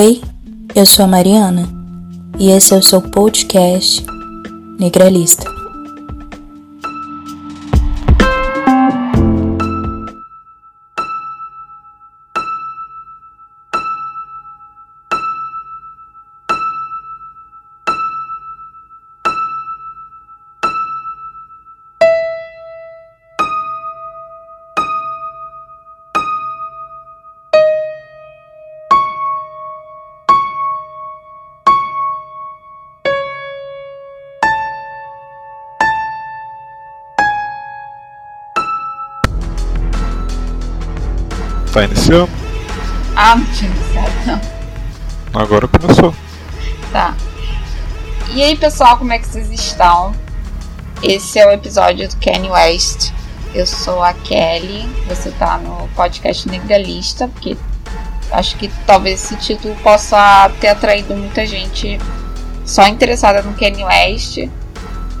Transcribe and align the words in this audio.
Oi, 0.00 0.18
eu 0.74 0.86
sou 0.86 1.04
a 1.04 1.08
Mariana 1.08 1.68
e 2.38 2.50
esse 2.50 2.72
é 2.72 2.78
o 2.78 2.82
seu 2.82 3.02
podcast 3.02 4.02
Negralista. 4.78 5.59
Tá 41.72 41.84
iniciando? 41.84 42.28
Ah, 43.14 43.36
não 43.36 43.46
tinha 43.52 43.70
iniciado, 43.70 44.12
não. 44.26 45.40
Agora 45.40 45.68
começou. 45.68 46.12
Tá. 46.90 47.14
E 48.34 48.42
aí, 48.42 48.56
pessoal, 48.56 48.98
como 48.98 49.12
é 49.12 49.20
que 49.20 49.28
vocês 49.28 49.50
estão? 49.52 50.12
Esse 51.00 51.38
é 51.38 51.46
o 51.46 51.52
episódio 51.52 52.08
do 52.08 52.16
Kanye 52.16 52.50
West. 52.50 53.12
Eu 53.54 53.66
sou 53.66 54.02
a 54.02 54.12
Kelly. 54.12 54.88
Você 55.08 55.30
tá 55.30 55.58
no 55.58 55.88
podcast 55.94 56.48
Negralista, 56.48 57.28
porque 57.28 57.56
acho 58.32 58.56
que 58.56 58.68
talvez 58.84 59.22
esse 59.22 59.36
título 59.36 59.76
possa 59.76 60.50
ter 60.60 60.68
atraído 60.68 61.14
muita 61.14 61.46
gente 61.46 61.98
só 62.64 62.88
interessada 62.88 63.42
no 63.42 63.54
Kanye 63.54 63.84
West. 63.84 64.38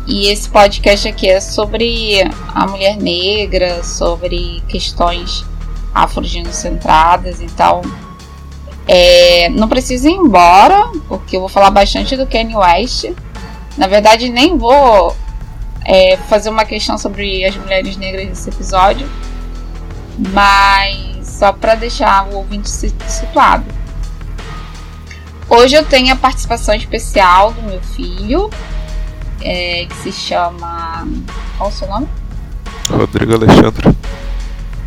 E 0.06 0.26
esse 0.28 0.48
podcast 0.48 1.06
aqui 1.06 1.28
é 1.28 1.40
sobre 1.40 2.28
a 2.52 2.66
mulher 2.66 2.96
negra, 2.96 3.84
sobre 3.84 4.60
questões 4.66 5.44
afrogenocentradas, 5.94 7.40
então 7.40 7.82
é, 8.86 9.48
não 9.50 9.68
precisa 9.68 10.08
ir 10.08 10.14
embora, 10.14 10.90
porque 11.08 11.36
eu 11.36 11.40
vou 11.40 11.48
falar 11.48 11.70
bastante 11.70 12.16
do 12.16 12.26
Kanye 12.26 12.56
West. 12.56 13.10
Na 13.76 13.86
verdade, 13.86 14.28
nem 14.28 14.56
vou 14.58 15.16
é, 15.84 16.16
fazer 16.28 16.50
uma 16.50 16.64
questão 16.64 16.98
sobre 16.98 17.44
as 17.44 17.56
mulheres 17.56 17.96
negras 17.96 18.28
nesse 18.28 18.48
episódio, 18.50 19.08
mas 20.32 21.26
só 21.26 21.52
para 21.52 21.74
deixar 21.74 22.26
o 22.28 22.36
ouvinte 22.36 22.68
situado. 22.68 23.64
Hoje 25.48 25.74
eu 25.74 25.84
tenho 25.84 26.12
a 26.12 26.16
participação 26.16 26.74
especial 26.74 27.52
do 27.52 27.62
meu 27.62 27.80
filho, 27.82 28.50
é, 29.40 29.86
que 29.86 29.96
se 29.96 30.12
chama. 30.12 31.08
Qual 31.56 31.70
o 31.70 31.72
seu 31.72 31.88
nome? 31.88 32.08
Rodrigo 32.88 33.34
Alexandre. 33.34 33.99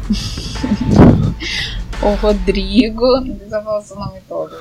o 2.01 2.15
Rodrigo. 2.15 3.05
Não 3.21 3.35
precisa 3.35 3.61
falar 3.61 3.79
o 3.79 3.81
seu 3.81 3.95
nome 3.97 4.19
todo. 4.27 4.55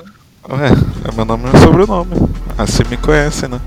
Ué, 0.49 0.69
é 1.07 1.15
meu 1.15 1.25
nome 1.25 1.47
e 1.47 1.51
meu 1.51 1.61
sobrenome. 1.61 2.15
Assim 2.57 2.83
me 2.89 2.97
conhece, 2.97 3.47
né? 3.47 3.59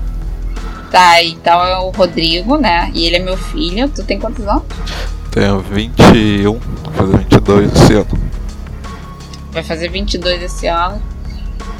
Tá, 0.91 1.21
então 1.23 1.63
é 1.63 1.77
o 1.79 1.89
Rodrigo, 1.89 2.57
né? 2.57 2.91
E 2.93 3.05
ele 3.05 3.17
é 3.17 3.19
meu 3.19 3.37
filho. 3.37 3.89
Tu 3.89 4.03
tem 4.03 4.19
quantos 4.19 4.47
anos? 4.47 4.63
Tenho 5.31 5.59
21, 5.59 6.53
vou 6.53 6.93
fazer 6.93 7.17
22 7.17 7.73
esse 7.73 7.93
ano. 7.93 8.07
Vai 9.51 9.63
fazer 9.63 9.89
22 9.89 10.41
esse 10.43 10.67
ano. 10.67 11.01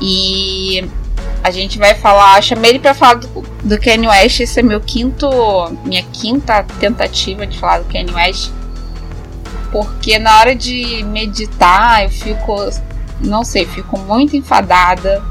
E 0.02 0.88
a 1.44 1.52
gente 1.52 1.78
vai 1.78 1.96
falar. 1.96 2.42
Chamei 2.42 2.72
ele 2.72 2.80
pra 2.80 2.94
falar 2.94 3.16
do, 3.16 3.28
do 3.64 3.80
Kanye 3.80 4.08
West. 4.08 4.40
Esse 4.42 4.60
é 4.60 4.64
meu 4.64 4.82
quinto. 4.82 5.28
Minha 5.86 6.04
quinta 6.04 6.64
tentativa 6.80 7.48
de 7.48 7.58
falar 7.58 7.80
do 7.80 7.86
Kanye 7.86 8.14
West 8.14 8.52
porque 9.72 10.18
na 10.20 10.40
hora 10.40 10.56
de 10.56 11.04
meditar 11.04 12.04
eu 12.04 12.10
fico, 12.10 12.70
não 13.22 13.44
sei, 13.44 13.66
fico 13.66 13.98
muito 13.98 14.36
enfadada. 14.36 15.24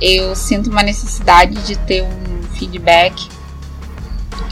Eu 0.00 0.34
sinto 0.34 0.70
uma 0.70 0.82
necessidade 0.82 1.54
de 1.62 1.76
ter 1.76 2.02
um 2.02 2.42
feedback. 2.54 3.28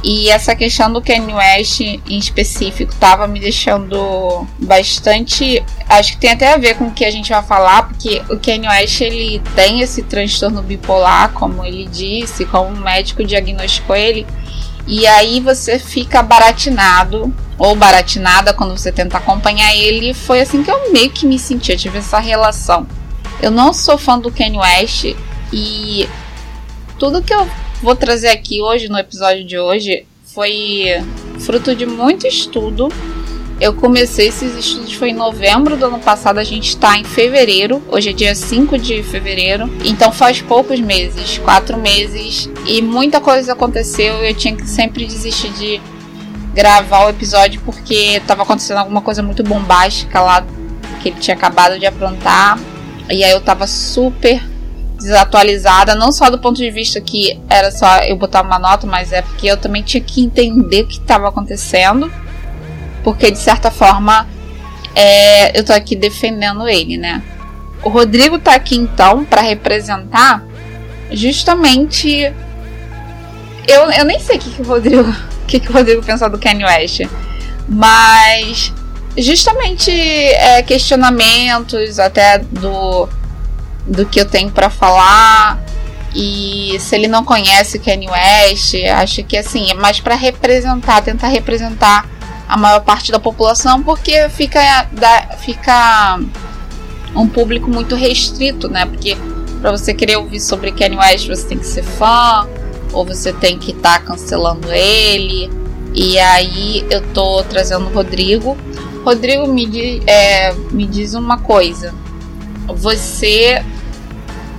E 0.02 0.30
essa 0.30 0.54
questão 0.54 0.92
do 0.92 1.02
Kanye 1.02 1.34
West 1.34 1.80
em 1.80 2.18
específico 2.18 2.92
estava 2.92 3.26
me 3.26 3.40
deixando 3.40 4.46
bastante. 4.58 5.64
Acho 5.88 6.12
que 6.12 6.18
tem 6.18 6.30
até 6.30 6.52
a 6.52 6.56
ver 6.56 6.76
com 6.76 6.84
o 6.84 6.92
que 6.92 7.04
a 7.04 7.10
gente 7.10 7.30
vai 7.30 7.42
falar, 7.42 7.88
porque 7.88 8.22
o 8.30 8.38
Kanye 8.38 8.68
West 8.68 9.00
ele 9.00 9.42
tem 9.56 9.80
esse 9.80 10.02
transtorno 10.02 10.62
bipolar, 10.62 11.32
como 11.32 11.64
ele 11.64 11.86
disse, 11.86 12.44
como 12.44 12.68
o 12.68 12.80
médico 12.80 13.24
diagnosticou 13.24 13.96
ele. 13.96 14.26
E 14.86 15.06
aí 15.06 15.40
você 15.40 15.78
fica 15.78 16.22
baratinado 16.22 17.34
ou 17.58 17.74
baratinada 17.74 18.54
quando 18.54 18.76
você 18.76 18.92
tenta 18.92 19.18
acompanhar 19.18 19.74
ele. 19.74 20.14
Foi 20.14 20.40
assim 20.40 20.62
que 20.62 20.70
eu 20.70 20.92
meio 20.92 21.10
que 21.10 21.26
me 21.26 21.38
senti, 21.38 21.72
eu 21.72 21.78
tive 21.78 21.98
essa 21.98 22.18
relação. 22.18 22.86
Eu 23.42 23.50
não 23.50 23.72
sou 23.72 23.98
fã 23.98 24.18
do 24.18 24.30
Kanye 24.30 24.58
West 24.58 25.14
e 25.52 26.08
tudo 26.98 27.22
que 27.22 27.34
eu 27.34 27.48
vou 27.82 27.94
trazer 27.94 28.28
aqui 28.28 28.60
hoje 28.60 28.88
no 28.88 28.98
episódio 28.98 29.44
de 29.44 29.58
hoje 29.58 30.06
foi 30.24 30.84
fruto 31.40 31.74
de 31.74 31.86
muito 31.86 32.26
estudo. 32.26 32.88
Eu 33.60 33.74
comecei 33.74 34.28
esses 34.28 34.54
estudos 34.54 34.92
foi 34.92 35.10
em 35.10 35.14
novembro 35.14 35.76
do 35.76 35.86
ano 35.86 35.98
passado, 35.98 36.38
a 36.38 36.44
gente 36.44 36.68
está 36.68 36.96
em 36.96 37.02
fevereiro, 37.02 37.82
hoje 37.88 38.10
é 38.10 38.12
dia 38.12 38.32
5 38.32 38.78
de 38.78 39.02
fevereiro, 39.02 39.68
então 39.84 40.12
faz 40.12 40.40
poucos 40.40 40.78
meses, 40.78 41.38
quatro 41.38 41.76
meses, 41.76 42.48
e 42.64 42.80
muita 42.80 43.20
coisa 43.20 43.54
aconteceu. 43.54 44.14
Eu 44.22 44.32
tinha 44.32 44.54
que 44.54 44.64
sempre 44.68 45.04
desistir 45.04 45.50
de 45.54 45.80
gravar 46.54 47.06
o 47.06 47.10
episódio 47.10 47.60
porque 47.64 48.16
estava 48.16 48.42
acontecendo 48.42 48.78
alguma 48.78 49.00
coisa 49.00 49.22
muito 49.22 49.42
bombástica 49.42 50.20
lá 50.20 50.44
que 51.00 51.10
ele 51.10 51.20
tinha 51.20 51.36
acabado 51.36 51.78
de 51.78 51.86
aprontar. 51.86 52.58
E 53.10 53.24
aí 53.24 53.30
eu 53.30 53.40
tava 53.40 53.66
super 53.66 54.42
desatualizada, 54.98 55.94
não 55.94 56.10
só 56.10 56.28
do 56.28 56.38
ponto 56.38 56.56
de 56.56 56.70
vista 56.70 57.00
que 57.00 57.40
era 57.48 57.70
só 57.70 57.98
eu 58.00 58.16
botar 58.16 58.42
uma 58.42 58.58
nota, 58.58 58.86
mas 58.86 59.12
é 59.12 59.22
porque 59.22 59.46
eu 59.46 59.56
também 59.56 59.82
tinha 59.82 60.02
que 60.02 60.20
entender 60.20 60.82
o 60.82 60.86
que 60.86 60.98
estava 60.98 61.28
acontecendo. 61.28 62.12
Porque 63.04 63.30
de 63.30 63.38
certa 63.38 63.70
forma 63.70 64.26
é, 64.94 65.58
eu 65.58 65.64
tô 65.64 65.72
aqui 65.72 65.94
defendendo 65.94 66.68
ele, 66.68 66.96
né? 66.96 67.22
O 67.82 67.88
Rodrigo 67.88 68.38
tá 68.38 68.54
aqui 68.54 68.76
então 68.76 69.24
para 69.24 69.40
representar 69.40 70.44
justamente. 71.10 72.32
Eu, 73.68 73.90
eu 73.90 74.04
nem 74.04 74.18
sei 74.18 74.36
o 74.36 74.40
que, 74.40 74.50
que 74.50 74.62
o 74.62 74.64
Rodrigo 74.64 75.14
que, 75.48 75.58
que 75.58 75.70
o 75.70 75.72
Rodrigo 75.72 76.02
pensou 76.04 76.28
do 76.30 76.38
Kanye 76.38 76.64
West. 76.64 77.00
Mas 77.68 78.72
justamente 79.16 79.90
é, 79.90 80.62
questionamentos 80.62 81.98
até 81.98 82.38
do, 82.38 83.08
do 83.86 84.06
que 84.06 84.20
eu 84.20 84.26
tenho 84.26 84.50
para 84.50 84.70
falar. 84.70 85.58
E 86.14 86.76
se 86.78 86.94
ele 86.94 87.08
não 87.08 87.24
conhece 87.24 87.78
o 87.78 87.80
Kanye 87.80 88.08
West, 88.08 88.74
acho 88.96 89.24
que 89.24 89.36
assim, 89.36 89.70
é 89.70 89.74
mais 89.74 90.00
para 90.00 90.14
representar, 90.14 91.02
tentar 91.02 91.28
representar 91.28 92.06
a 92.48 92.56
maior 92.56 92.80
parte 92.80 93.12
da 93.12 93.20
população, 93.20 93.82
porque 93.82 94.28
fica, 94.30 94.86
da, 94.92 95.36
fica 95.38 96.18
um 97.14 97.28
público 97.28 97.68
muito 97.68 97.94
restrito, 97.94 98.68
né? 98.68 98.86
Porque 98.86 99.16
para 99.60 99.70
você 99.70 99.92
querer 99.92 100.16
ouvir 100.16 100.40
sobre 100.40 100.72
Kanye 100.72 100.96
West, 100.96 101.28
você 101.28 101.46
tem 101.46 101.58
que 101.58 101.66
ser 101.66 101.82
fã, 101.82 102.48
ou 102.92 103.04
você 103.04 103.32
tem 103.32 103.58
que 103.58 103.72
estar 103.72 104.00
tá 104.00 104.04
cancelando 104.04 104.72
ele. 104.72 105.50
E 105.94 106.18
aí 106.18 106.86
eu 106.90 107.02
tô 107.12 107.42
trazendo 107.44 107.86
o 107.86 107.92
Rodrigo. 107.92 108.56
Rodrigo, 109.04 109.46
me, 109.46 110.02
é, 110.06 110.52
me 110.70 110.86
diz 110.86 111.14
uma 111.14 111.38
coisa. 111.38 111.94
Você 112.66 113.64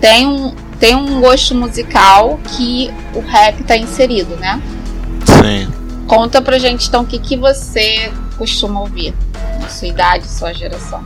tem 0.01 0.25
um, 0.25 0.53
tem 0.79 0.95
um 0.95 1.21
gosto 1.21 1.53
musical 1.53 2.39
que 2.55 2.91
o 3.13 3.19
rap 3.19 3.63
tá 3.63 3.77
inserido, 3.77 4.35
né? 4.37 4.61
Sim. 5.25 5.71
Conta 6.07 6.41
pra 6.41 6.57
gente 6.57 6.87
então 6.87 7.03
o 7.03 7.05
que, 7.05 7.19
que 7.19 7.37
você 7.37 8.11
costuma 8.37 8.79
ouvir 8.79 9.13
na 9.61 9.69
sua 9.69 9.87
idade, 9.87 10.27
sua 10.27 10.53
geração. 10.53 11.03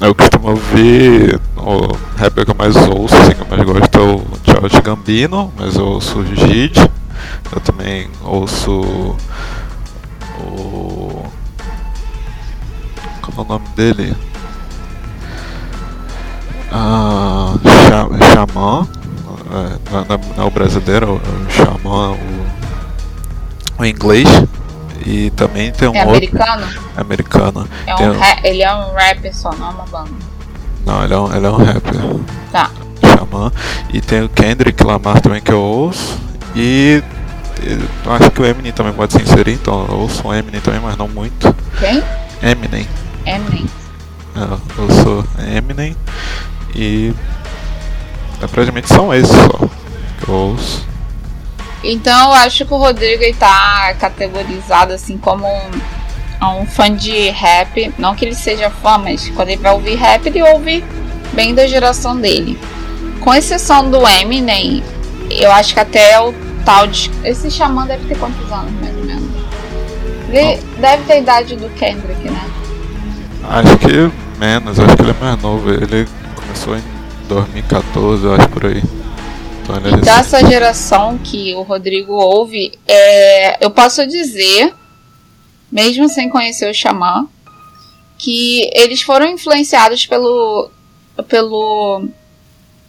Eu 0.00 0.14
costumo 0.14 0.50
ouvir 0.50 1.40
o 1.56 1.96
rapper 2.16 2.44
que 2.44 2.50
eu 2.50 2.56
mais 2.56 2.76
ouço, 2.76 3.14
assim, 3.14 3.34
que 3.34 3.40
eu 3.40 3.46
mais 3.46 3.62
gosto 3.62 3.98
é 3.98 4.00
o 4.00 4.22
Charles 4.44 4.80
Gambino, 4.80 5.52
mas 5.56 5.76
eu 5.76 5.86
ouço 5.86 6.18
o 6.18 6.26
Gid, 6.26 6.78
eu 7.52 7.60
também 7.60 8.10
ouço 8.22 9.16
o. 10.40 11.24
Como 13.22 13.38
é 13.38 13.40
o 13.40 13.44
nome 13.44 13.68
dele? 13.76 14.16
Ah, 16.72 17.54
Xamã, 18.34 18.86
é, 19.52 19.92
não, 19.92 20.00
é, 20.00 20.36
não 20.36 20.44
é 20.44 20.46
o 20.46 20.50
brasileiro, 20.50 21.20
é 21.24 21.30
o 21.30 21.50
Xamã, 21.50 22.10
o, 22.10 22.46
o 23.80 23.84
inglês. 23.84 24.28
E 25.04 25.30
também 25.30 25.70
tem 25.70 25.88
um 25.88 25.94
é 25.94 26.00
outro. 26.00 26.14
americano? 26.16 26.66
É 26.96 27.00
americano. 27.00 27.68
É 27.86 27.94
um 27.94 28.44
ele 28.44 28.62
é 28.62 28.74
um 28.74 28.94
rapper 28.94 29.36
só, 29.36 29.52
não 29.52 29.66
é 29.66 29.70
uma 29.70 29.84
banda. 29.84 30.10
Não, 30.86 31.04
ele 31.04 31.14
é 31.14 31.18
um, 31.18 31.34
ele 31.34 31.46
é 31.46 31.50
um 31.50 31.56
rapper. 31.56 31.94
Tá. 32.50 32.70
Xamã. 33.02 33.52
E 33.92 34.00
tem 34.00 34.22
o 34.22 34.28
Kendrick 34.28 34.82
Lamar 34.82 35.20
também 35.20 35.40
que 35.40 35.52
eu 35.52 35.60
ouço. 35.60 36.18
E 36.54 37.02
eu 38.04 38.12
acho 38.12 38.30
que 38.30 38.40
o 38.40 38.46
Eminem 38.46 38.72
também 38.72 38.92
pode 38.92 39.12
se 39.12 39.22
inserir, 39.22 39.52
então 39.52 39.86
eu 39.88 39.98
ouço 39.98 40.26
o 40.26 40.34
Eminem 40.34 40.60
também, 40.60 40.80
mas 40.80 40.96
não 40.96 41.08
muito. 41.08 41.54
Quem? 41.78 42.02
Eminem. 42.42 42.86
Eminem. 43.26 43.66
É, 44.36 44.58
eu 44.78 44.90
sou 45.02 45.24
Eminem 45.38 45.96
e 46.74 47.14
é, 48.42 48.46
praticamente 48.46 48.88
são 48.88 49.14
esses 49.14 49.30
só 49.30 49.58
que 50.18 50.28
eu 50.28 50.34
ouço. 50.34 50.93
Então 51.84 52.28
eu 52.28 52.32
acho 52.34 52.64
que 52.64 52.72
o 52.72 52.78
Rodrigo 52.78 53.22
está 53.22 53.94
categorizado 53.98 54.92
assim 54.92 55.18
como 55.18 55.46
um, 55.46 56.60
um 56.60 56.66
fã 56.66 56.94
de 56.94 57.30
rap. 57.30 57.92
Não 57.98 58.14
que 58.14 58.24
ele 58.24 58.34
seja 58.34 58.70
fã, 58.70 58.98
mas 58.98 59.28
quando 59.30 59.50
ele 59.50 59.60
vai 59.60 59.72
ouvir 59.72 59.94
rap, 59.94 60.26
ele 60.26 60.42
ouve 60.42 60.84
bem 61.32 61.54
da 61.54 61.66
geração 61.66 62.16
dele. 62.16 62.58
Com 63.20 63.34
exceção 63.34 63.90
do 63.90 64.06
Eminem, 64.06 64.82
eu 65.30 65.52
acho 65.52 65.74
que 65.74 65.80
até 65.80 66.18
o 66.20 66.32
tal 66.64 66.86
de. 66.86 67.10
Esse 67.22 67.50
xamã 67.50 67.86
deve 67.86 68.06
ter 68.06 68.18
quantos 68.18 68.50
anos, 68.50 68.72
mais 68.80 68.96
ou 68.96 69.04
menos? 69.04 69.30
Ele 70.28 70.60
deve 70.78 71.04
ter 71.04 71.12
a 71.12 71.18
idade 71.18 71.56
do 71.56 71.68
Kendrick, 71.70 72.28
né? 72.28 72.50
Acho 73.48 73.78
que 73.78 74.10
menos, 74.38 74.80
acho 74.80 74.96
que 74.96 75.02
ele 75.02 75.10
é 75.10 75.16
mais 75.20 75.40
novo. 75.40 75.70
Ele 75.70 76.08
começou 76.34 76.76
em 76.76 76.82
2014, 77.28 78.24
eu 78.24 78.34
acho 78.34 78.48
por 78.48 78.66
aí. 78.66 78.82
Então, 79.64 79.76
ele 79.78 79.88
é 79.88 79.90
então 79.92 80.18
essa 80.18 80.46
geração 80.46 81.18
que 81.18 81.54
o 81.54 81.62
Rodrigo 81.62 82.12
ouve, 82.12 82.78
é, 82.86 83.64
eu 83.64 83.70
posso 83.70 84.06
dizer, 84.06 84.74
mesmo 85.72 86.06
sem 86.08 86.28
conhecer 86.28 86.70
o 86.70 86.74
Xamã, 86.74 87.26
que 88.18 88.70
eles 88.74 89.00
foram 89.02 89.26
influenciados 89.26 90.06
pelo 90.06 90.70
pelo 91.28 92.08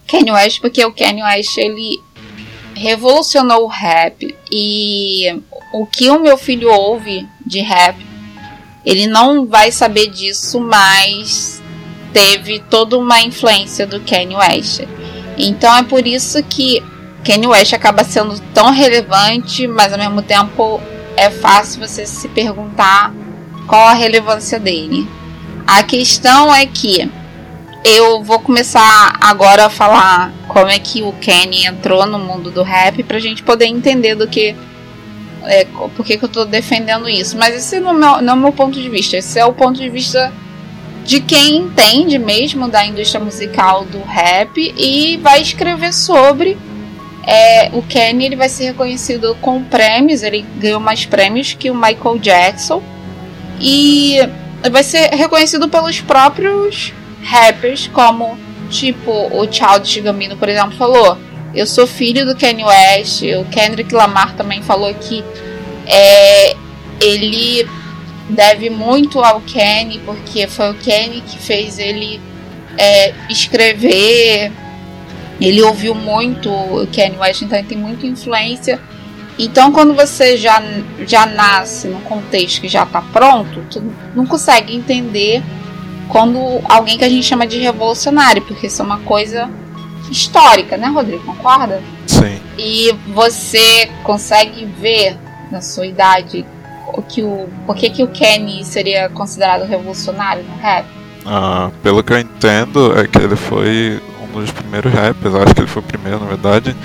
Kanye 0.08 0.32
West, 0.32 0.60
porque 0.60 0.84
o 0.84 0.92
Kanye 0.92 1.24
West 1.24 1.58
ele 1.58 2.02
revolucionou 2.74 3.64
o 3.64 3.68
rap 3.68 4.36
e 4.52 5.42
o 5.72 5.86
que 5.86 6.10
o 6.10 6.20
meu 6.20 6.38
filho 6.38 6.70
ouve 6.70 7.26
de 7.46 7.60
rap, 7.60 7.96
ele 8.86 9.08
não 9.08 9.46
vai 9.46 9.72
saber 9.72 10.08
disso, 10.08 10.60
mas 10.60 11.62
teve 12.12 12.60
toda 12.70 12.98
uma 12.98 13.22
influência 13.22 13.88
do 13.88 14.02
Kanye 14.02 14.36
West. 14.36 14.82
Então 15.38 15.76
é 15.76 15.84
por 15.84 16.06
isso 16.06 16.42
que 16.44 16.82
Kanye 17.26 17.48
West 17.48 17.74
acaba 17.74 18.04
sendo 18.04 18.40
tão 18.54 18.72
relevante, 18.72 19.68
mas 19.68 19.92
ao 19.92 20.00
mesmo 20.00 20.22
tempo 20.22 20.80
é 21.18 21.30
fácil 21.30 21.86
você 21.86 22.06
se 22.06 22.28
perguntar 22.30 23.14
qual 23.68 23.88
a 23.88 23.94
relevância 23.94 24.60
dele. 24.60 25.08
A 25.66 25.82
questão 25.82 26.54
é 26.54 26.66
que 26.66 27.10
eu 27.84 28.24
vou 28.24 28.40
começar 28.40 29.16
agora 29.22 29.66
a 29.66 29.70
falar 29.70 30.32
como 30.48 30.68
é 30.68 30.80
que 30.80 31.02
o 31.02 31.12
Kenny 31.14 31.66
entrou 31.66 32.06
no 32.06 32.20
mundo 32.20 32.52
do 32.52 32.64
rap 32.64 33.04
pra 33.04 33.20
gente 33.20 33.44
poder 33.44 33.66
entender 33.66 34.16
do 34.16 34.28
que. 34.28 34.56
É, 35.44 35.66
por 35.96 36.04
que, 36.04 36.18
que 36.18 36.26
eu 36.26 36.30
tô 36.30 36.46
defendendo 36.46 37.08
isso. 37.08 37.38
Mas 37.38 37.56
esse 37.56 37.80
não 37.80 37.92
é, 37.92 37.94
meu, 37.94 38.22
não 38.22 38.34
é 38.34 38.36
o 38.36 38.40
meu 38.40 38.52
ponto 38.52 38.82
de 38.82 38.90
vista. 38.90 39.18
Esse 39.18 39.40
é 39.40 39.46
o 39.46 39.54
ponto 39.54 39.80
de 39.80 39.90
vista 39.90 40.34
de 41.06 41.22
quem 41.22 41.58
entende 41.58 42.18
mesmo 42.18 42.68
da 42.68 42.84
indústria 42.84 43.24
musical 43.24 43.86
do 43.86 44.02
rap 44.02 44.58
e 44.58 45.18
vai 45.18 45.40
escrever 45.40 45.94
sobre. 45.94 46.58
É, 47.28 47.70
o 47.74 47.82
Kenny 47.84 48.26
ele 48.26 48.36
vai 48.36 48.50
ser 48.50 48.66
reconhecido 48.66 49.36
com 49.40 49.64
prêmios, 49.64 50.24
ele 50.24 50.46
ganhou 50.58 50.80
mais 50.80 51.06
prêmios 51.06 51.54
que 51.54 51.70
o 51.70 51.76
Michael 51.76 52.18
Jackson. 52.20 52.82
E 53.60 54.18
vai 54.72 54.84
ser 54.84 55.10
reconhecido 55.14 55.70
pelos 55.70 56.02
próprios 56.02 56.92
rappers, 57.24 57.88
como 57.88 58.38
tipo 58.70 59.12
o 59.12 59.52
Childish 59.52 60.00
Gambino, 60.00 60.36
por 60.36 60.50
exemplo, 60.50 60.76
falou: 60.76 61.18
Eu 61.54 61.68
sou 61.68 61.86
filho 61.86 62.26
do 62.26 62.36
Kanye 62.36 62.66
West. 62.66 63.22
O 63.40 63.46
Kendrick 63.46 63.94
Lamar 63.94 64.36
também 64.36 64.64
falou 64.64 64.94
que 64.96 65.24
é, 65.88 66.56
ele 67.00 67.68
deve 68.30 68.70
muito 68.70 69.20
ao 69.20 69.42
Kanye, 69.42 70.00
porque 70.06 70.48
foi 70.48 70.72
o 70.72 70.76
Kanye 70.76 71.22
que 71.22 71.38
fez 71.38 71.78
ele 71.80 72.22
é, 72.78 73.14
escrever. 73.30 74.52
Ele 75.40 75.62
ouviu 75.62 75.94
muito 75.94 76.50
o 76.50 76.84
então 76.84 77.58
ele 77.58 77.68
tem 77.68 77.78
muita 77.78 78.08
influência. 78.08 78.80
Então, 79.38 79.72
quando 79.72 79.94
você 79.94 80.38
já, 80.38 80.64
já 81.06 81.26
nasce 81.26 81.90
num 81.90 82.00
contexto 82.02 82.62
que 82.62 82.70
já 82.70 82.84
está 82.84 83.02
pronto, 83.02 83.62
tu 83.70 83.84
não 84.16 84.26
consegue 84.26 84.74
entender 84.74 85.44
quando 86.08 86.40
alguém 86.70 86.98
que 86.98 87.04
a 87.04 87.10
gente 87.10 87.26
chama 87.26 87.46
de 87.46 87.58
revolucionário, 87.60 88.42
porque 88.44 88.68
isso 88.68 88.82
é 88.82 88.86
uma 88.86 89.00
coisa 89.00 89.50
histórica, 90.10 90.78
né, 90.78 90.88
Rodrigo? 90.88 91.26
Concorda? 91.26 91.82
Sim. 92.08 92.40
E 92.58 92.96
você 93.14 93.90
consegue 94.04 94.66
ver 94.66 95.18
na 95.52 95.62
sua 95.62 95.86
idade 95.86 96.46
que 97.04 97.24
o 97.24 97.48
por 97.66 97.76
que, 97.76 97.90
que 97.90 98.04
o 98.04 98.08
Kenny 98.08 98.64
seria 98.64 99.10
considerado 99.10 99.66
revolucionário 99.66 100.44
no 100.44 100.56
rap? 100.58 100.86
Ah, 101.26 101.72
pelo 101.82 102.04
que 102.04 102.14
eu 102.14 102.20
entendo, 102.20 102.98
é 102.98 103.08
que 103.08 103.18
ele 103.18 103.36
foi 103.36 104.00
um 104.22 104.40
dos 104.40 104.52
primeiros 104.52 104.94
rappers, 104.94 105.34
acho 105.34 105.56
que 105.56 105.62
ele 105.62 105.68
foi 105.68 105.82
o 105.82 105.86
primeiro, 105.86 106.20
na 106.20 106.28
verdade, 106.28 106.76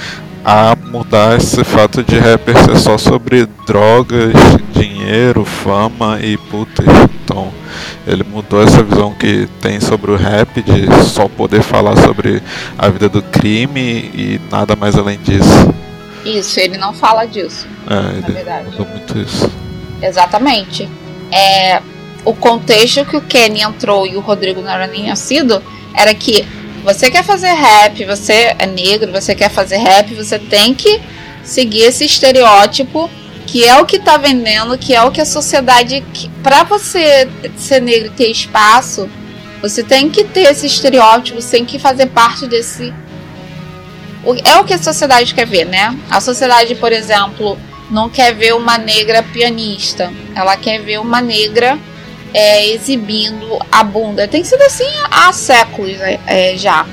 a 0.45 0.75
mudar 0.75 1.37
esse 1.37 1.63
fato 1.63 2.03
de 2.03 2.19
rapper 2.19 2.57
ser 2.65 2.79
só 2.79 2.97
sobre 2.97 3.47
drogas, 3.67 4.33
dinheiro, 4.73 5.45
fama 5.45 6.19
e 6.23 6.37
putas. 6.37 6.87
Então, 7.23 7.53
ele 8.07 8.25
mudou 8.25 8.63
essa 8.63 8.83
visão 8.83 9.13
que 9.13 9.47
tem 9.61 9.79
sobre 9.81 10.11
o 10.11 10.17
rap 10.17 10.63
de 10.63 11.05
só 11.05 11.29
poder 11.29 11.63
falar 11.63 11.97
sobre 11.99 12.43
a 12.79 12.89
vida 12.89 13.09
do 13.09 13.23
crime 13.23 14.11
e 14.15 14.41
nada 14.51 14.75
mais 14.75 14.97
além 14.97 15.19
disso. 15.19 15.75
Isso, 16.25 16.59
ele 16.61 16.77
não 16.77 16.93
fala 16.93 17.27
disso. 17.27 17.67
É, 17.89 18.19
ele 18.19 18.33
verdade. 18.33 18.71
mudou 18.71 18.87
muito 18.87 19.19
isso. 19.19 19.51
Exatamente. 20.03 20.89
É, 21.33 21.81
o 22.25 22.35
contexto 22.35 23.05
que 23.05 23.17
o 23.17 23.21
Kenny 23.21 23.63
entrou 23.63 24.07
e 24.07 24.17
o 24.17 24.21
Rodrigo 24.21 24.61
não 24.61 24.71
era 24.71 24.87
nem 24.87 25.09
nascido 25.09 25.63
era 25.95 26.15
que 26.15 26.47
você 26.85 27.11
quer 27.11 27.23
fazer 27.23 27.53
rap, 27.53 28.05
você 28.05 28.55
é 28.59 28.67
negro, 28.67 29.13
você 29.13 29.35
quer 29.35 29.51
fazer 29.51 29.77
rap, 29.77 30.15
você 30.15 30.39
tem 30.39 30.75
que 30.75 31.01
seguir 31.43 31.83
esse 31.83 32.05
estereótipo 32.05 33.11
que 33.47 33.65
é 33.65 33.81
o 33.81 33.85
que 33.85 33.97
está 33.97 34.17
vendendo, 34.17 34.79
que 34.79 34.95
é 34.95 35.03
o 35.03 35.11
que 35.11 35.21
a 35.21 35.27
sociedade. 35.27 36.05
Para 36.43 36.63
você 36.63 37.29
ser 37.57 37.81
negro 37.81 38.07
e 38.07 38.11
ter 38.11 38.31
espaço, 38.31 39.11
você 39.61 39.83
tem 39.83 40.09
que 40.09 40.23
ter 40.25 40.43
esse 40.43 40.67
estereótipo, 40.67 41.41
você 41.41 41.57
tem 41.57 41.65
que 41.65 41.79
fazer 41.79 42.07
parte 42.07 42.47
desse. 42.47 42.95
É 44.45 44.57
o 44.57 44.65
que 44.65 44.75
a 44.75 44.79
sociedade 44.79 45.35
quer 45.35 45.47
ver, 45.47 45.65
né? 45.65 45.99
A 46.09 46.21
sociedade, 46.21 46.75
por 46.77 46.93
exemplo, 46.93 47.59
não 47.91 48.09
quer 48.09 48.35
ver 48.35 48.55
uma 48.55 48.79
negra 48.79 49.23
pianista, 49.23 50.13
ela 50.35 50.57
quer 50.57 50.81
ver 50.81 50.99
uma 50.99 51.21
negra 51.21 51.79
é, 52.33 52.69
exibindo 52.69 53.59
a 53.71 53.83
bunda. 53.83 54.29
Tem 54.29 54.45
sido 54.45 54.63
assim 54.63 54.89
há 55.11 55.33
séculos 55.33 56.01
é, 56.01 56.21
é, 56.27 56.57
já. 56.57 56.87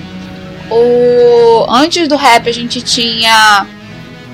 O, 0.70 1.66
antes 1.70 2.08
do 2.08 2.16
rap 2.16 2.50
a 2.50 2.52
gente 2.52 2.82
tinha 2.82 3.66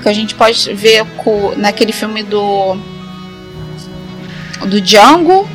que 0.01 0.09
a 0.09 0.13
gente 0.13 0.35
pode 0.35 0.73
ver 0.73 1.05
com, 1.17 1.53
naquele 1.55 1.93
filme 1.93 2.23
do 2.23 2.75
do 4.65 4.81
Django 4.81 5.47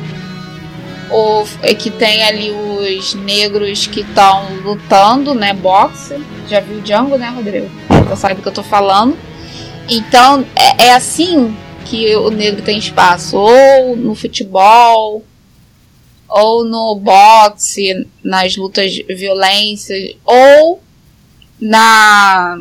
o, 1.11 1.43
é 1.61 1.73
que 1.73 1.89
tem 1.89 2.23
ali 2.23 2.51
os 2.51 3.13
negros 3.15 3.87
que 3.87 4.01
estão 4.01 4.45
lutando, 4.63 5.33
né, 5.33 5.53
boxe. 5.53 6.15
Já 6.47 6.59
viu 6.59 6.77
o 6.77 6.81
Django, 6.81 7.17
né, 7.17 7.29
Rodrigo? 7.29 7.69
Você 8.07 8.15
sabe 8.15 8.35
do 8.35 8.41
que 8.41 8.47
eu 8.47 8.53
tô 8.53 8.63
falando. 8.63 9.17
Então, 9.89 10.45
é, 10.55 10.85
é 10.85 10.93
assim 10.93 11.55
que 11.85 12.15
o 12.15 12.29
negro 12.29 12.61
tem 12.61 12.77
espaço, 12.77 13.35
ou 13.35 13.95
no 13.95 14.13
futebol, 14.13 15.23
ou 16.29 16.63
no 16.63 16.95
boxe, 16.95 18.07
nas 18.23 18.55
lutas 18.55 18.93
de 18.93 19.03
violência, 19.03 19.95
ou 20.23 20.81
na 21.59 22.59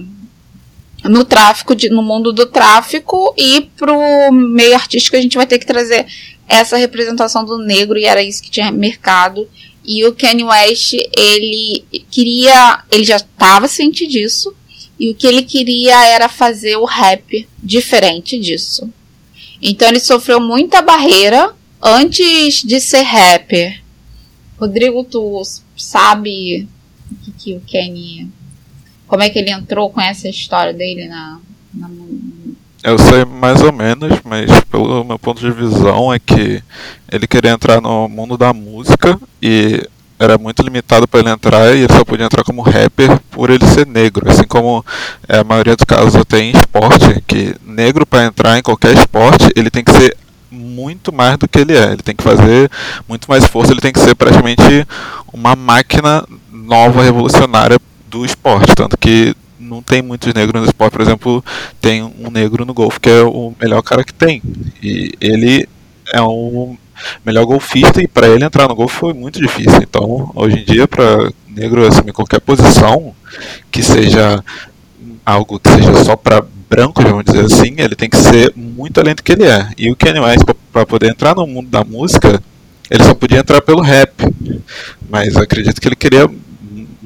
no 1.05 1.25
tráfico, 1.25 1.77
de, 1.77 1.89
no 1.89 2.03
mundo 2.03 2.33
do 2.33 2.45
tráfico 2.47 3.33
e 3.37 3.71
pro 3.77 4.33
meio 4.33 4.75
artístico 4.75 5.17
a 5.17 5.21
gente 5.21 5.37
vai 5.37 5.47
ter 5.47 5.59
que 5.59 5.67
trazer 5.67 6.07
essa 6.49 6.77
representação 6.77 7.45
do 7.45 7.57
negro 7.59 7.97
e 7.99 8.05
era 8.05 8.23
isso 8.23 8.43
que 8.43 8.51
tinha 8.51 8.73
mercado. 8.73 9.49
E 9.85 10.05
o 10.05 10.13
Kanye 10.13 10.45
West, 10.45 10.95
ele 11.17 11.85
queria, 12.11 12.83
ele 12.91 13.05
já 13.05 13.17
estava 13.17 13.69
ciente 13.69 14.07
disso, 14.07 14.55
e 14.99 15.11
o 15.11 15.15
que 15.15 15.27
ele 15.27 15.43
queria 15.43 16.07
era 16.07 16.29
fazer 16.29 16.77
o 16.77 16.85
rap 16.85 17.49
diferente 17.63 18.39
disso. 18.39 18.91
Então 19.61 19.89
ele 19.89 20.01
sofreu 20.01 20.41
muita 20.41 20.83
barreira 20.83 21.55
antes 21.83 22.63
de 22.63 22.81
ser 22.81 23.03
rapper, 23.03 23.81
Rodrigo, 24.59 25.05
tu 25.05 25.41
sabe 25.77 26.69
o 27.11 27.17
que, 27.25 27.33
que 27.33 27.57
o 27.57 27.61
Kenny. 27.61 28.29
Como 29.07 29.23
é 29.23 29.31
que 29.31 29.39
ele 29.39 29.51
entrou 29.51 29.89
com 29.89 30.01
essa 30.01 30.29
história 30.29 30.75
dele 30.75 31.07
na, 31.07 31.39
na. 31.73 31.89
Eu 32.83 32.99
sei 32.99 33.25
mais 33.25 33.63
ou 33.63 33.73
menos, 33.73 34.21
mas 34.25 34.51
pelo 34.63 35.05
meu 35.05 35.19
ponto 35.19 35.41
de 35.41 35.51
visão 35.51 36.13
é 36.13 36.19
que 36.19 36.63
ele 37.11 37.27
queria 37.27 37.53
entrar 37.53 37.81
no 37.81 38.09
mundo 38.09 38.37
da 38.37 38.53
música 38.53 39.19
e 39.41 39.89
era 40.19 40.37
muito 40.37 40.63
limitado 40.63 41.07
para 41.07 41.21
ele 41.21 41.31
entrar 41.31 41.75
e 41.75 41.83
ele 41.83 41.93
só 41.93 42.05
podia 42.05 42.27
entrar 42.27 42.43
como 42.43 42.63
rapper 42.63 43.19
por 43.31 43.51
ele 43.51 43.65
ser 43.67 43.87
negro, 43.87 44.31
assim 44.31 44.45
como 44.45 44.85
é, 45.29 45.39
a 45.39 45.45
maioria 45.45 45.77
dos 45.77 45.85
casos 45.85 46.17
até 46.17 46.41
em 46.41 46.51
esporte, 46.51 47.23
que 47.27 47.55
negro 47.65 48.05
para 48.05 48.27
entrar 48.27 48.59
em 48.59 48.63
qualquer 48.63 48.95
esporte, 48.95 49.49
ele 49.55 49.71
tem 49.71 49.85
que 49.85 49.93
ser 49.93 50.17
muito 50.51 51.13
mais 51.13 51.37
do 51.37 51.49
que 51.49 51.59
ele 51.59 51.77
é. 51.77 51.93
Ele 51.93 52.03
tem 52.03 52.17
que 52.17 52.23
fazer 52.25 52.71
muito 53.09 53.29
mais 53.29 53.45
força, 53.45 53.73
ele 53.73 53.81
tem 53.81 53.93
que 53.93 54.01
ser 54.01 54.15
praticamente 54.15 54.63
uma 55.33 55.55
máquina 55.55 56.25
nova, 56.51 57.03
revolucionária 57.03 57.79
do 58.09 58.25
esporte. 58.25 58.75
Tanto 58.75 58.97
que 58.97 59.35
não 59.59 59.83
tem 59.83 60.03
muitos 60.03 60.33
negros 60.33 60.63
no 60.63 60.67
esporte. 60.67 60.93
Por 60.93 61.03
exemplo, 61.03 61.45
tem 61.81 62.03
um 62.03 62.31
negro 62.31 62.65
no 62.65 62.75
golfe 62.75 63.01
que 63.01 63.11
é 63.11 63.23
o 63.23 63.55
melhor 63.61 63.83
cara 63.83 64.05
que 64.05 64.15
tem. 64.15 64.43
E 64.83 65.13
ele 65.21 65.69
é 66.13 66.23
um 66.23 66.77
melhor 67.25 67.45
golfista 67.45 68.03
e 68.03 68.09
para 68.09 68.29
ele 68.29 68.45
entrar 68.45 68.69
no 68.69 68.75
golfe 68.75 68.97
foi 68.97 69.13
muito 69.13 69.41
difícil. 69.41 69.81
Então, 69.83 70.31
hoje 70.35 70.61
em 70.61 70.65
dia, 70.65 70.87
para 70.87 71.31
negro 71.49 71.87
assumir 71.87 72.13
qualquer 72.13 72.41
posição 72.41 73.15
que 73.71 73.83
seja 73.83 74.43
algo 75.25 75.59
que 75.59 75.71
seja 75.71 76.05
só 76.05 76.17
para 76.17 76.45
branco, 76.69 77.03
vamos 77.03 77.25
dizer 77.25 77.45
assim, 77.45 77.75
ele 77.79 77.95
tem 77.95 78.09
que 78.09 78.17
ser 78.17 78.53
muito 78.55 79.01
além 79.01 79.15
do 79.15 79.23
que 79.23 79.33
ele 79.33 79.45
é. 79.45 79.69
E 79.77 79.91
o 79.91 79.97
Kanye 79.97 80.21
West, 80.21 80.45
para 80.73 80.87
poder 80.87 81.11
entrar 81.11 81.35
no 81.35 81.47
mundo 81.47 81.69
da 81.69 81.83
música, 81.83 82.43
ele 82.91 83.05
só 83.05 83.15
podia 83.15 83.39
entrar 83.39 83.61
pelo 83.63 83.81
rap. 83.81 84.13
Mas 85.09 85.37
acredito 85.37 85.81
que 85.81 85.89
ele 85.89 85.97
queria 85.97 86.29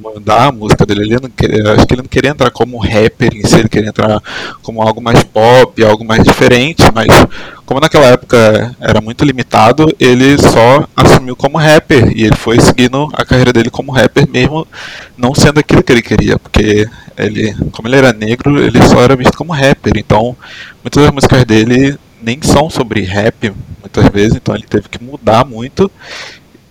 mandar 0.02 0.49
a 0.49 0.52
música 0.52 0.85
dele. 0.85 1.02
Ele 1.02 1.18
não 1.23 1.30
queria, 1.30 1.73
acho 1.73 1.87
que 1.87 1.94
ele 1.94 2.02
não 2.02 2.09
queria 2.09 2.30
entrar 2.30 2.50
como 2.50 2.78
rapper 2.78 3.35
em 3.35 3.44
si, 3.47 3.56
ele 3.56 3.68
queria 3.68 3.88
entrar 3.88 4.21
como 4.62 4.82
algo 4.82 5.00
mais 5.00 5.23
pop, 5.23 5.82
algo 5.85 6.04
mais 6.04 6.25
diferente, 6.25 6.82
mas 6.94 7.09
como 7.64 7.80
naquela 7.80 8.06
época 8.06 8.75
era 8.80 9.00
muito 9.00 9.25
limitado, 9.25 9.94
ele 9.99 10.37
só 10.38 10.87
assumiu 10.97 11.37
como 11.37 11.59
rapper 11.59 12.12
e 12.16 12.25
ele 12.25 12.37
foi 12.37 12.61
seguindo 12.61 13.09
a 13.14 13.25
carreira 13.25 13.52
dele 13.52 13.71
como 13.71 13.92
rapper 13.92 14.28
mesmo 14.28 14.66
não 15.16 15.35
sendo 15.35 15.61
aquilo 15.61 15.82
que 15.82 15.92
ele 15.92 16.02
queria, 16.02 16.38
porque 16.38 16.87
ele, 17.16 17.54
como 17.71 17.88
ele 17.88 17.97
era 17.97 18.12
negro, 18.12 18.62
ele 18.62 18.82
só 18.82 19.00
era 19.00 19.16
visto 19.16 19.37
como 19.37 19.52
rapper. 19.52 19.92
Então, 19.97 20.37
muitas 20.82 21.02
das 21.02 21.12
músicas 21.12 21.44
dele 21.44 21.97
nem 22.21 22.40
são 22.42 22.71
sobre 22.71 23.02
rap, 23.02 23.52
muitas 23.80 24.09
vezes, 24.09 24.37
então 24.37 24.54
ele 24.54 24.66
teve 24.68 24.88
que 24.88 25.02
mudar 25.02 25.44
muito. 25.44 25.90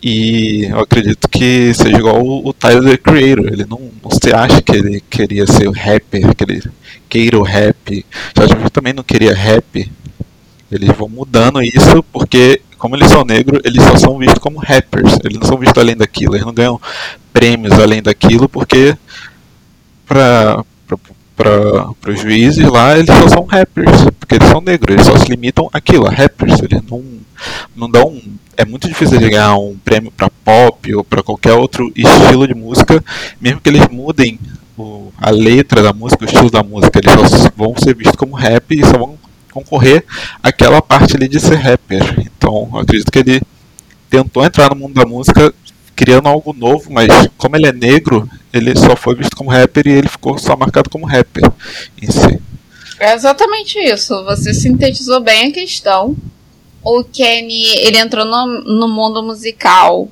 E 0.04 0.66
eu 0.66 0.80
acredito 0.80 1.30
que 1.30 1.74
seja 1.74 1.98
igual 1.98 2.22
o 2.24 2.52
Tyler 2.54 2.84
the 2.84 2.98
Creator. 2.98 3.48
Ele 3.48 3.66
não, 3.66 3.80
se 4.22 4.34
acha 4.34 4.62
que 4.62 4.72
ele 4.72 5.02
queria 5.10 5.46
ser 5.46 5.68
o 5.68 5.72
rapper, 5.72 6.36
que 6.36 6.44
ele 6.44 6.64
queira 7.08 7.38
o 7.38 7.44
rap. 7.44 8.06
Já 8.36 8.70
também 8.70 8.94
não 8.94 9.04
queria 9.04 9.34
rap. 9.34 9.92
Eles 10.72 10.90
vão 10.98 11.08
mudando 11.08 11.62
isso 11.62 12.02
porque, 12.12 12.62
como 12.78 12.96
eles 12.96 13.10
são 13.10 13.24
negros, 13.24 13.62
eles 13.64 13.84
só 13.84 13.98
são 13.98 14.18
vistos 14.18 14.40
como 14.40 14.58
rappers. 14.58 15.18
Eles 15.24 15.38
não 15.38 15.48
são 15.48 15.58
vistos 15.58 15.82
além 15.82 15.96
daquilo. 15.96 16.36
Eles 16.36 16.46
não 16.46 16.54
ganham 16.54 16.82
prêmios 17.32 17.74
além 17.74 18.02
daquilo 18.02 18.50
porque 18.50 18.98
para 20.08 20.64
para 21.36 22.12
os 22.12 22.20
juízes 22.20 22.68
lá, 22.68 22.98
eles 22.98 23.08
só 23.08 23.28
são 23.28 23.46
rappers, 23.46 24.06
porque 24.20 24.36
eles 24.36 24.48
são 24.50 24.62
negros, 24.62 24.94
eles 24.94 25.06
só 25.08 25.18
se 25.18 25.26
limitam 25.30 25.70
àquilo, 25.74 26.08
a 26.08 26.12
rappers, 26.12 26.60
eles 26.62 26.82
não, 26.90 27.04
não 27.76 27.90
dão. 27.90 28.22
É 28.62 28.66
muito 28.66 28.88
difícil 28.88 29.18
de 29.18 29.28
ganhar 29.28 29.56
um 29.56 29.76
prêmio 29.76 30.12
para 30.12 30.30
pop 30.30 30.94
ou 30.94 31.04
para 31.04 31.24
qualquer 31.24 31.54
outro 31.54 31.92
estilo 31.96 32.48
de 32.48 32.54
música, 32.54 33.04
mesmo 33.40 33.60
que 33.60 33.68
eles 33.68 33.88
mudem 33.88 34.40
o, 34.78 35.12
a 35.18 35.32
letra 35.32 35.82
da 35.82 35.92
música, 35.92 36.26
o 36.26 36.28
estilo 36.28 36.52
da 36.52 36.62
música, 36.62 37.00
eles 37.00 37.12
só 37.12 37.50
vão 37.58 37.74
ser 37.76 37.96
vistos 37.96 38.16
como 38.16 38.36
rap 38.36 38.72
e 38.72 38.86
só 38.86 39.00
vão 39.00 39.18
concorrer 39.52 40.06
aquela 40.44 40.80
parte 40.80 41.16
ali 41.16 41.28
de 41.28 41.40
ser 41.40 41.56
rapper. 41.56 42.04
Então, 42.20 42.70
acredito 42.78 43.12
que 43.12 43.18
ele 43.18 43.42
tentou 44.12 44.46
entrar 44.46 44.70
no 44.70 44.76
mundo 44.76 44.94
da 44.94 45.08
música 45.08 45.52
criando 45.96 46.30
algo 46.30 46.54
novo, 46.54 46.94
mas 46.94 47.08
como 47.38 47.56
ele 47.56 47.66
é 47.66 47.74
negro, 47.74 48.30
ele 48.54 48.78
só 48.78 48.96
foi 48.96 49.16
visto 49.16 49.36
como 49.36 49.50
rapper 49.50 49.88
e 49.88 49.92
ele 49.92 50.08
ficou 50.08 50.38
só 50.38 50.56
marcado 50.56 50.88
como 50.88 51.08
rapper 51.08 51.52
em 52.00 52.12
si. 52.12 52.40
É 53.00 53.16
exatamente 53.16 53.80
isso. 53.80 54.24
Você 54.26 54.54
sintetizou 54.54 55.20
bem 55.20 55.48
a 55.48 55.52
questão. 55.52 56.16
O 56.84 57.04
Kenny, 57.04 57.78
ele 57.78 57.98
entrou 57.98 58.26
no, 58.26 58.46
no 58.64 58.88
mundo 58.88 59.22
musical, 59.22 60.10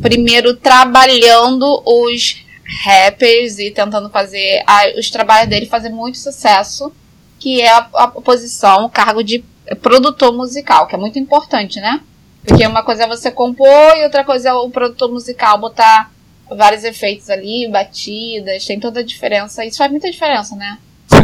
primeiro 0.00 0.56
trabalhando 0.56 1.82
os 1.84 2.42
rappers 2.84 3.58
e 3.58 3.70
tentando 3.70 4.08
fazer 4.08 4.64
os 4.98 5.10
trabalhos 5.10 5.50
dele 5.50 5.66
fazer 5.66 5.90
muito 5.90 6.16
sucesso, 6.16 6.92
que 7.38 7.60
é 7.60 7.70
a, 7.70 7.88
a 7.94 8.08
posição, 8.08 8.86
o 8.86 8.90
cargo 8.90 9.22
de 9.22 9.44
produtor 9.82 10.32
musical, 10.32 10.86
que 10.86 10.94
é 10.94 10.98
muito 10.98 11.18
importante, 11.18 11.80
né? 11.80 12.00
Porque 12.44 12.66
uma 12.66 12.82
coisa 12.82 13.04
é 13.04 13.06
você 13.06 13.30
compor 13.30 13.96
e 13.96 14.04
outra 14.04 14.24
coisa 14.24 14.48
é 14.48 14.52
o 14.52 14.70
produtor 14.70 15.10
musical 15.10 15.58
botar 15.58 16.10
vários 16.48 16.84
efeitos 16.84 17.30
ali, 17.30 17.68
batidas, 17.70 18.64
tem 18.64 18.80
toda 18.80 19.00
a 19.00 19.04
diferença. 19.04 19.64
Isso 19.64 19.78
faz 19.78 19.90
muita 19.90 20.10
diferença, 20.10 20.56
né? 20.56 20.78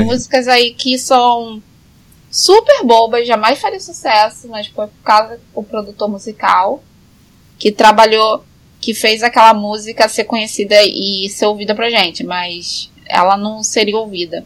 Músicas 0.05 0.47
aí 0.47 0.73
que 0.75 0.99
são 0.99 1.63
super 2.31 2.85
bobas, 2.85 3.27
jamais 3.27 3.59
faria 3.59 3.81
sucesso, 3.81 4.49
mas 4.49 4.67
foi 4.67 4.87
por 4.87 5.03
causa 5.03 5.41
do 5.55 5.63
produtor 5.63 6.09
musical 6.09 6.83
que 7.59 7.73
trabalhou, 7.73 8.45
que 8.81 8.95
fez 8.95 9.23
aquela 9.23 9.53
música 9.55 10.09
ser 10.09 10.25
conhecida 10.25 10.77
e 10.85 11.29
ser 11.29 11.47
ouvida 11.47 11.75
pra 11.75 11.91
gente, 11.91 12.25
mas 12.25 12.91
ela 13.07 13.37
não 13.37 13.63
seria 13.63 13.97
ouvida 13.97 14.45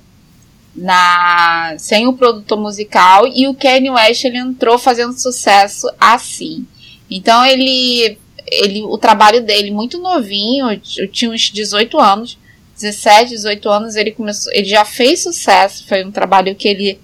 na 0.75 1.75
sem 1.79 2.07
o 2.07 2.15
produtor 2.15 2.59
musical 2.59 3.27
e 3.27 3.47
o 3.47 3.55
Kanye 3.55 3.91
West 3.91 4.25
ele 4.25 4.39
entrou 4.39 4.79
fazendo 4.79 5.13
sucesso 5.19 5.87
assim. 6.01 6.67
Então 7.11 7.45
ele 7.45 8.19
ele 8.47 8.83
o 8.83 8.97
trabalho 8.97 9.43
dele 9.43 9.71
muito 9.71 9.99
novinho, 9.99 10.71
eu 10.97 11.09
tinha 11.09 11.31
uns 11.31 11.51
18 11.51 11.99
anos, 11.99 12.39
17, 12.75 13.31
18 13.31 13.69
anos, 13.69 13.97
ele 13.97 14.13
começou, 14.13 14.53
ele 14.53 14.65
já 14.65 14.85
fez 14.85 15.23
sucesso, 15.23 15.87
foi 15.87 16.05
um 16.05 16.11
trabalho 16.11 16.55
que 16.55 16.69
ele 16.69 16.99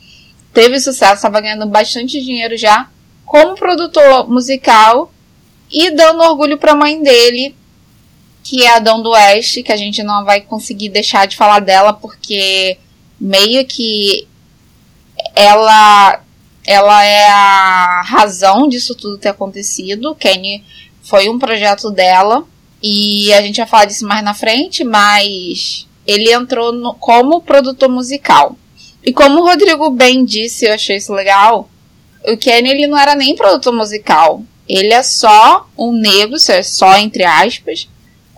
teve 0.59 0.81
sucesso, 0.81 1.15
estava 1.15 1.41
ganhando 1.41 1.67
bastante 1.67 2.21
dinheiro 2.21 2.57
já 2.57 2.88
como 3.25 3.55
produtor 3.55 4.29
musical 4.29 5.12
e 5.71 5.88
dando 5.93 6.21
orgulho 6.21 6.59
para 6.59 6.73
a 6.73 6.75
mãe 6.75 7.00
dele, 7.00 7.55
que 8.43 8.65
é 8.65 8.75
a 8.75 8.81
Dom 8.81 9.00
do 9.00 9.11
Oeste, 9.11 9.62
que 9.62 9.71
a 9.71 9.77
gente 9.77 10.03
não 10.03 10.25
vai 10.25 10.41
conseguir 10.41 10.88
deixar 10.88 11.29
de 11.29 11.37
falar 11.37 11.61
dela 11.61 11.93
porque 11.93 12.77
meio 13.21 13.65
que 13.69 14.27
ela 15.33 16.23
ela 16.67 17.05
é 17.05 17.29
a 17.29 18.03
razão 18.05 18.67
disso 18.67 18.97
tudo 18.97 19.17
ter 19.17 19.29
acontecido. 19.29 20.12
Kenny 20.17 20.65
foi 21.03 21.29
um 21.29 21.38
projeto 21.38 21.88
dela 21.88 22.45
e 22.83 23.33
a 23.33 23.41
gente 23.43 23.59
vai 23.59 23.67
falar 23.67 23.85
disso 23.85 24.05
mais 24.05 24.25
na 24.25 24.35
frente, 24.35 24.83
mas 24.83 25.87
ele 26.05 26.33
entrou 26.33 26.73
no, 26.73 26.95
como 26.95 27.41
produtor 27.43 27.88
musical. 27.88 28.57
E 29.02 29.12
como 29.12 29.40
o 29.40 29.47
Rodrigo 29.47 29.90
bem 29.90 30.25
disse, 30.25 30.67
eu 30.67 30.75
achei 30.75 30.97
isso 30.97 31.12
legal, 31.12 31.69
o 32.26 32.37
Kenny 32.37 32.71
ele 32.71 32.87
não 32.87 32.99
era 32.99 33.14
nem 33.14 33.37
produtor 33.37 33.73
musical. 33.73 34.43
Ele 34.69 34.93
é 34.93 35.02
só 35.02 35.67
um 35.76 35.93
negro, 35.93 36.37
é 36.49 36.62
só 36.62 36.97
entre 36.99 37.25
aspas, 37.25 37.88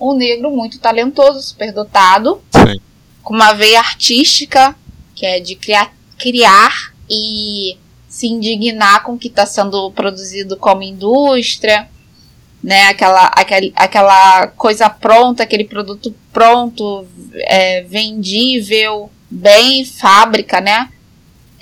um 0.00 0.14
negro 0.14 0.50
muito 0.50 0.79
talentoso, 0.79 1.43
superdotado. 1.43 2.40
Sim 2.52 2.81
com 3.23 3.35
uma 3.35 3.52
veia 3.52 3.79
artística, 3.79 4.75
que 5.14 5.25
é 5.25 5.40
de 5.40 5.55
criar, 5.55 5.95
criar 6.19 6.93
e 7.09 7.76
se 8.09 8.26
indignar 8.26 9.05
com 9.05 9.12
o 9.12 9.19
que 9.19 9.29
está 9.29 9.47
sendo 9.47 9.90
produzido 9.93 10.57
como 10.57 10.83
indústria, 10.83 11.88
né? 12.62 12.88
Aquela, 12.88 13.26
aquela, 13.26 13.71
aquela 13.76 14.47
coisa 14.49 14.90
pronta, 14.90 15.43
aquele 15.45 15.64
produto 15.64 16.12
pronto, 16.33 17.07
é, 17.35 17.83
vendível, 17.83 19.11
bem 19.31 19.85
fábrica, 19.85 20.61
né? 20.61 20.89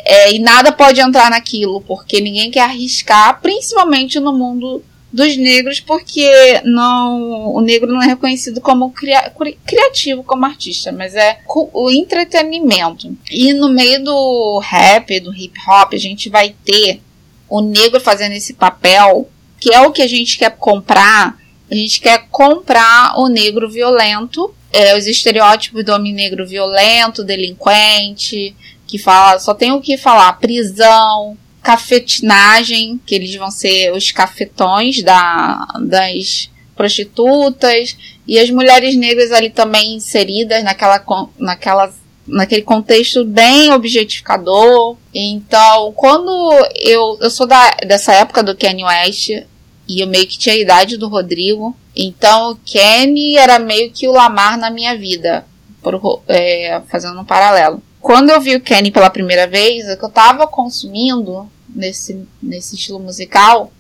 É, 0.05 0.33
e 0.33 0.39
nada 0.39 0.73
pode 0.73 1.01
entrar 1.01 1.31
naquilo, 1.31 1.81
porque 1.83 2.21
ninguém 2.21 2.51
quer 2.51 2.63
arriscar, 2.63 3.41
principalmente 3.41 4.19
no 4.19 4.33
mundo 4.33 4.83
dos 5.13 5.37
negros, 5.37 5.81
porque 5.81 6.61
não, 6.65 7.55
o 7.55 7.61
negro 7.61 7.91
não 7.93 8.03
é 8.03 8.07
reconhecido 8.07 8.61
como 8.61 8.91
cria, 8.91 9.33
criativo 9.67 10.23
como 10.23 10.45
artista, 10.45 10.93
mas 10.93 11.15
é 11.15 11.39
o 11.47 11.91
entretenimento. 11.91 13.17
E 13.31 13.53
no 13.53 13.69
meio 13.69 14.05
do 14.05 14.59
rap, 14.59 15.19
do 15.21 15.35
hip 15.35 15.59
hop, 15.67 15.95
a 15.95 15.99
gente 15.99 16.29
vai 16.29 16.55
ter 16.65 17.01
o 17.49 17.61
negro 17.61 18.01
fazendo 18.01 18.33
esse 18.33 18.55
papel, 18.55 19.29
que 19.59 19.73
é 19.73 19.81
o 19.81 19.93
que 19.93 20.03
a 20.03 20.09
gente 20.09 20.39
quer 20.39 20.57
comprar. 20.57 21.39
A 21.71 21.75
gente 21.75 22.01
quer 22.01 22.27
comprar 22.31 23.19
o 23.19 23.29
negro 23.29 23.69
violento, 23.69 24.55
é, 24.73 24.97
os 24.97 25.07
estereótipos 25.07 25.85
do 25.85 25.93
homem 25.93 26.13
negro 26.13 26.47
violento, 26.47 27.25
delinquente, 27.25 28.55
que 28.87 28.99
fala, 28.99 29.39
só 29.39 29.55
tem 29.55 29.73
o 29.73 29.81
que 29.81 29.97
falar, 29.97 30.33
prisão, 30.35 31.37
cafetinagem, 31.63 33.01
que 33.05 33.15
eles 33.15 33.35
vão 33.35 33.51
ser 33.51 33.93
os 33.93 34.11
cafetões 34.11 35.03
da, 35.03 35.67
das 35.81 36.51
prostitutas, 36.75 37.97
e 38.27 38.39
as 38.39 38.51
mulheres 38.51 38.95
negras 38.95 39.33
ali 39.33 39.51
também 39.51 39.95
inseridas 39.95 40.63
naquela, 40.63 41.05
naquela, 41.39 41.93
naquele 42.27 42.63
contexto 42.63 43.25
bem 43.25 43.73
objetificador. 43.73 44.97
Então, 45.15 45.93
quando 45.97 46.31
eu, 46.77 47.19
eu 47.21 47.31
sou 47.31 47.47
da, 47.47 47.71
dessa 47.87 48.13
época 48.13 48.43
do 48.43 48.57
Kanye 48.57 48.85
West, 48.85 49.31
E 49.89 50.01
eu 50.03 50.07
meio 50.07 50.27
que 50.27 50.39
tinha 50.39 50.55
a 50.55 50.59
idade 50.59 50.99
do 50.99 51.09
Rodrigo. 51.09 51.75
Então 51.97 52.53
o 52.53 52.57
Kenny 52.57 53.37
era 53.37 53.59
meio 53.59 53.91
que 53.91 54.07
o 54.07 54.13
Lamar 54.13 54.59
na 54.59 54.71
minha 54.71 54.97
vida. 54.97 55.47
Por, 55.83 56.23
é, 56.29 56.83
fazendo 56.89 57.19
um 57.19 57.25
paralelo. 57.25 57.83
Quando 58.01 58.31
eu 58.31 58.41
vi 58.41 58.55
o 58.57 58.61
Kenny 58.61 58.91
pela 58.91 59.11
primeira 59.11 59.47
vez, 59.47 59.89
o 59.89 59.97
que 59.97 60.05
eu 60.05 60.11
tava 60.11 60.47
consumindo 60.47 61.51
nesse, 61.69 62.27
nesse 62.43 62.75
estilo 62.75 62.99
musical, 62.99 63.73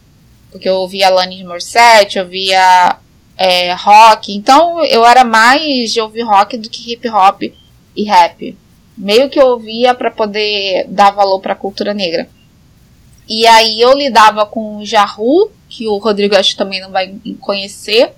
porque 0.50 0.68
eu 0.68 0.76
ouvia 0.76 1.08
Alanis 1.08 1.44
Morissette, 1.44 2.18
eu 2.18 2.24
ouvia 2.24 2.98
é, 3.36 3.72
rock, 3.74 4.34
então 4.34 4.84
eu 4.84 5.04
era 5.04 5.24
mais 5.24 5.92
de 5.92 6.00
ouvir 6.00 6.22
rock 6.22 6.56
do 6.56 6.68
que 6.68 6.92
hip 6.92 7.08
hop 7.08 7.42
e 7.94 8.04
rap. 8.04 8.56
Meio 8.96 9.28
que 9.28 9.38
eu 9.38 9.46
ouvia 9.46 9.94
para 9.94 10.10
poder 10.10 10.86
dar 10.88 11.10
valor 11.10 11.40
para 11.40 11.52
a 11.52 11.56
cultura 11.56 11.94
negra. 11.94 12.28
E 13.28 13.46
aí 13.46 13.80
eu 13.80 13.92
lidava 13.92 14.44
com 14.46 14.78
o 14.78 14.84
Jahu, 14.84 15.50
que 15.68 15.86
o 15.86 15.98
Rodrigo 15.98 16.36
acho 16.36 16.50
que 16.50 16.56
também 16.56 16.80
não 16.80 16.90
vai 16.90 17.14
conhecer, 17.40 18.12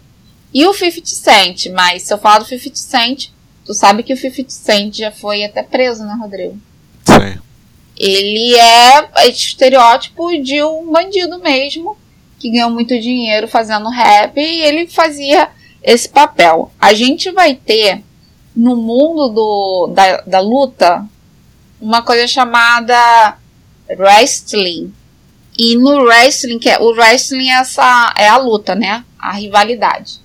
e 0.53 0.67
o 0.67 0.75
50 0.75 1.07
Cent, 1.07 1.67
mas 1.73 2.03
se 2.03 2.13
eu 2.13 2.19
falar 2.19 2.41
do 2.41 2.45
50 2.45 2.77
Cent, 2.77 3.29
tu 3.65 3.73
sabe 3.73 4.03
que 4.03 4.13
o 4.13 4.17
50 4.17 4.51
Cent 4.51 4.97
já 4.97 5.13
foi 5.13 5.45
até 5.45 5.63
preso, 5.63 6.05
né, 6.05 6.17
Rodrigo? 6.21 6.59
Sim. 7.05 7.41
Ele 7.97 8.55
é 8.55 9.29
estereótipo 9.29 10.37
de 10.43 10.63
um 10.63 10.91
bandido 10.91 11.39
mesmo, 11.39 11.97
que 12.39 12.51
ganhou 12.51 12.71
muito 12.71 12.99
dinheiro 12.99 13.47
fazendo 13.47 13.89
rap, 13.91 14.39
e 14.39 14.63
ele 14.63 14.89
fazia 14.89 15.51
esse 15.83 16.09
papel. 16.09 16.73
A 16.81 16.95
gente 16.95 17.31
vai 17.31 17.55
ter 17.55 18.03
no 18.57 18.77
mundo 18.77 19.29
do, 19.29 19.87
da, 19.95 20.21
da 20.23 20.41
luta 20.41 21.07
uma 21.81 22.03
coisa 22.03 22.27
chamada 22.27 23.37
wrestling. 23.99 24.93
E 25.63 25.77
no 25.77 26.05
wrestling, 26.05 26.59
que 26.59 26.71
é, 26.71 26.79
o 26.79 26.93
wrestling 26.93 27.51
é, 27.51 27.57
essa, 27.57 28.15
é 28.17 28.27
a 28.27 28.39
luta, 28.39 28.75
né? 28.75 29.05
A 29.19 29.33
rivalidade. 29.33 30.19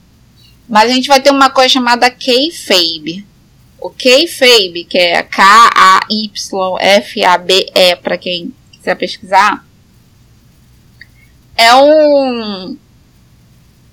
Mas 0.66 0.90
a 0.90 0.94
gente 0.94 1.10
vai 1.10 1.22
ter 1.22 1.30
uma 1.30 1.50
coisa 1.50 1.68
chamada 1.68 2.10
kayfabe. 2.10 3.28
O 3.78 3.90
kayfabe, 3.90 4.86
que 4.86 4.98
é 4.98 5.22
K-A-Y-F-A-B-E, 5.24 6.06
para 7.98 8.18
quem 8.18 8.56
quiser 8.72 8.96
pesquisar, 8.96 9.68
é 11.58 11.76
um 11.76 12.78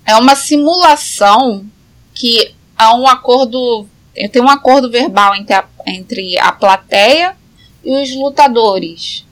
é 0.05 0.15
uma 0.15 0.37
simulação 0.37 1.65
que 2.13 2.55
há 2.77 2.95
um 2.95 3.05
acordo 3.05 3.85
tem 4.31 4.41
um 4.41 4.49
acordo 4.49 4.89
verbal 4.89 5.35
entre 5.35 5.53
a, 5.55 5.65
entre 5.87 6.39
a 6.39 6.53
plateia 6.53 7.35
e 7.83 8.01
os 8.01 8.15
lutadores 8.15 9.25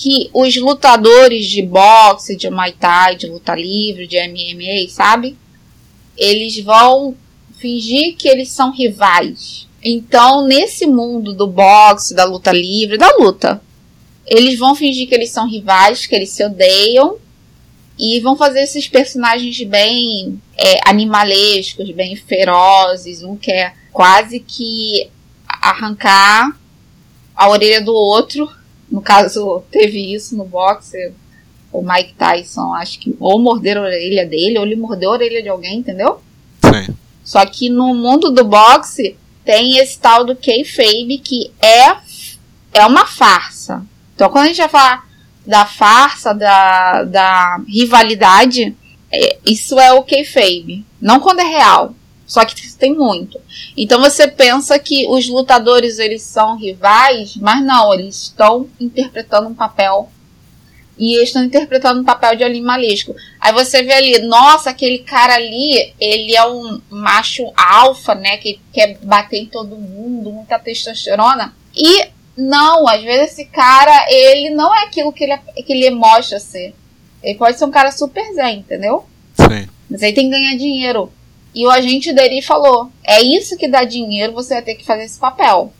que 0.00 0.30
os 0.32 0.56
lutadores 0.56 1.44
de 1.46 1.60
boxe, 1.60 2.34
de 2.34 2.48
Muay 2.48 2.72
Thai, 2.72 3.16
de 3.16 3.26
luta 3.26 3.54
livre, 3.54 4.06
de 4.06 4.16
MMA, 4.16 4.88
sabe? 4.88 5.36
Eles 6.16 6.58
vão 6.58 7.14
fingir 7.58 8.16
que 8.16 8.26
eles 8.26 8.48
são 8.48 8.72
rivais. 8.72 9.68
Então, 9.84 10.46
nesse 10.46 10.86
mundo 10.86 11.34
do 11.34 11.46
boxe, 11.46 12.14
da 12.14 12.24
luta 12.24 12.50
livre, 12.50 12.96
da 12.96 13.14
luta, 13.18 13.60
eles 14.26 14.58
vão 14.58 14.74
fingir 14.74 15.06
que 15.06 15.14
eles 15.14 15.28
são 15.28 15.46
rivais, 15.46 16.06
que 16.06 16.14
eles 16.14 16.30
se 16.30 16.42
odeiam 16.42 17.18
e 17.98 18.18
vão 18.20 18.38
fazer 18.38 18.62
esses 18.62 18.88
personagens 18.88 19.62
bem 19.64 20.40
é, 20.56 20.80
animalescos, 20.88 21.90
bem 21.90 22.16
ferozes. 22.16 23.22
Um 23.22 23.36
quer 23.36 23.76
quase 23.92 24.40
que 24.40 25.10
arrancar 25.46 26.58
a 27.36 27.50
orelha 27.50 27.82
do 27.82 27.92
outro. 27.92 28.50
No 28.90 29.00
caso, 29.00 29.62
teve 29.70 30.12
isso 30.12 30.36
no 30.36 30.44
boxe. 30.44 31.12
O 31.72 31.82
Mike 31.82 32.14
Tyson, 32.14 32.74
acho 32.74 32.98
que 32.98 33.16
ou 33.20 33.38
morder 33.38 33.76
a 33.76 33.82
orelha 33.82 34.26
dele, 34.26 34.58
ou 34.58 34.66
ele 34.66 34.74
mordeu 34.74 35.10
a 35.10 35.12
orelha 35.12 35.40
de 35.40 35.48
alguém, 35.48 35.78
entendeu? 35.78 36.20
Sim. 36.62 36.94
Só 37.22 37.46
que 37.46 37.68
no 37.68 37.94
mundo 37.94 38.30
do 38.30 38.42
boxe 38.44 39.16
tem 39.44 39.78
esse 39.78 39.98
tal 39.98 40.24
do 40.24 40.34
kayfabe 40.34 41.18
que 41.18 41.52
é 41.60 41.96
é 42.72 42.86
uma 42.86 43.06
farsa. 43.06 43.84
Então 44.14 44.28
quando 44.28 44.46
a 44.46 44.48
gente 44.48 44.58
vai 44.58 44.68
falar 44.68 45.08
da 45.46 45.64
farsa, 45.64 46.34
da, 46.34 47.04
da 47.04 47.60
rivalidade, 47.68 48.76
é, 49.12 49.38
isso 49.46 49.78
é 49.78 49.92
o 49.92 50.02
kayfabe. 50.02 50.84
Não 51.00 51.20
quando 51.20 51.40
é 51.40 51.44
real. 51.44 51.94
Só 52.30 52.44
que 52.44 52.54
tem 52.78 52.94
muito. 52.94 53.40
Então 53.76 54.00
você 54.00 54.28
pensa 54.28 54.78
que 54.78 55.04
os 55.08 55.28
lutadores 55.28 55.98
eles 55.98 56.22
são 56.22 56.56
rivais, 56.56 57.34
mas 57.34 57.60
não, 57.64 57.92
eles 57.92 58.22
estão 58.22 58.68
interpretando 58.78 59.48
um 59.48 59.54
papel 59.54 60.08
e 60.96 61.16
eles 61.16 61.30
estão 61.30 61.42
interpretando 61.42 62.02
um 62.02 62.04
papel 62.04 62.36
de 62.36 62.44
animalesco. 62.44 63.16
Aí 63.40 63.52
você 63.52 63.82
vê 63.82 63.94
ali, 63.94 64.18
nossa, 64.20 64.70
aquele 64.70 64.98
cara 64.98 65.34
ali, 65.34 65.92
ele 65.98 66.36
é 66.36 66.46
um 66.46 66.80
macho 66.88 67.52
alfa, 67.56 68.14
né, 68.14 68.36
que 68.36 68.60
quer 68.72 68.96
bater 69.02 69.38
em 69.38 69.46
todo 69.46 69.76
mundo, 69.76 70.30
muita 70.30 70.56
testosterona. 70.56 71.52
E 71.76 72.10
não, 72.36 72.86
às 72.86 73.02
vezes 73.02 73.32
esse 73.32 73.46
cara, 73.46 74.06
ele 74.08 74.50
não 74.50 74.72
é 74.72 74.84
aquilo 74.84 75.12
que 75.12 75.24
ele, 75.24 75.36
que 75.36 75.72
ele 75.72 75.90
mostra 75.90 76.38
ser. 76.38 76.76
Ele 77.24 77.36
pode 77.36 77.58
ser 77.58 77.64
um 77.64 77.72
cara 77.72 77.90
super 77.90 78.32
zen, 78.34 78.60
entendeu? 78.60 79.04
Sim. 79.34 79.68
Mas 79.90 80.00
aí 80.04 80.12
tem 80.12 80.30
que 80.30 80.36
ganhar 80.36 80.56
dinheiro. 80.56 81.12
E 81.54 81.66
o 81.66 81.70
agente 81.70 82.12
dele 82.12 82.42
falou: 82.42 82.90
é 83.04 83.22
isso 83.22 83.56
que 83.56 83.68
dá 83.68 83.84
dinheiro, 83.84 84.32
você 84.32 84.54
vai 84.54 84.62
ter 84.62 84.74
que 84.74 84.84
fazer 84.84 85.04
esse 85.04 85.18
papel. 85.18 85.72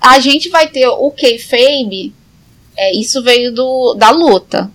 A 0.00 0.18
gente 0.18 0.48
vai 0.48 0.68
ter 0.68 0.88
o 0.88 1.10
kayfabe, 1.10 2.14
é, 2.76 2.94
isso 2.94 3.22
veio 3.22 3.52
do, 3.52 3.94
da 3.94 4.10
luta. 4.10 4.70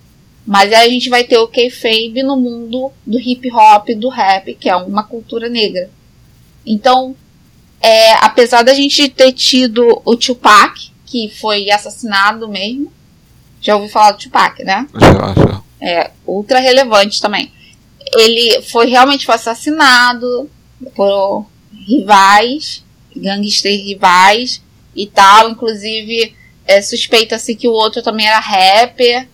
Mas 0.46 0.72
a 0.72 0.88
gente 0.88 1.10
vai 1.10 1.24
ter 1.24 1.38
o 1.38 1.48
kayfabe 1.48 2.22
no 2.22 2.36
mundo 2.36 2.92
do 3.04 3.18
hip 3.18 3.50
hop, 3.50 3.88
do 3.96 4.08
rap, 4.08 4.54
que 4.54 4.68
é 4.68 4.76
uma 4.76 5.02
cultura 5.02 5.48
negra. 5.48 5.90
Então, 6.64 7.16
é, 7.80 8.12
apesar 8.24 8.62
da 8.62 8.72
gente 8.72 9.08
ter 9.08 9.32
tido 9.32 10.00
o 10.04 10.16
Tupac, 10.16 10.92
que 11.04 11.28
foi 11.28 11.70
assassinado 11.70 12.48
mesmo. 12.48 12.92
Já 13.60 13.76
ouvi 13.76 13.88
falar 13.88 14.12
do 14.12 14.18
Tupac, 14.18 14.62
né? 14.62 14.86
Já, 14.94 15.34
já. 15.34 15.62
É, 15.80 16.10
ultra 16.26 16.60
relevante 16.60 17.20
também. 17.20 17.50
Ele 18.18 18.62
foi 18.62 18.86
realmente 18.86 19.26
foi 19.26 19.34
assassinado 19.34 20.50
por 20.94 21.46
rivais, 21.86 22.84
gangsters 23.14 23.82
rivais 23.82 24.62
e 24.94 25.06
tal. 25.06 25.50
Inclusive, 25.50 26.34
é, 26.66 26.82
suspeita-se 26.82 27.54
que 27.54 27.68
o 27.68 27.72
outro 27.72 28.02
também 28.02 28.26
era 28.26 28.38
rapper. 28.38 29.28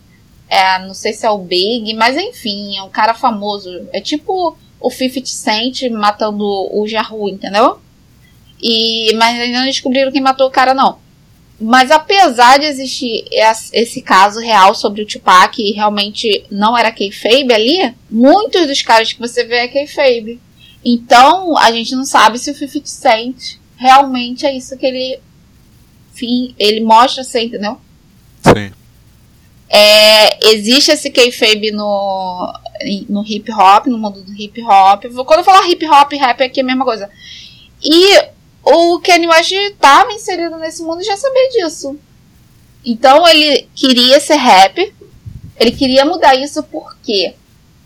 É, 0.49 0.79
não 0.81 0.95
sei 0.95 1.13
se 1.13 1.25
é 1.25 1.31
o 1.31 1.39
Big, 1.39 1.95
mas 1.95 2.17
enfim, 2.17 2.77
é 2.77 2.83
um 2.83 2.91
cara 2.91 3.15
famoso. 3.15 3.89
É 3.93 4.01
tipo 4.01 4.57
o 4.79 4.91
50 4.91 5.27
Cent 5.27 5.83
matando 5.91 6.45
o 6.45 6.87
Jahu, 6.87 7.29
entendeu? 7.29 7.79
E, 8.61 9.15
mas 9.15 9.41
ainda 9.41 9.61
não 9.61 9.67
descobriram 9.67 10.13
quem 10.13 10.21
matou 10.21 10.47
o 10.47 10.51
cara, 10.51 10.75
não. 10.75 10.99
Mas 11.63 11.91
apesar 11.91 12.59
de 12.59 12.67
existir 12.67 13.25
esse 13.73 14.03
caso 14.03 14.41
real 14.41 14.75
sobre 14.75 15.03
o 15.03 15.07
Tupac 15.07 15.61
e 15.63 15.73
realmente 15.73 16.45
não 16.51 16.77
era 16.77 16.91
kayfabe 16.91 17.53
ali, 17.53 17.95
muitos 18.11 18.67
dos 18.67 18.83
caras 18.83 19.13
que 19.13 19.21
você 19.21 19.45
vê 19.45 19.57
é 19.57 19.69
kayfabe. 19.69 20.41
Então, 20.85 21.57
a 21.57 21.71
gente 21.71 21.95
não 21.95 22.05
sabe 22.05 22.39
se 22.39 22.51
o 22.51 22.55
50 22.55 22.87
Cent 22.87 23.59
realmente 23.77 24.45
é 24.45 24.55
isso 24.55 24.77
que 24.77 24.87
ele 24.87 25.21
enfim, 26.13 26.55
ele 26.59 26.81
mostra 26.81 27.25
ser, 27.25 27.43
entendeu? 27.43 27.79
Sim. 28.43 28.73
É, 29.69 30.51
existe 30.51 30.91
esse 30.91 31.11
kayfabe 31.11 31.71
no, 31.71 32.53
no 33.09 33.25
hip 33.27 33.51
hop, 33.51 33.87
no 33.87 33.99
mundo 33.99 34.23
do 34.23 34.33
hip 34.35 34.63
hop. 34.63 35.05
Quando 35.25 35.39
eu 35.39 35.45
falar 35.45 35.67
hip 35.69 35.87
hop 35.87 36.13
e 36.13 36.17
rap 36.17 36.43
aqui 36.43 36.61
é 36.61 36.63
a 36.63 36.67
mesma 36.67 36.85
coisa. 36.85 37.09
E 37.83 38.21
o 38.65 39.01
Kanye 39.01 39.29
West 39.29 39.53
estava 39.53 40.13
inserido 40.13 40.57
nesse 40.57 40.83
mundo 40.83 41.01
e 41.01 41.05
já 41.05 41.17
sabia 41.17 41.51
disso. 41.51 41.99
Então 42.85 43.27
ele 43.27 43.69
queria 43.75 44.21
ser 44.21 44.37
rap, 44.37 44.95
ele 45.59 45.73
queria 45.73 46.05
mudar 46.05 46.35
isso 46.35 46.63
por 46.63 46.97
quê? 47.03 47.35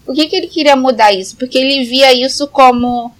Por 0.05 0.15
que, 0.15 0.29
que 0.29 0.37
ele 0.37 0.47
queria 0.47 0.77
mudar 0.77 1.13
isso? 1.13 1.37
Porque 1.37 1.59
ele 1.59 1.85
via 1.85 2.13
isso 2.13 2.47
como 2.47 3.13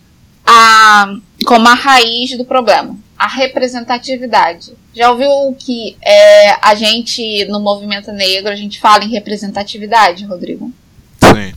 a, 0.47 1.17
como 1.45 1.67
a 1.69 1.75
raiz 1.75 2.37
do 2.39 2.45
problema, 2.45 2.97
a 3.19 3.27
representatividade. 3.27 4.73
Já 4.95 5.11
ouviu 5.11 5.55
que 5.59 5.97
é, 6.01 6.57
a 6.63 6.75
gente, 6.75 7.45
no 7.47 7.61
movimento 7.61 8.13
negro, 8.13 8.51
a 8.51 8.57
gente 8.57 8.79
fala 8.79 9.05
em 9.05 9.11
representatividade, 9.11 10.25
Rodrigo? 10.25 10.73
Sim. 11.21 11.53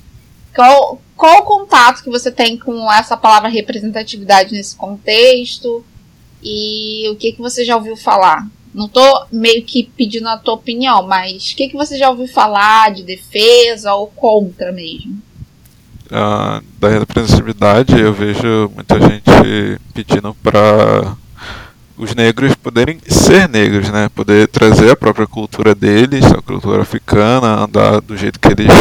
Qual, 0.56 1.00
qual 1.16 1.40
o 1.40 1.44
contato 1.44 2.04
que 2.04 2.10
você 2.10 2.32
tem 2.32 2.58
com 2.58 2.92
essa 2.92 3.16
palavra 3.16 3.48
representatividade 3.50 4.52
nesse 4.54 4.76
contexto? 4.76 5.86
E 6.44 7.10
o 7.10 7.16
que, 7.16 7.34
que 7.34 7.42
você 7.42 7.66
já 7.66 7.76
ouviu 7.76 7.96
falar? 7.98 8.48
Não 8.74 8.88
tô 8.88 9.26
meio 9.32 9.64
que 9.64 9.84
pedindo 9.98 10.30
a 10.30 10.38
tua 10.38 10.54
opinião, 10.54 11.06
mas 11.06 11.52
o 11.52 11.56
que, 11.56 11.70
que 11.70 11.76
você 11.76 11.98
já 11.98 12.10
ouviu 12.10 12.28
falar 12.28 12.94
de 12.94 13.04
defesa 13.04 13.94
ou 13.94 14.08
contra 14.08 14.72
mesmo? 14.72 15.22
Uh, 16.06 16.64
da 16.80 16.90
representatividade 16.90 18.00
eu 18.00 18.12
vejo 18.12 18.72
muita 18.74 19.00
gente 19.00 19.80
pedindo 19.94 20.36
para 20.42 21.16
os 22.00 22.16
negros 22.16 22.56
poderem 22.56 22.98
ser 23.08 23.50
negros, 23.50 23.90
né? 23.90 24.10
Poder 24.16 24.48
trazer 24.48 24.92
a 24.92 24.96
própria 24.96 25.28
cultura 25.28 25.76
deles, 25.76 26.26
a 26.26 26.42
cultura 26.42 26.82
africana, 26.82 27.64
andar 27.64 28.00
do 28.00 28.16
jeito 28.16 28.40
que 28.40 28.48
eles 28.48 28.72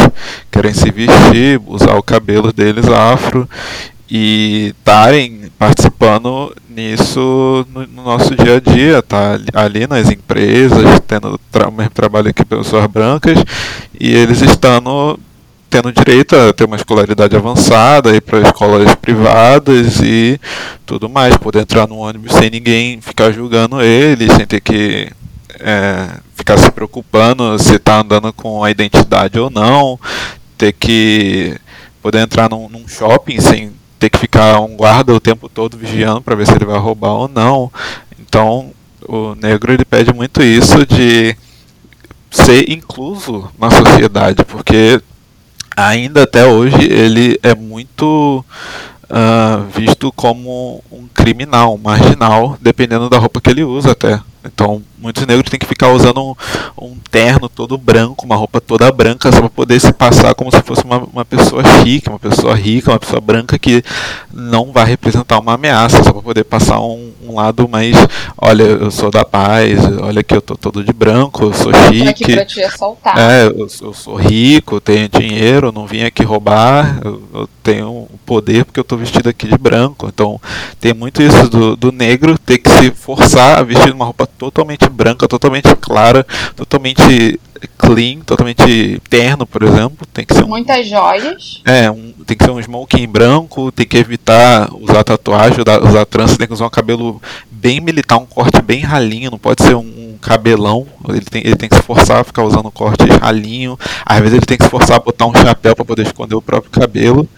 querem 0.50 0.72
se 0.72 0.90
vestir, 0.90 1.60
usar 1.66 1.96
o 1.96 2.02
cabelo 2.02 2.52
deles 2.52 2.86
afro 2.86 3.48
e 4.10 4.74
estarem 4.78 5.50
participando 5.58 6.54
nisso 6.68 7.66
no, 7.72 7.86
no, 7.86 8.02
nosso 8.02 8.34
dia 8.34 8.56
a 8.56 8.60
dia, 8.60 9.02
tá? 9.02 9.38
Ali 9.52 9.86
nas 9.86 10.10
empresas, 10.10 11.00
tendo 11.06 11.38
tra 11.50 11.70
mesmo 11.70 11.90
trabalho 11.90 12.32
que 12.32 12.44
pessoas 12.44 12.86
brancas 12.86 13.38
e 13.98 14.14
eles 14.14 14.40
estando 14.40 15.18
tendo 15.70 15.92
direito 15.92 16.34
a 16.34 16.52
ter 16.52 16.64
uma 16.64 16.76
escolaridade 16.76 17.36
avançada, 17.36 18.16
ir 18.16 18.22
para 18.22 18.40
escolas 18.40 18.94
privadas 18.94 20.00
e 20.00 20.40
tudo 20.86 21.10
mais, 21.10 21.36
poder 21.36 21.60
entrar 21.60 21.86
no 21.86 21.98
ônibus 21.98 22.32
sem 22.32 22.48
ninguém 22.48 23.02
ficar 23.02 23.32
julgando 23.32 23.82
eles, 23.82 24.32
sem 24.32 24.46
ter 24.46 24.60
que 24.60 25.12
é, 25.60 26.08
ficar 26.34 26.56
se 26.56 26.70
preocupando 26.70 27.58
se 27.58 27.74
está 27.74 28.00
andando 28.00 28.32
com 28.32 28.64
a 28.64 28.70
identidade 28.70 29.38
ou 29.38 29.50
não, 29.50 30.00
ter 30.56 30.72
que 30.72 31.58
poder 32.00 32.20
entrar 32.20 32.48
num, 32.48 32.68
num 32.68 32.88
shopping 32.88 33.40
sem 33.40 33.72
ter 33.98 34.10
que 34.10 34.18
ficar 34.18 34.60
um 34.60 34.76
guarda 34.76 35.12
o 35.12 35.20
tempo 35.20 35.48
todo 35.48 35.76
vigiando 35.76 36.20
para 36.20 36.34
ver 36.34 36.46
se 36.46 36.52
ele 36.52 36.64
vai 36.64 36.78
roubar 36.78 37.12
ou 37.12 37.28
não. 37.28 37.72
Então, 38.18 38.72
o 39.06 39.34
negro 39.34 39.72
ele 39.72 39.84
pede 39.84 40.12
muito 40.12 40.42
isso 40.42 40.86
de 40.86 41.36
ser 42.30 42.70
incluso 42.70 43.50
na 43.58 43.70
sociedade, 43.70 44.44
porque 44.44 45.00
ainda 45.76 46.24
até 46.24 46.44
hoje 46.44 46.90
ele 46.90 47.38
é 47.42 47.54
muito 47.54 48.44
uh, 49.10 49.64
visto 49.74 50.12
como 50.12 50.82
um 50.90 51.06
criminal, 51.12 51.74
um 51.74 51.78
marginal, 51.78 52.56
dependendo 52.60 53.08
da 53.08 53.18
roupa 53.18 53.40
que 53.40 53.50
ele 53.50 53.64
usa 53.64 53.92
até. 53.92 54.20
Então, 54.44 54.82
muitos 54.96 55.26
negros 55.26 55.50
têm 55.50 55.58
que 55.58 55.66
ficar 55.66 55.88
usando 55.88 56.22
um, 56.22 56.34
um 56.80 56.96
terno 57.10 57.48
todo 57.48 57.76
branco, 57.76 58.24
uma 58.24 58.36
roupa 58.36 58.60
toda 58.60 58.90
branca, 58.90 59.30
só 59.30 59.40
para 59.40 59.50
poder 59.50 59.80
se 59.80 59.92
passar 59.92 60.34
como 60.34 60.50
se 60.50 60.62
fosse 60.62 60.84
uma, 60.84 60.98
uma 60.98 61.24
pessoa 61.24 61.62
chique, 61.64 62.08
uma 62.08 62.18
pessoa 62.18 62.54
rica, 62.54 62.90
uma 62.92 62.98
pessoa 62.98 63.20
branca 63.20 63.58
que 63.58 63.82
não 64.32 64.72
vai 64.72 64.86
representar 64.86 65.38
uma 65.38 65.54
ameaça, 65.54 66.02
só 66.02 66.12
para 66.12 66.22
poder 66.22 66.44
passar 66.44 66.80
um, 66.80 67.12
um, 67.26 67.34
lado 67.34 67.68
mais, 67.68 67.94
olha, 68.38 68.62
eu 68.62 68.90
sou 68.90 69.10
da 69.10 69.24
paz, 69.24 69.78
olha 70.00 70.22
que 70.22 70.34
eu 70.34 70.40
tô 70.40 70.56
todo 70.56 70.82
de 70.82 70.92
branco, 70.92 71.44
eu 71.44 71.54
sou 71.54 71.72
chique. 71.74 72.34
Pra 72.34 72.44
te 72.44 72.62
É, 73.16 73.46
eu, 73.46 73.68
eu, 73.82 73.92
sou 73.92 74.16
rico, 74.16 74.80
tenho 74.80 75.08
dinheiro, 75.08 75.72
não 75.72 75.86
vim 75.86 76.04
aqui 76.04 76.22
roubar, 76.22 77.00
eu, 77.04 77.22
eu 77.34 77.48
tenho 77.62 78.07
poder 78.28 78.66
porque 78.66 78.78
eu 78.78 78.84
tô 78.84 78.94
vestido 78.94 79.30
aqui 79.30 79.48
de 79.48 79.56
branco. 79.56 80.06
Então, 80.06 80.38
tem 80.78 80.92
muito 80.92 81.22
isso 81.22 81.48
do, 81.48 81.74
do 81.74 81.90
negro 81.90 82.38
ter 82.38 82.58
que 82.58 82.68
se 82.68 82.90
forçar 82.90 83.58
a 83.58 83.62
vestir 83.62 83.90
uma 83.90 84.04
roupa 84.04 84.26
totalmente 84.26 84.86
branca, 84.90 85.26
totalmente 85.26 85.74
clara, 85.76 86.26
totalmente 86.54 87.40
clean, 87.78 88.20
totalmente 88.20 89.00
terno, 89.08 89.46
por 89.46 89.62
exemplo. 89.62 90.06
Tem 90.12 90.26
que 90.26 90.34
ser 90.34 90.44
um, 90.44 90.48
muitas 90.48 90.86
joias. 90.86 91.62
É, 91.64 91.90
um, 91.90 92.12
tem 92.26 92.36
que 92.36 92.44
ser 92.44 92.50
um 92.50 92.60
smoking 92.60 93.06
branco, 93.08 93.72
tem 93.72 93.86
que 93.86 93.96
evitar 93.96 94.68
usar 94.74 95.02
tatuagem, 95.02 95.64
usar 95.88 96.04
trança, 96.04 96.36
tem 96.36 96.46
que 96.46 96.52
usar 96.52 96.66
um 96.66 96.70
cabelo 96.70 97.20
bem 97.50 97.80
militar, 97.80 98.18
um 98.18 98.26
corte 98.26 98.60
bem 98.60 98.80
ralinho, 98.80 99.30
não 99.30 99.38
pode 99.38 99.62
ser 99.62 99.74
um 99.74 99.97
cabelão. 100.20 100.86
Ele 101.08 101.20
tem, 101.20 101.42
ele 101.44 101.56
tem 101.56 101.68
que 101.68 101.76
se 101.76 101.82
forçar 101.82 102.20
a 102.20 102.24
ficar 102.24 102.42
usando 102.42 102.70
corte 102.70 103.04
ralinho. 103.20 103.78
Às 104.04 104.18
vezes 104.20 104.34
ele 104.34 104.46
tem 104.46 104.58
que 104.58 104.64
se 104.64 104.70
forçar 104.70 104.96
a 104.96 105.00
botar 105.00 105.26
um 105.26 105.34
chapéu 105.34 105.74
para 105.74 105.84
poder 105.84 106.02
esconder 106.02 106.34
o 106.34 106.42
próprio 106.42 106.70
cabelo. 106.70 107.28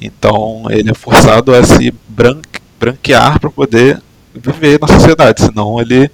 Então 0.00 0.64
ele 0.70 0.90
é 0.90 0.94
forçado 0.94 1.54
a 1.54 1.62
se 1.62 1.92
branque, 2.08 2.60
branquear 2.78 3.38
para 3.38 3.50
poder 3.50 4.02
viver 4.34 4.80
na 4.80 4.88
sociedade, 4.88 5.42
senão 5.42 5.78
ele 5.78 6.10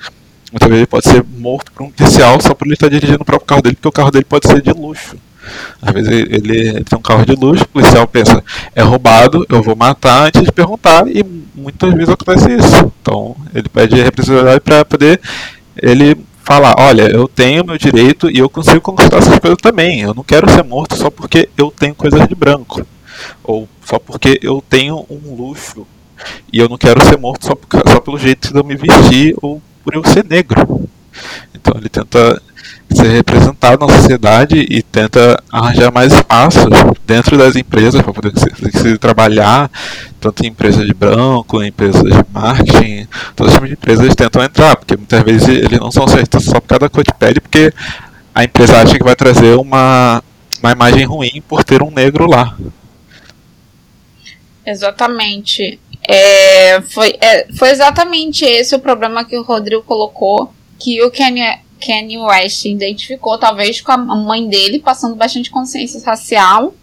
Muitas 0.51 0.71
vezes 0.71 0.87
pode 0.87 1.09
ser 1.09 1.25
morto 1.37 1.71
por 1.73 1.83
um 1.83 1.91
policial 1.91 2.41
só 2.41 2.55
por 2.55 2.67
ele 2.67 2.75
estar 2.75 2.89
dirigindo 2.89 3.21
o 3.21 3.25
próprio 3.25 3.47
carro 3.47 3.63
dele, 3.63 3.77
porque 3.77 3.89
o 3.89 3.93
carro 3.93 4.11
dele 4.11 4.25
pode 4.25 4.49
ser 4.49 4.63
de 4.63 4.73
luxo. 4.73 5.17
Às 5.81 5.93
vezes 5.93 6.11
ele, 6.11 6.35
ele, 6.35 6.85
tem 6.85 6.99
um 6.99 7.03
carro 7.03 7.25
de 7.25 7.35
luxo, 7.35 7.65
o 7.65 7.69
policial 7.69 8.07
pensa, 8.07 8.43
é 8.75 8.83
roubado, 8.83 9.47
eu 9.49 9.63
vou 9.63 9.77
matar 9.77 10.27
antes 10.27 10.43
de 10.43 10.53
perguntar, 10.53 11.07
e 11.07 11.23
muitas 11.55 11.93
vezes 11.93 12.09
acontece 12.09 12.51
isso. 12.51 12.93
Então 13.03 13.37
ele 13.55 13.69
pede 13.69 13.97
representatividade 13.97 14.61
para 14.61 14.85
poder 14.85 15.21
ele 15.83 16.17
falar, 16.49 16.77
olha, 16.79 17.11
eu 17.11 17.29
tenho 17.29 17.65
meu 17.65 17.77
direito 17.77 18.31
e 18.31 18.39
eu 18.39 18.49
consigo 18.49 18.81
conquistar 18.81 19.19
essas 19.19 19.39
coisas 19.39 19.59
também. 19.59 20.01
Eu 20.01 20.15
não 20.15 20.25
quero 20.25 20.51
ser 20.51 20.65
morto 20.65 20.97
só 20.97 21.11
porque 21.11 21.49
eu 21.57 21.71
tenho 21.71 21.95
coisas 21.95 22.27
de 22.27 22.35
branco. 22.35 22.87
Ou 23.45 23.69
só 23.85 23.99
porque 23.99 24.39
eu 24.43 24.63
tenho 24.69 25.05
um 25.11 25.35
luxo. 25.35 25.87
E 26.53 26.59
eu 26.59 26.69
não 26.69 26.79
quero 26.79 27.05
ser 27.05 27.19
morto 27.19 27.47
só, 27.47 27.55
por, 27.55 27.69
só 27.87 28.01
pelo 28.01 28.19
jeito 28.19 28.53
de 28.53 28.59
eu 28.59 28.65
me 28.65 28.77
vestir 28.77 29.37
ou 29.43 29.61
por 29.85 29.95
eu 29.95 30.05
ser 30.05 30.25
negro. 30.25 30.89
Então 31.55 31.75
ele 31.77 31.89
tenta 31.89 32.41
ser 32.95 33.09
representado 33.09 33.87
na 33.87 33.93
sociedade 33.95 34.67
e 34.69 34.83
tenta 34.83 35.43
arranjar 35.53 35.93
mais 35.93 36.13
espaços 36.13 36.65
dentro 37.07 37.37
das 37.37 37.55
empresas 37.55 38.01
para 38.01 38.13
poder 38.13 38.33
se, 38.39 38.79
se, 38.79 38.99
trabalhar, 38.99 39.71
tanto 40.21 40.45
em 40.45 40.49
empresas 40.49 40.87
de 40.87 40.95
branco, 40.95 41.63
em 41.63 41.69
empresas 41.69 42.03
de 42.03 42.25
marketing, 42.33 43.07
todas 43.37 43.55
as 43.57 43.71
empresas 43.71 44.15
tentam 44.15 44.43
entrar, 44.43 44.77
porque 44.77 44.97
muitas 44.97 45.23
vezes 45.23 45.49
eles 45.49 45.79
não 45.79 45.91
são 45.91 46.05
aceitos 46.05 46.45
só 46.45 46.61
por 46.61 46.69
causa 46.69 46.81
da 46.81 46.89
cor 46.89 47.05
de 47.05 47.15
pele, 47.15 47.41
porque 47.41 47.73
a 48.35 48.45
empresa 48.45 48.81
acha 48.81 48.97
que 48.97 49.05
vai 49.05 49.17
trazer 49.17 49.57
uma, 49.57 50.23
uma 50.63 50.73
imagem 50.73 51.05
ruim 51.05 51.43
por 51.47 51.65
ter 51.65 51.83
um 51.83 51.91
negro 51.91 52.27
lá. 52.27 52.57
Exatamente. 54.65 55.81
É, 56.07 56.81
foi, 56.83 57.17
é, 57.21 57.49
foi 57.53 57.71
exatamente 57.71 58.45
esse 58.45 58.75
o 58.75 58.79
problema 58.79 59.25
que 59.25 59.37
o 59.37 59.43
Rodrigo 59.43 59.83
colocou, 59.83 60.53
que 60.79 61.03
o 61.03 61.11
Kanye, 61.11 61.59
Kanye 61.79 62.19
West 62.19 62.65
identificou, 62.65 63.39
talvez 63.39 63.81
com 63.81 63.93
a 63.93 63.97
mãe 63.97 64.49
dele, 64.49 64.79
passando 64.79 65.15
bastante 65.15 65.51
consciência 65.51 66.01
racial. 66.05 66.75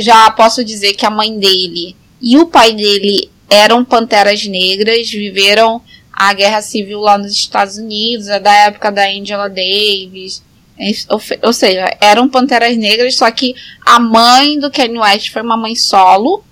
Já 0.00 0.30
posso 0.30 0.64
dizer 0.64 0.94
que 0.94 1.06
a 1.06 1.10
mãe 1.10 1.38
dele 1.38 1.96
e 2.20 2.36
o 2.38 2.46
pai 2.46 2.72
dele 2.72 3.30
eram 3.48 3.84
panteras 3.84 4.46
negras, 4.46 5.10
viveram 5.10 5.82
a 6.12 6.32
guerra 6.32 6.60
civil 6.60 7.00
lá 7.00 7.16
nos 7.16 7.32
Estados 7.32 7.78
Unidos, 7.78 8.26
da 8.26 8.52
época 8.52 8.90
da 8.90 9.08
Angela 9.08 9.48
Davis. 9.48 10.42
Ou, 11.08 11.20
ou 11.42 11.52
seja, 11.52 11.96
eram 12.00 12.28
panteras 12.28 12.76
negras, 12.76 13.16
só 13.16 13.30
que 13.30 13.54
a 13.84 13.98
mãe 13.98 14.58
do 14.58 14.70
Kanye 14.70 14.98
West 14.98 15.30
foi 15.30 15.42
uma 15.42 15.56
mãe 15.56 15.74
solo, 15.74 16.44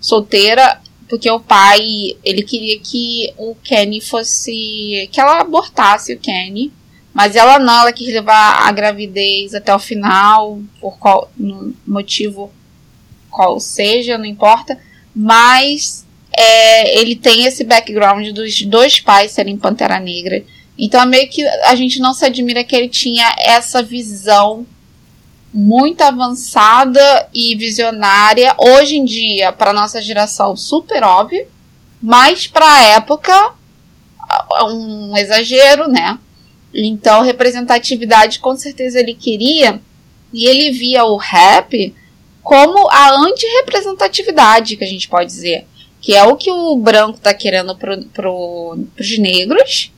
solteira, 0.00 0.80
porque 1.08 1.30
o 1.30 1.40
pai, 1.40 2.16
ele 2.24 2.42
queria 2.42 2.78
que 2.80 3.32
o 3.36 3.54
Kenny 3.56 4.00
fosse. 4.00 5.08
que 5.12 5.20
ela 5.20 5.40
abortasse 5.40 6.14
o 6.14 6.18
Kenny. 6.18 6.72
Mas 7.16 7.34
ela 7.34 7.58
não, 7.58 7.80
ela 7.80 7.92
quis 7.94 8.12
levar 8.12 8.68
a 8.68 8.70
gravidez 8.70 9.54
até 9.54 9.74
o 9.74 9.78
final, 9.78 10.60
por 10.78 10.98
qual 10.98 11.32
motivo 11.86 12.52
qual 13.30 13.58
seja, 13.58 14.18
não 14.18 14.26
importa. 14.26 14.78
Mas 15.14 16.04
é, 16.36 17.00
ele 17.00 17.16
tem 17.16 17.46
esse 17.46 17.64
background 17.64 18.28
dos 18.32 18.60
dois 18.66 19.00
pais 19.00 19.30
serem 19.30 19.56
Pantera 19.56 19.98
Negra. 19.98 20.44
Então 20.78 21.00
é 21.00 21.06
meio 21.06 21.26
que 21.30 21.42
a 21.64 21.74
gente 21.74 22.00
não 22.00 22.12
se 22.12 22.22
admira 22.26 22.62
que 22.62 22.76
ele 22.76 22.90
tinha 22.90 23.34
essa 23.38 23.82
visão 23.82 24.66
muito 25.54 26.02
avançada 26.02 27.30
e 27.32 27.56
visionária. 27.56 28.54
Hoje 28.58 28.98
em 28.98 29.06
dia, 29.06 29.52
para 29.52 29.72
nossa 29.72 30.02
geração, 30.02 30.54
super 30.54 31.02
óbvio, 31.02 31.46
mas 32.02 32.46
para 32.46 32.70
a 32.70 32.82
época, 32.82 33.54
um 34.64 35.16
exagero, 35.16 35.88
né? 35.88 36.18
Então, 36.84 37.22
representatividade 37.22 38.38
com 38.38 38.54
certeza 38.56 39.00
ele 39.00 39.14
queria, 39.14 39.80
e 40.32 40.46
ele 40.46 40.70
via 40.70 41.04
o 41.04 41.16
rap 41.16 41.94
como 42.42 42.88
a 42.90 43.10
anti-representatividade, 43.12 44.76
que 44.76 44.84
a 44.84 44.86
gente 44.86 45.08
pode 45.08 45.30
dizer. 45.30 45.66
Que 46.00 46.14
é 46.14 46.22
o 46.22 46.36
que 46.36 46.50
o 46.50 46.76
branco 46.76 47.16
está 47.16 47.32
querendo 47.32 47.74
para 47.74 47.96
pro, 48.12 48.78
os 48.98 49.18
negros. 49.18 49.92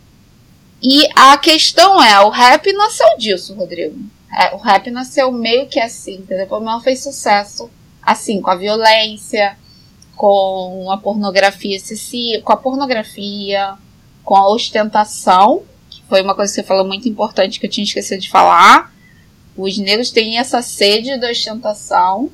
E 0.82 1.06
a 1.14 1.36
questão 1.36 2.02
é, 2.02 2.20
o 2.20 2.30
rap 2.30 2.72
nasceu 2.72 3.06
disso, 3.18 3.52
Rodrigo. 3.54 3.98
É, 4.32 4.54
o 4.54 4.58
rap 4.58 4.90
nasceu 4.90 5.32
meio 5.32 5.66
que 5.66 5.80
assim, 5.80 6.14
entendeu? 6.14 6.46
O 6.50 6.60
não 6.60 6.80
fez 6.80 7.02
sucesso 7.02 7.68
assim, 8.00 8.40
com 8.40 8.50
a 8.50 8.54
violência, 8.54 9.58
com 10.16 10.90
a 10.90 10.96
pornografia 10.96 11.78
com 12.42 12.52
a 12.52 12.56
pornografia, 12.56 13.74
com 14.24 14.36
a 14.36 14.48
ostentação, 14.48 15.62
foi 16.08 16.22
uma 16.22 16.34
coisa 16.34 16.50
que 16.50 16.56
você 16.56 16.66
falou 16.66 16.86
muito 16.86 17.08
importante 17.08 17.60
que 17.60 17.66
eu 17.66 17.70
tinha 17.70 17.84
esquecido 17.84 18.20
de 18.20 18.30
falar. 18.30 18.92
Os 19.56 19.76
negros 19.78 20.10
têm 20.10 20.38
essa 20.38 20.62
sede 20.62 21.18
da 21.18 21.30
ostentação. 21.30 22.30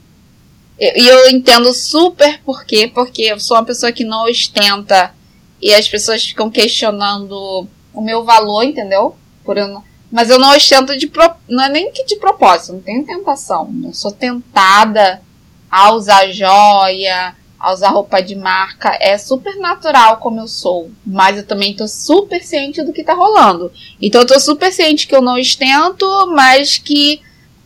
E 0.79 1.07
eu 1.07 1.31
entendo 1.31 1.73
super 1.73 2.41
por 2.43 2.65
quê, 2.65 2.91
porque 2.93 3.23
eu 3.23 3.39
sou 3.39 3.57
uma 3.57 3.65
pessoa 3.65 3.93
que 3.93 4.05
não 4.05 4.25
ostenta 4.29 5.15
e 5.61 5.73
as 5.73 5.89
pessoas 5.89 6.25
ficam 6.25 6.51
questionando 6.51 7.67
o 7.93 8.01
meu 8.01 8.25
valor, 8.25 8.65
entendeu? 8.65 9.17
Por 9.45 9.57
eu 9.57 9.69
não 9.69 9.85
mas 10.15 10.31
eu 10.31 10.39
não 10.39 10.55
ostento 10.55 10.97
de. 10.97 11.09
Pro... 11.09 11.29
Não 11.49 11.65
é 11.65 11.69
nem 11.69 11.91
que 11.91 12.05
de 12.05 12.15
propósito, 12.15 12.75
não 12.75 12.81
tenho 12.81 13.05
tentação. 13.05 13.69
Não 13.73 13.93
sou 13.93 14.13
tentada 14.13 15.21
a 15.69 15.93
usar 15.93 16.31
joia, 16.31 17.35
a 17.65 17.73
usar 17.73 17.89
roupa 17.89 18.21
de 18.21 18.37
marca. 18.37 18.95
É 19.01 19.17
super 19.17 19.57
natural 19.57 20.19
como 20.19 20.39
eu 20.39 20.47
sou. 20.47 20.91
Mas 21.05 21.39
eu 21.39 21.47
também 21.47 21.75
tô 21.75 21.89
super 21.89 22.43
ciente 22.43 22.83
do 22.83 22.93
que 22.93 23.03
tá 23.03 23.15
rolando. 23.15 23.73
Então 24.01 24.21
eu 24.21 24.27
tô 24.27 24.39
super 24.39 24.71
ciente 24.71 25.07
que 25.07 25.17
eu 25.17 25.23
não 25.23 25.41
ostento, 25.41 26.07
mas 26.35 26.77
que 26.77 27.23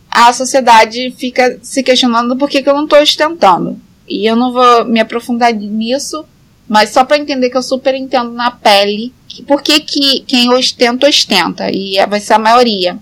a 0.09 0.31
sociedade 0.31 1.11
fica 1.17 1.59
se 1.61 1.83
questionando 1.83 2.37
por 2.37 2.49
que, 2.49 2.63
que 2.63 2.69
eu 2.69 2.73
não 2.73 2.87
tô 2.87 2.97
ostentando. 2.97 3.79
E 4.07 4.25
eu 4.25 4.37
não 4.37 4.53
vou 4.53 4.85
me 4.85 5.01
aprofundar 5.01 5.53
nisso, 5.53 6.25
mas 6.67 6.91
só 6.91 7.03
para 7.03 7.17
entender 7.17 7.49
que 7.49 7.57
eu 7.57 7.61
super 7.61 7.93
entendo 7.93 8.31
na 8.31 8.51
pele 8.51 9.13
por 9.45 9.61
que, 9.61 9.81
que 9.81 10.21
quem 10.21 10.51
ostenta, 10.53 11.09
ostenta. 11.09 11.69
E 11.69 11.97
vai 12.07 12.21
ser 12.21 12.33
a 12.33 12.39
maioria. 12.39 12.97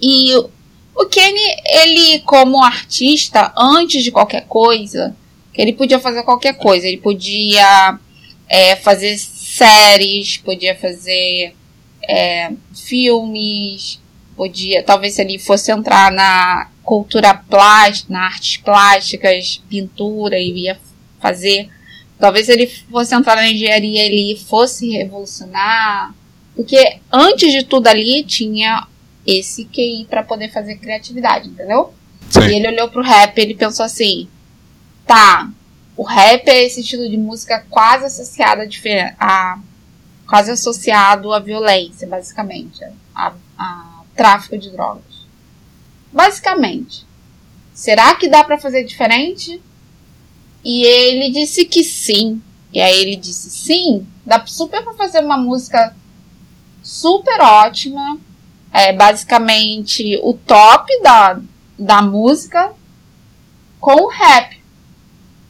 E 0.00 0.34
o 0.36 1.06
Kenny, 1.06 1.38
ele, 1.66 2.20
como 2.20 2.62
artista, 2.62 3.52
antes 3.56 4.02
de 4.02 4.10
qualquer 4.10 4.46
coisa, 4.46 5.14
ele 5.54 5.72
podia 5.72 5.98
fazer 5.98 6.22
qualquer 6.22 6.54
coisa. 6.54 6.86
Ele 6.86 6.98
podia 6.98 7.98
é, 8.48 8.76
fazer 8.76 9.16
séries, 9.18 10.36
podia 10.38 10.74
fazer 10.74 11.54
é, 12.08 12.52
filmes, 12.74 14.00
podia, 14.36 14.82
talvez 14.82 15.14
se 15.14 15.22
ele 15.22 15.38
fosse 15.38 15.70
entrar 15.70 16.10
na 16.10 16.68
cultura 16.82 17.34
plástica, 17.34 18.12
na 18.12 18.26
artes 18.26 18.56
plásticas, 18.56 19.62
pintura, 19.68 20.38
e 20.38 20.64
ia 20.64 20.78
fazer. 21.20 21.68
Talvez 22.18 22.46
se 22.46 22.52
ele 22.52 22.66
fosse 22.66 23.14
entrar 23.14 23.36
na 23.36 23.48
engenharia, 23.48 24.04
ele 24.04 24.36
fosse 24.36 24.90
revolucionar. 24.90 26.14
Porque 26.54 26.98
antes 27.12 27.52
de 27.52 27.64
tudo 27.64 27.86
ali 27.86 28.22
tinha 28.24 28.86
esse 29.26 29.64
QI 29.64 30.06
para 30.08 30.22
poder 30.22 30.50
fazer 30.50 30.76
criatividade, 30.76 31.48
entendeu? 31.48 31.92
Sim. 32.28 32.48
E 32.48 32.54
ele 32.54 32.68
olhou 32.68 32.88
pro 32.88 33.02
rap 33.02 33.36
e 33.36 33.40
ele 33.40 33.54
pensou 33.54 33.84
assim: 33.84 34.28
tá, 35.06 35.50
o 35.96 36.02
rap 36.02 36.48
é 36.48 36.64
esse 36.64 36.80
estilo 36.80 37.08
de 37.08 37.16
música 37.16 37.64
quase 37.68 38.06
associado 38.06 38.62
a, 38.62 39.14
a 39.18 39.58
quase 40.26 40.50
associado 40.50 41.32
à 41.32 41.38
violência, 41.38 42.08
basicamente, 42.08 42.82
a, 43.14 43.32
a 43.58 44.02
tráfico 44.14 44.56
de 44.56 44.70
drogas. 44.70 45.26
Basicamente. 46.10 47.06
Será 47.74 48.14
que 48.14 48.28
dá 48.28 48.44
para 48.44 48.58
fazer 48.58 48.84
diferente? 48.84 49.60
E 50.64 50.84
ele 50.84 51.30
disse 51.30 51.64
que 51.64 51.82
sim. 51.82 52.40
E 52.72 52.80
aí 52.80 53.00
ele 53.00 53.16
disse 53.16 53.50
sim, 53.50 54.06
dá 54.24 54.44
super 54.46 54.82
para 54.82 54.94
fazer 54.94 55.20
uma 55.20 55.36
música 55.36 55.94
super 56.82 57.40
ótima, 57.40 58.18
é 58.72 58.92
basicamente 58.92 60.18
o 60.22 60.32
top 60.32 60.90
da, 61.02 61.38
da 61.78 62.00
música 62.00 62.72
com 63.78 64.04
o 64.04 64.08
rap. 64.08 64.61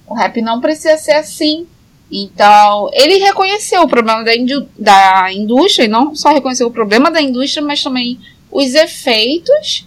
O 0.06 0.14
rap 0.14 0.40
não 0.42 0.60
precisa 0.60 0.96
ser 0.96 1.12
assim. 1.12 1.66
Então, 2.10 2.90
ele 2.92 3.16
reconheceu 3.16 3.82
o 3.82 3.88
problema 3.88 4.22
da, 4.22 4.32
da 4.78 5.32
indústria, 5.32 5.84
e 5.84 5.88
não 5.88 6.14
só 6.14 6.30
reconheceu 6.30 6.66
o 6.66 6.72
problema 6.72 7.10
da 7.10 7.22
indústria, 7.22 7.64
mas 7.64 7.82
também 7.82 8.20
os 8.50 8.74
efeitos. 8.74 9.86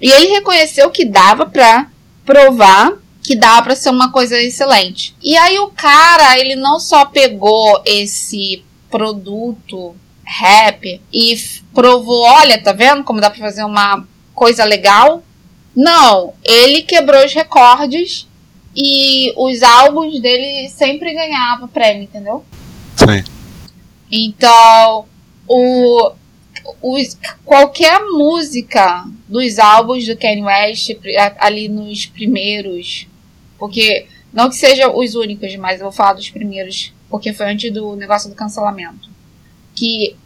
E 0.00 0.10
ele 0.10 0.28
reconheceu 0.28 0.90
que 0.90 1.04
dava 1.04 1.44
para 1.44 1.90
provar 2.24 2.96
que 3.22 3.36
dava 3.36 3.62
para 3.62 3.76
ser 3.76 3.90
uma 3.90 4.10
coisa 4.10 4.40
excelente. 4.40 5.14
E 5.22 5.36
aí 5.36 5.58
o 5.58 5.68
cara, 5.68 6.38
ele 6.38 6.56
não 6.56 6.80
só 6.80 7.04
pegou 7.04 7.82
esse 7.84 8.64
produto 8.90 9.94
rap 10.24 11.00
e 11.12 11.36
provou, 11.74 12.22
olha, 12.22 12.62
tá 12.62 12.72
vendo 12.72 13.04
como 13.04 13.20
dá 13.20 13.28
para 13.28 13.40
fazer 13.40 13.64
uma 13.64 14.06
coisa 14.34 14.64
legal? 14.64 15.22
Não, 15.74 16.34
ele 16.42 16.82
quebrou 16.82 17.24
os 17.24 17.32
recordes 17.32 18.27
e 18.80 19.32
os 19.36 19.62
álbuns 19.62 20.20
dele 20.20 20.68
sempre 20.68 21.12
ganhavam 21.12 21.66
prêmio, 21.66 22.04
entendeu? 22.04 22.44
Sim. 22.94 23.24
Então, 24.10 25.06
o, 25.48 26.12
os, 26.80 27.18
qualquer 27.44 28.00
música 28.04 29.04
dos 29.26 29.58
álbuns 29.58 30.06
do 30.06 30.16
Kanye 30.16 30.42
West 30.42 30.90
ali 31.38 31.68
nos 31.68 32.06
primeiros, 32.06 33.08
porque 33.58 34.06
não 34.32 34.48
que 34.48 34.54
sejam 34.54 34.96
os 34.96 35.16
únicos, 35.16 35.56
mas 35.56 35.80
eu 35.80 35.86
vou 35.86 35.92
falar 35.92 36.12
dos 36.12 36.30
primeiros, 36.30 36.92
porque 37.10 37.32
foi 37.32 37.46
antes 37.46 37.72
do 37.72 37.96
negócio 37.96 38.28
do 38.28 38.36
cancelamento 38.36 39.08
que 39.78 40.16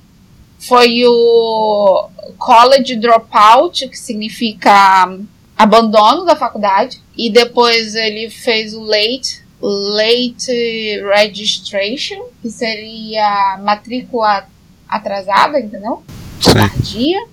foi 0.58 1.04
o 1.04 2.08
College 2.38 2.96
Dropout, 2.96 3.86
que 3.88 3.98
significa 3.98 5.18
abandono 5.62 6.24
da 6.24 6.34
faculdade, 6.34 7.00
e 7.16 7.30
depois 7.30 7.94
ele 7.94 8.28
fez 8.28 8.74
o 8.74 8.82
Late, 8.82 9.42
Late 9.60 11.00
Registration, 11.14 12.24
que 12.42 12.50
seria 12.50 13.60
matrícula 13.62 14.48
atrasada, 14.88 15.60
entendeu? 15.60 16.02
Tardia. 16.42 17.26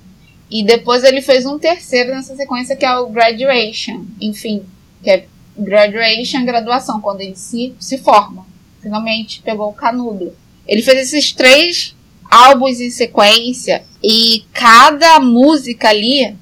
E 0.51 0.63
depois 0.63 1.03
ele 1.03 1.21
fez 1.21 1.45
um 1.45 1.57
terceiro 1.57 2.11
nessa 2.11 2.35
sequência 2.35 2.75
que 2.75 2.85
é 2.85 2.97
o 2.97 3.09
Graduation, 3.09 4.05
enfim, 4.21 4.63
que 5.03 5.09
é 5.09 5.25
Graduation, 5.57 6.45
graduação, 6.45 7.01
quando 7.01 7.19
ele 7.19 7.35
se, 7.35 7.73
se 7.79 7.97
forma. 7.97 8.45
Finalmente 8.81 9.41
pegou 9.41 9.69
o 9.69 9.73
canudo. 9.73 10.33
Ele 10.65 10.81
fez 10.81 11.01
esses 11.01 11.33
três 11.33 11.95
álbuns 12.31 12.79
em 12.79 12.89
sequência 12.89 13.83
e 14.01 14.45
cada 14.53 15.19
música 15.19 15.89
ali 15.89 16.33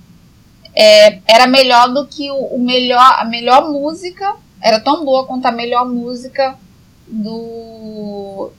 é, 0.79 1.19
era 1.25 1.47
melhor 1.47 1.91
do 1.91 2.05
que 2.05 2.29
o, 2.29 2.35
o, 2.35 2.59
melhor 2.59 3.15
a 3.17 3.25
melhor 3.25 3.67
música 3.67 4.35
era 4.61 4.79
tão 4.79 5.03
boa 5.03 5.25
quanto 5.25 5.47
a 5.47 5.51
melhor 5.51 5.89
música 5.89 6.55
do 7.07 8.51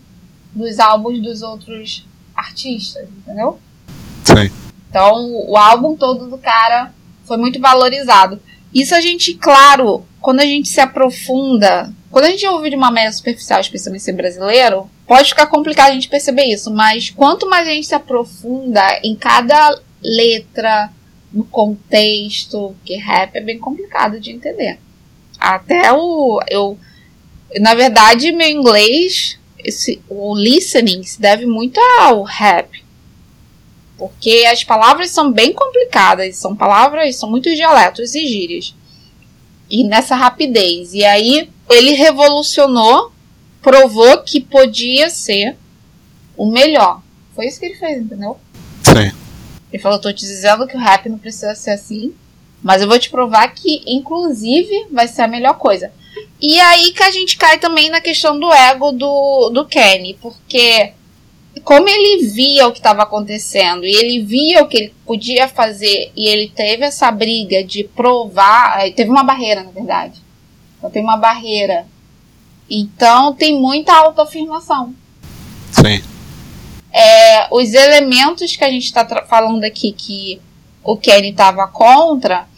dos 0.53 0.81
álbuns 0.81 1.23
dos 1.23 1.43
outros 1.43 2.05
artistas, 2.35 3.09
entendeu? 3.09 3.61
Sim. 4.25 4.51
Então 4.91 5.31
o 5.49 5.57
álbum 5.57 5.95
todo 5.95 6.29
do 6.29 6.39
cara 6.39 6.93
foi 7.25 7.37
muito 7.37 7.61
valorizado. 7.61 8.41
Isso 8.75 8.97
a 8.97 9.01
gente, 9.01 9.35
claro, 9.35 10.05
quando 10.21 10.41
a 10.41 10.45
gente 10.45 10.69
se 10.69 10.81
aprofunda, 10.81 11.93
quando 12.11 12.25
a 12.25 12.31
gente 12.31 12.47
ouve 12.49 12.71
de 12.71 12.77
uma 12.77 12.91
maneira 12.91 13.13
superficial, 13.13 13.61
especialmente 13.61 14.03
ser 14.03 14.13
brasileiro, 14.13 14.91
pode 15.07 15.29
ficar 15.29 15.47
complicado 15.47 15.91
a 15.91 15.95
gente 15.95 16.09
perceber 16.09 16.47
isso, 16.47 16.69
mas 16.71 17.11
quanto 17.11 17.49
mais 17.49 17.69
a 17.69 17.71
gente 17.71 17.87
se 17.87 17.95
aprofunda 17.95 18.83
em 19.05 19.15
cada 19.15 19.79
letra, 20.03 20.91
no 21.33 21.45
contexto, 21.45 22.75
que 22.85 22.97
rap 22.97 23.37
é 23.37 23.41
bem 23.41 23.59
complicado 23.59 24.19
de 24.21 24.31
entender. 24.31 24.79
Até 25.39 25.93
o. 25.93 26.41
Eu, 26.49 26.79
na 27.61 27.75
verdade, 27.75 28.33
meu 28.33 28.49
inglês, 28.49 29.39
esse, 29.59 30.03
o 30.09 30.35
listening 30.35 31.03
se 31.03 31.21
deve 31.21 31.47
muito 31.47 31.79
ao 32.01 32.23
rap. 32.23 32.85
Porque 33.97 34.47
as 34.51 34.63
palavras 34.63 35.11
são 35.11 35.33
bem 35.33 35.53
complicadas, 35.53 36.37
são 36.37 36.55
palavras, 36.55 37.17
são 37.17 37.29
muitos 37.29 37.57
dialetos 37.57 38.15
e 38.15 38.27
gírias. 38.27 38.75
E 39.69 39.85
nessa 39.85 40.15
rapidez. 40.15 40.95
E 40.95 41.05
aí 41.05 41.51
ele 41.69 41.93
revolucionou 41.93 43.13
provou 43.61 44.23
que 44.23 44.41
podia 44.41 45.11
ser 45.11 45.57
o 46.37 46.47
melhor. 46.47 47.03
Foi 47.35 47.47
isso 47.47 47.61
que 47.61 47.67
ele 47.67 47.75
fez, 47.75 48.01
entendeu? 48.01 48.39
Sim. 48.83 49.28
Ele 49.73 49.83
falou: 49.83 50.01
tô 50.01 50.13
te 50.13 50.21
dizendo 50.21 50.67
que 50.67 50.77
o 50.77 50.81
rap 50.81 51.09
não 51.09 51.19
precisa 51.19 51.55
ser 51.55 51.73
assim, 51.73 52.15
mas 52.63 52.83
eu 52.83 52.89
vou 52.89 52.99
te 52.99 53.11
provar 53.11 53.49
que, 53.49 53.83
inclusive, 53.87 54.87
vai 54.91 55.09
ser 55.09 55.23
a 55.23 55.29
melhor 55.29 55.59
coisa. 55.59 55.93
E 56.41 56.59
aí 56.61 56.93
que 56.93 57.03
a 57.03 57.11
gente 57.11 57.37
cai 57.37 57.59
também 57.59 57.91
na 57.91 58.01
questão 58.01 58.39
do 58.39 58.53
ego 58.53 58.93
do, 58.93 59.51
do 59.51 59.65
Kenny, 59.65 60.19
porque 60.21 60.93
como 61.65 61.89
ele 61.89 62.27
via 62.29 62.69
o 62.69 62.73
que 62.73 62.79
estava 62.79 63.03
acontecendo 63.03 63.85
e 63.85 63.91
ele 63.91 64.25
via 64.25 64.63
o 64.63 64.69
que 64.69 64.77
ele 64.77 64.95
podia 65.05 65.49
fazer 65.49 66.13
e 66.17 66.29
ele 66.29 66.49
teve 66.49 66.85
essa 66.85 67.11
briga 67.11 67.65
de 67.65 67.85
provar, 67.85 68.81
teve 68.95 69.11
uma 69.11 69.25
barreira 69.25 69.63
na 69.63 69.71
verdade. 69.71 70.21
Então 70.79 70.91
tem 70.91 71.03
uma 71.03 71.17
barreira 71.17 71.87
então 72.71 73.33
tem 73.33 73.59
muita 73.59 73.95
autoafirmação. 73.95 74.95
Sim. 75.73 76.03
É, 76.99 77.47
os 77.53 77.75
elementos 77.75 78.57
que 78.57 78.65
a 78.65 78.71
gente 78.71 78.87
está 78.87 79.07
falando 79.25 79.63
aqui 79.63 79.93
que 79.93 80.41
o 80.83 80.97
Kenny 80.97 81.31
estava 81.31 81.69
contra 81.69 82.49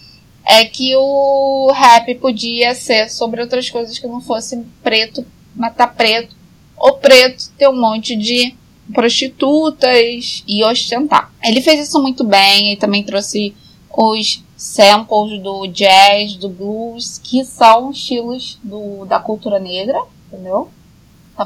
é 0.47 0.65
que 0.65 0.97
o 0.97 1.71
rap 1.75 2.15
podia 2.15 2.75
ser 2.75 3.11
sobre 3.11 3.43
outras 3.43 3.69
coisas 3.69 3.99
que 3.99 4.07
não 4.07 4.23
fosse 4.23 4.65
preto 4.83 5.27
matar 5.55 5.89
preto 5.89 6.35
ou 6.75 6.95
preto 6.95 7.51
ter 7.59 7.69
um 7.69 7.79
monte 7.79 8.17
de 8.17 8.55
prostitutas 8.95 10.43
e 10.49 10.65
ostentar. 10.65 11.31
Ele 11.45 11.61
fez 11.61 11.87
isso 11.87 12.01
muito 12.01 12.25
bem 12.25 12.73
e 12.73 12.77
também 12.77 13.05
trouxe 13.05 13.55
os 13.93 14.43
samples 14.57 15.39
do 15.43 15.67
jazz, 15.67 16.35
do 16.37 16.49
blues, 16.49 17.21
que 17.23 17.45
são 17.45 17.91
estilos 17.91 18.59
do, 18.65 19.05
da 19.05 19.19
cultura 19.19 19.59
negra, 19.59 20.01
entendeu? 20.33 20.71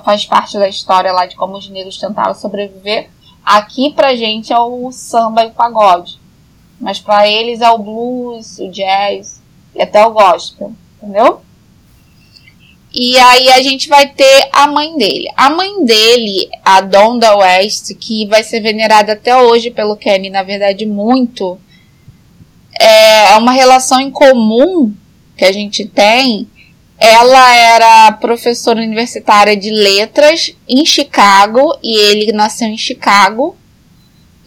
Faz 0.00 0.24
parte 0.24 0.58
da 0.58 0.68
história 0.68 1.12
lá 1.12 1.26
de 1.26 1.36
como 1.36 1.56
os 1.56 1.68
negros 1.68 1.98
tentaram 1.98 2.34
sobreviver. 2.34 3.10
Aqui 3.44 3.92
pra 3.92 4.16
gente 4.16 4.52
é 4.52 4.58
o 4.58 4.90
samba 4.90 5.44
e 5.44 5.46
o 5.48 5.52
pagode. 5.52 6.18
Mas 6.80 6.98
para 6.98 7.28
eles 7.28 7.60
é 7.60 7.70
o 7.70 7.78
blues, 7.78 8.58
o 8.58 8.68
jazz 8.70 9.40
e 9.74 9.82
até 9.82 10.04
o 10.04 10.12
gospel, 10.12 10.72
entendeu? 10.96 11.40
E 12.92 13.18
aí 13.18 13.48
a 13.50 13.60
gente 13.60 13.88
vai 13.88 14.06
ter 14.06 14.48
a 14.52 14.68
mãe 14.68 14.96
dele. 14.96 15.26
A 15.36 15.50
mãe 15.50 15.84
dele, 15.84 16.48
a 16.64 16.80
Donda 16.80 17.36
West, 17.36 17.92
que 17.98 18.24
vai 18.26 18.44
ser 18.44 18.60
venerada 18.60 19.14
até 19.14 19.36
hoje 19.36 19.70
pelo 19.70 19.96
Kenny, 19.96 20.30
na 20.30 20.44
verdade, 20.44 20.86
muito. 20.86 21.58
É 22.80 23.36
uma 23.36 23.50
relação 23.50 24.00
em 24.00 24.12
comum 24.12 24.94
que 25.36 25.44
a 25.44 25.50
gente 25.50 25.84
tem. 25.86 26.48
Ela 26.98 27.54
era 27.56 28.12
professora 28.12 28.80
universitária 28.80 29.56
de 29.56 29.70
letras 29.70 30.54
em 30.68 30.84
Chicago 30.86 31.76
e 31.82 31.96
ele 31.96 32.32
nasceu 32.32 32.68
em 32.68 32.78
Chicago. 32.78 33.56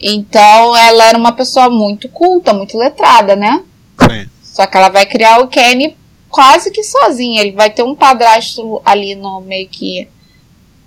Então 0.00 0.76
ela 0.76 1.04
era 1.04 1.18
uma 1.18 1.32
pessoa 1.32 1.68
muito 1.68 2.08
culta, 2.08 2.52
muito 2.52 2.78
letrada, 2.78 3.36
né? 3.36 3.62
Sim. 4.00 4.28
Só 4.42 4.66
que 4.66 4.76
ela 4.76 4.88
vai 4.88 5.06
criar 5.06 5.40
o 5.40 5.48
Kenny 5.48 5.96
quase 6.28 6.70
que 6.70 6.82
sozinha. 6.82 7.40
Ele 7.42 7.52
vai 7.52 7.70
ter 7.70 7.82
um 7.82 7.94
padrasto 7.94 8.80
ali 8.84 9.14
no 9.14 9.40
meio 9.40 9.68
que 9.68 10.08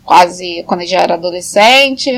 quase 0.04 0.64
quando 0.66 0.82
ele 0.82 0.90
já 0.90 1.00
era 1.00 1.14
adolescente. 1.14 2.12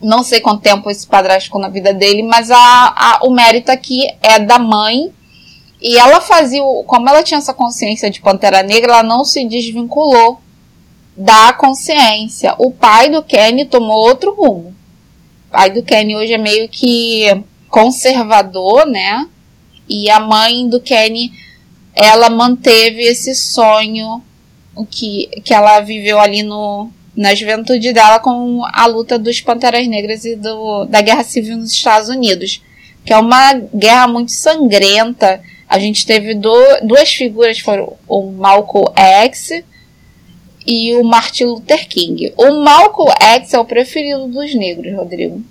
Não 0.00 0.22
sei 0.22 0.40
quanto 0.40 0.62
tempo 0.62 0.90
esse 0.90 1.06
padrasto 1.06 1.44
ficou 1.44 1.60
na 1.60 1.68
vida 1.68 1.94
dele, 1.94 2.22
mas 2.22 2.50
a, 2.50 2.56
a, 2.58 3.20
o 3.22 3.30
mérito 3.30 3.70
aqui 3.70 4.08
é 4.20 4.38
da 4.38 4.58
mãe. 4.58 5.12
E 5.82 5.98
ela 5.98 6.20
fazia, 6.20 6.62
como 6.86 7.08
ela 7.08 7.22
tinha 7.22 7.38
essa 7.38 7.52
consciência 7.52 8.08
de 8.08 8.20
Pantera 8.20 8.62
Negra, 8.62 8.92
ela 8.92 9.02
não 9.02 9.24
se 9.24 9.44
desvinculou 9.44 10.40
da 11.16 11.52
consciência. 11.52 12.54
O 12.58 12.70
pai 12.70 13.10
do 13.10 13.22
Kenny 13.22 13.64
tomou 13.64 13.96
outro 13.96 14.32
rumo. 14.32 14.74
O 15.48 15.52
pai 15.52 15.70
do 15.70 15.82
Kenny 15.82 16.14
hoje 16.14 16.32
é 16.32 16.38
meio 16.38 16.68
que 16.68 17.26
conservador, 17.68 18.86
né? 18.86 19.26
E 19.88 20.08
a 20.08 20.20
mãe 20.20 20.68
do 20.68 20.80
Kenny 20.80 21.32
ela 21.94 22.30
manteve 22.30 23.02
esse 23.02 23.34
sonho 23.34 24.22
que, 24.90 25.28
que 25.44 25.52
ela 25.52 25.80
viveu 25.80 26.18
ali 26.18 26.42
no, 26.42 26.90
na 27.16 27.34
juventude 27.34 27.92
dela 27.92 28.18
com 28.18 28.62
a 28.72 28.86
luta 28.86 29.18
dos 29.18 29.40
Panteras 29.40 29.86
Negras 29.86 30.24
e 30.24 30.36
do, 30.36 30.84
da 30.86 31.00
Guerra 31.00 31.24
Civil 31.24 31.58
nos 31.58 31.72
Estados 31.72 32.08
Unidos, 32.08 32.62
que 33.04 33.12
é 33.12 33.18
uma 33.18 33.52
guerra 33.52 34.08
muito 34.08 34.32
sangrenta. 34.32 35.40
A 35.72 35.78
gente 35.78 36.04
teve 36.04 36.34
do, 36.34 36.54
duas 36.82 37.12
figuras, 37.12 37.58
foram 37.58 37.96
o 38.06 38.30
Malcolm 38.30 38.92
X 38.94 39.62
e 40.66 40.94
o 40.96 41.04
Martin 41.04 41.44
Luther 41.44 41.88
King. 41.88 42.32
O 42.36 42.62
Malcolm 42.62 43.10
X 43.20 43.54
é 43.54 43.58
o 43.58 43.64
preferido 43.64 44.28
dos 44.28 44.54
negros, 44.54 44.94
Rodrigo. 44.94 45.42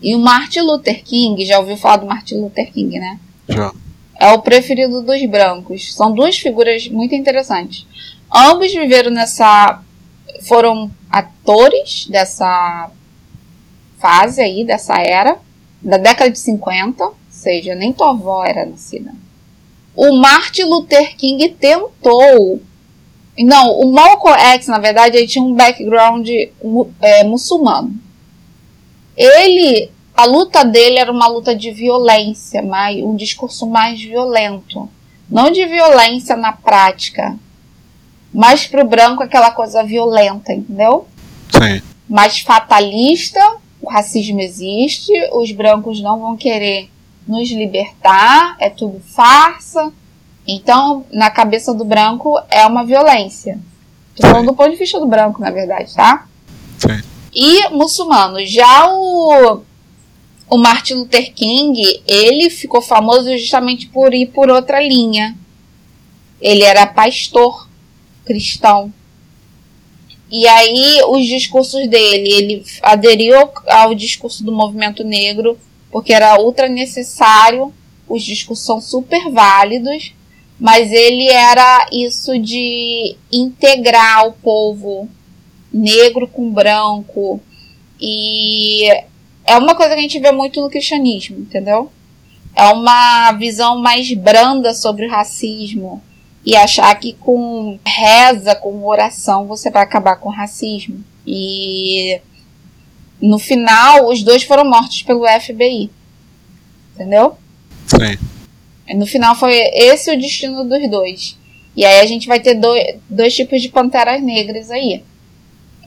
E 0.00 0.14
o 0.14 0.18
Martin 0.18 0.60
Luther 0.60 1.02
King, 1.04 1.44
já 1.44 1.58
ouviu 1.58 1.76
falar 1.76 1.98
do 1.98 2.06
Martin 2.06 2.36
Luther 2.36 2.72
King, 2.72 2.98
né? 2.98 3.18
Já 3.48 3.72
é 4.18 4.32
o 4.32 4.40
preferido 4.40 5.02
dos 5.02 5.24
brancos. 5.26 5.94
São 5.94 6.12
duas 6.12 6.38
figuras 6.38 6.88
muito 6.88 7.14
interessantes. 7.14 7.86
Ambos 8.34 8.72
viveram 8.72 9.10
nessa. 9.10 9.82
foram 10.42 10.90
atores 11.10 12.06
dessa 12.08 12.90
fase 13.98 14.40
aí, 14.40 14.64
dessa 14.64 14.94
era, 15.00 15.38
da 15.80 15.96
década 15.96 16.30
de 16.30 16.38
50, 16.38 17.04
ou 17.04 17.14
seja, 17.28 17.74
nem 17.74 17.92
tua 17.92 18.10
avó 18.10 18.44
era 18.44 18.66
nascida. 18.66 19.12
O 19.96 20.16
Martin 20.16 20.64
Luther 20.64 21.16
King 21.16 21.48
tentou. 21.48 22.60
Não, 23.38 23.80
o 23.80 23.92
Malcolm 23.92 24.38
X, 24.38 24.66
na 24.68 24.78
verdade, 24.78 25.16
ele 25.16 25.26
tinha 25.26 25.44
um 25.44 25.54
background 25.54 26.28
é, 27.00 27.24
muçulmano. 27.24 27.94
Ele 29.16 29.90
a 30.16 30.24
luta 30.24 30.64
dele 30.64 30.98
era 30.98 31.12
uma 31.12 31.26
luta 31.26 31.54
de 31.54 31.70
violência, 31.70 32.62
mais, 32.62 33.02
um 33.04 33.14
discurso 33.14 33.66
mais 33.66 34.00
violento. 34.00 34.88
Não 35.28 35.50
de 35.50 35.66
violência 35.66 36.34
na 36.34 36.52
prática, 36.52 37.36
mas 38.32 38.66
para 38.66 38.82
o 38.82 38.88
branco 38.88 39.22
aquela 39.22 39.50
coisa 39.50 39.82
violenta, 39.82 40.54
entendeu? 40.54 41.06
Sim. 41.50 41.82
Mais 42.08 42.40
fatalista, 42.40 43.40
o 43.82 43.90
racismo 43.90 44.40
existe, 44.40 45.12
os 45.32 45.52
brancos 45.52 46.00
não 46.00 46.18
vão 46.18 46.36
querer 46.36 46.88
nos 47.26 47.50
libertar, 47.50 48.56
é 48.58 48.70
tudo 48.70 49.00
farsa. 49.00 49.92
Então, 50.46 51.04
na 51.12 51.30
cabeça 51.30 51.74
do 51.74 51.84
branco 51.84 52.40
é 52.50 52.64
uma 52.66 52.84
violência. 52.84 53.58
Tô 54.14 54.26
falando 54.26 54.46
do 54.46 54.54
ponto 54.54 54.70
de 54.70 54.76
vista 54.76 55.00
do 55.00 55.06
branco, 55.06 55.40
na 55.40 55.50
verdade, 55.50 55.92
tá? 55.94 56.26
Sim. 56.78 57.02
E 57.34 57.68
muçulmano. 57.70 58.44
Já 58.46 58.88
o 58.88 59.62
o 60.48 60.56
Martin 60.56 60.94
Luther 60.94 61.32
King, 61.34 62.02
ele 62.06 62.48
ficou 62.50 62.80
famoso 62.80 63.36
justamente 63.36 63.88
por 63.88 64.14
ir 64.14 64.26
por 64.26 64.48
outra 64.48 64.80
linha. 64.80 65.36
Ele 66.40 66.62
era 66.62 66.86
pastor 66.86 67.68
cristão. 68.24 68.92
E 70.30 70.46
aí 70.46 71.00
os 71.08 71.24
discursos 71.26 71.88
dele, 71.88 72.32
ele 72.32 72.64
aderiu 72.82 73.36
ao 73.68 73.94
discurso 73.94 74.44
do 74.44 74.52
movimento 74.52 75.02
negro 75.02 75.58
porque 75.90 76.12
era 76.12 76.40
ultra 76.40 76.68
necessário. 76.68 77.72
Os 78.08 78.22
discursos 78.22 78.64
são 78.64 78.80
super 78.80 79.30
válidos, 79.30 80.14
mas 80.58 80.92
ele 80.92 81.28
era 81.28 81.88
isso 81.92 82.38
de 82.38 83.16
integrar 83.32 84.28
o 84.28 84.32
povo 84.32 85.08
negro 85.72 86.28
com 86.28 86.50
branco 86.50 87.40
e 88.00 88.88
é 89.44 89.56
uma 89.56 89.74
coisa 89.74 89.94
que 89.94 89.98
a 89.98 90.02
gente 90.02 90.18
vê 90.18 90.32
muito 90.32 90.60
no 90.60 90.70
cristianismo, 90.70 91.38
entendeu? 91.38 91.90
É 92.54 92.64
uma 92.72 93.32
visão 93.32 93.78
mais 93.78 94.12
branda 94.14 94.74
sobre 94.74 95.06
o 95.06 95.10
racismo 95.10 96.02
e 96.44 96.56
achar 96.56 96.94
que 96.98 97.12
com 97.12 97.78
reza, 97.84 98.54
com 98.54 98.84
oração, 98.84 99.46
você 99.46 99.70
vai 99.70 99.82
acabar 99.82 100.16
com 100.16 100.28
o 100.28 100.32
racismo. 100.32 101.04
E 101.26 102.20
no 103.20 103.38
final, 103.38 104.08
os 104.08 104.22
dois 104.22 104.42
foram 104.42 104.64
mortos 104.64 105.02
pelo 105.02 105.26
FBI. 105.26 105.90
Entendeu? 106.94 107.36
Sim. 107.86 108.18
No 108.94 109.06
final 109.06 109.34
foi 109.34 109.54
esse 109.54 110.10
o 110.12 110.18
destino 110.18 110.64
dos 110.64 110.90
dois. 110.90 111.36
E 111.76 111.84
aí 111.84 112.00
a 112.00 112.06
gente 112.06 112.26
vai 112.26 112.40
ter 112.40 112.54
dois, 112.54 112.96
dois 113.08 113.34
tipos 113.34 113.60
de 113.60 113.68
panteras 113.68 114.22
negras 114.22 114.70
aí. 114.70 115.04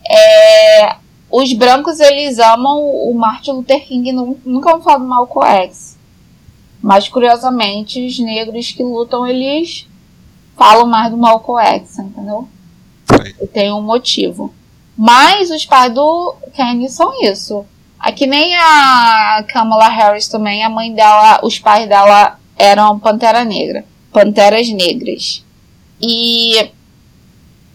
É, 0.07 0.95
os 1.31 1.53
brancos, 1.53 1.99
eles 1.99 2.39
amam 2.39 2.79
o 2.79 3.13
Martin 3.13 3.51
Luther 3.51 3.85
King, 3.85 4.11
nunca 4.11 4.71
vão 4.71 4.81
falar 4.81 4.97
do 4.97 5.05
Malcolm 5.05 5.47
X. 5.63 5.97
Mas, 6.81 7.07
curiosamente, 7.07 8.05
os 8.05 8.19
negros 8.19 8.71
que 8.71 8.83
lutam, 8.83 9.27
eles 9.27 9.87
falam 10.57 10.87
mais 10.87 11.11
do 11.11 11.17
Malcolm 11.17 11.61
X, 11.61 11.99
entendeu? 11.99 12.47
Sim. 13.05 13.33
E 13.41 13.47
tem 13.47 13.71
um 13.71 13.81
motivo. 13.81 14.53
Mas 15.01 15.49
os 15.49 15.65
pais 15.65 15.93
do 15.93 16.35
Kenny 16.53 16.89
são 16.89 17.23
isso. 17.23 17.65
Aqui 17.97 18.27
nem 18.27 18.53
a 18.57 19.45
Kamala 19.47 19.87
Harris 19.87 20.27
também, 20.27 20.61
a 20.61 20.69
mãe 20.69 20.93
dela, 20.93 21.39
os 21.41 21.57
pais 21.57 21.87
dela 21.87 22.37
eram 22.57 22.99
Pantera 22.99 23.45
Negra. 23.45 23.85
Panteras 24.11 24.67
Negras. 24.67 25.41
E 26.01 26.69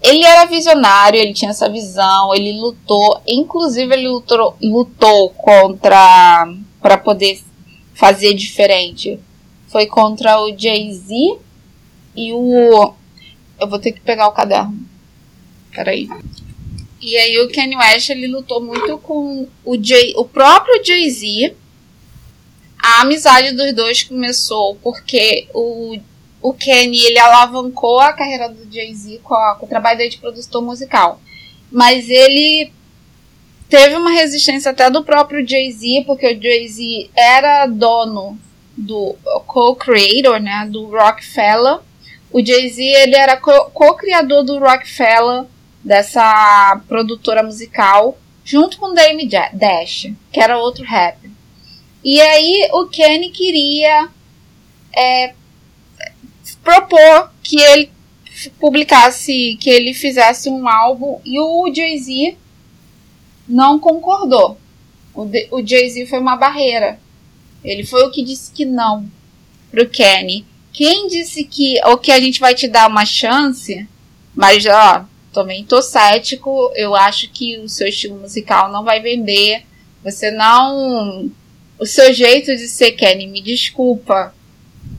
ele 0.03 0.23
era 0.23 0.45
visionário, 0.45 1.19
ele 1.19 1.33
tinha 1.33 1.51
essa 1.51 1.67
visão, 1.67 2.35
ele 2.35 2.61
lutou, 2.61 3.23
inclusive 3.27 3.95
ele 3.95 4.07
lutou, 4.07 4.55
lutou 4.61 5.31
contra 5.31 6.47
para 6.79 6.99
poder 6.99 7.43
fazer 7.95 8.35
diferente. 8.35 9.19
Foi 9.69 9.87
contra 9.87 10.43
o 10.43 10.55
Jay-Z 10.55 11.39
e 12.15 12.35
o 12.35 12.93
eu 13.59 13.67
vou 13.67 13.79
ter 13.79 13.93
que 13.93 14.01
pegar 14.03 14.29
o 14.29 14.33
caderno. 14.33 14.79
Peraí. 15.75 16.07
E 17.05 17.17
aí 17.19 17.38
o 17.40 17.53
Kanye 17.53 17.77
West 17.77 18.09
ele 18.09 18.27
lutou 18.27 18.62
muito 18.62 18.97
com 18.99 19.47
o 19.62 19.83
Jay, 19.83 20.14
o 20.17 20.25
próprio 20.25 20.83
Jay-Z. 20.83 21.55
A 22.83 23.03
amizade 23.03 23.53
dos 23.53 23.75
dois 23.75 24.03
começou 24.03 24.77
porque 24.77 25.47
o 25.53 25.99
o 26.45 26.53
Kenny 26.53 27.03
ele 27.03 27.19
alavancou 27.19 27.99
a 28.01 28.12
carreira 28.12 28.51
do 28.51 28.71
Jay-Z 28.71 29.19
com, 29.23 29.35
com, 29.59 29.64
o 29.64 29.69
trabalho 29.69 29.97
dele 29.97 30.11
de 30.11 30.19
produtor 30.19 30.61
musical. 30.61 31.19
Mas 31.73 32.11
ele 32.11 32.71
teve 33.67 33.97
uma 33.97 34.11
resistência 34.11 34.71
até 34.71 34.90
do 34.90 35.03
próprio 35.03 35.47
Jay-Z, 35.49 36.05
porque 36.07 36.27
o 36.27 36.43
Jay-Z 36.43 37.09
era 37.17 37.67
dono 37.67 38.38
do 38.77 39.17
co-creator, 39.46 40.38
né, 40.38 40.69
do 40.71 40.85
Rockefeller. 40.85 41.79
O 42.31 42.44
Jay-Z 42.44 42.83
ele 42.83 43.17
era 43.17 43.38
co-criador 43.38 44.44
do 44.44 44.59
Rockefeller, 44.59 45.46
dessa 45.85 46.81
produtora 46.89 47.43
musical, 47.43 48.19
junto 48.43 48.79
com 48.79 48.95
Dame 48.95 49.29
Dash, 49.29 50.11
que 50.33 50.41
era 50.41 50.59
outro 50.59 50.85
rapper. 50.85 51.31
E 52.03 52.21
aí 52.21 52.69
o 52.73 52.87
Kenny 52.87 53.31
queria 53.31 54.09
é, 54.97 55.35
propor 56.63 57.31
que 57.43 57.61
ele 57.61 57.91
publicasse, 58.59 59.57
que 59.61 59.71
ele 59.71 59.95
fizesse 59.95 60.49
um 60.49 60.69
álbum 60.69 61.21
e 61.25 61.39
o 61.39 61.73
Jay-Z 61.73 62.37
não 63.49 63.79
concordou. 63.79 64.59
O, 65.15 65.23
o 65.51 65.67
Jay-Z 65.67 66.07
foi 66.07 66.19
uma 66.19 66.37
barreira. 66.37 66.99
Ele 67.63 67.85
foi 67.85 68.03
o 68.03 68.11
que 68.11 68.25
disse 68.25 68.53
que 68.53 68.65
não 68.65 69.09
pro 69.71 69.89
Kenny. 69.89 70.47
Quem 70.73 71.07
disse 71.07 71.45
que 71.45 71.81
ou 71.87 71.97
que 71.97 72.11
a 72.11 72.21
gente 72.21 72.41
vai 72.41 72.55
te 72.55 72.67
dar 72.67 72.89
uma 72.89 73.07
chance 73.07 73.87
Mas, 74.35 74.67
ó, 74.67 75.05
também 75.35 75.65
tô 75.65 75.83
cético. 75.83 76.73
Eu 76.75 76.95
acho 76.95 77.29
que 77.31 77.59
o 77.59 77.69
seu 77.69 77.89
estilo 77.89 78.19
musical 78.19 78.73
não 78.73 78.85
vai 78.85 79.01
vender. 79.01 79.67
Você 80.03 80.31
não. 80.31 81.31
O 81.79 81.85
seu 81.85 82.15
jeito 82.15 82.55
de 82.57 82.69
ser 82.69 82.93
Kenny, 82.93 83.27
me 83.27 83.43
desculpa. 83.43 84.33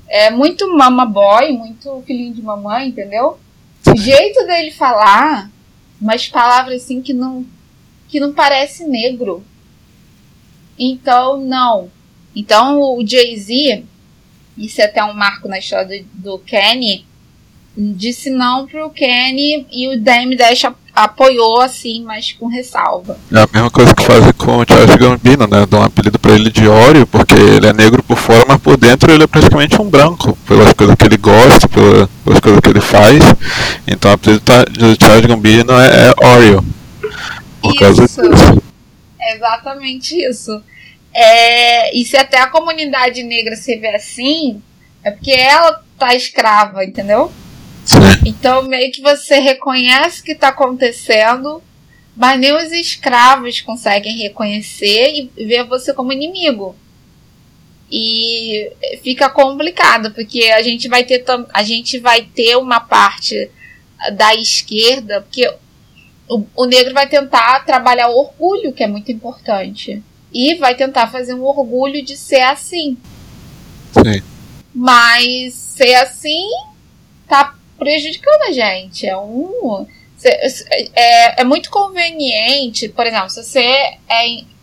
É 0.08 0.30
muito 0.30 0.76
mama 0.78 1.06
boy, 1.06 1.54
muito 1.54 2.04
filhinho 2.06 2.34
de 2.34 2.42
mamãe, 2.42 2.90
entendeu? 2.90 3.40
O 3.88 3.96
jeito 3.98 4.46
dele 4.46 4.72
falar, 4.72 5.50
umas 6.00 6.28
palavras 6.28 6.84
assim 6.84 7.02
que 7.02 7.14
não. 7.14 7.46
que 8.10 8.20
não 8.20 8.34
parece 8.34 8.86
negro. 8.86 9.44
Então, 10.78 11.38
não. 11.38 11.90
Então, 12.36 12.82
o 12.82 13.08
Jay-Z, 13.08 13.86
isso 14.58 14.82
é 14.82 14.86
até 14.86 15.04
um 15.04 15.14
marco 15.14 15.48
na 15.48 15.58
história 15.58 16.04
do, 16.14 16.38
do 16.38 16.40
Kenny, 16.40 17.06
disse 17.78 18.30
não 18.30 18.66
pro 18.66 18.90
Kenny 18.90 19.68
e 19.72 19.88
o 19.94 20.00
Dame 20.00 20.36
Dash 20.36 20.66
apoiou 20.96 21.62
assim, 21.62 22.04
mas 22.04 22.32
com 22.32 22.48
ressalva. 22.48 23.18
É 23.32 23.40
a 23.40 23.50
mesma 23.52 23.70
coisa 23.70 23.94
que 23.94 24.04
fazem 24.04 24.32
com 24.34 24.60
o 24.60 24.66
Charles 24.66 24.96
Gambino, 24.96 25.46
né? 25.46 25.66
Dão 25.66 25.82
um 25.82 25.84
apelido 25.84 26.18
pra 26.18 26.34
ele 26.34 26.50
de 26.50 26.68
Oreo, 26.68 27.06
porque 27.06 27.34
ele 27.34 27.68
é 27.68 27.74
negro 27.74 28.02
por 28.02 28.18
fora, 28.18 28.46
mas 28.48 28.62
por 28.62 28.78
dentro 28.78 29.12
ele 29.12 29.24
é 29.24 29.28
praticamente 29.28 29.82
um 29.82 29.90
branco, 29.90 30.38
pelas 30.48 30.72
coisas 30.74 30.96
que 30.96 31.06
ele 31.06 31.18
gosta, 31.18 31.68
pelas 31.68 32.40
coisas 32.40 32.62
que 32.62 32.70
ele 32.70 32.82
faz. 32.82 33.20
Então 33.86 34.12
o 34.12 34.14
apelido 34.14 34.44
do 34.72 35.06
Charles 35.06 35.26
Gambino 35.26 35.74
é, 35.74 36.12
é 36.12 36.26
Oreo. 36.26 36.66
Por 37.62 37.72
isso. 37.72 37.80
causa 37.80 38.02
disso. 38.06 38.22
É 39.20 39.36
exatamente 39.36 40.16
isso. 40.16 40.62
É, 41.14 41.98
e 41.98 42.06
se 42.06 42.16
até 42.16 42.40
a 42.40 42.48
comunidade 42.48 43.24
negra 43.24 43.56
se 43.56 43.76
vê 43.78 43.96
assim, 43.96 44.62
é 45.04 45.12
porque 45.12 45.32
ela 45.32 45.82
tá 45.98 46.14
escrava, 46.14 46.84
entendeu? 46.84 47.32
Então, 48.26 48.64
meio 48.64 48.92
que 48.92 49.02
você 49.02 49.40
reconhece 49.40 50.22
o 50.22 50.24
que 50.24 50.32
está 50.32 50.50
acontecendo, 50.50 51.62
mas 52.16 52.40
nem 52.40 52.56
os 52.56 52.72
escravos 52.72 53.62
conseguem 53.62 54.18
reconhecer 54.18 55.30
e 55.38 55.46
ver 55.46 55.64
você 55.66 55.94
como 55.94 56.14
inimigo. 56.14 56.76
E 57.92 58.72
fica 59.04 59.30
complicado, 59.30 60.12
porque 60.12 60.46
a 60.46 60.62
gente 60.62 60.88
vai 60.88 61.04
ter, 61.04 61.24
a 61.54 61.64
gente 61.64 62.00
vai 62.00 62.24
ter 62.24 62.56
uma 62.56 62.80
parte 62.80 63.50
da 64.14 64.34
esquerda, 64.34 65.22
porque 65.22 65.48
o, 66.28 66.44
o 66.56 66.66
negro 66.66 66.94
vai 66.94 67.08
tentar 67.08 67.64
trabalhar 67.66 68.10
o 68.10 68.18
orgulho, 68.18 68.74
que 68.74 68.84
é 68.84 68.88
muito 68.88 69.12
importante. 69.12 70.02
E 70.34 70.56
vai 70.56 70.76
tentar 70.76 71.08
fazer 71.08 71.34
um 71.34 71.44
orgulho 71.44 72.04
de 72.04 72.18
ser 72.18 72.42
assim. 72.42 72.98
Sim. 73.94 74.22
Mas 74.74 75.54
ser 75.54 75.96
assim 75.96 76.50
tá 77.28 77.55
prejudicando 77.78 78.42
a 78.44 78.52
gente. 78.52 79.08
É 79.08 79.18
um. 79.18 79.86
É, 80.24 81.42
é 81.42 81.44
muito 81.44 81.70
conveniente, 81.70 82.90
por 82.90 83.06
exemplo, 83.06 83.30
se 83.30 83.44
você 83.44 83.60
é. 84.10 84.56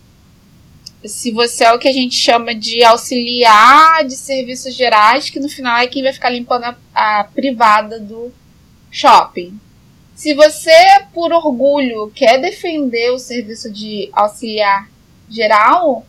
Se 1.05 1.33
você 1.33 1.65
é 1.65 1.73
o 1.73 1.81
que 1.81 1.89
a 1.89 1.93
gente 1.93 2.15
chama 2.15 2.55
de 2.55 2.85
auxiliar 2.85 4.05
de 4.05 4.15
serviços 4.15 4.75
gerais, 4.75 5.29
que 5.29 5.41
no 5.41 5.49
final 5.49 5.79
é 5.79 5.89
quem 5.89 6.03
vai 6.03 6.13
ficar 6.13 6.31
limpando 6.31 6.65
a, 6.65 6.77
a 6.95 7.25
privada 7.25 7.99
do 7.99 8.33
shopping. 8.89 9.59
Se 10.15 10.35
você, 10.35 10.71
por 11.13 11.33
orgulho, 11.33 12.13
quer 12.15 12.41
defender 12.41 13.11
o 13.11 13.19
serviço 13.19 13.73
de 13.73 14.09
auxiliar 14.13 14.89
geral, 15.29 16.07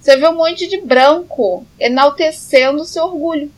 você 0.00 0.16
vê 0.16 0.28
um 0.28 0.34
monte 0.34 0.66
de 0.66 0.80
branco 0.80 1.64
enaltecendo 1.78 2.82
o 2.82 2.84
seu 2.84 3.04
orgulho. 3.04 3.52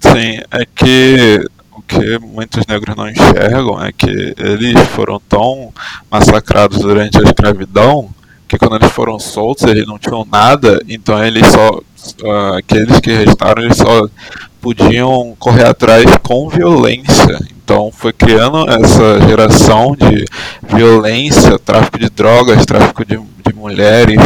Sim, 0.00 0.42
é 0.50 0.66
que 0.66 1.48
que 1.86 2.18
muitos 2.18 2.66
negros 2.66 2.96
não 2.96 3.08
enxergam 3.08 3.82
é 3.82 3.92
que 3.92 4.34
eles 4.38 4.80
foram 4.88 5.20
tão 5.28 5.72
massacrados 6.10 6.78
durante 6.78 7.18
a 7.18 7.22
escravidão 7.22 8.10
que 8.48 8.58
quando 8.58 8.76
eles 8.76 8.92
foram 8.92 9.18
soltos 9.18 9.64
eles 9.64 9.86
não 9.86 9.98
tinham 9.98 10.26
nada, 10.30 10.80
então 10.88 11.22
eles 11.24 11.46
só 11.48 11.80
uh, 12.22 12.54
aqueles 12.56 13.00
que 13.00 13.12
restaram 13.12 13.62
eles 13.62 13.76
só 13.76 14.08
podiam 14.60 15.34
correr 15.38 15.66
atrás 15.66 16.04
com 16.22 16.48
violência. 16.48 17.38
Então 17.64 17.90
foi 17.92 18.12
criando 18.12 18.68
essa 18.70 19.20
geração 19.26 19.96
de 19.96 20.24
violência, 20.62 21.58
tráfico 21.58 21.98
de 21.98 22.08
drogas, 22.08 22.64
tráfico 22.64 23.04
de, 23.04 23.16
de 23.16 23.54
mulheres 23.54 24.20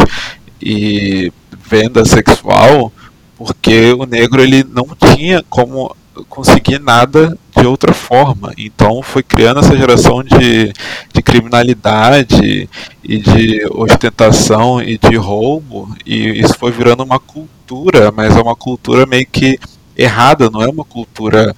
e 0.61 1.31
venda 1.67 2.05
sexual, 2.05 2.91
porque 3.35 3.93
o 3.93 4.05
negro 4.05 4.41
ele 4.41 4.63
não 4.63 4.87
tinha 5.15 5.43
como 5.49 5.95
conseguir 6.29 6.79
nada 6.79 7.35
de 7.61 7.67
outra 7.67 7.93
forma. 7.93 8.51
Então 8.57 9.03
foi 9.03 9.21
criando 9.21 9.59
essa 9.59 9.77
geração 9.77 10.23
de, 10.23 10.73
de 11.13 11.21
criminalidade 11.21 12.67
e 13.03 13.17
de 13.19 13.65
ostentação 13.71 14.81
e 14.81 14.97
de 14.97 15.15
roubo, 15.15 15.95
e 16.05 16.41
isso 16.41 16.57
foi 16.57 16.71
virando 16.71 17.03
uma 17.03 17.19
cultura, 17.19 18.11
mas 18.11 18.35
é 18.35 18.41
uma 18.41 18.55
cultura 18.55 19.05
meio 19.05 19.27
que 19.27 19.59
errada, 19.95 20.49
não 20.49 20.61
é 20.61 20.67
uma 20.67 20.83
cultura 20.83 21.55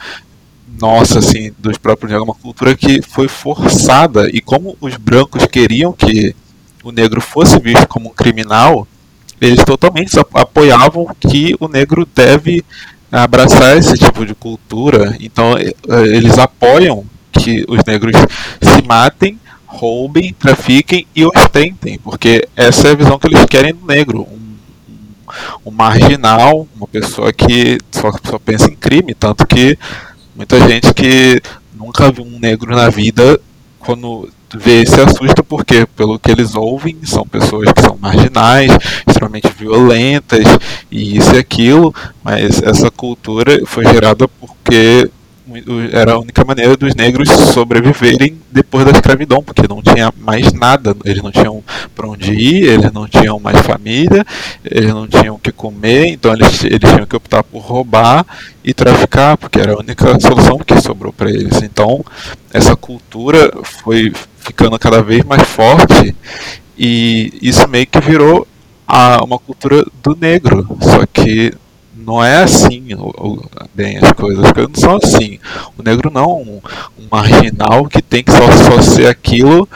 nossa, 0.80 1.20
assim, 1.20 1.52
dos 1.58 1.78
próprios 1.78 2.12
negros, 2.12 2.28
é 2.28 2.32
uma 2.32 2.40
cultura 2.40 2.76
que 2.76 3.02
foi 3.02 3.28
forçada, 3.28 4.30
e 4.30 4.42
como 4.42 4.76
os 4.82 4.98
brancos 4.98 5.46
queriam 5.46 5.94
que 5.94 6.36
o 6.84 6.92
negro 6.92 7.22
fosse 7.22 7.58
visto 7.60 7.88
como 7.88 8.10
um 8.10 8.14
criminal, 8.14 8.86
eles 9.40 9.64
totalmente 9.64 10.18
apoiavam 10.34 11.08
que 11.20 11.56
o 11.60 11.68
negro 11.68 12.08
deve 12.14 12.64
abraçar 13.22 13.78
esse 13.78 13.94
tipo 13.94 14.26
de 14.26 14.34
cultura. 14.34 15.16
Então 15.20 15.56
eh, 15.58 15.74
eles 16.08 16.38
apoiam 16.38 17.06
que 17.32 17.64
os 17.68 17.84
negros 17.86 18.16
se 18.62 18.82
matem, 18.82 19.40
roubem, 19.66 20.34
trafiquem 20.34 21.06
e 21.16 21.26
ostentem, 21.26 22.00
porque 22.00 22.48
essa 22.56 22.88
é 22.88 22.92
a 22.92 22.96
visão 22.96 23.20
que 23.20 23.28
eles 23.28 23.46
querem 23.46 23.74
do 23.74 23.86
negro. 23.86 24.22
Um, 24.22 24.54
um 25.66 25.72
marginal, 25.72 26.68
uma 26.76 26.88
pessoa 26.88 27.32
que 27.32 27.78
só, 27.92 28.12
só 28.24 28.40
pensa 28.40 28.70
em 28.70 28.76
crime, 28.76 29.14
tanto 29.14 29.46
que 29.48 29.78
muita 30.36 30.60
gente 30.68 30.94
que 30.94 31.42
nunca 31.74 32.12
viu 32.12 32.24
um 32.24 32.40
negro 32.40 32.76
na 32.76 32.90
vida, 32.90 33.40
quando 33.80 34.30
vê 34.54 34.86
se 34.86 35.00
assusta 35.00 35.44
porque, 35.44 35.86
pelo 35.96 36.20
que 36.20 36.32
eles 36.32 36.56
ouvem, 36.56 36.98
são 37.04 37.26
pessoas 37.26 37.72
que 37.72 37.82
são 37.82 37.98
marginais, 38.00 38.72
extremamente 39.08 39.50
violentas 39.58 40.46
e 40.92 41.18
isso 41.18 41.36
e 41.36 41.40
aquilo, 41.40 41.94
mas 42.24 42.62
essa 42.62 42.90
cultura 42.92 43.62
foi 43.66 43.86
gerada 43.86 44.28
porque 44.28 45.10
era 45.92 46.14
a 46.14 46.20
única 46.20 46.44
maneira 46.46 46.76
dos 46.76 46.96
negros 46.96 47.30
sobreviverem 47.30 48.38
depois 48.52 48.86
da 48.86 48.92
escravidão, 48.92 49.44
porque 49.44 49.68
não 49.68 49.82
tinha 49.82 50.14
mais 50.20 50.54
nada, 50.54 50.96
eles 51.06 51.22
não 51.22 51.32
tinham 51.32 51.64
para 51.96 52.08
onde 52.08 52.34
ir, 52.34 52.64
eles 52.64 52.92
não 52.92 53.08
tinham 53.08 53.40
mais 53.40 53.60
família, 53.62 54.26
eles 54.64 54.94
não 54.94 55.08
tinham 55.08 55.36
o 55.36 55.40
que 55.40 55.52
comer, 55.52 56.08
então 56.08 56.34
eles, 56.34 56.64
eles 56.64 56.90
tinham 56.90 57.06
que 57.06 57.16
optar 57.16 57.44
por 57.44 57.60
roubar 57.60 58.26
e 58.64 58.74
traficar, 58.74 59.38
porque 59.38 59.60
era 59.60 59.74
a 59.74 59.80
única 59.80 60.20
solução 60.20 60.58
que 60.60 60.80
sobrou 60.82 61.12
para 61.12 61.30
eles. 61.30 61.62
Então, 61.62 62.04
essa 62.54 62.76
cultura 62.76 63.52
foi 63.64 64.12
ficando 64.38 64.78
cada 64.78 65.02
vez 65.02 65.24
mais 65.24 65.44
forte 65.44 66.16
e 66.78 67.34
isso 67.42 67.68
meio 67.68 67.88
que 67.88 68.00
virou 68.00 68.48
a, 68.88 69.24
uma 69.24 69.40
cultura 69.40 69.86
do 70.02 70.16
negro. 70.16 70.68
Só 70.82 71.06
que 71.06 71.54
não 72.06 72.24
é 72.24 72.44
assim 72.44 72.90
bem 73.74 73.98
as 73.98 74.12
coisas, 74.14 74.44
as 74.44 74.52
coisas 74.52 74.72
não 74.74 74.80
são 74.80 75.00
assim. 75.02 75.40
O 75.78 75.84
negro 75.84 76.12
não 76.12 76.22
é 76.22 76.28
um, 76.28 76.62
um 77.00 77.08
marginal 77.10 77.86
que 77.86 78.02
tem 78.02 78.24
que 78.24 78.32
só, 78.32 78.52
só 78.52 78.82
ser 78.82 79.08
aquilo 79.08 79.68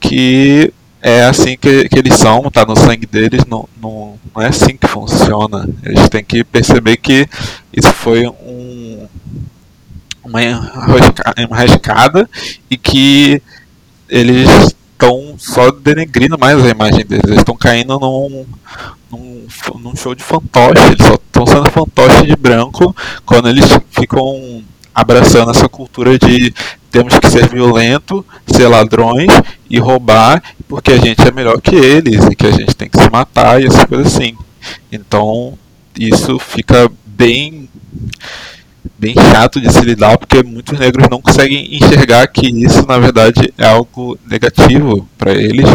que 0.00 0.72
é 1.02 1.24
assim 1.24 1.56
que, 1.56 1.88
que 1.88 1.98
eles 1.98 2.14
são, 2.16 2.50
tá 2.50 2.64
no 2.64 2.74
sangue 2.76 3.06
deles, 3.06 3.44
não, 3.46 3.68
não, 3.80 4.18
não 4.34 4.42
é 4.42 4.48
assim 4.48 4.76
que 4.76 4.86
funciona. 4.86 5.68
Eles 5.82 6.08
têm 6.08 6.24
que 6.24 6.42
perceber 6.44 6.96
que 6.96 7.28
isso 7.72 7.92
foi 7.92 8.26
um, 8.26 9.06
uma 10.24 10.40
enrascada 11.36 12.28
e 12.70 12.78
que 12.78 13.42
eles 14.08 14.74
estão 15.04 15.34
só 15.38 15.70
denegrindo 15.70 16.38
mais 16.38 16.64
a 16.64 16.68
imagem 16.68 17.04
deles. 17.04 17.24
Eles 17.26 17.38
estão 17.38 17.56
caindo 17.56 17.98
num, 17.98 18.46
num, 19.10 19.46
num, 19.80 19.96
show 19.96 20.14
de 20.14 20.22
fantoche. 20.22 20.82
Eles 20.86 21.06
só 21.06 21.14
estão 21.14 21.46
sendo 21.46 21.70
fantoche 21.70 22.26
de 22.26 22.36
branco 22.36 22.94
quando 23.24 23.48
eles 23.48 23.66
ficam 23.90 24.62
abraçando 24.94 25.50
essa 25.50 25.68
cultura 25.68 26.18
de 26.18 26.54
temos 26.90 27.18
que 27.18 27.28
ser 27.28 27.48
violento, 27.48 28.24
ser 28.46 28.68
ladrões 28.68 29.28
e 29.68 29.78
roubar 29.78 30.40
porque 30.68 30.92
a 30.92 30.98
gente 30.98 31.20
é 31.26 31.32
melhor 31.32 31.60
que 31.60 31.74
eles 31.74 32.24
e 32.26 32.36
que 32.36 32.46
a 32.46 32.52
gente 32.52 32.74
tem 32.76 32.88
que 32.88 33.00
se 33.00 33.10
matar 33.10 33.60
e 33.60 33.66
essas 33.66 33.84
coisas 33.84 34.14
assim. 34.14 34.36
Então 34.90 35.58
isso 35.98 36.38
fica 36.38 36.90
bem 37.04 37.68
bem 39.04 39.14
chato 39.14 39.60
de 39.60 39.70
se 39.70 39.80
lidar, 39.82 40.16
porque 40.16 40.42
muitos 40.42 40.78
negros 40.78 41.06
não 41.10 41.20
conseguem 41.20 41.76
enxergar 41.76 42.26
que 42.26 42.46
isso, 42.46 42.86
na 42.86 42.98
verdade, 42.98 43.52
é 43.58 43.66
algo 43.66 44.18
negativo 44.26 45.06
para 45.18 45.32
eles 45.32 45.66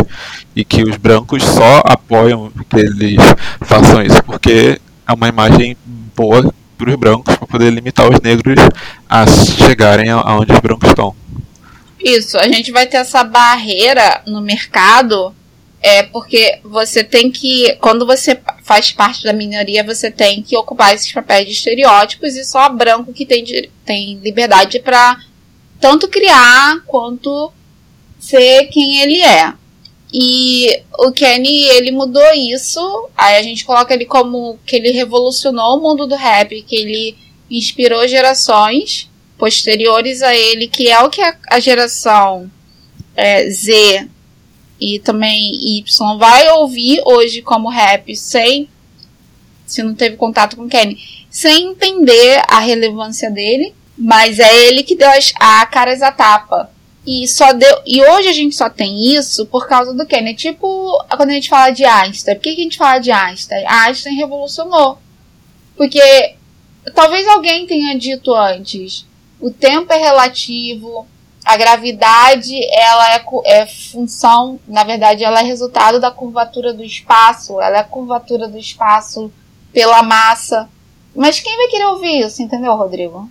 e 0.56 0.66
que 0.66 0.82
os 0.82 0.98
brancos 0.98 1.44
só 1.44 1.84
apoiam 1.86 2.52
que 2.68 2.80
eles 2.80 3.22
façam 3.62 4.02
isso, 4.02 4.24
porque 4.24 4.82
é 5.08 5.14
uma 5.14 5.28
imagem 5.28 5.78
boa 6.16 6.52
para 6.76 6.90
os 6.90 6.96
brancos 6.96 7.36
para 7.36 7.46
poder 7.46 7.70
limitar 7.70 8.10
os 8.10 8.20
negros 8.20 8.58
a 9.08 9.28
chegarem 9.28 10.10
aonde 10.10 10.52
os 10.52 10.60
brancos 10.60 10.90
estão. 10.90 11.16
Isso, 12.04 12.36
a 12.36 12.48
gente 12.48 12.72
vai 12.72 12.88
ter 12.88 12.98
essa 12.98 13.24
barreira 13.24 14.24
no 14.26 14.42
mercado, 14.42 15.36
é 15.82 16.04
porque 16.04 16.60
você 16.64 17.04
tem 17.04 17.32
que, 17.32 17.76
quando 17.76 18.06
você 18.06 18.40
faz 18.64 18.92
parte 18.92 19.24
da 19.24 19.32
minoria, 19.32 19.84
você 19.84 20.12
tem 20.12 20.44
que 20.44 20.58
ocupar 20.58 20.94
esses 20.94 21.12
papéis 21.12 21.48
de 21.48 21.54
estereótipos 21.54 22.36
e 22.36 22.44
só 22.44 22.68
branco 22.70 23.14
que 23.14 23.26
tem, 23.26 23.46
tem 23.86 24.20
liberdade 24.20 24.80
para 24.80 25.18
tanto 25.80 26.08
criar 26.08 26.84
quanto 26.86 27.52
ser 28.20 28.66
quem 28.68 29.02
ele 29.02 29.22
é. 29.22 29.54
E 30.12 30.82
o 30.98 31.12
Kenny, 31.12 31.66
ele 31.66 31.92
mudou 31.92 32.34
isso. 32.34 33.10
Aí 33.16 33.38
a 33.38 33.44
gente 33.44 33.64
coloca 33.64 33.94
ele 33.94 34.06
como 34.06 34.60
que 34.66 34.76
ele 34.76 34.92
revolucionou 34.92 35.78
o 35.78 35.82
mundo 35.82 36.08
do 36.08 36.16
rap, 36.16 36.62
que 36.64 36.76
ele 36.76 37.16
inspirou 37.50 38.08
gerações 38.08 39.10
posteriores 39.38 40.22
a 40.22 40.36
ele, 40.36 40.68
que 40.68 40.90
é 40.90 41.00
o 41.00 41.10
que 41.10 41.22
a, 41.22 41.60
geração 41.60 42.52
é, 43.16 43.50
Z 43.50 44.10
e 44.80 45.00
também 45.00 45.78
Y 45.78 46.18
vai 46.18 46.50
ouvir 46.52 47.02
hoje 47.06 47.42
como 47.42 47.70
rap 47.70 48.16
sem 48.16 48.70
se 49.70 49.84
não 49.84 49.94
teve 49.94 50.18
contato 50.18 50.56
com 50.56 50.68
Kenny, 50.68 50.98
sem 51.30 51.68
entender 51.68 52.42
a 52.48 52.60
relevância 52.60 53.30
dele, 53.30 53.74
mas 53.96 54.40
é 54.40 54.66
ele 54.66 54.82
que 54.82 54.96
deu 54.96 55.10
as, 55.10 55.32
a 55.40 55.64
caras 55.68 56.02
a 56.02 56.12
tapa 56.12 56.72
e 57.06 57.28
só 57.28 57.54
deu. 57.54 57.82
E 57.86 58.04
hoje 58.04 58.28
a 58.28 58.34
gente 58.34 58.56
só 58.56 58.70
tem 58.70 59.16
isso 59.16 59.46
por 59.46 59.68
causa 59.68 59.94
do 59.94 60.06
Kenny. 60.06 60.32
É 60.32 60.34
tipo 60.34 60.68
quando 61.16 61.30
a 61.30 61.34
gente 61.34 61.50
fala 61.50 61.72
de 61.72 61.86
Einstein. 61.86 62.36
Por 62.36 62.42
que, 62.42 62.56
que 62.56 62.62
a 62.62 62.64
gente 62.64 62.78
fala 62.78 63.00
de 63.00 63.12
Einstein? 63.12 63.66
Einstein 63.68 64.16
revolucionou. 64.16 64.98
Porque 65.76 66.36
talvez 66.94 67.28
alguém 67.28 67.66
tenha 67.66 67.98
dito 67.98 68.34
antes. 68.34 69.06
O 69.40 69.52
tempo 69.52 69.92
é 69.94 69.98
relativo. 69.98 71.08
A 71.44 71.58
gravidade 71.58 72.56
ela 72.74 73.16
é, 73.16 73.26
é 73.46 73.66
função, 73.66 74.60
na 74.68 74.84
verdade, 74.84 75.24
ela 75.24 75.40
é 75.40 75.44
resultado 75.44 76.00
da 76.00 76.12
curvatura 76.12 76.74
do 76.74 76.84
espaço. 76.84 77.60
Ela 77.62 77.78
é 77.78 77.80
a 77.80 77.86
curvatura 77.86 78.48
do 78.48 78.58
espaço 78.58 79.32
pela 79.74 80.04
massa. 80.04 80.70
Mas 81.16 81.40
quem 81.40 81.56
vai 81.56 81.68
querer 81.68 81.86
ouvir 81.86 82.20
isso, 82.20 82.42
entendeu, 82.42 82.76
Rodrigo? 82.76 83.30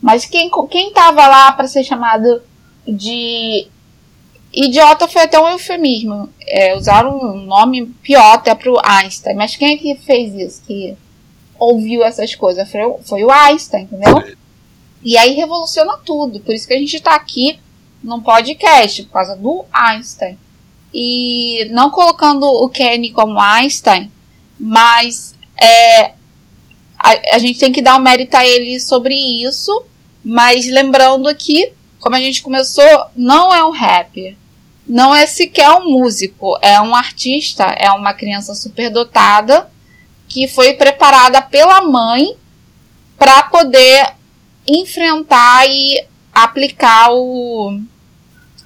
Mas 0.00 0.24
quem, 0.24 0.50
quem 0.70 0.92
tava 0.92 1.26
lá 1.26 1.52
para 1.52 1.68
ser 1.68 1.84
chamado 1.84 2.42
de 2.86 3.68
idiota 4.52 5.08
foi 5.08 5.22
até 5.22 5.38
um 5.38 5.48
eufemismo. 5.48 6.28
É, 6.46 6.76
usaram 6.76 7.18
um 7.18 7.36
nome 7.44 7.86
pior 8.02 8.34
até 8.34 8.54
pro 8.54 8.80
Einstein. 8.84 9.36
Mas 9.36 9.56
quem 9.56 9.74
é 9.74 9.76
que 9.76 9.94
fez 9.96 10.34
isso? 10.34 10.62
Que 10.66 10.96
ouviu 11.58 12.02
essas 12.04 12.34
coisas? 12.34 12.70
Foi, 12.70 12.80
foi 13.04 13.24
o 13.24 13.30
Einstein, 13.30 13.84
entendeu? 13.84 14.36
E 15.02 15.16
aí 15.16 15.34
revoluciona 15.34 15.98
tudo. 16.04 16.40
Por 16.40 16.54
isso 16.54 16.66
que 16.66 16.74
a 16.74 16.78
gente 16.78 17.00
tá 17.00 17.14
aqui 17.14 17.58
num 18.02 18.20
podcast, 18.20 19.02
por 19.04 19.12
causa 19.12 19.36
do 19.36 19.64
Einstein. 19.72 20.38
E 20.92 21.68
não 21.70 21.90
colocando 21.90 22.44
o 22.44 22.68
Kenny 22.68 23.10
como 23.10 23.40
Einstein, 23.40 24.10
mas 24.58 25.34
é, 25.60 26.12
a, 26.98 27.34
a 27.34 27.38
gente 27.38 27.58
tem 27.58 27.72
que 27.72 27.82
dar 27.82 27.96
um 27.96 28.02
mérito 28.02 28.36
a 28.36 28.46
ele 28.46 28.80
sobre 28.80 29.14
isso. 29.14 29.84
Mas 30.24 30.66
lembrando 30.66 31.32
que 31.34 31.72
como 32.00 32.16
a 32.16 32.20
gente 32.20 32.42
começou, 32.42 33.06
não 33.16 33.52
é 33.52 33.64
um 33.64 33.70
rapper. 33.70 34.36
Não 34.86 35.14
é 35.14 35.26
sequer 35.26 35.70
um 35.70 35.90
músico. 35.90 36.58
É 36.62 36.80
um 36.80 36.94
artista, 36.94 37.64
é 37.64 37.90
uma 37.90 38.14
criança 38.14 38.54
superdotada 38.54 39.70
que 40.28 40.46
foi 40.46 40.74
preparada 40.74 41.42
pela 41.42 41.82
mãe 41.82 42.36
para 43.18 43.42
poder 43.44 44.14
enfrentar 44.68 45.66
e 45.68 46.04
aplicar 46.32 47.12
o, 47.12 47.80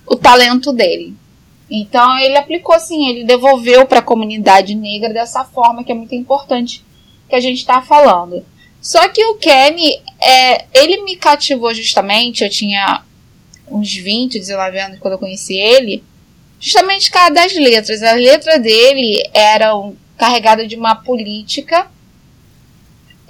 o 0.06 0.16
talento 0.16 0.72
dele. 0.72 1.14
Então 1.70 2.18
ele 2.18 2.36
aplicou 2.36 2.74
assim, 2.74 3.08
ele 3.08 3.24
devolveu 3.24 3.86
para 3.86 4.00
a 4.00 4.02
comunidade 4.02 4.74
negra 4.74 5.12
dessa 5.12 5.44
forma 5.44 5.82
que 5.82 5.92
é 5.92 5.94
muito 5.94 6.14
importante 6.14 6.84
que 7.28 7.34
a 7.34 7.40
gente 7.40 7.58
está 7.58 7.80
falando. 7.80 8.44
Só 8.82 9.08
que 9.08 9.24
o 9.24 9.36
Kenny, 9.36 10.02
é, 10.20 10.66
ele 10.74 11.02
me 11.04 11.16
cativou 11.16 11.72
justamente. 11.72 12.42
Eu 12.42 12.50
tinha 12.50 13.02
uns 13.70 13.94
20, 13.94 14.40
19 14.40 14.78
anos 14.78 14.98
quando 14.98 15.14
eu 15.14 15.18
conheci 15.18 15.54
ele, 15.54 16.02
justamente 16.58 17.08
por 17.08 17.18
causa 17.18 17.32
das 17.32 17.54
letras. 17.54 18.02
As 18.02 18.16
letras 18.16 18.60
dele 18.60 19.22
eram 19.32 19.96
carregadas 20.18 20.68
de 20.68 20.74
uma 20.74 20.96
política. 20.96 21.88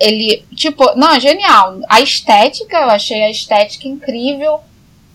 Ele, 0.02 0.44
tipo, 0.56 0.84
não, 0.96 1.20
genial. 1.20 1.78
A 1.88 2.00
estética, 2.00 2.76
eu 2.76 2.90
achei 2.90 3.22
a 3.22 3.30
estética 3.30 3.86
incrível. 3.86 4.58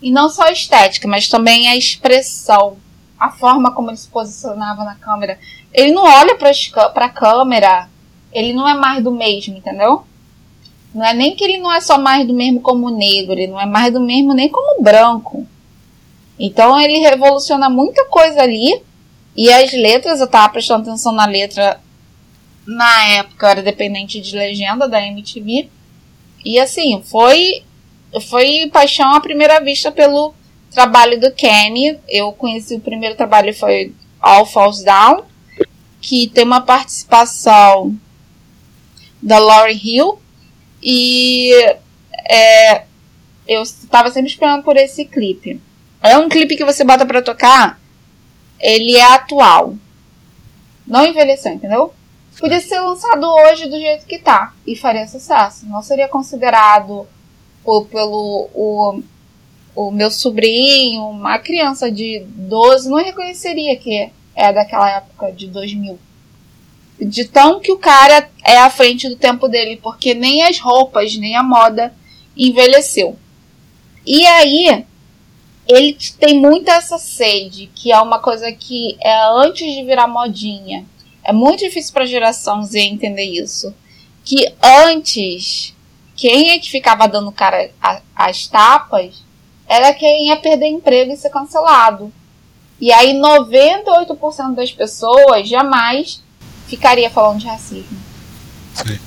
E 0.00 0.10
não 0.10 0.30
só 0.30 0.44
a 0.44 0.52
estética, 0.52 1.06
mas 1.06 1.28
também 1.28 1.68
a 1.68 1.76
expressão. 1.76 2.78
A 3.20 3.30
forma 3.30 3.70
como 3.72 3.90
ele 3.90 3.98
se 3.98 4.08
posicionava 4.08 4.84
na 4.84 4.94
câmera. 4.94 5.38
Ele 5.74 5.92
não 5.92 6.04
olha 6.04 6.38
para 6.38 7.04
a 7.04 7.10
câmera. 7.10 7.86
Ele 8.32 8.54
não 8.54 8.66
é 8.66 8.72
mais 8.72 9.04
do 9.04 9.10
mesmo, 9.10 9.58
entendeu? 9.58 10.04
Não 10.94 11.04
é 11.04 11.12
nem 11.12 11.36
que 11.36 11.44
ele 11.44 11.58
não 11.58 11.70
é 11.70 11.82
só 11.82 11.98
mais 11.98 12.26
do 12.26 12.32
mesmo 12.32 12.62
como 12.62 12.88
negro, 12.88 13.34
ele 13.34 13.48
não 13.48 13.60
é 13.60 13.66
mais 13.66 13.92
do 13.92 14.00
mesmo 14.00 14.32
nem 14.32 14.48
como 14.48 14.82
branco. 14.82 15.46
Então 16.38 16.80
ele 16.80 17.00
revoluciona 17.00 17.68
muita 17.68 18.06
coisa 18.06 18.40
ali. 18.40 18.82
E 19.36 19.52
as 19.52 19.70
letras, 19.70 20.20
eu 20.20 20.26
tava 20.26 20.48
prestando 20.48 20.88
atenção 20.88 21.12
na 21.12 21.26
letra 21.26 21.78
na 22.68 23.04
época, 23.06 23.46
eu 23.46 23.50
era 23.50 23.62
dependente 23.62 24.20
de 24.20 24.36
legenda 24.36 24.86
da 24.86 25.00
MTV. 25.00 25.70
E 26.44 26.58
assim, 26.58 27.02
foi, 27.02 27.64
foi 28.28 28.68
paixão 28.70 29.14
à 29.14 29.20
primeira 29.22 29.58
vista 29.58 29.90
pelo 29.90 30.34
trabalho 30.70 31.18
do 31.18 31.32
Kenny. 31.32 31.98
Eu 32.06 32.30
conheci 32.30 32.74
o 32.74 32.80
primeiro 32.80 33.16
trabalho, 33.16 33.54
foi 33.54 33.94
All 34.20 34.44
Falls 34.44 34.84
Down, 34.84 35.24
que 35.98 36.28
tem 36.28 36.44
uma 36.44 36.60
participação 36.60 37.98
da 39.22 39.38
Laurie 39.38 39.80
Hill, 39.82 40.18
e 40.82 41.50
é, 42.30 42.84
eu 43.46 43.62
estava 43.62 44.10
sempre 44.10 44.30
esperando 44.30 44.62
por 44.62 44.76
esse 44.76 45.06
clipe. 45.06 45.58
É 46.02 46.18
um 46.18 46.28
clipe 46.28 46.54
que 46.54 46.66
você 46.66 46.84
bota 46.84 47.06
para 47.06 47.22
tocar, 47.22 47.80
ele 48.60 48.94
é 48.94 49.14
atual. 49.14 49.74
Não 50.86 51.06
envelheceu, 51.06 51.52
entendeu? 51.52 51.94
Podia 52.38 52.60
ser 52.60 52.80
lançado 52.80 53.24
hoje 53.26 53.68
do 53.68 53.78
jeito 53.78 54.06
que 54.06 54.18
tá 54.18 54.54
e 54.66 54.76
faria 54.76 55.06
sucesso. 55.06 55.66
Não 55.66 55.82
seria 55.82 56.08
considerado 56.08 57.06
por, 57.64 57.86
pelo 57.86 58.48
o, 58.54 59.02
o 59.74 59.90
meu 59.90 60.10
sobrinho, 60.10 61.08
uma 61.08 61.38
criança 61.38 61.90
de 61.90 62.24
12, 62.28 62.88
não 62.88 62.98
reconheceria 62.98 63.76
que 63.76 64.10
é 64.36 64.52
daquela 64.52 64.88
época 64.90 65.32
de 65.32 65.48
2000 65.48 65.98
de 67.00 67.24
tão 67.24 67.60
que 67.60 67.70
o 67.70 67.78
cara 67.78 68.28
é 68.44 68.58
à 68.58 68.70
frente 68.70 69.08
do 69.08 69.16
tempo 69.16 69.46
dele, 69.48 69.78
porque 69.82 70.14
nem 70.14 70.42
as 70.42 70.58
roupas, 70.58 71.16
nem 71.16 71.36
a 71.36 71.42
moda 71.42 71.94
envelheceu. 72.36 73.16
E 74.04 74.26
aí, 74.26 74.84
ele 75.66 75.96
tem 76.18 76.40
muita 76.40 76.72
essa 76.72 76.98
sede, 76.98 77.70
que 77.74 77.92
é 77.92 78.00
uma 78.00 78.18
coisa 78.18 78.50
que 78.52 78.96
é 79.00 79.28
antes 79.42 79.72
de 79.72 79.84
virar 79.84 80.08
modinha. 80.08 80.84
É 81.24 81.32
muito 81.32 81.60
difícil 81.60 81.92
para 81.92 82.04
a 82.04 82.06
geração 82.06 82.62
Z 82.62 82.78
entender 82.80 83.24
isso. 83.24 83.74
Que 84.24 84.52
antes, 84.62 85.74
quem 86.16 86.50
é 86.50 86.58
que 86.58 86.70
ficava 86.70 87.06
dando 87.06 87.32
cara 87.32 87.70
as 88.14 88.46
tapas 88.46 89.22
era 89.66 89.92
quem 89.92 90.28
ia 90.28 90.36
perder 90.36 90.68
emprego 90.68 91.12
e 91.12 91.16
ser 91.16 91.30
cancelado. 91.30 92.12
E 92.80 92.92
aí 92.92 93.12
98% 93.14 94.54
das 94.54 94.72
pessoas 94.72 95.48
jamais 95.48 96.22
ficaria 96.66 97.10
falando 97.10 97.40
de 97.40 97.46
racismo. 97.46 97.98
Sim. 98.74 98.98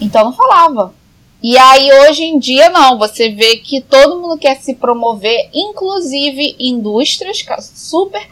Então 0.00 0.24
não 0.24 0.32
falava. 0.32 0.94
E 1.42 1.58
aí 1.58 1.90
hoje 2.04 2.22
em 2.22 2.38
dia 2.38 2.70
não, 2.70 2.98
você 2.98 3.30
vê 3.30 3.56
que 3.56 3.80
todo 3.80 4.20
mundo 4.20 4.38
quer 4.38 4.60
se 4.60 4.76
promover, 4.76 5.50
inclusive 5.52 6.54
indústrias 6.58 7.44
super 7.74 8.28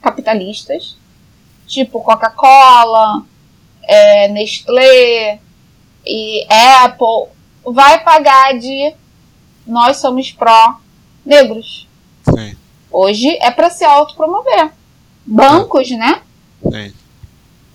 capitalistas, 0.00 0.96
tipo 1.68 2.02
Coca-Cola, 2.02 3.22
é, 3.84 4.26
Nestlé 4.28 5.38
e 6.04 6.44
Apple, 6.82 7.30
vai 7.64 8.02
pagar 8.02 8.58
de 8.58 8.92
nós 9.66 9.98
somos 9.98 10.32
pró 10.32 10.80
negros. 11.24 11.86
Sim. 12.24 12.56
Hoje 12.90 13.36
é 13.40 13.50
para 13.50 13.70
se 13.70 13.84
autopromover. 13.84 14.72
Bancos, 15.24 15.90
né? 15.90 16.22
Sim 16.62 16.92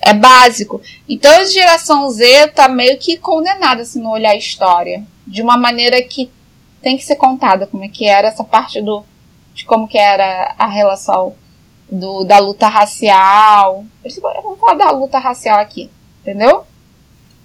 é 0.03 0.13
básico. 0.13 0.81
Então 1.07 1.31
a 1.31 1.45
geração 1.45 2.09
Z 2.09 2.49
tá 2.49 2.67
meio 2.67 2.97
que 2.99 3.17
condenada 3.17 3.85
se 3.85 3.99
não 3.99 4.11
olhar 4.11 4.31
a 4.31 4.37
história. 4.37 5.03
De 5.25 5.41
uma 5.41 5.57
maneira 5.57 6.01
que 6.03 6.29
tem 6.81 6.97
que 6.97 7.05
ser 7.05 7.15
contada 7.15 7.65
como 7.65 7.85
é 7.85 7.87
que 7.87 8.05
era 8.05 8.27
essa 8.27 8.43
parte 8.43 8.81
do. 8.81 9.05
de 9.53 9.63
como 9.63 9.87
que 9.87 9.97
era 9.97 10.53
a 10.59 10.67
relação 10.67 11.33
do, 11.93 12.23
da 12.23 12.39
luta 12.39 12.67
racial. 12.67 13.85
Vamos 14.03 14.59
falar 14.59 14.73
da 14.75 14.91
luta 14.91 15.19
racial 15.19 15.59
aqui, 15.59 15.89
entendeu? 16.21 16.65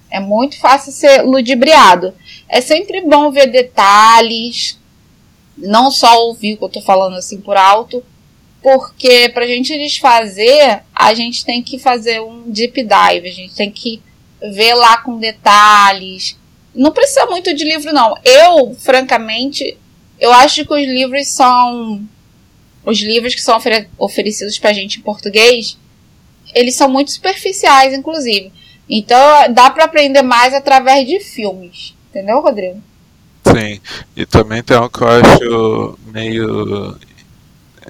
É 0.09 0.19
muito 0.19 0.59
fácil 0.59 0.91
ser 0.91 1.21
ludibriado. 1.21 2.13
É 2.47 2.59
sempre 2.61 3.01
bom 3.01 3.31
ver 3.31 3.47
detalhes, 3.47 4.79
não 5.55 5.91
só 5.91 6.25
ouvir 6.25 6.53
o 6.53 6.57
que 6.57 6.63
eu 6.63 6.69
tô 6.69 6.81
falando 6.81 7.15
assim 7.15 7.39
por 7.39 7.55
alto, 7.55 8.03
porque 8.61 9.29
pra 9.29 9.45
gente 9.45 9.77
desfazer, 9.77 10.81
a 10.93 11.13
gente 11.13 11.45
tem 11.45 11.61
que 11.61 11.77
fazer 11.77 12.19
um 12.21 12.49
deep 12.49 12.83
dive, 12.83 13.27
a 13.27 13.31
gente 13.31 13.55
tem 13.55 13.71
que 13.71 14.01
ver 14.41 14.73
lá 14.73 14.97
com 14.97 15.17
detalhes. 15.17 16.37
Não 16.73 16.91
precisa 16.91 17.25
muito 17.27 17.53
de 17.53 17.63
livro, 17.63 17.93
não. 17.93 18.15
Eu, 18.23 18.73
francamente, 18.75 19.77
eu 20.19 20.31
acho 20.33 20.65
que 20.65 20.73
os 20.73 20.87
livros 20.87 21.27
são. 21.27 22.01
Os 22.89 22.99
livros 23.01 23.35
que 23.35 23.41
são 23.41 23.55
ofere 23.55 23.87
oferecidos 23.99 24.57
pra 24.57 24.73
gente 24.73 24.97
em 24.97 25.03
português, 25.03 25.77
eles 26.55 26.73
são 26.73 26.89
muito 26.89 27.11
superficiais, 27.11 27.93
inclusive. 27.93 28.51
Então 28.89 29.53
dá 29.53 29.69
para 29.69 29.85
aprender 29.85 30.23
mais 30.23 30.55
através 30.55 31.07
de 31.07 31.19
filmes. 31.19 31.93
Entendeu, 32.09 32.41
Rodrigo? 32.41 32.81
Sim. 33.45 33.79
E 34.17 34.25
também 34.25 34.63
tem 34.63 34.75
algo 34.75 34.89
que 34.89 35.03
eu 35.03 35.07
acho 35.07 35.99
meio 36.11 36.97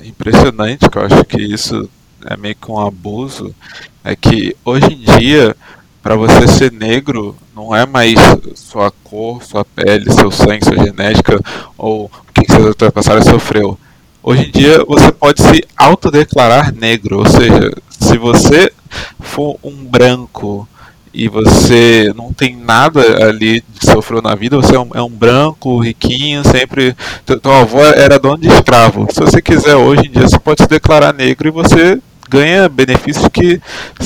impressionante, 0.04 0.90
que 0.90 0.98
eu 0.98 1.06
acho 1.06 1.24
que 1.24 1.42
isso 1.42 1.90
é 2.26 2.36
meio 2.36 2.56
que 2.56 2.70
um 2.70 2.78
abuso, 2.78 3.56
é 4.04 4.18
que 4.18 4.54
hoje 4.66 4.88
em 4.88 5.20
dia, 5.20 5.56
para 6.04 6.18
você 6.18 6.46
ser 6.46 6.74
negro, 6.74 7.38
não 7.56 7.74
é 7.74 7.86
mais 7.86 8.16
sua 8.56 8.92
cor, 8.92 9.42
sua 9.44 9.64
pele, 9.64 10.12
seu 10.12 10.30
sangue, 10.30 10.66
sua 10.66 10.84
genética, 10.84 11.40
ou 11.78 12.06
o 12.06 12.34
que 12.34 12.52
seus 12.52 12.66
antepassados 12.66 13.24
sofreu. 13.26 13.80
Hoje 14.22 14.48
em 14.48 14.52
dia 14.52 14.84
você 14.86 15.12
pode 15.12 15.42
se 15.42 15.64
autodeclarar 15.78 16.74
negro, 16.74 17.20
ou 17.20 17.28
seja, 17.28 17.72
se 17.90 18.18
você 18.18 18.72
for 19.20 19.58
um 19.64 19.86
branco 19.86 20.68
e 21.14 21.28
você 21.28 22.14
não 22.16 22.32
tem 22.32 22.56
nada 22.56 23.02
ali 23.26 23.62
que 23.62 23.86
sofreu 23.86 24.22
na 24.22 24.36
vida, 24.36 24.58
você 24.58 24.76
é 24.76 24.80
um, 24.80 24.90
é 24.94 25.02
um 25.02 25.10
branco, 25.10 25.80
riquinho, 25.80 26.44
sempre. 26.44 26.96
Tua 27.42 27.62
avó 27.62 27.82
era 27.82 28.20
dono 28.20 28.38
de 28.38 28.48
escravo. 28.48 29.08
Se 29.12 29.20
você 29.20 29.42
quiser 29.42 29.76
hoje 29.76 30.08
em 30.08 30.12
dia, 30.12 30.28
você 30.28 30.40
pode 30.40 30.62
se 30.64 30.70
declarar 30.70 31.14
negro 31.14 31.48
e 31.48 31.52
você 31.52 32.00
ganha 32.30 32.70
benefícios 32.70 33.28
que 33.30 33.60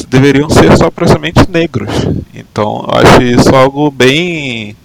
deveriam 0.08 0.50
ser 0.50 0.78
só 0.78 0.90
para 0.90 1.08
somente 1.08 1.50
negros. 1.50 1.90
Então, 2.34 2.88
eu 2.88 3.00
acho 3.00 3.22
isso 3.22 3.54
algo 3.54 3.92
bem 3.92 4.76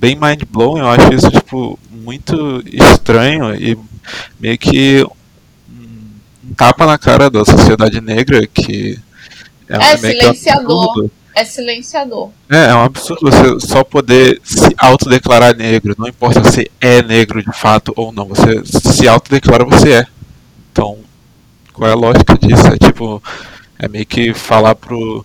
bem 0.00 0.16
mind 0.16 0.44
blowing, 0.50 0.80
eu 0.80 0.88
acho 0.88 1.12
isso 1.12 1.30
tipo 1.30 1.78
muito 1.90 2.62
estranho 2.66 3.54
e 3.54 3.78
meio 4.40 4.56
que 4.56 5.06
um 5.70 6.54
tapa 6.56 6.86
na 6.86 6.96
cara 6.96 7.30
da 7.30 7.44
sociedade 7.44 8.00
negra 8.00 8.46
que 8.46 8.98
é, 9.68 9.92
é 9.92 9.96
silenciador. 9.96 11.10
É 11.32 11.44
silenciador. 11.44 12.30
É, 12.50 12.70
é 12.70 12.74
um 12.74 12.82
absurdo 12.82 13.30
você 13.30 13.66
só 13.66 13.84
poder 13.84 14.40
se 14.42 14.74
autodeclarar 14.76 15.54
negro. 15.54 15.94
Não 15.96 16.08
importa 16.08 16.50
se 16.50 16.68
é 16.80 17.02
negro 17.02 17.40
de 17.40 17.52
fato 17.56 17.92
ou 17.94 18.10
não. 18.10 18.26
Você 18.26 18.62
se 18.64 19.06
autodeclara, 19.06 19.64
você 19.64 19.92
é. 19.92 20.06
Então, 20.72 20.98
qual 21.72 21.88
é 21.88 21.92
a 21.92 21.96
lógica 21.96 22.36
disso? 22.36 22.66
É 22.66 22.76
tipo, 22.76 23.22
é 23.78 23.86
meio 23.86 24.04
que 24.04 24.34
falar 24.34 24.74
pro, 24.74 25.24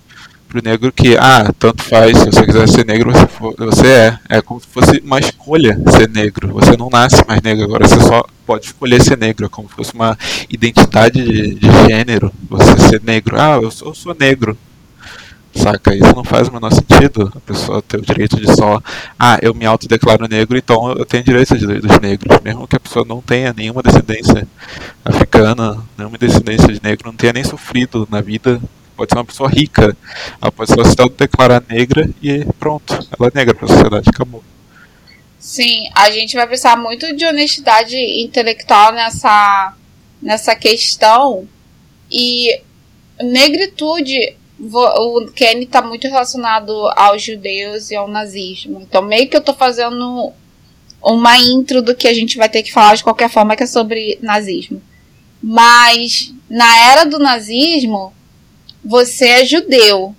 pro 0.55 0.63
negro 0.63 0.91
que, 0.91 1.17
ah, 1.17 1.51
tanto 1.59 1.83
faz, 1.83 2.17
se 2.17 2.25
você 2.25 2.45
quiser 2.45 2.69
ser 2.69 2.85
negro, 2.85 3.11
você, 3.11 3.27
for, 3.27 3.53
você 3.57 3.87
é. 3.87 4.19
É 4.29 4.41
como 4.41 4.61
se 4.61 4.67
fosse 4.67 5.01
uma 5.03 5.19
escolha 5.19 5.77
ser 5.91 6.09
negro. 6.09 6.53
Você 6.53 6.77
não 6.77 6.89
nasce 6.89 7.23
mais 7.27 7.41
negro, 7.41 7.65
agora 7.65 7.87
você 7.87 7.99
só 7.99 8.23
pode 8.45 8.65
escolher 8.65 9.01
ser 9.01 9.17
negro. 9.17 9.45
É 9.45 9.49
como 9.49 9.67
se 9.67 9.75
fosse 9.75 9.93
uma 9.93 10.17
identidade 10.49 11.21
de, 11.21 11.55
de 11.55 11.67
gênero, 11.87 12.31
você 12.49 12.89
ser 12.89 13.01
negro. 13.03 13.35
Ah, 13.37 13.59
eu 13.61 13.69
sou, 13.69 13.89
eu 13.89 13.95
sou 13.95 14.15
negro. 14.17 14.57
Saca? 15.53 15.93
Isso 15.93 16.15
não 16.15 16.23
faz 16.23 16.47
o 16.47 16.53
menor 16.53 16.71
sentido. 16.71 17.31
A 17.35 17.39
pessoa 17.39 17.81
ter 17.81 17.97
o 17.97 18.01
direito 18.01 18.37
de 18.37 18.55
só, 18.55 18.81
ah, 19.19 19.37
eu 19.41 19.53
me 19.53 19.65
autodeclaro 19.65 20.27
negro, 20.27 20.57
então 20.57 20.91
eu 20.93 21.05
tenho 21.05 21.23
direito 21.23 21.57
de, 21.57 21.65
dos 21.65 21.99
negros. 21.99 22.39
Mesmo 22.43 22.67
que 22.67 22.77
a 22.77 22.79
pessoa 22.79 23.05
não 23.05 23.21
tenha 23.21 23.53
nenhuma 23.53 23.81
descendência 23.81 24.47
africana, 25.03 25.81
nenhuma 25.97 26.17
descendência 26.17 26.67
de 26.67 26.81
negro, 26.81 27.07
não 27.07 27.15
tenha 27.15 27.33
nem 27.33 27.43
sofrido 27.43 28.07
na 28.09 28.21
vida, 28.21 28.61
pode 28.95 29.11
ser 29.11 29.17
uma 29.17 29.25
pessoa 29.25 29.49
rica. 29.49 29.95
Ela 30.41 30.51
pode 30.51 30.71
só 30.71 30.83
se 30.83 30.95
declarar 31.17 31.63
negra 31.69 32.09
e 32.21 32.45
pronto, 32.59 32.93
ela 32.93 33.29
é 33.29 33.37
negra 33.37 33.53
para 33.53 33.65
a 33.65 33.69
sociedade, 33.69 34.09
acabou. 34.09 34.43
Sim, 35.39 35.87
a 35.93 36.09
gente 36.09 36.35
vai 36.35 36.47
precisar 36.47 36.75
muito 36.75 37.15
de 37.15 37.23
honestidade 37.25 37.95
intelectual 37.95 38.91
nessa, 38.91 39.75
nessa 40.19 40.55
questão. 40.55 41.47
E 42.11 42.61
negritude, 43.21 44.35
o 44.59 45.27
Kenny 45.35 45.65
está 45.65 45.81
muito 45.81 46.07
relacionado 46.07 46.71
aos 46.95 47.21
judeus 47.21 47.91
e 47.91 47.95
ao 47.95 48.07
nazismo. 48.07 48.81
Então, 48.81 49.01
meio 49.03 49.29
que 49.29 49.35
eu 49.35 49.39
estou 49.39 49.53
fazendo 49.53 50.31
uma 51.01 51.37
intro 51.37 51.81
do 51.83 51.95
que 51.95 52.07
a 52.07 52.13
gente 52.13 52.37
vai 52.37 52.49
ter 52.49 52.63
que 52.63 52.73
falar 52.73 52.95
de 52.95 53.03
qualquer 53.03 53.29
forma, 53.29 53.55
que 53.55 53.63
é 53.63 53.67
sobre 53.67 54.17
nazismo. 54.23 54.81
Mas, 55.43 56.33
na 56.49 56.75
era 56.89 57.05
do 57.05 57.19
nazismo, 57.19 58.11
você 58.85 59.25
é 59.25 59.45
judeu. 59.45 60.15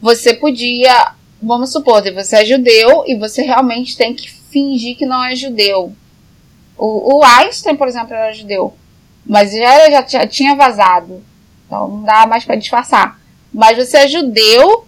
Você 0.00 0.32
podia, 0.34 1.12
vamos 1.40 1.70
supor, 1.70 2.02
você 2.12 2.36
é 2.36 2.44
judeu 2.44 3.04
e 3.06 3.14
você 3.14 3.42
realmente 3.42 3.96
tem 3.96 4.14
que 4.14 4.30
fingir 4.50 4.96
que 4.96 5.04
não 5.04 5.22
é 5.22 5.36
judeu. 5.36 5.92
O, 6.76 7.18
o 7.18 7.24
Einstein, 7.24 7.76
por 7.76 7.86
exemplo, 7.86 8.14
era 8.14 8.32
judeu, 8.32 8.74
mas 9.24 9.52
já, 9.52 9.90
já, 9.90 10.06
já 10.06 10.26
tinha 10.26 10.56
vazado. 10.56 11.22
Então 11.66 11.86
não 11.86 12.02
dá 12.02 12.26
mais 12.26 12.44
para 12.44 12.56
disfarçar. 12.56 13.20
Mas 13.52 13.76
você 13.76 13.98
é 13.98 14.08
judeu 14.08 14.86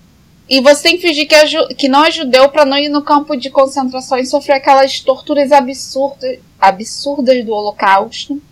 e 0.49 0.61
você 0.61 0.83
tem 0.83 0.97
que 0.97 1.07
fingir 1.07 1.29
que, 1.29 1.35
é 1.35 1.75
que 1.75 1.89
não 1.89 2.05
é 2.05 2.11
judeu 2.11 2.49
para 2.49 2.65
não 2.65 2.79
ir 2.79 2.89
no 2.89 3.03
campo 3.03 3.37
de 3.37 3.51
concentração 3.51 4.19
e 4.19 4.27
sofrer 4.27 4.55
aquelas 4.55 4.99
torturas 5.01 5.53
absurdas, 5.53 6.39
absurdas 6.59 7.45
do 7.45 7.53
Holocausto. 7.53 8.43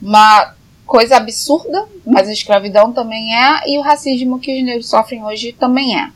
Uma 0.00 0.57
coisa 0.88 1.18
absurda, 1.18 1.86
mas 2.04 2.28
a 2.28 2.32
escravidão 2.32 2.92
também 2.94 3.36
é, 3.36 3.70
e 3.70 3.78
o 3.78 3.82
racismo 3.82 4.40
que 4.40 4.56
os 4.56 4.64
negros 4.64 4.88
sofrem 4.88 5.22
hoje 5.22 5.52
também 5.52 6.00
é. 6.00 6.10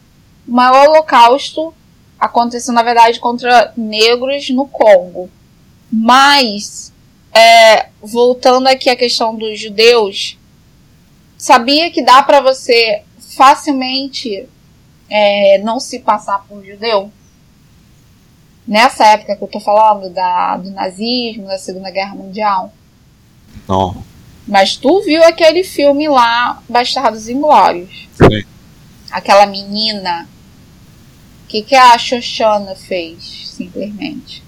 O 0.49 0.53
maior 0.53 0.89
holocausto 0.89 1.75
aconteceu, 2.19 2.73
na 2.73 2.83
verdade, 2.83 3.21
contra 3.21 3.73
negros 3.77 4.49
no 4.49 4.67
Congo. 4.67 5.31
Mas, 5.93 6.91
é, 7.35 7.91
voltando 8.01 8.67
aqui 8.67 8.89
à 8.89 8.97
questão 8.97 9.37
dos 9.37 9.61
judeus, 9.61 10.39
sabia 11.37 11.91
que 11.91 12.03
dá 12.03 12.23
para 12.23 12.41
você 12.41 13.03
facilmente 13.37 14.49
é, 15.11 15.59
não 15.59 15.79
se 15.79 16.01
passar 16.01 16.47
por 16.49 16.65
judeu? 16.65 17.13
Nessa 18.67 19.05
época 19.05 19.37
que 19.37 19.45
eu 19.45 19.49
tô 19.49 19.61
falando, 19.61 20.09
da, 20.09 20.57
do 20.57 20.71
nazismo, 20.71 21.47
da 21.47 21.59
Segunda 21.59 21.91
Guerra 21.91 22.15
Mundial? 22.15 22.73
Não. 23.69 24.12
Mas 24.47 24.77
tu 24.77 25.01
viu 25.03 25.23
aquele 25.25 25.63
filme 25.65 26.09
lá, 26.09 26.61
Bastardos 26.69 27.29
Inglórios? 27.29 28.09
Sim. 28.15 28.45
Aquela 29.11 29.47
menina. 29.47 30.29
O 31.45 31.49
que, 31.49 31.63
que 31.63 31.75
a 31.75 31.97
Xoxana 31.99 32.75
fez, 32.75 33.51
simplesmente? 33.57 34.43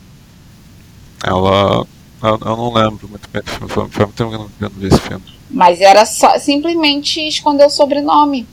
Ela. 1.23 1.87
Eu, 2.23 2.31
eu 2.41 2.57
não 2.57 2.73
lembro 2.73 3.09
muito 3.09 3.29
bem 3.31 3.43
do 3.43 3.51
filme. 3.51 3.69
Foi, 3.69 3.89
foi 3.89 4.05
muito 4.07 4.17
tempo 4.17 4.31
que 4.31 4.37
eu 4.37 4.51
não 4.61 4.71
vi 4.81 4.87
esse 4.87 5.01
filme. 5.01 5.23
Mas 5.51 5.81
era 5.81 6.05
só, 6.07 6.39
simplesmente 6.39 7.21
esconder 7.27 7.67
o 7.67 7.71
sobrenome. 7.71 8.47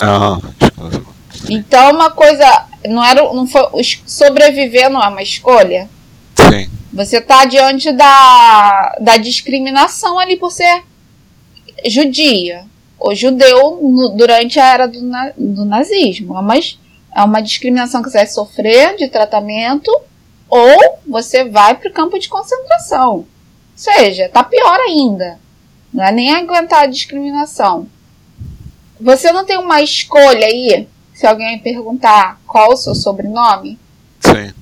Ah, 0.00 0.38
Então 1.48 1.92
uma 1.92 2.10
coisa. 2.10 2.66
Não 2.88 3.04
era. 3.04 3.22
Não 3.32 3.46
foi, 3.46 3.62
sobreviver 4.06 4.90
não 4.90 5.02
é 5.02 5.08
uma 5.08 5.22
escolha? 5.22 5.88
Você 6.92 7.18
está 7.18 7.44
diante 7.44 7.90
da, 7.92 8.96
da 9.00 9.16
discriminação 9.16 10.18
ali 10.18 10.36
por 10.36 10.50
ser 10.50 10.84
judia 11.86 12.66
ou 12.98 13.14
judeu 13.14 13.78
no, 13.82 14.10
durante 14.10 14.60
a 14.60 14.66
era 14.66 14.86
do, 14.86 15.00
do 15.36 15.64
nazismo. 15.64 16.36
É 16.36 16.40
uma, 16.40 16.54
é 16.56 17.22
uma 17.22 17.40
discriminação 17.40 18.02
que 18.02 18.10
você 18.10 18.18
vai 18.18 18.26
sofrer 18.26 18.96
de 18.96 19.08
tratamento 19.08 19.90
ou 20.48 20.98
você 21.08 21.44
vai 21.44 21.74
para 21.74 21.88
o 21.88 21.92
campo 21.92 22.18
de 22.18 22.28
concentração. 22.28 23.14
Ou 23.14 23.26
seja, 23.74 24.28
tá 24.28 24.44
pior 24.44 24.78
ainda. 24.80 25.38
Não 25.92 26.04
é 26.04 26.12
nem 26.12 26.34
aguentar 26.34 26.82
a 26.82 26.86
discriminação. 26.86 27.88
Você 29.00 29.32
não 29.32 29.44
tem 29.44 29.58
uma 29.58 29.82
escolha 29.82 30.46
aí, 30.46 30.86
se 31.12 31.26
alguém 31.26 31.58
perguntar 31.58 32.40
qual 32.46 32.72
o 32.72 32.76
seu 32.76 32.94
sobrenome? 32.94 33.78
Sim. 34.20 34.52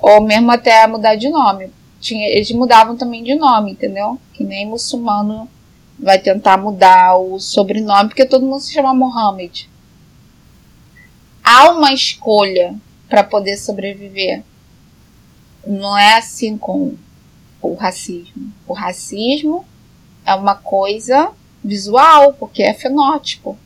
Ou 0.00 0.22
mesmo 0.22 0.50
até 0.50 0.86
mudar 0.86 1.14
de 1.16 1.28
nome. 1.28 1.70
Tinha, 2.00 2.28
eles 2.28 2.50
mudavam 2.52 2.96
também 2.96 3.22
de 3.22 3.34
nome, 3.34 3.72
entendeu? 3.72 4.18
Que 4.32 4.42
nem 4.42 4.66
muçulmano 4.66 5.48
vai 5.98 6.18
tentar 6.18 6.56
mudar 6.56 7.16
o 7.16 7.38
sobrenome, 7.38 8.08
porque 8.08 8.24
todo 8.24 8.46
mundo 8.46 8.60
se 8.60 8.72
chama 8.72 8.94
Mohammed. 8.94 9.68
Há 11.44 11.70
uma 11.70 11.92
escolha 11.92 12.74
para 13.08 13.22
poder 13.22 13.56
sobreviver. 13.56 14.42
Não 15.66 15.96
é 15.98 16.16
assim 16.16 16.56
com 16.56 16.94
o 17.60 17.74
racismo. 17.74 18.52
O 18.66 18.72
racismo 18.72 19.64
é 20.24 20.34
uma 20.34 20.54
coisa 20.54 21.32
visual, 21.62 22.32
porque 22.34 22.62
é 22.62 22.72
fenótipo. 22.72 23.58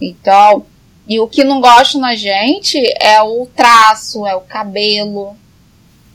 Então, 0.00 0.66
E 1.08 1.20
o 1.20 1.28
que 1.28 1.44
não 1.44 1.60
gosta 1.60 1.98
na 1.98 2.16
gente 2.16 2.78
é 3.00 3.22
o 3.22 3.46
traço, 3.46 4.26
é 4.26 4.34
o 4.34 4.40
cabelo. 4.40 5.36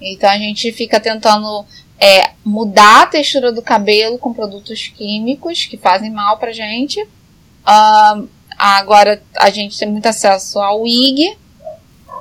Então 0.02 0.30
a 0.30 0.38
gente 0.38 0.72
fica 0.72 1.00
tentando 1.00 1.66
é, 2.00 2.32
mudar 2.44 3.04
a 3.04 3.08
textura 3.08 3.52
do 3.52 3.62
cabelo 3.62 4.18
com 4.18 4.34
produtos 4.34 4.88
químicos 4.88 5.66
que 5.66 5.78
fazem 5.78 6.12
mal 6.12 6.38
pra 6.38 6.52
gente. 6.52 7.02
Uh, 7.02 8.28
agora 8.58 9.22
a 9.38 9.50
gente 9.50 9.78
tem 9.78 9.88
muito 9.88 10.08
acesso 10.08 10.60
ao 10.60 10.82
wig. 10.82 11.38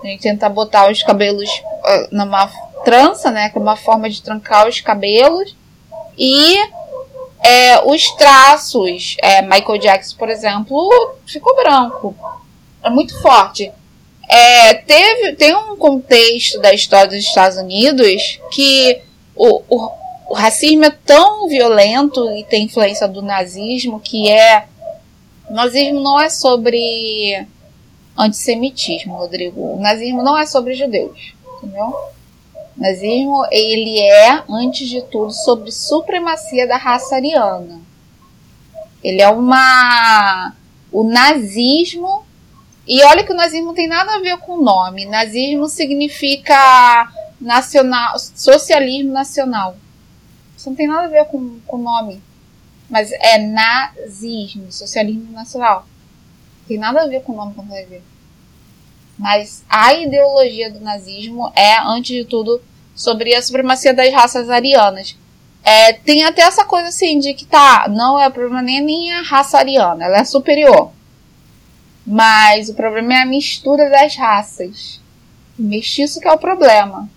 A 0.03 0.07
gente 0.07 0.23
tenta 0.23 0.49
botar 0.49 0.91
os 0.91 1.03
cabelos 1.03 1.49
uh, 1.51 2.15
numa 2.15 2.47
trança, 2.85 3.31
né? 3.31 3.51
Que 3.51 3.59
é 3.59 3.61
uma 3.61 3.77
forma 3.77 4.09
de 4.09 4.23
trancar 4.23 4.69
os 4.69 4.81
cabelos. 4.81 5.57
E 6.17 6.57
é, 7.43 7.83
os 7.85 8.11
traços, 8.13 9.17
é, 9.23 9.41
Michael 9.43 9.79
Jackson, 9.79 10.17
por 10.17 10.29
exemplo, 10.29 10.91
ficou 11.27 11.57
branco. 11.57 12.15
É 12.83 12.91
muito 12.91 13.21
forte. 13.21 13.71
É, 14.29 14.75
teve, 14.75 15.35
tem 15.35 15.55
um 15.55 15.77
contexto 15.77 16.61
da 16.61 16.73
história 16.73 17.09
dos 17.09 17.19
Estados 17.19 17.59
Unidos 17.59 18.39
que 18.53 19.01
o, 19.35 19.63
o, 19.69 19.93
o, 20.29 20.35
racismo 20.35 20.85
é 20.85 20.91
tão 20.91 21.49
violento 21.49 22.31
e 22.37 22.45
tem 22.45 22.65
influência 22.65 23.09
do 23.09 23.23
nazismo 23.23 23.99
que 24.01 24.31
é. 24.31 24.67
O 25.49 25.53
nazismo 25.53 26.01
não 26.01 26.21
é 26.21 26.31
sobre 26.31 27.47
antissemitismo, 28.17 29.17
Rodrigo. 29.17 29.75
O 29.75 29.81
nazismo 29.81 30.23
não 30.23 30.39
é 30.39 30.47
sobre 30.47 30.75
judeus, 30.75 31.35
entendeu? 31.57 31.93
nazismo 32.81 33.45
ele 33.51 34.01
é, 34.01 34.43
antes 34.49 34.89
de 34.89 35.03
tudo, 35.03 35.31
sobre 35.31 35.71
supremacia 35.71 36.67
da 36.67 36.79
raça 36.79 37.17
ariana. 37.17 37.79
Ele 39.05 39.21
é 39.21 39.29
uma. 39.29 40.55
O 40.91 41.05
nazismo. 41.05 42.25
E 42.87 43.03
olha 43.05 43.25
que 43.25 43.33
o 43.33 43.37
nazismo 43.37 43.75
tem 43.75 43.87
nada 43.87 44.15
a 44.15 44.21
ver 44.21 44.39
com 44.39 44.55
o 44.55 44.63
nome. 44.63 45.07
Nazismo 45.07 45.69
significa 45.69 47.11
nacional, 47.41 48.19
socialismo 48.19 49.13
nacional. 49.13 49.77
Isso 50.57 50.69
não 50.69 50.77
tem 50.77 50.87
nada 50.87 51.05
a 51.05 51.09
ver 51.09 51.25
com 51.27 51.59
o 51.69 51.79
nome. 51.79 52.23
Mas 52.89 53.13
é 53.13 53.39
nazismo, 53.39 54.71
socialismo 54.73 55.33
nacional. 55.33 55.87
Tem 56.67 56.79
nada 56.79 57.03
a 57.03 57.07
ver 57.07 57.23
com 57.23 57.33
o 57.33 57.37
nome 57.37 57.55
quando 57.55 57.69
vai 57.69 57.85
ver. 57.85 58.03
Mas 59.19 59.65
a 59.69 59.95
ideologia 59.95 60.71
do 60.71 60.81
nazismo 60.81 61.53
é, 61.55 61.79
antes 61.81 62.17
de 62.17 62.25
tudo, 62.25 62.61
sobre 62.95 63.35
a 63.35 63.43
supremacia 63.43 63.95
das 63.95 64.13
raças 64.13 64.51
arianas. 64.51 65.17
É, 65.63 65.93
tem 65.93 66.25
até 66.25 66.43
essa 66.43 66.65
coisa 66.65 66.89
assim 66.89 67.19
de 67.19 67.35
que 67.35 67.45
tá, 67.45 67.87
não 67.89 68.19
é 68.19 68.31
problema 68.31 68.63
nem, 68.63 68.81
nem 68.81 69.13
a 69.13 69.23
raça 69.23 69.59
ariana, 69.59 70.05
ela 70.05 70.19
é 70.19 70.25
superior. 70.25 70.91
Mas 72.11 72.69
o 72.69 72.75
problema 72.75 73.15
é 73.15 73.23
a 73.23 73.27
mistura 73.27 73.89
das 73.89 74.17
raças. 74.17 75.01
O 75.57 75.63
mestiço 75.63 76.21
que 76.21 76.27
é 76.27 76.33
o 76.33 76.39
problema. 76.39 77.09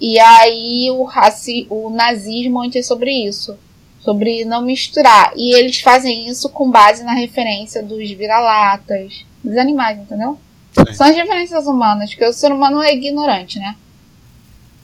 E 0.00 0.16
aí 0.16 0.88
o, 0.92 1.02
raci 1.02 1.66
o 1.68 1.90
nazismo 1.90 2.62
é 2.64 2.82
sobre 2.82 3.10
isso. 3.10 3.58
Sobre 3.98 4.44
não 4.44 4.62
misturar. 4.62 5.32
E 5.34 5.52
eles 5.56 5.80
fazem 5.80 6.28
isso 6.28 6.48
com 6.50 6.70
base 6.70 7.02
na 7.02 7.14
referência 7.14 7.82
dos 7.82 8.08
vira-latas, 8.12 9.26
dos 9.42 9.56
animais, 9.56 9.98
entendeu? 9.98 10.38
Sim. 10.70 10.94
São 10.94 11.08
as 11.08 11.16
referências 11.16 11.66
humanas, 11.66 12.10
porque 12.10 12.24
o 12.24 12.32
ser 12.32 12.52
humano 12.52 12.80
é 12.80 12.94
ignorante, 12.94 13.58
né? 13.58 13.74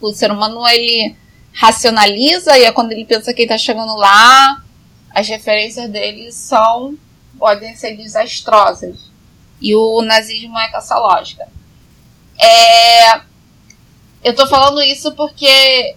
O 0.01 0.11
ser 0.11 0.33
humano 0.33 0.67
ele 0.67 1.15
racionaliza 1.53 2.57
e 2.57 2.65
é 2.65 2.73
quando 2.73 2.91
ele 2.91 3.05
pensa 3.05 3.33
que 3.33 3.43
ele 3.43 3.45
está 3.45 3.57
chegando 3.57 3.95
lá, 3.95 4.61
as 5.15 5.29
referências 5.29 5.89
dele 5.89 6.29
são 6.33 6.97
podem 7.37 7.73
ser 7.77 7.95
desastrosas. 7.95 9.08
E 9.61 9.75
o 9.75 10.01
nazismo 10.01 10.57
é 10.57 10.69
com 10.69 10.77
essa 10.77 10.97
lógica. 10.97 11.47
É, 12.39 13.21
eu 14.23 14.35
tô 14.35 14.47
falando 14.47 14.81
isso 14.81 15.13
porque 15.13 15.95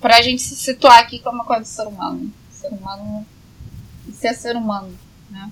pra 0.00 0.22
gente 0.22 0.42
se 0.42 0.56
situar 0.56 0.98
aqui 0.98 1.18
como 1.18 1.36
uma 1.36 1.44
coisa 1.44 1.62
do 1.62 1.68
ser 1.68 1.86
humano. 1.86 2.32
Ser 2.50 2.68
humano. 2.68 3.26
Isso 4.06 4.26
é 4.26 4.32
ser 4.32 4.56
humano, 4.56 4.96
né? 5.30 5.50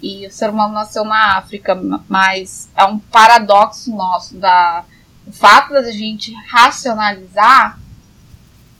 E 0.00 0.26
o 0.26 0.30
ser 0.30 0.50
humano 0.50 0.72
nasceu 0.72 1.04
na 1.04 1.36
África, 1.36 1.74
mas 2.08 2.68
é 2.74 2.84
um 2.84 2.98
paradoxo 2.98 3.94
nosso 3.94 4.36
da 4.36 4.84
o 5.24 5.32
fato 5.32 5.72
da 5.72 5.90
gente 5.92 6.34
racionalizar 6.48 7.78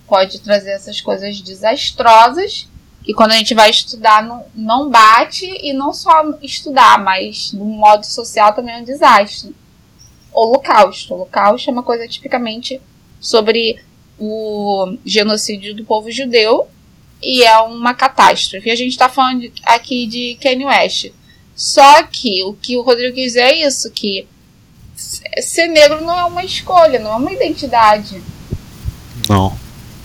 pode 0.09 0.41
trazer 0.41 0.73
essas 0.73 1.01
coisas 1.01 1.41
desastrosas 1.41 2.69
que 3.05 3.13
quando 3.13 3.33
a 3.33 3.37
gente 3.37 3.55
vai 3.55 3.71
estudar 3.71 4.23
não, 4.23 4.45
não 4.55 4.91
bate 4.91 5.47
e 5.47 5.73
não 5.73 5.93
só 5.93 6.23
estudar, 6.43 7.03
mas 7.03 7.53
no 7.53 7.65
modo 7.65 8.05
social 8.05 8.55
também 8.55 8.77
é 8.77 8.79
um 8.79 8.85
desastre. 8.85 9.55
Holocausto. 10.33 11.15
Holocausto 11.15 11.69
é 11.69 11.73
uma 11.73 11.83
coisa 11.83 12.07
tipicamente 12.09 12.81
sobre 13.21 13.83
o 14.19 14.97
genocídio 15.05 15.75
do 15.75 15.85
povo 15.85 16.11
judeu 16.11 16.69
e 17.23 17.43
é 17.43 17.59
uma 17.59 17.95
catástrofe. 17.95 18.71
A 18.71 18.77
gente 18.77 18.93
está 18.93 19.09
falando 19.09 19.51
aqui 19.65 20.07
de 20.07 20.39
Kanye 20.41 20.65
West. 20.65 21.13
Só 21.55 22.03
que 22.05 22.43
o 22.45 22.55
que 22.55 22.77
o 22.77 22.83
Rodrigo 22.83 23.15
quis 23.15 23.33
dizer 23.33 23.43
é 23.43 23.67
isso, 23.67 23.91
que 23.91 24.27
ser 25.41 25.69
negro 25.69 26.01
não 26.01 26.19
é 26.19 26.25
uma 26.25 26.45
escolha, 26.45 26.99
não 26.99 27.13
é 27.13 27.17
uma 27.17 27.33
identidade. 27.33 28.23
Não. 29.29 29.57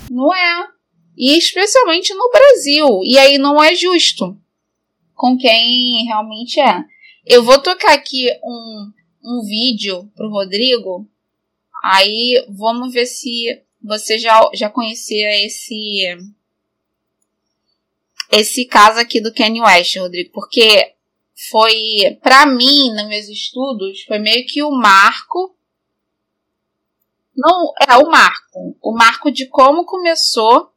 Não 0.10 0.34
é. 0.34 0.68
E 1.18 1.38
especialmente 1.38 2.14
no 2.14 2.30
Brasil. 2.30 3.02
E 3.04 3.18
aí 3.18 3.38
não 3.38 3.62
é 3.62 3.74
justo 3.74 4.38
com 5.16 5.38
quem 5.38 6.06
realmente 6.06 6.60
é. 6.60 6.84
Eu 7.26 7.44
vou 7.44 7.60
tocar 7.60 7.94
aqui 7.94 8.30
um, 8.44 8.92
um 9.24 9.42
vídeo 9.44 10.10
pro 10.16 10.30
Rodrigo. 10.30 11.10
Aí 11.84 12.46
vamos 12.50 12.94
ver 12.94 13.06
se 13.06 13.62
você 13.82 14.18
já, 14.18 14.40
já 14.54 14.70
conhecia 14.70 15.46
esse 15.46 16.18
esse 18.30 18.66
caso 18.66 19.00
aqui 19.00 19.22
do 19.22 19.34
Kanye 19.34 19.62
West, 19.62 19.96
Rodrigo, 19.98 20.32
porque 20.34 20.94
foi, 21.50 22.18
para 22.22 22.46
mim, 22.46 22.92
nos 22.94 23.08
meus 23.08 23.28
estudos, 23.30 24.04
foi 24.04 24.20
meio 24.20 24.46
que 24.46 24.64
o 24.64 24.72
marco. 24.72 25.56
Não, 27.36 27.72
é 27.88 27.96
o 27.98 28.10
marco. 28.10 28.76
O 28.82 28.94
marco 28.94 29.32
de 29.32 29.46
como 29.48 29.86
começou. 29.86 30.72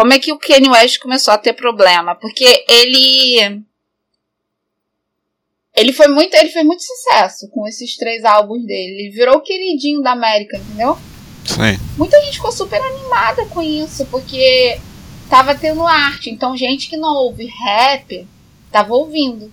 Como 0.00 0.14
é 0.14 0.18
que 0.18 0.32
o 0.32 0.38
Kanye 0.38 0.70
West 0.70 0.98
começou 0.98 1.34
a 1.34 1.36
ter 1.36 1.52
problema? 1.52 2.14
Porque 2.14 2.64
ele. 2.66 3.62
Ele 5.76 5.92
foi 5.92 6.08
muito, 6.08 6.34
ele 6.34 6.48
fez 6.48 6.64
muito 6.64 6.82
sucesso 6.82 7.50
com 7.50 7.68
esses 7.68 7.98
três 7.98 8.24
álbuns 8.24 8.64
dele. 8.64 9.02
Ele 9.02 9.10
virou 9.10 9.36
o 9.36 9.42
queridinho 9.42 10.00
da 10.00 10.12
América, 10.12 10.56
entendeu? 10.56 10.96
Sim. 11.44 11.78
Muita 11.98 12.18
gente 12.22 12.36
ficou 12.36 12.50
super 12.50 12.80
animada 12.80 13.44
com 13.44 13.60
isso, 13.60 14.06
porque 14.06 14.80
tava 15.28 15.54
tendo 15.54 15.86
arte. 15.86 16.30
Então, 16.30 16.56
gente 16.56 16.88
que 16.88 16.96
não 16.96 17.14
ouve 17.14 17.44
rap 17.44 18.26
Tava 18.70 18.94
ouvindo 18.94 19.52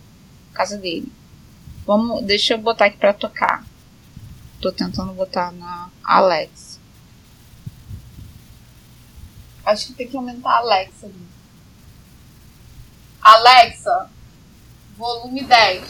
a 0.53 0.57
casa 0.57 0.77
dele. 0.77 1.11
Vamos, 1.85 2.23
deixa 2.23 2.53
eu 2.53 2.57
botar 2.57 2.85
aqui 2.85 2.97
pra 2.97 3.11
tocar. 3.11 3.65
Tô 4.61 4.71
tentando 4.71 5.11
botar 5.11 5.51
na 5.51 5.89
Alexa. 6.03 6.66
Acho 9.67 9.87
que 9.87 9.93
tem 9.95 10.07
que 10.07 10.15
aumentar 10.15 10.53
a 10.53 10.57
Alexa 10.59 11.07
ali. 11.07 11.27
Alexa, 13.21 14.09
volume 14.97 15.43
10. 15.43 15.83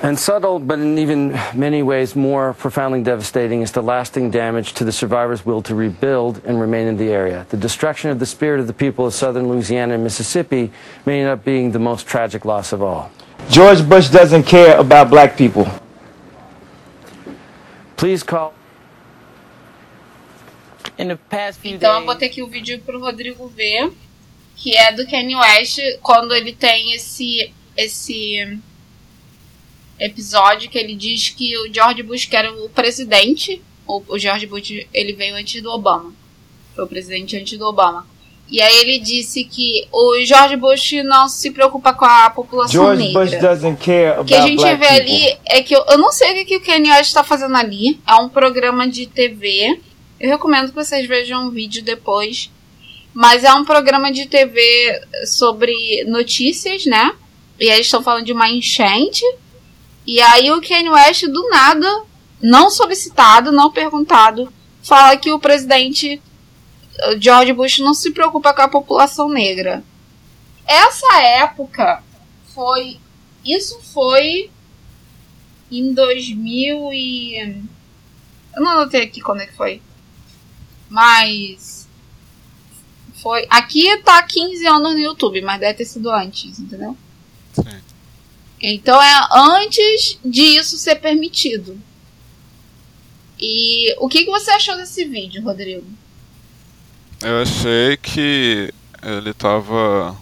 And 0.00 0.16
subtle, 0.16 0.60
but 0.60 0.78
in 0.78 0.96
even 0.96 1.36
many 1.52 1.82
ways 1.82 2.14
more 2.14 2.54
profoundly 2.54 3.02
devastating, 3.02 3.62
is 3.62 3.72
the 3.72 3.82
lasting 3.82 4.30
damage 4.30 4.72
to 4.74 4.84
the 4.84 4.92
survivors' 4.92 5.44
will 5.44 5.62
to 5.62 5.74
rebuild 5.74 6.42
and 6.44 6.60
remain 6.60 6.86
in 6.86 6.96
the 6.96 7.10
area. 7.10 7.44
The 7.48 7.56
destruction 7.56 8.10
of 8.10 8.20
the 8.20 8.26
spirit 8.26 8.60
of 8.60 8.68
the 8.68 8.72
people 8.72 9.04
of 9.04 9.14
southern 9.14 9.48
Louisiana 9.48 9.94
and 9.94 10.04
Mississippi 10.04 10.70
may 11.06 11.22
end 11.22 11.30
up 11.30 11.44
being 11.44 11.72
the 11.72 11.80
most 11.80 12.06
tragic 12.06 12.44
loss 12.44 12.72
of 12.72 12.82
all. 12.82 13.10
George 13.50 13.84
Bush 13.88 14.10
doesn't 14.10 14.44
care 14.44 14.78
about 14.78 15.10
black 15.10 15.36
people. 15.36 15.66
Please 17.96 18.22
call. 18.22 18.54
Então 21.74 22.00
eu 22.00 22.06
botei 22.06 22.28
aqui 22.28 22.42
o 22.42 22.46
vídeo 22.46 22.80
pro 22.80 23.00
Rodrigo 23.00 23.46
ver, 23.48 23.90
que 24.56 24.76
é 24.76 24.92
do 24.92 25.06
Kanye 25.06 25.36
West, 25.36 25.78
quando 26.02 26.34
ele 26.34 26.52
tem 26.52 26.92
esse 26.92 27.52
esse 27.76 28.58
episódio 29.98 30.70
que 30.70 30.78
ele 30.78 30.94
diz 30.94 31.30
que 31.30 31.56
o 31.58 31.72
George 31.72 32.02
Bush 32.02 32.26
que 32.26 32.36
era 32.36 32.52
o 32.52 32.68
presidente, 32.68 33.60
o, 33.86 34.02
o 34.08 34.18
George 34.18 34.46
Bush 34.46 34.86
ele 34.92 35.12
veio 35.12 35.34
antes 35.34 35.60
do 35.62 35.70
Obama, 35.70 36.12
foi 36.74 36.84
o 36.84 36.88
presidente 36.88 37.36
antes 37.36 37.58
do 37.58 37.66
Obama. 37.66 38.06
E 38.48 38.60
aí 38.60 38.76
ele 38.76 38.98
disse 38.98 39.44
que 39.44 39.88
o 39.90 40.22
George 40.22 40.56
Bush 40.56 40.92
não 41.04 41.28
se 41.28 41.50
preocupa 41.50 41.94
com 41.94 42.04
a 42.04 42.28
população 42.30 42.84
George 42.84 43.02
negra. 43.02 43.24
Bush 43.24 43.40
doesn't 43.40 43.82
care 43.82 44.10
about 44.10 44.22
o 44.22 44.24
que 44.26 44.34
a 44.34 44.46
gente 44.46 44.62
vê 44.62 44.76
people. 44.76 44.86
ali 44.86 45.38
é 45.46 45.62
que 45.62 45.74
eu, 45.74 45.82
eu 45.88 45.98
não 45.98 46.12
sei 46.12 46.42
o 46.42 46.46
que 46.46 46.56
o 46.56 46.60
Kanye 46.60 46.90
West 46.90 47.08
está 47.08 47.24
fazendo 47.24 47.56
ali. 47.56 47.98
É 48.06 48.14
um 48.16 48.28
programa 48.28 48.86
de 48.86 49.06
TV. 49.06 49.80
Eu 50.24 50.30
recomendo 50.30 50.70
que 50.70 50.74
vocês 50.74 51.06
vejam 51.06 51.48
um 51.48 51.50
vídeo 51.50 51.84
depois. 51.84 52.50
Mas 53.12 53.44
é 53.44 53.52
um 53.52 53.62
programa 53.62 54.10
de 54.10 54.24
TV 54.24 54.58
sobre 55.26 56.02
notícias, 56.04 56.86
né? 56.86 57.14
E 57.60 57.66
eles 57.66 57.84
estão 57.84 58.02
falando 58.02 58.24
de 58.24 58.32
uma 58.32 58.48
enchente. 58.48 59.22
E 60.06 60.18
aí 60.22 60.50
o 60.50 60.62
Kanye 60.62 60.88
West, 60.88 61.26
do 61.26 61.50
nada, 61.50 62.04
não 62.40 62.70
solicitado, 62.70 63.52
não 63.52 63.70
perguntado, 63.70 64.50
fala 64.82 65.14
que 65.18 65.30
o 65.30 65.38
presidente 65.38 66.22
George 67.20 67.52
Bush 67.52 67.80
não 67.80 67.92
se 67.92 68.10
preocupa 68.10 68.54
com 68.54 68.62
a 68.62 68.68
população 68.68 69.28
negra. 69.28 69.84
Essa 70.66 71.20
época 71.20 72.02
foi. 72.54 72.98
Isso 73.44 73.78
foi 73.92 74.50
em 75.70 75.92
2000 75.92 76.94
e. 76.94 77.62
Eu 78.56 78.62
não 78.62 78.70
anotei 78.70 79.02
aqui 79.02 79.20
quando 79.20 79.42
é 79.42 79.46
que 79.46 79.54
foi. 79.54 79.82
Mas. 80.94 81.88
Foi. 83.20 83.44
Aqui 83.50 83.96
tá 84.04 84.22
15 84.22 84.64
anos 84.64 84.92
no 84.92 85.00
YouTube, 85.00 85.40
mas 85.40 85.58
deve 85.58 85.74
ter 85.74 85.84
sido 85.86 86.08
antes, 86.08 86.60
entendeu? 86.60 86.96
Sim. 87.52 87.80
Então 88.60 89.02
é 89.02 89.28
antes 89.32 90.20
disso 90.24 90.78
ser 90.78 90.94
permitido. 90.96 91.76
E 93.40 93.92
o 93.98 94.08
que, 94.08 94.24
que 94.24 94.30
você 94.30 94.52
achou 94.52 94.76
desse 94.76 95.04
vídeo, 95.04 95.42
Rodrigo? 95.42 95.84
Eu 97.20 97.42
achei 97.42 97.96
que 97.96 98.72
ele 99.02 99.34
tava 99.34 100.16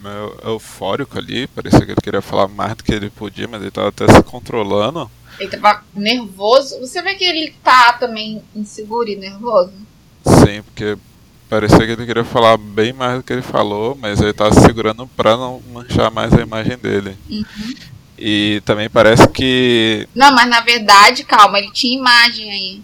meio 0.00 0.34
eufórico 0.44 1.18
ali, 1.18 1.46
parecia 1.46 1.84
que 1.84 1.92
ele 1.92 2.00
queria 2.00 2.22
falar 2.22 2.48
mais 2.48 2.74
do 2.74 2.84
que 2.84 2.92
ele 2.92 3.10
podia, 3.10 3.46
mas 3.46 3.60
ele 3.60 3.70
tava 3.70 3.88
até 3.88 4.10
se 4.10 4.22
controlando. 4.22 5.10
Ele 5.38 5.50
tava 5.50 5.82
nervoso. 5.94 6.80
Você 6.80 7.02
vê 7.02 7.14
que 7.14 7.24
ele 7.24 7.54
tá 7.62 7.94
também 7.94 8.42
inseguro 8.54 9.08
e 9.08 9.16
nervoso? 9.16 9.72
Sim, 10.24 10.62
porque 10.62 10.96
parecia 11.48 11.78
que 11.78 11.92
ele 11.92 12.06
queria 12.06 12.24
falar 12.24 12.56
bem 12.56 12.92
mais 12.92 13.16
do 13.16 13.22
que 13.22 13.32
ele 13.32 13.42
falou, 13.42 13.96
mas 14.00 14.20
ele 14.20 14.32
tava 14.32 14.54
se 14.54 14.60
segurando 14.60 15.06
pra 15.08 15.36
não 15.36 15.60
manchar 15.72 16.10
mais 16.10 16.32
a 16.32 16.40
imagem 16.40 16.78
dele. 16.78 17.16
Uhum. 17.28 17.74
E 18.18 18.62
também 18.64 18.88
parece 18.88 19.28
que. 19.28 20.08
Não, 20.14 20.32
mas 20.32 20.48
na 20.48 20.60
verdade, 20.60 21.24
calma, 21.24 21.58
ele 21.58 21.72
tinha 21.72 21.98
imagem 21.98 22.50
aí. 22.50 22.82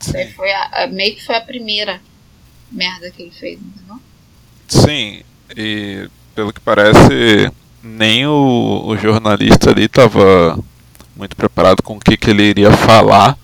Sim. 0.00 0.32
Foi 0.34 0.52
a, 0.52 0.88
meio 0.90 1.14
que 1.14 1.24
foi 1.24 1.36
a 1.36 1.40
primeira 1.40 2.00
merda 2.70 3.10
que 3.10 3.22
ele 3.22 3.30
fez, 3.30 3.58
entendeu? 3.58 4.00
Sim, 4.68 5.22
e 5.56 6.08
pelo 6.34 6.52
que 6.52 6.60
parece, 6.60 7.50
nem 7.84 8.26
o, 8.26 8.82
o 8.86 8.96
jornalista 8.96 9.70
ali 9.70 9.84
estava 9.84 10.58
muito 11.14 11.36
preparado 11.36 11.82
com 11.82 11.96
o 11.96 12.00
que, 12.00 12.16
que 12.16 12.30
ele 12.30 12.42
iria 12.42 12.72
falar. 12.72 13.36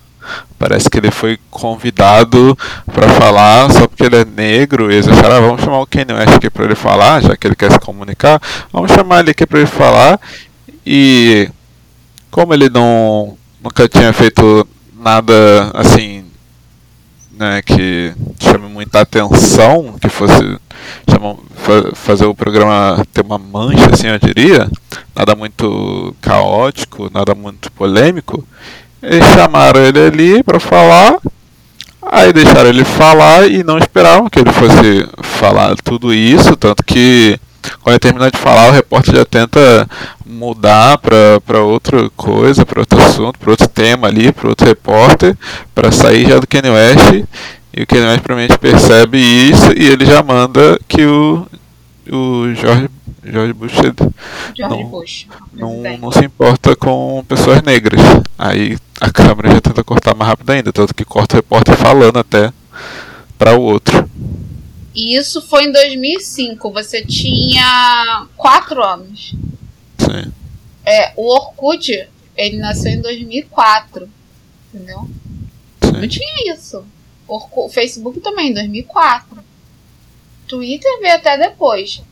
Parece 0.59 0.89
que 0.89 0.99
ele 0.99 1.11
foi 1.11 1.39
convidado 1.51 2.57
para 2.93 3.09
falar 3.11 3.71
só 3.71 3.87
porque 3.87 4.05
ele 4.05 4.17
é 4.17 4.25
negro. 4.25 4.91
E 4.91 4.95
eles 4.95 5.09
acharam, 5.09 5.37
ah, 5.37 5.41
vamos 5.41 5.63
chamar 5.63 5.81
o 5.81 5.87
Kanye 5.87 6.13
West 6.13 6.35
aqui 6.35 6.51
para 6.51 6.65
ele 6.65 6.75
falar, 6.75 7.23
já 7.23 7.37
que 7.37 7.47
ele 7.47 7.57
quer 7.57 7.73
se 7.73 7.79
comunicar. 7.79 8.41
Vamos 8.73 8.91
chamar 8.93 9.21
ele 9.21 9.31
aqui 9.31 9.47
para 9.47 9.59
ele 9.59 9.67
falar. 9.67 10.21
E 10.85 11.51
como 12.31 12.55
ele 12.55 12.69
não 12.69 13.37
nunca 13.63 13.89
tinha 13.89 14.13
feito 14.13 14.67
nada 14.99 15.71
assim 15.75 16.25
né, 17.41 17.63
que 17.63 18.13
chame 18.39 18.69
muita 18.69 19.01
atenção, 19.01 19.95
que 19.99 20.11
fosse 20.11 20.59
fazer 21.95 22.27
o 22.27 22.35
programa 22.35 23.03
ter 23.15 23.23
uma 23.23 23.39
mancha, 23.39 23.89
assim, 23.91 24.09
eu 24.09 24.19
diria, 24.19 24.69
nada 25.17 25.35
muito 25.35 26.15
caótico, 26.21 27.11
nada 27.13 27.35
muito 27.35 27.73
polêmico, 27.73 28.47
eles 29.03 29.27
chamaram 29.29 29.81
ele 29.81 29.99
ali 29.99 30.43
para 30.43 30.61
falar, 30.61 31.17
aí 32.03 32.31
deixaram 32.31 32.69
ele 32.69 32.85
falar 32.85 33.51
e 33.51 33.65
não 33.65 33.79
esperavam 33.79 34.29
que 34.29 34.41
ele 34.41 34.53
fosse 34.53 35.09
falar 35.23 35.75
tudo 35.83 36.13
isso, 36.13 36.55
tanto 36.57 36.85
que 36.85 37.41
quando 37.83 37.95
ele 37.95 37.99
termina 37.99 38.31
de 38.31 38.39
falar, 38.39 38.69
o 38.69 38.73
repórter 38.73 39.15
já 39.17 39.25
tenta 39.25 39.89
mudar 40.25 40.99
para 40.99 41.61
outra 41.63 42.09
coisa, 42.11 42.65
para 42.65 42.81
outro 42.81 43.01
assunto, 43.03 43.39
para 43.39 43.51
outro 43.51 43.69
tema 43.69 44.09
ali, 44.09 44.33
para 44.33 44.49
outro 44.49 44.67
repórter, 44.67 45.37
para 45.75 45.91
sair 45.91 46.29
já 46.29 46.39
do 46.39 46.47
Kanye 46.47 46.71
West. 46.71 47.25
E 47.77 47.83
o 47.83 47.87
Kanye 47.87 48.07
West 48.07 48.23
provavelmente 48.23 48.59
percebe 48.59 49.19
isso 49.19 49.73
e 49.77 49.87
ele 49.87 50.05
já 50.05 50.23
manda 50.23 50.79
que 50.89 51.05
o, 51.05 51.47
o 52.11 52.55
George, 52.55 52.89
George 53.25 53.53
Bush, 53.53 53.73
George 53.73 54.77
não, 54.77 54.85
Bush 54.85 55.27
não, 55.53 55.99
não 55.99 56.13
se 56.13 56.25
importa 56.25 56.75
com 56.75 57.25
pessoas 57.29 57.63
negras. 57.63 58.01
Aí 58.39 58.77
a 59.01 59.11
câmera 59.11 59.51
já 59.53 59.61
tenta 59.61 59.85
cortar 59.85 60.15
mais 60.15 60.31
rápido 60.31 60.51
ainda, 60.51 60.73
tanto 60.73 60.95
que 60.95 61.05
corta 61.05 61.37
o 61.37 61.39
repórter 61.39 61.77
falando 61.77 62.19
até 62.19 62.53
para 63.39 63.55
o 63.55 63.63
outro. 63.63 64.09
E 64.95 65.17
isso 65.17 65.41
foi 65.43 65.65
em 65.65 65.73
2005. 65.73 66.71
Você 66.73 67.05
tinha 67.05 68.27
4 68.37 68.83
anos. 68.83 69.35
Sim. 69.99 70.33
É, 70.85 71.13
o 71.17 71.33
Orkut, 71.33 72.09
ele 72.37 72.57
nasceu 72.57 72.93
em 72.93 73.01
2004. 73.01 74.09
Entendeu? 74.73 75.09
Sim. 75.83 75.93
Não 75.93 76.09
tinha 76.09 76.55
isso. 76.55 76.85
O 77.29 77.69
Facebook 77.69 78.21
também, 78.21 78.51
em 78.51 78.55
2004. 78.55 79.39
Twitter 80.49 81.01
veio 81.01 81.15
até 81.15 81.39
depois. 81.39 82.03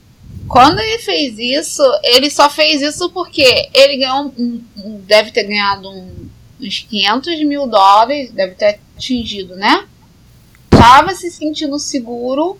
Quando 0.46 0.78
ele 0.78 0.98
fez 0.98 1.38
isso, 1.38 1.82
ele 2.04 2.30
só 2.30 2.48
fez 2.48 2.80
isso 2.80 3.10
porque 3.10 3.68
ele 3.74 3.96
ganhou 3.96 4.32
um, 4.38 4.62
um, 4.76 5.00
deve 5.00 5.32
ter 5.32 5.44
ganhado 5.44 5.90
um, 5.90 6.28
uns 6.60 6.86
500 6.88 7.44
mil 7.44 7.66
dólares, 7.66 8.30
deve 8.30 8.54
ter 8.54 8.80
atingido, 8.96 9.56
né? 9.56 9.86
Tava 10.70 11.14
se 11.14 11.30
sentindo 11.30 11.78
seguro 11.78 12.58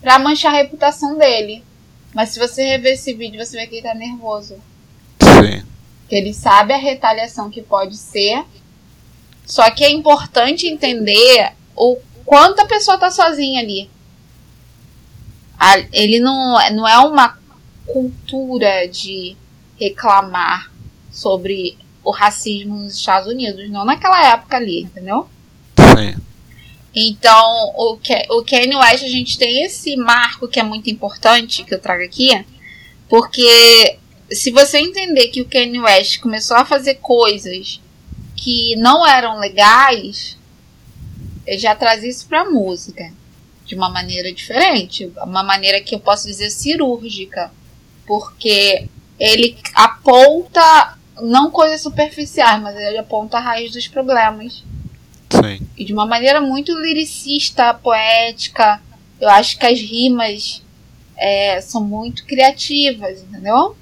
para 0.00 0.18
manchar 0.18 0.54
a 0.54 0.56
reputação 0.56 1.16
dele. 1.18 1.64
Mas 2.14 2.30
se 2.30 2.38
você 2.38 2.64
rever 2.64 2.94
esse 2.94 3.12
vídeo, 3.12 3.44
você 3.44 3.56
vê 3.56 3.66
que 3.66 3.76
ele 3.76 3.82
tá 3.82 3.94
nervoso. 3.94 4.56
Sim. 5.22 5.62
Ele 6.10 6.32
sabe 6.32 6.72
a 6.72 6.78
retaliação 6.78 7.50
que 7.50 7.62
pode 7.62 7.96
ser. 7.96 8.44
Só 9.44 9.70
que 9.70 9.84
é 9.84 9.90
importante 9.90 10.66
entender 10.66 11.52
o 11.76 11.98
quanto 12.24 12.60
a 12.60 12.66
pessoa 12.66 12.98
tá 12.98 13.10
sozinha 13.10 13.60
ali. 13.60 13.90
Ele 15.92 16.20
não, 16.20 16.56
não 16.72 16.86
é 16.86 16.98
uma 16.98 17.38
cultura 17.86 18.86
de 18.88 19.36
reclamar 19.78 20.70
sobre 21.10 21.76
o 22.04 22.10
racismo 22.10 22.76
nos 22.76 22.94
Estados 22.94 23.28
Unidos, 23.28 23.68
não 23.70 23.84
naquela 23.84 24.32
época 24.32 24.56
ali, 24.56 24.82
entendeu? 24.82 25.28
Sim. 25.78 26.27
Então, 26.94 27.72
o, 27.76 27.98
o 28.30 28.44
Kanye 28.44 28.76
West, 28.76 29.04
a 29.04 29.08
gente 29.08 29.38
tem 29.38 29.62
esse 29.64 29.96
marco 29.96 30.48
que 30.48 30.58
é 30.58 30.62
muito 30.62 30.90
importante, 30.90 31.64
que 31.64 31.74
eu 31.74 31.80
trago 31.80 32.02
aqui, 32.02 32.44
porque 33.08 33.98
se 34.30 34.50
você 34.50 34.78
entender 34.78 35.28
que 35.28 35.40
o 35.40 35.48
Kanye 35.48 35.80
West 35.80 36.20
começou 36.20 36.56
a 36.56 36.64
fazer 36.64 36.96
coisas 36.96 37.80
que 38.36 38.76
não 38.76 39.06
eram 39.06 39.38
legais, 39.38 40.36
ele 41.46 41.58
já 41.58 41.74
traz 41.74 42.04
isso 42.04 42.26
pra 42.26 42.44
música 42.44 43.12
de 43.64 43.74
uma 43.74 43.90
maneira 43.90 44.32
diferente, 44.32 45.12
uma 45.18 45.42
maneira 45.42 45.80
que 45.80 45.94
eu 45.94 46.00
posso 46.00 46.26
dizer 46.26 46.50
cirúrgica, 46.50 47.50
porque 48.06 48.88
ele 49.18 49.56
aponta 49.74 50.96
não 51.20 51.50
coisas 51.50 51.80
superficiais, 51.80 52.62
mas 52.62 52.76
ele 52.76 52.98
aponta 52.98 53.38
a 53.38 53.40
raiz 53.40 53.72
dos 53.72 53.88
problemas 53.88 54.62
Sim. 55.30 55.66
E 55.76 55.84
de 55.84 55.92
uma 55.92 56.06
maneira 56.06 56.40
muito 56.40 56.72
liricista, 56.78 57.74
poética. 57.74 58.80
Eu 59.20 59.28
acho 59.28 59.58
que 59.58 59.66
as 59.66 59.78
rimas 59.78 60.62
é, 61.16 61.60
são 61.60 61.82
muito 61.82 62.24
criativas, 62.24 63.22
entendeu? 63.22 63.76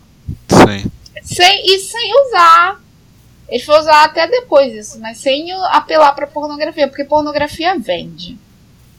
Sim. 0.48 0.90
Sem, 1.22 1.66
e 1.66 1.78
sem 1.78 2.12
usar. 2.26 2.80
Ele 3.48 3.62
foi 3.62 3.78
usar 3.78 4.04
até 4.04 4.26
depois 4.26 4.74
isso, 4.74 5.00
mas 5.00 5.18
sem 5.18 5.52
apelar 5.52 6.12
para 6.12 6.26
pornografia, 6.26 6.88
porque 6.88 7.04
pornografia 7.04 7.78
vende. 7.78 8.36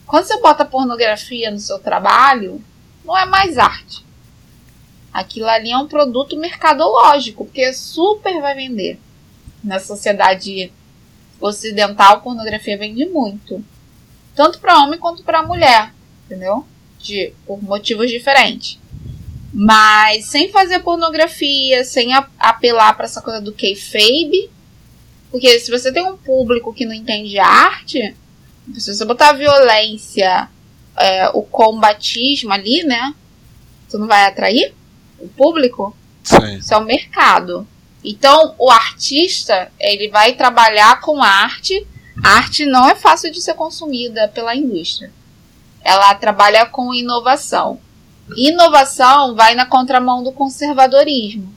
Quando 0.06 0.24
você 0.24 0.40
bota 0.40 0.64
pornografia 0.64 1.52
no 1.52 1.60
seu 1.60 1.80
trabalho, 1.80 2.64
não 3.04 3.18
é 3.18 3.26
mais 3.26 3.58
arte. 3.58 4.06
Aquilo 5.14 5.48
ali 5.48 5.72
é 5.72 5.78
um 5.78 5.88
produto 5.88 6.38
mercadológico, 6.38 7.44
porque 7.44 7.74
super 7.74 8.40
vai 8.40 8.56
vender. 8.56 9.00
Na 9.64 9.80
sociedade 9.80 10.72
ocidental, 11.40 12.22
pornografia 12.22 12.78
vende 12.78 13.06
muito. 13.06 13.64
Tanto 14.36 14.60
para 14.60 14.78
homem 14.80 15.00
quanto 15.00 15.24
para 15.24 15.44
mulher, 15.44 15.94
entendeu? 16.26 16.66
De, 17.00 17.34
por 17.46 17.62
motivos 17.64 18.10
diferentes. 18.10 18.80
Mas 19.54 20.26
sem 20.26 20.52
fazer 20.52 20.80
pornografia, 20.80 21.84
sem 21.84 22.14
apelar 22.38 22.94
para 22.96 23.06
essa 23.06 23.22
coisa 23.22 23.42
do 23.42 23.54
kayfabe. 23.54 24.50
Porque 25.32 25.60
se 25.60 25.72
você 25.72 25.92
tem 25.92 26.04
um 26.04 26.18
público 26.18 26.74
que 26.74 26.86
não 26.86 26.94
entende 26.94 27.40
arte, 27.40 28.16
se 28.76 28.94
você 28.94 29.06
botar 29.06 29.30
a 29.30 29.34
violência, 29.34 30.50
é, 30.98 31.30
o 31.34 31.42
combatismo 31.42 32.52
ali, 32.52 32.84
né? 32.84 33.14
Você 33.88 33.98
não 33.98 34.08
vai 34.08 34.26
atrair 34.26 34.74
o 35.20 35.28
público? 35.28 35.96
Sim. 36.24 36.58
Isso 36.58 36.74
é 36.74 36.78
o 36.78 36.86
mercado. 36.86 37.68
Então, 38.04 38.56
o 38.58 38.70
artista, 38.70 39.72
ele 39.80 40.10
vai 40.10 40.34
trabalhar 40.34 41.02
com 41.02 41.22
arte. 41.22 41.86
A 42.24 42.38
arte 42.38 42.66
não 42.66 42.88
é 42.88 42.96
fácil 42.96 43.32
de 43.32 43.42
ser 43.42 43.54
consumida 43.54 44.28
pela 44.30 44.56
indústria. 44.56 45.12
Ela 45.84 46.14
trabalha 46.16 46.66
com 46.66 46.94
inovação. 46.94 47.80
inovação 48.36 49.36
vai 49.36 49.56
na 49.56 49.66
contramão 49.66 50.24
do 50.24 50.32
conservadorismo. 50.32 51.54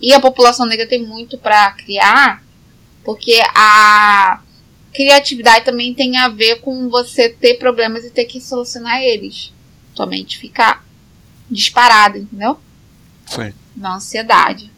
E 0.00 0.12
a 0.14 0.20
população 0.20 0.66
negra 0.66 0.86
tem 0.86 1.04
muito 1.04 1.36
para 1.36 1.72
criar, 1.72 2.42
porque 3.04 3.40
a 3.54 4.40
criatividade 4.94 5.64
também 5.64 5.94
tem 5.94 6.16
a 6.16 6.28
ver 6.28 6.60
com 6.60 6.88
você 6.88 7.28
ter 7.28 7.54
problemas 7.54 8.04
e 8.04 8.10
ter 8.10 8.24
que 8.24 8.40
solucionar 8.40 9.00
eles. 9.02 9.52
Tua 9.94 10.06
mente 10.06 10.38
ficar 10.38 10.84
disparada, 11.50 12.18
entendeu? 12.18 12.58
Sim. 13.26 13.52
Na 13.76 13.96
ansiedade. 13.96 14.69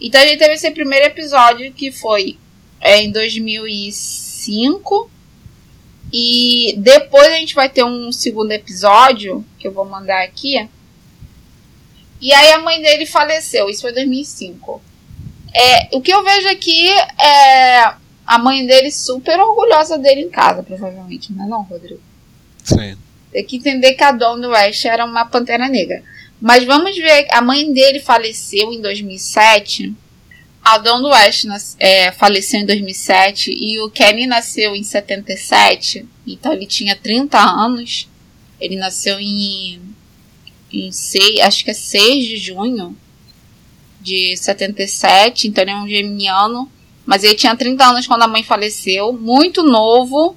Então 0.00 0.20
a 0.20 0.26
gente 0.26 0.38
teve 0.38 0.54
esse 0.54 0.70
primeiro 0.70 1.06
episódio 1.06 1.72
que 1.72 1.90
foi 1.90 2.38
é, 2.80 3.02
em 3.02 3.10
2005. 3.10 5.10
E 6.12 6.74
depois 6.78 7.28
a 7.28 7.36
gente 7.36 7.54
vai 7.54 7.68
ter 7.68 7.84
um 7.84 8.10
segundo 8.10 8.52
episódio 8.52 9.44
que 9.58 9.68
eu 9.68 9.72
vou 9.72 9.84
mandar 9.84 10.22
aqui. 10.22 10.68
E 12.20 12.32
aí 12.32 12.52
a 12.52 12.60
mãe 12.60 12.80
dele 12.80 13.06
faleceu. 13.06 13.68
Isso 13.68 13.82
foi 13.82 13.90
em 13.90 13.94
2005. 13.94 14.80
É, 15.54 15.96
o 15.96 16.00
que 16.00 16.12
eu 16.12 16.24
vejo 16.24 16.48
aqui 16.48 16.88
é 16.88 17.94
a 18.26 18.38
mãe 18.38 18.66
dele 18.66 18.90
super 18.90 19.38
orgulhosa 19.40 19.98
dele 19.98 20.22
em 20.22 20.30
casa, 20.30 20.62
provavelmente, 20.62 21.32
não 21.32 21.44
é 21.44 21.48
não, 21.48 21.62
Rodrigo? 21.62 22.00
Sim. 22.62 22.96
Tem 23.32 23.44
que 23.44 23.56
entender 23.56 23.94
que 23.94 24.04
a 24.04 24.12
Dona 24.12 24.48
West 24.48 24.84
era 24.84 25.04
uma 25.04 25.24
pantera 25.24 25.68
negra. 25.68 26.02
Mas 26.40 26.64
vamos 26.64 26.96
ver, 26.96 27.26
a 27.30 27.40
mãe 27.40 27.72
dele 27.72 28.00
faleceu 28.00 28.72
em 28.72 28.80
2007. 28.80 29.92
A 30.62 30.78
Dona 30.78 31.08
West 31.08 31.46
é, 31.78 32.12
faleceu 32.12 32.60
em 32.60 32.66
2007 32.66 33.50
e 33.50 33.80
o 33.80 33.90
Kenny 33.90 34.26
nasceu 34.26 34.76
em 34.76 34.82
77. 34.82 36.06
Então 36.26 36.52
ele 36.52 36.66
tinha 36.66 36.94
30 36.94 37.38
anos. 37.38 38.08
Ele 38.60 38.76
nasceu 38.76 39.18
em, 39.18 39.80
em 40.72 40.92
6, 40.92 41.40
acho 41.40 41.64
que 41.64 41.70
é 41.70 41.74
6 41.74 42.26
de 42.26 42.36
junho 42.36 42.96
de 44.00 44.36
77. 44.36 45.48
Então 45.48 45.62
ele 45.62 45.70
é 45.70 45.76
um 45.76 45.88
geminiano. 45.88 46.70
Mas 47.04 47.24
ele 47.24 47.34
tinha 47.34 47.56
30 47.56 47.84
anos 47.84 48.06
quando 48.06 48.22
a 48.22 48.28
mãe 48.28 48.42
faleceu, 48.42 49.12
muito 49.12 49.62
novo. 49.62 50.36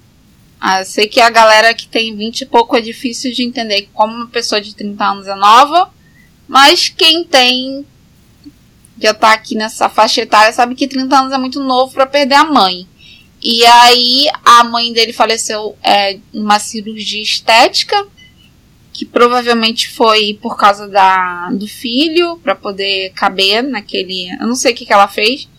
Ah, 0.64 0.86
sei 0.86 1.07
que 1.07 1.20
a 1.20 1.32
galera 1.32 1.74
que 1.74 1.88
tem 1.88 2.16
20 2.16 2.41
e 2.41 2.45
pouco 2.45 2.78
é 2.78 2.82
difícil 2.82 3.34
de 3.34 3.43
entender 3.43 3.89
como 3.93 4.14
uma 4.14 4.28
pessoa 4.28 4.62
de 4.62 4.76
30 4.76 5.03
anos 5.03 5.28
é 5.28 5.34
nova. 5.34 5.91
Mas 6.47 6.88
quem 6.88 7.24
tem 7.24 7.84
já 9.01 9.14
tá 9.14 9.34
aqui 9.34 9.55
nessa 9.55 9.89
faixa 9.89 10.22
etária 10.22 10.53
sabe 10.53 10.76
que 10.76 10.88
30 10.88 11.18
anos 11.18 11.34
é 11.34 11.38
muito 11.39 11.59
novo 11.59 11.91
para 11.91 12.05
perder 12.05 12.36
a 12.36 12.45
mãe. 12.45 12.88
E 13.41 13.66
aí 13.66 14.26
a 14.45 14.64
mãe 14.64 14.93
dele 14.93 15.12
faleceu 15.12 15.76
é, 15.82 16.20
numa 16.32 16.59
cirurgia 16.59 17.24
estética, 17.24 18.05
que 18.93 19.03
provavelmente 19.03 19.89
foi 19.89 20.38
por 20.39 20.55
causa 20.55 20.88
da, 20.88 21.49
do 21.49 21.68
filho, 21.68 22.38
para 22.43 22.53
poder 22.53 23.12
caber 23.14 23.64
naquele. 23.64 24.30
Eu 24.39 24.45
não 24.45 24.55
sei 24.55 24.74
o 24.74 24.76
que, 24.76 24.86
que 24.86 24.93
ela 24.93 25.07
fez. 25.07 25.49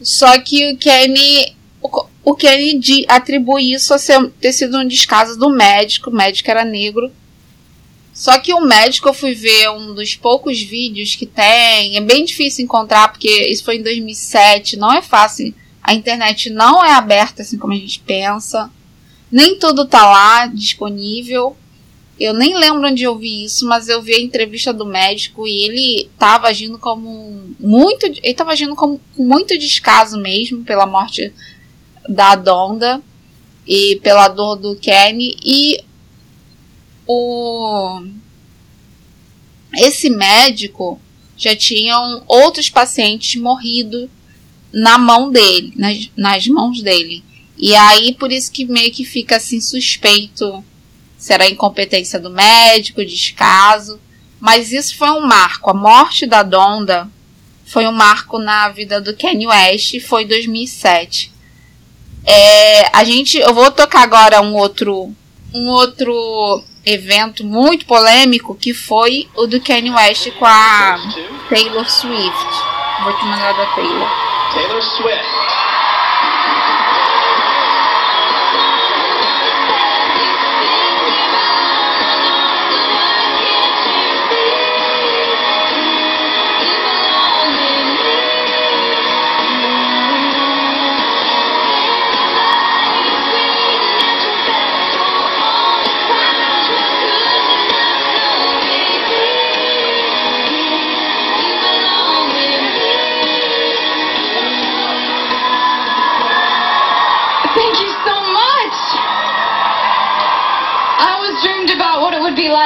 Só 0.00 0.38
que 0.38 0.72
o 0.72 0.76
Kenny. 0.76 1.56
O, 2.28 2.34
Kenny 2.34 3.06
atribui 3.08 3.72
isso 3.72 3.94
a 3.94 3.98
ser, 3.98 4.28
ter 4.32 4.52
sido 4.52 4.76
um 4.76 4.86
descaso 4.86 5.38
do 5.38 5.48
médico. 5.48 6.10
O 6.10 6.14
médico 6.14 6.50
era 6.50 6.62
negro. 6.62 7.10
Só 8.12 8.38
que 8.38 8.52
o 8.52 8.60
médico 8.60 9.08
eu 9.08 9.14
fui 9.14 9.34
ver 9.34 9.70
um 9.70 9.94
dos 9.94 10.14
poucos 10.14 10.60
vídeos 10.60 11.16
que 11.16 11.24
tem. 11.24 11.96
É 11.96 12.00
bem 12.02 12.26
difícil 12.26 12.66
encontrar, 12.66 13.08
porque 13.08 13.30
isso 13.48 13.64
foi 13.64 13.76
em 13.76 13.82
2007. 13.82 14.76
Não 14.76 14.92
é 14.92 15.00
fácil. 15.00 15.54
A 15.82 15.94
internet 15.94 16.50
não 16.50 16.84
é 16.84 16.92
aberta 16.92 17.40
assim 17.40 17.56
como 17.56 17.72
a 17.72 17.76
gente 17.76 18.00
pensa. 18.00 18.70
Nem 19.32 19.58
tudo 19.58 19.86
tá 19.86 20.04
lá 20.04 20.46
disponível. 20.48 21.56
Eu 22.20 22.34
nem 22.34 22.54
lembro 22.58 22.88
onde 22.88 23.04
eu 23.04 23.16
vi 23.16 23.44
isso, 23.44 23.66
mas 23.66 23.88
eu 23.88 24.02
vi 24.02 24.14
a 24.14 24.20
entrevista 24.20 24.70
do 24.70 24.84
médico 24.84 25.46
e 25.46 25.64
ele 25.64 26.10
estava 26.12 26.48
agindo 26.48 26.78
como 26.78 27.54
muito, 27.58 28.04
ele 28.04 28.20
estava 28.22 28.50
agindo 28.50 28.76
com 28.76 29.00
muito 29.16 29.56
descaso 29.56 30.18
mesmo 30.18 30.62
pela 30.62 30.84
morte 30.84 31.32
da 32.08 32.34
Donda 32.34 33.02
e 33.66 34.00
pela 34.02 34.28
dor 34.28 34.56
do 34.56 34.74
Kenny 34.76 35.36
e 35.44 35.84
o 37.06 38.02
esse 39.74 40.08
médico 40.08 40.98
já 41.36 41.54
tinham 41.54 42.24
outros 42.26 42.70
pacientes 42.70 43.40
morrido 43.40 44.10
na 44.72 44.98
mão 44.98 45.30
dele, 45.30 45.72
nas, 45.76 46.10
nas 46.16 46.46
mãos 46.48 46.82
dele. 46.82 47.22
E 47.56 47.74
aí 47.74 48.14
por 48.14 48.32
isso 48.32 48.50
que 48.50 48.64
meio 48.64 48.90
que 48.90 49.04
fica 49.04 49.36
assim 49.36 49.60
suspeito 49.60 50.64
será 51.18 51.48
incompetência 51.48 52.18
do 52.18 52.30
médico, 52.30 53.04
descaso. 53.04 54.00
Mas 54.40 54.72
isso 54.72 54.96
foi 54.96 55.10
um 55.10 55.26
marco. 55.26 55.70
A 55.70 55.74
morte 55.74 56.24
da 56.24 56.42
Donda 56.42 57.10
foi 57.66 57.86
um 57.86 57.92
marco 57.92 58.38
na 58.38 58.70
vida 58.70 59.00
do 59.00 59.14
Kanye 59.14 59.46
West, 59.46 60.00
foi 60.00 60.22
em 60.22 60.28
2007. 60.28 61.32
É, 62.30 62.90
a 62.92 63.04
gente, 63.04 63.38
eu 63.38 63.54
vou 63.54 63.70
tocar 63.70 64.02
agora 64.02 64.42
um 64.42 64.54
outro, 64.54 65.10
um 65.54 65.68
outro 65.70 66.62
evento 66.84 67.42
muito 67.42 67.86
polêmico 67.86 68.54
que 68.54 68.74
foi 68.74 69.26
o 69.34 69.46
do 69.46 69.58
Kanye 69.60 69.90
West 69.90 70.30
com 70.32 70.44
a 70.44 70.98
Taylor 71.48 71.90
Swift. 71.90 72.46
Vou 73.02 73.12
te 73.14 73.24
mandar 73.24 73.52
da 73.54 73.66
Taylor. 73.74 74.08
Taylor 74.52 74.82
Swift. 74.82 75.37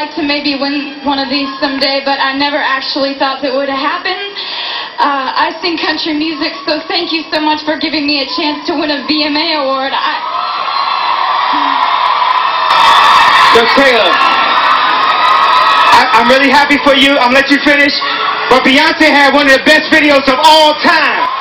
Like 0.02 0.18
to 0.18 0.26
maybe 0.26 0.58
win 0.58 0.98
one 1.06 1.22
of 1.22 1.30
these 1.30 1.46
someday, 1.62 2.02
but 2.02 2.18
I 2.18 2.34
never 2.34 2.58
actually 2.58 3.14
thought 3.22 3.38
that 3.46 3.54
would 3.54 3.70
happen. 3.70 4.18
Uh, 4.98 5.30
I 5.30 5.54
sing 5.62 5.78
country 5.78 6.10
music, 6.18 6.58
so 6.66 6.82
thank 6.90 7.14
you 7.14 7.22
so 7.30 7.38
much 7.38 7.62
for 7.62 7.78
giving 7.78 8.02
me 8.02 8.18
a 8.18 8.26
chance 8.34 8.66
to 8.66 8.74
win 8.74 8.90
a 8.90 9.06
VMA 9.06 9.62
award. 9.62 9.94
I... 9.94 10.14
Yo, 13.54 13.62
Taylor, 13.78 14.10
I, 15.94 16.18
am 16.18 16.26
really 16.26 16.50
happy 16.50 16.82
for 16.82 16.98
you. 16.98 17.14
I'm 17.22 17.30
gonna 17.30 17.46
let 17.46 17.50
you 17.54 17.62
finish. 17.62 17.94
But 18.50 18.66
Beyonce 18.66 19.06
had 19.06 19.30
one 19.30 19.46
of 19.46 19.54
the 19.54 19.62
best 19.62 19.86
videos 19.94 20.26
of 20.26 20.34
all 20.42 20.74
time. 20.82 21.31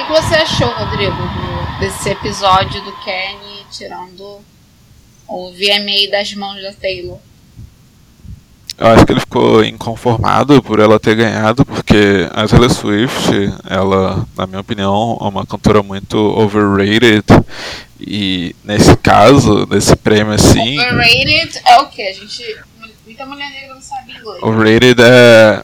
Que, 0.00 0.06
que, 0.06 0.12
você 0.12 0.34
achou, 0.36 0.68
Rodrigo, 0.68 1.12
do, 1.12 1.80
desse 1.80 2.08
episódio 2.08 2.80
do 2.82 2.92
Kenny 3.00 3.66
tirando 3.70 4.40
o 5.28 5.50
VMA 5.52 6.10
das 6.10 6.32
mãos 6.34 6.62
da 6.62 6.72
Taylor? 6.72 7.18
Eu 8.78 8.86
acho 8.86 9.04
que 9.04 9.12
ele 9.12 9.20
ficou 9.20 9.62
inconformado 9.62 10.62
por 10.62 10.80
ela 10.80 10.98
ter 10.98 11.14
ganhado, 11.14 11.66
porque 11.66 12.28
a 12.32 12.48
Taylor 12.48 12.70
Swift, 12.70 13.30
ela, 13.68 14.26
na 14.36 14.46
minha 14.46 14.60
opinião, 14.60 15.18
é 15.20 15.24
uma 15.24 15.44
cantora 15.44 15.82
muito 15.82 16.16
overrated. 16.16 17.24
E 18.00 18.56
nesse 18.64 18.96
caso, 18.96 19.66
nesse 19.70 19.94
prêmio 19.96 20.32
assim. 20.32 20.80
Overrated 20.80 21.60
é 21.66 21.78
o 21.80 21.86
que? 21.88 22.02
A 22.02 22.12
gente. 22.14 22.42
Muita 23.04 23.26
mulher 23.26 23.50
negra 23.50 23.74
não 23.74 23.82
sabe 23.82 24.12
inglês. 24.12 24.42
Overrated 24.42 25.02
é 25.02 25.62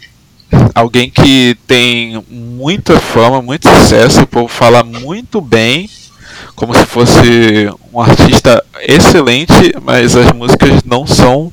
alguém 0.75 1.11
que 1.11 1.57
tem 1.67 2.23
muita 2.29 2.99
fama, 3.01 3.43
muito 3.43 3.69
sucesso, 3.69 4.23
o 4.23 4.27
povo 4.27 4.49
fala 4.49 4.83
muito 4.83 5.41
bem, 5.41 5.89
como 6.55 6.75
se 6.75 6.85
fosse 6.87 7.71
um 7.93 8.01
artista 8.01 8.63
excelente, 8.83 9.75
mas 9.83 10.15
as 10.17 10.33
músicas 10.33 10.83
não 10.85 11.07
são 11.07 11.53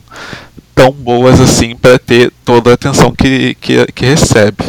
tão 0.75 0.91
boas 0.91 1.39
assim 1.39 1.75
para 1.75 1.99
ter 1.99 2.31
toda 2.43 2.71
a 2.71 2.73
atenção 2.73 3.11
que, 3.11 3.55
que, 3.55 3.85
que 3.93 4.05
recebe. 4.05 4.63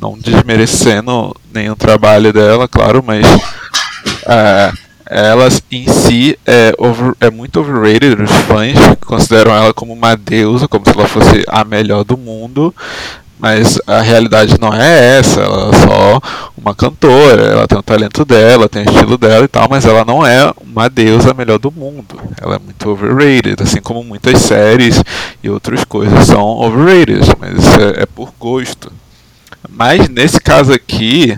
Não 0.00 0.18
desmerecendo 0.18 1.34
nenhum 1.52 1.76
trabalho 1.76 2.32
dela, 2.32 2.66
claro, 2.66 3.02
mas 3.06 3.26
é, 4.26 4.72
ela 5.12 5.48
em 5.70 5.86
si 5.86 6.38
é, 6.46 6.74
over, 6.78 7.14
é 7.20 7.30
muito 7.30 7.60
overrated, 7.60 8.22
os 8.22 8.30
fãs 8.30 8.78
consideram 9.04 9.54
ela 9.54 9.74
como 9.74 9.92
uma 9.92 10.16
deusa, 10.16 10.66
como 10.66 10.84
se 10.84 10.92
ela 10.92 11.06
fosse 11.06 11.44
a 11.46 11.64
melhor 11.64 12.04
do 12.04 12.16
mundo, 12.16 12.74
mas 13.42 13.76
a 13.88 14.00
realidade 14.00 14.58
não 14.60 14.72
é 14.72 15.18
essa, 15.18 15.40
ela 15.40 15.70
é 15.70 15.86
só 15.86 16.20
uma 16.56 16.74
cantora, 16.74 17.42
ela 17.42 17.66
tem 17.66 17.76
o 17.76 17.82
talento 17.82 18.24
dela, 18.24 18.68
tem 18.68 18.82
o 18.84 18.88
estilo 18.88 19.18
dela 19.18 19.44
e 19.44 19.48
tal, 19.48 19.68
mas 19.68 19.84
ela 19.84 20.04
não 20.04 20.24
é 20.24 20.52
uma 20.60 20.88
deusa 20.88 21.34
melhor 21.34 21.58
do 21.58 21.72
mundo. 21.72 22.20
Ela 22.40 22.54
é 22.54 22.58
muito 22.60 22.88
overrated, 22.88 23.60
assim 23.60 23.80
como 23.80 24.04
muitas 24.04 24.40
séries 24.42 25.02
e 25.42 25.50
outras 25.50 25.84
coisas 25.84 26.26
são 26.26 26.40
overrated, 26.40 27.20
mas 27.40 27.58
isso 27.58 27.80
é, 27.80 28.02
é 28.02 28.06
por 28.06 28.32
gosto. 28.38 28.92
Mas 29.68 30.08
nesse 30.08 30.40
caso 30.40 30.72
aqui, 30.72 31.36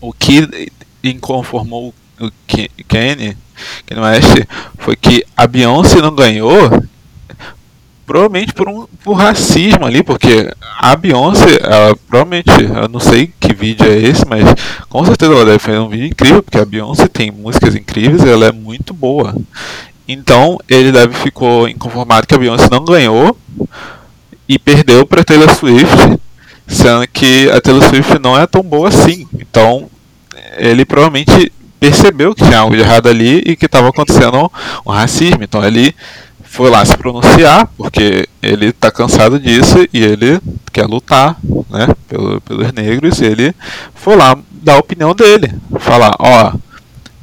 o 0.00 0.12
que 0.12 0.70
inconformou 1.02 1.94
o 2.20 2.30
Kenny, 2.46 3.36
Kenny 3.86 4.00
West, 4.00 4.46
foi 4.78 4.96
que 4.96 5.24
a 5.36 5.46
Beyoncé 5.46 6.00
não 6.00 6.14
ganhou 6.14 6.82
provavelmente 8.06 8.54
por 8.54 8.68
um 8.68 8.86
por 9.04 9.12
racismo 9.12 9.84
ali, 9.84 10.02
porque 10.02 10.50
a 10.78 10.96
Beyoncé, 10.96 11.58
ela, 11.60 11.94
provavelmente, 12.08 12.50
eu 12.50 12.88
não 12.88 12.98
sei 12.98 13.30
que 13.38 13.52
vídeo 13.52 13.86
é 13.86 13.98
esse, 13.98 14.26
mas 14.26 14.42
com 14.88 15.04
certeza 15.04 15.32
ela 15.32 15.44
deve 15.44 15.58
fazer 15.58 15.78
um 15.78 15.88
vídeo 15.88 16.06
incrível, 16.06 16.42
porque 16.42 16.58
a 16.58 16.64
Beyoncé 16.64 17.06
tem 17.06 17.30
músicas 17.30 17.74
incríveis 17.74 18.24
ela 18.24 18.46
é 18.46 18.52
muito 18.52 18.94
boa. 18.94 19.34
Então 20.06 20.58
ele 20.68 20.90
deve 20.90 21.14
ficou 21.14 21.68
inconformado 21.68 22.26
que 22.26 22.34
a 22.34 22.38
Beyoncé 22.38 22.68
não 22.70 22.84
ganhou 22.84 23.36
e 24.48 24.58
perdeu 24.58 25.04
para 25.04 25.22
Taylor 25.22 25.54
Swift, 25.54 26.18
sendo 26.66 27.06
que 27.08 27.50
a 27.50 27.60
Taylor 27.60 27.86
Swift 27.86 28.18
não 28.18 28.38
é 28.38 28.46
tão 28.46 28.62
boa 28.62 28.88
assim. 28.88 29.28
Então 29.38 29.90
ele 30.56 30.86
provavelmente 30.86 31.52
percebeu 31.78 32.34
que 32.34 32.44
tinha 32.44 32.58
algo 32.58 32.74
de 32.74 32.82
errado 32.82 33.08
ali 33.08 33.42
e 33.46 33.56
que 33.56 33.66
estava 33.66 33.88
acontecendo 33.88 34.50
um 34.86 34.90
racismo. 34.90 35.42
Então 35.42 35.64
ele 35.64 35.94
foi 36.44 36.70
lá 36.70 36.84
se 36.84 36.96
pronunciar, 36.96 37.68
porque 37.76 38.28
ele 38.42 38.66
está 38.66 38.90
cansado 38.90 39.38
disso 39.38 39.86
e 39.92 40.02
ele 40.02 40.40
quer 40.72 40.86
lutar 40.86 41.36
né, 41.70 41.88
pelo, 42.08 42.40
pelos 42.40 42.72
negros. 42.72 43.20
E 43.20 43.26
ele 43.26 43.54
foi 43.94 44.16
lá 44.16 44.36
dar 44.50 44.74
a 44.74 44.78
opinião 44.78 45.14
dele. 45.14 45.52
Falar: 45.78 46.14
Ó, 46.18 46.52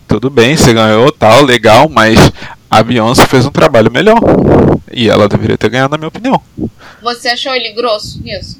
tudo 0.08 0.30
bem, 0.30 0.56
você 0.56 0.74
ganhou, 0.74 1.12
tal, 1.12 1.43
legal, 1.43 1.89
mas 1.89 2.32
a 2.70 2.84
Beyoncé 2.84 3.26
fez 3.26 3.45
um 3.45 3.51
trabalho 3.51 3.91
melhor. 3.91 4.20
E 4.91 5.10
ela 5.10 5.28
deveria 5.28 5.58
ter 5.58 5.70
ganhado, 5.70 5.91
na 5.91 5.97
minha 5.97 6.08
opinião. 6.08 6.41
Você 7.01 7.28
achou 7.30 7.53
ele 7.53 7.74
grosso 7.74 8.22
nisso? 8.22 8.60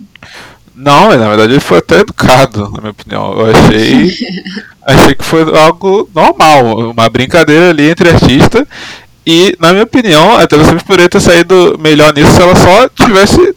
Não, 0.76 1.10
na 1.18 1.30
verdade 1.30 1.54
ele 1.54 1.60
foi 1.62 1.78
até 1.78 2.00
educado, 2.02 2.70
na 2.72 2.82
minha 2.82 2.92
opinião. 2.92 3.34
Eu 3.40 3.52
achei. 3.52 4.12
achei 4.86 5.16
que 5.16 5.24
foi 5.24 5.42
algo 5.58 6.10
normal, 6.14 6.92
uma 6.92 7.10
brincadeira 7.10 7.70
ali 7.70 7.90
entre 7.90 8.10
artistas. 8.10 8.68
E, 9.26 9.56
na 9.60 9.72
minha 9.72 9.84
opinião, 9.84 10.38
a 10.38 10.46
Taylor 10.46 10.68
Swift 10.68 10.86
poderia 10.86 11.10
ter 11.10 11.20
saído 11.20 11.80
melhor 11.80 12.14
nisso 12.14 12.32
se 12.32 12.42
ela 12.42 12.56
só 12.56 12.88
tivesse 12.90 13.56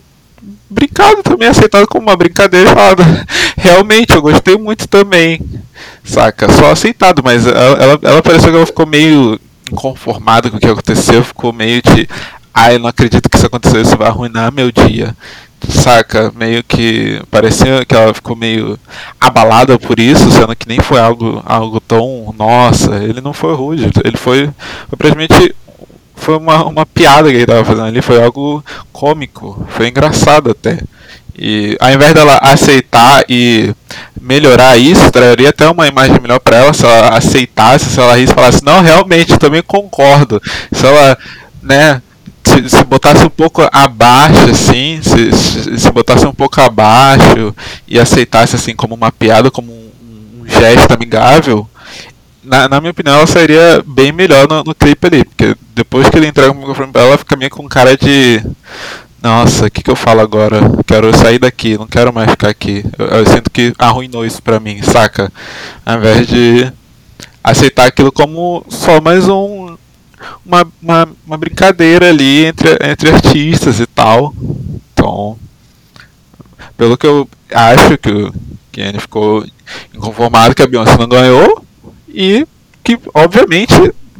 brincado 0.71 1.23
também, 1.23 1.49
aceitado 1.49 1.87
como 1.87 2.07
uma 2.07 2.17
brincadeira 2.17 2.71
e 2.71 2.75
falado, 2.75 3.03
realmente, 3.57 4.15
eu 4.15 4.23
gostei 4.23 4.57
muito 4.57 4.89
também. 4.89 5.41
Saca? 6.03 6.51
Só 6.53 6.71
aceitado, 6.71 7.23
mas 7.23 7.47
ela, 7.47 7.83
ela, 7.83 7.99
ela 8.03 8.23
pareceu 8.23 8.51
que 8.51 8.57
ela 8.57 8.67
ficou 8.67 8.87
meio 8.87 9.39
inconformada 9.71 10.49
com 10.51 10.57
o 10.57 10.61
que 10.61 10.67
aconteceu, 10.67 11.23
ficou 11.23 11.53
meio 11.53 11.83
de. 11.83 12.09
Ai, 12.55 12.77
eu 12.77 12.79
não 12.79 12.89
acredito 12.89 13.29
que 13.29 13.37
isso 13.37 13.47
aconteceu, 13.47 13.83
isso 13.83 13.97
vai 13.97 14.09
arruinar 14.09 14.51
meu 14.51 14.73
dia 14.73 15.15
saca? 15.69 16.33
Meio 16.35 16.63
que 16.63 17.21
parecia 17.31 17.85
que 17.85 17.95
ela 17.95 18.15
ficou 18.15 18.37
meio 18.37 18.79
abalada 19.21 19.79
por 19.79 19.99
isso, 19.99 20.31
sendo 20.31 20.55
que 20.55 20.69
nem 20.69 20.81
foi 20.81 21.01
algo, 21.01 21.43
algo 21.45 21.81
tão. 21.81 22.35
Nossa, 22.37 22.97
ele 22.97 23.21
não 23.21 23.33
foi 23.33 23.55
rude, 23.55 23.91
ele 24.05 24.17
foi, 24.17 24.51
foi 24.89 24.97
praticamente. 24.97 25.55
Foi 26.15 26.37
uma, 26.37 26.65
uma 26.65 26.85
piada 26.85 27.29
que 27.29 27.37
ele 27.37 27.45
estava 27.45 27.65
fazendo 27.65 27.87
ali, 27.87 28.03
foi 28.03 28.21
algo 28.21 28.65
cômico, 28.93 29.65
foi 29.69 29.87
engraçado 29.89 30.51
até. 30.51 30.81
E 31.39 31.77
ao 31.79 31.93
invés 31.93 32.13
dela 32.13 32.37
aceitar 32.43 33.25
e 33.29 33.73
melhorar 34.21 34.77
isso, 34.77 35.13
traria 35.13 35.51
até 35.51 35.69
uma 35.71 35.87
imagem 35.87 36.21
melhor 36.21 36.41
para 36.41 36.57
ela 36.57 36.75
se 36.75 36.85
ela 36.85 37.11
aceitasse, 37.11 37.91
se 37.91 38.01
ela 38.01 38.17
risse 38.17 38.33
e 38.33 38.35
falasse, 38.35 38.65
não, 38.65 38.83
realmente, 38.83 39.39
também 39.39 39.63
concordo. 39.63 40.43
Se 40.73 40.85
ela, 40.85 41.17
né, 41.63 42.03
se, 42.49 42.69
se 42.69 42.85
botasse 42.85 43.25
um 43.25 43.31
pouco 43.31 43.63
abaixo, 43.73 44.51
assim, 44.51 45.01
se, 45.03 45.33
se, 45.33 45.79
se, 45.79 45.91
botasse 45.91 46.27
um 46.27 46.33
pouco 46.33 46.61
abaixo 46.61 47.55
e 47.87 47.99
aceitasse 47.99 48.57
assim 48.57 48.75
como 48.75 48.95
uma 48.95 49.13
piada, 49.13 49.51
como 49.51 49.71
um, 49.71 50.43
um 50.43 50.49
gesto 50.49 50.93
amigável, 50.93 51.69
na, 52.43 52.69
na, 52.69 52.81
minha 52.81 52.91
opinião 52.91 53.17
ela 53.17 53.27
seria 53.27 53.83
bem 53.87 54.11
melhor 54.11 54.49
no, 54.49 54.65
no 54.65 54.75
clipe 54.75 55.07
ali, 55.07 55.25
porque 55.25 55.55
depois 55.75 56.09
que 56.09 56.17
ele 56.17 56.27
entrega 56.27 56.51
o 56.51 56.55
microfone 56.55 56.91
pra 56.91 57.03
ela, 57.03 57.19
fica 57.19 57.37
meio 57.37 57.51
com 57.51 57.69
cara 57.69 57.97
de. 57.97 58.43
Nossa, 59.21 59.67
o 59.67 59.71
que, 59.71 59.83
que 59.83 59.91
eu 59.91 59.97
falo 59.97 60.21
agora? 60.21 60.61
Quero 60.87 61.15
sair 61.17 61.41
daqui, 61.41 61.77
não 61.77 61.87
quero 61.87 62.13
mais 62.13 62.31
ficar 62.31 62.49
aqui. 62.49 62.85
Eu, 62.97 63.07
eu 63.07 63.27
sinto 63.27 63.51
que 63.51 63.75
arruinou 63.79 64.25
isso 64.25 64.41
pra 64.41 64.61
mim, 64.61 64.81
saca? 64.81 65.31
Ao 65.85 65.99
invés 65.99 66.27
de 66.27 66.73
aceitar 67.43 67.87
aquilo 67.87 68.13
como 68.13 68.65
só 68.69 69.01
mais 69.01 69.29
um 69.29 69.77
uma, 70.45 70.67
uma, 70.83 71.09
uma 71.27 71.37
brincadeira 71.37 72.09
ali 72.09 72.47
entre, 72.47 72.77
entre 72.83 73.11
artistas 73.11 73.81
e 73.81 73.87
tal. 73.87 74.35
Então, 74.93 75.39
pelo 76.77 76.97
que 76.97 77.07
eu 77.07 77.29
acho 77.53 77.99
que 77.99 78.11
o 78.11 78.35
Kenny 78.73 79.01
ficou 79.01 79.45
inconformado 79.95 80.55
que 80.55 80.63
a 80.63 80.67
Beyoncé 80.67 80.97
não 80.97 81.09
ganhou 81.09 81.65
e 82.09 82.47
que 82.83 82.99
obviamente 83.15 83.75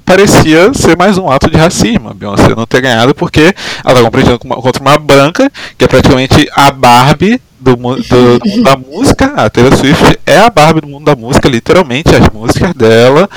parecia 0.09 0.73
ser 0.73 0.97
mais 0.97 1.19
um 1.19 1.31
ato 1.31 1.51
de 1.51 1.59
racismo. 1.59 2.09
A 2.09 2.15
Beyoncé 2.15 2.55
não 2.57 2.67
ter 2.67 2.81
ganhado 2.81 3.15
porque 3.15 3.55
ela 3.85 4.01
está 4.01 4.03
competindo 4.03 4.39
contra 4.39 4.81
uma 4.81 4.99
branca 4.99 5.53
que 5.77 5.85
é 5.85 5.89
praticamente 5.89 6.49
a 6.57 6.73
Barbie 6.73 7.39
do, 7.61 7.77
do, 7.77 8.39
do, 8.39 8.63
da 8.65 8.75
música. 8.75 9.27
A 9.37 9.51
Taylor 9.51 9.77
Swift 9.77 10.19
é 10.25 10.39
a 10.39 10.49
Barbie 10.49 10.81
do 10.81 10.89
mundo 10.89 11.05
da 11.05 11.15
música, 11.15 11.47
literalmente. 11.47 12.09
As 12.15 12.27
músicas 12.31 12.73
dela 12.73 13.29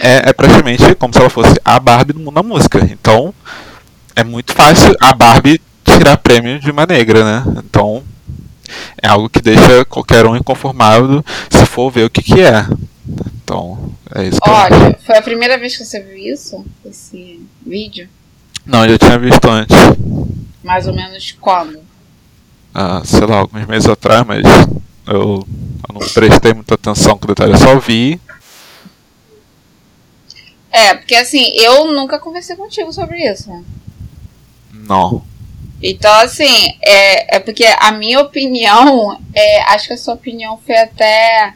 é, 0.00 0.30
é 0.30 0.32
praticamente 0.32 0.94
como 0.94 1.12
se 1.12 1.18
ela 1.18 1.28
fosse 1.28 1.54
a 1.64 1.80
Barbie 1.80 2.12
do 2.12 2.20
mundo 2.20 2.34
da 2.36 2.44
música. 2.44 2.78
Então 2.78 3.34
é 4.14 4.22
muito 4.22 4.54
fácil 4.54 4.94
a 5.00 5.12
Barbie 5.12 5.60
tirar 5.84 6.16
prêmio 6.16 6.60
de 6.60 6.70
uma 6.70 6.86
negra, 6.86 7.24
né? 7.24 7.44
Então 7.58 8.04
é 9.02 9.08
algo 9.08 9.28
que 9.28 9.40
deixa 9.40 9.84
qualquer 9.84 10.26
um 10.26 10.36
inconformado 10.36 11.24
se 11.48 11.66
for 11.66 11.90
ver 11.90 12.04
o 12.04 12.10
que, 12.10 12.22
que 12.22 12.40
é. 12.40 12.66
Então, 13.42 13.92
é 14.14 14.24
isso 14.26 14.40
que 14.40 14.50
Olha, 14.50 14.74
eu... 14.74 14.98
foi 15.04 15.16
a 15.16 15.22
primeira 15.22 15.58
vez 15.58 15.76
que 15.76 15.84
você 15.84 16.00
viu 16.00 16.16
isso? 16.16 16.64
Esse 16.84 17.40
vídeo? 17.64 18.08
Não, 18.64 18.84
eu 18.84 18.92
já 18.92 18.98
tinha 18.98 19.18
visto 19.18 19.48
antes. 19.48 19.76
Mais 20.62 20.86
ou 20.86 20.94
menos 20.94 21.32
quando? 21.40 21.80
Ah, 22.74 23.02
sei 23.04 23.26
lá, 23.26 23.38
alguns 23.38 23.66
meses 23.66 23.88
atrás, 23.88 24.24
mas 24.26 24.44
eu, 25.06 25.46
eu 25.88 25.94
não 25.94 26.08
prestei 26.14 26.54
muita 26.54 26.74
atenção 26.74 27.18
com 27.18 27.24
o 27.24 27.28
detalhe, 27.28 27.52
eu 27.52 27.58
só 27.58 27.78
vi 27.78 28.20
é, 30.70 30.94
porque 30.94 31.14
assim, 31.16 31.44
eu 31.56 31.92
nunca 31.92 32.18
conversei 32.18 32.54
contigo 32.54 32.92
sobre 32.92 33.18
isso. 33.28 33.50
Não. 34.72 35.24
Então, 35.82 36.12
assim, 36.20 36.74
é, 36.82 37.36
é 37.36 37.40
porque 37.40 37.64
a 37.64 37.90
minha 37.92 38.20
opinião, 38.20 39.18
é, 39.34 39.62
acho 39.72 39.88
que 39.88 39.94
a 39.94 39.98
sua 39.98 40.14
opinião 40.14 40.58
foi 40.64 40.76
até. 40.76 41.54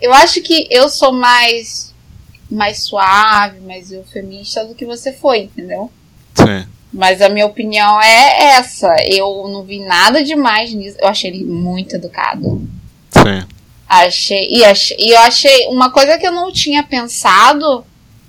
Eu 0.00 0.12
acho 0.14 0.40
que 0.42 0.68
eu 0.70 0.88
sou 0.88 1.12
mais, 1.12 1.92
mais 2.48 2.78
suave, 2.82 3.60
mais 3.60 3.90
eufemista 3.90 4.64
do 4.64 4.74
que 4.74 4.86
você 4.86 5.12
foi, 5.12 5.40
entendeu? 5.40 5.90
Sim. 6.34 6.66
Mas 6.92 7.20
a 7.20 7.28
minha 7.28 7.46
opinião 7.46 8.00
é 8.00 8.56
essa. 8.56 8.94
Eu 9.04 9.48
não 9.48 9.64
vi 9.64 9.84
nada 9.84 10.22
demais 10.22 10.72
nisso. 10.72 10.96
Eu 11.00 11.08
achei 11.08 11.30
ele 11.30 11.44
muito 11.44 11.96
educado. 11.96 12.66
Sim. 13.10 13.46
Achei. 13.88 14.48
E, 14.50 14.64
achei, 14.64 14.96
e 14.98 15.10
eu 15.10 15.18
achei 15.20 15.66
uma 15.66 15.90
coisa 15.90 16.16
que 16.16 16.26
eu 16.26 16.32
não 16.32 16.52
tinha 16.52 16.82
pensado 16.82 17.84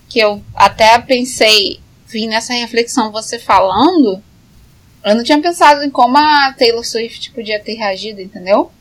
que 0.10 0.20
eu 0.20 0.42
até 0.56 0.98
pensei, 1.00 1.80
vim 2.08 2.28
nessa 2.28 2.54
reflexão 2.54 3.12
você 3.12 3.38
falando, 3.38 4.22
eu 5.04 5.16
não 5.16 5.24
tinha 5.24 5.42
pensado 5.42 5.84
em 5.84 5.90
como 5.90 6.18
a 6.18 6.54
Taylor 6.58 6.84
Swift 6.84 7.32
podia 7.32 7.60
ter 7.60 7.76
reagido, 7.76 8.22
entendeu? 8.22 8.72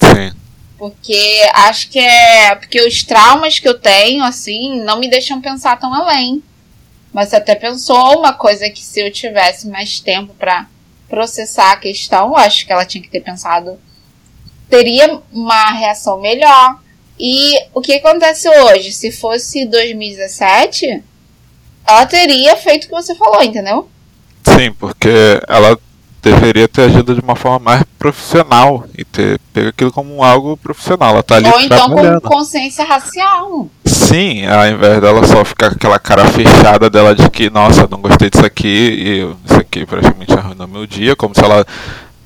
Sim. 0.00 0.32
Porque 0.78 1.42
acho 1.54 1.90
que 1.90 1.98
é. 1.98 2.54
Porque 2.54 2.80
os 2.80 3.02
traumas 3.02 3.58
que 3.58 3.68
eu 3.68 3.78
tenho, 3.78 4.24
assim, 4.24 4.80
não 4.82 4.98
me 4.98 5.08
deixam 5.08 5.40
pensar 5.40 5.78
tão 5.78 5.92
além. 5.92 6.42
Mas 7.12 7.30
você 7.30 7.36
até 7.36 7.54
pensou 7.54 8.18
uma 8.18 8.32
coisa 8.32 8.70
que 8.70 8.82
se 8.82 9.00
eu 9.00 9.10
tivesse 9.10 9.66
mais 9.68 9.98
tempo 9.98 10.34
para 10.34 10.66
processar 11.08 11.72
a 11.72 11.76
questão, 11.76 12.36
acho 12.36 12.64
que 12.64 12.72
ela 12.72 12.84
tinha 12.84 13.02
que 13.02 13.10
ter 13.10 13.20
pensado. 13.20 13.78
Teria 14.70 15.20
uma 15.32 15.72
reação 15.72 16.20
melhor. 16.20 16.80
E 17.18 17.58
o 17.74 17.80
que 17.80 17.94
acontece 17.94 18.48
hoje? 18.48 18.92
Se 18.92 19.10
fosse 19.10 19.66
2017, 19.66 21.02
ela 21.86 22.06
teria 22.06 22.56
feito 22.56 22.84
o 22.84 22.88
que 22.88 22.94
você 22.94 23.14
falou, 23.14 23.42
entendeu? 23.42 23.88
Sim, 24.44 24.72
porque 24.78 25.40
ela 25.48 25.78
deveria 26.22 26.66
ter 26.66 26.82
agido 26.82 27.14
de 27.14 27.20
uma 27.20 27.36
forma 27.36 27.58
mais 27.60 27.82
profissional 27.98 28.84
e 28.96 29.04
ter 29.04 29.40
pego 29.52 29.68
aquilo 29.68 29.92
como 29.92 30.22
algo 30.22 30.56
profissional. 30.56 31.10
Ela 31.12 31.22
tá 31.22 31.36
ali 31.36 31.48
Ou 31.48 31.60
então 31.60 31.88
com 31.90 32.20
consciência 32.20 32.84
racial. 32.84 33.68
Sim, 33.84 34.46
ao 34.46 34.66
invés 34.66 35.00
dela 35.00 35.26
só 35.26 35.44
ficar 35.44 35.70
com 35.70 35.76
aquela 35.76 35.98
cara 35.98 36.24
fechada 36.26 36.90
dela 36.90 37.14
de 37.14 37.28
que, 37.30 37.48
nossa, 37.50 37.86
não 37.90 38.00
gostei 38.00 38.30
disso 38.30 38.44
aqui 38.44 38.66
e 38.68 39.50
isso 39.50 39.60
aqui 39.60 39.86
praticamente 39.86 40.32
arruinou 40.32 40.66
meu 40.66 40.86
dia, 40.86 41.14
como 41.14 41.34
se 41.34 41.42
ela 41.42 41.64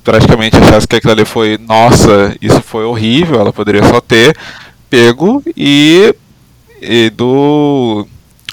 praticamente 0.03 0.57
achasse 0.57 0.87
que 0.89 0.97
aquilo 0.97 1.13
ali 1.13 1.25
foi, 1.25 1.59
nossa, 1.59 2.35
isso 2.41 2.61
foi 2.63 2.85
horrível, 2.85 3.41
ela 3.41 3.53
poderia 3.53 3.85
só 3.85 4.01
ter 4.01 4.37
pego 4.91 5.43
e, 5.57 6.15
e 6.81 7.11
do. 7.11 8.07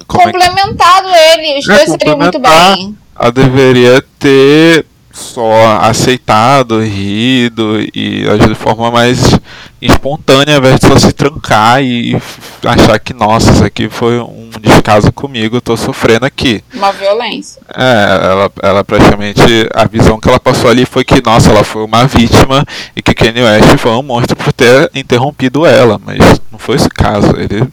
como 0.07 0.22
é 0.23 0.26
que- 0.26 0.31
Complementado 0.40 1.07
ele, 1.10 1.60
os 1.60 1.68
É, 1.69 1.76
dois 1.77 1.90
seriam 1.91 2.18
muito 2.18 2.40
bem. 2.40 2.95
Ela 3.19 3.31
deveria 3.31 4.03
ter 4.17 4.85
só 5.11 5.79
aceitado, 5.81 6.81
rido 6.81 7.79
e 7.93 8.27
agido 8.29 8.53
de 8.53 8.55
forma 8.55 8.89
mais 8.89 9.37
espontânea, 9.81 10.55
ao 10.55 10.59
invés 10.59 10.79
de 10.79 10.87
só 10.87 10.97
se 10.97 11.11
trancar 11.11 11.83
e 11.83 12.15
achar 12.63 12.99
que, 12.99 13.13
nossa, 13.13 13.51
isso 13.51 13.63
aqui 13.63 13.89
foi 13.89 14.19
um 14.19 14.49
descaso 14.61 15.11
comigo, 15.11 15.57
eu 15.57 15.61
tô 15.61 15.75
sofrendo 15.75 16.25
aqui. 16.25 16.63
Uma 16.73 16.91
violência. 16.91 17.61
É, 17.75 18.19
ela, 18.23 18.51
ela 18.61 18.83
praticamente, 18.83 19.41
a 19.73 19.85
visão 19.85 20.19
que 20.19 20.29
ela 20.29 20.39
passou 20.39 20.69
ali 20.69 20.85
foi 20.85 21.03
que, 21.03 21.21
nossa, 21.21 21.49
ela 21.49 21.63
foi 21.63 21.83
uma 21.83 22.05
vítima 22.05 22.65
e 22.95 23.01
que 23.01 23.13
Kanye 23.13 23.41
West 23.41 23.77
foi 23.77 23.91
um 23.91 24.03
monstro 24.03 24.35
por 24.35 24.53
ter 24.53 24.89
interrompido 24.95 25.65
ela, 25.65 25.99
mas 26.03 26.19
não 26.51 26.59
foi 26.59 26.75
esse 26.75 26.89
caso, 26.89 27.35
ele 27.37 27.67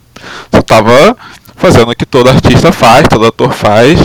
só 0.52 0.62
tava 0.62 1.16
fazendo 1.56 1.90
o 1.90 1.96
que 1.96 2.06
todo 2.06 2.28
artista 2.28 2.70
faz, 2.70 3.08
todo 3.08 3.26
ator 3.26 3.52
faz, 3.52 3.98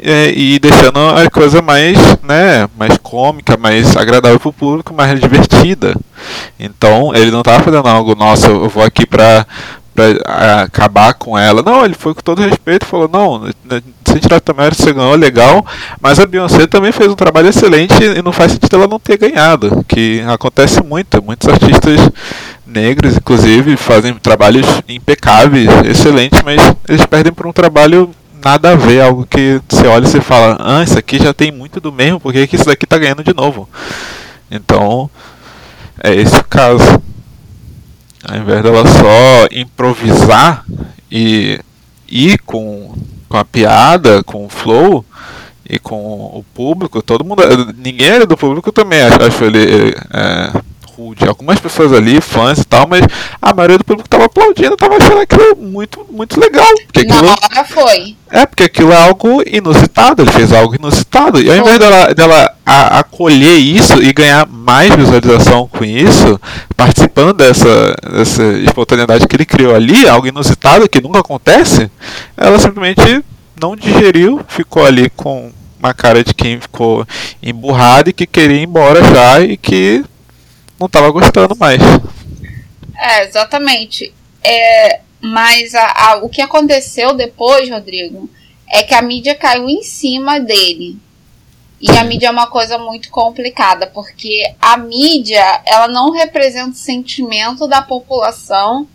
é, 0.00 0.30
e 0.30 0.58
deixando 0.58 0.98
a 0.98 1.28
coisa 1.30 1.60
mais, 1.60 1.98
né, 2.22 2.68
mais 2.78 2.96
cômica, 2.98 3.56
mais 3.56 3.96
agradável 3.96 4.38
pro 4.38 4.52
público, 4.52 4.94
mais 4.94 5.18
divertida. 5.20 5.94
Então, 6.58 7.14
ele 7.14 7.30
não 7.30 7.42
tava 7.42 7.64
fazendo 7.64 7.88
algo, 7.88 8.14
nossa, 8.14 8.48
eu 8.48 8.68
vou 8.68 8.82
aqui 8.82 9.04
ah, 10.26 10.62
acabar 10.62 11.14
com 11.14 11.36
ela. 11.36 11.62
Não, 11.62 11.84
ele 11.84 11.94
foi 11.94 12.14
com 12.14 12.20
todo 12.20 12.42
respeito 12.42 12.84
e 12.84 12.88
falou, 12.88 13.08
não, 13.08 13.50
sem 14.04 14.18
tirar 14.18 14.40
também 14.40 14.70
você 14.70 14.92
ganhou, 14.92 15.14
legal, 15.14 15.64
mas 16.00 16.18
a 16.18 16.26
Beyoncé 16.26 16.66
também 16.66 16.92
fez 16.92 17.10
um 17.10 17.16
trabalho 17.16 17.48
excelente 17.48 18.02
e 18.02 18.22
não 18.22 18.32
faz 18.32 18.52
sentido 18.52 18.76
ela 18.76 18.86
não 18.86 18.98
ter 18.98 19.18
ganhado, 19.18 19.84
que 19.86 20.22
acontece 20.28 20.82
muito, 20.82 21.22
muitos 21.22 21.48
artistas 21.48 22.00
negros, 22.66 23.16
inclusive, 23.16 23.76
fazem 23.76 24.14
trabalhos 24.14 24.66
impecáveis, 24.88 25.68
excelentes, 25.84 26.42
mas 26.42 26.60
eles 26.88 27.04
perdem 27.06 27.32
por 27.32 27.46
um 27.46 27.52
trabalho 27.52 28.10
nada 28.42 28.72
a 28.72 28.76
ver, 28.76 29.00
algo 29.00 29.26
que 29.26 29.60
você 29.68 29.86
olha 29.86 30.04
e 30.04 30.08
você 30.08 30.20
fala, 30.20 30.56
ah, 30.60 30.82
isso 30.82 30.98
aqui 30.98 31.18
já 31.18 31.32
tem 31.32 31.50
muito 31.52 31.80
do 31.80 31.92
mesmo, 31.92 32.20
por 32.20 32.32
que, 32.32 32.48
isso 32.54 32.64
daqui 32.64 32.86
tá 32.86 32.98
ganhando 32.98 33.24
de 33.24 33.34
novo? 33.34 33.68
Então, 34.50 35.10
é 36.02 36.14
esse 36.14 36.36
o 36.36 36.44
caso. 36.44 37.02
Ao 38.26 38.36
invés 38.36 38.62
dela 38.62 38.84
só 38.86 39.48
improvisar 39.52 40.64
e 41.10 41.60
ir 42.08 42.38
com, 42.40 42.94
com 43.28 43.36
a 43.36 43.44
piada, 43.44 44.22
com 44.24 44.46
o 44.46 44.48
flow 44.48 45.04
e 45.68 45.78
com 45.78 45.96
o 45.96 46.44
público, 46.54 47.02
todo 47.02 47.24
mundo. 47.24 47.42
Ninguém 47.76 48.08
era 48.08 48.26
do 48.26 48.36
público 48.36 48.72
também, 48.72 49.00
acho 49.02 49.44
ele 49.44 49.94
é, 50.12 50.60
rude. 50.98 51.26
Algumas 51.28 51.60
pessoas 51.60 51.92
ali, 51.92 52.20
fãs 52.20 52.58
e 52.58 52.64
tal, 52.64 52.86
mas 52.88 53.02
a 53.40 53.54
maioria 53.54 53.78
do 53.78 53.84
público 53.84 54.08
tava 54.08 54.24
aplaudindo, 54.24 54.76
tava 54.76 54.96
achando 54.96 55.20
aquilo 55.20 55.56
muito, 55.56 56.04
muito 56.10 56.40
legal. 56.40 56.66
Porque 56.86 57.04
Na 57.06 57.14
aquilo, 57.14 57.30
hora 57.30 57.64
foi. 57.64 58.16
é, 58.30 58.44
porque 58.44 58.64
aquilo 58.64 58.92
é 58.92 58.96
algo 58.96 59.42
inusitado, 59.46 60.22
ele 60.22 60.32
fez 60.32 60.52
algo 60.52 60.74
inusitado. 60.74 61.40
E 61.40 61.48
ao 61.50 61.56
invés 61.56 61.78
dela, 61.78 62.14
dela 62.14 62.52
a- 62.66 62.98
acolher 62.98 63.56
isso 63.58 64.02
e 64.02 64.12
ganhar 64.12 64.46
mais 64.46 64.94
visualização 64.94 65.68
com 65.68 65.84
isso, 65.84 66.40
participando 66.76 67.32
dessa, 67.34 67.94
dessa 68.12 68.42
espontaneidade 68.64 69.26
que 69.28 69.36
ele 69.36 69.46
criou 69.46 69.74
ali, 69.74 70.08
algo 70.08 70.26
inusitado 70.26 70.88
que 70.88 71.00
nunca 71.00 71.20
acontece, 71.20 71.90
ela 72.36 72.58
simplesmente 72.58 73.24
não 73.60 73.74
digeriu, 73.76 74.40
ficou 74.48 74.84
ali 74.84 75.10
com 75.10 75.50
uma 75.80 75.94
cara 75.94 76.24
de 76.24 76.34
quem 76.34 76.60
ficou 76.60 77.06
emburrado 77.42 78.10
e 78.10 78.12
que 78.12 78.26
queria 78.26 78.56
ir 78.56 78.64
embora 78.64 79.00
já 79.14 79.40
e 79.40 79.56
que 79.56 80.04
não 80.78 80.86
estava 80.86 81.10
gostando 81.10 81.56
mais. 81.56 81.80
É, 82.96 83.24
exatamente. 83.24 84.12
É, 84.42 85.00
mas 85.20 85.74
a- 85.74 85.92
a- 85.96 86.16
o 86.22 86.28
que 86.28 86.40
aconteceu 86.40 87.14
depois, 87.14 87.68
Rodrigo, 87.70 88.28
é 88.70 88.82
que 88.82 88.94
a 88.94 89.02
mídia 89.02 89.34
caiu 89.34 89.68
em 89.68 89.82
cima 89.82 90.38
dele. 90.40 90.98
E 91.80 91.90
a 91.90 92.02
mídia 92.02 92.26
é 92.26 92.30
uma 92.30 92.48
coisa 92.48 92.76
muito 92.76 93.08
complicada, 93.08 93.86
porque 93.86 94.42
a 94.60 94.76
mídia, 94.76 95.62
ela 95.64 95.86
não 95.86 96.10
representa 96.10 96.70
o 96.70 96.74
sentimento 96.74 97.68
da 97.68 97.80
população, 97.80 98.88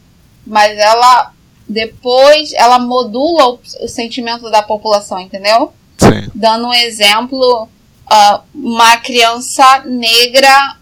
mas 0.45 0.77
ela 0.77 1.31
depois 1.67 2.51
ela 2.53 2.77
modula 2.77 3.51
o, 3.51 3.59
o 3.81 3.87
sentimento 3.87 4.51
da 4.51 4.61
população, 4.61 5.17
entendeu? 5.17 5.73
Sim. 5.97 6.29
Dando 6.35 6.67
um 6.67 6.73
exemplo, 6.73 7.69
ah, 8.05 8.41
uma 8.53 8.97
criança 8.97 9.81
negra, 9.85 10.75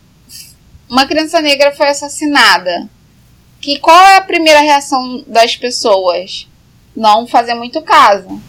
uma 0.92 1.06
criança 1.06 1.42
negra 1.42 1.72
foi 1.72 1.88
assassinada. 1.88 2.90
Que 3.62 3.80
qual 3.80 3.98
é 4.08 4.18
a 4.18 4.22
primeira 4.22 4.60
reação 4.60 5.24
das 5.26 5.56
pessoas? 5.56 6.48
Não 6.94 7.26
fazer 7.26 7.54
muito 7.54 7.82
caso. 7.82 8.42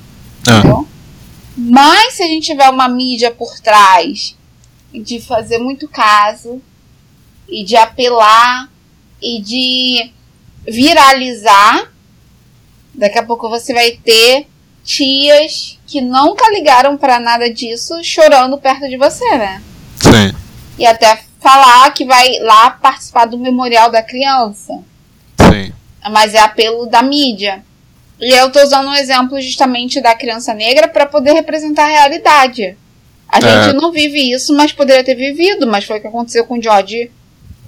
Ah, 0.48 0.58
Entendeu? 0.58 0.88
Mas 1.56 2.14
se 2.14 2.22
a 2.24 2.26
gente 2.26 2.46
tiver 2.46 2.68
uma 2.68 2.88
mídia 2.88 3.30
por 3.30 3.60
trás 3.60 4.36
de 4.92 5.20
fazer 5.20 5.58
muito 5.58 5.86
caso 5.86 6.60
e 7.48 7.62
de 7.62 7.76
apelar 7.76 8.68
e 9.20 9.40
de 9.40 10.10
viralizar, 10.66 11.92
daqui 12.92 13.18
a 13.18 13.22
pouco 13.22 13.48
você 13.48 13.72
vai 13.72 13.92
ter 13.92 14.48
tias 14.82 15.78
que 15.86 16.00
nunca 16.00 16.50
ligaram 16.50 16.96
pra 16.96 17.20
nada 17.20 17.52
disso 17.52 18.02
chorando 18.02 18.58
perto 18.58 18.88
de 18.88 18.96
você, 18.96 19.28
né? 19.38 19.62
sim, 20.00 20.34
E 20.78 20.84
até 20.84 21.22
falar 21.42 21.90
que 21.92 22.04
vai 22.04 22.38
lá 22.40 22.70
participar 22.70 23.26
do 23.26 23.36
memorial 23.38 23.90
da 23.90 24.02
criança 24.02 24.78
sim. 25.38 25.72
mas 26.10 26.34
é 26.34 26.40
apelo 26.40 26.86
da 26.86 27.02
mídia. 27.02 27.62
E 28.20 28.30
eu 28.32 28.50
tô 28.52 28.62
usando 28.62 28.86
um 28.88 28.94
exemplo 28.94 29.40
justamente 29.40 30.00
da 30.00 30.14
criança 30.14 30.54
negra 30.54 30.86
para 30.86 31.06
poder 31.06 31.32
representar 31.32 31.84
a 31.86 31.88
realidade. 31.88 32.76
A 33.28 33.38
É. 33.38 33.64
gente 33.64 33.80
não 33.80 33.90
vive 33.90 34.30
isso, 34.32 34.54
mas 34.54 34.72
poderia 34.72 35.02
ter 35.02 35.14
vivido, 35.16 35.66
mas 35.66 35.84
foi 35.84 35.98
o 35.98 36.00
que 36.00 36.06
aconteceu 36.06 36.44
com 36.44 36.58
o 36.58 36.62
George, 36.62 37.10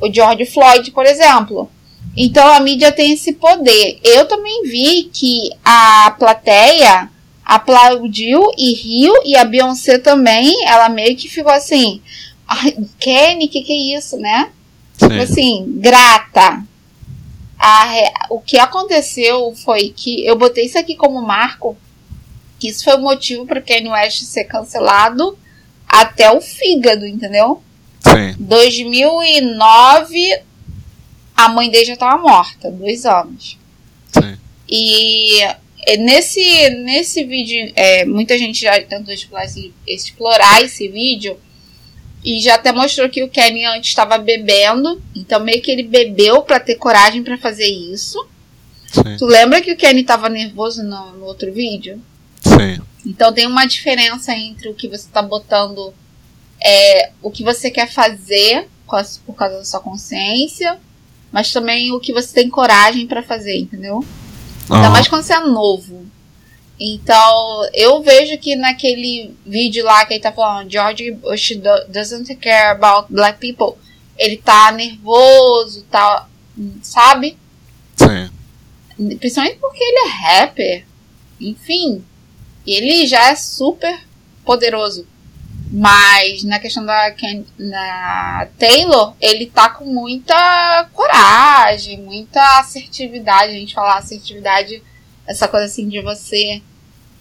o 0.01 0.13
George 0.13 0.47
Floyd, 0.47 0.91
por 0.93 1.07
exemplo. 1.07 1.69
Então 2.17 2.47
a 2.47 2.61
mídia 2.61 2.93
tem 2.93 3.13
esse 3.15 3.33
poder. 3.33 3.99
Eu 4.05 4.27
também 4.27 4.63
vi 4.65 5.11
que 5.13 5.51
a 5.65 6.15
plateia 6.19 7.09
aplaudiu 7.45 8.43
e 8.57 8.75
riu, 8.75 9.13
e 9.25 9.37
a 9.37 9.45
Beyoncé 9.45 9.99
também, 9.99 10.55
ela 10.67 10.89
meio 10.89 11.17
que 11.17 11.29
ficou 11.29 11.53
assim, 11.53 12.01
ai, 12.61 12.77
Kenny, 12.99 13.49
que 13.49 13.63
que 13.63 13.73
é 13.73 13.99
isso, 13.99 14.17
né? 14.17 14.51
Tipo 14.97 15.15
sim. 15.15 15.21
assim, 15.21 15.65
grata. 15.79 16.63
A 17.59 18.27
o 18.31 18.41
que 18.41 18.59
aconteceu 18.59 19.55
foi 19.65 19.93
que 19.97 20.27
eu 20.27 20.37
botei 20.37 20.67
isso 20.67 20.79
aqui 20.79 20.97
como 20.97 21.23
marco, 21.23 21.77
que 22.59 22.69
isso 22.69 22.85
foi 22.85 22.97
o 22.97 23.01
motivo 23.01 23.47
para 23.47 23.61
Kanye 23.61 23.89
West 23.89 24.25
ser 24.25 24.45
cancelado 24.45 25.39
até 25.89 26.31
o 26.31 26.41
fígado, 26.41 27.07
entendeu? 27.07 27.63
Sim, 28.01 28.35
2009, 28.39 30.43
a 31.37 31.49
mãe 31.49 31.71
dele 31.71 31.87
já 31.87 31.95
estava 31.95 32.21
morta, 32.21 32.71
dois 32.71 33.07
anos. 33.07 33.59
sim. 34.13 34.37
E 34.69 35.41
nesse, 35.99 36.71
nesse 36.71 37.25
vídeo, 37.25 37.73
é, 37.77 38.05
muita 38.05 38.39
gente 38.39 38.61
já 38.61 38.81
tentou 38.83 39.13
explorar 39.13 39.45
esse, 39.45 39.73
explorar 39.87 40.63
esse 40.63 40.89
vídeo 40.89 41.39
e 42.25 42.41
já 42.41 42.55
até 42.55 42.73
mostrou 42.73 43.09
que 43.09 43.23
o 43.23 43.29
Kenny 43.29 43.65
antes 43.67 43.91
estava 43.91 44.17
bebendo, 44.19 45.01
então 45.15 45.39
meio 45.41 45.61
que 45.61 45.71
ele 45.71 45.83
bebeu 45.83 46.43
para 46.43 46.59
ter 46.59 46.77
coragem 46.77 47.23
para 47.23 47.37
fazer 47.37 47.67
isso. 47.67 48.27
Sim, 48.91 49.17
Tu 49.19 49.27
lembra 49.27 49.61
que 49.61 49.73
o 49.73 49.77
Kenny 49.77 50.01
estava 50.01 50.29
nervoso 50.29 50.83
no, 50.83 51.13
no 51.13 51.25
outro 51.27 51.53
vídeo? 51.53 52.01
sim, 52.41 52.81
Então 53.05 53.33
tem 53.33 53.47
uma 53.47 53.67
diferença 53.67 54.33
entre 54.33 54.69
o 54.69 54.75
que 54.75 54.89
você 54.89 55.07
tá 55.13 55.21
botando, 55.21 55.93
é, 56.65 57.11
o 57.21 57.31
que 57.31 57.45
você 57.45 57.71
quer 57.71 57.91
fazer 57.91 58.69
por 59.27 59.35
causa 59.35 59.59
da 59.59 59.65
sua 59.65 59.81
consciência, 59.81 60.79
mas 61.33 61.53
também 61.53 61.93
o 61.93 61.99
que 61.99 62.13
você 62.13 62.33
tem 62.33 62.49
coragem 62.49 63.07
pra 63.07 63.23
fazer, 63.23 63.59
entendeu? 63.59 64.05
Ainda 64.71 64.87
Ah, 64.87 64.91
mais 64.91 65.09
quando 65.09 65.23
você 65.25 65.35
é 65.35 65.41
novo. 65.41 66.07
Então, 66.79 67.69
eu 67.73 68.03
vejo 68.03 68.37
que 68.39 68.57
naquele 68.57 69.37
vídeo 69.47 69.85
lá 69.85 70.05
que 70.05 70.15
ele 70.15 70.21
tá 70.23 70.33
falando, 70.33 70.71
George 70.71 71.13
Bush 71.13 71.53
do- 71.57 71.85
doesn't 71.89 72.35
care 72.37 72.73
about 72.73 73.13
black 73.13 73.39
people, 73.39 73.79
ele 74.19 74.37
tá 74.37 74.73
nervoso, 74.73 75.83
tá, 75.91 76.27
sabe? 76.83 77.37
sim, 77.97 78.29
Principalmente 79.19 79.59
porque 79.61 79.83
ele 79.83 79.99
é 79.99 80.09
rapper. 80.39 80.85
Enfim. 81.41 82.05
E 82.67 82.75
ele 82.75 83.07
já 83.07 83.31
é 83.31 83.35
super 83.37 84.01
poderoso. 84.45 85.07
Mas 85.71 86.45
na 86.45 86.61
questão 86.61 86.85
da 86.87 87.11
Ken, 87.11 87.45
na 87.59 88.47
Taylor, 88.59 89.15
ele 89.21 89.47
tá 89.47 89.69
com 89.71 89.85
muita 89.85 90.89
coragem, 90.93 91.99
muita 92.01 92.61
assertividade. 92.61 93.51
A 93.53 93.59
gente 93.59 93.75
fala 93.75 93.97
assertividade, 93.97 94.81
essa 95.27 95.49
coisa 95.49 95.67
assim 95.67 95.89
de 95.89 96.01
você 96.01 96.63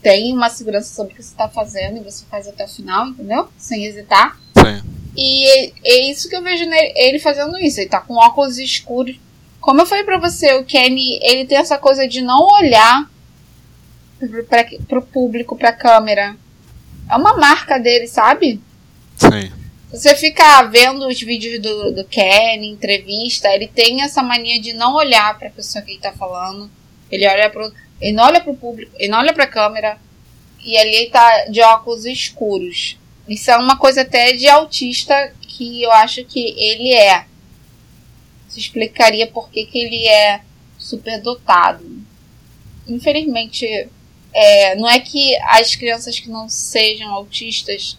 tem 0.01 0.33
uma 0.33 0.49
segurança 0.49 0.93
sobre 0.93 1.13
o 1.13 1.15
que 1.15 1.23
você 1.23 1.31
está 1.31 1.47
fazendo 1.47 1.97
e 1.97 2.03
você 2.03 2.25
faz 2.29 2.47
até 2.47 2.65
o 2.65 2.67
final, 2.67 3.07
entendeu? 3.07 3.47
Sem 3.57 3.85
hesitar. 3.85 4.37
Sim. 4.57 4.83
E 5.15 5.71
é 5.83 6.11
isso 6.11 6.27
que 6.27 6.35
eu 6.35 6.41
vejo 6.41 6.65
nele, 6.65 6.93
ele 6.95 7.19
fazendo 7.19 7.57
isso. 7.57 7.79
Ele 7.79 7.89
tá 7.89 8.01
com 8.01 8.15
óculos 8.15 8.57
escuros. 8.57 9.17
Como 9.61 9.79
eu 9.79 9.85
falei 9.85 10.03
pra 10.03 10.17
você, 10.17 10.53
o 10.55 10.65
Kenny, 10.65 11.19
ele 11.23 11.45
tem 11.45 11.57
essa 11.57 11.77
coisa 11.77 12.07
de 12.07 12.21
não 12.21 12.47
olhar 12.47 13.09
pra, 14.49 14.65
pro 14.87 15.01
público, 15.01 15.55
pra 15.55 15.71
câmera. 15.71 16.35
É 17.09 17.15
uma 17.15 17.37
marca 17.37 17.77
dele, 17.77 18.07
sabe? 18.07 18.61
Sim. 19.15 19.51
Você 19.91 20.15
fica 20.15 20.63
vendo 20.63 21.07
os 21.07 21.21
vídeos 21.21 21.61
do, 21.61 21.91
do 21.91 22.03
Kenny, 22.05 22.67
entrevista, 22.67 23.47
ele 23.49 23.67
tem 23.67 24.01
essa 24.01 24.23
mania 24.23 24.59
de 24.59 24.73
não 24.73 24.95
olhar 24.95 25.37
pra 25.37 25.51
pessoa 25.51 25.83
que 25.83 25.91
ele 25.91 26.01
tá 26.01 26.11
falando. 26.11 26.69
Ele 27.11 27.27
olha 27.27 27.49
pro. 27.49 27.71
Ele 28.03 28.17
não 28.17 28.25
olha 28.25 28.41
pro 28.41 28.53
público, 28.53 28.93
ele 28.99 29.07
não 29.09 29.19
olha 29.19 29.33
pra 29.33 29.47
câmera. 29.47 29.97
E 30.61 30.77
ali 30.77 30.93
ele 30.93 31.09
tá 31.09 31.45
de 31.45 31.61
óculos 31.61 32.05
escuros. 32.05 32.97
Isso 33.27 33.49
é 33.49 33.57
uma 33.57 33.77
coisa 33.77 34.01
até 34.01 34.33
de 34.33 34.47
autista 34.47 35.33
que 35.39 35.81
eu 35.81 35.91
acho 35.91 36.25
que 36.25 36.53
ele 36.57 36.93
é. 36.93 37.25
Isso 38.49 38.59
explicaria 38.59 39.25
por 39.27 39.49
que, 39.49 39.65
que 39.65 39.77
ele 39.79 40.05
é 40.05 40.41
superdotado. 40.77 41.85
Infelizmente, 42.87 43.65
é, 44.33 44.75
não 44.75 44.89
é 44.89 44.99
que 44.99 45.37
as 45.43 45.73
crianças 45.73 46.19
que 46.19 46.29
não 46.29 46.49
sejam 46.49 47.09
autistas 47.09 47.97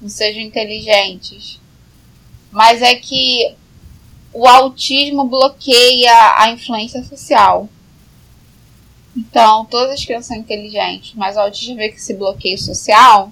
não 0.00 0.08
sejam 0.08 0.40
inteligentes, 0.40 1.60
mas 2.52 2.80
é 2.82 2.94
que 2.94 3.54
o 4.32 4.46
autismo 4.46 5.24
bloqueia 5.24 6.36
a 6.36 6.50
influência 6.50 7.02
social. 7.02 7.68
Então, 9.20 9.66
todas 9.66 9.90
as 9.90 10.04
crianças 10.04 10.28
são 10.28 10.36
inteligentes, 10.36 11.12
mas 11.14 11.36
o 11.36 11.40
autismo 11.40 11.76
vê 11.76 11.90
que 11.90 11.96
esse 11.96 12.14
bloqueio 12.14 12.56
social, 12.56 13.30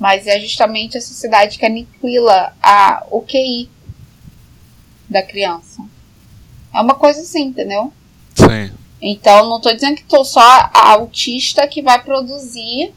mas 0.00 0.26
é 0.26 0.40
justamente 0.40 0.98
a 0.98 1.00
sociedade 1.00 1.58
que 1.58 1.64
aniquila 1.64 2.52
a, 2.60 3.06
o 3.08 3.22
QI 3.22 3.70
da 5.08 5.22
criança. 5.22 5.84
É 6.74 6.80
uma 6.80 6.94
coisa 6.94 7.20
assim, 7.20 7.44
entendeu? 7.44 7.92
Sim. 8.34 8.72
Então, 9.00 9.48
não 9.48 9.58
estou 9.58 9.72
dizendo 9.72 9.96
que 9.96 10.04
tô 10.04 10.24
só 10.24 10.40
a 10.40 10.90
autista 10.92 11.66
que 11.68 11.82
vai 11.82 12.02
produzir, 12.02 12.92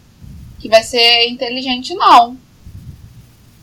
que 0.60 0.68
vai 0.68 0.82
ser 0.82 1.28
inteligente, 1.28 1.94
não. 1.94 2.36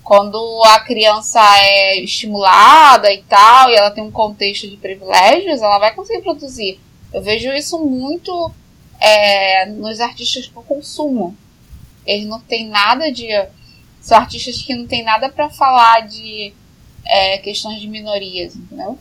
Quando 0.05 0.63
a 0.67 0.81
criança 0.81 1.41
é 1.59 2.01
estimulada 2.01 3.13
e 3.13 3.23
tal, 3.23 3.71
e 3.71 3.75
ela 3.75 3.91
tem 3.91 4.05
um 4.05 4.11
contexto 4.11 4.69
de 4.69 4.77
privilégios, 4.77 5.61
ela 5.61 5.79
vai 5.81 5.93
conseguir 5.95 6.23
produzir. 6.23 6.79
Eu 7.13 7.23
vejo 7.23 7.53
isso 7.53 7.79
muito 7.85 8.53
é, 9.01 9.67
nos 9.67 10.01
artistas 10.01 10.47
por 10.47 10.65
consumo. 10.65 11.37
Eles 12.07 12.27
não 12.27 12.41
têm 12.41 12.69
nada 12.69 13.11
de. 13.11 13.29
São 14.01 14.17
artistas 14.19 14.63
que 14.63 14.75
não 14.75 14.87
têm 14.87 15.03
nada 15.03 15.29
para 15.29 15.51
falar 15.51 16.07
de 16.07 16.53
é, 17.07 17.39
questões 17.39 17.81
de 17.81 17.89
minorias, 17.89 18.57
entendeu? 18.57 18.99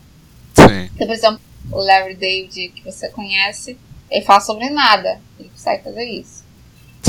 Sim. 0.53 0.89
Então, 0.93 1.07
por 1.07 1.13
exemplo, 1.13 1.41
o 1.71 1.77
Larry 1.77 2.15
David, 2.15 2.69
que 2.69 2.83
você 2.83 3.09
conhece, 3.09 3.77
ele 4.09 4.25
fala 4.25 4.41
sobre 4.41 4.69
nada. 4.69 5.21
Ele 5.39 5.49
consegue 5.49 5.83
fazer 5.83 6.05
isso. 6.05 6.43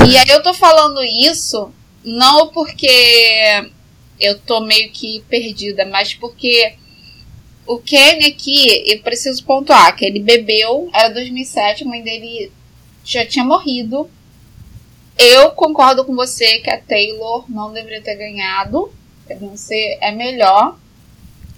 E 0.07 0.17
aí 0.17 0.29
eu 0.29 0.41
tô 0.41 0.53
falando 0.53 1.03
isso 1.03 1.71
não 2.03 2.47
porque 2.47 3.71
eu 4.19 4.39
tô 4.39 4.61
meio 4.61 4.91
que 4.91 5.23
perdida, 5.29 5.85
mas 5.85 6.13
porque 6.13 6.75
o 7.65 7.77
Kenny 7.77 8.25
aqui, 8.25 8.91
eu 8.91 9.01
preciso 9.01 9.43
pontuar 9.43 9.95
que 9.95 10.05
ele 10.05 10.19
bebeu, 10.19 10.89
era 10.93 11.09
2007, 11.09 11.83
a 11.83 11.87
mãe 11.87 12.01
dele 12.01 12.51
já 13.03 13.25
tinha 13.25 13.45
morrido. 13.45 14.09
Eu 15.17 15.51
concordo 15.51 16.03
com 16.03 16.15
você 16.15 16.59
que 16.59 16.69
a 16.69 16.81
Taylor 16.81 17.45
não 17.49 17.71
deveria 17.71 18.01
ter 18.01 18.15
ganhado. 18.15 18.91
A 19.29 19.35
Beyoncé 19.35 19.97
é 20.01 20.11
melhor. 20.11 20.77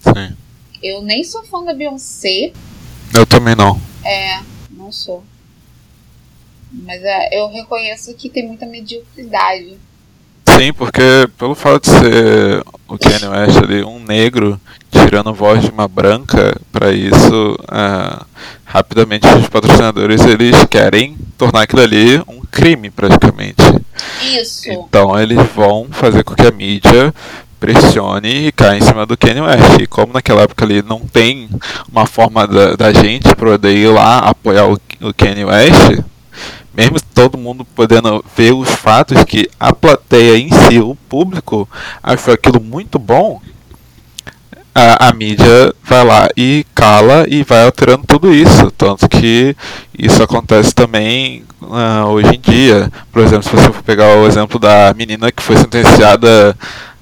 Sim. 0.02 0.36
Eu 0.82 1.02
nem 1.02 1.24
sou 1.24 1.44
fã 1.44 1.64
da 1.64 1.74
Beyoncé. 1.74 2.52
Eu 3.14 3.26
também 3.26 3.56
não. 3.56 3.80
É, 4.04 4.42
não 4.72 4.92
sou. 4.92 5.24
Mas 6.72 7.02
é, 7.04 7.30
eu 7.40 7.48
reconheço 7.50 8.14
que 8.16 8.30
tem 8.30 8.46
muita 8.46 8.66
mediocridade. 8.66 9.78
Sim, 10.46 10.74
porque 10.74 11.02
pelo 11.38 11.56
fato 11.56 11.84
de 11.84 11.98
ser 11.98 12.64
o 12.88 12.98
Kanye 12.98 13.28
West 13.28 13.58
ali 13.58 13.84
um 13.84 14.00
negro 14.00 14.60
tirando 14.94 15.34
voz 15.34 15.62
de 15.62 15.72
uma 15.72 15.88
branca, 15.88 16.56
para 16.72 16.92
isso 16.92 17.58
é, 17.72 18.20
rapidamente 18.66 19.28
os 19.28 19.48
patrocinadores 19.48 20.22
eles 20.26 20.66
querem 20.66 21.16
tornar 21.38 21.64
aquilo 21.64 21.82
ali 21.82 22.18
um 22.28 22.42
crime 22.52 22.90
praticamente. 22.90 23.64
Isso. 24.22 24.70
Então 24.72 25.20
eles 25.20 25.40
vão 25.56 25.88
fazer 25.92 26.24
com 26.24 26.36
que 26.36 26.48
a 26.48 26.52
mídia 26.52 27.14
pressione 27.60 28.48
e 28.48 28.52
caia 28.52 28.78
em 28.78 28.82
cima 28.82 29.06
do 29.06 29.18
Kanye 29.18 29.42
West. 29.42 29.80
E 29.80 29.88
como 29.88 30.12
naquela 30.12 30.42
época 30.42 30.66
ali 30.66 30.82
não 30.82 31.00
tem 31.00 31.50
uma 31.90 32.06
forma 32.06 32.46
da, 32.46 32.76
da 32.76 32.92
gente 32.92 33.34
poder 33.36 33.74
ir 33.74 33.88
lá 33.88 34.20
apoiar 34.20 34.68
o, 34.68 34.74
o 34.74 35.14
Kanye 35.14 35.46
West, 35.46 36.04
mesmo 36.74 36.98
todo 37.14 37.38
mundo 37.38 37.64
podendo 37.64 38.24
ver 38.36 38.54
os 38.54 38.70
fatos 38.70 39.24
que 39.24 39.48
a 39.60 39.74
plateia 39.74 40.38
em 40.38 40.50
si, 40.50 40.80
o 40.80 40.96
público, 41.08 41.70
achou 42.02 42.34
aquilo 42.34 42.60
muito 42.60 43.00
bom, 43.00 43.40
a, 44.74 45.10
a, 45.10 45.14
mídia 45.14 45.74
vai 45.84 46.04
lá 46.04 46.30
e 46.36 46.66
cala 46.74 47.26
e 47.28 47.44
vai 47.44 47.64
alterando 47.64 48.06
tudo 48.08 48.34
isso. 48.34 48.72
Tanto 48.72 49.08
que 49.08 49.56
isso 49.98 50.22
acontece 50.24 50.74
também 50.74 51.44
uh, 51.62 52.08
hoje 52.08 52.36
em 52.36 52.40
dia. 52.40 52.92
Por 53.12 53.22
exemplo, 53.22 53.44
se 53.44 53.50
você 53.56 53.72
for 53.72 53.84
pegar 53.84 54.18
o 54.18 54.28
exemplo 54.28 54.60
da 54.60 54.94
menina 54.96 55.32
que 55.32 55.44
foi 55.44 55.58
sentenciada 55.58 56.56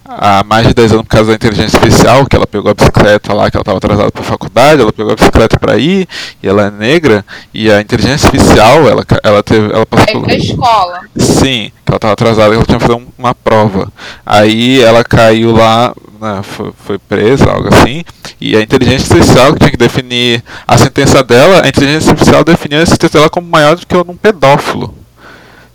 há 0.06 0.44
mais 0.44 0.68
de 0.68 0.74
10 0.74 0.94
anos 0.94 1.04
por 1.04 1.10
causa 1.10 1.30
da 1.30 1.36
inteligência 1.36 1.78
artificial, 1.78 2.26
que 2.26 2.36
ela 2.36 2.48
pegou 2.48 2.72
a 2.72 2.74
bicicleta 2.74 3.34
lá, 3.34 3.50
que 3.50 3.58
ela 3.58 3.62
estava 3.62 3.78
atrasada 3.78 4.12
para 4.12 4.22
a 4.22 4.26
faculdade, 4.26 4.82
ela 4.82 4.92
pegou 4.92 5.12
a 5.12 5.16
bicicleta 5.16 5.60
para 5.60 5.78
ir, 5.78 6.08
e 6.42 6.48
ela 6.48 6.68
é 6.68 6.72
negra, 6.72 7.26
e 7.54 7.72
a 7.72 7.80
inteligência 7.80 8.28
artificial, 8.28 8.88
ela, 8.88 9.06
ela 9.24 9.44
teve. 9.44 9.72
Ela 9.72 9.86
passou 9.86 10.22
é 10.22 10.24
pra 10.24 10.36
escola. 10.36 11.00
Sim, 11.18 11.72
que 11.86 11.92
ela 11.92 11.98
estava 11.98 12.14
atrasada, 12.14 12.56
ela 12.56 12.66
tinha 12.66 12.80
que 12.80 12.86
fazer 12.86 13.02
uma 13.18 13.36
prova. 13.36 13.92
Aí 14.26 14.82
ela 14.82 15.04
caiu 15.04 15.52
lá, 15.54 15.94
né, 16.20 16.42
foi, 16.44 16.72
foi 16.86 16.98
presa, 16.98 17.50
algo 17.50 17.70
assim, 17.74 18.04
e 18.40 18.56
a 18.56 18.62
inteligência 18.62 19.16
artificial 19.16 19.54
que 19.54 19.60
tinha 19.60 19.72
que 19.72 19.78
definir 19.78 20.44
a 20.68 20.78
sentença 20.78 21.24
dela, 21.24 21.64
a 21.64 21.68
inteligência 21.68 22.12
artificial 22.12 22.44
definiu 22.44 22.82
a 22.82 22.86
sentença 22.86 23.18
dela 23.18 23.30
como 23.30 23.48
maior 23.48 23.76
do 23.76 23.86
que 23.86 23.96
um 23.96 24.18
pedófilo. 24.18 24.94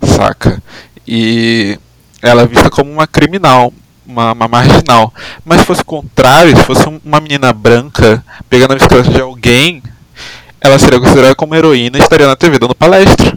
Saca? 0.03 0.62
E 1.07 1.78
ela 2.20 2.43
é 2.43 2.47
vista 2.47 2.69
como 2.69 2.90
uma 2.90 3.07
criminal 3.07 3.73
uma, 4.06 4.32
uma, 4.32 4.48
marginal. 4.48 5.12
Mas 5.44 5.60
se 5.60 5.66
fosse 5.66 5.82
o 5.82 5.86
contrário, 5.86 6.56
se 6.56 6.64
fosse 6.64 6.84
uma 7.04 7.20
menina 7.20 7.52
branca 7.52 8.24
pegando 8.48 8.72
a 8.72 8.76
bicicleta 8.76 9.10
de 9.10 9.20
alguém, 9.20 9.82
ela 10.60 10.78
seria 10.78 11.00
considerada 11.00 11.34
como 11.34 11.54
heroína 11.54 11.98
e 11.98 12.00
estaria 12.00 12.26
na 12.26 12.36
TV 12.36 12.58
dando 12.58 12.74
palestra. 12.74 13.36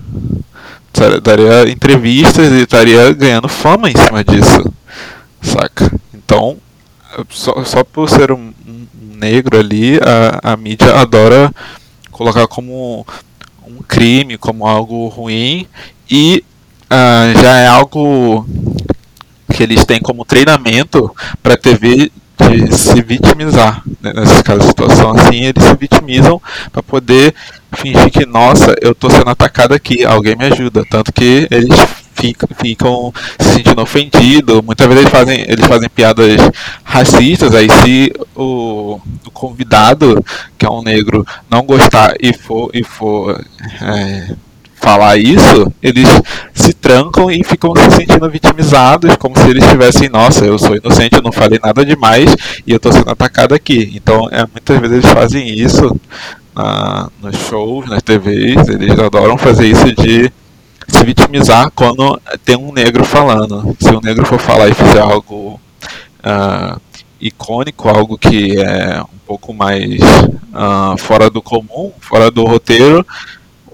Daria 1.24 1.70
entrevistas 1.72 2.52
e 2.52 2.64
estaria 2.64 3.14
ganhando 3.14 3.48
fama 3.48 3.90
em 3.90 3.96
cima 3.96 4.24
disso. 4.24 4.74
Saca? 5.42 5.92
Então, 6.14 6.58
só, 7.30 7.64
só 7.64 7.84
por 7.84 8.10
ser 8.10 8.32
um, 8.32 8.54
um 8.68 8.86
negro 9.18 9.58
ali, 9.58 9.98
a, 9.98 10.54
a 10.54 10.58
mídia 10.58 10.96
adora 10.96 11.52
colocar 12.12 12.48
como 12.48 13.06
um 13.66 13.82
crime, 13.88 14.38
como 14.38 14.68
algo 14.68 15.08
ruim 15.08 15.66
e 16.10 16.44
uh, 16.86 17.42
já 17.42 17.58
é 17.60 17.68
algo 17.68 18.46
que 19.54 19.64
eles 19.64 19.86
têm 19.86 20.00
como 20.00 20.26
treinamento 20.26 21.14
para 21.42 21.58
TV 21.58 22.12
de 22.38 22.78
se 22.78 23.02
vitimizar. 23.02 23.84
Né? 24.02 24.14
Nessas 24.14 24.42
casos 24.42 24.64
de 24.64 24.70
situação 24.70 25.12
assim, 25.12 25.46
eles 25.46 25.64
se 25.64 25.76
vitimizam 25.76 26.42
para 26.72 26.82
poder 26.82 27.34
fingir 27.74 28.10
que, 28.10 28.26
nossa, 28.26 28.74
eu 28.82 28.92
estou 28.92 29.10
sendo 29.10 29.30
atacado 29.30 29.74
aqui, 29.74 30.06
alguém 30.06 30.36
me 30.36 30.46
ajuda. 30.46 30.86
Tanto 30.90 31.12
que 31.12 31.48
eles 31.52 31.76
ficam, 32.14 32.50
ficam 32.60 33.14
se 33.40 33.54
sentindo 33.54 33.82
ofendidos. 33.82 34.62
Muitas 34.62 34.88
vezes 34.88 35.02
eles 35.02 35.12
fazem, 35.12 35.42
eles 35.48 35.66
fazem 35.66 35.90
piadas 35.90 36.38
racistas. 36.84 37.54
Aí, 37.54 37.68
se 37.84 38.14
o, 38.36 39.00
o 39.26 39.32
convidado, 39.32 40.24
que 40.58 40.66
é 40.66 40.70
um 40.70 40.82
negro, 40.82 41.26
não 41.50 41.64
gostar 41.64 42.16
e 42.20 42.34
for, 42.34 42.70
e 42.74 42.84
for 42.84 43.44
é, 43.82 44.36
falar 44.80 45.18
isso, 45.18 45.72
eles 45.82 46.08
se 46.54 46.74
trancam 46.74 47.30
e 47.30 47.44
ficam 47.44 47.74
se 47.76 47.92
sentindo 47.92 48.30
vitimizados, 48.30 49.16
como 49.18 49.38
se 49.38 49.50
eles 49.50 49.68
tivessem, 49.68 50.10
nossa, 50.10 50.46
eu 50.46 50.58
sou 50.58 50.76
inocente, 50.76 51.16
eu 51.16 51.22
não 51.22 51.32
falei 51.32 51.60
nada 51.62 51.86
demais 51.86 52.36
e 52.66 52.72
eu 52.72 52.78
estou 52.78 52.92
sendo 52.92 53.10
atacado 53.10 53.54
aqui. 53.54 53.92
Então, 53.96 54.28
é, 54.32 54.46
muitas 54.52 54.80
vezes 54.80 54.98
eles 54.98 55.12
fazem 55.12 55.48
isso 55.50 56.00
na, 56.56 57.10
nos 57.22 57.36
shows, 57.38 57.88
nas 57.90 58.02
TVs, 58.02 58.68
eles 58.70 58.98
adoram 58.98 59.38
fazer 59.38 59.68
isso 59.68 59.94
de 59.96 60.32
se 60.88 61.06
vitimizar 61.06 61.72
quando 61.76 62.20
tem 62.44 62.58
um 62.58 62.72
negro 62.72 63.04
falando. 63.04 63.76
Se 63.80 63.90
um 63.90 64.02
negro 64.02 64.26
for 64.26 64.40
falar 64.40 64.70
e 64.70 64.74
fizer 64.74 65.02
algo 65.02 65.60
uh, 66.20 66.80
icônico, 67.22 67.90
algo 67.90 68.18
que 68.18 68.60
é 68.60 69.02
um 69.02 69.20
pouco 69.28 69.54
mais 69.54 70.00
uh, 70.54 70.98
fora 70.98 71.30
do 71.30 71.42
comum, 71.42 71.92
fora 72.00 72.32
do 72.32 72.44
roteiro, 72.46 73.06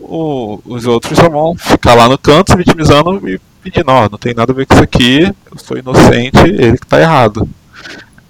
o, 0.08 0.62
os 0.66 0.86
outros 0.86 1.18
vão 1.18 1.56
ficar 1.56 1.96
lá 1.96 2.08
no 2.08 2.18
canto 2.18 2.52
se 2.52 2.58
vitimizando 2.58 3.28
e 3.28 3.40
pedindo, 3.62 3.90
ó, 3.90 4.10
não 4.10 4.18
tem 4.18 4.34
nada 4.34 4.52
a 4.52 4.56
ver 4.56 4.66
com 4.66 4.76
isso 4.76 4.84
aqui, 4.84 5.24
eu 5.24 5.58
sou 5.58 5.78
inocente, 5.78 6.38
ele 6.38 6.78
que 6.78 6.88
tá 6.88 7.00
errado. 7.00 7.50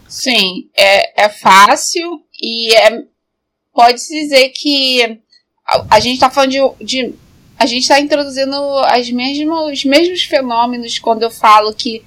Sim, 0.08 0.70
é, 0.74 1.26
é 1.26 1.30
fácil 1.30 2.22
e 2.42 2.74
é, 2.74 3.04
pode-se 3.74 4.14
dizer 4.22 4.50
que 4.50 5.20
a, 5.68 5.86
a 5.96 6.00
gente 6.00 6.16
está 6.16 6.30
falando 6.30 6.52
de, 6.52 6.86
de 6.86 7.14
a 7.58 7.66
gente 7.66 7.82
está 7.82 8.00
introduzindo 8.00 8.56
as 8.86 9.10
mesmas, 9.10 9.72
os 9.72 9.86
mesmos 9.86 10.24
fenômenos 10.24 11.00
quando 11.00 11.24
eu 11.24 11.32
falo 11.32 11.74
que 11.74 12.04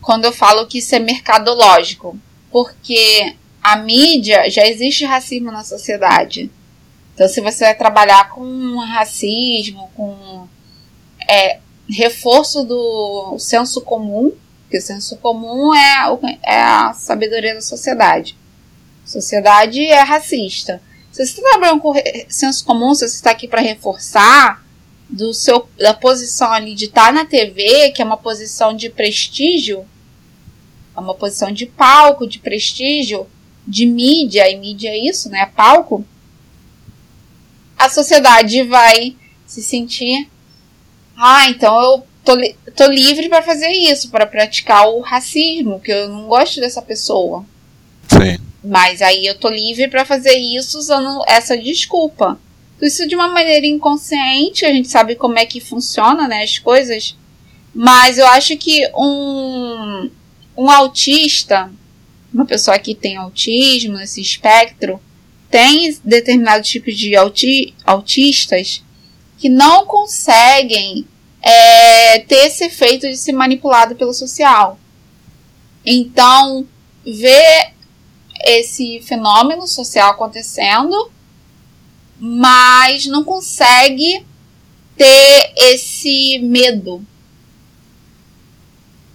quando 0.00 0.24
eu 0.24 0.32
falo 0.32 0.66
que 0.66 0.78
isso 0.78 0.94
é 0.94 1.00
mercadológico, 1.00 2.16
porque 2.50 3.34
a 3.60 3.76
mídia 3.76 4.48
já 4.48 4.64
existe 4.64 5.04
racismo 5.04 5.50
na 5.50 5.64
sociedade. 5.64 6.48
Então, 7.16 7.26
se 7.26 7.40
você 7.40 7.64
vai 7.64 7.74
trabalhar 7.74 8.28
com 8.28 8.76
racismo, 8.76 9.90
com 9.96 10.46
é, 11.26 11.60
reforço 11.88 12.62
do 12.62 13.38
senso 13.38 13.80
comum, 13.80 14.32
porque 14.62 14.76
o 14.76 14.82
senso 14.82 15.16
comum 15.16 15.74
é, 15.74 16.18
é 16.44 16.60
a 16.60 16.92
sabedoria 16.92 17.54
da 17.54 17.62
sociedade. 17.62 18.36
A 19.02 19.08
sociedade 19.08 19.82
é 19.82 20.02
racista. 20.02 20.82
Se 21.10 21.24
você 21.24 21.40
está 21.40 21.52
trabalhando 21.52 21.80
com 21.80 21.94
senso 22.28 22.62
comum, 22.66 22.94
se 22.94 23.08
você 23.08 23.14
está 23.14 23.30
aqui 23.30 23.48
para 23.48 23.62
reforçar 23.62 24.62
do 25.08 25.32
seu, 25.32 25.66
da 25.78 25.94
posição 25.94 26.52
ali 26.52 26.74
de 26.74 26.84
estar 26.84 27.06
tá 27.06 27.12
na 27.12 27.24
TV, 27.24 27.92
que 27.92 28.02
é 28.02 28.04
uma 28.04 28.18
posição 28.18 28.76
de 28.76 28.90
prestígio, 28.90 29.86
é 30.94 31.00
uma 31.00 31.14
posição 31.14 31.50
de 31.50 31.64
palco, 31.64 32.28
de 32.28 32.40
prestígio, 32.40 33.26
de 33.66 33.86
mídia, 33.86 34.50
e 34.50 34.56
mídia 34.56 34.90
é 34.90 34.98
isso, 34.98 35.30
né? 35.30 35.50
Palco. 35.56 36.04
A 37.78 37.88
sociedade 37.88 38.62
vai 38.62 39.16
se 39.46 39.62
sentir. 39.62 40.28
Ah, 41.16 41.48
então 41.48 41.80
eu 41.80 42.06
tô, 42.24 42.36
tô 42.74 42.86
livre 42.90 43.28
para 43.28 43.42
fazer 43.42 43.68
isso, 43.68 44.10
para 44.10 44.26
praticar 44.26 44.88
o 44.88 45.00
racismo, 45.00 45.80
que 45.80 45.92
eu 45.92 46.08
não 46.08 46.26
gosto 46.26 46.60
dessa 46.60 46.82
pessoa. 46.82 47.44
Sim. 48.08 48.38
Mas 48.62 49.00
aí 49.00 49.24
eu 49.24 49.38
tô 49.38 49.48
livre 49.48 49.88
para 49.88 50.04
fazer 50.04 50.36
isso 50.36 50.78
usando 50.78 51.22
essa 51.28 51.56
desculpa. 51.56 52.38
Isso 52.82 53.06
de 53.06 53.14
uma 53.14 53.28
maneira 53.28 53.66
inconsciente, 53.66 54.66
a 54.66 54.72
gente 54.72 54.88
sabe 54.88 55.14
como 55.14 55.38
é 55.38 55.46
que 55.46 55.60
funciona, 55.60 56.28
né, 56.28 56.42
as 56.42 56.58
coisas. 56.58 57.16
Mas 57.74 58.18
eu 58.18 58.26
acho 58.26 58.56
que 58.56 58.86
um, 58.94 60.10
um 60.56 60.70
autista, 60.70 61.70
uma 62.32 62.44
pessoa 62.44 62.78
que 62.78 62.94
tem 62.94 63.16
autismo, 63.16 63.98
esse 64.00 64.20
espectro, 64.20 65.00
tem 65.56 65.98
determinados 66.04 66.68
tipos 66.68 66.94
de 66.98 67.16
auti 67.16 67.74
autistas 67.82 68.84
que 69.38 69.48
não 69.48 69.86
conseguem 69.86 71.06
é, 71.40 72.18
ter 72.18 72.48
esse 72.48 72.64
efeito 72.64 73.08
de 73.08 73.16
ser 73.16 73.32
manipulado 73.32 73.96
pelo 73.96 74.12
social. 74.12 74.78
Então, 75.82 76.66
ver 77.06 77.72
esse 78.44 79.00
fenômeno 79.00 79.66
social 79.66 80.10
acontecendo, 80.10 81.10
mas 82.20 83.06
não 83.06 83.24
consegue 83.24 84.26
ter 84.94 85.54
esse 85.56 86.38
medo, 86.40 87.02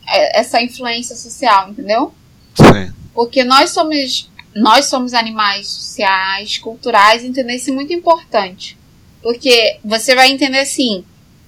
é, 0.08 0.40
essa 0.40 0.60
influência 0.60 1.16
social, 1.16 1.70
entendeu? 1.70 2.12
Sim. 2.56 2.92
Porque 3.14 3.44
nós 3.44 3.70
somos 3.70 4.31
nós 4.56 4.86
somos 4.86 5.14
animais 5.14 5.68
sociais, 5.68 6.58
culturais, 6.58 7.24
entender 7.24 7.56
isso 7.56 7.70
é 7.70 7.74
muito 7.74 7.94
importante. 7.94 8.78
Porque 9.22 9.80
você 9.84 10.16
vai 10.16 10.30
entender 10.30 10.60
assim, 10.60 11.06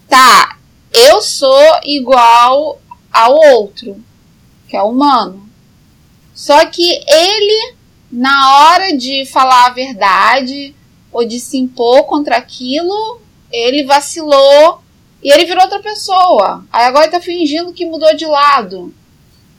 tá, 0.08 0.58
eu 0.94 1.22
sou 1.22 1.80
igual 1.84 2.80
ao 3.12 3.36
outro, 3.56 4.02
que 4.68 4.78
é 4.78 4.82
humano. 4.82 5.50
Só 6.34 6.66
que 6.66 7.02
ele, 7.08 7.76
na 8.12 8.58
hora 8.58 8.96
de 8.96 9.26
falar 9.26 9.68
a 9.68 9.74
verdade 9.74 10.76
ou 11.12 11.26
de 11.26 11.40
se 11.40 11.58
impor 11.58 12.06
contra 12.06 12.38
aquilo, 12.38 13.22
ele 13.52 13.84
vacilou 13.84 14.82
e 15.22 15.32
ele 15.32 15.46
virou 15.46 15.64
outra 15.64 15.80
pessoa. 15.80 16.66
Aí 16.72 16.86
agora 16.86 17.06
ele 17.06 17.12
tá 17.12 17.22
fingindo 17.22 17.74
que 17.74 17.86
mudou 17.86 18.16
de 18.16 18.26
lado. 18.26 18.94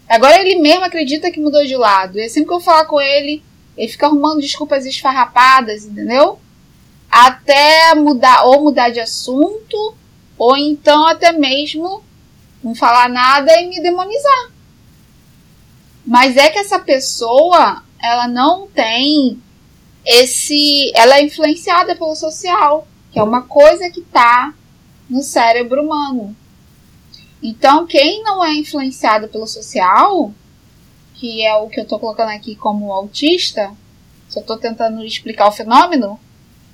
Agora 0.09 0.41
ele 0.41 0.61
mesmo 0.61 0.85
acredita 0.85 1.31
que 1.31 1.41
mudou 1.41 1.65
de 1.65 1.77
lado. 1.77 2.19
E 2.19 2.25
assim 2.25 2.45
que 2.45 2.53
eu 2.53 2.61
falar 2.61 2.85
com 2.85 3.01
ele, 3.01 3.43
ele 3.77 3.89
fica 3.89 4.07
arrumando 4.07 4.41
desculpas 4.41 4.85
esfarrapadas, 4.85 5.85
entendeu? 5.85 6.39
Até 7.11 7.95
mudar, 7.95 8.45
ou 8.45 8.65
mudar 8.65 8.91
de 8.91 9.01
assunto, 9.01 9.95
ou 10.37 10.57
então 10.57 11.07
até 11.07 11.33
mesmo 11.33 12.03
não 12.63 12.75
falar 12.75 13.09
nada 13.09 13.53
e 13.61 13.69
me 13.69 13.83
demonizar. 13.83 14.51
Mas 16.07 16.37
é 16.37 16.51
que 16.51 16.59
essa 16.59 16.79
pessoa, 16.79 17.83
ela 18.03 18.29
não 18.29 18.67
tem 18.67 19.41
esse. 20.05 20.93
Ela 20.95 21.19
é 21.19 21.25
influenciada 21.25 21.97
pelo 21.97 22.15
social, 22.15 22.87
que 23.11 23.19
é 23.19 23.23
uma 23.23 23.43
coisa 23.43 23.91
que 23.91 24.03
tá 24.03 24.53
no 25.09 25.23
cérebro 25.23 25.83
humano. 25.83 26.37
Então, 27.47 27.87
quem 27.87 28.23
não 28.23 28.43
é 28.43 28.55
influenciado 28.55 29.29
pelo 29.29 29.47
social, 29.47 30.33
que 31.15 31.45
é 31.45 31.55
o 31.57 31.69
que 31.69 31.79
eu 31.79 31.85
tô 31.85 31.99
colocando 31.99 32.31
aqui 32.31 32.57
como 32.57 32.91
autista, 32.91 33.71
só 34.31 34.41
tô 34.41 34.57
tentando 34.57 35.05
explicar 35.05 35.49
o 35.49 35.53
fenômeno, 35.53 36.19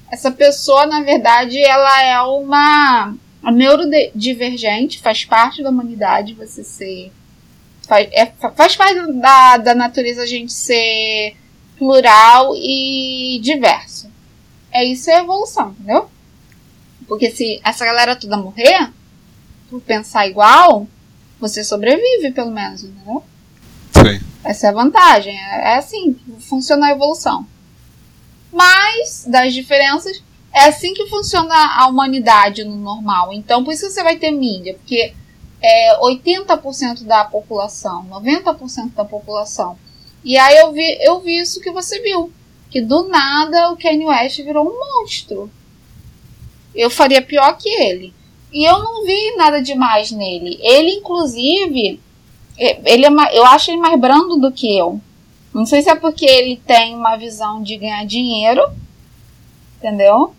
essa 0.08 0.30
pessoa, 0.30 0.86
na 0.86 1.02
verdade, 1.02 1.58
ela 1.58 2.02
é 2.04 2.20
uma 2.22 3.14
neurodivergente 3.52 5.00
faz 5.00 5.24
parte 5.24 5.60
da 5.60 5.70
humanidade 5.70 6.34
você 6.34 6.62
ser. 6.62 7.10
Faz, 7.88 8.08
é, 8.12 8.26
faz 8.54 8.76
parte 8.76 9.12
da, 9.14 9.56
da 9.56 9.74
natureza 9.74 10.22
a 10.22 10.26
gente 10.26 10.52
ser 10.52 11.34
plural 11.76 12.54
e 12.54 13.40
diverso. 13.42 14.08
É 14.70 14.84
isso 14.84 15.10
é 15.10 15.18
evolução, 15.18 15.70
entendeu? 15.70 16.08
Porque 17.08 17.32
se 17.32 17.60
essa 17.64 17.84
galera 17.84 18.14
toda 18.14 18.36
morrer, 18.36 18.92
por 19.70 19.80
pensar 19.80 20.26
igual, 20.26 20.86
você 21.38 21.62
sobrevive, 21.62 22.32
pelo 22.32 22.50
menos, 22.50 22.82
entendeu? 22.82 23.22
Sim. 23.92 24.20
Essa 24.44 24.66
é 24.66 24.70
a 24.70 24.74
vantagem. 24.74 25.38
É, 25.38 25.72
é 25.72 25.76
assim 25.76 26.12
que 26.12 26.42
funciona 26.42 26.88
a 26.88 26.90
evolução. 26.90 27.46
Mas, 28.52 29.24
das 29.26 29.54
diferenças, 29.54 30.22
é 30.52 30.64
assim 30.64 30.92
que 30.92 31.06
funciona 31.06 31.54
a 31.54 31.86
humanidade 31.86 32.64
no 32.64 32.76
normal. 32.76 33.32
Então, 33.32 33.62
por 33.62 33.72
isso 33.72 33.88
você 33.88 34.02
vai 34.02 34.16
ter 34.16 34.32
mídia, 34.32 34.74
porque 34.74 35.14
é 35.62 35.98
80% 36.00 37.04
da 37.04 37.24
população, 37.24 38.04
90% 38.06 38.94
da 38.94 39.04
população. 39.04 39.78
E 40.24 40.36
aí 40.36 40.56
eu 40.58 40.72
vi, 40.72 40.98
eu 41.00 41.20
vi 41.20 41.38
isso 41.38 41.60
que 41.60 41.70
você 41.70 42.00
viu. 42.00 42.32
Que 42.70 42.80
do 42.80 43.08
nada 43.08 43.70
o 43.72 43.76
Kanye 43.76 44.06
West 44.06 44.38
virou 44.38 44.68
um 44.68 44.78
monstro. 44.78 45.50
Eu 46.74 46.90
faria 46.90 47.22
pior 47.22 47.56
que 47.56 47.68
ele. 47.68 48.14
E 48.52 48.64
eu 48.64 48.78
não 48.78 49.04
vi 49.04 49.36
nada 49.36 49.62
demais 49.62 50.10
nele. 50.10 50.58
Ele, 50.60 50.90
inclusive, 50.92 52.00
ele 52.58 53.06
é, 53.06 53.38
eu 53.38 53.46
acho 53.46 53.70
ele 53.70 53.80
mais 53.80 53.98
brando 53.98 54.36
do 54.36 54.52
que 54.52 54.76
eu. 54.76 55.00
Não 55.54 55.66
sei 55.66 55.82
se 55.82 55.90
é 55.90 55.94
porque 55.94 56.24
ele 56.24 56.56
tem 56.56 56.94
uma 56.94 57.16
visão 57.16 57.62
de 57.62 57.76
ganhar 57.76 58.04
dinheiro, 58.06 58.62
entendeu? 59.78 60.34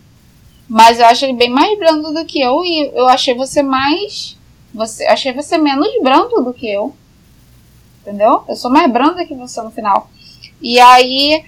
Mas 0.67 0.99
eu 0.99 1.05
acho 1.05 1.25
ele 1.25 1.33
bem 1.33 1.49
mais 1.49 1.77
brando 1.77 2.13
do 2.13 2.25
que 2.25 2.39
eu 2.39 2.63
e 2.63 2.91
eu 2.93 3.07
achei 3.07 3.33
você 3.33 3.61
mais. 3.61 4.38
Você, 4.73 5.05
achei 5.05 5.33
você 5.33 5.57
menos 5.57 5.89
brando 6.01 6.43
do 6.43 6.53
que 6.53 6.65
eu. 6.65 6.95
Entendeu? 8.01 8.43
Eu 8.47 8.55
sou 8.55 8.71
mais 8.71 8.89
branda 8.91 9.25
que 9.25 9.35
você 9.35 9.61
no 9.61 9.69
final. 9.69 10.09
E 10.61 10.79
aí 10.79 11.43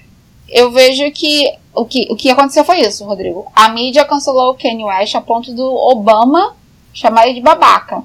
eu 0.50 0.72
vejo 0.72 1.10
que 1.12 1.58
o 1.76 1.86
que, 1.86 2.08
o 2.10 2.16
que 2.16 2.30
aconteceu 2.30 2.64
foi 2.64 2.82
isso, 2.82 3.06
Rodrigo. 3.06 3.52
A 3.56 3.70
mídia 3.70 4.06
cancelou 4.06 4.52
o 4.52 4.56
Kanye 4.56 4.84
West 4.84 5.16
a 5.16 5.22
ponto 5.22 5.54
do 5.54 5.64
Obama 5.64 6.56
chamar 6.94 7.26
ele 7.26 7.36
de 7.36 7.42
babaca. 7.42 8.04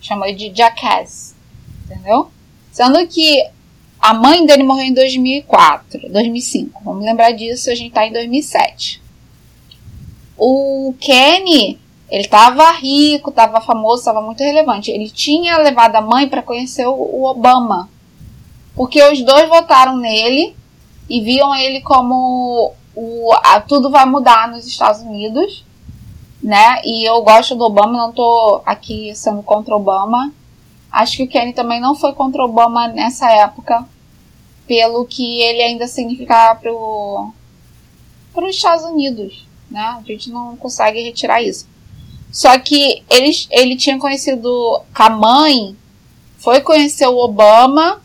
Chamou 0.00 0.26
ele 0.26 0.36
de 0.36 0.56
jackass. 0.56 1.34
Entendeu? 1.84 2.30
Sendo 2.72 3.06
que 3.06 3.44
a 4.00 4.14
mãe 4.14 4.46
dele 4.46 4.62
morreu 4.62 4.84
em 4.84 4.94
2004, 4.94 6.10
2005. 6.10 6.82
Vamos 6.84 7.04
lembrar 7.04 7.32
disso, 7.32 7.70
a 7.70 7.74
gente 7.74 7.92
tá 7.92 8.06
em 8.06 8.12
2007 8.12 9.08
o 10.38 10.94
Kenny, 11.00 11.80
ele 12.08 12.28
tava 12.28 12.70
rico, 12.70 13.32
tava 13.32 13.60
famoso, 13.60 14.04
tava 14.04 14.22
muito 14.22 14.42
relevante. 14.42 14.90
Ele 14.90 15.10
tinha 15.10 15.58
levado 15.58 15.96
a 15.96 16.00
mãe 16.00 16.28
para 16.28 16.42
conhecer 16.42 16.86
o, 16.86 17.24
Obama. 17.24 17.90
Porque 18.74 19.02
os 19.02 19.20
dois 19.22 19.48
votaram 19.48 19.96
nele 19.96 20.54
e 21.08 21.20
viam 21.20 21.54
ele 21.54 21.80
como 21.80 22.74
o, 22.94 23.32
a, 23.44 23.60
tudo 23.60 23.90
vai 23.90 24.04
mudar 24.04 24.48
nos 24.48 24.66
Estados 24.66 25.00
Unidos, 25.00 25.64
né? 26.42 26.80
E 26.84 27.08
eu 27.08 27.22
gosto 27.22 27.54
do 27.54 27.64
Obama, 27.64 27.92
não 27.98 28.12
tô 28.12 28.60
aqui 28.66 29.14
sendo 29.14 29.42
contra 29.42 29.74
Obama. 29.74 30.32
Acho 30.90 31.18
que 31.18 31.22
o 31.24 31.28
Kenny 31.28 31.52
também 31.52 31.80
não 31.80 31.94
foi 31.94 32.12
contra 32.12 32.44
Obama 32.44 32.88
nessa 32.88 33.30
época, 33.30 33.86
pelo 34.66 35.04
que 35.06 35.40
ele 35.40 35.62
ainda 35.62 35.86
significava 35.86 36.60
para 36.60 38.44
os 38.44 38.56
Estados 38.56 38.84
Unidos. 38.84 39.46
Né? 39.70 39.80
A 39.80 40.02
gente 40.02 40.30
não 40.30 40.56
consegue 40.56 41.02
retirar 41.02 41.42
isso. 41.42 41.68
Só 42.30 42.58
que 42.58 43.02
ele, 43.08 43.30
ele 43.50 43.76
tinha 43.76 43.98
conhecido 43.98 44.82
a 44.94 45.10
mãe, 45.10 45.76
foi 46.38 46.60
conhecer 46.60 47.06
o 47.06 47.18
Obama 47.18 48.00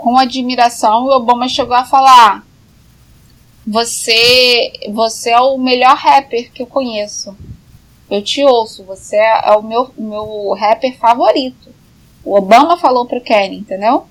com 0.00 0.16
admiração, 0.16 1.04
o 1.04 1.10
Obama 1.10 1.48
chegou 1.48 1.76
a 1.76 1.84
falar: 1.84 2.44
Você, 3.66 4.72
você 4.90 5.30
é 5.30 5.40
o 5.40 5.58
melhor 5.58 5.96
rapper 5.96 6.50
que 6.52 6.62
eu 6.62 6.66
conheço. 6.66 7.36
Eu 8.10 8.22
te 8.22 8.42
ouço, 8.42 8.82
você 8.82 9.16
é 9.16 9.52
o 9.52 9.62
meu, 9.62 9.92
meu 9.96 10.52
rapper 10.58 10.96
favorito. 10.98 11.72
O 12.24 12.34
Obama 12.34 12.76
falou 12.76 13.06
pro 13.06 13.20
Kenny, 13.20 13.58
entendeu? 13.58 14.06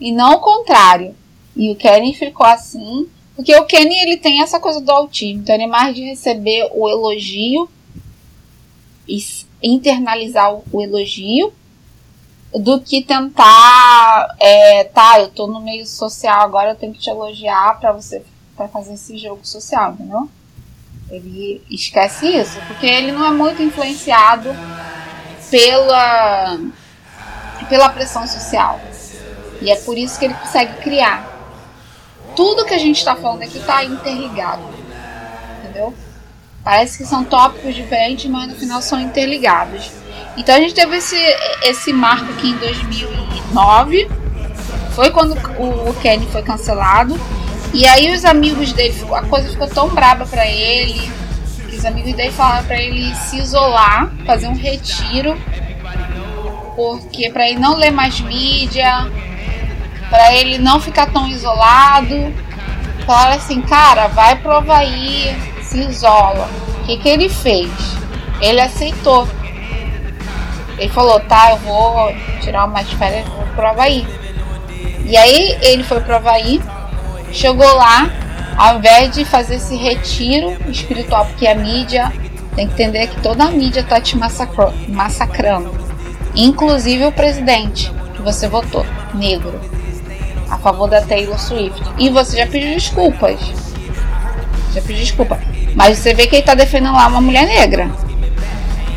E 0.00 0.10
não 0.10 0.34
o 0.34 0.40
contrário. 0.40 1.14
E 1.56 1.70
o 1.70 1.76
Kenny 1.76 2.12
ficou 2.14 2.44
assim, 2.44 3.08
porque 3.36 3.54
o 3.54 3.64
Kenny 3.64 3.94
ele 3.94 4.16
tem 4.16 4.42
essa 4.42 4.58
coisa 4.58 4.80
do 4.80 4.90
autismo, 4.90 5.42
então 5.42 5.54
ele 5.54 5.64
é 5.64 5.68
mais 5.68 5.94
de 5.94 6.02
receber 6.02 6.68
o 6.72 6.88
elogio 6.88 7.68
e 9.06 9.18
internalizar 9.62 10.52
o 10.72 10.82
elogio 10.82 11.52
do 12.58 12.80
que 12.80 13.02
tentar, 13.02 14.34
é, 14.38 14.84
tá, 14.84 15.20
eu 15.20 15.28
tô 15.28 15.46
no 15.46 15.60
meio 15.60 15.86
social 15.86 16.40
agora, 16.42 16.70
eu 16.70 16.76
tenho 16.76 16.92
que 16.92 17.00
te 17.00 17.10
elogiar 17.10 17.78
para 17.80 17.92
você 17.92 18.22
para 18.56 18.68
fazer 18.68 18.94
esse 18.94 19.18
jogo 19.18 19.44
social, 19.44 19.92
entendeu? 19.92 20.30
Ele 21.10 21.62
esquece 21.68 22.26
isso, 22.28 22.58
porque 22.68 22.86
ele 22.86 23.10
não 23.10 23.24
é 23.26 23.30
muito 23.30 23.60
influenciado 23.62 24.48
pela 25.50 26.58
pela 27.68 27.88
pressão 27.88 28.26
social. 28.26 28.80
E 29.60 29.70
é 29.70 29.76
por 29.76 29.96
isso 29.96 30.18
que 30.18 30.26
ele 30.26 30.34
consegue 30.34 30.82
criar. 30.82 31.30
Tudo 32.36 32.64
que 32.64 32.74
a 32.74 32.78
gente 32.78 32.98
está 32.98 33.16
falando 33.16 33.42
aqui 33.42 33.58
está 33.58 33.84
interligado. 33.84 34.62
Entendeu? 35.60 35.94
Parece 36.62 36.98
que 36.98 37.04
são 37.04 37.24
tópicos 37.24 37.74
diferentes, 37.74 38.30
mas 38.30 38.48
no 38.48 38.56
final 38.56 38.82
são 38.82 39.00
interligados. 39.00 39.90
Então 40.36 40.54
a 40.54 40.58
gente 40.58 40.74
teve 40.74 40.96
esse, 40.96 41.16
esse 41.62 41.92
marco 41.92 42.30
aqui 42.32 42.50
em 42.50 42.56
2009. 42.56 44.10
Foi 44.94 45.10
quando 45.10 45.32
o 45.58 45.94
Kenny 46.00 46.26
foi 46.26 46.42
cancelado. 46.42 47.18
E 47.72 47.86
aí 47.86 48.14
os 48.14 48.24
amigos 48.24 48.72
dele, 48.72 48.94
a 49.12 49.22
coisa 49.22 49.48
ficou 49.48 49.66
tão 49.66 49.88
braba 49.88 50.24
para 50.26 50.46
ele, 50.46 51.10
que 51.68 51.76
os 51.76 51.84
amigos 51.84 52.14
dele 52.14 52.30
falaram 52.30 52.64
para 52.64 52.80
ele 52.80 53.12
se 53.16 53.36
isolar, 53.36 54.12
fazer 54.24 54.46
um 54.46 54.54
retiro 54.54 55.36
porque 56.76 57.30
para 57.30 57.48
ele 57.48 57.58
não 57.58 57.76
ler 57.76 57.90
mais 57.90 58.20
mídia, 58.20 59.10
para 60.10 60.34
ele 60.34 60.58
não 60.58 60.80
ficar 60.80 61.06
tão 61.06 61.26
isolado. 61.28 62.32
Falaram 63.06 63.36
assim, 63.36 63.60
cara, 63.62 64.08
vai 64.08 64.36
pro 64.36 64.52
Havaí, 64.52 65.36
se 65.62 65.78
isola. 65.78 66.48
O 66.80 66.86
que, 66.86 66.98
que 66.98 67.08
ele 67.08 67.28
fez? 67.28 67.70
Ele 68.40 68.60
aceitou. 68.60 69.28
Ele 70.78 70.88
falou, 70.88 71.20
tá, 71.20 71.50
eu 71.50 71.56
vou 71.58 72.14
tirar 72.40 72.64
umas 72.64 72.90
férias, 72.92 73.26
vou 73.28 73.46
pro 73.54 73.66
Havaí. 73.66 74.06
E 75.04 75.16
aí 75.16 75.58
ele 75.62 75.84
foi 75.84 76.00
pro 76.00 76.16
Havaí, 76.16 76.60
chegou 77.32 77.72
lá, 77.76 78.10
ao 78.56 78.78
invés 78.78 79.14
de 79.14 79.24
fazer 79.24 79.56
esse 79.56 79.76
retiro 79.76 80.56
espiritual, 80.68 81.26
porque 81.26 81.46
a 81.46 81.54
mídia 81.54 82.12
tem 82.54 82.66
que 82.66 82.72
entender 82.74 83.08
que 83.08 83.20
toda 83.20 83.44
a 83.44 83.50
mídia 83.50 83.82
tá 83.82 84.00
te 84.00 84.16
massacrando 84.16 85.84
inclusive 86.34 87.06
o 87.06 87.12
presidente 87.12 87.92
que 88.14 88.22
você 88.22 88.48
votou, 88.48 88.84
negro, 89.14 89.60
a 90.50 90.58
favor 90.58 90.88
da 90.88 91.00
Taylor 91.00 91.38
Swift. 91.38 91.80
E 91.98 92.08
você 92.10 92.38
já 92.38 92.46
pediu 92.46 92.74
desculpas. 92.74 93.38
Já 94.72 94.80
pediu 94.80 94.96
desculpa. 94.96 95.38
Mas 95.74 95.98
você 95.98 96.14
vê 96.14 96.26
que 96.26 96.36
ele 96.36 96.42
está 96.42 96.54
defendendo 96.54 96.94
lá 96.94 97.06
uma 97.06 97.20
mulher 97.20 97.46
negra. 97.46 97.90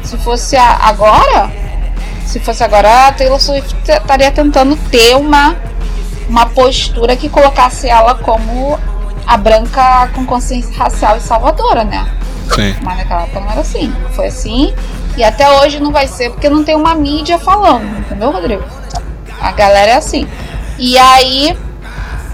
Se 0.03 0.17
fosse 0.17 0.55
agora, 0.55 1.51
se 2.27 2.39
fosse 2.39 2.63
agora, 2.63 3.07
a 3.07 3.11
Taylor 3.11 3.39
Swift 3.39 3.75
estaria 3.87 4.31
tentando 4.31 4.75
ter 4.89 5.15
uma, 5.15 5.55
uma 6.27 6.45
postura 6.47 7.15
que 7.15 7.29
colocasse 7.29 7.87
ela 7.87 8.15
como 8.15 8.77
a 9.25 9.37
branca 9.37 10.09
com 10.13 10.25
consciência 10.25 10.75
racial 10.77 11.17
e 11.17 11.21
salvadora, 11.21 11.83
né? 11.83 12.05
Sim. 12.53 12.75
Mas 12.83 12.97
naquela 12.97 13.23
época 13.23 13.39
não 13.39 13.51
era 13.51 13.61
assim. 13.61 13.93
Foi 14.13 14.27
assim 14.27 14.73
e 15.17 15.23
até 15.23 15.49
hoje 15.49 15.79
não 15.79 15.91
vai 15.91 16.07
ser 16.07 16.29
porque 16.29 16.47
não 16.47 16.63
tem 16.63 16.75
uma 16.75 16.93
mídia 16.93 17.39
falando, 17.39 17.97
entendeu, 17.97 18.29
Rodrigo? 18.29 18.63
A 19.41 19.51
galera 19.51 19.93
é 19.93 19.95
assim. 19.95 20.27
E 20.77 20.95
aí 20.95 21.57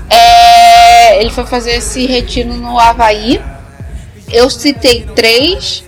é, 0.10 1.22
ele 1.22 1.30
foi 1.30 1.46
fazer 1.46 1.76
esse 1.76 2.06
retiro 2.06 2.54
no 2.54 2.78
Havaí. 2.78 3.42
Eu 4.30 4.50
citei 4.50 5.06
três 5.16 5.86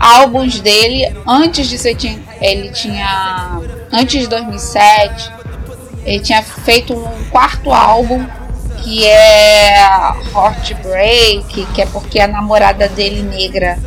álbuns 0.00 0.58
dele 0.60 1.14
antes 1.26 1.68
de 1.68 1.76
ser 1.76 1.94
ele 2.42 2.70
tinha 2.70 3.60
antes 3.92 4.20
de 4.20 4.26
2007 4.28 5.32
ele 6.04 6.20
tinha 6.20 6.42
feito 6.42 6.94
um 6.94 7.24
quarto 7.30 7.72
álbum 7.72 8.26
que 8.82 9.06
é 9.06 9.78
Heartbreak 10.34 11.66
que 11.66 11.82
é 11.82 11.86
porque 11.86 12.18
a 12.20 12.26
namorada 12.26 12.88
dele 12.88 13.22
negra 13.22 13.78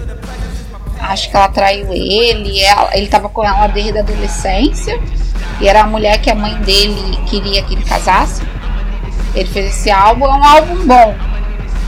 acho 1.00 1.30
que 1.30 1.36
ela 1.36 1.48
traiu 1.48 1.94
ele, 1.94 2.62
ela, 2.62 2.90
ele 2.94 3.06
estava 3.06 3.30
com 3.30 3.44
ela 3.44 3.68
desde 3.68 3.98
a 3.98 4.02
adolescência, 4.02 5.00
e 5.60 5.68
era 5.68 5.82
a 5.82 5.88
mulher 5.88 6.20
que 6.20 6.30
a 6.30 6.36
mãe 6.36 6.56
dele 6.62 7.18
queria 7.28 7.62
que 7.64 7.74
ele 7.74 7.84
casasse. 7.84 8.42
Ele 9.34 9.48
fez 9.50 9.68
esse 9.68 9.92
álbum, 9.92 10.26
é 10.26 10.30
um 10.30 10.44
álbum 10.44 10.88
bom, 10.88 11.16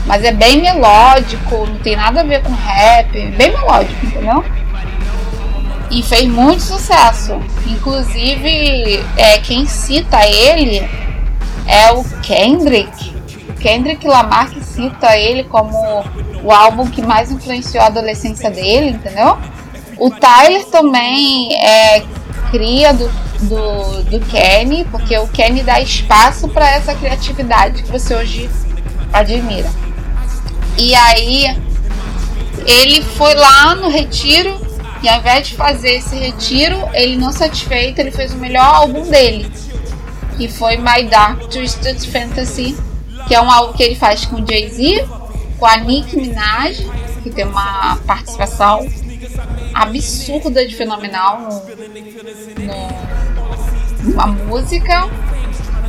mas 0.06 0.22
é 0.22 0.32
bem 0.32 0.60
melódico, 0.60 1.66
não 1.66 1.78
tem 1.78 1.96
nada 1.96 2.20
a 2.20 2.24
ver 2.24 2.42
com 2.42 2.52
rap, 2.52 3.10
bem 3.12 3.50
melódico, 3.50 4.06
entendeu? 4.06 4.44
E 5.90 6.02
fez 6.02 6.26
muito 6.26 6.62
sucesso. 6.62 7.40
Inclusive, 7.66 9.02
é, 9.16 9.38
quem 9.38 9.66
cita 9.66 10.26
ele 10.26 10.88
é 11.66 11.90
o 11.92 12.04
Kendrick. 12.22 13.16
Kendrick 13.60 14.06
Lamar 14.06 14.50
que 14.50 14.62
cita 14.62 15.16
ele 15.16 15.44
como 15.44 16.04
o 16.42 16.52
álbum 16.52 16.86
que 16.86 17.02
mais 17.02 17.30
influenciou 17.30 17.82
a 17.82 17.86
adolescência 17.86 18.50
dele, 18.50 18.90
entendeu? 18.90 19.38
O 19.98 20.10
Tyler 20.10 20.64
também 20.66 21.54
é 21.56 22.02
cria 22.50 22.92
do, 22.94 23.08
do, 23.42 24.02
do 24.04 24.20
Kenny, 24.26 24.84
porque 24.84 25.16
o 25.18 25.26
Kenny 25.28 25.62
dá 25.62 25.80
espaço 25.80 26.48
para 26.48 26.70
essa 26.70 26.94
criatividade 26.94 27.82
que 27.82 27.90
você 27.90 28.14
hoje 28.14 28.48
admira. 29.12 29.70
E 30.76 30.94
aí 30.94 31.56
ele 32.64 33.02
foi 33.02 33.34
lá 33.34 33.74
no 33.74 33.88
retiro 33.88 34.67
e 35.02 35.08
ao 35.08 35.18
invés 35.18 35.48
de 35.48 35.54
fazer 35.54 35.96
esse 35.96 36.16
retiro, 36.16 36.76
ele 36.92 37.16
não 37.16 37.32
satisfeito, 37.32 38.00
ele 38.00 38.10
fez 38.10 38.32
o 38.32 38.36
melhor 38.36 38.64
álbum 38.64 39.08
dele, 39.08 39.50
que 40.36 40.48
foi 40.48 40.76
My 40.76 41.04
Dark 41.08 41.40
Twisted 41.48 42.04
Fantasy, 42.10 42.76
que 43.26 43.34
é 43.34 43.40
um 43.40 43.50
álbum 43.50 43.74
que 43.74 43.82
ele 43.82 43.94
faz 43.94 44.24
com 44.24 44.44
Jay-Z, 44.44 45.06
com 45.58 45.66
a 45.66 45.76
Nicki 45.76 46.16
Minaj, 46.16 46.84
que 47.22 47.30
tem 47.30 47.44
uma 47.44 47.96
participação 48.06 48.86
absurda 49.74 50.66
de 50.66 50.74
fenomenal 50.74 51.64
no, 52.58 54.10
numa 54.10 54.26
música, 54.26 55.08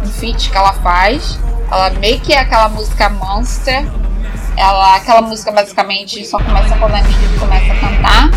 um 0.03 0.07
feat 0.07 0.49
que 0.49 0.57
ela 0.57 0.73
faz. 0.73 1.39
Ela 1.71 1.91
meio 1.91 2.19
que 2.19 2.33
é 2.33 2.39
aquela 2.39 2.69
música 2.69 3.09
Monster. 3.09 3.85
Ela, 4.57 4.95
aquela 4.95 5.21
música 5.21 5.51
basicamente 5.51 6.25
só 6.25 6.37
começa 6.37 6.75
quando 6.77 6.95
a 6.95 7.01
Nicki 7.01 7.39
começa 7.39 7.73
a 7.73 7.79
cantar. 7.79 8.29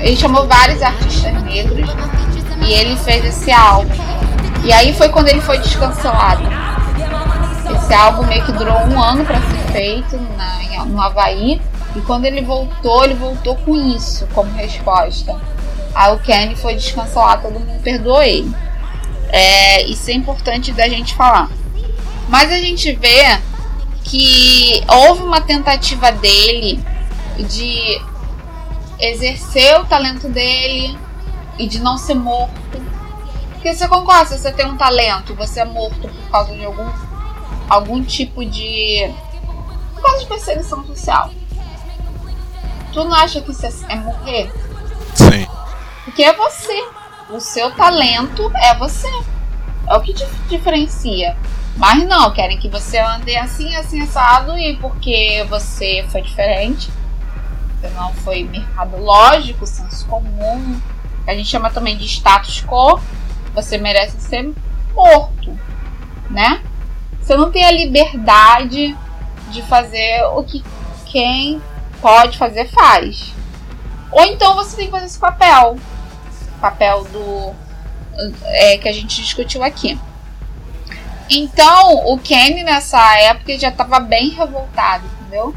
Ele 0.00 0.16
chamou 0.16 0.46
vários 0.46 0.82
artistas 0.82 1.42
negros 1.42 1.88
e 2.66 2.72
ele 2.72 2.96
fez 2.96 3.24
esse 3.24 3.50
álbum. 3.50 3.90
E 4.64 4.72
aí 4.72 4.92
foi 4.92 5.08
quando 5.08 5.28
ele 5.28 5.40
foi 5.40 5.58
descancelado. 5.58 6.42
Esse 7.76 7.94
álbum 7.94 8.24
meio 8.24 8.44
que 8.44 8.52
durou 8.52 8.78
um 8.86 9.02
ano 9.02 9.24
para 9.24 9.40
ser 9.40 9.72
feito 9.72 10.16
na, 10.36 10.84
no 10.84 11.00
Havaí. 11.00 11.60
E 11.94 12.00
quando 12.00 12.24
ele 12.24 12.42
voltou, 12.42 13.04
ele 13.04 13.14
voltou 13.14 13.56
com 13.56 13.74
isso 13.76 14.26
como 14.34 14.52
resposta. 14.54 15.40
Aí 15.94 16.14
o 16.14 16.18
Kenny 16.18 16.54
foi 16.56 16.74
descancelar, 16.74 17.40
todo 17.40 17.58
mundo 17.58 17.80
perdoou 17.82 18.22
ele. 18.22 18.54
É, 19.28 19.82
isso 19.84 20.10
é 20.10 20.14
importante 20.14 20.72
da 20.72 20.88
gente 20.88 21.14
falar. 21.14 21.48
Mas 22.28 22.50
a 22.50 22.58
gente 22.58 22.92
vê 22.92 23.38
que 24.04 24.82
houve 24.88 25.22
uma 25.22 25.40
tentativa 25.40 26.12
dele 26.12 26.80
de 27.38 28.00
exercer 28.98 29.80
o 29.80 29.84
talento 29.84 30.28
dele 30.28 30.98
e 31.58 31.66
de 31.66 31.80
não 31.80 31.96
ser 31.96 32.14
morto. 32.14 32.54
Porque 33.52 33.74
você 33.74 33.88
concorda, 33.88 34.26
se 34.26 34.38
você 34.38 34.52
tem 34.52 34.66
um 34.66 34.76
talento, 34.76 35.34
você 35.34 35.60
é 35.60 35.64
morto 35.64 36.08
por 36.08 36.30
causa 36.30 36.54
de 36.54 36.64
algum, 36.64 36.88
algum 37.68 38.02
tipo 38.02 38.44
de. 38.44 39.10
por 39.94 40.02
causa 40.02 40.20
de 40.20 40.26
perseguição 40.26 40.84
social. 40.86 41.30
Tu 42.92 43.04
não 43.04 43.14
acha 43.14 43.40
que 43.40 43.50
isso 43.50 43.66
é 43.88 43.96
morrer? 43.96 44.52
Sim. 45.14 45.46
Porque 46.04 46.22
é 46.22 46.32
você. 46.32 46.84
O 47.28 47.40
seu 47.40 47.70
talento 47.72 48.50
é 48.56 48.74
você. 48.76 49.08
É 49.88 49.96
o 49.96 50.00
que 50.00 50.14
te 50.14 50.24
diferencia. 50.48 51.36
Mas 51.76 52.06
não, 52.06 52.32
querem 52.32 52.58
que 52.58 52.68
você 52.68 52.98
ande 52.98 53.36
assim, 53.36 53.74
assim, 53.76 54.00
assado, 54.00 54.56
e 54.56 54.76
porque 54.76 55.44
você 55.48 56.06
foi 56.10 56.22
diferente, 56.22 56.90
você 57.80 57.88
não 57.90 58.12
foi 58.14 58.44
mercado 58.44 58.96
lógico, 58.96 59.66
senso 59.66 60.06
comum, 60.06 60.80
que 61.24 61.30
a 61.30 61.34
gente 61.34 61.48
chama 61.48 61.70
também 61.70 61.96
de 61.96 62.06
status 62.06 62.64
quo, 62.64 63.00
você 63.54 63.78
merece 63.78 64.20
ser 64.20 64.52
morto, 64.94 65.58
né? 66.30 66.62
Você 67.20 67.36
não 67.36 67.50
tem 67.50 67.64
a 67.64 67.72
liberdade 67.72 68.96
de 69.50 69.62
fazer 69.62 70.24
o 70.34 70.42
que 70.42 70.64
quem 71.06 71.60
pode 72.00 72.38
fazer 72.38 72.68
faz. 72.68 73.34
Ou 74.10 74.24
então 74.24 74.54
você 74.54 74.76
tem 74.76 74.86
que 74.86 74.92
fazer 74.92 75.06
esse 75.06 75.18
papel, 75.18 75.76
papel 76.60 77.04
do 77.04 77.54
é, 78.44 78.78
que 78.78 78.88
a 78.88 78.92
gente 78.92 79.20
discutiu 79.22 79.62
aqui. 79.62 79.98
Então, 81.28 82.06
o 82.06 82.18
Kenny 82.18 82.62
nessa 82.62 83.18
época 83.18 83.58
já 83.58 83.68
estava 83.68 83.98
bem 83.98 84.30
revoltado, 84.30 85.04
entendeu? 85.06 85.54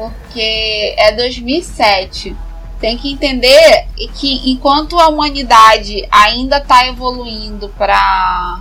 Porque 0.00 0.94
é 0.96 1.12
2007. 1.12 2.34
Tem 2.80 2.96
que 2.96 3.12
entender 3.12 3.86
que 4.14 4.50
enquanto 4.50 4.98
a 4.98 5.08
humanidade 5.08 6.08
ainda 6.10 6.56
está 6.56 6.86
evoluindo 6.86 7.68
para 7.76 8.60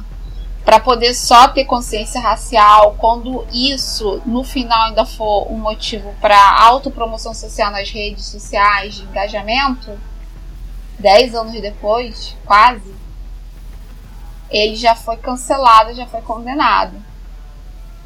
para 0.66 0.80
poder 0.82 1.16
só 1.16 1.48
ter 1.48 1.64
consciência 1.64 2.20
racial, 2.22 2.96
quando 3.00 3.48
isso 3.52 4.22
no 4.26 4.44
final 4.44 4.90
ainda 4.90 5.06
for 5.06 5.52
um 5.52 5.58
motivo 5.58 6.14
para 6.22 6.38
autopromoção 6.62 7.34
social 7.34 7.72
nas 7.72 7.90
redes 7.90 8.26
sociais, 8.26 8.96
de 8.96 9.04
engajamento, 9.04 9.98
dez 11.00 11.34
anos 11.34 11.60
depois, 11.60 12.36
quase, 12.46 12.94
ele 14.52 14.76
já 14.76 14.94
foi 14.94 15.18
cancelado, 15.18 15.96
já 15.96 16.06
foi 16.06 16.22
condenado. 16.22 17.02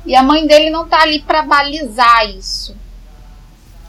E 0.06 0.16
a 0.16 0.22
mãe 0.22 0.46
dele 0.46 0.70
não 0.70 0.88
tá 0.88 1.02
ali 1.02 1.20
para 1.20 1.42
balizar 1.42 2.30
isso. 2.30 2.78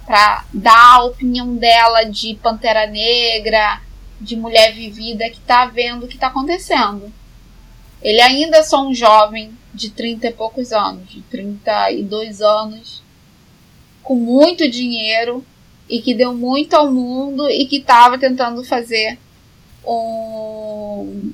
Para 0.06 0.44
dar 0.52 0.96
a 0.96 1.04
opinião 1.04 1.56
dela 1.56 2.04
de 2.04 2.34
Pantera 2.42 2.86
Negra, 2.86 3.80
de 4.20 4.36
mulher 4.36 4.72
vivida 4.72 5.30
que 5.30 5.40
tá 5.40 5.66
vendo 5.66 6.04
o 6.04 6.08
que 6.08 6.18
tá 6.18 6.28
acontecendo. 6.28 7.12
Ele 8.02 8.20
ainda 8.20 8.58
é 8.58 8.62
só 8.62 8.86
um 8.86 8.94
jovem 8.94 9.56
de 9.72 9.90
30 9.90 10.28
e 10.28 10.32
poucos 10.32 10.72
anos, 10.72 11.08
de 11.08 11.22
32 11.22 12.40
anos, 12.42 13.02
com 14.02 14.14
muito 14.14 14.70
dinheiro 14.70 15.44
e 15.88 16.00
que 16.00 16.14
deu 16.14 16.34
muito 16.34 16.74
ao 16.74 16.92
mundo 16.92 17.48
e 17.48 17.66
que 17.66 17.78
estava 17.78 18.18
tentando 18.18 18.62
fazer 18.62 19.18
um, 19.86 21.32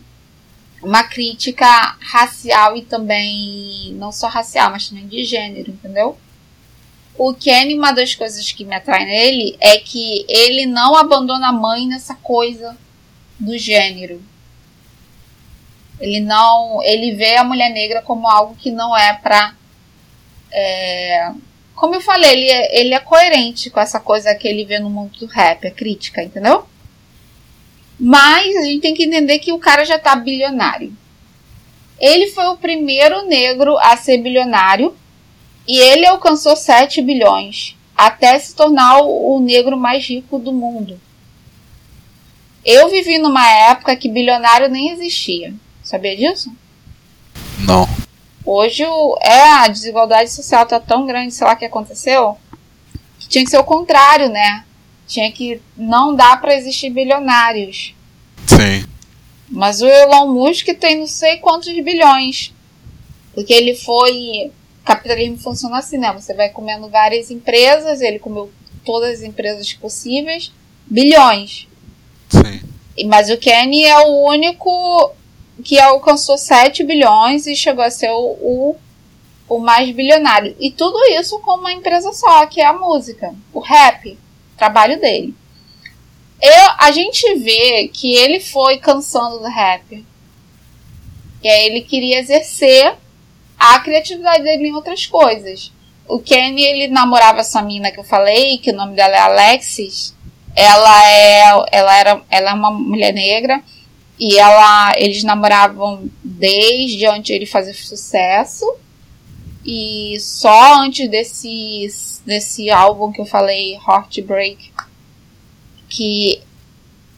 uma 0.83 1.05
crítica 1.05 1.67
racial 2.01 2.77
e 2.77 2.83
também 2.83 3.93
não 3.95 4.11
só 4.11 4.29
racial, 4.29 4.71
mas 4.71 4.89
também 4.89 5.07
de 5.07 5.25
gênero, 5.25 5.71
entendeu? 5.71 6.17
O 7.17 7.35
Kenny, 7.35 7.77
uma 7.77 7.93
das 7.93 8.15
coisas 8.15 8.51
que 8.51 8.65
me 8.65 8.75
atrai 8.75 9.05
nele 9.05 9.57
é 9.61 9.79
que 9.79 10.25
ele 10.29 10.67
não 10.67 10.97
abandona 10.97 11.49
a 11.49 11.53
mãe 11.53 11.87
nessa 11.87 12.15
coisa 12.15 12.77
do 13.39 13.59
gênero. 13.59 14.23
Ele 16.01 16.21
não, 16.21 16.83
ele 16.83 17.15
vê 17.15 17.37
a 17.37 17.45
mulher 17.45 17.71
negra 17.71 18.01
como 18.01 18.27
algo 18.27 18.55
que 18.55 18.71
não 18.71 18.97
é 18.97 19.13
para 19.13 19.55
é, 20.53 21.33
como 21.81 21.95
eu 21.95 22.01
falei, 22.03 22.31
ele 22.31 22.51
é, 22.51 22.81
ele 22.81 22.95
é 22.95 23.01
coerente 23.01 23.71
com 23.71 23.81
essa 23.81 23.99
coisa 23.99 24.35
que 24.35 24.47
ele 24.47 24.67
vê 24.67 24.79
no 24.79 24.91
mundo 24.91 25.19
do 25.19 25.25
rap, 25.25 25.67
a 25.67 25.71
crítica, 25.71 26.23
entendeu? 26.23 26.67
Mas 27.99 28.55
a 28.57 28.63
gente 28.65 28.83
tem 28.83 28.93
que 28.93 29.05
entender 29.05 29.39
que 29.39 29.51
o 29.51 29.59
cara 29.59 29.83
já 29.83 29.99
tá 29.99 30.15
bilionário. 30.15 30.95
Ele 31.99 32.27
foi 32.29 32.47
o 32.49 32.57
primeiro 32.59 33.27
negro 33.27 33.79
a 33.79 33.97
ser 33.97 34.19
bilionário 34.19 34.95
e 35.67 35.79
ele 35.79 36.07
alcançou 36.07 36.57
7 36.57 37.03
bilhões 37.03 37.77
até 37.97 38.39
se 38.39 38.55
tornar 38.55 39.01
o 39.03 39.39
negro 39.41 39.77
mais 39.77 40.07
rico 40.07 40.39
do 40.39 40.53
mundo. 40.53 40.99
Eu 42.65 42.89
vivi 42.89 43.19
numa 43.19 43.47
época 43.71 43.97
que 43.97 44.09
bilionário 44.09 44.69
nem 44.69 44.91
existia. 44.91 45.55
Sabia 45.83 46.17
disso? 46.17 46.51
Não. 47.59 47.89
Hoje 48.45 48.83
é 49.21 49.43
a 49.43 49.69
desigualdade 49.69 50.31
social 50.31 50.67
tá 50.67 50.81
tão 50.81 51.07
grande, 51.07 51.35
sei 51.35 51.47
lá 51.47 51.55
o 51.55 51.57
que 51.57 51.65
aconteceu, 51.65 52.37
que 53.19 53.29
tinha 53.29 53.45
que 53.45 53.51
ser 53.51 53.59
o 53.59 53.65
contrário, 53.65 54.29
né? 54.29 54.65
Tinha 55.07 55.31
que 55.31 55.61
não 55.77 56.15
dá 56.15 56.37
para 56.37 56.55
existir 56.55 56.91
bilionários. 56.91 57.95
Sim. 58.47 58.85
Mas 59.49 59.83
o 59.83 59.87
Elon 59.87 60.33
Musk 60.33 60.69
tem 60.79 60.99
não 60.99 61.07
sei 61.07 61.39
quantos 61.39 61.73
bilhões. 61.73 62.55
Porque 63.35 63.53
ele 63.53 63.75
foi. 63.75 64.53
Capitalismo 64.85 65.39
funciona 65.39 65.79
assim, 65.79 65.99
né? 65.99 66.13
Você 66.13 66.35
vai 66.35 66.49
comendo 66.49 66.89
várias 66.89 67.31
empresas, 67.31 68.01
ele 68.01 68.19
comeu 68.19 68.51
todas 68.85 69.21
as 69.21 69.23
empresas 69.23 69.73
possíveis, 69.73 70.53
bilhões. 70.87 71.69
Sim. 72.29 72.61
Mas 73.07 73.31
o 73.31 73.37
Kenny 73.37 73.85
é 73.85 73.99
o 73.99 74.27
único 74.27 75.15
que 75.63 75.79
alcançou 75.79 76.39
7 76.39 76.83
bilhões 76.83 77.47
e 77.47 77.55
chegou 77.55 77.85
a 77.85 77.91
ser 77.91 78.11
o, 78.11 78.37
o, 78.41 78.77
o 79.49 79.59
mais 79.59 79.95
bilionário. 79.95 80.57
E 80.59 80.71
tudo 80.71 80.99
isso 81.11 81.39
com 81.41 81.57
uma 81.57 81.73
empresa 81.73 82.13
só, 82.13 82.47
que 82.47 82.61
é 82.61 82.67
a 82.67 82.73
música, 82.73 83.35
o 83.53 83.61
rap, 83.61 84.19
trabalho 84.57 85.01
dele. 85.01 85.35
Eu, 86.43 86.71
a 86.79 86.91
gente 86.91 87.35
vê 87.37 87.89
que 87.89 88.15
ele 88.15 88.41
foi 88.41 88.79
cansando 88.79 89.39
do 89.39 89.49
rap. 89.49 90.05
E 91.43 91.49
aí 91.49 91.67
ele 91.67 91.83
queria 91.83 92.21
exercer 92.21 92.95
a 93.61 93.79
criatividade 93.81 94.43
dele 94.43 94.69
em 94.69 94.75
outras 94.75 95.07
coisas. 95.07 95.71
O 96.09 96.19
Kenny, 96.19 96.65
ele 96.65 96.89
namorava 96.89 97.41
essa 97.41 97.61
mina 97.61 97.91
que 97.91 98.01
eu 98.01 98.05
falei, 98.05 98.57
que 98.57 98.71
o 98.71 98.75
nome 98.75 98.97
dela 98.97 99.15
é 99.15 99.21
Alexis. 99.21 100.17
Ela 100.57 101.09
é, 101.09 101.43
ela 101.71 101.97
era, 101.97 102.23
ela 102.31 102.51
é 102.51 102.55
uma 102.55 102.71
mulher 102.71 103.13
negra 103.13 103.63
e 104.19 104.39
ela, 104.39 104.95
eles 104.97 105.23
namoravam 105.23 106.11
desde 106.25 107.07
antes 107.07 107.31
ele 107.31 107.47
fazer 107.47 107.75
sucesso. 107.75 108.65
E 109.65 110.19
só 110.19 110.83
antes 110.83 111.09
desse, 111.09 111.87
desse 112.25 112.71
álbum 112.71 113.13
que 113.13 113.21
eu 113.21 113.27
falei, 113.27 113.77
Heartbreak, 113.77 114.73
que 115.89 116.43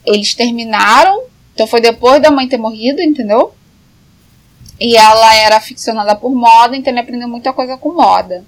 eles 0.05 0.35
terminaram. 0.35 1.23
Então 1.53 1.65
foi 1.65 1.79
depois 1.79 2.21
da 2.21 2.29
mãe 2.29 2.47
ter 2.47 2.57
morrido, 2.57 3.01
entendeu? 3.01 3.53
E 4.83 4.97
ela 4.97 5.33
era 5.35 5.55
aficionada 5.55 6.13
por 6.13 6.35
moda, 6.35 6.75
então 6.75 6.91
ele 6.91 6.99
aprendeu 6.99 7.29
muita 7.29 7.53
coisa 7.53 7.77
com 7.77 7.93
moda. 7.93 8.43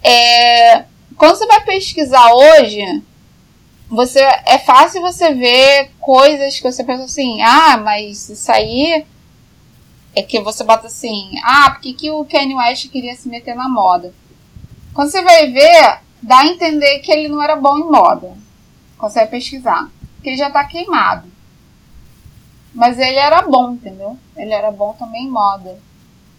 É, 0.00 0.84
quando 1.16 1.34
você 1.34 1.44
vai 1.44 1.60
pesquisar 1.64 2.32
hoje, 2.32 3.02
você 3.88 4.20
é 4.20 4.60
fácil 4.60 5.00
você 5.00 5.34
ver 5.34 5.90
coisas 5.98 6.56
que 6.56 6.62
você 6.62 6.84
pensa 6.84 7.02
assim, 7.02 7.42
ah, 7.42 7.76
mas 7.78 8.28
isso 8.28 8.52
aí 8.52 9.04
é 10.14 10.22
que 10.22 10.38
você 10.38 10.62
bota 10.62 10.86
assim, 10.86 11.32
ah, 11.42 11.70
porque 11.70 11.94
que 11.94 12.10
o 12.12 12.24
Kanye 12.24 12.54
West 12.54 12.88
queria 12.88 13.16
se 13.16 13.28
meter 13.28 13.56
na 13.56 13.68
moda? 13.68 14.14
Quando 14.94 15.10
você 15.10 15.20
vai 15.20 15.50
ver, 15.50 15.98
dá 16.22 16.42
a 16.42 16.46
entender 16.46 17.00
que 17.00 17.10
ele 17.10 17.26
não 17.26 17.42
era 17.42 17.56
bom 17.56 17.76
em 17.76 17.90
moda. 17.90 18.36
Quando 18.96 19.10
você 19.10 19.26
pesquisar. 19.26 19.90
Porque 20.14 20.28
ele 20.28 20.36
já 20.36 20.48
tá 20.48 20.62
queimado. 20.62 21.31
Mas 22.74 22.98
ele 22.98 23.16
era 23.16 23.42
bom, 23.42 23.72
entendeu? 23.72 24.18
Ele 24.36 24.52
era 24.52 24.70
bom 24.70 24.94
também 24.94 25.24
em 25.24 25.30
moda. 25.30 25.78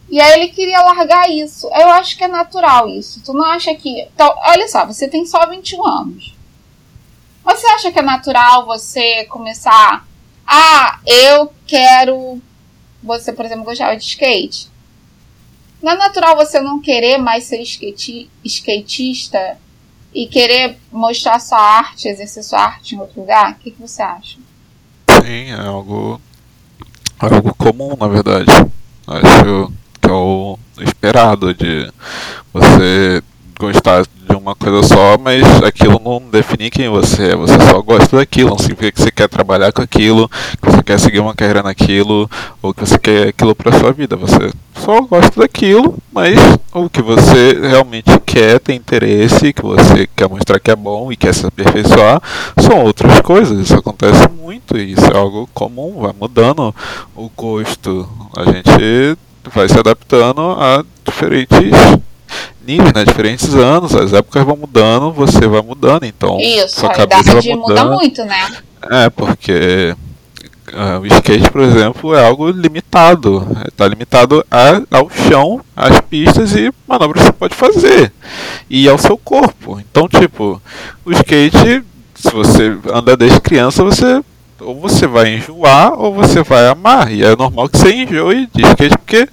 E 0.10 0.19
aí 0.19 0.41
ele 0.41 0.49
queria 0.49 0.81
largar 0.81 1.30
isso. 1.30 1.68
Eu 1.68 1.89
acho 1.89 2.18
que 2.18 2.23
é 2.23 2.27
natural 2.27 2.89
isso. 2.89 3.22
Tu 3.23 3.34
não 3.34 3.45
acha 3.45 3.73
que. 3.76 4.01
Então, 4.14 4.34
olha 4.45 4.68
só, 4.68 4.85
você 4.85 5.07
tem 5.07 5.26
só 5.26 5.45
21 5.47 5.88
anos. 5.88 6.35
Você 7.43 7.68
acha 7.68 7.91
que 7.91 7.99
é 7.99 8.03
natural 8.03 8.65
você 8.65 9.26
começar? 9.26 10.05
Ah, 10.45 10.99
eu 11.05 11.53
quero. 11.65 12.41
Você, 13.01 13.34
por 13.34 13.45
exemplo, 13.45 13.65
gostava 13.65 13.95
de 13.95 14.03
skate. 14.03 14.72
Não 15.81 15.91
é 15.91 15.97
natural 15.97 16.38
você 16.38 16.61
não 16.61 16.80
querer 16.80 17.18
mais 17.18 17.43
ser 17.43 17.61
skate, 17.61 18.30
skatista 18.43 19.57
e 20.14 20.27
querer 20.27 20.77
mostrar 20.91 21.39
sua 21.39 21.60
arte, 21.60 22.07
exercer 22.07 22.43
sua 22.43 22.60
arte 22.60 22.95
em 22.95 22.99
outro 22.99 23.19
lugar? 23.19 23.51
O 23.51 23.55
que, 23.55 23.72
que 23.72 23.81
você 23.81 24.01
acha? 24.01 24.38
Sim, 25.23 25.51
é 25.51 25.53
algo, 25.53 26.19
é 27.21 27.33
algo 27.33 27.55
comum, 27.55 27.95
na 27.97 28.09
verdade. 28.09 28.51
Acho 29.07 29.71
que 30.01 30.09
é 30.09 30.11
o 30.11 30.59
esperado 30.81 31.53
de 31.53 31.89
você 32.53 33.23
gostar 33.59 34.03
de 34.03 34.35
uma 34.35 34.55
coisa 34.55 34.84
só, 34.84 35.17
mas 35.17 35.43
aquilo 35.63 35.99
não 36.03 36.21
define 36.30 36.69
quem 36.69 36.89
você 36.89 37.31
é. 37.31 37.35
Você 37.35 37.53
só 37.69 37.81
gosta 37.81 38.17
daquilo, 38.17 38.49
não 38.49 38.57
significa 38.57 38.91
que 38.91 39.01
você 39.01 39.11
quer 39.11 39.27
trabalhar 39.27 39.71
com 39.71 39.81
aquilo, 39.81 40.30
que 40.30 40.71
você 40.71 40.84
quer 40.84 40.99
seguir 40.99 41.19
uma 41.19 41.35
carreira 41.35 41.63
naquilo, 41.63 42.30
ou 42.61 42.73
que 42.73 42.81
você 42.81 42.97
quer 42.97 43.30
aquilo 43.30 43.55
para 43.55 43.77
sua 43.80 43.91
vida. 43.91 44.15
Você 44.15 44.51
só 44.75 45.01
gosta 45.01 45.39
daquilo, 45.39 45.97
mas 46.11 46.38
o 46.73 46.89
que 46.89 47.01
você 47.01 47.59
realmente 47.61 48.11
quer, 48.25 48.59
tem 48.59 48.75
interesse, 48.75 49.53
que 49.53 49.61
você 49.61 50.07
quer 50.15 50.27
mostrar 50.27 50.59
que 50.59 50.71
é 50.71 50.75
bom 50.75 51.11
e 51.11 51.15
quer 51.15 51.34
se 51.34 51.45
aperfeiçoar, 51.45 52.21
são 52.59 52.84
outras 52.84 53.21
coisas. 53.21 53.59
Isso 53.59 53.75
acontece 53.75 54.27
muito 54.30 54.77
e 54.77 54.93
isso 54.93 55.05
é 55.05 55.17
algo 55.17 55.47
comum, 55.53 56.01
vai 56.01 56.13
mudando 56.19 56.73
o 57.15 57.30
gosto. 57.30 58.07
A 58.35 58.45
gente 58.45 59.17
vai 59.53 59.67
se 59.67 59.77
adaptando 59.77 60.41
a 60.41 60.84
diferentes 61.05 61.71
níveis, 62.65 62.93
né? 62.93 63.05
Diferentes 63.05 63.53
anos, 63.55 63.95
as 63.95 64.14
épocas 64.14 64.43
vão 64.43 64.57
mudando, 64.57 65.11
você 65.11 65.47
vai 65.47 65.61
mudando, 65.61 66.05
então 66.05 66.39
Isso, 66.39 66.80
sua 66.80 66.89
a 66.89 66.93
cabeça 66.93 67.22
idade 67.31 67.47
vai 67.47 67.57
muda 67.57 67.84
mudando. 67.84 67.93
muito, 67.95 68.26
né? 68.26 68.57
É, 68.89 69.10
porque 69.10 69.95
ah, 70.72 70.99
o 70.99 71.05
skate, 71.05 71.51
por 71.51 71.61
exemplo, 71.61 72.15
é 72.15 72.26
algo 72.26 72.49
limitado. 72.49 73.45
Está 73.68 73.88
limitado 73.88 74.45
a, 74.49 74.97
ao 74.97 75.10
chão, 75.10 75.61
às 75.76 75.99
pistas 76.01 76.55
e 76.55 76.72
manobras 76.88 77.22
que 77.23 77.27
você 77.27 77.34
pode 77.34 77.55
fazer. 77.55 78.11
E 78.69 78.88
ao 78.88 78.97
seu 78.97 79.18
corpo. 79.18 79.80
Então, 79.80 80.07
tipo, 80.07 80.61
o 81.05 81.11
skate, 81.11 81.84
se 82.15 82.31
você 82.31 82.77
anda 82.91 83.15
desde 83.15 83.39
criança, 83.39 83.84
você 83.84 84.22
ou 84.60 84.80
você 84.80 85.05
vai 85.05 85.35
enjoar 85.35 85.93
ou 85.99 86.14
você 86.14 86.41
vai 86.41 86.68
amar. 86.68 87.11
E 87.11 87.23
é 87.23 87.35
normal 87.35 87.68
que 87.69 87.77
você 87.77 87.93
enjoe 87.93 88.47
de 88.53 88.61
skate 88.64 88.97
porque 88.97 89.27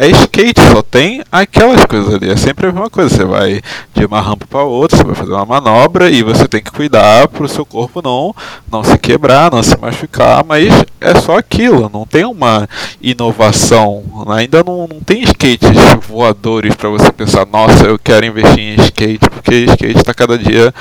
é 0.00 0.08
skate, 0.10 0.60
só 0.72 0.80
tem 0.80 1.24
aquelas 1.30 1.84
coisas 1.84 2.14
ali. 2.14 2.30
É 2.30 2.36
sempre 2.36 2.68
a 2.68 2.72
mesma 2.72 2.88
coisa. 2.88 3.08
Você 3.08 3.24
vai 3.24 3.60
de 3.92 4.04
uma 4.04 4.20
rampa 4.20 4.46
para 4.46 4.62
outra, 4.62 4.96
você 4.96 5.02
vai 5.02 5.14
fazer 5.16 5.32
uma 5.32 5.44
manobra 5.44 6.08
e 6.08 6.22
você 6.22 6.46
tem 6.46 6.62
que 6.62 6.70
cuidar 6.70 7.26
para 7.26 7.44
o 7.44 7.48
seu 7.48 7.66
corpo 7.66 8.00
não, 8.00 8.32
não 8.70 8.84
se 8.84 8.96
quebrar, 8.96 9.50
não 9.50 9.60
se 9.60 9.76
machucar. 9.76 10.44
Mas 10.44 10.72
é 11.00 11.20
só 11.20 11.36
aquilo. 11.36 11.90
Não 11.92 12.06
tem 12.06 12.24
uma 12.24 12.68
inovação. 13.02 14.04
Ainda 14.28 14.62
não, 14.62 14.86
não 14.86 15.00
tem 15.00 15.22
skates 15.24 15.68
voadores 16.06 16.76
para 16.76 16.88
você 16.88 17.10
pensar: 17.10 17.44
nossa, 17.46 17.86
eu 17.86 17.98
quero 17.98 18.24
investir 18.24 18.78
em 18.78 18.80
skate 18.84 19.28
porque 19.28 19.64
skate 19.64 19.98
está 19.98 20.14
cada 20.14 20.38
dia 20.38 20.72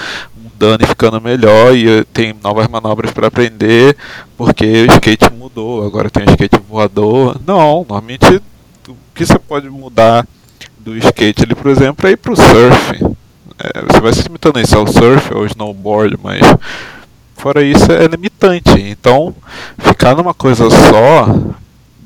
mudando 0.44 0.84
e 0.84 0.88
ficando 0.88 1.20
melhor 1.20 1.76
e 1.76 2.04
tem 2.06 2.36
novas 2.44 2.68
manobras 2.68 3.12
para 3.12 3.28
aprender 3.28 3.96
porque 4.38 4.86
o 4.88 4.92
skate 4.94 5.32
mudou, 5.34 5.84
agora 5.84 6.10
tem 6.10 6.24
o 6.24 6.30
skate 6.30 6.60
voador. 6.70 7.36
Não, 7.46 7.86
normalmente 7.88 8.42
que 9.18 9.26
você 9.26 9.40
pode 9.40 9.68
mudar 9.70 10.26
do 10.78 10.96
skate 10.98 11.44
ali, 11.44 11.56
por 11.56 11.70
exemplo, 11.70 12.08
é 12.08 12.12
ir 12.12 12.18
pro 12.18 12.36
surf. 12.36 13.16
É, 13.60 13.82
você 13.92 14.00
vai 14.00 14.14
se 14.14 14.22
limitando 14.22 14.60
isso 14.60 14.78
ao 14.78 14.86
surf 14.86 15.34
ou 15.34 15.46
snowboard, 15.48 16.18
mas 16.22 16.40
fora 17.36 17.64
isso 17.64 17.92
é 17.92 18.06
limitante. 18.06 18.80
Então, 18.80 19.36
ficar 19.80 20.16
numa 20.16 20.34
coisa 20.34 20.70
só 20.70 21.36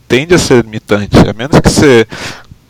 tende 0.08 0.34
a 0.34 0.40
ser 0.40 0.64
limitante. 0.64 1.18
A 1.18 1.34
menos 1.34 1.60
que 1.60 1.70
você 1.70 2.08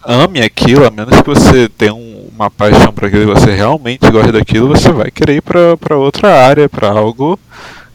ame 0.03 0.41
aquilo, 0.41 0.87
a 0.87 0.91
menos 0.91 1.21
que 1.21 1.29
você 1.29 1.69
tenha 1.69 1.93
um, 1.93 2.29
uma 2.33 2.49
paixão 2.49 2.91
para 2.91 3.07
aquilo 3.07 3.33
você 3.33 3.51
realmente 3.51 4.09
gosta 4.09 4.31
daquilo, 4.31 4.69
você 4.69 4.91
vai 4.91 5.11
querer 5.11 5.35
ir 5.35 5.41
para 5.41 5.95
outra 5.95 6.43
área, 6.43 6.67
para 6.67 6.89
algo 6.89 7.39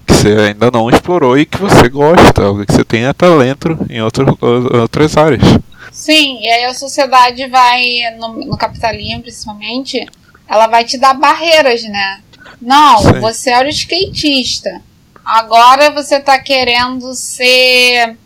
que 0.07 0.15
você 0.15 0.29
ainda 0.29 0.71
não 0.73 0.89
explorou 0.89 1.37
e 1.37 1.45
que 1.45 1.59
você 1.59 1.89
gosta, 1.89 2.45
algo 2.45 2.65
que 2.65 2.73
você 2.73 2.85
tenha 2.85 3.13
talento 3.13 3.77
em 3.91 4.01
outro, 4.01 4.39
outras 4.41 5.17
áreas. 5.17 5.43
Sim, 5.93 6.41
e 6.41 6.49
aí 6.49 6.65
a 6.65 6.75
sociedade 6.75 7.47
vai, 7.49 7.85
no, 8.19 8.45
no 8.45 8.57
capitalismo 8.57 9.23
principalmente, 9.23 10.07
ela 10.49 10.67
vai 10.67 10.85
te 10.85 10.99
dar 10.99 11.15
barreiras, 11.15 11.83
né? 11.85 12.21
Não, 12.61 12.99
Sim. 12.99 13.21
você 13.21 13.51
era 13.51 13.69
skatista. 13.69 14.81
Agora 15.25 15.91
você 15.91 16.21
tá 16.21 16.39
querendo 16.39 17.13
ser. 17.15 18.17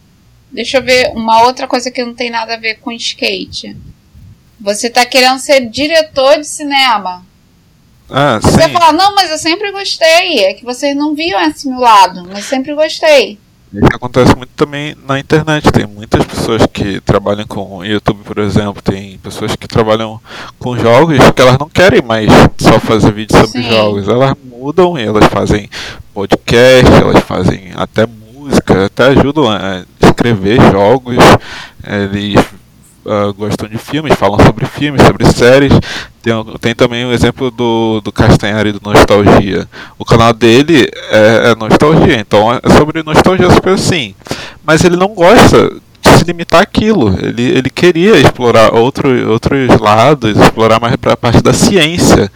Deixa 0.52 0.78
eu 0.78 0.82
ver, 0.82 1.12
uma 1.14 1.44
outra 1.44 1.66
coisa 1.66 1.90
que 1.90 2.04
não 2.04 2.14
tem 2.14 2.28
nada 2.30 2.54
a 2.54 2.58
ver 2.58 2.76
com 2.76 2.92
skate. 2.92 3.76
Você 4.60 4.90
tá 4.90 5.06
querendo 5.06 5.38
ser 5.38 5.68
diretor 5.70 6.36
de 6.38 6.46
cinema. 6.46 7.24
Ah, 8.10 8.38
Você 8.42 8.64
sim. 8.64 8.72
fala, 8.72 8.92
não, 8.92 9.14
mas 9.14 9.30
eu 9.30 9.38
sempre 9.38 9.70
gostei. 9.70 10.44
É 10.44 10.54
que 10.54 10.64
vocês 10.64 10.94
não 10.96 11.14
viam 11.14 11.40
esse 11.40 11.68
meu 11.68 11.78
lado, 11.78 12.28
mas 12.30 12.44
sempre 12.44 12.74
gostei. 12.74 13.38
Isso 13.72 13.86
acontece 13.94 14.34
muito 14.36 14.50
também 14.56 14.96
na 15.06 15.18
internet. 15.18 15.70
Tem 15.70 15.86
muitas 15.86 16.24
pessoas 16.24 16.66
que 16.66 17.00
trabalham 17.00 17.46
com 17.46 17.84
YouTube, 17.84 18.20
por 18.24 18.38
exemplo. 18.38 18.82
Tem 18.82 19.16
pessoas 19.18 19.54
que 19.54 19.68
trabalham 19.68 20.20
com 20.58 20.76
jogos 20.76 21.18
que 21.30 21.40
elas 21.40 21.56
não 21.58 21.68
querem 21.68 22.02
mais 22.02 22.28
só 22.58 22.80
fazer 22.80 23.12
vídeos 23.12 23.38
sobre 23.40 23.62
Sim. 23.62 23.70
jogos. 23.70 24.08
Elas 24.08 24.34
mudam 24.44 24.98
e 24.98 25.04
elas 25.04 25.26
fazem 25.26 25.70
podcast, 26.12 26.92
elas 27.00 27.22
fazem 27.22 27.70
até 27.76 28.06
música, 28.06 28.86
até 28.86 29.04
ajudam 29.06 29.48
a 29.48 29.84
escrever 30.00 30.60
jogos. 30.72 31.16
Eles 31.86 32.44
ah, 33.06 33.32
gostam 33.36 33.68
de 33.68 33.78
filmes, 33.78 34.14
falam 34.14 34.38
sobre 34.44 34.66
filmes, 34.66 35.02
sobre 35.02 35.26
séries. 35.32 35.72
Tem, 36.22 36.34
um- 36.34 36.44
tem 36.60 36.74
também 36.74 37.04
o 37.06 37.12
exemplo 37.12 37.50
do, 37.50 38.00
do 38.02 38.12
Castanhari 38.12 38.72
do 38.72 38.80
Nostalgia. 38.84 39.66
O 39.98 40.04
canal 40.04 40.32
dele 40.32 40.88
é, 41.10 41.50
é 41.52 41.54
Nostalgia, 41.56 42.18
então 42.20 42.52
é 42.52 42.60
sobre 42.76 43.02
nostalgia, 43.02 43.48
coisas 43.60 43.86
assim. 43.86 44.14
Mas 44.64 44.84
ele 44.84 44.96
não 44.96 45.08
gosta 45.14 45.70
de 46.02 46.10
se 46.10 46.24
limitar 46.24 46.60
àquilo. 46.62 47.16
Ele, 47.22 47.42
ele 47.42 47.70
queria 47.70 48.16
explorar 48.18 48.74
outro, 48.74 49.30
outros 49.30 49.68
lados, 49.80 50.36
explorar 50.36 50.78
mais 50.80 50.96
para 50.96 51.14
a 51.14 51.16
parte 51.16 51.42
da 51.42 51.52
ciência. 51.54 52.30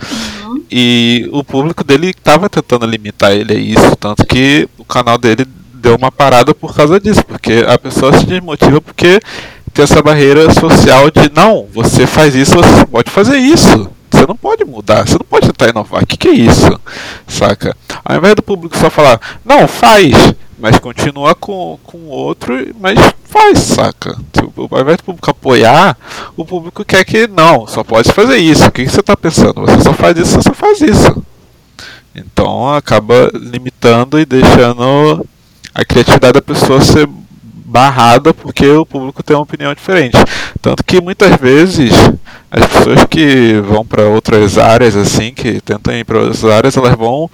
E 0.70 1.28
o 1.32 1.44
público 1.44 1.85
dele 1.85 2.09
estava 2.11 2.48
tentando 2.48 2.86
limitar 2.86 3.32
ele 3.32 3.52
a 3.52 3.56
isso, 3.56 3.97
tanto 3.97 4.24
que 4.27 4.69
o 4.78 4.85
canal 4.85 5.19
dele 5.19 5.47
deu 5.74 5.94
uma 5.97 6.11
parada 6.11 6.55
por 6.55 6.74
causa 6.74 6.98
disso, 6.98 7.23
porque 7.27 7.65
a 7.69 7.78
pessoa 7.78 8.19
se 8.19 8.24
desmotiva 8.24 8.81
porque 8.81 9.20
tem 9.74 9.82
essa 9.82 10.01
barreira 10.01 10.55
social 10.55 11.10
de 11.10 11.30
não, 11.34 11.66
você 11.74 12.06
faz 12.06 12.34
isso, 12.36 12.55
você 12.55 12.86
pode 12.86 13.10
fazer 13.10 13.36
isso. 13.36 13.90
Você 14.09 14.24
não 14.28 14.36
pode 14.36 14.64
mudar, 14.64 15.06
você 15.06 15.14
não 15.14 15.26
pode 15.28 15.48
tentar 15.48 15.70
inovar. 15.70 16.05
O 16.05 16.06
que, 16.06 16.16
que 16.16 16.28
é 16.28 16.32
isso? 16.32 16.80
Saca? 17.26 17.76
Ao 18.05 18.16
invés 18.16 18.36
do 18.36 18.42
público 18.42 18.78
só 18.78 18.88
falar, 18.88 19.20
não, 19.44 19.66
faz, 19.66 20.14
mas 20.56 20.78
continua 20.78 21.34
com 21.34 21.80
com 21.82 21.98
o 21.98 22.09
outro, 22.09 22.55
mas 22.80 22.96
faz, 23.24 23.59
saca? 23.59 24.16
Tipo, 24.32 24.68
Ao 24.70 24.80
invés 24.80 24.98
do 24.98 25.02
público 25.02 25.28
apoiar, 25.28 25.98
o 26.36 26.44
público 26.44 26.84
quer 26.84 27.05
que 27.05 27.26
não, 27.26 27.66
só 27.66 27.82
pode 27.82 28.12
fazer 28.12 28.36
isso. 28.36 28.68
O 28.68 28.70
que, 28.70 28.84
que 28.84 28.90
você 28.90 29.01
está 29.01 29.16
pensando? 29.16 29.62
Você 29.62 29.82
só 29.82 29.92
faz 29.92 30.16
isso, 30.16 30.30
você 30.30 30.42
só 30.42 30.55
faz 30.55 30.80
isso. 30.80 31.24
Então 32.14 32.72
acaba 32.72 33.28
limitando 33.34 34.20
e 34.20 34.24
deixando 34.24 35.26
a 35.74 35.84
criatividade 35.84 36.34
da 36.34 36.42
pessoa 36.42 36.80
ser 36.80 37.09
barrada 37.74 38.32
porque 38.32 38.68
o 38.68 38.86
público 38.86 39.20
tem 39.20 39.34
uma 39.34 39.42
opinião 39.42 39.74
diferente. 39.74 40.16
Tanto 40.62 40.84
que 40.84 41.01
muitas 41.01 41.36
vezes 41.36 41.92
as 42.48 42.66
pessoas 42.68 43.05
que 43.05 43.60
vão 43.66 43.84
para 43.84 44.05
outras 44.05 44.56
áreas 44.56 44.94
assim, 44.94 45.34
que 45.34 45.60
tentam 45.60 45.92
ir 45.92 46.05
para 46.05 46.20
outras 46.20 46.44
áreas, 46.44 46.76
elas 46.76 46.94
vão 46.94 47.28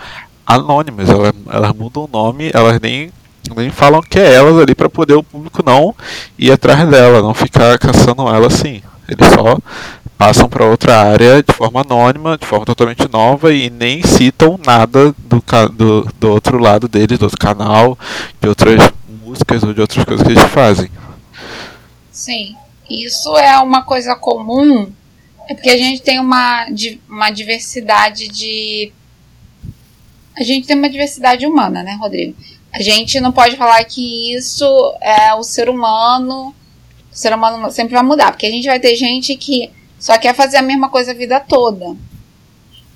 anônimas, 0.47 1.11
elas, 1.11 1.35
elas 1.53 1.73
mudam 1.75 2.05
o 2.05 2.11
nome, 2.11 2.51
elas 2.55 2.81
nem 2.81 3.11
nem 3.55 3.69
falam 3.71 4.01
que 4.01 4.19
é 4.19 4.35
elas 4.35 4.57
ali 4.59 4.75
para 4.75 4.89
poder 4.89 5.15
o 5.15 5.23
público 5.23 5.62
não 5.65 5.95
ir 6.39 6.53
atrás 6.53 6.89
dela, 6.89 7.21
não 7.21 7.35
ficar 7.35 7.79
caçando 7.79 8.23
ela 8.23 8.47
assim. 8.47 8.81
Eles 9.09 9.27
só 9.35 9.59
passam 10.17 10.49
para 10.49 10.65
outra 10.65 10.97
área 11.01 11.43
de 11.43 11.53
forma 11.53 11.81
anônima, 11.81 12.39
de 12.39 12.47
forma 12.47 12.65
totalmente 12.65 13.11
nova 13.11 13.53
e 13.53 13.69
nem 13.69 14.03
citam 14.03 14.59
nada 14.65 15.15
do, 15.19 15.43
do, 15.73 16.09
do 16.19 16.31
outro 16.31 16.59
lado 16.59 16.87
deles, 16.87 17.19
do 17.19 17.25
outro 17.25 17.39
canal, 17.39 17.99
de 18.41 18.49
outras 18.49 18.93
músicas 19.31 19.62
ou 19.62 19.73
de 19.73 19.81
outras 19.81 20.05
coisas 20.05 20.27
que 20.27 20.32
eles 20.32 20.44
fazem. 20.51 20.90
Sim, 22.11 22.57
isso 22.89 23.36
é 23.36 23.59
uma 23.59 23.82
coisa 23.82 24.16
comum, 24.16 24.93
é 25.48 25.55
porque 25.55 25.70
a 25.70 25.77
gente 25.77 26.02
tem 26.02 26.19
uma, 26.19 26.66
uma 27.09 27.31
diversidade 27.31 28.28
de. 28.28 28.93
A 30.36 30.43
gente 30.43 30.66
tem 30.66 30.77
uma 30.77 30.90
diversidade 30.90 31.47
humana, 31.47 31.82
né, 31.82 31.97
Rodrigo? 32.01 32.36
A 32.73 32.82
gente 32.82 33.20
não 33.20 33.32
pode 33.32 33.57
falar 33.57 33.82
que 33.85 34.35
isso 34.35 34.65
é 35.01 35.35
o 35.35 35.43
ser 35.43 35.69
humano. 35.69 36.55
O 37.12 37.16
ser 37.16 37.35
humano 37.35 37.70
sempre 37.70 37.94
vai 37.94 38.02
mudar, 38.02 38.31
porque 38.31 38.47
a 38.47 38.51
gente 38.51 38.66
vai 38.66 38.78
ter 38.78 38.94
gente 38.94 39.36
que 39.36 39.70
só 39.98 40.16
quer 40.19 40.35
fazer 40.35 40.57
a 40.57 40.62
mesma 40.62 40.89
coisa 40.89 41.11
a 41.11 41.15
vida 41.15 41.40
toda. 41.40 41.97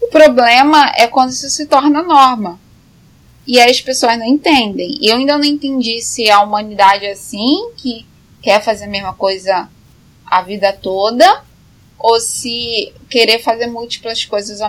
O 0.00 0.08
problema 0.10 0.92
é 0.96 1.06
quando 1.06 1.30
isso 1.30 1.50
se 1.50 1.66
torna 1.66 2.02
norma. 2.02 2.58
E 3.46 3.60
as 3.60 3.80
pessoas 3.80 4.18
não 4.18 4.26
entendem. 4.26 4.98
Eu 5.02 5.16
ainda 5.16 5.36
não 5.36 5.44
entendi 5.44 6.00
se 6.00 6.30
a 6.30 6.40
humanidade 6.40 7.04
é 7.04 7.12
assim, 7.12 7.70
que 7.76 8.06
quer 8.40 8.62
fazer 8.62 8.84
a 8.84 8.88
mesma 8.88 9.14
coisa 9.14 9.68
a 10.26 10.42
vida 10.42 10.72
toda, 10.72 11.42
ou 11.98 12.18
se 12.18 12.92
querer 13.08 13.42
fazer 13.42 13.66
múltiplas 13.66 14.24
coisas 14.24 14.60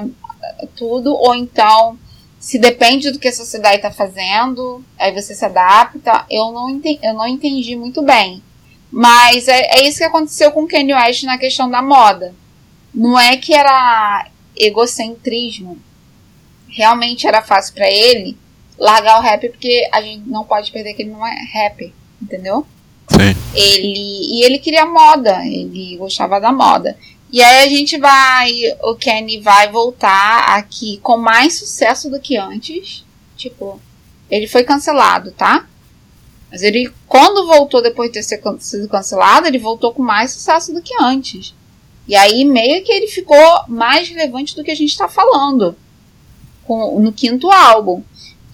tudo, 0.76 1.14
ou 1.14 1.34
então 1.34 1.97
se 2.39 2.60
depende 2.60 3.11
do 3.11 3.18
que 3.18 3.27
a 3.27 3.34
sociedade 3.34 3.77
está 3.77 3.91
fazendo, 3.91 4.84
aí 4.99 5.11
você 5.11 5.34
se 5.34 5.43
adapta. 5.43 6.26
Eu 6.30 6.52
não 6.52 6.69
entendi, 6.69 6.99
eu 7.02 7.14
não 7.14 7.27
entendi 7.27 7.76
muito 7.76 8.02
bem. 8.03 8.43
Mas 8.91 9.47
é, 9.47 9.80
é 9.80 9.88
isso 9.88 9.97
que 9.97 10.03
aconteceu 10.03 10.52
com 10.52 10.68
Kanye 10.68 10.93
West 10.93 11.23
na 11.23 11.38
questão 11.38 11.69
da 11.69 11.81
moda. 11.81 12.35
Não 12.93 13.19
é 13.19 13.35
que 13.38 13.53
era 13.53 14.27
egocentrismo. 14.56 15.77
Realmente 16.68 17.26
era 17.26 17.41
fácil 17.41 17.73
para 17.73 17.89
ele 17.89 18.38
largar 18.77 19.19
o 19.19 19.22
rap 19.22 19.49
porque 19.49 19.88
a 19.91 20.02
gente 20.02 20.27
não 20.27 20.43
pode 20.43 20.72
perder 20.72 20.93
que 20.93 21.03
ele 21.03 21.11
não 21.11 21.26
é 21.26 21.35
rapper, 21.53 21.91
entendeu? 22.22 22.65
Sim. 23.10 23.35
Ele 23.53 24.38
e 24.38 24.43
ele 24.43 24.60
queria 24.60 24.85
moda, 24.85 25.45
ele 25.45 25.95
gostava 25.97 26.39
da 26.39 26.52
moda. 26.52 26.97
E 27.31 27.41
aí 27.41 27.65
a 27.65 27.69
gente 27.69 27.97
vai, 27.97 28.52
o 28.84 28.95
Kenny 28.95 29.39
vai 29.39 29.69
voltar 29.69 30.57
aqui 30.57 30.99
com 31.02 31.18
mais 31.18 31.56
sucesso 31.56 32.10
do 32.10 32.19
que 32.19 32.38
antes. 32.38 33.03
Tipo, 33.35 33.81
ele 34.30 34.47
foi 34.47 34.64
cancelado, 34.64 35.31
tá? 35.31 35.68
Mas 36.49 36.61
ele, 36.61 36.89
quando 37.07 37.47
voltou 37.47 37.81
depois 37.81 38.10
de 38.10 38.22
ter 38.22 38.39
sido 38.60 38.88
cancelado, 38.88 39.47
ele 39.47 39.57
voltou 39.57 39.93
com 39.93 40.02
mais 40.02 40.31
sucesso 40.31 40.73
do 40.73 40.81
que 40.81 40.93
antes. 41.02 41.53
E 42.07 42.15
aí 42.15 42.45
meio 42.45 42.84
que 42.84 42.91
ele 42.91 43.07
ficou 43.07 43.38
mais 43.68 44.07
relevante 44.07 44.56
do 44.56 44.64
que 44.64 44.72
a 44.72 44.76
gente 44.76 44.91
está 44.91 45.07
falando 45.07 45.76
com, 46.64 46.99
no 46.99 47.11
quinto 47.11 47.49
álbum. 47.52 48.03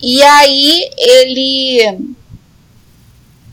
E 0.02 0.22
aí 0.24 0.90
ele 0.98 2.16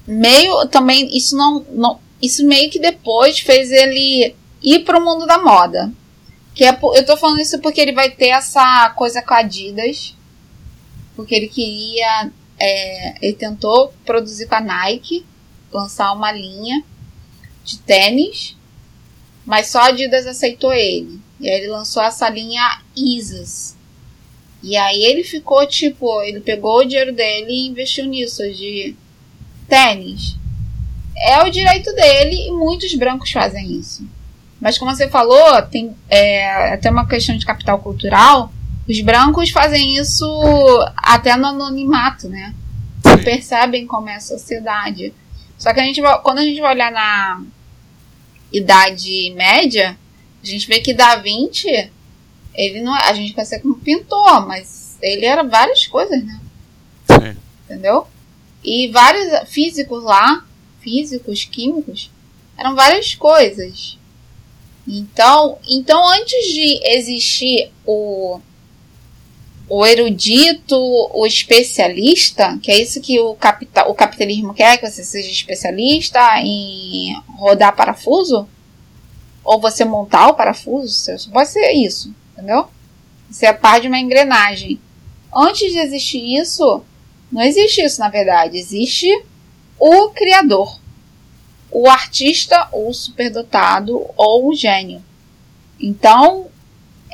meio 0.07 0.67
também 0.69 1.15
isso 1.15 1.37
não, 1.37 1.67
não 1.71 2.01
isso 2.21 2.45
meio 2.47 2.71
que 2.71 2.79
depois 2.79 3.39
fez 3.39 3.71
ele 3.71 4.35
ir 4.63 4.81
para 4.81 4.99
o 4.99 5.05
mundo 5.05 5.27
da 5.27 5.39
moda. 5.39 5.93
Que 6.55 6.65
é, 6.65 6.77
eu 6.83 7.07
tô 7.07 7.17
falando 7.17 7.41
isso 7.41 7.61
porque 7.61 7.81
ele 7.81 7.93
vai 7.93 8.11
ter 8.11 8.29
essa 8.29 8.91
coisa 8.97 9.23
com 9.23 9.35
a 9.35 9.39
Adidas. 9.39 10.17
Porque 11.15 11.35
ele 11.35 11.49
queria. 11.49 12.33
É, 12.59 13.25
ele 13.25 13.37
tentou 13.37 13.93
produzir 14.05 14.47
com 14.49 14.57
a 14.57 14.61
Nike, 14.61 15.25
lançar 15.73 16.13
uma 16.13 16.33
linha 16.33 16.83
de 17.65 17.79
tênis, 17.79 18.57
mas 19.47 19.69
só 19.69 19.79
a 19.79 19.87
Adidas 19.87 20.27
aceitou 20.27 20.73
ele. 20.73 21.21
E 21.39 21.49
aí 21.49 21.61
ele 21.61 21.69
lançou 21.69 22.03
essa 22.03 22.29
linha 22.29 22.83
Isas. 22.97 23.78
E 24.63 24.77
aí 24.77 25.05
ele 25.05 25.23
ficou 25.23 25.67
tipo, 25.67 26.23
ele 26.23 26.41
pegou 26.41 26.79
o 26.79 26.85
dinheiro 26.85 27.13
dele 27.13 27.51
e 27.51 27.69
investiu 27.69 28.07
nisso, 28.07 28.43
de 28.53 28.97
tênis. 29.69 30.37
É 31.17 31.43
o 31.43 31.51
direito 31.51 31.93
dele 31.95 32.49
e 32.49 32.53
muitos 32.53 32.95
brancos 32.95 33.31
fazem 33.31 33.73
isso. 33.73 34.07
Mas 34.61 34.77
como 34.77 34.95
você 34.95 35.09
falou, 35.09 35.63
tem 35.63 35.95
é, 36.09 36.73
até 36.73 36.91
uma 36.91 37.07
questão 37.07 37.37
de 37.37 37.47
capital 37.47 37.79
cultural. 37.79 38.53
Os 38.89 39.01
brancos 39.01 39.51
fazem 39.51 39.97
isso 39.97 40.27
até 40.97 41.37
no 41.37 41.47
anonimato, 41.47 42.29
né? 42.29 42.55
Não 43.05 43.19
percebem 43.19 43.87
como 43.87 44.09
é 44.09 44.17
a 44.17 44.21
sociedade. 44.21 45.13
Só 45.57 45.73
que 45.73 45.81
a 45.81 45.85
gente, 45.85 46.01
quando 46.23 46.39
a 46.39 46.45
gente 46.45 46.61
vai 46.61 46.75
olhar 46.75 46.91
na 46.91 47.43
idade 48.53 49.33
média, 49.37 49.97
a 50.43 50.47
gente 50.47 50.67
vê 50.67 50.81
que 50.81 50.95
Da 50.95 51.17
Vinci, 51.17 51.91
ele 52.59 52.81
não, 52.81 52.95
é, 52.95 53.05
a 53.05 53.13
gente 53.13 53.33
conhece 53.33 53.61
como 53.61 53.79
pintor, 53.79 54.45
mas 54.47 54.99
ele 55.01 55.25
era 55.25 55.45
várias 55.45 55.87
coisas, 55.87 56.23
né? 56.25 56.41
Sim. 57.07 57.37
Entendeu? 57.65 58.05
E 58.65 58.89
vários 58.89 59.49
físicos 59.49 60.03
lá, 60.03 60.45
físicos, 60.81 61.45
químicos, 61.45 62.11
eram 62.57 62.75
várias 62.75 63.15
coisas. 63.15 63.97
Então, 64.87 65.59
então 65.69 66.03
antes 66.13 66.53
de 66.53 66.81
existir 66.83 67.71
o, 67.87 68.41
o 69.69 69.87
erudito, 69.87 70.77
o 70.77 71.25
especialista, 71.25 72.59
que 72.61 72.73
é 72.73 72.83
isso 72.83 73.01
que 73.01 73.21
o, 73.21 73.35
capital, 73.37 73.89
o 73.89 73.95
capitalismo 73.95 74.53
quer, 74.53 74.79
que 74.79 74.91
você 74.91 75.05
seja 75.05 75.31
especialista 75.31 76.19
em 76.41 77.15
rodar 77.37 77.77
parafuso, 77.77 78.49
ou 79.45 79.61
você 79.61 79.85
montar 79.85 80.29
o 80.29 80.35
parafuso, 80.35 81.31
pode 81.31 81.51
ser 81.51 81.71
isso, 81.73 82.13
entendeu? 82.39 82.69
Você 83.29 83.47
é 83.47 83.53
parte 83.53 83.83
de 83.83 83.89
uma 83.89 83.99
engrenagem. 83.99 84.81
Antes 85.35 85.73
de 85.73 85.79
existir 85.79 86.39
isso, 86.41 86.83
não 87.31 87.43
existe 87.43 87.83
isso 87.83 88.01
na 88.01 88.09
verdade, 88.09 88.57
existe 88.57 89.11
o 89.79 90.11
criador 90.11 90.79
o 91.71 91.89
artista, 91.89 92.69
o 92.73 92.93
superdotado 92.93 94.05
ou 94.17 94.49
o 94.49 94.55
gênio. 94.55 95.03
Então, 95.79 96.47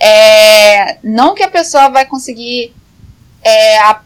é, 0.00 0.98
não 1.02 1.34
que 1.34 1.42
a 1.42 1.50
pessoa 1.50 1.88
vai 1.88 2.06
conseguir 2.06 2.72
é, 3.42 3.78
a, 3.80 4.00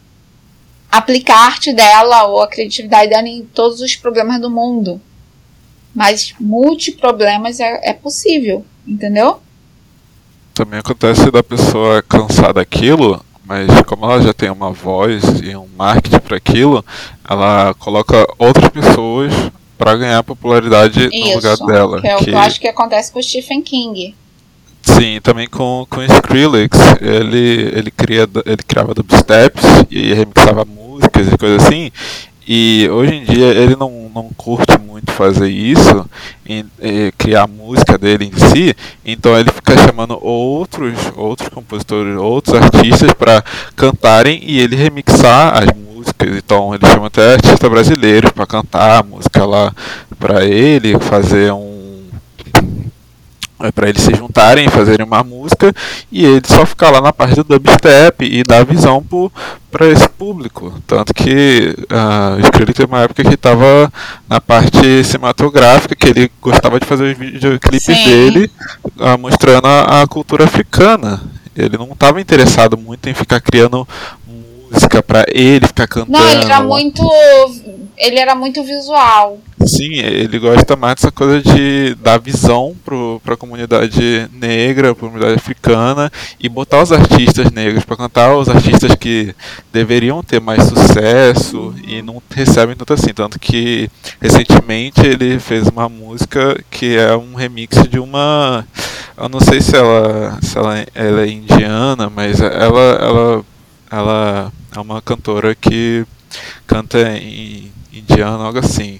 aplicar 0.91 1.35
a 1.35 1.45
arte 1.45 1.71
dela 1.71 2.25
ou 2.25 2.41
a 2.41 2.47
criatividade 2.47 3.09
dela 3.09 3.27
em 3.27 3.45
todos 3.45 3.79
os 3.81 3.95
problemas 3.95 4.41
do 4.41 4.49
mundo. 4.49 5.01
Mas 5.93 6.33
multiproblemas 6.39 7.59
é, 7.59 7.89
é 7.89 7.93
possível, 7.93 8.65
entendeu? 8.87 9.41
Também 10.59 10.79
acontece 10.79 11.31
da 11.31 11.41
pessoa 11.41 12.01
cansar 12.01 12.51
daquilo, 12.51 13.23
mas 13.45 13.65
como 13.83 14.03
ela 14.03 14.21
já 14.21 14.33
tem 14.33 14.49
uma 14.49 14.73
voz 14.73 15.23
e 15.41 15.55
um 15.55 15.65
marketing 15.77 16.19
para 16.19 16.35
aquilo, 16.35 16.83
ela 17.29 17.73
coloca 17.75 18.27
outras 18.37 18.67
pessoas 18.67 19.31
para 19.77 19.95
ganhar 19.95 20.21
popularidade 20.21 21.07
Isso, 21.13 21.29
no 21.29 21.35
lugar 21.35 21.55
dela. 21.65 22.01
Que 22.01 22.07
é 22.09 22.15
o 22.17 22.19
que 22.19 22.31
eu 22.31 22.37
acho 22.37 22.59
que 22.59 22.67
acontece 22.67 23.09
com 23.09 23.19
o 23.19 23.23
Stephen 23.23 23.61
King. 23.61 24.13
Sim, 24.81 25.21
também 25.23 25.47
com, 25.47 25.87
com 25.89 26.01
o 26.01 26.03
Skrillex, 26.03 26.77
ele, 26.99 27.71
ele, 27.73 27.89
cria, 27.89 28.27
ele 28.45 28.63
criava 28.67 28.93
dubsteps 28.93 29.63
e 29.89 30.13
remixava 30.13 30.65
músicas 30.65 31.25
e 31.25 31.37
coisas 31.37 31.65
assim, 31.65 31.89
e 32.51 32.89
hoje 32.89 33.13
em 33.13 33.23
dia 33.25 33.45
ele 33.49 33.75
não, 33.75 34.09
não 34.13 34.29
curte 34.35 34.75
muito 34.79 35.11
fazer 35.11 35.49
isso, 35.49 36.09
em, 36.47 36.65
criar 37.15 37.43
a 37.43 37.47
música 37.47 37.95
dele 37.95 38.25
em 38.25 38.49
si, 38.49 38.75
então 39.05 39.37
ele 39.37 39.51
fica 39.51 39.77
chamando 39.77 40.17
outros, 40.19 40.95
outros 41.15 41.47
compositores, 41.49 42.17
outros 42.17 42.55
artistas 42.55 43.13
para 43.13 43.43
cantarem 43.75 44.41
e 44.43 44.59
ele 44.59 44.75
remixar 44.75 45.59
as 45.59 45.65
músicas. 45.65 45.89
Músicas, 45.99 46.37
então 46.37 46.73
ele 46.73 46.87
chama 46.87 47.07
até 47.07 47.33
artista 47.33 47.69
brasileiro 47.69 48.33
para 48.33 48.47
cantar 48.47 48.99
a 49.01 49.03
música 49.03 49.45
lá 49.45 49.73
para 50.17 50.45
ele, 50.45 50.97
fazer 50.97 51.51
um 51.51 51.78
é 53.61 53.71
para 53.71 53.89
eles 53.89 54.01
se 54.01 54.13
juntarem 54.15 54.65
e 54.65 54.69
fazerem 54.69 55.05
uma 55.05 55.23
música 55.23 55.73
e 56.11 56.25
ele 56.25 56.41
só 56.47 56.65
ficar 56.65 56.89
lá 56.91 57.01
na 57.01 57.11
parte 57.11 57.35
do 57.35 57.43
dubstep 57.43 58.23
e 58.23 58.43
dar 58.43 58.65
visão 58.65 59.03
para 59.69 59.87
esse 59.87 60.07
público. 60.07 60.73
Tanto 60.87 61.13
que 61.13 61.75
uh, 61.91 62.37
o 62.37 62.39
Skrillex 62.41 62.77
teve 62.77 62.91
uma 62.91 63.01
época 63.01 63.23
que 63.23 63.33
estava 63.33 63.91
na 64.27 64.39
parte 64.39 65.03
cinematográfica, 65.03 65.95
que 65.95 66.07
ele 66.07 66.31
gostava 66.41 66.79
de 66.79 66.85
fazer 66.85 67.11
os 67.11 67.17
videoclipes 67.17 67.83
Sim. 67.83 68.05
dele 68.05 68.51
uh, 68.97 69.17
mostrando 69.19 69.67
a, 69.67 70.01
a, 70.01 70.07
cultura 70.07 70.45
africana. 70.45 71.21
Ele 71.55 71.77
não 71.77 71.91
estava 71.91 72.21
interessado 72.21 72.77
muito 72.77 73.09
em 73.09 73.13
ficar 73.13 73.41
criando 73.41 73.85
música 74.71 75.01
para 75.03 75.25
ele 75.29 75.65
ficar 75.67 75.87
cantando. 75.87 76.11
Não, 76.11 76.29
ele 76.29 76.43
era 76.43 76.61
muito. 76.61 77.03
Ele 77.97 78.19
era 78.19 78.35
muito 78.35 78.63
visual. 78.63 79.39
Sim, 79.65 79.95
ele 79.95 80.39
gosta 80.39 80.75
mais 80.77 80.95
dessa 80.95 81.11
coisa 81.11 81.41
de 81.41 81.93
dar 81.95 82.17
visão 82.17 82.73
pro, 82.85 83.21
pra 83.23 83.35
comunidade 83.35 84.29
negra, 84.33 84.95
pra 84.95 85.07
comunidade 85.07 85.35
africana 85.35 86.09
e 86.39 86.47
botar 86.47 86.81
os 86.81 86.93
artistas 86.93 87.51
negros 87.51 87.83
para 87.83 87.97
cantar, 87.97 88.35
os 88.35 88.47
artistas 88.47 88.95
que 88.95 89.35
deveriam 89.71 90.23
ter 90.23 90.39
mais 90.39 90.63
sucesso 90.63 91.75
e 91.85 92.01
não 92.01 92.21
recebem 92.31 92.75
tanto 92.75 92.93
assim. 92.93 93.13
Tanto 93.13 93.37
que 93.37 93.89
recentemente 94.21 95.05
ele 95.05 95.39
fez 95.39 95.67
uma 95.67 95.89
música 95.89 96.57
que 96.71 96.95
é 96.95 97.15
um 97.15 97.35
remix 97.35 97.83
de 97.89 97.99
uma. 97.99 98.65
Eu 99.17 99.27
não 99.27 99.41
sei 99.41 99.59
se 99.59 99.75
ela, 99.75 100.39
se 100.41 100.57
ela, 100.57 100.85
ela 100.95 101.21
é 101.21 101.27
indiana, 101.27 102.09
mas 102.09 102.39
ela, 102.39 102.97
ela, 103.01 103.45
ela 103.91 104.53
é 104.75 104.79
uma 104.79 105.01
cantora 105.01 105.55
que 105.55 106.05
canta 106.67 106.99
em 107.17 107.71
indiano, 107.91 108.43
algo 108.43 108.59
assim. 108.59 108.99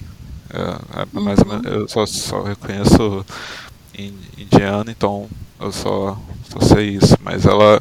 É, 0.52 1.02
é 1.02 1.20
mais 1.20 1.42
menos, 1.44 1.64
eu 1.64 1.88
só, 1.88 2.04
só 2.06 2.42
reconheço 2.42 3.24
indiano, 4.36 4.90
então 4.90 5.28
eu 5.60 5.70
só, 5.70 6.18
só 6.48 6.60
sei 6.60 6.96
isso. 6.96 7.16
Mas 7.22 7.46
ela, 7.46 7.80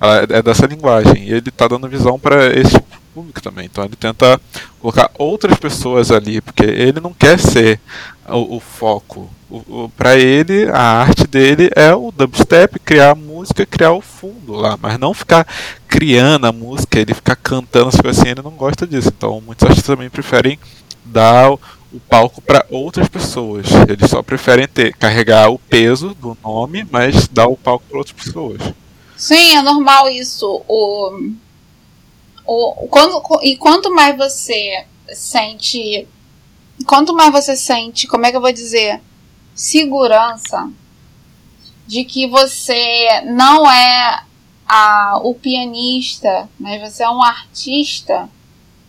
ela 0.00 0.16
é 0.28 0.42
dessa 0.42 0.66
linguagem 0.66 1.24
e 1.24 1.30
ele 1.30 1.48
está 1.48 1.66
dando 1.66 1.88
visão 1.88 2.18
para 2.18 2.46
esse 2.58 2.78
público 3.14 3.40
também. 3.42 3.66
Então 3.66 3.84
ele 3.84 3.96
tenta 3.96 4.40
colocar 4.78 5.10
outras 5.18 5.58
pessoas 5.58 6.10
ali, 6.10 6.40
porque 6.40 6.64
ele 6.64 7.00
não 7.00 7.12
quer 7.12 7.38
ser 7.38 7.80
o, 8.30 8.56
o 8.56 8.60
foco 8.60 9.28
para 9.96 10.16
ele, 10.16 10.68
a 10.70 10.80
arte 10.80 11.26
dele 11.26 11.70
é 11.74 11.92
o 11.94 12.12
dubstep, 12.12 12.78
criar 12.78 13.10
a 13.10 13.14
música, 13.14 13.66
criar 13.66 13.92
o 13.92 14.00
fundo 14.00 14.52
lá, 14.52 14.78
mas 14.80 14.98
não 14.98 15.12
ficar 15.12 15.46
criando 15.88 16.46
a 16.46 16.52
música, 16.52 17.00
ele 17.00 17.14
ficar 17.14 17.36
cantando 17.36 17.88
as 17.88 17.96
coisas 17.96 18.20
assim, 18.20 18.30
ele 18.30 18.42
não 18.42 18.52
gosta 18.52 18.86
disso. 18.86 19.08
Então, 19.08 19.40
muitos 19.40 19.64
artistas 19.64 19.86
também 19.86 20.08
preferem 20.08 20.58
dar 21.04 21.50
o 21.50 21.58
palco 22.08 22.40
para 22.40 22.64
outras 22.70 23.08
pessoas. 23.08 23.66
Eles 23.88 24.10
só 24.10 24.22
preferem 24.22 24.68
ter 24.68 24.94
carregar 24.94 25.50
o 25.50 25.58
peso 25.58 26.14
do 26.14 26.36
nome, 26.42 26.86
mas 26.90 27.26
dar 27.28 27.48
o 27.48 27.56
palco 27.56 27.84
para 27.88 27.98
outras 27.98 28.24
pessoas. 28.24 28.60
Sim, 29.16 29.56
é 29.56 29.62
normal 29.62 30.08
isso. 30.08 30.62
O, 30.68 31.30
o, 32.46 32.88
quando, 32.88 33.22
e 33.42 33.56
quanto 33.56 33.92
mais 33.92 34.16
você 34.16 34.84
sente. 35.12 36.06
Quanto 36.86 37.14
mais 37.14 37.32
você 37.32 37.56
sente, 37.56 38.06
como 38.06 38.26
é 38.26 38.30
que 38.30 38.36
eu 38.36 38.40
vou 38.40 38.52
dizer? 38.52 39.00
Segurança 39.54 40.70
de 41.86 42.04
que 42.04 42.26
você 42.28 43.22
não 43.22 43.68
é 43.70 44.22
a, 44.66 45.18
o 45.24 45.34
pianista, 45.34 46.48
mas 46.58 46.80
você 46.80 47.02
é 47.02 47.10
um 47.10 47.22
artista 47.22 48.28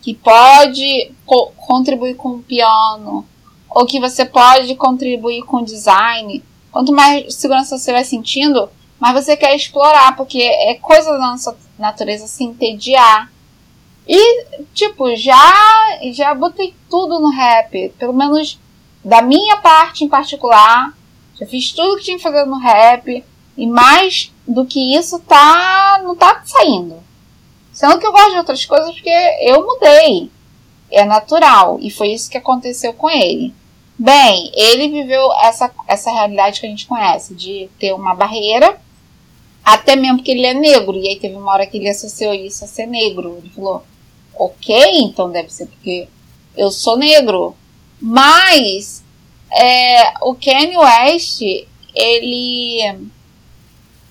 que 0.00 0.14
pode 0.14 1.12
co 1.26 1.52
contribuir 1.56 2.14
com 2.14 2.36
o 2.36 2.42
piano, 2.42 3.26
ou 3.68 3.86
que 3.86 3.98
você 3.98 4.24
pode 4.24 4.74
contribuir 4.76 5.42
com 5.42 5.58
o 5.58 5.64
design. 5.64 6.44
Quanto 6.70 6.92
mais 6.92 7.34
segurança 7.34 7.76
você 7.76 7.92
vai 7.92 8.04
sentindo, 8.04 8.68
mais 9.00 9.14
você 9.14 9.36
quer 9.36 9.56
explorar, 9.56 10.14
porque 10.16 10.40
é 10.40 10.74
coisa 10.74 11.10
da 11.12 11.18
nossa 11.18 11.56
natureza 11.76 12.28
se 12.28 12.44
entediar. 12.44 13.31
E, 14.06 14.44
tipo, 14.74 15.14
já, 15.16 15.98
já 16.12 16.34
botei 16.34 16.74
tudo 16.90 17.20
no 17.20 17.30
rap, 17.30 17.90
pelo 17.98 18.12
menos 18.12 18.58
da 19.04 19.22
minha 19.22 19.56
parte 19.58 20.04
em 20.04 20.08
particular. 20.08 20.92
Já 21.38 21.46
fiz 21.46 21.72
tudo 21.72 21.96
que 21.96 22.04
tinha 22.04 22.16
que 22.16 22.22
fazer 22.22 22.44
no 22.44 22.58
rap. 22.58 23.24
E 23.56 23.66
mais 23.66 24.32
do 24.46 24.64
que 24.64 24.96
isso, 24.96 25.20
tá, 25.20 26.00
não 26.02 26.16
tá 26.16 26.42
saindo. 26.44 27.02
Sendo 27.72 27.98
que 27.98 28.06
eu 28.06 28.12
gosto 28.12 28.32
de 28.32 28.38
outras 28.38 28.64
coisas 28.64 28.92
porque 28.92 29.10
eu 29.40 29.64
mudei. 29.64 30.30
É 30.90 31.04
natural. 31.04 31.78
E 31.80 31.90
foi 31.90 32.08
isso 32.08 32.30
que 32.30 32.38
aconteceu 32.38 32.92
com 32.92 33.08
ele. 33.10 33.54
Bem, 33.98 34.50
ele 34.54 34.88
viveu 34.88 35.32
essa, 35.42 35.70
essa 35.86 36.10
realidade 36.10 36.60
que 36.60 36.66
a 36.66 36.68
gente 36.68 36.86
conhece, 36.86 37.34
de 37.34 37.68
ter 37.78 37.92
uma 37.92 38.14
barreira, 38.14 38.80
até 39.64 39.94
mesmo 39.94 40.18
porque 40.18 40.32
ele 40.32 40.46
é 40.46 40.54
negro. 40.54 40.96
E 40.96 41.08
aí 41.08 41.16
teve 41.16 41.36
uma 41.36 41.52
hora 41.52 41.66
que 41.66 41.76
ele 41.76 41.88
associou 41.88 42.34
isso 42.34 42.64
a 42.64 42.68
ser 42.68 42.86
negro. 42.86 43.38
Ele 43.38 43.50
falou: 43.50 43.84
Ok, 44.34 44.74
então 44.98 45.30
deve 45.30 45.50
ser 45.50 45.66
porque 45.66 46.08
eu 46.56 46.70
sou 46.70 46.96
negro. 46.96 47.56
Mas 48.00 49.04
é, 49.52 50.14
o 50.22 50.34
Kanye 50.34 50.76
West, 50.76 51.42
ele, 51.94 53.08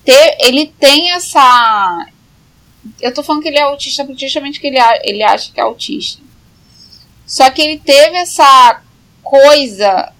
te, 0.04 0.36
ele 0.40 0.66
tem 0.66 1.12
essa. 1.12 2.06
Eu 3.00 3.12
tô 3.12 3.22
falando 3.22 3.42
que 3.42 3.48
ele 3.48 3.58
é 3.58 3.62
autista 3.62 4.06
justamente 4.16 4.60
que 4.60 4.66
ele, 4.68 4.78
ele 5.02 5.22
acha 5.22 5.52
que 5.52 5.60
é 5.60 5.62
autista. 5.62 6.22
Só 7.26 7.50
que 7.50 7.62
ele 7.62 7.78
teve 7.78 8.16
essa 8.16 8.82
coisa, 9.22 10.12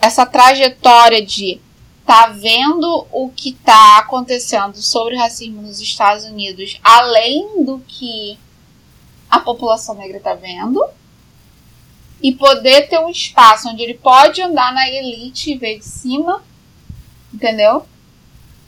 essa 0.00 0.24
trajetória 0.24 1.24
de 1.24 1.60
tá 2.04 2.28
vendo 2.28 3.04
o 3.10 3.30
que 3.34 3.52
tá 3.52 3.98
acontecendo 3.98 4.80
sobre 4.80 5.16
o 5.16 5.18
racismo 5.18 5.60
nos 5.60 5.80
Estados 5.80 6.24
Unidos, 6.24 6.78
além 6.84 7.64
do 7.64 7.80
que 7.80 8.38
a 9.30 9.40
população 9.40 9.94
negra 9.94 10.18
está 10.18 10.34
vendo 10.34 10.82
e 12.22 12.32
poder 12.32 12.88
ter 12.88 12.98
um 12.98 13.10
espaço 13.10 13.68
onde 13.68 13.82
ele 13.82 13.94
pode 13.94 14.40
andar 14.40 14.72
na 14.72 14.88
elite 14.88 15.52
e 15.52 15.58
ver 15.58 15.78
de 15.78 15.84
cima, 15.84 16.42
entendeu? 17.32 17.86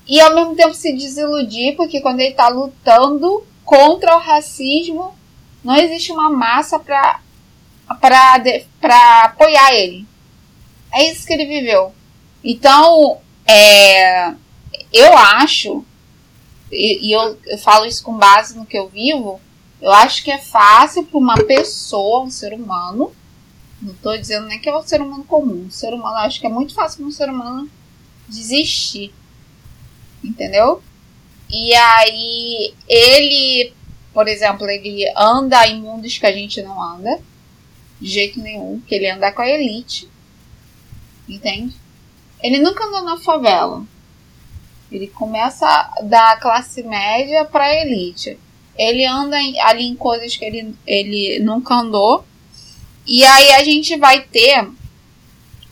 E 0.06 0.20
ao 0.20 0.34
mesmo 0.34 0.54
tempo 0.54 0.74
se 0.74 0.92
desiludir, 0.92 1.76
porque 1.76 2.00
quando 2.00 2.20
ele 2.20 2.30
está 2.30 2.48
lutando 2.48 3.46
contra 3.64 4.16
o 4.16 4.20
racismo, 4.20 5.14
não 5.62 5.76
existe 5.76 6.12
uma 6.12 6.30
massa 6.30 6.78
para 6.78 7.20
apoiar 9.24 9.74
ele. 9.74 10.06
É 10.92 11.10
isso 11.10 11.26
que 11.26 11.32
ele 11.32 11.46
viveu. 11.46 11.92
Então, 12.42 13.18
é, 13.46 14.32
eu 14.92 15.16
acho, 15.16 15.84
e, 16.72 17.08
e 17.08 17.12
eu, 17.12 17.38
eu 17.46 17.58
falo 17.58 17.84
isso 17.84 18.02
com 18.02 18.16
base 18.16 18.56
no 18.56 18.64
que 18.64 18.78
eu 18.78 18.88
vivo, 18.88 19.40
eu 19.80 19.92
acho 19.92 20.24
que 20.24 20.30
é 20.30 20.38
fácil 20.38 21.04
para 21.04 21.18
uma 21.18 21.36
pessoa, 21.36 22.24
um 22.24 22.30
ser 22.30 22.52
humano, 22.52 23.12
não 23.80 23.92
estou 23.92 24.18
dizendo 24.18 24.46
nem 24.46 24.58
que 24.58 24.68
é 24.68 24.76
um 24.76 24.82
ser 24.82 25.00
humano 25.00 25.24
comum, 25.24 25.66
um 25.66 25.70
ser 25.70 25.94
humano, 25.94 26.16
acho 26.16 26.40
que 26.40 26.46
é 26.46 26.50
muito 26.50 26.74
fácil 26.74 26.98
para 26.98 27.06
um 27.06 27.12
ser 27.12 27.30
humano 27.30 27.70
desistir. 28.28 29.14
Entendeu? 30.22 30.82
E 31.48 31.72
aí, 31.74 32.74
ele, 32.88 33.72
por 34.12 34.26
exemplo, 34.26 34.68
ele 34.68 35.04
anda 35.16 35.66
em 35.68 35.80
mundos 35.80 36.18
que 36.18 36.26
a 36.26 36.32
gente 36.32 36.60
não 36.60 36.82
anda, 36.82 37.20
de 38.00 38.10
jeito 38.10 38.40
nenhum, 38.40 38.80
que 38.80 38.94
ele 38.96 39.08
anda 39.08 39.30
com 39.30 39.42
a 39.42 39.48
elite. 39.48 40.08
Entende? 41.28 41.74
Ele 42.42 42.58
nunca 42.58 42.84
andou 42.84 43.02
na 43.02 43.16
favela. 43.16 43.84
Ele 44.90 45.06
começa 45.06 45.66
da 46.02 46.36
classe 46.36 46.82
média 46.82 47.44
para 47.44 47.74
elite 47.74 48.38
ele 48.78 49.04
anda 49.04 49.38
em, 49.40 49.58
ali 49.60 49.84
em 49.84 49.96
coisas 49.96 50.36
que 50.36 50.44
ele, 50.44 50.74
ele 50.86 51.40
nunca 51.40 51.74
andou. 51.74 52.24
E 53.04 53.24
aí 53.24 53.54
a 53.54 53.64
gente 53.64 53.96
vai 53.96 54.20
ter 54.20 54.68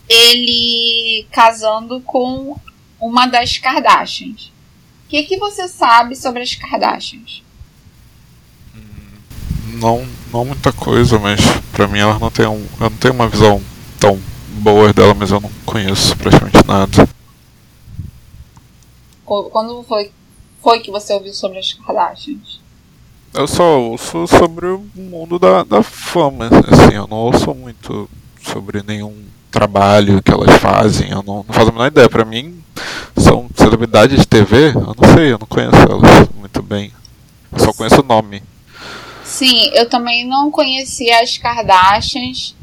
ele 0.09 1.25
casando 1.31 2.01
com 2.01 2.59
uma 2.99 3.25
das 3.25 3.57
Kardashians. 3.57 4.51
O 5.05 5.09
que, 5.09 5.23
que 5.23 5.37
você 5.37 5.69
sabe 5.69 6.15
sobre 6.15 6.43
as 6.43 6.53
Kardashians? 6.53 7.41
Não, 9.79 10.05
não 10.33 10.43
muita 10.43 10.73
coisa, 10.73 11.17
mas 11.19 11.39
pra 11.71 11.87
mim 11.87 11.99
elas 11.99 12.19
não 12.19 12.31
tem 12.31 12.47
um, 12.47 12.65
eu 12.79 12.89
não 12.89 12.97
tenho 12.97 13.13
uma 13.13 13.29
visão 13.29 13.61
tão 13.99 14.19
boa 14.59 14.91
dela, 14.91 15.13
mas 15.13 15.31
eu 15.31 15.39
não 15.39 15.51
conheço 15.65 16.17
praticamente 16.17 16.65
nada. 16.67 17.07
Quando 19.23 19.83
foi, 19.83 20.11
foi 20.61 20.79
que 20.79 20.89
você 20.89 21.13
ouviu 21.13 21.33
sobre 21.33 21.59
as 21.59 21.73
Kardashians? 21.73 22.66
Eu 23.37 23.47
só 23.47 23.79
ouço 23.79 24.25
sobre 24.25 24.65
o 24.65 24.83
mundo 24.95 25.37
da, 25.37 25.63
da 25.63 25.83
fama, 25.83 26.47
assim, 26.47 26.95
eu 26.95 27.05
não 27.05 27.17
ouço 27.17 27.53
muito 27.53 28.09
sobre 28.41 28.81
nenhum 28.81 29.13
trabalho 29.51 30.23
que 30.23 30.31
elas 30.31 30.59
fazem, 30.59 31.11
eu 31.11 31.21
não, 31.21 31.45
não 31.47 31.53
faço 31.53 31.69
a 31.69 31.71
menor 31.71 31.85
ideia. 31.85 32.09
Pra 32.09 32.25
mim, 32.25 32.63
são 33.15 33.47
celebridades 33.55 34.21
de 34.21 34.27
TV, 34.27 34.69
eu 34.69 34.95
não 34.99 35.15
sei, 35.15 35.33
eu 35.33 35.37
não 35.37 35.45
conheço 35.45 35.75
elas 35.75 36.29
muito 36.35 36.63
bem. 36.63 36.91
Eu 37.51 37.59
só 37.59 37.71
conheço 37.73 38.01
o 38.01 38.05
nome. 38.05 38.41
Sim, 39.23 39.69
eu 39.75 39.87
também 39.87 40.27
não 40.27 40.49
conhecia 40.49 41.21
as 41.21 41.37
Kardashians. 41.37 42.55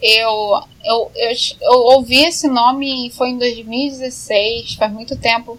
Eu, 0.00 0.62
eu, 0.84 1.10
eu, 1.16 1.32
eu 1.62 1.78
ouvi 1.96 2.26
esse 2.26 2.46
nome 2.46 3.10
foi 3.16 3.30
em 3.30 3.38
2016, 3.38 4.74
faz 4.74 4.92
muito 4.92 5.16
tempo. 5.16 5.58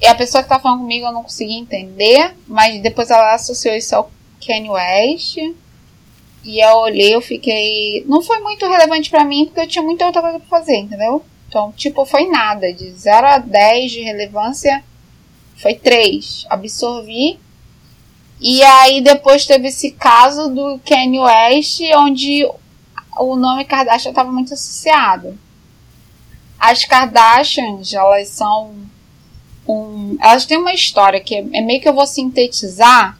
E 0.00 0.06
a 0.06 0.14
pessoa 0.14 0.42
que 0.42 0.48
tá 0.48 0.58
falando 0.58 0.80
comigo 0.80 1.06
eu 1.06 1.12
não 1.12 1.22
consegui 1.22 1.58
entender, 1.58 2.34
mas 2.46 2.80
depois 2.80 3.10
ela 3.10 3.34
associou 3.34 3.74
isso 3.74 3.94
ao 3.94 4.10
Kanye 4.44 4.70
West. 4.70 5.36
E 6.42 6.64
eu 6.64 6.76
olhei, 6.78 7.14
eu 7.14 7.20
fiquei. 7.20 8.02
Não 8.06 8.22
foi 8.22 8.40
muito 8.40 8.66
relevante 8.66 9.10
para 9.10 9.24
mim, 9.24 9.44
porque 9.44 9.60
eu 9.60 9.68
tinha 9.68 9.84
muita 9.84 10.06
outra 10.06 10.22
coisa 10.22 10.38
pra 10.40 10.48
fazer, 10.48 10.76
entendeu? 10.76 11.22
Então, 11.48 11.70
tipo, 11.72 12.06
foi 12.06 12.28
nada. 12.28 12.72
De 12.72 12.90
0 12.90 13.26
a 13.26 13.38
10 13.38 13.92
de 13.92 14.00
relevância, 14.00 14.82
foi 15.56 15.74
3. 15.74 16.46
Absorvi. 16.48 17.38
E 18.40 18.62
aí 18.62 19.02
depois 19.02 19.44
teve 19.44 19.68
esse 19.68 19.90
caso 19.90 20.48
do 20.48 20.80
Kanye 20.86 21.20
West, 21.20 21.80
onde 21.98 22.48
o 23.18 23.36
nome 23.36 23.66
Kardashian 23.66 24.10
estava 24.10 24.32
muito 24.32 24.54
associado. 24.54 25.38
As 26.58 26.86
Kardashians, 26.86 27.92
elas 27.92 28.28
são 28.28 28.74
um. 29.66 30.16
Elas 30.20 30.44
têm 30.44 30.58
uma 30.58 30.72
história 30.72 31.20
que 31.20 31.34
é, 31.34 31.44
é 31.52 31.60
meio 31.60 31.80
que 31.80 31.88
eu 31.88 31.94
vou 31.94 32.06
sintetizar, 32.06 33.18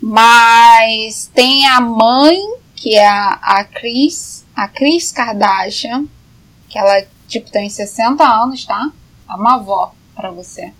mas 0.00 1.30
tem 1.34 1.66
a 1.66 1.80
mãe, 1.80 2.38
que 2.74 2.94
é 2.94 3.06
a, 3.06 3.38
a 3.42 3.64
Chris, 3.64 4.44
a 4.54 4.68
Chris 4.68 5.12
Kardashian, 5.12 6.06
que 6.68 6.78
ela 6.78 7.06
tipo 7.28 7.50
tem 7.50 7.68
60 7.68 8.24
anos, 8.24 8.64
tá? 8.64 8.90
É 9.28 9.34
uma 9.34 9.54
avó 9.54 9.92
para 10.14 10.30
você. 10.30 10.72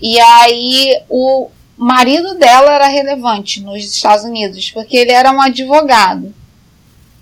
E 0.00 0.18
aí 0.20 1.00
o 1.08 1.50
marido 1.76 2.34
dela 2.34 2.72
era 2.72 2.88
relevante 2.88 3.60
nos 3.60 3.84
Estados 3.84 4.24
Unidos, 4.24 4.70
porque 4.70 4.96
ele 4.96 5.12
era 5.12 5.30
um 5.32 5.40
advogado. 5.40 6.34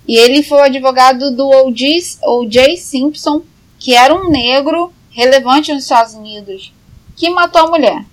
E 0.07 0.15
ele 0.15 0.41
foi 0.41 0.57
o 0.59 0.63
advogado 0.63 1.35
do 1.35 1.47
O.J. 1.49 2.77
Simpson, 2.77 3.41
que 3.77 3.93
era 3.93 4.13
um 4.15 4.29
negro 4.29 4.93
relevante 5.17 5.73
nos 5.73 5.81
Estados 5.81 6.13
Unidos 6.13 6.71
que 7.15 7.27
matou 7.31 7.61
a 7.61 7.67
mulher. 7.67 8.05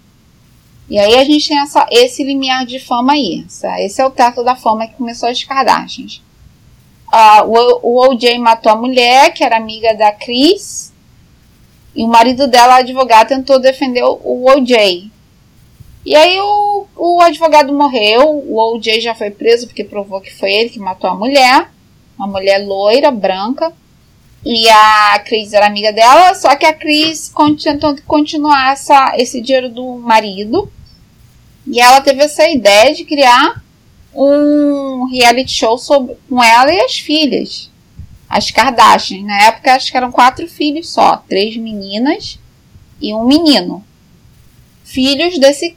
E 0.88 0.98
aí 0.98 1.16
a 1.16 1.24
gente 1.24 1.46
tem 1.46 1.60
essa, 1.60 1.86
esse 1.90 2.24
limiar 2.24 2.64
de 2.64 2.78
fama 2.78 3.12
aí. 3.12 3.44
Essa, 3.46 3.80
esse 3.82 4.00
é 4.00 4.06
o 4.06 4.10
teto 4.10 4.42
da 4.42 4.56
fama 4.56 4.86
que 4.86 4.94
começou 4.94 5.28
as 5.28 5.44
Kardashians. 5.44 6.22
Uh, 7.12 7.46
o, 7.46 7.80
o 7.82 8.08
OJ 8.08 8.38
matou 8.38 8.72
a 8.72 8.76
mulher, 8.76 9.34
que 9.34 9.44
era 9.44 9.58
amiga 9.58 9.94
da 9.94 10.12
Chris. 10.12 10.94
E 11.94 12.02
o 12.02 12.08
marido 12.08 12.46
dela, 12.46 12.76
advogado, 12.76 13.28
tentou 13.28 13.58
defender 13.58 14.02
o, 14.02 14.18
o 14.24 14.50
OJ. 14.50 15.10
E 16.06 16.16
aí 16.16 16.40
o, 16.40 16.86
o 16.96 17.20
advogado 17.20 17.72
morreu, 17.72 18.30
o 18.30 18.58
OJ 18.74 19.00
já 19.00 19.14
foi 19.14 19.30
preso 19.30 19.66
porque 19.66 19.84
provou 19.84 20.20
que 20.20 20.34
foi 20.34 20.52
ele 20.52 20.70
que 20.70 20.78
matou 20.78 21.10
a 21.10 21.14
mulher. 21.14 21.70
Uma 22.16 22.26
mulher 22.26 22.66
loira, 22.66 23.10
branca. 23.10 23.72
E 24.44 24.68
a 24.68 25.18
Cris 25.20 25.54
era 25.54 25.66
amiga 25.66 25.90
dela, 25.90 26.34
só 26.34 26.54
que 26.54 26.66
a 26.66 26.74
Cris 26.74 27.32
tentou 27.62 27.96
continuar 28.06 28.72
essa, 28.72 29.14
esse 29.16 29.40
dinheiro 29.40 29.70
do 29.70 29.96
marido. 29.96 30.70
E 31.66 31.80
ela 31.80 32.02
teve 32.02 32.22
essa 32.22 32.46
ideia 32.46 32.94
de 32.94 33.04
criar 33.04 33.64
um 34.14 35.08
reality 35.10 35.50
show 35.50 35.78
sobre, 35.78 36.16
com 36.28 36.42
ela 36.42 36.70
e 36.70 36.80
as 36.80 36.98
filhas. 36.98 37.70
As 38.28 38.50
Kardashian. 38.50 39.24
Na 39.24 39.44
época 39.44 39.74
acho 39.74 39.90
que 39.90 39.96
eram 39.96 40.12
quatro 40.12 40.46
filhos 40.46 40.90
só. 40.90 41.16
Três 41.28 41.56
meninas 41.56 42.38
e 43.00 43.14
um 43.14 43.24
menino. 43.24 43.82
Filhos 44.84 45.38
desse. 45.38 45.74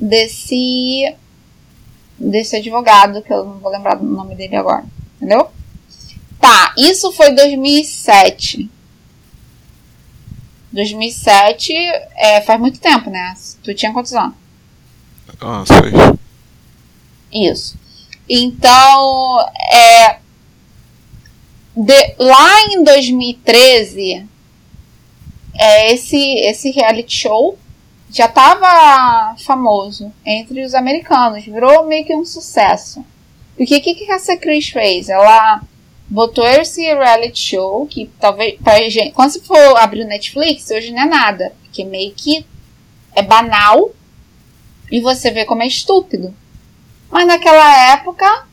desse. 0.00 1.14
desse 2.18 2.56
advogado, 2.56 3.22
que 3.22 3.32
eu 3.32 3.44
não 3.44 3.58
vou 3.58 3.70
lembrar 3.70 3.94
do 3.94 4.04
nome 4.04 4.34
dele 4.34 4.56
agora. 4.56 4.84
Entendeu? 5.16 5.50
Tá, 6.40 6.74
isso 6.76 7.12
foi 7.12 7.32
2007. 7.32 8.70
2007 10.72 11.72
é, 12.16 12.40
faz 12.42 12.60
muito 12.60 12.78
tempo, 12.78 13.08
né? 13.08 13.34
Tu 13.62 13.74
tinha 13.74 13.92
quantos 13.92 14.12
anos? 14.12 14.34
Ah, 15.40 15.64
sei. 15.66 17.48
Isso. 17.50 17.78
Então, 18.28 19.40
é, 19.72 20.18
de, 21.76 22.14
lá 22.18 22.60
em 22.72 22.82
2013, 22.82 24.26
é, 25.54 25.92
esse, 25.92 26.18
esse 26.40 26.70
reality 26.70 27.14
show 27.14 27.58
já 28.10 28.26
estava 28.26 29.34
famoso 29.38 30.12
entre 30.24 30.64
os 30.64 30.74
americanos, 30.74 31.44
virou 31.44 31.86
meio 31.86 32.04
que 32.04 32.14
um 32.14 32.24
sucesso. 32.24 33.04
Porque 33.56 33.76
o 33.76 33.80
que, 33.80 33.94
que 33.94 34.10
essa 34.10 34.36
Chris 34.36 34.68
fez? 34.68 35.08
Ela 35.08 35.62
botou 36.08 36.46
esse 36.46 36.82
reality 36.82 37.38
show 37.38 37.86
que 37.86 38.10
talvez 38.20 38.58
pra 38.60 38.78
gente, 38.88 39.12
quando 39.12 39.30
você 39.30 39.40
for 39.40 39.76
abrir 39.76 40.02
o 40.02 40.08
Netflix, 40.08 40.70
hoje 40.70 40.92
não 40.92 41.02
é 41.02 41.06
nada, 41.06 41.52
porque 41.62 41.84
meio 41.84 42.14
que 42.14 42.46
é 43.14 43.22
banal 43.22 43.90
e 44.90 45.00
você 45.00 45.30
vê 45.30 45.44
como 45.44 45.62
é 45.62 45.66
estúpido. 45.66 46.34
Mas 47.10 47.26
naquela 47.26 47.92
época 47.92 48.46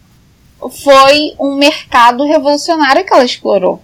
foi 0.69 1.35
um 1.39 1.55
mercado 1.55 2.23
revolucionário 2.23 3.05
que 3.05 3.13
ela 3.13 3.25
explorou. 3.25 3.81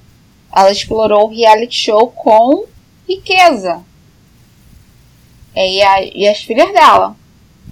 Ela 0.56 0.72
explorou 0.72 1.26
o 1.26 1.34
reality 1.34 1.76
show 1.76 2.08
com 2.12 2.66
riqueza. 3.08 3.84
E, 5.56 5.82
a, 5.82 6.04
e 6.04 6.28
as 6.28 6.40
filhas 6.40 6.72
dela. 6.72 7.16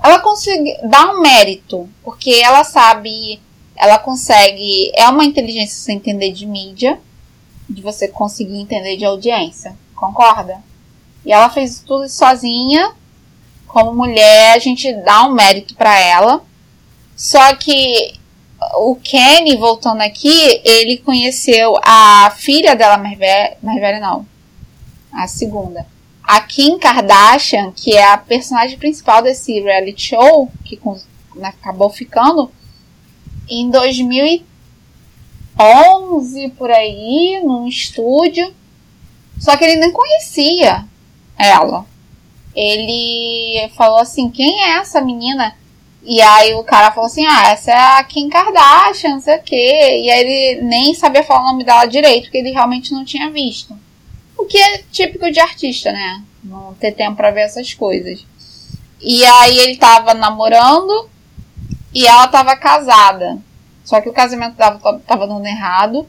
Ela 0.04 0.20
consegue 0.20 0.78
dar 0.84 1.10
um 1.10 1.22
mérito, 1.22 1.90
porque 2.04 2.32
ela 2.32 2.64
sabe 2.64 3.40
ela 3.78 4.00
consegue. 4.00 4.92
É 4.96 5.08
uma 5.08 5.24
inteligência 5.24 5.78
sem 5.78 5.98
entender 5.98 6.32
de 6.32 6.46
mídia, 6.46 7.00
de 7.70 7.82
você 7.82 8.08
conseguir 8.08 8.60
entender 8.60 8.98
de 8.98 9.06
audiência. 9.06 9.76
Concorda? 9.96 10.62
E 11.26 11.32
ela 11.32 11.50
fez 11.50 11.82
tudo 11.86 12.10
sozinha. 12.10 12.94
Como 13.68 13.94
mulher, 13.94 14.56
a 14.56 14.60
gente 14.60 14.92
dá 15.04 15.26
um 15.26 15.34
mérito 15.34 15.76
para 15.76 16.00
ela. 16.00 16.42
Só 17.16 17.56
que 17.56 18.14
o 18.76 18.96
Kenny, 18.96 19.56
voltando 19.58 20.02
aqui, 20.02 20.62
ele 20.64 20.98
conheceu 20.98 21.76
a 21.84 22.32
filha 22.36 22.76
dela 22.76 22.98
velha 22.98 24.00
não, 24.00 24.26
a 25.14 25.28
segunda. 25.28 25.86
A 26.24 26.42
Kim 26.42 26.78
Kardashian, 26.78 27.72
que 27.72 27.96
é 27.96 28.12
a 28.12 28.18
personagem 28.18 28.78
principal 28.78 29.22
desse 29.22 29.60
reality 29.60 30.10
show, 30.10 30.52
que 30.66 30.80
acabou 31.42 31.90
ficando, 31.90 32.52
em 33.50 33.70
2011 33.70 36.50
por 36.58 36.72
aí, 36.72 37.42
num 37.44 37.68
estúdio. 37.68 38.54
Só 39.40 39.56
que 39.56 39.64
ele 39.64 39.78
nem 39.78 39.92
conhecia 39.92 40.86
ela. 41.38 41.86
Ele 42.56 43.70
falou 43.76 44.00
assim: 44.00 44.30
quem 44.30 44.64
é 44.64 44.80
essa 44.80 45.00
menina? 45.00 45.56
E 46.04 46.22
aí 46.22 46.54
o 46.56 46.64
cara 46.64 46.92
falou 46.92 47.08
assim: 47.08 47.26
ah, 47.26 47.52
essa 47.52 47.72
é 47.72 48.00
a 48.00 48.04
Kim 48.04 48.30
Kardashian, 48.30 49.12
não 49.12 49.20
sei 49.20 49.38
o 49.38 49.44
quê. 49.44 50.02
E 50.04 50.10
aí 50.10 50.22
ele 50.22 50.62
nem 50.64 50.94
sabia 50.94 51.24
falar 51.24 51.42
o 51.42 51.52
nome 51.52 51.64
dela 51.64 51.86
direito, 51.86 52.24
porque 52.24 52.40
ele 52.40 52.52
realmente 52.52 52.92
não 52.94 53.06
tinha 53.06 53.30
visto. 53.30 53.78
O 54.38 54.46
que 54.46 54.58
é 54.58 54.80
típico 54.92 55.32
de 55.32 55.40
artista, 55.40 55.92
né? 55.92 56.24
Não 56.44 56.74
ter 56.76 56.94
tempo 56.94 57.18
pra 57.18 57.32
ver 57.32 57.42
essas 57.42 57.74
coisas. 57.74 58.26
E 59.02 59.24
aí 59.24 59.60
ele 59.60 59.78
tava 59.78 60.14
namorando 60.14 61.10
e 61.94 62.06
ela 62.06 62.26
estava 62.26 62.56
casada. 62.56 63.40
Só 63.84 64.02
que 64.02 64.10
o 64.10 64.14
casamento 64.14 64.54
estava 64.54 65.28
dando 65.28 65.46
errado. 65.46 66.08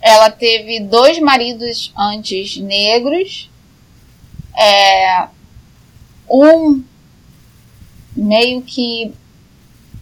Ela 0.00 0.30
teve 0.30 0.80
dois 0.80 1.18
maridos 1.18 1.92
antes 1.96 2.58
negros. 2.58 3.50
É, 4.56 5.28
um 6.28 6.84
meio 8.14 8.62
que. 8.62 9.12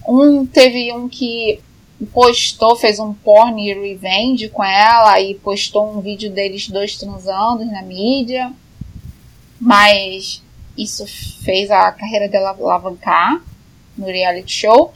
Um 0.06 0.44
teve 0.44 0.92
um 0.92 1.08
que 1.08 1.60
postou, 2.12 2.74
fez 2.74 2.98
um 2.98 3.14
porn 3.14 3.72
revenge 3.72 4.48
com 4.48 4.64
ela 4.64 5.20
e 5.20 5.36
postou 5.36 5.96
um 5.96 6.00
vídeo 6.00 6.32
deles 6.32 6.68
dois 6.68 6.96
transando 6.96 7.64
na 7.64 7.82
mídia. 7.82 8.52
Mas 9.60 10.42
isso 10.76 11.06
fez 11.44 11.70
a 11.70 11.92
carreira 11.92 12.28
dela 12.28 12.50
alavancar 12.50 13.40
no 13.96 14.06
reality 14.06 14.50
show. 14.50 14.92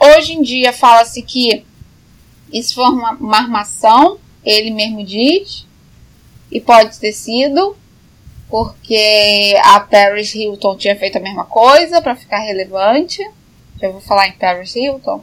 Hoje 0.00 0.34
em 0.34 0.42
dia 0.42 0.72
fala-se 0.72 1.22
que 1.22 1.64
isso 2.52 2.74
foi 2.74 2.84
uma, 2.84 3.12
uma 3.12 3.36
armação, 3.38 4.18
ele 4.44 4.70
mesmo 4.70 5.04
diz, 5.04 5.66
e 6.50 6.60
pode 6.60 6.98
ter 6.98 7.12
sido, 7.12 7.76
porque 8.48 9.54
a 9.64 9.80
Paris 9.80 10.34
Hilton 10.34 10.76
tinha 10.76 10.96
feito 10.96 11.18
a 11.18 11.20
mesma 11.20 11.44
coisa 11.44 12.00
para 12.00 12.16
ficar 12.16 12.38
relevante. 12.38 13.18
Já 13.80 13.90
vou 13.90 14.00
falar 14.00 14.28
em 14.28 14.32
Paris 14.32 14.74
Hilton? 14.74 15.22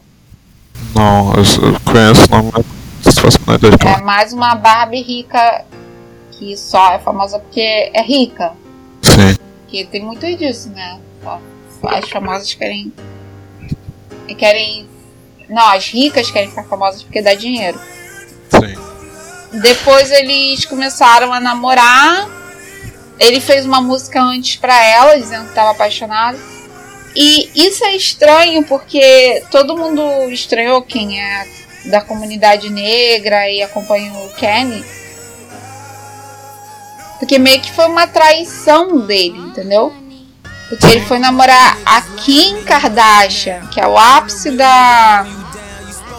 Não, 0.94 1.34
eu 1.34 1.80
conheço 1.84 2.28
o 2.28 2.36
nome, 2.36 2.66
mas 3.04 3.20
faço 3.20 3.40
ideia 3.42 3.78
de 3.78 3.88
É 3.88 4.02
mais 4.02 4.32
uma 4.34 4.56
Barbie 4.56 5.02
rica 5.02 5.66
que 6.32 6.56
só 6.56 6.94
é 6.94 7.00
famosa 7.00 7.40
porque 7.40 7.62
é 7.94 8.02
rica. 8.04 8.54
Sim. 9.02 9.38
Que 9.68 9.86
tem 9.86 10.04
muito 10.04 10.26
disso, 10.38 10.70
né? 10.70 11.00
As 11.84 12.10
famosas 12.10 12.54
querem 12.54 12.94
e 14.28 14.36
querem. 14.36 14.88
Não, 15.50 15.68
as 15.72 15.88
ricas 15.90 16.32
querem 16.32 16.50
ficar 16.50 16.64
famosas 16.64 17.04
porque 17.04 17.22
dá 17.22 17.34
dinheiro. 17.34 17.80
Sim. 18.50 18.76
Depois 19.62 20.12
eles 20.12 20.66
começaram 20.66 21.32
a 21.32 21.40
namorar. 21.40 22.30
Ele 23.20 23.40
fez 23.40 23.66
uma 23.66 23.82
música 23.82 24.22
antes 24.22 24.58
pra 24.58 24.84
ela, 24.84 25.16
dizendo 25.18 25.44
que 25.44 25.50
estava 25.50 25.72
apaixonado. 25.72 26.38
E 27.16 27.50
isso 27.56 27.84
é 27.86 27.96
estranho 27.96 28.64
porque 28.66 29.42
todo 29.50 29.78
mundo 29.78 30.30
estranhou 30.30 30.82
quem 30.82 31.22
é 31.22 31.48
da 31.86 32.02
comunidade 32.02 32.70
negra 32.70 33.50
e 33.50 33.62
acompanha 33.62 34.12
o 34.12 34.34
Kenny. 34.34 34.84
Porque 37.20 37.40
meio 37.40 37.62
que 37.62 37.72
foi 37.72 37.86
uma 37.86 38.08
traição 38.08 39.00
dele, 39.00 39.38
entendeu? 39.38 39.94
Porque 40.70 40.86
ele 40.88 41.06
foi 41.06 41.20
namorar 41.20 41.78
a 41.86 42.02
Kim 42.02 42.64
Kardashian, 42.64 43.68
que 43.68 43.80
é 43.80 43.88
o 43.88 43.98
ápice 43.98 44.52
da, 44.52 45.26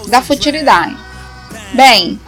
da 0.07 0.23
futilidade. 0.23 0.97
Bem, 1.75 2.21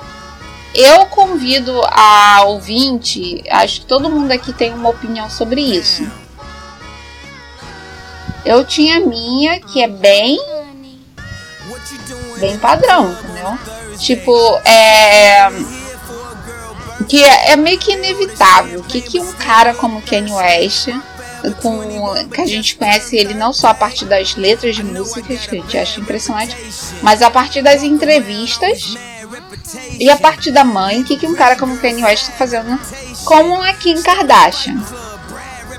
eu 0.74 1.06
convido 1.06 1.80
a 1.84 2.42
ouvinte, 2.44 3.42
acho 3.50 3.80
que 3.80 3.86
todo 3.86 4.10
mundo 4.10 4.32
aqui 4.32 4.52
tem 4.52 4.74
uma 4.74 4.88
opinião 4.88 5.30
sobre 5.30 5.60
isso. 5.60 6.06
Eu 8.44 8.64
tinha 8.64 9.00
minha, 9.00 9.60
que 9.60 9.82
é 9.82 9.88
bem. 9.88 10.38
bem 12.38 12.58
padrão, 12.58 13.12
entendeu? 13.12 13.58
Tipo, 13.98 14.32
é. 14.64 15.48
que 17.08 17.22
é, 17.22 17.52
é 17.52 17.56
meio 17.56 17.78
que 17.78 17.92
inevitável. 17.92 18.80
O 18.80 18.84
que, 18.84 19.00
que 19.00 19.20
um 19.20 19.32
cara 19.32 19.74
como 19.74 20.02
Kanye 20.02 20.32
West 20.32 20.88
com 21.62 22.28
que 22.28 22.40
a 22.40 22.47
gente 22.47 22.77
conhece 22.77 23.16
ele 23.16 23.35
não 23.35 23.52
só 23.52 23.69
a 23.69 23.74
partir 23.74 24.05
das 24.05 24.36
letras 24.36 24.77
de 24.77 24.82
músicas, 24.82 25.47
que 25.47 25.56
a 25.56 25.60
gente 25.60 25.78
acha 25.78 26.01
impressionante, 26.01 26.56
mas 27.02 27.23
a 27.23 27.31
partir 27.31 27.62
das 27.62 27.82
entrevistas 27.82 28.97
e 29.98 30.09
a 30.10 30.16
partir 30.16 30.51
da 30.51 30.65
mãe, 30.65 31.01
o 31.01 31.05
que, 31.05 31.16
que 31.16 31.27
um 31.27 31.35
cara 31.35 31.56
como 31.56 31.78
Kanye 31.78 32.05
West 32.05 32.24
está 32.24 32.35
fazendo 32.35 32.78
com 33.24 33.62
a 33.62 33.73
Kim 33.74 34.01
Kardashian. 34.02 34.82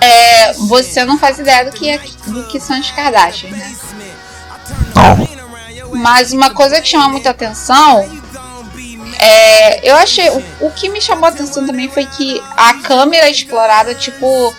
É, 0.01 0.53
você 0.53 1.03
não 1.03 1.17
faz 1.17 1.39
ideia 1.39 1.65
do 1.65 1.71
que, 1.71 1.89
é, 1.89 1.99
do 2.27 2.43
que 2.47 2.59
são 2.59 2.77
as 2.77 2.89
Kardashian, 2.91 3.51
né? 3.51 3.75
Mas 5.91 6.31
uma 6.31 6.51
coisa 6.51 6.79
que 6.79 6.87
chama 6.87 7.09
muita 7.09 7.31
atenção 7.31 8.07
é, 9.19 9.89
eu 9.89 9.95
achei. 9.97 10.29
O, 10.29 10.67
o 10.67 10.71
que 10.71 10.87
me 10.87 11.01
chamou 11.01 11.25
a 11.25 11.29
atenção 11.29 11.65
também 11.65 11.89
foi 11.89 12.05
que 12.05 12.41
a 12.55 12.75
câmera 12.75 13.29
explorada, 13.29 13.93
tipo, 13.93 14.55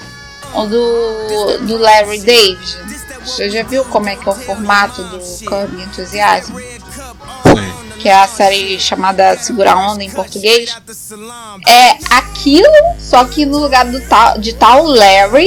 do, 0.53 1.67
do 1.67 1.79
Larry 1.79 2.21
David. 2.21 2.79
Você 3.25 3.51
já 3.51 3.63
viu 3.63 3.85
como 3.85 4.09
é 4.09 4.17
que 4.17 4.29
é 4.29 4.33
o 4.33 4.35
formato 4.35 5.03
do 5.05 5.19
Curb 5.45 5.83
Enthusiasm? 5.83 6.55
Sim. 6.57 7.99
que 7.99 8.09
é 8.09 8.15
a 8.15 8.27
série 8.27 8.81
chamada 8.81 9.37
Segura 9.37 9.77
Onda 9.77 10.03
em 10.03 10.11
português, 10.11 10.75
é 11.69 11.91
aquilo, 12.15 12.67
só 12.99 13.25
que 13.25 13.45
no 13.45 13.59
lugar 13.59 13.85
do 13.85 14.01
tal, 14.09 14.39
de 14.39 14.55
tal 14.55 14.85
Larry, 14.85 15.47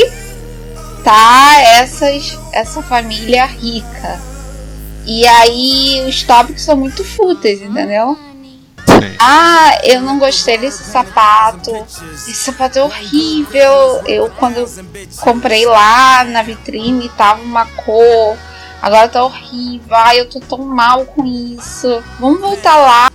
tá 1.03 1.61
essas, 1.79 2.37
essa 2.51 2.81
família 2.83 3.45
rica. 3.45 4.21
E 5.05 5.25
aí 5.27 6.05
os 6.07 6.23
tópicos 6.23 6.61
são 6.61 6.77
muito 6.77 7.03
fúteis, 7.03 7.61
entendeu? 7.61 8.17
Ah, 9.19 9.79
eu 9.83 10.01
não 10.01 10.19
gostei 10.19 10.57
desse 10.57 10.83
sapato. 10.83 11.71
Esse 12.13 12.33
sapato 12.33 12.79
é 12.79 12.83
horrível. 12.83 14.01
Eu 14.05 14.29
quando 14.31 14.57
eu 14.57 14.69
comprei 15.21 15.65
lá 15.65 16.23
na 16.23 16.41
vitrine 16.41 17.09
tava 17.09 17.41
uma 17.41 17.65
cor. 17.65 18.37
Agora 18.81 19.07
tá 19.07 19.23
horrível. 19.23 19.95
Ai, 19.95 20.19
eu 20.19 20.29
tô 20.29 20.39
tão 20.39 20.59
mal 20.59 21.05
com 21.05 21.25
isso. 21.25 22.03
Vamos 22.19 22.41
voltar 22.41 22.75
lá. 22.75 23.09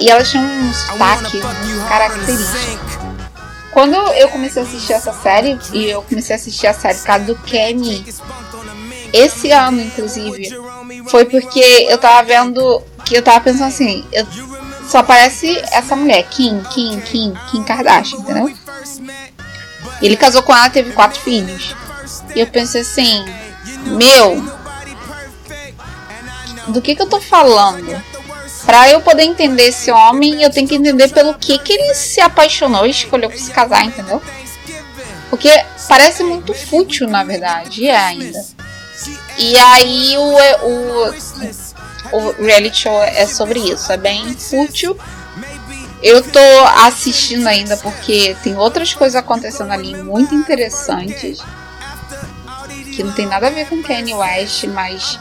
E 0.00 0.10
elas 0.10 0.30
tinham 0.30 0.44
um 0.44 0.72
sotaque 0.72 1.40
característico. 1.88 3.04
Quando 3.72 3.94
eu 3.94 4.28
comecei 4.28 4.62
a 4.62 4.64
assistir 4.64 4.92
essa 4.92 5.12
série, 5.12 5.58
e 5.72 5.86
eu 5.86 6.00
comecei 6.02 6.34
a 6.34 6.38
assistir 6.38 6.66
a 6.68 6.72
série 6.72 6.96
por 6.98 7.06
causa 7.06 7.24
do 7.24 7.34
Kenny, 7.40 8.04
esse 9.14 9.52
ano, 9.52 9.80
inclusive, 9.80 10.50
foi 11.06 11.24
porque 11.24 11.86
eu 11.88 11.96
tava 11.96 12.26
vendo 12.26 12.82
que 13.04 13.14
eu 13.14 13.22
tava 13.22 13.40
pensando 13.40 13.68
assim, 13.68 14.04
eu, 14.12 14.26
só 14.88 14.98
aparece 14.98 15.56
essa 15.70 15.94
mulher, 15.94 16.24
Kim, 16.24 16.60
Kim, 16.64 17.00
Kim, 17.00 17.32
Kim 17.50 17.62
Kardashian, 17.62 18.18
entendeu? 18.18 18.52
Ele 20.02 20.16
casou 20.16 20.42
com 20.42 20.54
ela, 20.54 20.68
teve 20.68 20.92
quatro 20.92 21.20
filhos. 21.20 21.76
E 22.34 22.40
eu 22.40 22.46
pensei 22.48 22.80
assim, 22.80 23.24
meu, 23.86 24.44
do 26.68 26.82
que 26.82 26.96
que 26.96 27.02
eu 27.02 27.08
tô 27.08 27.20
falando? 27.20 28.02
Pra 28.66 28.90
eu 28.90 29.00
poder 29.00 29.22
entender 29.22 29.68
esse 29.68 29.92
homem, 29.92 30.42
eu 30.42 30.50
tenho 30.50 30.66
que 30.66 30.74
entender 30.74 31.08
pelo 31.08 31.34
que 31.34 31.56
que 31.58 31.72
ele 31.72 31.94
se 31.94 32.20
apaixonou 32.20 32.84
e 32.84 32.90
escolheu 32.90 33.30
se 33.30 33.50
casar, 33.50 33.84
entendeu? 33.84 34.20
Porque 35.30 35.50
parece 35.88 36.24
muito 36.24 36.52
fútil, 36.52 37.08
na 37.08 37.22
verdade, 37.22 37.82
e 37.82 37.88
é 37.88 37.96
ainda. 37.96 38.44
E 39.38 39.56
aí 39.56 40.16
o, 40.16 40.36
o, 40.66 42.30
o 42.38 42.42
reality 42.42 42.82
show 42.82 43.02
é 43.02 43.26
sobre 43.26 43.58
isso, 43.60 43.90
é 43.92 43.96
bem 43.96 44.34
fútil. 44.34 44.96
Eu 46.02 46.22
tô 46.22 46.38
assistindo 46.84 47.46
ainda 47.46 47.76
porque 47.78 48.36
tem 48.42 48.56
outras 48.56 48.92
coisas 48.92 49.16
acontecendo 49.16 49.72
ali 49.72 49.94
muito 50.02 50.34
interessantes. 50.34 51.40
Que 52.94 53.02
não 53.02 53.12
tem 53.12 53.26
nada 53.26 53.46
a 53.48 53.50
ver 53.50 53.66
com 53.68 53.82
Kanye 53.82 54.14
West, 54.14 54.64
mas 54.64 55.18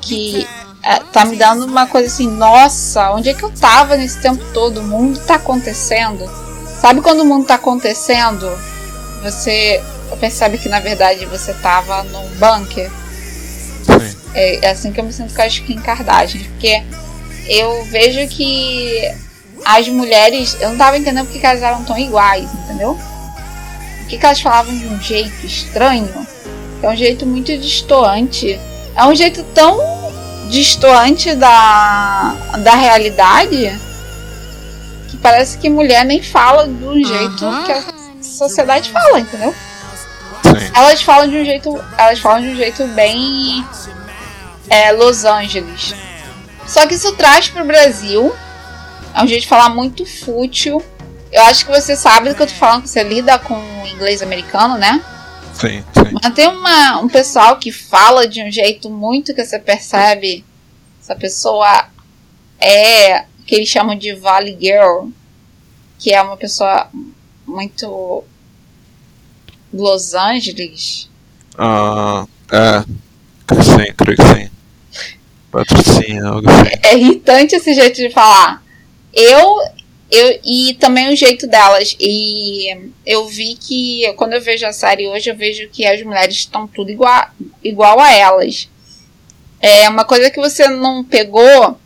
que 0.00 0.46
é, 0.82 1.00
tá 1.00 1.24
me 1.24 1.36
dando 1.36 1.64
uma 1.64 1.86
coisa 1.86 2.06
assim, 2.06 2.30
nossa, 2.30 3.10
onde 3.10 3.30
é 3.30 3.34
que 3.34 3.42
eu 3.42 3.50
tava 3.50 3.96
nesse 3.96 4.20
tempo 4.20 4.44
todo? 4.52 4.80
O 4.80 4.84
mundo 4.84 5.18
tá 5.20 5.36
acontecendo. 5.36 6.30
Sabe 6.80 7.00
quando 7.00 7.20
o 7.20 7.24
mundo 7.24 7.46
tá 7.46 7.54
acontecendo? 7.54 8.48
Você 9.22 9.82
percebe 10.20 10.58
que 10.58 10.68
na 10.68 10.78
verdade 10.78 11.26
você 11.26 11.52
tava 11.54 12.02
num 12.04 12.28
bunker? 12.36 12.90
É, 14.34 14.66
é 14.66 14.70
assim 14.70 14.92
que 14.92 15.00
eu 15.00 15.04
me 15.04 15.12
sinto 15.12 15.34
com 15.34 15.42
as 15.42 15.58
Kim 15.58 15.80
Kardashian, 15.80 16.42
porque 16.44 16.82
eu 17.48 17.84
vejo 17.86 18.28
que 18.28 19.02
as 19.64 19.88
mulheres, 19.88 20.56
eu 20.60 20.70
não 20.70 20.76
tava 20.76 20.98
entendendo 20.98 21.26
porque 21.26 21.40
que 21.40 21.46
elas 21.46 21.62
eram 21.62 21.84
tão 21.84 21.98
iguais, 21.98 22.48
entendeu? 22.64 22.98
Por 23.98 24.06
que, 24.08 24.18
que 24.18 24.26
elas 24.26 24.40
falavam 24.40 24.76
de 24.76 24.86
um 24.86 25.00
jeito 25.00 25.44
estranho? 25.44 26.08
É 26.82 26.88
um 26.88 26.96
jeito 26.96 27.26
muito 27.26 27.56
distoante. 27.58 28.58
É 28.96 29.04
um 29.04 29.14
jeito 29.14 29.42
tão 29.54 29.78
distoante 30.48 31.34
da, 31.34 32.34
da 32.58 32.74
realidade 32.74 33.78
que 35.10 35.16
parece 35.18 35.58
que 35.58 35.68
mulher 35.68 36.04
nem 36.04 36.22
fala 36.22 36.66
do 36.66 36.94
jeito 37.04 37.44
que 37.64 37.72
a 37.72 37.84
sociedade 38.22 38.90
fala, 38.90 39.20
entendeu? 39.20 39.54
Sim. 40.42 40.70
Elas 40.74 41.02
falam 41.02 41.28
de 41.28 41.36
um 41.36 41.44
jeito, 41.44 41.84
elas 41.98 42.18
falam 42.20 42.40
de 42.40 42.48
um 42.48 42.56
jeito 42.56 42.86
bem 42.88 43.64
é, 44.70 44.92
Los 44.92 45.24
Angeles. 45.24 45.94
Só 46.66 46.86
que 46.86 46.94
isso 46.94 47.12
traz 47.16 47.48
pro 47.48 47.64
Brasil. 47.64 48.34
É 49.14 49.22
um 49.22 49.26
jeito 49.26 49.42
de 49.42 49.48
falar 49.48 49.70
muito 49.70 50.04
fútil. 50.04 50.82
Eu 51.32 51.42
acho 51.44 51.66
que 51.66 51.72
você 51.72 51.96
sabe 51.96 52.28
do 52.28 52.34
que 52.34 52.42
eu 52.42 52.46
tô 52.46 52.54
falando, 52.54 52.82
que 52.82 52.88
você 52.88 53.02
lida 53.02 53.38
com 53.38 53.54
o 53.54 53.86
inglês 53.86 54.22
americano, 54.22 54.76
né? 54.78 55.02
Sim, 55.54 55.82
sim. 55.92 56.14
Mas 56.22 56.34
tem 56.34 56.46
uma, 56.46 57.00
um 57.00 57.08
pessoal 57.08 57.58
que 57.58 57.72
fala 57.72 58.28
de 58.28 58.42
um 58.42 58.50
jeito 58.50 58.88
muito 58.88 59.34
que 59.34 59.44
você 59.44 59.58
percebe. 59.58 60.44
Essa 61.02 61.16
pessoa 61.16 61.88
é 62.60 63.24
que 63.46 63.54
eles 63.54 63.68
chamam 63.68 63.96
de 63.96 64.14
Valley 64.14 64.56
Girl, 64.60 65.08
que 65.98 66.12
é 66.12 66.22
uma 66.22 66.36
pessoa 66.36 66.88
muito 67.46 68.24
Los 69.72 70.14
Angeles. 70.14 71.08
Ah, 71.56 72.26
é. 72.52 72.84
Sim, 73.62 73.92
creio 73.96 74.16
que 74.16 74.22
sim. 74.22 74.50
Assim. 75.52 76.18
É 76.82 76.96
irritante 76.96 77.56
esse 77.56 77.74
jeito 77.74 77.96
de 77.96 78.10
falar. 78.10 78.62
Eu, 79.12 79.58
eu 80.10 80.40
e 80.44 80.74
também 80.74 81.12
o 81.12 81.16
jeito 81.16 81.46
delas. 81.46 81.96
E 81.98 82.90
eu 83.06 83.26
vi 83.26 83.54
que 83.54 84.12
quando 84.16 84.34
eu 84.34 84.40
vejo 84.40 84.66
a 84.66 84.72
série 84.72 85.08
hoje, 85.08 85.30
eu 85.30 85.36
vejo 85.36 85.68
que 85.70 85.86
as 85.86 86.02
mulheres 86.02 86.36
estão 86.36 86.66
tudo 86.66 86.90
igual, 86.90 87.30
igual 87.62 87.98
a 88.00 88.12
elas. 88.12 88.68
É 89.60 89.88
uma 89.88 90.04
coisa 90.04 90.30
que 90.30 90.40
você 90.40 90.68
não 90.68 91.02
pegou 91.02 91.78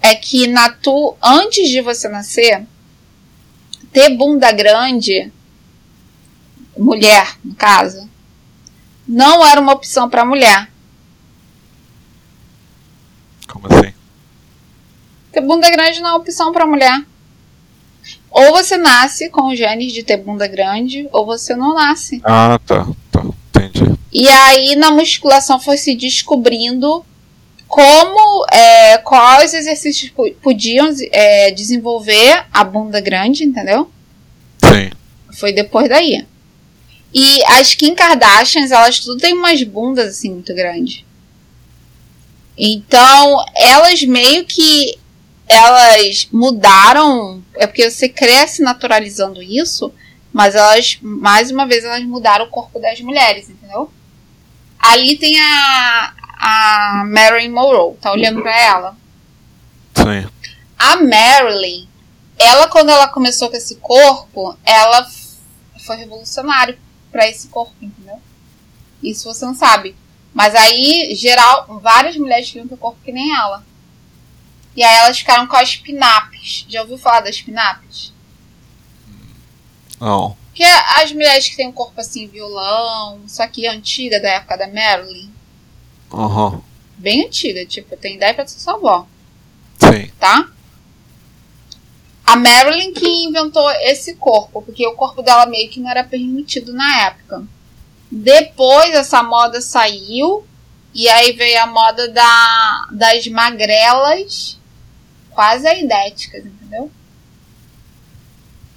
é 0.00 0.14
que 0.14 0.46
na 0.46 0.70
tu 0.70 1.16
antes 1.22 1.68
de 1.68 1.80
você 1.80 2.08
nascer, 2.08 2.64
ter 3.92 4.10
bunda 4.10 4.52
grande, 4.52 5.32
mulher 6.76 7.36
no 7.44 7.54
caso, 7.54 8.08
não 9.06 9.44
era 9.44 9.60
uma 9.60 9.72
opção 9.72 10.08
para 10.08 10.24
mulher. 10.24 10.70
Como 13.48 13.66
assim? 13.66 13.92
Ter 15.32 15.40
bunda 15.40 15.70
grande 15.70 16.00
não 16.00 16.10
é 16.10 16.14
opção 16.14 16.52
para 16.52 16.66
mulher. 16.66 17.00
Ou 18.30 18.52
você 18.52 18.76
nasce 18.76 19.28
com 19.30 19.48
os 19.50 19.58
genes 19.58 19.92
de 19.92 20.02
ter 20.02 20.18
bunda 20.18 20.46
grande, 20.46 21.08
ou 21.12 21.24
você 21.26 21.54
não 21.56 21.74
nasce. 21.74 22.20
Ah, 22.24 22.58
tá, 22.66 22.86
tá. 23.10 23.24
Entendi. 23.48 23.94
E 24.12 24.28
aí 24.28 24.76
na 24.76 24.90
musculação 24.90 25.58
foi 25.58 25.76
se 25.76 25.94
descobrindo 25.94 27.04
como, 27.66 28.46
é, 28.50 28.98
quais 28.98 29.52
exercícios 29.52 30.10
po- 30.10 30.30
podiam 30.42 30.88
é, 31.10 31.50
desenvolver 31.50 32.44
a 32.52 32.64
bunda 32.64 33.00
grande, 33.00 33.44
entendeu? 33.44 33.90
Sim. 34.64 34.90
Foi 35.38 35.52
depois 35.52 35.88
daí. 35.88 36.24
E 37.12 37.42
as 37.44 37.74
Kim 37.74 37.94
Kardashians, 37.94 38.70
elas 38.70 39.00
tudo 39.00 39.18
têm 39.20 39.34
umas 39.34 39.62
bundas 39.62 40.08
assim 40.16 40.30
muito 40.30 40.54
grandes. 40.54 41.04
Então, 42.58 43.44
elas 43.56 44.02
meio 44.02 44.44
que 44.44 44.98
elas 45.46 46.28
mudaram, 46.32 47.42
é 47.54 47.66
porque 47.66 47.88
você 47.88 48.08
cresce 48.08 48.62
naturalizando 48.62 49.40
isso, 49.40 49.92
mas 50.32 50.54
elas 50.54 50.98
mais 51.00 51.50
uma 51.50 51.66
vez 51.66 51.84
elas 51.84 52.04
mudaram 52.04 52.46
o 52.46 52.50
corpo 52.50 52.80
das 52.80 53.00
mulheres, 53.00 53.48
entendeu? 53.48 53.90
Ali 54.78 55.16
tem 55.16 55.40
a 55.40 56.14
a 56.40 57.04
Marilyn 57.04 57.50
Monroe, 57.50 57.96
tá 57.96 58.12
olhando 58.12 58.40
pra 58.42 58.56
ela? 58.56 58.96
Sim. 59.94 60.28
A 60.78 60.96
Marilyn, 60.96 61.88
ela 62.38 62.68
quando 62.68 62.90
ela 62.90 63.08
começou 63.08 63.50
com 63.50 63.56
esse 63.56 63.76
corpo, 63.76 64.56
ela 64.64 65.06
foi 65.84 65.96
revolucionário 65.96 66.78
pra 67.10 67.28
esse 67.28 67.48
corpo, 67.48 67.74
entendeu? 67.80 68.20
Isso 69.02 69.24
você 69.24 69.44
não 69.44 69.54
sabe. 69.54 69.96
Mas 70.32 70.54
aí, 70.54 71.14
geral, 71.14 71.80
várias 71.82 72.16
mulheres 72.16 72.48
queriam 72.48 72.68
ter 72.68 72.76
corpo 72.76 72.98
que 73.04 73.12
nem 73.12 73.34
ela. 73.34 73.64
E 74.76 74.82
aí 74.82 74.96
elas 74.98 75.18
ficaram 75.18 75.46
com 75.46 75.56
as 75.56 75.76
pinaps. 75.76 76.64
Já 76.68 76.82
ouviu 76.82 76.98
falar 76.98 77.20
das 77.20 77.40
pinaps? 77.40 78.12
Não. 80.00 80.36
Que 80.54 80.62
é 80.62 81.02
as 81.02 81.12
mulheres 81.12 81.48
que 81.48 81.56
têm 81.56 81.68
um 81.68 81.72
corpo 81.72 82.00
assim, 82.00 82.26
violão, 82.26 83.20
só 83.26 83.46
que 83.46 83.66
antiga, 83.66 84.20
da 84.20 84.28
época 84.28 84.56
da 84.56 84.66
Marilyn. 84.68 85.30
Aham. 86.12 86.62
Bem 86.96 87.26
antiga, 87.26 87.64
tipo, 87.66 87.96
tem 87.96 88.16
ideia 88.16 88.34
pra 88.34 88.46
ser 88.46 88.58
sua 88.58 88.74
avó. 88.74 89.06
Sim. 89.78 90.10
tá? 90.18 90.48
A 92.24 92.36
Marilyn 92.36 92.92
que 92.92 93.06
inventou 93.06 93.70
esse 93.82 94.14
corpo, 94.16 94.60
porque 94.62 94.86
o 94.86 94.94
corpo 94.94 95.22
dela 95.22 95.46
meio 95.46 95.70
que 95.70 95.80
não 95.80 95.90
era 95.90 96.04
permitido 96.04 96.72
na 96.72 97.06
época. 97.06 97.42
Depois 98.10 98.90
essa 98.94 99.22
moda 99.22 99.60
saiu 99.60 100.46
e 100.94 101.08
aí 101.08 101.32
veio 101.32 101.62
a 101.62 101.66
moda 101.66 102.08
da, 102.08 102.86
das 102.92 103.26
magrelas, 103.28 104.58
quase 105.30 105.66
aidéticas, 105.66 106.44
entendeu? 106.44 106.90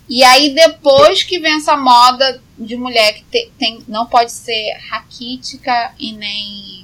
E 0.10 0.24
aí 0.24 0.53
depois 0.53 1.24
que 1.24 1.40
vem 1.40 1.56
essa 1.56 1.78
moda 1.78 2.41
de 2.58 2.76
mulher 2.76 3.14
que 3.14 3.24
te- 3.24 3.52
tem, 3.58 3.82
não 3.88 4.06
pode 4.06 4.32
ser 4.32 4.78
raquítica 4.90 5.94
e 5.98 6.12
nem 6.14 6.82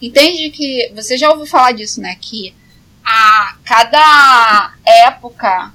Entende 0.00 0.50
que. 0.50 0.92
Você 0.94 1.16
já 1.16 1.30
ouviu 1.30 1.46
falar 1.46 1.72
disso, 1.72 2.00
né? 2.02 2.16
Que 2.20 2.54
a 3.02 3.56
cada 3.64 4.74
época 4.84 5.72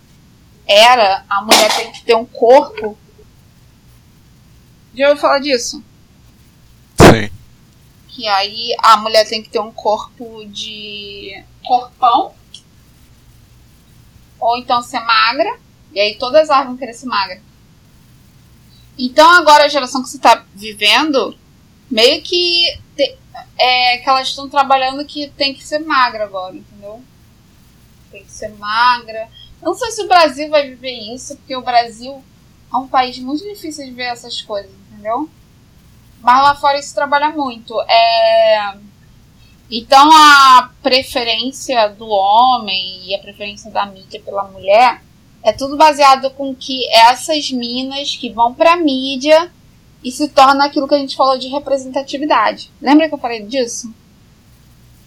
era 0.67 1.25
a 1.27 1.41
mulher 1.41 1.75
tem 1.75 1.91
que 1.91 2.03
ter 2.03 2.15
um 2.15 2.25
corpo. 2.25 2.95
Já 4.93 5.09
ouviu 5.09 5.21
falar 5.21 5.39
disso? 5.39 5.83
Sim. 6.99 7.29
Que 8.09 8.27
aí 8.27 8.75
a 8.79 8.97
mulher 8.97 9.27
tem 9.27 9.41
que 9.41 9.49
ter 9.49 9.59
um 9.59 9.71
corpo 9.71 10.45
de 10.45 11.43
corpão. 11.63 12.33
Ou 14.39 14.57
então 14.57 14.81
ser 14.81 14.99
magra. 14.99 15.59
E 15.93 15.99
aí 15.99 16.15
todas 16.17 16.43
as 16.43 16.49
árvores 16.49 16.69
vão 16.69 16.77
querer 16.77 16.93
ser 16.93 17.05
magra. 17.05 17.41
Então 18.97 19.29
agora 19.31 19.65
a 19.65 19.69
geração 19.69 20.03
que 20.03 20.09
você 20.09 20.17
está 20.17 20.45
vivendo, 20.53 21.37
meio 21.89 22.21
que 22.21 22.77
te, 22.95 23.17
é 23.57 23.97
que 23.97 24.09
elas 24.09 24.27
estão 24.27 24.49
trabalhando 24.49 25.05
que 25.05 25.29
tem 25.29 25.53
que 25.53 25.65
ser 25.65 25.79
magra 25.79 26.25
agora, 26.25 26.55
entendeu? 26.55 27.01
Tem 28.11 28.23
que 28.23 28.31
ser 28.31 28.49
magra. 28.49 29.29
Não 29.61 29.73
sei 29.73 29.91
se 29.91 30.03
o 30.03 30.07
Brasil 30.07 30.49
vai 30.49 30.69
viver 30.69 31.13
isso, 31.13 31.35
porque 31.37 31.55
o 31.55 31.61
Brasil 31.61 32.23
é 32.73 32.77
um 32.77 32.87
país 32.87 33.17
muito 33.19 33.43
difícil 33.43 33.85
de 33.85 33.91
ver 33.91 34.05
essas 34.05 34.41
coisas, 34.41 34.71
entendeu? 35.01 35.27
Mas 36.21 36.43
lá 36.43 36.55
fora 36.55 36.79
isso 36.79 36.93
trabalha 36.93 37.29
muito. 37.31 37.73
É... 37.81 38.75
Então 39.69 40.09
a 40.13 40.69
preferência 40.83 41.87
do 41.89 42.07
homem 42.07 43.01
e 43.05 43.15
a 43.15 43.19
preferência 43.19 43.71
da 43.71 43.85
mídia 43.85 44.21
pela 44.23 44.43
mulher 44.43 45.01
é 45.43 45.51
tudo 45.51 45.75
baseado 45.75 46.29
com 46.31 46.53
que 46.53 46.87
essas 46.93 47.49
minas 47.51 48.15
que 48.15 48.29
vão 48.29 48.53
pra 48.53 48.77
mídia 48.77 49.51
e 50.03 50.11
se 50.11 50.27
torna 50.29 50.65
aquilo 50.65 50.87
que 50.87 50.95
a 50.95 50.99
gente 50.99 51.15
falou 51.15 51.37
de 51.37 51.47
representatividade. 51.47 52.69
Lembra 52.81 53.07
que 53.07 53.13
eu 53.13 53.19
falei 53.19 53.43
disso? 53.43 53.93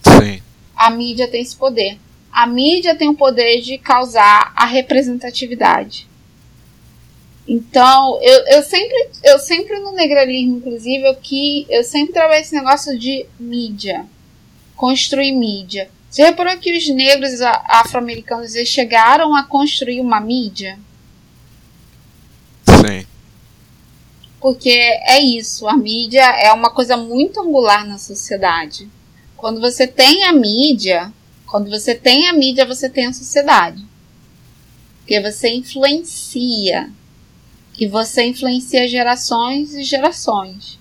Sim. 0.02 0.42
A 0.74 0.90
mídia 0.90 1.28
tem 1.28 1.42
esse 1.42 1.56
poder. 1.56 1.98
A 2.32 2.46
mídia 2.46 2.96
tem 2.96 3.08
o 3.08 3.14
poder 3.14 3.60
de 3.60 3.78
causar 3.78 4.52
a 4.56 4.64
representatividade. 4.64 6.08
Então, 7.46 8.18
eu, 8.22 8.56
eu 8.56 8.62
sempre, 8.62 9.08
eu 9.22 9.38
sempre 9.38 9.78
no 9.78 9.92
negralismo, 9.92 10.56
inclusive, 10.56 11.04
eu, 11.04 11.14
que, 11.14 11.66
eu 11.68 11.84
sempre 11.84 12.14
trabalhei 12.14 12.40
esse 12.40 12.54
negócio 12.54 12.98
de 12.98 13.26
mídia. 13.38 14.06
Construir 14.76 15.32
mídia. 15.32 15.90
Você 16.10 16.22
reparou 16.22 16.56
que 16.58 16.76
os 16.76 16.88
negros 16.88 17.40
afro-americanos 17.42 18.52
chegaram 18.66 19.34
a 19.36 19.42
construir 19.44 20.00
uma 20.00 20.20
mídia? 20.20 20.78
Sim. 22.66 23.06
Porque 24.40 24.70
é 24.70 25.20
isso, 25.20 25.66
a 25.66 25.76
mídia 25.76 26.22
é 26.22 26.52
uma 26.52 26.70
coisa 26.70 26.96
muito 26.96 27.40
angular 27.40 27.86
na 27.86 27.98
sociedade. 27.98 28.88
Quando 29.36 29.60
você 29.60 29.86
tem 29.86 30.24
a 30.24 30.32
mídia, 30.32 31.12
quando 31.46 31.68
você 31.68 31.94
tem 31.94 32.28
a 32.28 32.32
mídia, 32.32 32.64
você 32.64 32.88
tem 32.88 33.06
a 33.06 33.12
sociedade. 33.12 33.84
Porque 34.98 35.20
você 35.20 35.48
influencia. 35.48 36.90
E 37.78 37.86
você 37.86 38.24
influencia 38.24 38.88
gerações 38.88 39.74
e 39.74 39.82
gerações. 39.82 40.78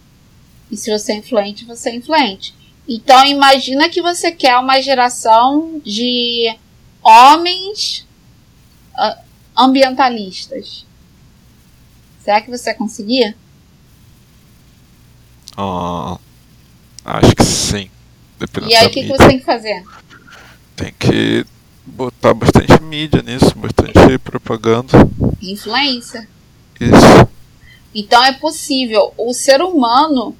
E 0.69 0.77
se 0.77 0.91
você 0.91 1.13
é 1.13 1.17
influente, 1.17 1.65
você 1.65 1.89
é 1.89 1.95
influente. 1.95 2.53
Então 2.87 3.25
imagina 3.25 3.89
que 3.89 4.01
você 4.01 4.31
quer 4.31 4.57
uma 4.57 4.81
geração 4.81 5.81
de 5.83 6.55
homens 7.01 8.05
uh, 8.93 9.23
ambientalistas. 9.57 10.85
Será 12.23 12.41
que 12.41 12.49
você 12.49 12.73
conseguir? 12.73 13.35
Uh, 15.57 16.19
acho 17.05 17.35
que 17.35 17.43
sim. 17.43 17.89
Dependendo 18.39 18.71
e 18.71 18.75
aí 18.75 18.87
o 18.87 18.91
que, 18.91 19.01
que 19.03 19.07
você 19.07 19.27
tem 19.27 19.39
que 19.39 19.45
fazer? 19.45 19.83
Tem 20.75 20.93
que 20.97 21.45
botar 21.85 22.33
bastante 22.33 22.81
mídia 22.81 23.21
nisso, 23.21 23.53
bastante 23.55 24.17
propaganda. 24.19 24.93
Influência. 25.41 26.27
Isso. 26.79 27.29
Então 27.93 28.23
é 28.23 28.33
possível. 28.33 29.13
O 29.17 29.33
ser 29.33 29.61
humano 29.61 30.35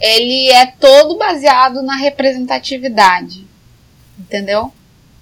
ele 0.00 0.48
é 0.50 0.66
todo 0.66 1.18
baseado 1.18 1.82
na 1.82 1.96
representatividade. 1.96 3.46
Entendeu? 4.18 4.72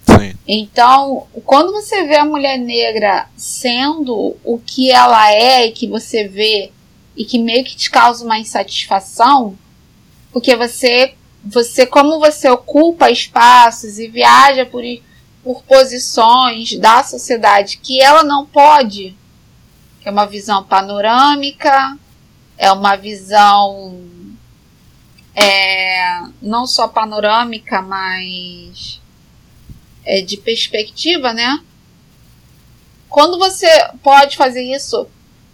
Sim. 0.06 0.34
Então, 0.46 1.26
quando 1.44 1.72
você 1.72 2.04
vê 2.04 2.16
a 2.16 2.24
mulher 2.24 2.58
negra 2.58 3.28
sendo 3.36 4.36
o 4.44 4.58
que 4.58 4.90
ela 4.90 5.32
é 5.32 5.66
e 5.66 5.72
que 5.72 5.86
você 5.86 6.26
vê 6.26 6.72
e 7.16 7.24
que 7.24 7.38
meio 7.38 7.64
que 7.64 7.76
te 7.76 7.90
causa 7.90 8.24
uma 8.24 8.38
insatisfação, 8.38 9.58
porque 10.32 10.54
você, 10.54 11.14
você 11.44 11.84
como 11.84 12.20
você 12.20 12.48
ocupa 12.48 13.10
espaços 13.10 13.98
e 13.98 14.06
viaja 14.06 14.64
por, 14.64 14.82
por 15.42 15.62
posições 15.64 16.78
da 16.78 17.02
sociedade 17.02 17.78
que 17.78 18.00
ela 18.00 18.22
não 18.22 18.46
pode, 18.46 19.16
é 20.04 20.10
uma 20.10 20.26
visão 20.26 20.64
panorâmica, 20.64 21.98
é 22.56 22.72
uma 22.72 22.96
visão 22.96 24.08
é, 25.34 26.22
não 26.42 26.66
só 26.66 26.88
panorâmica, 26.88 27.80
mas 27.80 29.00
é, 30.04 30.20
de 30.20 30.36
perspectiva, 30.36 31.32
né? 31.32 31.62
Quando 33.08 33.38
você 33.38 33.68
pode 34.02 34.36
fazer 34.36 34.62
isso, 34.62 35.06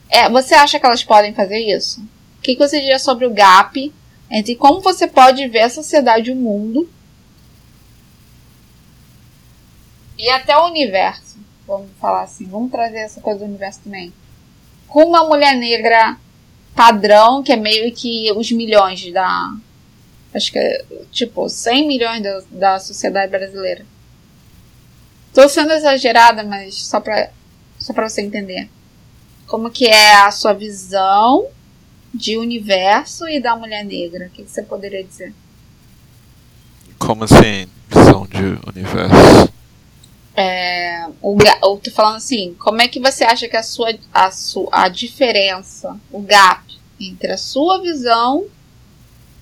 é, 0.08 0.28
você 0.28 0.54
acha 0.54 0.80
que 0.80 0.86
elas 0.86 1.04
podem 1.04 1.34
fazer 1.34 1.58
isso? 1.58 2.00
O 2.38 2.42
que, 2.42 2.54
que 2.54 2.66
você 2.66 2.80
diria 2.80 2.98
sobre 2.98 3.26
o 3.26 3.34
gap 3.34 3.92
entre 4.30 4.56
como 4.56 4.80
você 4.80 5.06
pode 5.06 5.46
ver 5.48 5.60
a 5.60 5.70
sociedade 5.70 6.30
e 6.30 6.32
o 6.32 6.36
mundo 6.36 6.88
e 10.18 10.28
até 10.30 10.56
o 10.56 10.66
universo? 10.66 11.38
Vamos 11.66 11.90
falar 12.00 12.22
assim, 12.22 12.46
vamos 12.46 12.70
trazer 12.70 12.98
essa 12.98 13.20
coisa 13.20 13.40
do 13.40 13.46
universo 13.46 13.80
também. 13.84 14.12
Com 14.94 15.06
uma 15.06 15.24
mulher 15.24 15.56
negra 15.56 16.16
padrão, 16.72 17.42
que 17.42 17.50
é 17.50 17.56
meio 17.56 17.92
que 17.92 18.30
os 18.30 18.52
milhões 18.52 19.12
da, 19.12 19.52
acho 20.32 20.52
que 20.52 20.58
é 20.60 20.84
tipo 21.10 21.48
100 21.48 21.88
milhões 21.88 22.22
da, 22.22 22.42
da 22.48 22.78
sociedade 22.78 23.28
brasileira. 23.28 23.84
Tô 25.32 25.48
sendo 25.48 25.72
exagerada, 25.72 26.44
mas 26.44 26.76
só 26.76 27.00
pra, 27.00 27.28
só 27.76 27.92
pra 27.92 28.08
você 28.08 28.22
entender. 28.22 28.70
Como 29.48 29.68
que 29.68 29.88
é 29.88 30.14
a 30.14 30.30
sua 30.30 30.52
visão 30.52 31.48
de 32.14 32.36
universo 32.36 33.28
e 33.28 33.40
da 33.40 33.56
mulher 33.56 33.84
negra? 33.84 34.26
O 34.26 34.30
que, 34.30 34.44
que 34.44 34.50
você 34.52 34.62
poderia 34.62 35.02
dizer? 35.02 35.34
Como 37.00 37.24
assim, 37.24 37.66
visão 37.88 38.28
de 38.28 38.60
universo? 38.70 39.53
É, 40.36 41.06
o, 41.22 41.36
eu 41.62 41.76
tô 41.76 41.90
falando 41.92 42.16
assim, 42.16 42.54
como 42.58 42.82
é 42.82 42.88
que 42.88 42.98
você 42.98 43.22
acha 43.24 43.48
que 43.48 43.56
a 43.56 43.62
sua, 43.62 43.94
a 44.12 44.30
sua 44.32 44.68
a 44.72 44.88
diferença, 44.88 45.96
o 46.10 46.20
gap 46.20 46.62
entre 47.00 47.32
a 47.32 47.36
sua 47.36 47.80
visão 47.80 48.44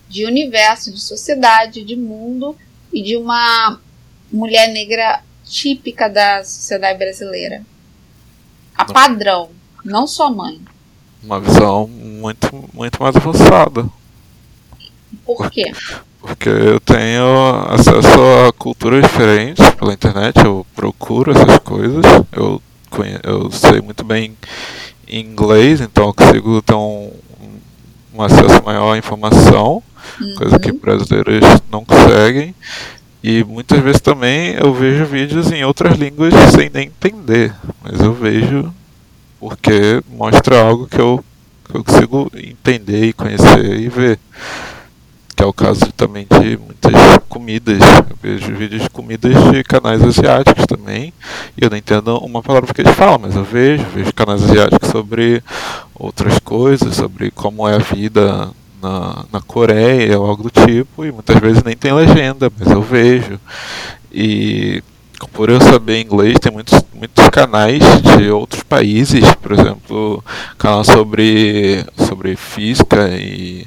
de 0.08 0.26
universo, 0.26 0.92
de 0.92 1.00
sociedade, 1.00 1.82
de 1.82 1.96
mundo 1.96 2.56
e 2.92 3.02
de 3.02 3.16
uma 3.16 3.80
mulher 4.30 4.68
negra 4.68 5.22
típica 5.44 6.08
da 6.08 6.44
sociedade 6.44 6.98
brasileira. 6.98 7.64
A 8.74 8.84
padrão, 8.84 9.50
não 9.84 10.06
sua 10.06 10.30
mãe. 10.30 10.60
Uma 11.22 11.40
visão 11.40 11.86
muito, 11.86 12.68
muito 12.72 13.02
mais 13.02 13.16
avançada. 13.16 13.88
Por 15.24 15.50
quê? 15.50 15.72
Porque 16.22 16.48
eu 16.48 16.80
tenho 16.80 17.66
acesso 17.68 18.20
a 18.48 18.52
culturas 18.52 19.02
diferentes 19.02 19.68
pela 19.70 19.92
internet, 19.92 20.38
eu 20.44 20.64
procuro 20.74 21.32
essas 21.32 21.58
coisas, 21.58 22.04
eu, 22.32 22.62
eu 23.24 23.50
sei 23.50 23.80
muito 23.80 24.04
bem 24.04 24.36
inglês, 25.08 25.80
então 25.80 26.06
eu 26.06 26.14
consigo 26.14 26.62
ter 26.62 26.74
um, 26.74 27.10
um 28.14 28.22
acesso 28.22 28.62
maior 28.64 28.92
à 28.92 28.98
informação 28.98 29.82
uhum. 30.20 30.34
coisa 30.36 30.58
que 30.58 30.72
brasileiros 30.72 31.44
não 31.70 31.84
conseguem. 31.84 32.54
E 33.22 33.44
muitas 33.44 33.78
vezes 33.80 34.00
também 34.00 34.54
eu 34.54 34.74
vejo 34.74 35.04
vídeos 35.04 35.52
em 35.52 35.64
outras 35.64 35.96
línguas 35.96 36.34
sem 36.54 36.68
nem 36.68 36.86
entender, 36.88 37.54
mas 37.82 38.00
eu 38.00 38.12
vejo 38.12 38.72
porque 39.38 40.02
mostra 40.10 40.60
algo 40.60 40.86
que 40.86 41.00
eu, 41.00 41.24
que 41.68 41.76
eu 41.76 41.84
consigo 41.84 42.30
entender 42.34 43.04
e 43.04 43.12
conhecer 43.12 43.80
e 43.80 43.88
ver. 43.88 44.18
Que 45.42 45.44
é 45.44 45.48
o 45.48 45.52
caso 45.52 45.92
também 45.96 46.24
de 46.30 46.56
muitas 46.56 46.92
comidas. 47.28 47.80
Eu 48.08 48.16
vejo 48.22 48.54
vídeos 48.54 48.82
de 48.82 48.90
comidas 48.90 49.32
de 49.50 49.64
canais 49.64 50.00
asiáticos 50.00 50.64
também. 50.66 51.12
E 51.58 51.64
eu 51.64 51.68
não 51.68 51.76
entendo 51.76 52.16
uma 52.18 52.40
palavra 52.40 52.72
que 52.72 52.80
eles 52.80 52.94
falam, 52.94 53.18
mas 53.18 53.34
eu 53.34 53.42
vejo, 53.42 53.84
vejo 53.92 54.14
canais 54.14 54.40
asiáticos 54.44 54.88
sobre 54.88 55.42
outras 55.96 56.38
coisas, 56.38 56.94
sobre 56.94 57.32
como 57.32 57.68
é 57.68 57.74
a 57.74 57.78
vida 57.78 58.50
na, 58.80 59.24
na 59.32 59.40
Coreia 59.40 60.16
ou 60.16 60.26
algo 60.30 60.44
do 60.44 60.50
tipo, 60.64 61.04
e 61.04 61.10
muitas 61.10 61.36
vezes 61.40 61.64
nem 61.64 61.76
tem 61.76 61.92
legenda, 61.92 62.48
mas 62.56 62.70
eu 62.70 62.80
vejo. 62.80 63.40
E 64.12 64.80
por 65.32 65.50
eu 65.50 65.60
saber 65.60 66.02
inglês, 66.02 66.38
tem 66.38 66.52
muitos, 66.52 66.80
muitos 66.94 67.28
canais 67.30 67.82
de 68.16 68.30
outros 68.30 68.62
países, 68.62 69.24
por 69.42 69.50
exemplo, 69.50 70.24
canal 70.56 70.84
sobre, 70.84 71.84
sobre 71.96 72.36
física 72.36 73.08
e 73.08 73.66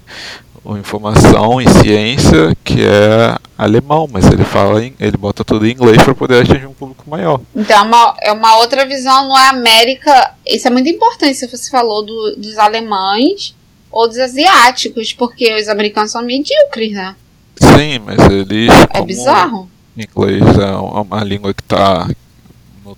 ou 0.66 0.78
informação 0.78 1.62
em 1.62 1.68
ciência 1.68 2.58
que 2.64 2.84
é 2.84 3.38
alemão, 3.56 4.10
mas 4.12 4.26
ele 4.26 4.44
fala 4.44 4.84
em, 4.84 4.94
ele 5.00 5.16
bota 5.16 5.44
tudo 5.44 5.66
em 5.68 5.72
inglês 5.72 6.02
para 6.04 6.16
poder 6.16 6.42
atingir 6.42 6.66
um 6.66 6.74
público 6.74 7.08
maior. 7.08 7.40
Então 7.56 7.78
é 7.78 7.82
uma, 7.82 8.16
é 8.24 8.32
uma 8.32 8.58
outra 8.58 8.86
visão, 8.86 9.28
não 9.28 9.38
é 9.38 9.48
América. 9.50 10.34
Isso 10.46 10.68
é 10.68 10.72
muito 10.72 10.90
importante 10.90 11.36
se 11.36 11.48
você 11.48 11.70
falou 11.70 12.04
do, 12.04 12.36
dos 12.36 12.58
alemães 12.58 13.56
ou 13.92 14.08
dos 14.08 14.18
asiáticos, 14.18 15.14
porque 15.14 15.54
os 15.54 15.70
americanos 15.70 16.12
são 16.12 16.24
medíocres, 16.24 16.92
né? 16.92 17.16
Sim, 17.62 18.00
mas 18.00 18.20
eles. 18.30 18.70
É 18.90 19.02
bizarro. 19.02 19.70
Inglês 19.96 20.44
é 20.60 20.76
uma 20.76 21.24
língua 21.24 21.54
que 21.54 21.62
está 21.62 22.10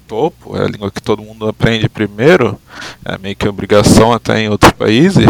topo, 0.07 0.57
é 0.57 0.64
a 0.64 0.68
língua 0.68 0.91
que 0.91 1.02
todo 1.02 1.22
mundo 1.22 1.48
aprende 1.48 1.90
primeiro, 1.90 2.60
é 3.03 3.18
meio 3.18 3.36
que 3.36 3.48
obrigação 3.48 4.14
até 4.14 4.40
em 4.40 4.49
outros 4.49 4.72
países, 4.72 5.26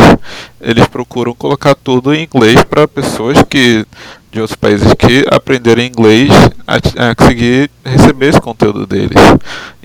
eles 0.62 0.88
procuram 0.88 1.34
colocar 1.34 1.76
tudo 1.76 2.14
em 2.14 2.24
inglês 2.24 2.64
para 2.64 2.88
pessoas 2.88 3.42
que 3.44 3.86
de 4.32 4.42
outros 4.42 4.58
países 4.58 4.94
que 4.94 5.26
aprenderem 5.32 5.88
inglês 5.88 6.30
a, 6.68 7.10
a 7.10 7.16
conseguir 7.16 7.72
receber 7.84 8.28
esse 8.30 8.42
conteúdo 8.42 8.86
deles. 8.86 9.18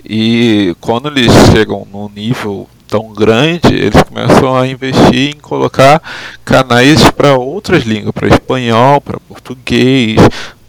E 0.04 0.74
quando 0.80 1.08
eles 1.08 1.32
chegam 1.52 1.86
num 1.90 2.08
nível 2.08 2.68
tão 2.88 3.12
grande, 3.14 3.72
eles 3.72 4.02
começam 4.02 4.54
a 4.54 4.66
investir 4.66 5.30
em 5.30 5.40
colocar 5.40 6.02
canais 6.44 7.10
para 7.10 7.36
outras 7.36 7.84
línguas, 7.84 8.12
para 8.12 8.28
espanhol, 8.28 9.00
para 9.00 9.18
português, 9.20 10.16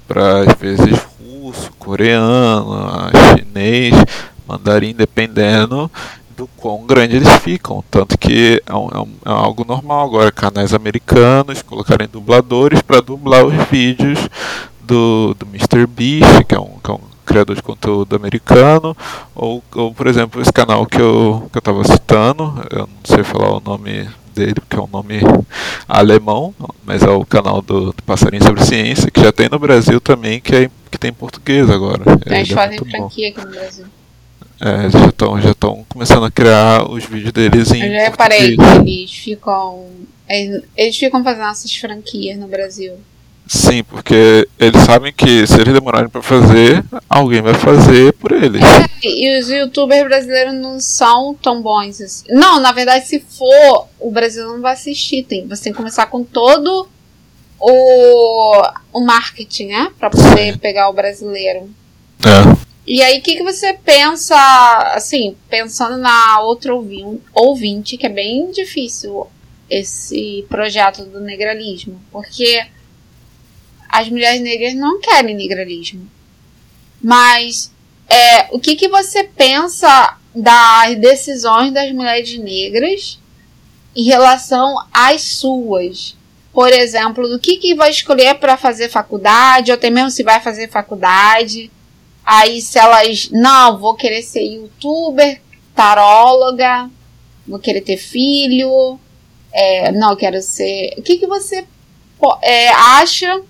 para 0.07 0.43
às 0.43 0.53
vezes 0.57 0.97
russo, 1.43 1.71
coreano, 1.77 3.11
chinês, 3.35 3.93
mandarim, 4.47 4.93
dependendo 4.93 5.91
do 6.37 6.47
quão 6.55 6.85
grande 6.85 7.17
eles 7.17 7.29
ficam. 7.37 7.83
Tanto 7.91 8.17
que 8.17 8.61
é, 8.65 8.73
um, 8.73 8.87
é, 8.87 9.29
é 9.29 9.33
algo 9.33 9.65
normal 9.67 10.05
agora, 10.05 10.31
canais 10.31 10.73
americanos 10.73 11.61
colocarem 11.61 12.07
dubladores 12.07 12.81
para 12.81 13.01
dublar 13.01 13.45
os 13.45 13.53
vídeos 13.69 14.19
do, 14.81 15.35
do 15.37 15.45
Mr. 15.45 15.85
Beast, 15.85 16.45
que 16.47 16.55
é 16.55 16.59
um, 16.59 16.79
que 16.81 16.89
é 16.89 16.93
um 16.93 17.13
criador 17.25 17.55
de 17.55 17.61
conteúdo 17.61 18.15
americano, 18.15 18.95
ou, 19.35 19.61
ou 19.75 19.93
por 19.93 20.07
exemplo 20.07 20.41
esse 20.41 20.51
canal 20.51 20.85
que 20.85 20.99
eu 20.99 21.49
que 21.51 21.57
eu 21.57 21.59
estava 21.59 21.83
citando, 21.83 22.53
eu 22.69 22.79
não 22.79 22.87
sei 23.03 23.23
falar 23.23 23.51
o 23.57 23.61
nome 23.63 24.07
dele, 24.33 24.55
porque 24.55 24.75
é 24.75 24.79
um 24.79 24.87
nome 24.87 25.21
alemão, 25.87 26.53
mas 26.83 27.03
é 27.03 27.09
o 27.09 27.25
canal 27.25 27.61
do, 27.61 27.93
do 27.93 28.03
Passarinho 28.03 28.43
sobre 28.43 28.65
Ciência, 28.65 29.11
que 29.11 29.21
já 29.21 29.31
tem 29.31 29.49
no 29.49 29.59
Brasil 29.59 30.01
também, 30.01 30.39
que, 30.39 30.55
é, 30.55 30.69
que 30.89 30.97
tem 30.97 31.11
em 31.11 31.13
português 31.13 31.69
agora. 31.69 32.03
Eles 32.25 32.49
é 32.49 32.53
fazem 32.53 32.79
franquia 32.79 33.29
aqui 33.29 33.45
no 33.45 33.51
Brasil. 33.51 33.85
É, 34.61 34.81
eles 34.81 34.93
já 34.93 35.07
estão 35.07 35.41
já 35.41 35.53
começando 35.89 36.25
a 36.25 36.31
criar 36.31 36.89
os 36.89 37.03
vídeos 37.05 37.31
deles 37.31 37.71
em. 37.71 37.83
Eu 37.83 37.91
já 37.91 38.03
reparei 38.09 38.55
que 38.55 38.63
eles 38.63 39.11
ficam. 39.11 39.87
Eles 40.77 40.97
ficam 40.97 41.23
fazendo 41.23 41.49
essas 41.49 41.75
franquias 41.75 42.37
no 42.37 42.47
Brasil. 42.47 42.93
Sim, 43.45 43.83
porque 43.83 44.47
eles 44.57 44.81
sabem 44.83 45.11
que 45.11 45.45
se 45.45 45.59
eles 45.59 45.73
demorarem 45.73 46.09
para 46.09 46.21
fazer, 46.21 46.83
alguém 47.09 47.41
vai 47.41 47.53
fazer 47.53 48.13
por 48.13 48.31
eles. 48.31 48.61
É, 48.61 48.87
e 49.03 49.37
os 49.37 49.49
youtubers 49.49 50.05
brasileiros 50.05 50.53
não 50.53 50.79
são 50.79 51.33
tão 51.35 51.61
bons 51.61 51.99
assim. 52.01 52.25
Não, 52.29 52.59
na 52.59 52.71
verdade, 52.71 53.05
se 53.05 53.19
for, 53.19 53.87
o 53.99 54.09
Brasil 54.09 54.45
não 54.47 54.61
vai 54.61 54.73
assistir. 54.73 55.23
Tem, 55.23 55.45
você 55.47 55.63
tem 55.65 55.73
que 55.73 55.77
começar 55.77 56.05
com 56.05 56.23
todo 56.23 56.87
o, 57.59 58.63
o 58.93 59.01
marketing, 59.01 59.67
né? 59.67 59.91
Pra 59.99 60.09
poder 60.09 60.53
Sim. 60.53 60.59
pegar 60.59 60.89
o 60.89 60.93
brasileiro. 60.93 61.69
É. 62.25 62.63
E 62.85 63.01
aí, 63.01 63.19
o 63.19 63.21
que, 63.21 63.37
que 63.37 63.43
você 63.43 63.73
pensa, 63.73 64.35
assim, 64.93 65.35
pensando 65.49 65.97
na 65.97 66.41
outra 66.41 66.73
ouvinte, 67.33 67.97
que 67.97 68.05
é 68.05 68.09
bem 68.09 68.51
difícil 68.51 69.27
esse 69.69 70.45
projeto 70.49 71.05
do 71.05 71.21
negralismo, 71.21 71.99
porque 72.11 72.65
as 73.93 74.09
mulheres 74.09 74.41
negras 74.41 74.73
não 74.73 74.99
querem 74.99 75.35
negralismo. 75.35 76.09
Mas 76.99 77.71
é, 78.09 78.47
o 78.49 78.59
que, 78.59 78.75
que 78.75 78.87
você 78.87 79.23
pensa 79.23 80.17
das 80.33 80.95
decisões 80.95 81.71
das 81.71 81.91
mulheres 81.91 82.35
negras 82.39 83.19
em 83.95 84.03
relação 84.05 84.83
às 84.91 85.21
suas? 85.21 86.17
Por 86.51 86.73
exemplo, 86.73 87.29
do 87.29 87.39
que, 87.39 87.57
que 87.57 87.75
vai 87.75 87.91
escolher 87.91 88.33
para 88.39 88.57
fazer 88.57 88.89
faculdade, 88.89 89.69
ou 89.69 89.75
até 89.75 89.91
mesmo 89.91 90.09
se 90.09 90.23
vai 90.23 90.41
fazer 90.41 90.71
faculdade. 90.71 91.69
Aí, 92.25 92.63
se 92.63 92.79
elas, 92.79 93.29
não, 93.29 93.77
vou 93.77 93.93
querer 93.93 94.23
ser 94.23 94.41
youtuber, 94.41 95.39
taróloga, 95.75 96.89
vou 97.47 97.59
querer 97.59 97.81
ter 97.81 97.97
filho, 97.97 98.99
é, 99.51 99.91
não, 99.91 100.15
quero 100.15 100.41
ser. 100.41 100.95
O 100.97 101.03
que, 101.03 101.19
que 101.19 101.27
você 101.27 101.63
é, 102.41 102.69
acha 102.69 103.43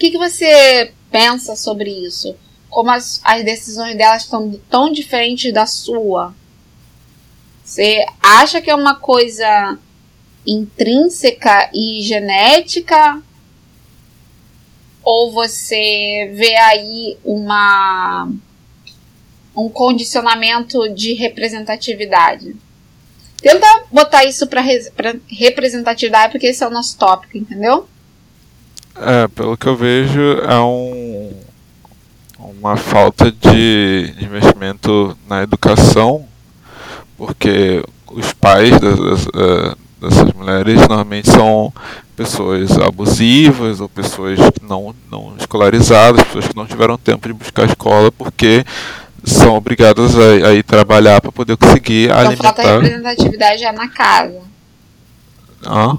que, 0.00 0.10
que 0.10 0.18
você 0.18 0.92
pensa 1.10 1.54
sobre 1.54 1.90
isso? 1.90 2.34
Como 2.70 2.90
as, 2.90 3.20
as 3.22 3.44
decisões 3.44 3.96
delas 3.96 4.22
estão 4.22 4.58
tão 4.70 4.90
diferentes 4.90 5.52
da 5.52 5.66
sua? 5.66 6.34
Você 7.62 8.06
acha 8.20 8.62
que 8.62 8.70
é 8.70 8.74
uma 8.74 8.94
coisa 8.94 9.78
intrínseca 10.46 11.70
e 11.74 12.00
genética? 12.02 13.22
Ou 15.02 15.32
você 15.32 16.32
vê 16.34 16.56
aí 16.56 17.18
uma 17.22 18.32
um 19.54 19.68
condicionamento 19.68 20.88
de 20.94 21.12
representatividade? 21.12 22.56
Tenta 23.42 23.84
botar 23.90 24.24
isso 24.24 24.46
para 24.46 24.62
representatividade, 25.28 26.32
porque 26.32 26.46
esse 26.46 26.62
é 26.62 26.66
o 26.66 26.70
nosso 26.70 26.96
tópico, 26.96 27.36
entendeu? 27.36 27.86
É, 28.96 29.28
pelo 29.28 29.56
que 29.56 29.66
eu 29.66 29.76
vejo, 29.76 30.20
é 30.20 30.58
um, 30.60 31.32
uma 32.38 32.76
falta 32.76 33.30
de 33.30 34.14
investimento 34.20 35.16
na 35.28 35.42
educação, 35.42 36.26
porque 37.16 37.82
os 38.10 38.32
pais 38.32 38.70
das, 38.78 39.26
é, 39.26 39.74
dessas 40.00 40.32
mulheres 40.32 40.80
normalmente 40.80 41.30
são 41.30 41.72
pessoas 42.16 42.76
abusivas 42.78 43.80
ou 43.80 43.88
pessoas 43.88 44.38
não, 44.60 44.94
não 45.10 45.34
escolarizadas, 45.38 46.22
pessoas 46.24 46.48
que 46.48 46.56
não 46.56 46.66
tiveram 46.66 46.98
tempo 46.98 47.28
de 47.28 47.34
buscar 47.34 47.64
escola 47.64 48.12
porque 48.12 48.64
são 49.24 49.54
obrigadas 49.54 50.16
a, 50.16 50.48
a 50.48 50.54
ir 50.54 50.62
trabalhar 50.62 51.20
para 51.20 51.32
poder 51.32 51.56
conseguir 51.56 52.06
então, 52.06 52.18
alimentar. 52.18 52.50
Então 52.50 52.64
falta 52.64 52.82
representatividade 52.82 53.60
já 53.60 53.72
na 53.72 53.88
casa. 53.88 54.40
Ah? 55.64 55.96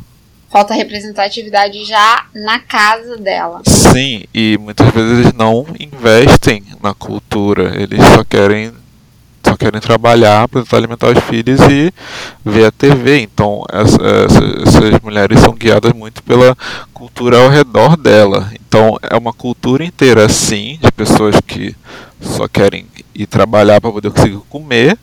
Falta 0.51 0.73
representatividade 0.73 1.85
já 1.85 2.25
na 2.35 2.59
casa 2.59 3.15
dela. 3.17 3.61
Sim, 3.65 4.25
e 4.33 4.57
muitas 4.59 4.89
vezes 4.91 5.19
eles 5.19 5.33
não 5.33 5.65
investem 5.79 6.63
na 6.83 6.93
cultura, 6.93 7.71
eles 7.81 8.03
só 8.13 8.23
querem 8.23 8.73
só 9.43 9.57
querem 9.57 9.81
trabalhar 9.81 10.47
para 10.47 10.63
alimentar 10.77 11.07
os 11.07 11.23
filhos 11.23 11.59
e 11.61 11.91
ver 12.45 12.65
a 12.65 12.71
TV. 12.71 13.21
Então 13.21 13.63
essa, 13.71 13.97
essa, 14.25 14.69
essas 14.69 14.99
mulheres 15.01 15.39
são 15.39 15.53
guiadas 15.53 15.93
muito 15.93 16.21
pela 16.21 16.55
cultura 16.93 17.39
ao 17.41 17.49
redor 17.49 17.97
dela. 17.97 18.51
Então 18.53 18.97
é 19.01 19.17
uma 19.17 19.33
cultura 19.33 19.83
inteira 19.83 20.25
assim 20.25 20.77
de 20.81 20.91
pessoas 20.91 21.35
que 21.41 21.75
só 22.21 22.47
querem 22.47 22.85
ir 23.15 23.25
trabalhar 23.25 23.81
para 23.81 23.91
poder 23.91 24.11
conseguir 24.11 24.39
comer 24.47 24.97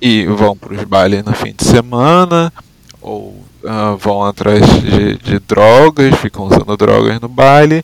e 0.00 0.26
vão 0.26 0.56
para 0.56 0.74
os 0.74 0.84
bailes 0.84 1.24
no 1.24 1.34
fim 1.34 1.52
de 1.56 1.64
semana 1.64 2.52
ou 3.02 3.44
uh, 3.64 3.96
vão 3.96 4.24
atrás 4.24 4.60
de, 4.80 5.16
de, 5.16 5.38
drogas, 5.40 6.14
ficam 6.20 6.46
usando 6.46 6.76
drogas 6.76 7.20
no 7.20 7.28
baile 7.28 7.82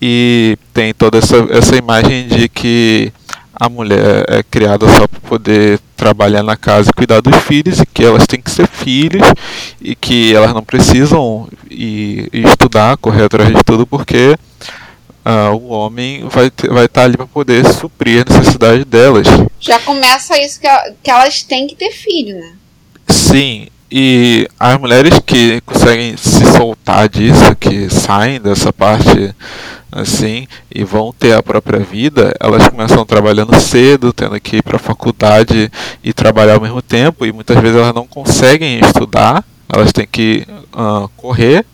e 0.00 0.56
tem 0.72 0.92
toda 0.94 1.18
essa, 1.18 1.36
essa 1.50 1.76
imagem 1.76 2.28
de 2.28 2.48
que 2.48 3.12
a 3.54 3.68
mulher 3.68 4.24
é 4.28 4.42
criada 4.42 4.86
só 4.88 5.06
para 5.08 5.20
poder 5.20 5.80
trabalhar 5.96 6.44
na 6.44 6.56
casa 6.56 6.90
e 6.90 6.92
cuidar 6.92 7.20
dos 7.20 7.36
filhos 7.42 7.80
e 7.80 7.86
que 7.86 8.04
elas 8.04 8.26
têm 8.26 8.40
que 8.40 8.50
ser 8.50 8.68
filhos 8.68 9.26
e 9.80 9.96
que 9.96 10.34
elas 10.34 10.54
não 10.54 10.62
precisam 10.62 11.48
ir, 11.68 12.28
ir 12.32 12.46
estudar, 12.46 12.96
correr 12.96 13.24
atrás 13.24 13.48
de 13.48 13.64
tudo 13.64 13.84
porque 13.84 14.36
uh, 15.26 15.54
o 15.56 15.68
homem 15.68 16.24
vai 16.28 16.52
vai 16.70 16.84
estar 16.84 17.00
tá 17.00 17.04
ali 17.04 17.16
para 17.16 17.26
poder 17.26 17.66
suprir 17.72 18.24
a 18.24 18.32
necessidade 18.32 18.84
delas. 18.84 19.26
Já 19.58 19.80
começa 19.80 20.38
isso 20.38 20.60
que, 20.60 20.68
que 21.02 21.10
elas 21.10 21.42
têm 21.42 21.66
que 21.66 21.74
ter 21.74 21.90
filho, 21.90 22.36
né? 22.36 22.52
Sim, 23.08 23.66
e 23.90 24.46
as 24.58 24.78
mulheres 24.78 25.18
que 25.24 25.60
conseguem 25.62 26.16
se 26.16 26.44
soltar 26.44 27.08
disso, 27.08 27.56
que 27.56 27.88
saem 27.88 28.40
dessa 28.40 28.72
parte 28.72 29.34
assim 29.90 30.46
e 30.74 30.84
vão 30.84 31.12
ter 31.18 31.32
a 31.32 31.42
própria 31.42 31.80
vida, 31.80 32.34
elas 32.38 32.68
começam 32.68 33.04
trabalhando 33.06 33.58
cedo, 33.58 34.12
tendo 34.12 34.38
que 34.40 34.58
ir 34.58 34.62
para 34.62 34.76
a 34.76 34.80
faculdade 34.80 35.70
e 36.04 36.12
trabalhar 36.12 36.54
ao 36.54 36.60
mesmo 36.60 36.82
tempo, 36.82 37.24
e 37.24 37.32
muitas 37.32 37.58
vezes 37.58 37.76
elas 37.76 37.94
não 37.94 38.06
conseguem 38.06 38.78
estudar, 38.78 39.42
elas 39.68 39.90
têm 39.90 40.06
que 40.06 40.46
uh, 40.74 41.08
correr 41.16 41.64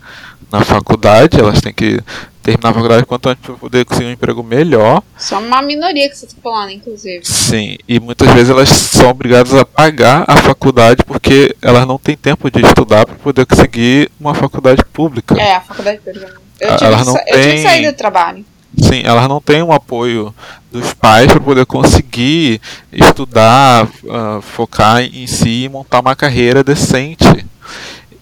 na 0.53 0.65
faculdade, 0.65 1.41
elas 1.41 1.61
têm 1.61 1.73
que 1.73 2.01
terminar 2.45 2.71
a 2.71 2.75
faculdade 2.75 3.07
quanto 3.07 3.29
antes 3.31 3.43
para 3.43 3.55
poder 3.55 3.85
conseguir 3.87 4.09
um 4.09 4.13
emprego 4.13 4.43
melhor. 4.43 5.03
Só 5.17 5.41
uma 5.41 5.63
minoria 5.63 6.09
que 6.11 6.17
você 6.17 6.27
está 6.27 6.37
falando, 6.43 6.71
inclusive. 6.71 7.25
Sim, 7.25 7.79
e 7.89 7.99
muitas 7.99 8.31
vezes 8.33 8.51
elas 8.51 8.69
são 8.69 9.09
obrigadas 9.09 9.55
a 9.55 9.65
pagar 9.65 10.25
a 10.29 10.37
faculdade 10.37 11.03
porque 11.05 11.57
elas 11.63 11.87
não 11.87 11.99
têm 11.99 12.17
tempo 12.17 12.51
de 12.51 12.61
estudar 12.61 13.07
para 13.07 13.15
poder 13.17 13.47
conseguir 13.47 14.11
uma 14.21 14.35
faculdade 14.35 14.85
pública. 14.93 15.35
É, 15.41 15.57
a 15.57 15.61
faculdade 15.63 15.99
pública. 16.01 16.39
Eu 16.61 16.77
tive, 16.77 16.85
elas 16.85 17.07
não 17.07 17.17
eu 17.17 17.41
tive 17.41 17.53
que 17.55 17.63
sair 17.63 17.91
do 17.91 17.97
trabalho. 17.97 18.45
Sim, 18.77 19.03
elas 19.05 19.27
não 19.27 19.41
têm 19.41 19.63
um 19.63 19.73
apoio 19.73 20.35
dos 20.71 20.93
pais 20.93 21.29
para 21.29 21.41
poder 21.41 21.65
conseguir 21.65 22.61
estudar, 22.93 23.87
uh, 23.87 24.43
focar 24.43 25.03
em 25.03 25.27
si 25.27 25.65
e 25.65 25.69
montar 25.69 26.01
uma 26.01 26.15
carreira 26.15 26.63
decente. 26.63 27.25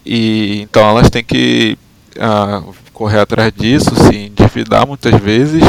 E 0.05 0.61
então 0.63 0.89
elas 0.89 1.11
têm 1.11 1.25
que 1.25 1.77
uh, 2.17 2.73
correr 3.03 3.19
atrás 3.19 3.53
disso, 3.53 3.91
se 3.97 4.17
endividar 4.17 4.87
muitas 4.87 5.21
vezes, 5.21 5.65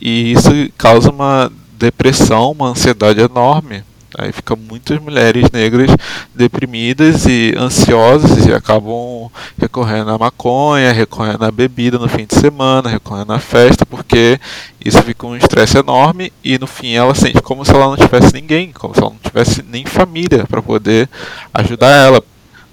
e 0.00 0.32
isso 0.32 0.50
causa 0.78 1.10
uma 1.10 1.52
depressão, 1.78 2.50
uma 2.50 2.68
ansiedade 2.68 3.20
enorme. 3.20 3.84
Aí 4.16 4.32
fica 4.32 4.56
muitas 4.56 4.98
mulheres 4.98 5.50
negras 5.52 5.90
deprimidas 6.34 7.26
e 7.26 7.54
ansiosas 7.58 8.46
e 8.46 8.54
acabam 8.54 9.30
recorrendo 9.58 10.10
à 10.10 10.18
maconha, 10.18 10.92
recorrendo 10.92 11.44
à 11.44 11.50
bebida 11.50 11.98
no 11.98 12.08
fim 12.08 12.24
de 12.24 12.36
semana, 12.36 12.88
recorrendo 12.88 13.34
à 13.34 13.38
festa, 13.38 13.84
porque 13.84 14.40
isso 14.82 15.02
fica 15.02 15.26
um 15.26 15.36
estresse 15.36 15.76
enorme 15.76 16.32
e 16.42 16.58
no 16.58 16.66
fim 16.66 16.92
ela 16.92 17.14
sente 17.14 17.42
como 17.42 17.66
se 17.66 17.70
ela 17.70 17.86
não 17.86 17.96
tivesse 17.96 18.32
ninguém, 18.32 18.72
como 18.72 18.94
se 18.94 19.00
ela 19.00 19.10
não 19.10 19.18
tivesse 19.18 19.62
nem 19.62 19.84
família 19.84 20.46
para 20.46 20.62
poder 20.62 21.06
ajudar 21.52 21.90
ela. 21.90 22.22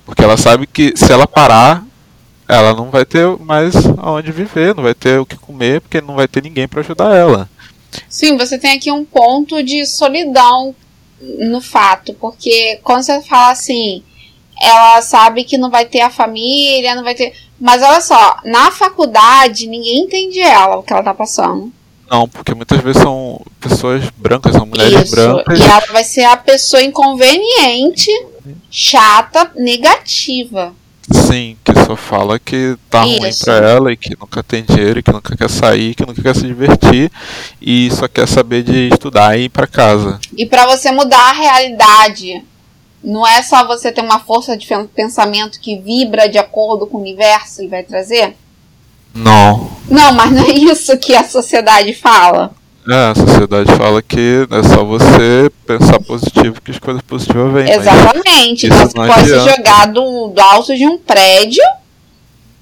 Porque 0.05 0.23
ela 0.23 0.38
sabe 0.38 0.65
que 0.65 0.93
se 0.95 1.11
ela 1.11 1.27
parar, 1.27 1.84
ela 2.49 2.73
não 2.73 2.89
vai 2.89 3.05
ter 3.05 3.27
mais 3.38 3.76
aonde 3.99 4.31
viver, 4.31 4.76
não 4.76 4.81
vai 4.81 4.95
ter 4.95 5.19
o 5.19 5.26
que 5.26 5.38
comer, 5.38 5.81
porque 5.81 6.01
não 6.01 6.15
vai 6.15 6.27
ter 6.27 6.41
ninguém 6.41 6.67
para 6.67 6.80
ajudar 6.80 7.15
ela. 7.15 7.47
Sim, 8.09 8.38
você 8.38 8.57
tem 8.57 8.71
aqui 8.71 8.91
um 8.91 9.05
ponto 9.05 9.61
de 9.61 9.85
solidão 9.85 10.76
no 11.21 11.61
fato, 11.61 12.11
porque 12.15 12.80
quando 12.84 13.03
você 13.03 13.21
fala 13.21 13.51
assim, 13.51 14.01
ela 14.59 14.99
sabe 15.03 15.43
que 15.43 15.59
não 15.59 15.69
vai 15.69 15.85
ter 15.85 16.01
a 16.01 16.09
família, 16.09 16.95
não 16.95 17.03
vai 17.03 17.13
ter. 17.13 17.34
Mas 17.61 17.84
olha 17.84 18.01
só, 18.01 18.38
na 18.43 18.71
faculdade 18.71 19.67
ninguém 19.67 20.05
entende 20.05 20.39
ela, 20.39 20.77
o 20.77 20.84
que 20.84 20.91
ela 20.91 21.03
tá 21.03 21.13
passando. 21.13 21.71
Não, 22.09 22.27
porque 22.27 22.55
muitas 22.55 22.81
vezes 22.81 22.99
são 22.99 23.39
pessoas 23.59 24.03
brancas, 24.17 24.55
são 24.55 24.65
mulheres 24.65 25.03
Isso, 25.03 25.15
brancas. 25.15 25.59
E 25.59 25.61
ela 25.61 25.85
vai 25.91 26.03
ser 26.03 26.23
a 26.23 26.35
pessoa 26.35 26.81
inconveniente, 26.81 28.09
chata, 28.71 29.51
negativa. 29.55 30.73
Sim, 31.11 31.57
que 31.64 31.73
só 31.86 31.95
fala 31.95 32.38
que 32.38 32.77
tá 32.90 33.02
ruim 33.02 33.27
Isso. 33.27 33.45
pra 33.45 33.56
ela 33.56 33.91
e 33.91 33.98
que 33.98 34.15
nunca 34.19 34.44
tem 34.44 34.64
dinheiro, 34.64 34.99
e 34.99 35.03
que 35.03 35.11
nunca 35.11 35.36
quer 35.36 35.49
sair, 35.49 35.95
que 35.95 36.06
nunca 36.06 36.22
quer 36.22 36.36
se 36.36 36.45
divertir 36.45 37.11
e 37.61 37.90
só 37.91 38.07
quer 38.07 38.27
saber 38.27 38.64
de 38.64 38.90
estudar 38.90 39.38
e 39.38 39.45
ir 39.45 39.49
pra 39.49 39.65
casa. 39.65 40.19
E 40.38 40.45
pra 40.45 40.68
você 40.68 40.91
mudar 40.91 41.30
a 41.30 41.34
realidade, 41.34 42.44
não 43.03 43.26
é 43.26 43.41
só 43.41 43.65
você 43.65 43.91
ter 43.91 44.02
uma 44.02 44.19
força 44.19 44.56
de 44.56 44.68
pensamento 44.94 45.60
que 45.60 45.80
vibra 45.80 46.30
de 46.30 46.38
acordo 46.38 46.86
com 46.86 46.98
o 46.98 47.02
universo 47.02 47.64
e 47.64 47.68
vai 47.68 47.84
trazer? 47.84 48.36
Não. 49.14 49.72
Não, 49.90 50.14
mas 50.14 50.31
não 50.31 50.44
é 50.44 50.52
isso 50.52 50.95
que 50.98 51.15
a 51.15 51.23
sociedade 51.23 51.94
fala. 51.94 52.53
É, 52.90 53.11
a 53.11 53.16
sociedade 53.16 53.72
fala 53.76 54.02
que 54.02 54.48
é 54.49 54.64
só 54.64 54.84
você 54.84 55.52
pensar 55.68 55.99
positivo 55.99 56.60
que 56.60 56.72
as 56.72 56.80
coisas 56.80 57.03
positivas 57.03 57.53
vêm. 57.53 57.72
Exatamente. 57.72 58.66
Então 58.66 58.80
você 58.80 58.94
pode 58.94 59.28
se 59.28 59.34
adianta. 59.34 59.57
jogar 59.57 59.86
do, 59.88 60.30
do 60.30 60.41
alto 60.41 60.76
de 60.76 60.88
um 60.88 60.98
prédio 60.98 61.64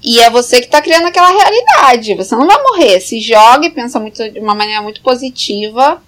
e 0.02 0.20
é 0.20 0.28
você 0.28 0.60
que 0.60 0.68
tá 0.68 0.82
criando 0.82 1.06
aquela 1.06 1.30
realidade. 1.30 2.14
Você 2.14 2.36
não 2.36 2.46
vai 2.46 2.62
morrer. 2.62 3.00
Se 3.00 3.20
joga 3.20 3.66
e 3.66 3.70
pensa 3.70 3.98
muito, 3.98 4.30
de 4.30 4.38
uma 4.38 4.54
maneira 4.54 4.82
muito 4.82 5.00
positiva 5.00 6.02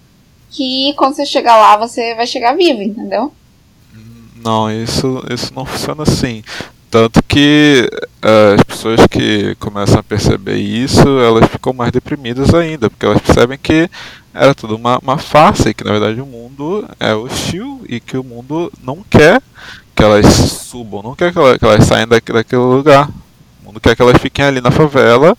que 0.51 0.93
quando 0.97 1.15
você 1.15 1.25
chegar 1.25 1.57
lá 1.57 1.77
você 1.77 2.13
vai 2.13 2.27
chegar 2.27 2.55
vivo, 2.55 2.83
entendeu? 2.83 3.33
Não, 4.43 4.71
isso, 4.71 5.23
isso 5.31 5.51
não 5.55 5.65
funciona 5.65 6.03
assim. 6.03 6.43
Tanto 6.91 7.23
que 7.23 7.89
eh, 8.21 8.55
as 8.57 8.63
pessoas 8.65 9.07
que 9.09 9.55
começam 9.55 9.97
a 9.97 10.03
perceber 10.03 10.57
isso, 10.57 11.07
elas 11.19 11.49
ficam 11.49 11.71
mais 11.71 11.89
deprimidas 11.89 12.53
ainda, 12.53 12.89
porque 12.89 13.05
elas 13.05 13.21
percebem 13.21 13.57
que 13.57 13.89
era 14.33 14.53
tudo 14.53 14.75
uma, 14.75 14.99
uma 14.99 15.17
farsa 15.17 15.69
e 15.69 15.73
que 15.73 15.85
na 15.85 15.91
verdade 15.91 16.19
o 16.19 16.25
mundo 16.25 16.85
é 16.99 17.15
hostil 17.15 17.81
e 17.87 18.01
que 18.01 18.17
o 18.17 18.23
mundo 18.23 18.69
não 18.83 19.05
quer 19.09 19.41
que 19.95 20.03
elas 20.03 20.25
subam, 20.25 21.01
não 21.01 21.15
quer 21.15 21.31
que 21.31 21.39
elas, 21.39 21.57
que 21.57 21.65
elas 21.65 21.85
saiam 21.85 22.09
daquele 22.09 22.61
lugar. 22.61 23.07
O 23.61 23.67
mundo 23.67 23.79
quer 23.79 23.95
que 23.95 24.01
elas 24.01 24.21
fiquem 24.21 24.43
ali 24.43 24.59
na 24.59 24.69
favela, 24.69 25.37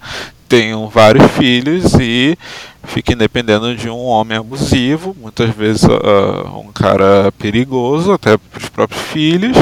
tenham 0.53 0.87
vários 0.87 1.31
filhos 1.33 1.95
e 1.99 2.37
fiquem 2.85 3.17
dependendo 3.17 3.75
de 3.75 3.89
um 3.89 4.05
homem 4.05 4.37
abusivo, 4.37 5.17
muitas 5.19 5.49
vezes 5.49 5.83
ah, 5.85 6.59
um 6.59 6.71
cara 6.71 7.33
perigoso 7.39 8.13
até 8.13 8.37
para 8.37 8.61
os 8.61 8.69
próprios 8.69 9.01
filhos, 9.01 9.57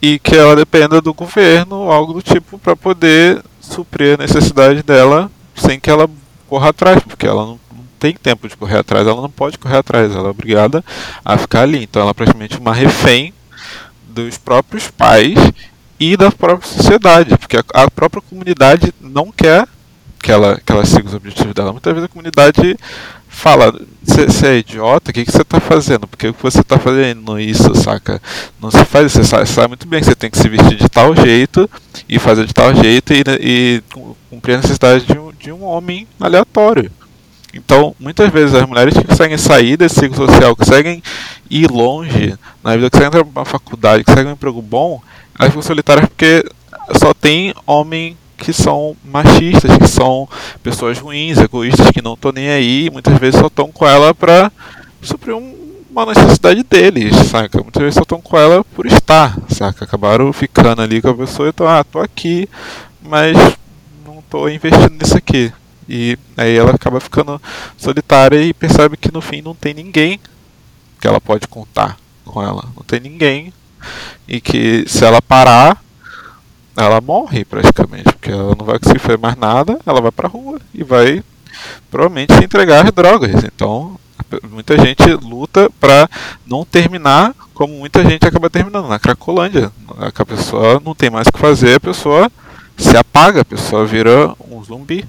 e 0.00 0.20
que 0.20 0.36
ela 0.36 0.54
dependa 0.54 1.00
do 1.00 1.12
governo 1.12 1.90
algo 1.90 2.12
do 2.12 2.22
tipo 2.22 2.56
para 2.56 2.76
poder 2.76 3.42
suprir 3.60 4.14
a 4.14 4.22
necessidade 4.22 4.84
dela 4.84 5.28
sem 5.56 5.80
que 5.80 5.90
ela 5.90 6.08
corra 6.48 6.68
atrás, 6.68 7.02
porque 7.02 7.26
ela 7.26 7.44
não, 7.44 7.60
tem 7.98 8.14
tempo 8.14 8.48
de 8.48 8.56
correr 8.56 8.78
atrás, 8.78 9.04
ela 9.04 9.22
não 9.22 9.30
pode 9.30 9.58
correr 9.58 9.78
atrás, 9.78 10.14
ela 10.14 10.28
é 10.28 10.30
obrigada 10.30 10.84
a 11.24 11.36
ficar 11.36 11.62
ali. 11.62 11.82
Então 11.82 12.00
ela 12.00 12.12
é 12.12 12.14
praticamente 12.14 12.58
uma 12.58 12.72
refém 12.72 13.34
dos 14.08 14.38
próprios 14.38 14.88
pais 14.88 15.34
e 15.98 16.16
da 16.16 16.30
própria 16.30 16.68
sociedade, 16.68 17.36
porque 17.36 17.56
a 17.74 17.90
própria 17.90 18.22
comunidade 18.22 18.94
não 19.00 19.32
quer 19.32 19.66
que 20.22 20.30
ela, 20.30 20.60
que 20.64 20.72
ela 20.72 20.86
siga 20.86 21.08
os 21.08 21.14
objetivos 21.14 21.52
dela. 21.52 21.72
Muitas 21.72 21.92
vezes 21.92 22.08
a 22.08 22.12
comunidade 22.12 22.76
fala, 23.28 23.74
você 24.02 24.46
é 24.46 24.58
idiota, 24.58 25.10
o 25.10 25.14
que 25.14 25.24
você 25.24 25.42
está 25.42 25.58
fazendo? 25.58 26.06
Por 26.06 26.16
que 26.16 26.30
você 26.30 26.60
está 26.60 26.78
fazendo 26.78 27.40
isso, 27.40 27.74
saca? 27.74 28.22
Não 28.60 28.70
se 28.70 28.84
faz 28.84 29.06
isso, 29.06 29.24
você 29.24 29.46
sabe, 29.46 29.68
muito 29.68 29.88
bem 29.88 30.00
que 30.00 30.06
você 30.06 30.14
tem 30.14 30.30
que 30.30 30.38
se 30.38 30.48
vestir 30.48 30.76
de 30.76 30.88
tal 30.88 31.16
jeito 31.16 31.68
e 32.08 32.18
fazer 32.18 32.46
de 32.46 32.54
tal 32.54 32.74
jeito 32.74 33.12
e, 33.12 33.24
e 33.40 33.82
cumprir 34.30 34.54
a 34.54 34.58
necessidade 34.58 35.04
de 35.04 35.18
um, 35.18 35.32
de 35.32 35.50
um 35.50 35.64
homem 35.64 36.06
aleatório. 36.20 36.90
Então, 37.54 37.94
muitas 37.98 38.30
vezes 38.30 38.54
as 38.54 38.66
mulheres 38.66 38.94
que 38.94 39.04
conseguem 39.04 39.36
sair 39.36 39.76
desse 39.76 39.96
ciclo 39.96 40.26
social, 40.26 40.56
conseguem 40.56 41.02
ir 41.50 41.70
longe 41.70 42.34
na 42.62 42.76
vida, 42.76 42.90
conseguem 42.90 43.08
entrar 43.08 43.22
uma 43.22 43.44
faculdade, 43.44 44.04
conseguem 44.04 44.30
um 44.30 44.34
emprego 44.34 44.62
bom, 44.62 45.02
elas 45.38 45.50
ficam 45.50 45.62
solitárias 45.62 46.06
porque 46.06 46.44
só 46.98 47.12
tem 47.12 47.54
homem 47.66 48.16
que 48.42 48.52
são 48.52 48.96
machistas, 49.04 49.78
que 49.78 49.86
são 49.86 50.28
pessoas 50.62 50.98
ruins, 50.98 51.38
egoístas, 51.38 51.90
que 51.92 52.02
não 52.02 52.14
estão 52.14 52.32
nem 52.32 52.50
aí, 52.50 52.90
muitas 52.90 53.16
vezes 53.18 53.38
só 53.38 53.46
estão 53.46 53.70
com 53.70 53.86
ela 53.86 54.12
para 54.12 54.50
suprir 55.00 55.36
um, 55.36 55.54
uma 55.88 56.06
necessidade 56.06 56.62
deles, 56.64 57.14
saca? 57.28 57.62
Muitas 57.62 57.80
vezes 57.80 57.94
só 57.94 58.02
estão 58.02 58.20
com 58.20 58.36
ela 58.36 58.64
por 58.64 58.84
estar, 58.86 59.36
saca? 59.48 59.84
Acabaram 59.84 60.32
ficando 60.32 60.82
ali 60.82 61.00
com 61.00 61.10
a 61.10 61.14
pessoa 61.14 61.48
e 61.48 61.50
estão, 61.50 61.68
ah, 61.68 61.84
tô 61.84 62.00
aqui, 62.00 62.48
mas 63.00 63.36
não 64.04 64.22
tô 64.28 64.48
investindo 64.48 64.90
nisso 64.90 65.16
aqui. 65.16 65.52
E 65.88 66.18
aí 66.36 66.56
ela 66.56 66.72
acaba 66.72 66.98
ficando 66.98 67.40
solitária 67.76 68.42
e 68.42 68.52
percebe 68.52 68.96
que 68.96 69.12
no 69.12 69.20
fim 69.20 69.40
não 69.40 69.54
tem 69.54 69.72
ninguém 69.72 70.18
que 71.00 71.06
ela 71.06 71.20
pode 71.20 71.46
contar 71.46 71.96
com 72.24 72.42
ela. 72.42 72.64
Não 72.76 72.82
tem 72.84 72.98
ninguém. 73.00 73.52
E 74.26 74.40
que 74.40 74.84
se 74.86 75.04
ela 75.04 75.20
parar, 75.20 75.81
ela 76.76 77.00
morre 77.00 77.44
praticamente, 77.44 78.04
porque 78.04 78.30
ela 78.30 78.54
não 78.58 78.64
vai 78.66 78.78
conseguir 78.78 78.98
fazer 79.00 79.18
mais 79.18 79.36
nada, 79.36 79.78
ela 79.86 80.00
vai 80.00 80.10
pra 80.10 80.28
rua 80.28 80.60
e 80.74 80.82
vai 80.82 81.22
provavelmente 81.90 82.32
entregar 82.42 82.84
as 82.84 82.92
drogas. 82.92 83.44
Então, 83.44 83.98
muita 84.50 84.76
gente 84.78 85.04
luta 85.14 85.70
pra 85.80 86.08
não 86.46 86.64
terminar 86.64 87.34
como 87.54 87.74
muita 87.74 88.02
gente 88.04 88.26
acaba 88.26 88.48
terminando 88.48 88.88
na 88.88 88.98
Cracolândia. 88.98 89.70
A 89.98 90.24
pessoa 90.24 90.80
não 90.84 90.94
tem 90.94 91.10
mais 91.10 91.28
o 91.28 91.32
que 91.32 91.38
fazer, 91.38 91.76
a 91.76 91.80
pessoa 91.80 92.30
se 92.76 92.96
apaga, 92.96 93.42
a 93.42 93.44
pessoa 93.44 93.84
vira 93.86 94.34
um 94.50 94.62
zumbi. 94.64 95.04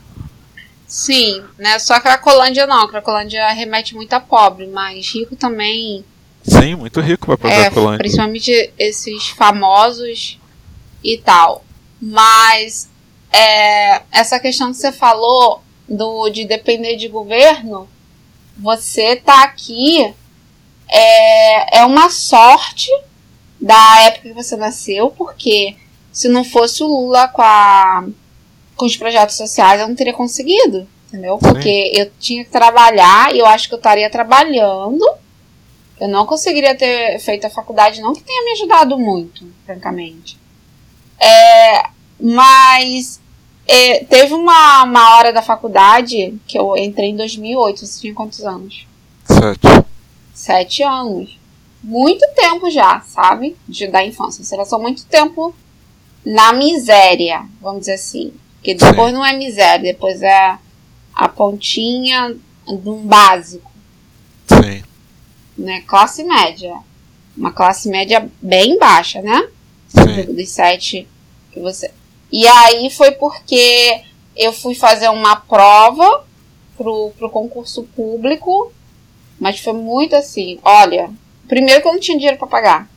Sim, 0.86 1.42
né? 1.58 1.80
Só 1.80 1.96
a 1.96 2.00
Cracolândia 2.02 2.68
não. 2.68 2.84
A 2.84 2.90
Cracolândia 2.90 3.48
remete 3.54 3.96
muito 3.96 4.14
a 4.14 4.20
pobre, 4.20 4.68
mas 4.68 5.12
rico 5.12 5.36
também. 5.36 6.04
Sim, 6.44 6.76
muito 6.76 7.00
rico 7.00 7.28
vai 7.28 7.38
pra 7.38 7.50
É, 7.50 7.62
Cracolândia. 7.64 7.98
principalmente 8.00 8.74
esses 8.78 9.30
famosos 9.30 10.38
e 11.04 11.18
tal. 11.18 11.64
Mas 12.02 12.90
é, 13.32 14.02
essa 14.12 14.40
questão 14.40 14.72
que 14.72 14.78
você 14.78 14.92
falou 14.92 15.62
do 15.88 16.30
de 16.30 16.46
depender 16.46 16.96
de 16.96 17.08
governo, 17.08 17.90
você 18.58 19.16
tá 19.16 19.44
aqui 19.44 20.14
é, 20.90 21.80
é 21.80 21.86
uma 21.86 22.10
sorte 22.10 22.90
da 23.60 24.02
época 24.02 24.30
que 24.30 24.34
você 24.34 24.56
nasceu, 24.56 25.10
porque 25.12 25.76
se 26.12 26.28
não 26.28 26.44
fosse 26.44 26.84
o 26.84 26.88
Lula 26.88 27.28
com, 27.30 27.42
a, 27.42 28.06
com 28.76 28.86
os 28.86 28.96
projetos 28.96 29.36
sociais, 29.36 29.82
eu 29.82 29.88
não 29.88 29.96
teria 29.96 30.14
conseguido, 30.14 30.88
entendeu? 31.08 31.40
Sim. 31.42 31.50
Porque 31.50 31.92
eu 31.96 32.12
tinha 32.20 32.44
que 32.44 32.52
trabalhar 32.52 33.34
e 33.34 33.40
eu 33.40 33.46
acho 33.46 33.68
que 33.68 33.74
eu 33.74 33.80
estaria 33.80 34.10
trabalhando. 34.10 35.04
Eu 36.00 36.08
não 36.08 36.26
conseguiria 36.26 36.76
ter 36.76 37.18
feito 37.20 37.48
a 37.48 37.50
faculdade, 37.50 38.02
não 38.02 38.14
que 38.14 38.22
tenha 38.22 38.44
me 38.44 38.52
ajudado 38.52 39.00
muito, 39.00 39.48
francamente. 39.66 40.38
É, 41.24 41.90
mas 42.20 43.22
é, 43.66 44.04
teve 44.04 44.34
uma, 44.34 44.84
uma 44.84 45.16
hora 45.16 45.32
da 45.32 45.42
faculdade 45.42 46.38
que 46.46 46.60
eu 46.60 46.76
entrei 46.76 47.10
em 47.10 47.16
2008. 47.16 47.86
Você 47.86 48.02
tinha 48.02 48.14
quantos 48.14 48.42
anos? 48.42 48.86
Sete. 49.26 49.86
Sete 50.34 50.84
anos. 50.84 51.40
Muito 51.82 52.26
tempo 52.36 52.70
já, 52.70 53.02
sabe? 53.02 53.56
De, 53.68 53.88
da 53.88 54.06
infância. 54.06 54.44
Você 54.44 54.56
passou 54.58 54.80
muito 54.80 55.06
tempo 55.06 55.56
na 56.26 56.52
miséria, 56.54 57.46
vamos 57.62 57.82
dizer 57.82 57.94
assim. 57.94 58.34
Porque 58.56 58.76
depois 58.76 59.12
Sim. 59.12 59.18
não 59.18 59.26
é 59.26 59.34
miséria, 59.34 59.94
depois 59.94 60.22
é 60.22 60.58
a 61.14 61.30
pontinha 61.30 62.36
de 62.66 62.90
um 62.90 63.06
básico, 63.06 63.70
Sim. 64.48 64.84
né? 65.58 65.84
Classe 65.86 66.24
média. 66.24 66.78
Uma 67.36 67.52
classe 67.52 67.90
média 67.90 68.30
bem 68.42 68.78
baixa, 68.78 69.22
né? 69.22 69.48
Sim. 69.88 70.34
dos 70.34 70.50
sete 70.50 71.08
que 71.54 71.60
você. 71.60 71.92
E 72.32 72.46
aí 72.48 72.90
foi 72.90 73.12
porque 73.12 74.02
eu 74.36 74.52
fui 74.52 74.74
fazer 74.76 75.10
uma 75.10 75.36
prova 75.36 76.26
pro, 76.78 77.12
pro 77.18 77.30
concurso 77.30 77.84
público, 77.96 78.72
mas 79.40 79.60
foi 79.60 79.74
muito 79.74 80.16
assim. 80.16 80.60
Olha, 80.64 81.10
primeiro 81.48 81.82
que 81.82 81.88
eu 81.88 81.94
não 81.94 82.00
tinha 82.00 82.18
dinheiro 82.18 82.38
para 82.38 82.48
pagar. 82.48 82.90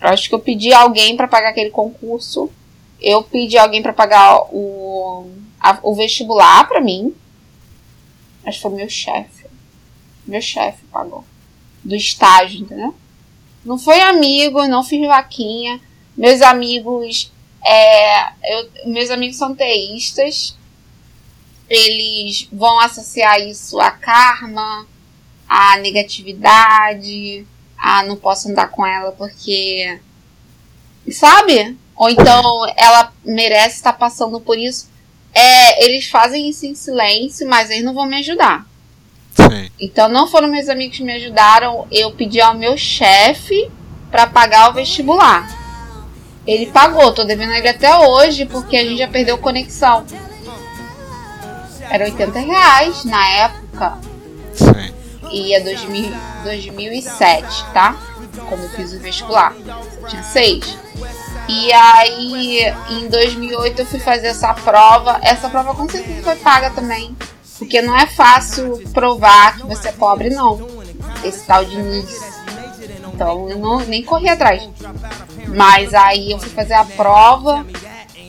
Eu 0.00 0.08
acho 0.10 0.28
que 0.28 0.34
eu 0.34 0.38
pedi 0.40 0.72
alguém 0.72 1.16
para 1.16 1.26
pagar 1.26 1.48
aquele 1.48 1.70
concurso. 1.70 2.50
Eu 3.00 3.22
pedi 3.22 3.58
alguém 3.58 3.82
para 3.82 3.92
pagar 3.92 4.42
o, 4.54 5.28
a- 5.60 5.78
o 5.82 5.94
vestibular 5.94 6.68
para 6.68 6.80
mim. 6.80 7.14
Acho 8.44 8.58
que 8.58 8.62
foi 8.62 8.72
meu 8.74 8.88
chefe. 8.88 9.46
Meu 10.24 10.40
chefe 10.40 10.84
pagou. 10.92 11.24
Do 11.82 11.96
estágio, 11.96 12.60
entendeu? 12.60 12.94
Não 13.64 13.76
foi 13.78 14.00
amigo, 14.00 14.66
não 14.68 14.84
fiz 14.84 15.04
vaquinha. 15.06 15.80
Meus 16.16 16.40
amigos, 16.42 17.32
é, 17.68 18.32
eu- 18.44 18.70
meus 18.86 19.10
amigos 19.10 19.36
são 19.36 19.54
teístas. 19.54 20.56
Eles 21.68 22.48
vão 22.50 22.80
associar 22.80 23.38
isso 23.40 23.78
a 23.78 23.90
karma, 23.90 24.86
a 25.46 25.76
negatividade, 25.78 27.46
a 27.76 28.02
não 28.04 28.16
posso 28.16 28.48
andar 28.48 28.68
com 28.68 28.86
ela 28.86 29.12
porque, 29.12 30.00
sabe? 31.10 31.76
Ou 31.94 32.08
então 32.08 32.66
ela 32.74 33.12
merece 33.24 33.76
estar 33.76 33.92
passando 33.92 34.40
por 34.40 34.56
isso. 34.56 34.88
É, 35.34 35.84
eles 35.84 36.08
fazem 36.08 36.48
isso 36.48 36.64
em 36.64 36.74
silêncio, 36.74 37.46
mas 37.46 37.68
eles 37.68 37.84
não 37.84 37.92
vão 37.92 38.06
me 38.06 38.16
ajudar. 38.16 38.66
Sim. 39.34 39.70
Então 39.78 40.08
não 40.08 40.26
foram 40.26 40.48
meus 40.48 40.68
amigos 40.68 40.96
que 40.96 41.04
me 41.04 41.12
ajudaram. 41.12 41.86
Eu 41.90 42.12
pedi 42.12 42.40
ao 42.40 42.54
meu 42.54 42.78
chefe 42.78 43.70
para 44.10 44.26
pagar 44.26 44.70
o 44.70 44.72
vestibular. 44.72 45.57
Ele 46.48 46.64
pagou, 46.64 47.12
tô 47.12 47.24
devendo 47.24 47.52
ele 47.52 47.68
até 47.68 47.94
hoje 47.94 48.46
porque 48.46 48.74
a 48.74 48.82
gente 48.82 48.96
já 48.96 49.06
perdeu 49.06 49.36
conexão. 49.36 50.06
Era 51.90 52.04
80 52.06 52.38
reais 52.38 53.04
na 53.04 53.28
época 53.28 53.98
Sim. 54.54 54.94
e 55.30 55.52
é 55.52 55.60
2000, 55.60 56.10
2007, 56.44 57.66
tá? 57.74 57.94
Quando 58.48 58.62
eu 58.62 58.70
fiz 58.70 58.94
o 58.94 58.98
vestibular. 58.98 59.54
Tinha 60.08 60.22
seis. 60.22 60.78
E 61.46 61.70
aí, 61.70 62.74
em 62.92 63.08
2008, 63.08 63.80
eu 63.80 63.86
fui 63.86 64.00
fazer 64.00 64.28
essa 64.28 64.54
prova. 64.54 65.20
Essa 65.22 65.50
prova 65.50 65.74
com 65.74 65.86
certeza 65.86 66.22
foi 66.22 66.36
paga 66.36 66.70
também. 66.70 67.14
Porque 67.58 67.82
não 67.82 67.94
é 67.94 68.06
fácil 68.06 68.82
provar 68.94 69.58
que 69.58 69.66
você 69.66 69.88
é 69.88 69.92
pobre, 69.92 70.30
não. 70.30 70.66
Esse 71.22 71.44
tal 71.44 71.62
de 71.66 71.76
NIS. 71.76 72.37
Então, 73.18 73.50
eu 73.50 73.58
não, 73.58 73.80
nem 73.80 74.04
corri 74.04 74.28
atrás. 74.28 74.62
Mas 75.48 75.92
aí, 75.92 76.30
eu 76.30 76.38
fui 76.38 76.50
fazer 76.50 76.74
a 76.74 76.84
prova. 76.84 77.66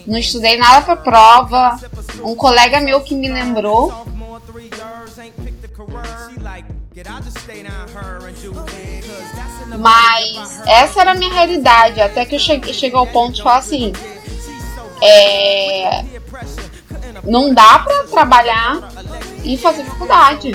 Não 0.08 0.18
estudei 0.18 0.58
nada 0.58 0.82
pra 0.82 0.96
prova. 0.96 1.80
Um 2.24 2.36
colega 2.36 2.82
meu 2.82 3.00
que 3.02 3.14
me 3.14 3.30
lembrou 3.30 3.94
Mas 9.78 10.62
essa 10.68 11.02
era 11.02 11.12
a 11.12 11.16
minha 11.16 11.32
realidade, 11.32 12.02
até 12.02 12.26
que 12.26 12.36
eu 12.36 12.40
cheguei, 12.40 12.74
cheguei 12.74 12.98
ao 12.98 13.06
ponto 13.06 13.36
de 13.36 13.44
falar 13.44 13.58
assim: 13.58 13.94
é, 15.02 16.04
não 17.24 17.54
dá 17.54 17.80
pra 17.80 18.04
trabalhar 18.06 18.92
e 19.44 19.56
fazer 19.56 19.84
faculdade. 19.86 20.52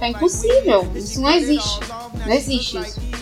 É 0.00 0.08
impossível, 0.08 0.90
isso 0.96 1.20
não 1.20 1.30
existe. 1.30 1.80
Não 2.26 2.34
existe 2.34 2.78
isso. 2.78 3.14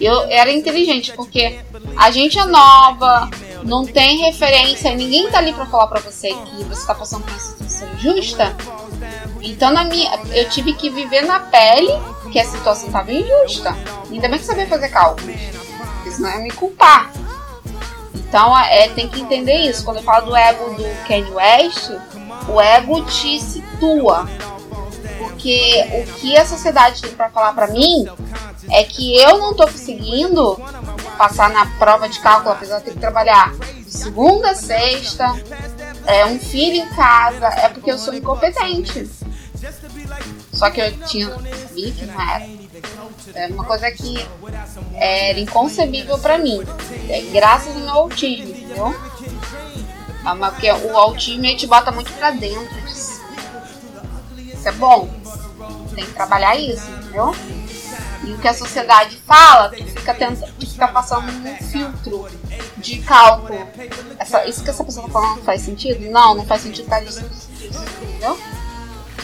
Eu 0.00 0.26
era 0.30 0.52
inteligente, 0.52 1.12
porque 1.12 1.58
a 1.96 2.10
gente 2.10 2.38
é 2.38 2.44
nova, 2.44 3.28
não 3.64 3.84
tem 3.84 4.18
referência, 4.18 4.94
ninguém 4.94 5.28
tá 5.30 5.38
ali 5.38 5.52
pra 5.52 5.66
falar 5.66 5.88
pra 5.88 6.00
você 6.00 6.32
que 6.32 6.64
você 6.64 6.86
tá 6.86 6.94
passando 6.94 7.24
por 7.24 7.30
uma 7.30 7.40
situação 7.40 7.88
justa. 7.98 8.56
Então 9.40 9.72
na 9.72 9.84
minha, 9.84 10.10
eu 10.32 10.48
tive 10.48 10.72
que 10.72 10.90
viver 10.90 11.22
na 11.22 11.40
pele 11.40 11.92
que 12.30 12.38
a 12.38 12.44
situação 12.44 12.86
estava 12.86 13.12
injusta. 13.12 13.76
Ainda 14.10 14.28
bem 14.28 14.38
que 14.38 14.44
sabia 14.44 14.66
fazer 14.66 14.88
cálculos, 14.88 15.34
porque 15.94 16.10
senão 16.10 16.30
ia 16.30 16.38
me 16.38 16.50
culpar. 16.50 17.10
Então 18.14 18.56
é, 18.58 18.88
tem 18.90 19.08
que 19.08 19.20
entender 19.20 19.54
isso. 19.54 19.84
Quando 19.84 19.98
eu 19.98 20.02
falo 20.02 20.26
do 20.26 20.36
ego 20.36 20.74
do 20.74 21.06
Kanye 21.06 21.30
West, 21.30 21.90
o 22.48 22.60
ego 22.60 23.04
te 23.04 23.40
situa. 23.40 24.28
Porque 25.18 25.84
o 25.92 26.12
que 26.14 26.36
a 26.36 26.46
sociedade 26.46 27.02
tem 27.02 27.12
para 27.12 27.28
falar 27.30 27.52
para 27.52 27.66
mim 27.68 28.06
é 28.70 28.84
que 28.84 29.16
eu 29.16 29.38
não 29.38 29.54
tô 29.54 29.66
conseguindo 29.66 30.56
passar 31.16 31.50
na 31.50 31.66
prova 31.78 32.08
de 32.08 32.18
cálculo, 32.20 32.52
apesar 32.54 32.78
de 32.78 32.84
ter 32.86 32.92
que 32.92 32.98
trabalhar 33.00 33.52
segunda 33.86 34.54
sexta, 34.54 35.24
é, 36.06 36.24
um 36.26 36.38
filho 36.38 36.76
em 36.82 36.88
casa, 36.90 37.46
é 37.48 37.68
porque 37.68 37.90
eu 37.90 37.98
sou 37.98 38.14
incompetente. 38.14 39.10
Só 40.52 40.70
que 40.70 40.80
eu 40.80 40.92
tinha 41.06 41.28
sabia 41.28 41.92
que 41.92 42.06
não 42.06 42.20
era. 42.20 42.46
É 43.34 43.46
uma 43.48 43.64
coisa 43.64 43.90
que 43.90 44.26
era 44.94 45.38
inconcebível 45.38 46.18
pra 46.18 46.38
mim. 46.38 46.62
É 47.08 47.20
graças 47.32 47.74
ao 47.74 47.80
meu 47.82 47.90
autismo, 47.94 48.50
entendeu? 48.50 48.94
Uma- 50.22 50.50
Porque 50.50 50.70
o 50.70 50.96
autismo 50.96 51.56
te 51.56 51.66
bota 51.66 51.90
muito 51.90 52.12
pra 52.12 52.30
dentro. 52.30 52.80
de. 52.82 53.07
Isso 54.58 54.68
é 54.68 54.72
bom. 54.72 55.08
Tem 55.94 56.04
que 56.04 56.12
trabalhar 56.12 56.56
isso, 56.56 56.88
entendeu? 56.90 57.34
E 58.24 58.32
o 58.32 58.38
que 58.38 58.48
a 58.48 58.54
sociedade 58.54 59.16
fala, 59.26 59.70
tu 59.70 59.84
fica, 59.84 60.14
tenta, 60.14 60.46
tu 60.58 60.66
fica 60.68 60.88
passando 60.88 61.28
um 61.30 61.56
filtro 61.56 62.28
de 62.76 62.98
cálculo. 62.98 63.58
Essa- 64.18 64.44
isso 64.46 64.62
que 64.62 64.70
essa 64.70 64.84
pessoa 64.84 65.06
tá 65.06 65.12
falando 65.12 65.42
faz 65.42 65.62
sentido? 65.62 66.10
Não, 66.10 66.34
não 66.34 66.44
faz 66.44 66.62
sentido 66.62 66.88
tá 66.88 67.00
disso, 67.00 67.24
entendeu? 68.02 68.38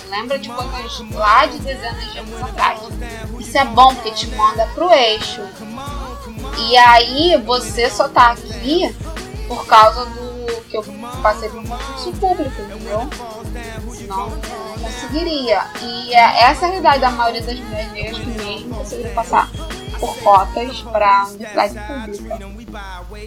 Lembra 0.09 0.39
de 0.39 0.49
coisas 0.49 1.11
lá 1.13 1.45
de 1.47 1.59
dezenas 1.59 2.13
de 2.13 2.19
anos 2.19 2.41
atrás. 2.43 2.81
Isso 3.41 3.59
é 3.59 3.65
bom 3.65 3.95
porque 3.95 4.13
te 4.13 4.29
manda 4.29 4.65
pro 4.69 4.91
eixo. 4.93 5.43
E 6.59 6.77
aí 6.77 7.37
você 7.45 7.91
só 7.91 8.09
tá 8.09 8.31
aqui 8.33 8.95
por 9.49 9.67
causa 9.67 10.07
do 10.07 10.34
que 10.83 10.91
eu 10.91 11.23
passei 11.23 11.49
por 11.49 11.61
um 11.61 11.67
concurso 11.67 12.13
público, 12.15 12.63
entendeu? 12.63 13.09
Não 14.09 14.31
conseguiria. 14.83 15.63
E 15.81 16.13
é 16.13 16.43
essa 16.51 16.65
é 16.65 16.69
a 16.69 16.71
realidade 16.71 17.01
da 17.01 17.11
maioria 17.11 17.43
das 17.43 17.61
mulheres 17.61 17.93
negras 17.93 18.19
que 18.19 18.27
mesmo 18.27 18.75
conseguiram 18.75 19.15
passar 19.15 19.51
por 20.01 20.17
cotas 20.19 20.83
para 20.83 21.27
universidade 21.29 21.75
pública. 21.87 22.39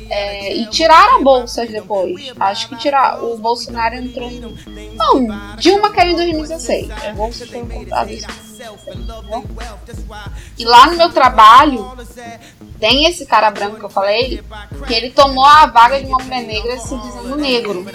É, 0.09 0.53
e 0.58 0.66
tiraram 0.69 1.24
bolsas 1.24 1.69
depois. 1.69 2.34
Acho 2.38 2.67
que 2.67 2.76
tirar, 2.77 3.24
o 3.24 3.38
Bolsonaro 3.38 3.95
entrou. 3.95 4.30
Não, 4.30 5.56
Dilma 5.56 5.92
caiu 5.92 6.11
em 6.11 6.16
2016. 6.16 6.92
As 6.92 7.16
bolsas 7.16 7.50
foram 7.50 7.67
cortadas 7.67 8.11
em 8.11 8.22
2016. 8.22 8.27
entendeu? 8.27 8.47
E 10.57 10.65
lá 10.65 10.87
no 10.87 10.97
meu 10.97 11.11
trabalho, 11.11 11.91
tem 12.79 13.05
esse 13.05 13.25
cara 13.25 13.51
branco 13.51 13.77
que 13.77 13.85
eu 13.85 13.89
falei, 13.89 14.43
que 14.87 14.93
ele 14.93 15.11
tomou 15.11 15.45
a 15.45 15.65
vaga 15.67 15.99
de 15.99 16.05
uma 16.07 16.19
mulher 16.19 16.43
negra 16.43 16.77
se 16.79 16.97
dizendo 16.97 17.35
negro. 17.35 17.85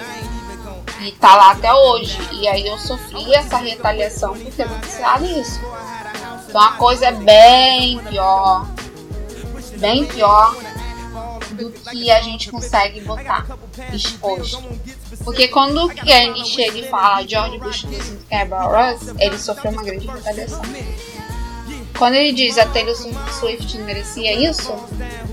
E 1.00 1.12
tá 1.12 1.34
lá 1.34 1.50
até 1.52 1.72
hoje. 1.72 2.16
E 2.32 2.46
aí 2.46 2.66
eu 2.66 2.78
sofri 2.78 3.34
essa 3.34 3.56
retaliação 3.56 4.34
por 4.34 4.52
ter 4.52 4.68
denunciado 4.68 5.24
isso. 5.26 5.60
Então 6.48 6.60
a 6.60 6.72
coisa 6.72 7.06
é 7.06 7.12
bem 7.12 7.98
pior. 8.04 8.68
Bem 9.78 10.06
pior 10.06 10.54
do 11.62 11.70
que 11.90 12.10
a 12.10 12.20
gente 12.20 12.50
consegue 12.50 13.00
botar 13.00 13.46
exposto. 13.92 14.62
Porque 15.24 15.48
quando 15.48 15.84
o 15.84 15.88
Kenny 15.88 16.44
chega 16.44 16.78
e 16.78 16.88
fala 16.88 17.26
George 17.26 17.58
Bush 17.58 17.84
doesn't 17.84 18.24
care 18.28 18.42
about 18.42 18.72
us, 18.74 19.14
ele 19.18 19.38
sofreu 19.38 19.72
uma 19.72 19.82
grande 19.82 20.06
retaliação. 20.06 20.62
Quando 21.98 22.14
ele 22.14 22.32
diz 22.32 22.58
a 22.58 22.66
Taylor 22.66 22.96
Swift 22.96 23.78
merecia 23.78 24.32
isso, 24.34 24.72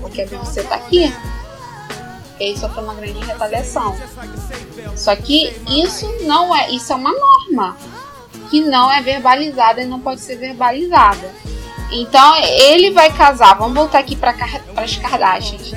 porque 0.00 0.24
Beyoncé 0.24 0.62
tá 0.62 0.76
aqui, 0.76 1.12
ele 2.38 2.56
sofreu 2.56 2.84
uma 2.84 2.94
grande 2.94 3.18
retaliação. 3.24 3.96
Só 4.96 5.16
que 5.16 5.52
isso 5.68 6.06
não 6.22 6.54
é, 6.54 6.70
isso 6.70 6.92
é 6.92 6.96
uma 6.96 7.12
norma 7.12 7.76
que 8.50 8.60
não 8.60 8.90
é 8.90 9.00
verbalizada 9.00 9.82
e 9.82 9.86
não 9.86 10.00
pode 10.00 10.20
ser 10.20 10.36
verbalizada. 10.36 11.32
Então 11.92 12.36
ele 12.36 12.90
vai 12.92 13.12
casar, 13.12 13.54
vamos 13.54 13.74
voltar 13.74 13.98
aqui 13.98 14.14
para 14.14 14.34
as 14.76 14.96
Kardashians. 14.96 15.72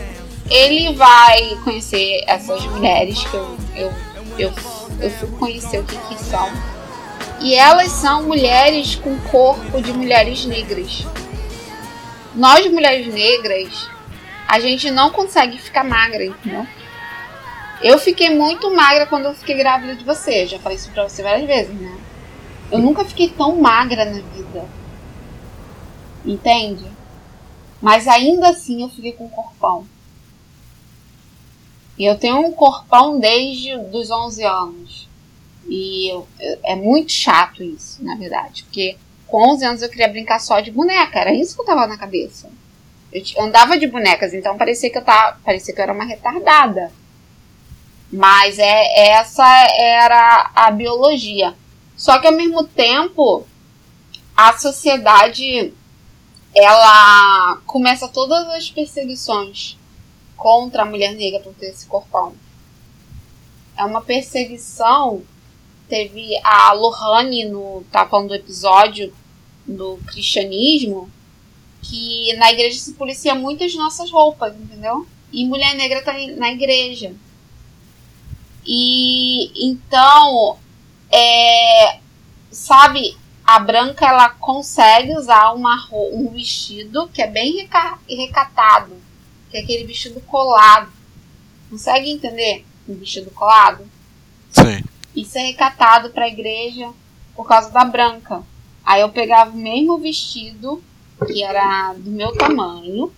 Ele 0.50 0.94
vai 0.94 1.58
conhecer 1.64 2.24
essas 2.28 2.64
mulheres 2.66 3.24
que 3.24 3.34
eu, 3.36 3.58
eu 3.76 3.94
eu, 4.38 4.52
eu 5.00 5.10
fui 5.12 5.30
conhecer 5.38 5.80
o 5.80 5.84
que, 5.84 5.98
que 5.98 6.24
são. 6.24 6.50
E 7.40 7.54
elas 7.56 7.92
são 7.92 8.24
mulheres 8.24 8.96
com 8.96 9.20
corpo 9.20 9.82
de 9.82 9.92
mulheres 9.92 10.46
negras. 10.46 11.06
Nós, 12.36 12.70
mulheres 12.72 13.14
negras, 13.14 13.90
a 14.48 14.60
gente 14.60 14.90
não 14.90 15.10
consegue 15.12 15.58
ficar 15.58 15.84
magra, 15.84 16.26
entendeu? 16.26 16.66
Eu 17.82 18.00
fiquei 18.00 18.30
muito 18.30 18.74
magra 18.74 19.06
quando 19.06 19.26
eu 19.26 19.34
fiquei 19.34 19.56
grávida 19.56 19.96
de 19.96 20.04
você. 20.04 20.48
Já 20.48 20.58
falei 20.60 20.78
isso 20.78 20.90
pra 20.92 21.08
você 21.08 21.22
várias 21.22 21.46
vezes, 21.46 21.74
né? 21.74 21.98
Eu 22.72 22.80
nunca 22.80 23.04
fiquei 23.04 23.30
tão 23.30 23.58
magra 23.58 24.06
na 24.06 24.22
vida. 24.22 24.66
Entende? 26.26 26.86
Mas 27.82 28.08
ainda 28.08 28.50
assim 28.50 28.82
eu 28.82 28.90
fiquei 28.90 29.12
com 29.12 29.26
um 29.26 29.30
corpão. 29.30 29.86
E 31.98 32.06
eu 32.06 32.18
tenho 32.18 32.40
um 32.40 32.52
corpão 32.52 33.20
desde 33.20 33.76
os 33.76 34.10
11 34.10 34.44
anos. 34.44 35.10
E 35.68 36.10
eu, 36.10 36.28
é 36.64 36.76
muito 36.76 37.12
chato 37.12 37.64
isso, 37.64 38.04
na 38.04 38.16
verdade. 38.16 38.64
Porque 38.64 38.98
com 39.28 39.54
11 39.54 39.66
anos 39.66 39.82
eu 39.82 39.90
queria 39.90 40.08
brincar 40.08 40.40
só 40.40 40.60
de 40.60 40.72
boneca. 40.72 41.20
Era 41.20 41.34
isso 41.34 41.56
que 41.56 41.62
eu 41.62 41.66
tava 41.66 41.88
na 41.88 41.98
cabeça. 41.98 42.50
Eu 43.12 43.44
andava 43.44 43.78
de 43.78 43.86
bonecas, 43.86 44.34
então 44.34 44.58
parecia 44.58 44.90
que 44.90 44.98
eu 44.98 45.04
tava, 45.04 45.38
parecia 45.44 45.74
que 45.74 45.80
eu 45.80 45.84
era 45.84 45.94
uma 45.94 46.04
retardada. 46.04 46.92
Mas 48.12 48.58
é 48.58 49.12
essa 49.12 49.46
era 49.78 50.52
a 50.56 50.72
biologia. 50.72 51.56
Só 51.96 52.18
que 52.18 52.28
ao 52.28 52.34
mesmo 52.34 52.64
tempo 52.64 53.46
a 54.36 54.58
sociedade 54.58 55.74
ela 56.56 57.58
começa 57.66 58.08
todas 58.08 58.48
as 58.50 58.70
perseguições 58.70 59.78
contra 60.36 60.84
a 60.84 60.86
mulher 60.86 61.14
negra 61.14 61.40
por 61.40 61.53
ter 61.53 61.68
esse 61.68 61.86
corpão. 61.86 62.34
É 63.78 63.84
uma 63.86 64.02
perseguição. 64.02 65.24
Teve 65.88 66.38
a 66.44 66.74
Lohane 66.74 67.45
no. 67.45 67.84
tá 67.92 68.08
falando 68.08 68.30
do 68.30 68.36
episódio 68.36 69.14
do 69.66 70.00
cristianismo. 70.08 71.10
Que 71.82 72.34
na 72.38 72.52
igreja 72.52 72.80
se 72.80 72.94
policia 72.94 73.36
muitas 73.36 73.76
nossas 73.76 74.10
roupas, 74.10 74.56
entendeu? 74.56 75.06
E 75.32 75.45
mulher 75.45 75.76
negra 75.76 76.02
tá 76.02 76.14
na 76.38 76.52
igreja. 76.52 77.14
E 78.66 79.68
então, 79.68 80.58
é, 81.12 82.00
sabe, 82.50 83.18
a 83.45 83.60
branca 83.60 84.06
ela 84.06 84.30
consegue 84.30 85.18
usar 85.18 85.52
uma, 85.52 85.86
um 85.92 86.30
vestido 86.30 87.10
que 87.10 87.22
é 87.22 87.28
bem 87.28 87.68
recatado 88.08 89.03
que 89.53 89.57
é 89.59 89.61
aquele 89.61 89.85
vestido 89.85 90.19
colado. 90.22 90.91
Consegue 91.69 92.09
entender 92.09 92.65
um 92.90 92.95
vestido 92.95 93.30
colado? 93.30 93.88
Sim. 94.51 94.83
Isso 95.15 95.38
é 95.38 95.41
recatado 95.41 96.09
para 96.09 96.25
a 96.25 96.27
igreja 96.27 96.91
por 97.35 97.48
causa 97.48 97.69
da 97.69 97.85
branca. 97.85 98.41
Aí 98.83 99.01
eu 99.01 99.09
pegava 99.09 99.51
o 99.51 99.57
mesmo 99.57 99.99
vestido, 99.99 100.83
que 101.27 101.43
era 101.43 101.93
do 101.93 102.09
meu 102.09 102.33
tamanho, 102.33 103.14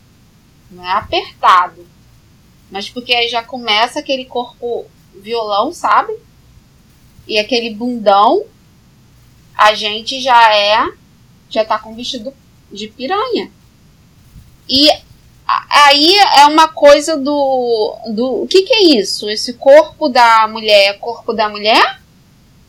não 0.69 0.85
é 0.85 0.91
apertado, 0.91 1.87
mas 2.69 2.89
porque 2.89 3.13
aí 3.13 3.29
já 3.29 3.41
começa 3.41 3.99
aquele 3.99 4.25
corpo 4.25 4.85
violão, 5.15 5.71
sabe? 5.71 6.13
E 7.25 7.39
aquele 7.39 7.73
bundão, 7.73 8.45
a 9.55 9.73
gente 9.73 10.21
já 10.21 10.53
é, 10.53 10.91
já 11.49 11.63
tá 11.63 11.79
com 11.79 11.95
vestido 11.95 12.33
de 12.71 12.89
piranha. 12.89 13.49
E 14.67 14.89
aí 15.47 16.17
é 16.37 16.45
uma 16.47 16.67
coisa 16.67 17.17
do. 17.17 17.97
do 18.07 18.43
o 18.43 18.47
que, 18.47 18.63
que 18.63 18.73
é 18.73 18.83
isso? 18.99 19.29
Esse 19.29 19.53
corpo 19.53 20.09
da 20.09 20.47
mulher 20.47 20.89
é 20.89 20.93
corpo 20.93 21.33
da 21.33 21.49
mulher? 21.49 22.01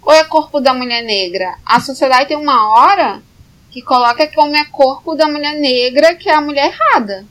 Ou 0.03 0.13
é 0.13 0.25
corpo 0.25 0.61
da 0.61 0.73
mulher 0.73 1.03
negra? 1.03 1.59
A 1.65 1.81
sociedade 1.81 2.29
tem 2.29 2.37
uma 2.37 2.71
hora 2.71 3.23
que 3.71 3.83
coloca 3.83 4.27
como 4.29 4.55
é 4.55 4.65
corpo 4.67 5.15
da 5.15 5.27
mulher 5.27 5.55
negra 5.55 6.15
que 6.15 6.29
é 6.29 6.35
a 6.35 6.41
mulher 6.41 6.73
errada. 6.73 7.27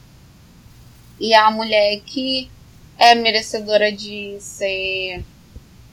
E 1.19 1.33
a 1.33 1.49
mulher 1.49 2.01
que 2.05 2.49
é 2.97 3.15
merecedora 3.15 3.91
de 3.91 4.37
ser. 4.39 5.23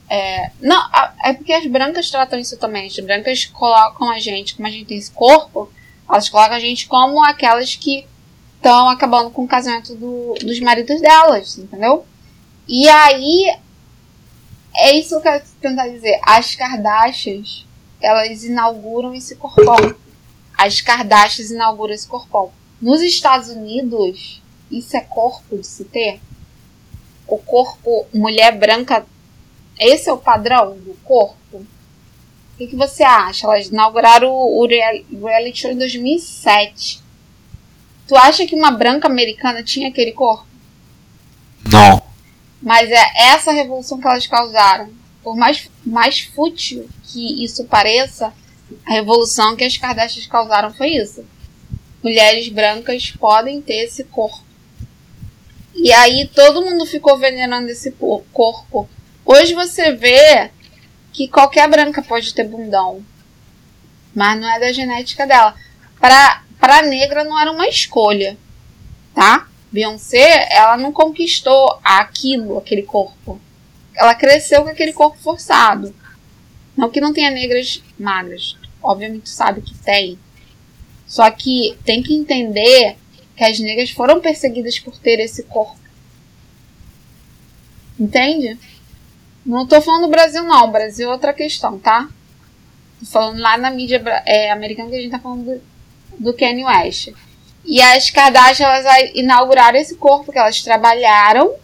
É, 0.08 0.50
não, 0.60 0.82
é 1.24 1.32
porque 1.32 1.52
as 1.52 1.66
brancas 1.66 2.10
tratam 2.10 2.39
isso 2.39 2.56
também. 2.58 2.86
As 2.86 2.98
brancas 2.98 3.44
colocam 3.47 4.10
a 4.10 4.18
gente, 4.18 4.55
como 4.55 4.66
a 4.66 4.70
gente 4.70 4.86
tem 4.86 4.98
esse 4.98 5.10
corpo, 5.10 5.72
elas 6.08 6.28
colocam 6.28 6.56
a 6.56 6.60
gente 6.60 6.86
como 6.86 7.24
aquelas 7.24 7.76
que 7.76 8.06
estão 8.62 8.89
acabando 8.89 9.31
com 9.31 9.42
o 9.42 9.49
casamento 9.49 9.97
do, 9.97 10.34
dos 10.34 10.60
maridos 10.60 11.00
delas, 11.00 11.58
entendeu? 11.58 12.07
E 12.68 12.89
aí, 12.89 13.58
é 14.76 14.94
isso 14.94 15.08
que 15.08 15.15
eu 15.16 15.20
quero 15.20 15.44
tentar 15.60 15.89
dizer. 15.89 16.20
As 16.23 16.55
Kardashians, 16.55 17.66
elas 18.00 18.44
inauguram 18.44 19.12
esse 19.12 19.34
corpão. 19.34 19.97
As 20.57 20.81
Kardashians 20.81 21.50
inauguram 21.50 21.92
esse 21.92 22.07
corpão. 22.07 22.52
Nos 22.81 23.00
Estados 23.02 23.49
Unidos, 23.49 24.41
isso 24.70 24.97
é 24.97 25.00
corpo 25.00 25.58
de 25.58 25.66
se 25.66 25.84
ter? 25.84 26.20
O 27.26 27.39
corpo 27.39 28.07
mulher 28.15 28.57
branca, 28.57 29.05
esse 29.78 30.08
é 30.08 30.12
o 30.12 30.18
padrão 30.18 30.76
do 30.78 30.94
corpo? 31.02 31.36
O 31.57 31.66
que, 32.58 32.68
que 32.68 32.76
você 32.76 33.02
acha? 33.02 33.47
Elas 33.47 33.66
inauguraram 33.66 34.31
o 34.31 34.65
reality 34.66 35.58
show 35.58 35.70
em 35.73 35.78
2007. 35.78 37.02
Tu 38.12 38.16
acha 38.18 38.47
que 38.47 38.55
uma 38.55 38.70
branca 38.70 39.08
americana 39.08 39.62
tinha 39.62 39.89
aquele 39.89 40.12
corpo? 40.12 40.44
Não. 41.73 42.02
Mas 42.60 42.91
é 42.91 43.07
essa 43.31 43.52
revolução 43.52 43.99
que 43.99 44.07
elas 44.07 44.26
causaram. 44.26 44.92
Por 45.23 45.34
mais, 45.34 45.70
mais 45.82 46.20
fútil 46.20 46.86
que 47.05 47.42
isso 47.42 47.65
pareça, 47.65 48.31
a 48.86 48.92
revolução 48.92 49.57
que 49.57 49.65
as 49.65 49.78
Kardashians 49.78 50.26
causaram 50.26 50.74
foi 50.74 50.89
isso. 50.91 51.24
Mulheres 52.05 52.50
brancas 52.50 53.10
podem 53.12 53.62
ter 53.62 53.84
esse 53.84 54.05
corpo. 54.05 54.44
E 55.74 55.91
aí 55.91 56.28
todo 56.34 56.66
mundo 56.66 56.84
ficou 56.84 57.16
venerando 57.16 57.70
esse 57.70 57.92
corpo. 58.31 58.91
Hoje 59.24 59.55
você 59.55 59.92
vê 59.92 60.50
que 61.15 61.28
qualquer 61.28 61.66
branca 61.66 62.02
pode 62.02 62.34
ter 62.34 62.44
bundão. 62.44 63.02
Mas 64.15 64.39
não 64.39 64.55
é 64.55 64.60
da 64.60 64.70
genética 64.70 65.26
dela. 65.26 65.55
Para 65.99 66.42
para 66.62 66.82
negra 66.82 67.24
não 67.24 67.36
era 67.41 67.50
uma 67.50 67.66
escolha, 67.66 68.39
tá? 69.12 69.49
Beyoncé, 69.73 70.47
ela 70.49 70.76
não 70.76 70.92
conquistou 70.92 71.76
aquilo, 71.82 72.57
aquele 72.57 72.82
corpo. 72.82 73.41
Ela 73.97 74.15
cresceu 74.15 74.62
com 74.62 74.68
aquele 74.68 74.92
corpo 74.92 75.18
forçado. 75.18 75.92
Não 76.76 76.89
que 76.89 77.00
não 77.00 77.12
tenha 77.12 77.32
negras 77.32 77.82
magras. 77.99 78.57
Obviamente 78.81 79.28
sabe 79.28 79.60
que 79.60 79.76
tem. 79.76 80.16
Só 81.05 81.28
que 81.32 81.76
tem 81.84 82.00
que 82.00 82.15
entender 82.15 82.97
que 83.36 83.42
as 83.42 83.58
negras 83.58 83.91
foram 83.91 84.20
perseguidas 84.20 84.78
por 84.78 84.97
ter 84.97 85.18
esse 85.18 85.42
corpo. 85.42 85.81
Entende? 87.99 88.57
Não 89.44 89.66
tô 89.66 89.82
falando 89.82 90.02
do 90.02 90.10
Brasil, 90.12 90.44
não. 90.44 90.68
O 90.68 90.70
Brasil 90.70 91.08
é 91.08 91.12
outra 91.12 91.32
questão, 91.32 91.76
tá? 91.76 92.08
Tô 93.00 93.07
falando 93.07 93.41
lá 93.41 93.58
na 93.58 93.68
mídia 93.68 94.00
é, 94.24 94.52
americana 94.52 94.91
que 94.91 94.97
a 94.97 95.00
gente 95.00 95.10
tá 95.10 95.18
falando 95.18 95.60
do, 96.18 96.34
Kanye 96.34 96.65
West. 96.65 97.12
E 97.65 97.81
as 97.81 98.10
Kardashian 98.10 98.66
elas 98.66 99.10
inauguraram 99.15 99.78
esse 99.78 99.94
corpo 99.97 100.32
que 100.32 100.39
elas 100.39 100.62
trabalharam, 100.62 101.55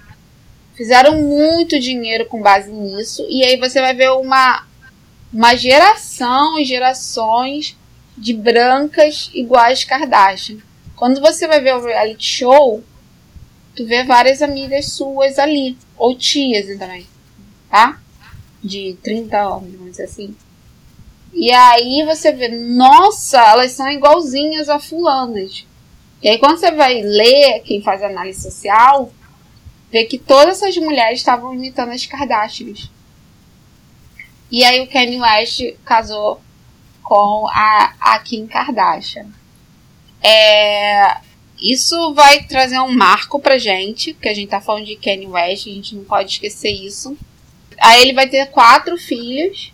fizeram 0.74 1.20
muito 1.20 1.78
dinheiro 1.80 2.26
com 2.26 2.40
base 2.40 2.70
nisso, 2.70 3.26
e 3.28 3.44
aí 3.44 3.56
você 3.56 3.80
vai 3.80 3.94
ver 3.94 4.10
uma, 4.12 4.64
uma 5.32 5.56
geração 5.56 6.58
e 6.58 6.64
gerações 6.64 7.76
de 8.16 8.32
brancas 8.32 9.30
iguais 9.34 9.84
Kardashian. 9.84 10.58
Quando 10.94 11.20
você 11.20 11.46
vai 11.46 11.60
ver 11.60 11.74
o 11.74 11.84
reality 11.84 12.26
show, 12.26 12.82
tu 13.74 13.86
vê 13.86 14.02
várias 14.04 14.42
amigas 14.42 14.92
suas 14.92 15.38
ali, 15.38 15.76
ou 15.96 16.16
tias 16.16 16.66
também, 16.78 17.06
tá? 17.70 18.00
De 18.62 18.96
30 19.02 19.36
anos, 19.36 19.72
vamos 19.72 19.92
dizer 19.92 20.04
assim. 20.04 20.34
E 21.32 21.52
aí 21.52 22.04
você 22.04 22.32
vê, 22.32 22.48
nossa, 22.48 23.40
elas 23.40 23.72
são 23.72 23.88
igualzinhas 23.90 24.68
a 24.68 24.78
fulanas. 24.78 25.66
E 26.22 26.28
aí 26.28 26.38
quando 26.38 26.58
você 26.58 26.70
vai 26.70 27.00
ler, 27.00 27.60
quem 27.60 27.82
faz 27.82 28.02
análise 28.02 28.42
social, 28.42 29.12
vê 29.90 30.04
que 30.04 30.18
todas 30.18 30.62
essas 30.62 30.76
mulheres 30.76 31.20
estavam 31.20 31.54
imitando 31.54 31.92
as 31.92 32.04
Kardashians. 32.06 32.90
E 34.50 34.64
aí 34.64 34.80
o 34.80 34.88
Kanye 34.88 35.20
West 35.20 35.62
casou 35.84 36.40
com 37.02 37.46
a, 37.48 37.94
a 38.00 38.18
Kim 38.20 38.46
Kardashian. 38.46 39.26
É, 40.22 41.18
isso 41.60 42.14
vai 42.14 42.42
trazer 42.44 42.78
um 42.80 42.92
marco 42.92 43.38
pra 43.40 43.58
gente, 43.58 44.14
porque 44.14 44.28
a 44.28 44.34
gente 44.34 44.48
tá 44.48 44.60
falando 44.60 44.86
de 44.86 44.96
Kanye 44.96 45.26
West, 45.26 45.66
a 45.66 45.70
gente 45.70 45.94
não 45.94 46.04
pode 46.04 46.32
esquecer 46.32 46.70
isso. 46.70 47.16
Aí 47.78 48.02
ele 48.02 48.12
vai 48.12 48.28
ter 48.28 48.46
quatro 48.46 48.96
filhos. 48.96 49.72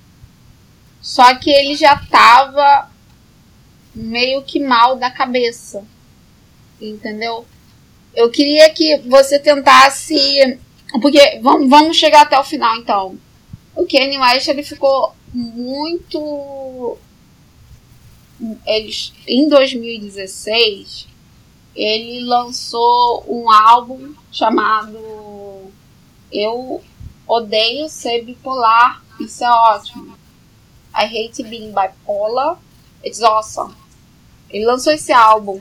Só 1.04 1.34
que 1.34 1.50
ele 1.50 1.76
já 1.76 1.98
tava 2.10 2.90
meio 3.94 4.42
que 4.42 4.58
mal 4.58 4.96
da 4.96 5.10
cabeça. 5.10 5.84
Entendeu? 6.80 7.44
Eu 8.14 8.30
queria 8.30 8.70
que 8.70 8.96
você 9.00 9.38
tentasse. 9.38 10.58
Porque 11.02 11.38
vamos, 11.42 11.68
vamos 11.68 11.98
chegar 11.98 12.22
até 12.22 12.38
o 12.38 12.44
final 12.44 12.74
então. 12.78 13.18
o 13.76 13.86
Kanye 13.86 14.18
West 14.18 14.48
ele 14.48 14.62
ficou 14.62 15.14
muito. 15.30 16.96
Eles, 18.66 19.12
em 19.28 19.46
2016, 19.46 21.06
ele 21.76 22.24
lançou 22.24 23.26
um 23.28 23.50
álbum 23.50 24.14
chamado 24.32 25.70
Eu 26.32 26.82
Odeio 27.26 27.90
Ser 27.90 28.24
Bipolar, 28.24 29.02
isso 29.20 29.44
é 29.44 29.50
ótimo. 29.50 30.13
I 30.94 31.06
Hate 31.06 31.42
Being 31.42 31.72
Bipolar, 31.72 32.58
It's 33.04 33.20
Awesome. 33.20 33.74
Ele 34.48 34.64
lançou 34.64 34.92
esse 34.92 35.12
álbum, 35.12 35.60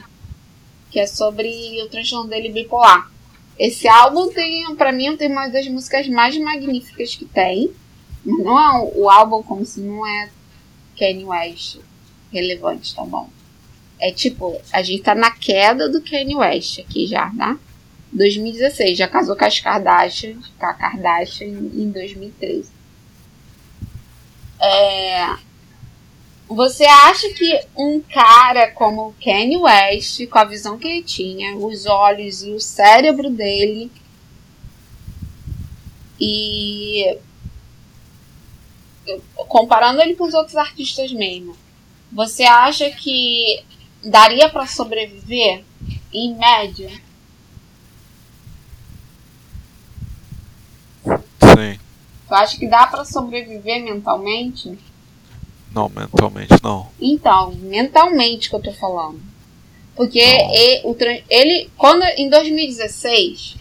que 0.92 1.00
é 1.00 1.08
sobre 1.08 1.82
o 1.82 1.90
transtorno 1.90 2.30
dele 2.30 2.50
bipolar. 2.50 3.12
Esse 3.58 3.88
álbum 3.88 4.32
tem, 4.32 4.76
para 4.76 4.92
mim, 4.92 5.16
tem 5.18 5.32
uma 5.32 5.48
das 5.48 5.68
músicas 5.68 6.08
mais 6.08 6.38
magníficas 6.38 7.16
que 7.16 7.26
tem. 7.26 7.72
Não 8.24 8.60
é 8.60 8.92
o 8.96 9.10
álbum 9.10 9.42
como 9.44 9.66
se 9.66 9.82
não 9.82 10.06
é 10.06 10.30
Kanye 10.98 11.26
West 11.26 11.78
relevante, 12.32 12.96
tá 12.96 13.04
bom? 13.04 13.30
É 14.00 14.12
tipo, 14.12 14.60
a 14.72 14.82
gente 14.82 15.04
tá 15.04 15.16
na 15.16 15.32
queda 15.32 15.90
do 15.90 16.02
Kanye 16.02 16.36
West 16.36 16.80
aqui 16.80 17.06
já, 17.06 17.32
tá? 17.38 17.58
2016, 18.12 18.98
já 18.98 19.08
casou 19.08 19.36
com 19.36 19.46
as 19.46 19.60
Kardashian, 19.60 20.36
com 20.60 20.66
a 20.66 20.74
Kardashian 20.74 21.48
em 21.48 21.90
2013. 21.90 22.70
É, 24.64 25.36
você 26.48 26.86
acha 26.86 27.30
que 27.34 27.68
um 27.76 28.00
cara 28.00 28.72
como 28.72 29.10
o 29.10 29.16
Kanye 29.22 29.58
West, 29.58 30.26
com 30.28 30.40
a 30.40 30.46
visão 30.46 30.78
que 30.78 30.88
ele 30.88 31.04
tinha, 31.04 31.58
os 31.58 31.86
olhos 31.86 32.44
e 32.44 32.52
o 32.52 32.60
cérebro 32.62 33.30
dele, 33.30 33.92
e 36.20 37.18
comparando 39.36 40.02
ele 40.02 40.16
com 40.16 40.24
os 40.24 40.34
outros 40.34 40.56
artistas 40.56 41.12
mesmo, 41.12 41.58
você 42.10 42.44
acha 42.44 42.90
que 42.92 43.62
daria 44.02 44.48
para 44.48 44.66
sobreviver 44.66 45.64
em 46.14 46.36
média? 46.36 46.90
Sim. 51.04 51.83
Tu 52.34 52.38
acha 52.38 52.58
que 52.58 52.68
dá 52.68 52.88
para 52.88 53.06
sobreviver 53.06 53.84
mentalmente? 53.84 54.76
Não, 55.72 55.88
mentalmente 55.88 56.56
não. 56.64 56.90
Então, 57.00 57.52
mentalmente 57.52 58.50
que 58.50 58.56
eu 58.56 58.60
tô 58.60 58.74
falando. 58.74 59.22
Porque 59.96 60.18
ele, 60.18 60.82
o, 60.84 60.98
ele, 61.30 61.70
quando 61.78 62.02
em 62.18 62.32
2016, 62.32 63.58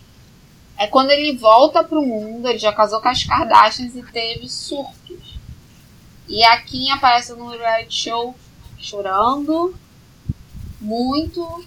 é 0.79 0.87
quando 0.87 1.11
ele 1.11 1.37
volta 1.37 1.85
pro 1.85 2.01
mundo, 2.01 2.49
ele 2.49 2.59
já 2.59 2.73
casou 2.73 3.03
com 3.03 3.11
as 3.11 3.23
Kardashians 3.23 3.95
e 3.95 4.03
teve 4.05 4.49
surtos. 4.49 5.39
E 6.27 6.43
a 6.43 6.59
Kim 6.63 6.89
aparece 6.93 7.35
no 7.35 7.51
reality 7.51 7.95
show 7.95 8.35
chorando 8.79 9.75
muito, 10.81 11.63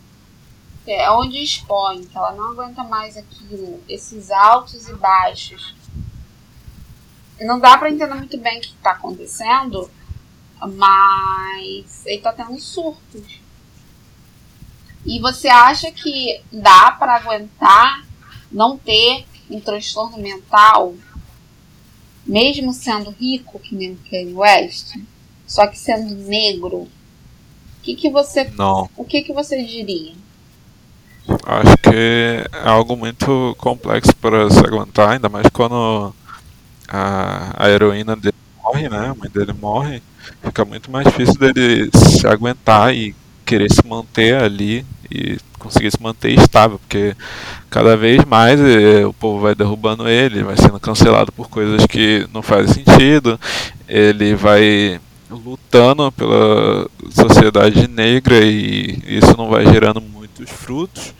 é 0.88 1.12
onde 1.12 1.38
expõe 1.38 2.04
que 2.04 2.18
ela 2.18 2.32
não 2.32 2.54
aguenta 2.54 2.84
mais 2.84 3.16
aquilo, 3.16 3.80
esses 3.88 4.32
altos 4.32 4.88
e 4.88 4.94
baixos. 4.96 5.85
Não 7.40 7.60
dá 7.60 7.78
para 7.78 7.90
entender 7.90 8.14
muito 8.16 8.38
bem 8.38 8.58
o 8.58 8.62
que 8.62 8.68
está 8.68 8.92
acontecendo, 8.92 9.90
mas 10.62 12.06
ele 12.06 12.22
tá 12.22 12.32
tendo 12.32 12.58
surtos. 12.60 13.42
E 15.06 15.20
você 15.20 15.48
acha 15.48 15.92
que 15.92 16.42
dá 16.52 16.92
para 16.92 17.16
aguentar 17.16 18.06
não 18.52 18.78
ter 18.78 19.26
um 19.50 19.60
transtorno 19.60 20.18
mental, 20.18 20.96
mesmo 22.26 22.74
sendo 22.74 23.12
rico, 23.12 23.60
que 23.60 23.76
nem 23.76 23.92
o 23.92 24.00
Kanye 24.10 24.34
West, 24.34 24.96
só 25.46 25.68
que 25.68 25.78
sendo 25.78 26.16
negro? 26.16 26.78
O 26.78 26.90
que, 27.84 27.96
que 27.96 28.10
você. 28.10 28.46
Não. 28.58 28.90
O 28.96 29.06
que, 29.06 29.22
que 29.22 29.32
você 29.32 29.64
diria? 29.64 30.14
Acho 31.46 31.78
que 31.78 31.90
é 31.94 32.68
algo 32.68 32.96
muito 32.96 33.56
complexo 33.60 34.16
para 34.16 34.50
se 34.50 34.60
aguentar, 34.60 35.12
ainda 35.12 35.30
mais 35.30 35.48
quando 35.54 36.14
a, 36.88 37.54
a 37.58 37.70
heroína 37.70 38.16
dele 38.16 38.36
morre, 38.64 38.90
né? 38.90 39.10
A 39.10 39.16
mãe 39.16 39.30
dele 39.30 39.54
morre. 39.54 40.02
Fica 40.44 40.66
muito 40.66 40.92
mais 40.92 41.06
difícil 41.06 41.36
dele 41.36 41.90
se 41.94 42.26
aguentar 42.28 42.94
e 42.96 43.16
querer 43.46 43.72
se 43.72 43.86
manter 43.86 44.36
ali 44.36 44.86
e 45.10 45.38
conseguir 45.60 45.92
se 45.92 46.02
manter 46.02 46.32
estável, 46.32 46.80
porque 46.80 47.16
cada 47.70 47.96
vez 47.96 48.24
mais 48.26 48.60
eh, 48.60 49.06
o 49.06 49.14
povo 49.14 49.40
vai 49.42 49.56
derrubando 49.56 50.08
ele, 50.08 50.44
vai 50.44 50.58
sendo 50.58 50.80
cancelado 50.80 51.32
por 51.32 51.50
coisas 51.50 51.86
que 51.86 52.28
não 52.34 52.42
fazem 52.42 52.84
sentido, 52.84 53.40
ele 53.88 54.36
vai 54.36 55.00
lutando 55.30 56.12
pela 56.12 56.88
sociedade 57.10 57.88
negra 57.88 58.40
e 58.44 59.00
isso 59.08 59.36
não 59.38 59.50
vai 59.50 59.66
gerando 59.66 60.02
muitos 60.02 60.50
frutos 60.50 61.14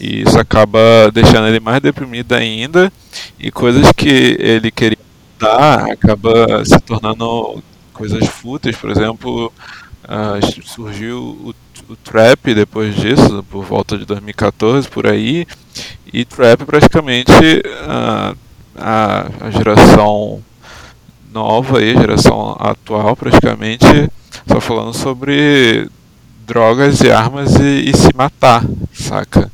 e 0.00 0.22
isso 0.22 0.38
acaba 0.38 0.78
deixando 1.12 1.48
ele 1.48 1.60
mais 1.60 1.80
deprimido 1.80 2.32
ainda. 2.32 2.92
E 3.38 3.50
coisas 3.50 3.92
que 3.92 4.36
ele 4.38 4.70
queria 4.70 4.98
dar 5.38 5.90
acaba 5.90 6.64
se 6.64 6.78
tornando 6.80 7.62
coisas 7.92 8.26
fúteis, 8.28 8.76
por 8.76 8.90
exemplo, 8.90 9.52
uh, 10.04 10.62
surgiu 10.64 11.18
o, 11.18 11.54
o, 11.88 11.96
trap 11.96 12.54
depois 12.54 12.94
disso, 12.94 13.44
por 13.50 13.64
volta 13.64 13.98
de 13.98 14.04
2014 14.04 14.88
por 14.88 15.06
aí, 15.06 15.46
e 16.12 16.24
trap 16.24 16.64
praticamente 16.64 17.32
uh, 17.32 18.36
a, 18.76 19.26
a 19.40 19.50
geração 19.50 20.42
nova 21.32 21.78
a 21.78 21.80
geração 21.82 22.56
atual 22.58 23.14
praticamente, 23.16 23.84
só 24.46 24.60
falando 24.60 24.94
sobre 24.94 25.88
drogas 26.46 27.00
e 27.00 27.10
armas 27.10 27.56
e, 27.56 27.90
e 27.90 27.96
se 27.96 28.14
matar, 28.16 28.64
saca? 28.92 29.50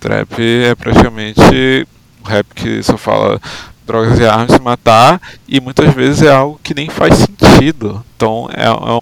Trap 0.00 0.32
é 0.40 0.74
praticamente 0.74 1.86
um 2.24 2.26
rap 2.26 2.46
que 2.54 2.82
só 2.82 2.96
fala 2.96 3.40
drogas 3.86 4.18
e 4.18 4.24
armas 4.24 4.52
se 4.52 4.60
matar 4.60 5.20
e 5.46 5.60
muitas 5.60 5.92
vezes 5.94 6.22
é 6.22 6.30
algo 6.30 6.58
que 6.62 6.74
nem 6.74 6.88
faz 6.88 7.16
sentido. 7.18 8.04
Então 8.16 8.48
é, 8.52 8.64
é 8.64 8.70
um 8.70 9.00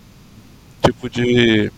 tipo 0.85 1.09
de, 1.09 1.71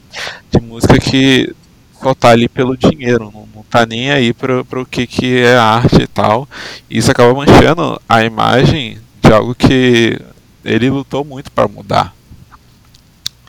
de 0.51 0.61
música 0.63 0.99
que 0.99 1.55
só 2.03 2.15
tá 2.15 2.31
ali 2.31 2.49
pelo 2.49 2.77
dinheiro, 2.77 3.31
não, 3.33 3.47
não 3.55 3.63
tá 3.65 3.85
nem 3.85 4.11
aí 4.11 4.33
para 4.33 4.81
o 4.81 4.87
que, 4.87 5.07
que 5.07 5.39
é 5.39 5.57
arte 5.57 6.03
e 6.03 6.07
tal. 6.07 6.49
E 6.89 6.97
isso 6.97 7.11
acaba 7.11 7.35
manchando 7.35 8.01
a 8.09 8.25
imagem 8.25 8.99
de 9.21 9.33
algo 9.33 9.55
que 9.55 10.19
ele 10.65 10.89
lutou 10.89 11.25
muito 11.25 11.53
para 11.53 11.69
mudar. 11.69 12.15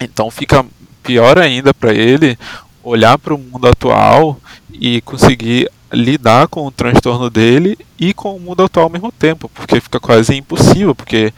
Então 0.01 0.29
fica 0.29 0.65
pior 1.01 1.39
ainda 1.39 1.73
para 1.73 1.93
ele 1.93 2.37
olhar 2.83 3.17
para 3.17 3.33
o 3.33 3.37
mundo 3.37 3.67
atual 3.67 4.39
e 4.73 5.01
conseguir 5.01 5.69
lidar 5.91 6.47
com 6.47 6.65
o 6.65 6.71
transtorno 6.71 7.29
dele 7.29 7.77
e 7.99 8.13
com 8.13 8.35
o 8.35 8.39
mundo 8.39 8.63
atual 8.63 8.85
ao 8.85 8.91
mesmo 8.91 9.11
tempo, 9.11 9.49
porque 9.53 9.79
fica 9.81 9.99
quase 9.99 10.35
impossível, 10.35 10.95
porque 10.95 11.33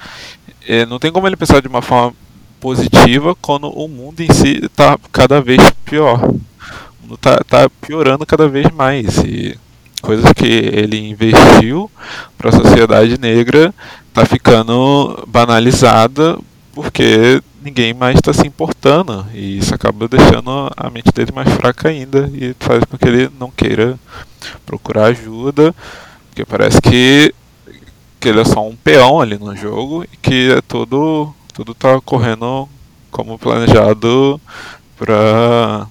é, 0.67 0.85
não 0.85 0.99
tem 0.99 1.11
como 1.11 1.27
ele 1.27 1.35
pensar 1.35 1.61
de 1.61 1.67
uma 1.67 1.81
forma 1.81 2.13
positiva 2.59 3.35
quando 3.35 3.67
o 3.67 3.87
mundo 3.87 4.21
em 4.21 4.31
si 4.31 4.61
está 4.63 4.97
cada 5.11 5.41
vez 5.41 5.59
pior. 5.83 6.23
O 6.23 7.01
mundo 7.01 7.15
está 7.15 7.37
tá 7.43 7.69
piorando 7.81 8.25
cada 8.25 8.47
vez 8.47 8.69
mais 8.71 9.17
e 9.17 9.57
coisas 10.01 10.31
que 10.33 10.45
ele 10.45 11.09
investiu 11.09 11.89
para 12.37 12.49
a 12.49 12.53
sociedade 12.53 13.19
negra 13.19 13.73
está 14.09 14.25
ficando 14.25 15.25
banalizada 15.27 16.37
porque 16.73 17.41
ninguém 17.61 17.93
mais 17.93 18.15
está 18.15 18.33
se 18.33 18.45
importando 18.45 19.25
e 19.33 19.59
isso 19.59 19.73
acaba 19.73 20.07
deixando 20.07 20.69
a 20.75 20.89
mente 20.89 21.11
dele 21.13 21.31
mais 21.31 21.49
fraca 21.53 21.89
ainda 21.89 22.29
e 22.33 22.55
faz 22.59 22.83
com 22.83 22.97
que 22.97 23.07
ele 23.07 23.29
não 23.39 23.49
queira 23.51 23.97
procurar 24.65 25.05
ajuda, 25.05 25.73
porque 26.29 26.43
parece 26.43 26.81
que, 26.81 27.33
que 28.19 28.27
ele 28.27 28.41
é 28.41 28.45
só 28.45 28.67
um 28.67 28.75
peão 28.75 29.21
ali 29.21 29.37
no 29.37 29.55
jogo 29.55 30.03
e 30.03 30.17
que 30.17 30.51
é 30.51 30.61
tudo 30.61 31.33
tudo 31.53 31.75
tá 31.75 32.01
correndo 32.01 32.67
como 33.11 33.37
planejado 33.37 34.41
para 34.97 35.87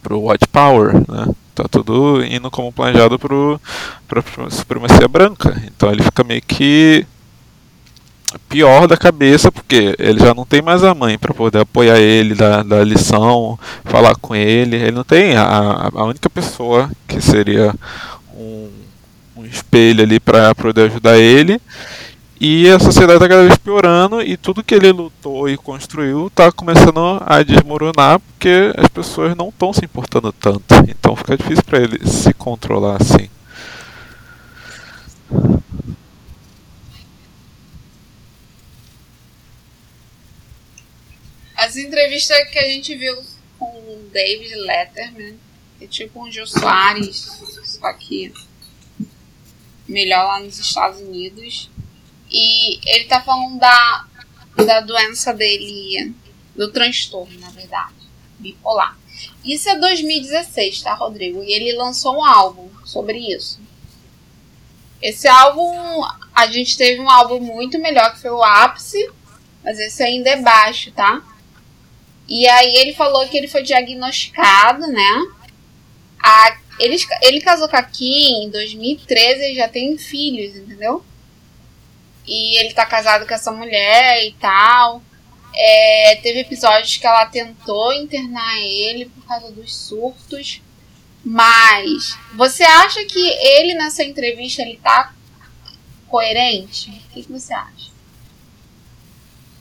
pro 0.00 0.28
White 0.28 0.46
Power, 0.46 0.94
né? 0.94 1.26
Tá 1.52 1.64
tudo 1.68 2.22
indo 2.24 2.48
como 2.50 2.70
planejado 2.70 3.18
para 3.18 4.22
supremacia 4.50 5.08
branca. 5.08 5.60
Então 5.66 5.90
ele 5.90 6.02
fica 6.02 6.22
meio 6.22 6.42
que 6.42 7.04
pior 8.48 8.86
da 8.86 8.96
cabeça, 8.96 9.50
porque 9.50 9.94
ele 9.98 10.20
já 10.20 10.34
não 10.34 10.44
tem 10.44 10.60
mais 10.60 10.82
a 10.82 10.94
mãe 10.94 11.18
para 11.18 11.34
poder 11.34 11.60
apoiar 11.60 11.98
ele, 11.98 12.34
dar, 12.34 12.62
dar 12.64 12.84
lição, 12.84 13.58
falar 13.84 14.14
com 14.16 14.34
ele. 14.34 14.76
Ele 14.76 14.92
não 14.92 15.04
tem 15.04 15.36
a, 15.36 15.90
a 15.94 16.04
única 16.04 16.28
pessoa 16.28 16.90
que 17.06 17.20
seria 17.20 17.74
um, 18.36 18.68
um 19.36 19.44
espelho 19.44 20.02
ali 20.02 20.20
para 20.20 20.54
poder 20.54 20.90
ajudar 20.90 21.18
ele. 21.18 21.60
E 22.38 22.68
a 22.68 22.78
sociedade 22.78 23.14
está 23.14 23.28
cada 23.28 23.44
vez 23.44 23.56
piorando 23.56 24.20
e 24.20 24.36
tudo 24.36 24.62
que 24.62 24.74
ele 24.74 24.92
lutou 24.92 25.48
e 25.48 25.56
construiu 25.56 26.26
está 26.26 26.52
começando 26.52 27.18
a 27.24 27.42
desmoronar 27.42 28.20
porque 28.20 28.74
as 28.76 28.88
pessoas 28.88 29.34
não 29.34 29.48
estão 29.48 29.72
se 29.72 29.82
importando 29.84 30.30
tanto. 30.32 30.62
Então 30.86 31.16
fica 31.16 31.34
difícil 31.34 31.64
para 31.64 31.80
ele 31.80 32.06
se 32.06 32.34
controlar 32.34 32.98
assim. 33.00 33.30
Essa 41.56 41.80
entrevista 41.80 42.34
que 42.46 42.58
a 42.58 42.68
gente 42.68 42.94
viu 42.94 43.16
com 43.58 43.64
o 43.64 44.08
David 44.12 44.54
Letterman 44.54 45.38
é 45.80 45.86
tipo 45.86 46.22
um 46.22 46.30
Jô 46.30 46.46
Soares, 46.46 47.40
só 47.64 47.92
que 47.94 48.32
melhor 49.88 50.26
lá 50.26 50.40
nos 50.40 50.58
Estados 50.58 51.00
Unidos. 51.00 51.70
E 52.30 52.78
ele 52.90 53.04
tá 53.04 53.22
falando 53.22 53.58
da, 53.58 54.06
da 54.64 54.80
doença 54.80 55.32
dele, 55.32 56.14
do 56.54 56.70
transtorno, 56.70 57.38
na 57.40 57.50
verdade, 57.50 57.94
bipolar. 58.38 58.98
Isso 59.44 59.68
é 59.70 59.78
2016, 59.78 60.82
tá, 60.82 60.94
Rodrigo? 60.94 61.42
E 61.42 61.52
ele 61.52 61.72
lançou 61.72 62.16
um 62.16 62.24
álbum 62.24 62.68
sobre 62.84 63.18
isso. 63.18 63.60
Esse 65.00 65.28
álbum, 65.28 66.02
a 66.34 66.46
gente 66.48 66.76
teve 66.76 67.00
um 67.00 67.08
álbum 67.08 67.40
muito 67.40 67.78
melhor 67.78 68.12
que 68.12 68.20
foi 68.20 68.30
o 68.30 68.42
Ápice, 68.42 69.10
mas 69.62 69.78
esse 69.78 70.02
ainda 70.02 70.30
é 70.30 70.36
baixo, 70.36 70.90
tá? 70.92 71.22
E 72.28 72.48
aí 72.48 72.74
ele 72.76 72.94
falou 72.94 73.26
que 73.28 73.36
ele 73.36 73.48
foi 73.48 73.62
diagnosticado, 73.62 74.86
né? 74.88 75.26
A, 76.20 76.58
ele, 76.78 76.96
ele 77.22 77.40
casou 77.40 77.68
com 77.68 77.76
a 77.76 77.82
Kim 77.82 78.44
em 78.44 78.50
2013 78.50 79.52
e 79.52 79.54
já 79.54 79.68
tem 79.68 79.96
filhos, 79.96 80.56
entendeu? 80.56 81.04
E 82.26 82.58
ele 82.58 82.74
tá 82.74 82.84
casado 82.84 83.26
com 83.26 83.34
essa 83.34 83.52
mulher 83.52 84.26
e 84.26 84.32
tal. 84.32 85.00
É, 85.54 86.18
teve 86.22 86.40
episódios 86.40 86.96
que 86.96 87.06
ela 87.06 87.26
tentou 87.26 87.92
internar 87.92 88.58
ele 88.58 89.06
por 89.06 89.24
causa 89.26 89.52
dos 89.52 89.74
surtos. 89.74 90.60
Mas 91.24 92.16
você 92.34 92.62
acha 92.62 93.04
que 93.04 93.18
ele 93.18 93.74
nessa 93.74 94.04
entrevista 94.04 94.62
ele 94.62 94.76
tá 94.82 95.14
coerente? 96.08 96.90
O 96.90 97.12
que, 97.12 97.22
que 97.22 97.32
você 97.32 97.52
acha? 97.52 97.90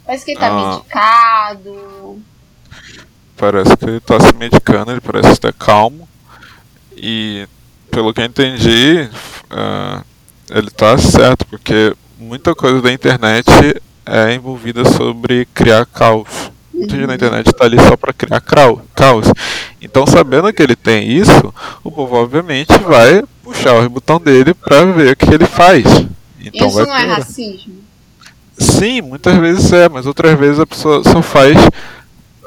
Parece 0.06 0.26
que 0.26 0.32
ele 0.32 0.40
tá 0.40 0.48
ah, 0.48 0.72
medicado. 0.72 2.24
Parece 3.46 3.78
que 3.78 3.86
ele 3.86 4.00
tá 4.00 4.20
se 4.20 4.34
medicando, 4.34 4.90
ele 4.90 5.02
parece 5.02 5.34
estar 5.34 5.54
calmo. 5.54 6.10
E 6.98 7.48
pelo 7.92 8.12
que 8.12 8.20
eu 8.20 8.26
entendi, 8.26 9.08
uh, 9.52 10.04
ele 10.50 10.72
tá 10.72 10.98
certo, 10.98 11.46
porque 11.46 11.96
muita 12.18 12.56
coisa 12.56 12.82
da 12.82 12.92
internet 12.92 13.46
é 14.04 14.34
envolvida 14.34 14.84
sobre 14.84 15.48
criar 15.54 15.86
caos. 15.86 16.28
Muita 16.74 16.96
gente 16.96 17.06
na 17.06 17.14
internet 17.14 17.46
está 17.46 17.66
ali 17.66 17.80
só 17.82 17.96
para 17.96 18.14
criar 18.14 18.42
caos. 18.42 19.28
Então, 19.80 20.08
sabendo 20.08 20.52
que 20.52 20.64
ele 20.64 20.76
tem 20.76 21.08
isso, 21.08 21.54
o 21.84 21.92
povo 21.92 22.16
obviamente 22.16 22.76
vai 22.80 23.24
puxar 23.44 23.76
o 23.76 23.90
botão 23.92 24.20
dele 24.20 24.56
para 24.56 24.86
ver 24.86 25.14
o 25.14 25.16
que 25.16 25.32
ele 25.32 25.46
faz. 25.46 25.86
Então, 26.40 26.68
isso 26.68 26.84
não 26.84 26.98
é 26.98 27.06
racismo? 27.06 27.76
Sim, 28.58 29.02
muitas 29.02 29.38
vezes 29.38 29.72
é, 29.72 29.88
mas 29.88 30.08
outras 30.08 30.38
vezes 30.40 30.60
a 30.60 30.66
pessoa 30.66 31.04
só 31.04 31.22
faz 31.22 31.56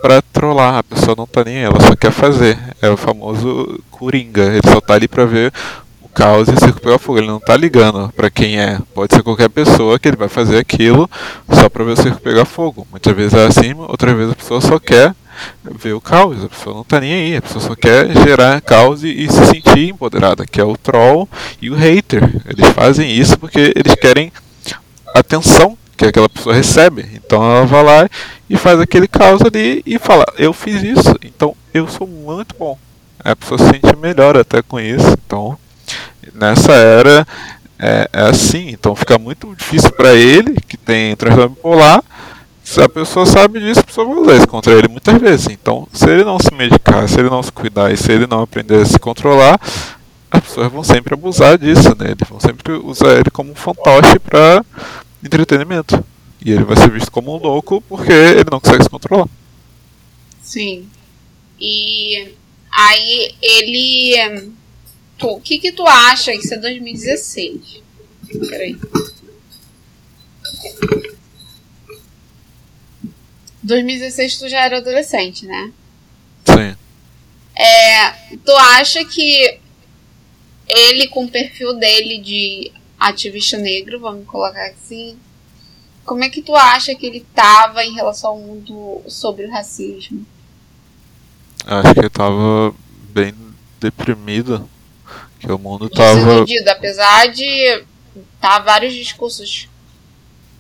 para 0.01 0.23
trollar, 0.23 0.78
a 0.78 0.83
pessoa 0.83 1.15
não 1.17 1.27
tá 1.27 1.44
nem 1.44 1.59
ela 1.59 1.81
só 1.81 1.94
quer 1.97 2.12
fazer. 2.12 2.59
É 2.81 2.89
o 2.89 2.97
famoso 2.97 3.81
coringa, 3.91 4.43
ele 4.44 4.68
só 4.68 4.81
tá 4.81 4.94
ali 4.94 5.09
para 5.09 5.25
ver 5.25 5.52
causa 6.18 6.52
e 6.52 6.59
circo 6.59 6.81
pegar 6.81 6.99
fogo. 6.99 7.18
Ele 7.18 7.28
não 7.28 7.39
tá 7.39 7.57
ligando 7.57 8.12
para 8.15 8.28
quem 8.28 8.59
é. 8.59 8.81
Pode 8.93 9.15
ser 9.15 9.23
qualquer 9.23 9.49
pessoa 9.49 9.99
que 9.99 10.09
ele 10.09 10.17
vai 10.17 10.28
fazer 10.28 10.59
aquilo 10.59 11.09
só 11.52 11.68
para 11.68 11.85
ver 11.85 11.93
o 11.93 11.97
circo 11.97 12.20
pegar 12.20 12.44
fogo. 12.44 12.86
Muitas 12.91 13.15
vezes 13.15 13.35
é 13.35 13.47
assim, 13.47 13.73
outras 13.77 14.17
vezes 14.17 14.33
a 14.33 14.36
pessoa 14.36 14.60
só 14.60 14.78
quer 14.81 15.15
ver 15.78 15.93
o 15.93 16.01
caos. 16.01 16.43
A 16.43 16.49
pessoa 16.49 16.75
não 16.75 16.85
tá 16.85 17.01
nem 17.01 17.12
aí. 17.12 17.36
A 17.36 17.43
pessoa 17.43 17.62
só 17.62 17.75
quer 17.77 18.10
gerar 18.25 18.60
caos 18.60 19.05
e, 19.05 19.09
e 19.09 19.31
se 19.31 19.47
sentir 19.47 19.91
empoderada, 19.91 20.44
que 20.44 20.60
é 20.60 20.65
o 20.65 20.77
troll 20.77 21.28
e 21.62 21.70
o 21.70 21.77
hater. 21.77 22.25
Eles 22.47 22.68
fazem 22.73 23.10
isso 23.12 23.39
porque 23.39 23.73
eles 23.77 23.94
querem 23.94 24.33
atenção 25.15 25.78
que 25.99 26.07
aquela 26.07 26.28
pessoa 26.28 26.55
recebe. 26.55 27.07
Então 27.15 27.43
ela 27.43 27.67
vai 27.67 27.83
lá 27.83 28.09
e 28.49 28.57
faz 28.57 28.81
aquele 28.81 29.09
caos 29.09 29.43
ali 29.43 29.83
e 29.85 29.99
fala: 29.99 30.25
Eu 30.39 30.52
fiz 30.52 30.83
isso, 30.83 31.15
então 31.23 31.55
eu 31.75 31.86
sou 31.89 32.07
muito 32.07 32.55
bom. 32.59 32.78
A 33.23 33.36
pessoa 33.36 33.59
se 33.59 33.65
sente 33.65 33.97
melhor 33.97 34.36
até 34.36 34.62
com 34.62 34.81
isso. 34.81 35.15
Então 35.27 35.59
nessa 36.35 36.73
era 36.73 37.27
é, 37.78 38.09
é 38.12 38.23
assim, 38.23 38.68
então 38.70 38.94
fica 38.94 39.18
muito 39.18 39.55
difícil 39.55 39.91
para 39.93 40.15
ele, 40.15 40.57
que 40.67 40.77
tem 40.77 41.15
transtorno 41.17 41.51
bipolar, 41.51 42.02
se 42.62 42.83
a 42.83 42.89
pessoa 42.89 43.25
sabe 43.25 43.60
disso, 43.60 43.81
a 43.81 43.85
pessoa 43.85 44.07
vai 44.07 44.17
usar 44.17 44.36
isso 44.36 44.49
contra 44.49 44.73
ele 44.75 44.89
muitas 44.89 45.18
vezes. 45.18 45.49
Então, 45.51 45.89
se 45.91 46.07
ele 46.07 46.23
não 46.23 46.39
se 46.39 46.52
medicar, 46.52 47.09
se 47.09 47.18
ele 47.18 47.31
não 47.31 47.43
se 47.43 47.51
cuidar 47.51 47.91
e 47.91 47.97
se 47.97 48.12
ele 48.12 48.27
não 48.27 48.43
aprender 48.43 48.83
a 48.83 48.85
se 48.85 48.99
controlar, 48.99 49.59
as 50.31 50.41
pessoas 50.41 50.70
vão 50.70 50.85
sempre 50.85 51.15
abusar 51.15 51.57
disso, 51.57 51.97
né? 51.99 52.10
Eles 52.10 52.28
vão 52.28 52.39
sempre 52.39 52.75
usar 52.75 53.15
ele 53.15 53.31
como 53.33 53.52
um 53.52 53.55
fantoche 53.55 54.18
para 54.18 54.62
entretenimento. 55.23 56.05
E 56.45 56.53
ele 56.53 56.65
vai 56.65 56.77
ser 56.77 56.91
visto 56.91 57.11
como 57.11 57.35
um 57.35 57.39
louco 57.39 57.81
porque 57.83 58.13
ele 58.13 58.51
não 58.51 58.61
consegue 58.61 58.85
se 58.85 58.91
controlar. 58.91 59.29
Sim. 60.43 60.89
E 61.61 62.35
aí 62.71 63.35
ele 63.43 64.53
o 65.21 65.41
que 65.41 65.59
que 65.59 65.73
tu 65.73 65.87
acha? 65.87 66.33
Isso 66.33 66.55
é 66.55 66.59
2016. 66.59 67.83
Peraí. 68.49 68.77
2016 73.63 74.39
tu 74.39 74.49
já 74.49 74.65
era 74.65 74.79
adolescente, 74.79 75.45
né? 75.45 75.73
Sim. 76.45 76.77
É, 77.61 78.11
tu 78.45 78.53
acha 78.53 79.05
que 79.05 79.59
ele 80.69 81.09
com 81.09 81.25
o 81.25 81.31
perfil 81.31 81.75
dele 81.75 82.19
de 82.19 82.73
ativista 82.99 83.57
negro, 83.57 84.01
vamos 84.01 84.27
colocar 84.27 84.70
assim, 84.70 85.17
como 86.05 86.25
é 86.25 86.31
que 86.31 86.43
tu 86.43 86.57
acha 86.57 86.94
que 86.94 87.07
ele 87.07 87.25
tava 87.35 87.85
em 87.85 87.94
relação 87.94 88.31
ao 88.31 88.39
mundo 88.39 89.02
sobre 89.07 89.47
o 89.47 89.51
racismo? 89.51 90.27
Acho 91.67 91.93
que 91.93 92.01
ele 92.01 92.09
tava 92.09 92.75
bem 93.10 93.35
deprimido 93.78 94.68
que 95.39 95.52
o 95.52 95.59
mundo 95.59 95.89
tava. 95.89 96.15
Desiludido, 96.15 96.70
apesar 96.70 97.27
de 97.28 97.85
tá 98.41 98.59
vários 98.59 98.94
discursos. 98.94 99.68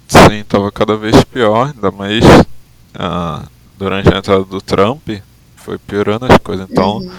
Sim, 0.06 0.44
tava 0.48 0.70
cada 0.70 0.96
vez 0.96 1.22
pior, 1.24 1.72
ainda 1.74 1.90
mais 1.90 2.22
ah, 2.94 3.46
durante 3.76 4.12
a 4.12 4.18
entrada 4.18 4.44
do 4.44 4.60
Trump, 4.60 5.08
foi 5.56 5.78
piorando 5.78 6.26
as 6.26 6.38
coisas. 6.38 6.68
Então, 6.70 6.98
uhum. 6.98 7.10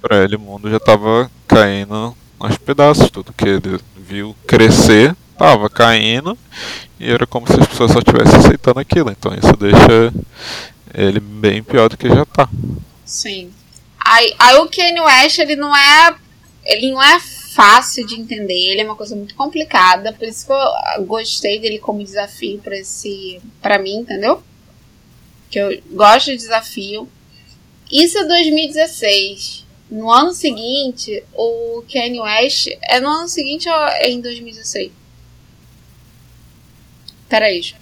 para 0.00 0.24
ele 0.24 0.36
o 0.36 0.40
mundo 0.40 0.70
já 0.70 0.80
tava 0.80 1.30
caindo 1.46 2.16
aos 2.38 2.56
pedaços, 2.58 3.10
tudo 3.10 3.32
que 3.32 3.48
ele 3.48 3.80
viu 4.08 4.36
crescer 4.46 5.14
tava 5.36 5.68
caindo 5.68 6.36
e 6.98 7.10
era 7.10 7.26
como 7.26 7.46
se 7.46 7.60
as 7.60 7.66
pessoas 7.66 7.92
só 7.92 7.98
estivessem 7.98 8.38
aceitando 8.38 8.80
aquilo. 8.80 9.10
Então 9.10 9.34
isso 9.34 9.54
deixa 9.56 10.12
ele 10.94 11.20
bem 11.20 11.62
pior 11.62 11.88
do 11.88 11.96
que 11.96 12.08
já 12.08 12.24
tá. 12.24 12.48
Sim. 13.04 13.52
Aí, 14.04 14.34
aí 14.38 14.56
o 14.56 14.68
Kanye 14.68 15.00
West 15.00 15.38
ele 15.38 15.56
não 15.56 15.76
é 15.76 16.14
ele 16.64 16.90
não 16.90 17.02
é 17.02 17.20
fácil 17.20 18.06
de 18.06 18.20
entender, 18.20 18.72
ele 18.72 18.82
é 18.82 18.84
uma 18.84 18.96
coisa 18.96 19.16
muito 19.16 19.34
complicada, 19.34 20.12
por 20.12 20.28
isso 20.28 20.44
que 20.46 20.52
eu 20.52 21.04
gostei 21.06 21.58
dele 21.58 21.78
como 21.78 22.04
desafio 22.04 22.58
para 22.58 22.76
esse 22.76 23.40
para 23.62 23.78
mim, 23.78 24.00
entendeu? 24.00 24.42
Que 25.50 25.58
eu 25.58 25.82
gosto 25.92 26.30
de 26.30 26.36
desafio. 26.36 27.08
Isso 27.90 28.18
é 28.18 28.24
2016. 28.24 29.65
No 29.90 30.10
ano 30.10 30.32
seguinte, 30.32 31.22
o 31.32 31.82
Kanye 31.90 32.20
West 32.20 32.68
é 32.82 32.98
no 33.00 33.08
ano 33.08 33.28
seguinte 33.28 33.68
ou 33.68 33.86
é 33.86 34.10
em 34.10 34.20
2016? 34.20 34.90
Peraí. 37.28 37.74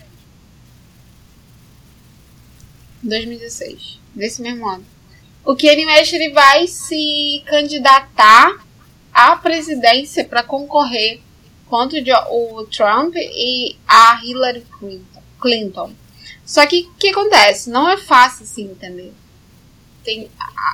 2016. 3.02 3.98
Desse 4.14 4.42
mesmo 4.42 4.68
ano. 4.68 4.84
O 5.44 5.56
Kanye 5.56 5.86
West 5.86 6.12
ele 6.12 6.30
vai 6.30 6.66
se 6.66 7.42
candidatar 7.46 8.64
a 9.12 9.36
presidência 9.36 10.24
para 10.24 10.42
concorrer 10.42 11.20
contra 11.66 11.98
o 12.30 12.66
Trump 12.66 13.14
e 13.16 13.76
a 13.86 14.20
Hillary 14.22 14.64
Clinton. 15.40 15.92
Só 16.44 16.66
que 16.66 16.82
o 16.82 16.94
que 16.94 17.08
acontece? 17.08 17.70
Não 17.70 17.88
é 17.88 17.96
fácil 17.96 18.44
assim, 18.44 18.64
entender. 18.64 19.12
Tem, 20.04 20.30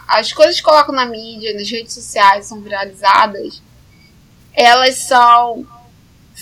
as 0.09 0.33
coisas 0.33 0.57
que 0.57 0.63
colocam 0.63 0.95
na 0.95 1.07
mídia, 1.07 1.55
nas 1.55 1.71
redes 1.71 1.95
sociais, 1.95 2.47
são 2.47 2.61
viralizadas, 2.61 3.63
elas 4.53 4.97
são 4.97 5.67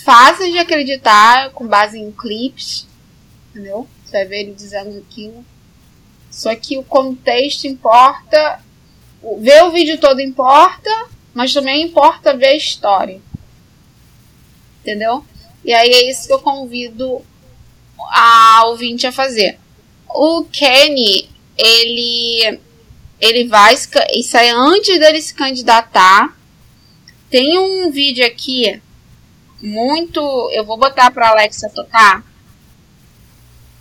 fáceis 0.03 0.51
de 0.51 0.57
acreditar 0.57 1.51
com 1.51 1.67
base 1.67 1.99
em 1.99 2.11
clipes, 2.11 2.87
entendeu? 3.49 3.87
Você 4.03 4.11
vai 4.11 4.25
ver 4.25 4.39
ele 4.41 4.53
dizendo 4.55 4.97
aquilo. 4.97 5.45
Só 6.31 6.55
que 6.55 6.77
o 6.77 6.83
contexto 6.83 7.65
importa, 7.65 8.59
ver 9.39 9.63
o 9.63 9.71
vídeo 9.71 9.99
todo 9.99 10.21
importa, 10.21 10.89
mas 11.33 11.53
também 11.53 11.83
importa 11.83 12.35
ver 12.35 12.47
a 12.47 12.55
história. 12.55 13.21
Entendeu? 14.81 15.23
E 15.63 15.73
aí 15.73 15.89
é 15.89 16.09
isso 16.09 16.27
que 16.27 16.33
eu 16.33 16.39
convido 16.39 17.21
a 17.99 18.63
ouvinte 18.65 19.05
a 19.05 19.11
fazer. 19.11 19.59
O 20.07 20.43
Kenny, 20.45 21.29
ele 21.57 22.59
ele 23.19 23.47
vai 23.47 23.73
isso 23.73 24.37
é 24.37 24.49
antes 24.51 24.99
dele 24.99 25.21
se 25.21 25.33
candidatar. 25.33 26.37
Tem 27.29 27.57
um 27.59 27.91
vídeo 27.91 28.25
aqui 28.25 28.81
muito, 29.61 30.19
eu 30.53 30.65
vou 30.65 30.77
botar 30.77 31.11
para 31.11 31.29
Alexa 31.29 31.69
tocar. 31.69 32.23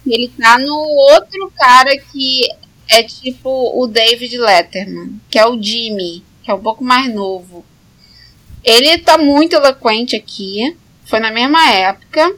ele 0.07 0.29
tá 0.29 0.59
no 0.59 0.75
outro 0.75 1.53
cara 1.57 1.97
que 1.99 2.49
é 2.89 3.03
tipo 3.03 3.49
o 3.81 3.87
David 3.87 4.37
Letterman, 4.39 5.21
que 5.31 5.39
é 5.39 5.47
o 5.47 5.61
Jimmy, 5.63 6.25
que 6.43 6.51
é 6.51 6.55
um 6.55 6.63
pouco 6.63 6.83
mais 6.83 7.13
novo. 7.13 7.65
Ele 8.65 8.99
tá 8.99 9.17
muito 9.17 9.55
eloquente 9.55 10.17
aqui. 10.17 10.77
Foi 11.05 11.21
na 11.21 11.31
mesma 11.31 11.71
época. 11.71 12.37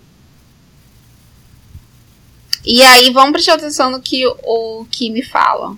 E 2.65 2.83
aí, 2.83 3.11
vamos 3.11 3.33
prestar 3.33 3.55
atenção 3.55 3.91
no 3.91 4.01
que 4.01 4.25
o 4.27 4.87
Kimi 4.91 5.23
fala. 5.23 5.77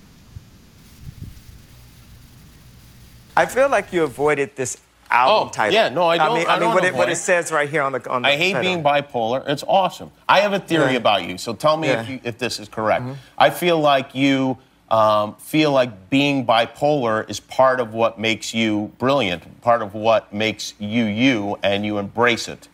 I 3.37 3.47
feel 3.47 3.69
like 3.69 3.93
you 3.93 4.03
avoided 4.03 4.57
this 4.57 4.77
album 5.11 5.49
Oh, 5.49 5.51
title. 5.51 5.75
yeah, 5.75 5.89
no, 5.89 6.07
I 6.09 6.19
don't- 6.19 6.35
mean, 6.39 6.47
I 6.47 6.53
mean 6.53 6.61
don't 6.61 6.75
what, 6.75 6.85
it, 6.85 6.95
what 6.95 7.09
it 7.11 7.17
says 7.17 7.51
right 7.53 7.69
here 7.69 7.83
on 7.83 7.93
the 7.93 8.11
on 8.11 8.23
the. 8.23 8.29
I 8.29 8.37
hate 8.37 8.53
title. 8.53 8.63
being 8.71 8.83
bipolar. 8.83 9.47
It's 9.49 9.65
awesome. 9.67 10.11
I 10.29 10.41
have 10.41 10.53
a 10.53 10.59
theory 10.61 10.93
Yeah. 10.93 10.99
about 10.99 11.25
you, 11.25 11.39
so 11.39 11.53
tell 11.55 11.77
me 11.77 11.89
if, 11.89 11.95
Yeah. 11.97 12.03
Mm-hmm. 12.03 12.13
you, 12.13 12.21
if 12.25 12.39
this 12.39 12.59
is 12.59 12.69
correct. 12.69 13.05
I 13.39 13.51
feel 13.51 13.79
like 13.81 14.15
you 14.15 14.59
um, 14.91 15.37
feel 15.37 15.73
like 15.73 16.11
being 16.11 16.45
bipolar 16.47 17.29
is 17.31 17.41
part 17.41 17.81
of 17.81 17.95
what 17.95 18.19
makes 18.19 18.53
you 18.53 18.93
brilliant, 18.99 19.63
part 19.63 19.81
of 19.81 19.95
what 19.95 20.33
makes 20.35 20.75
you 20.79 21.05
you, 21.05 21.59
and 21.63 21.87
you 21.87 21.97
embrace 21.97 22.47
it. 22.47 22.69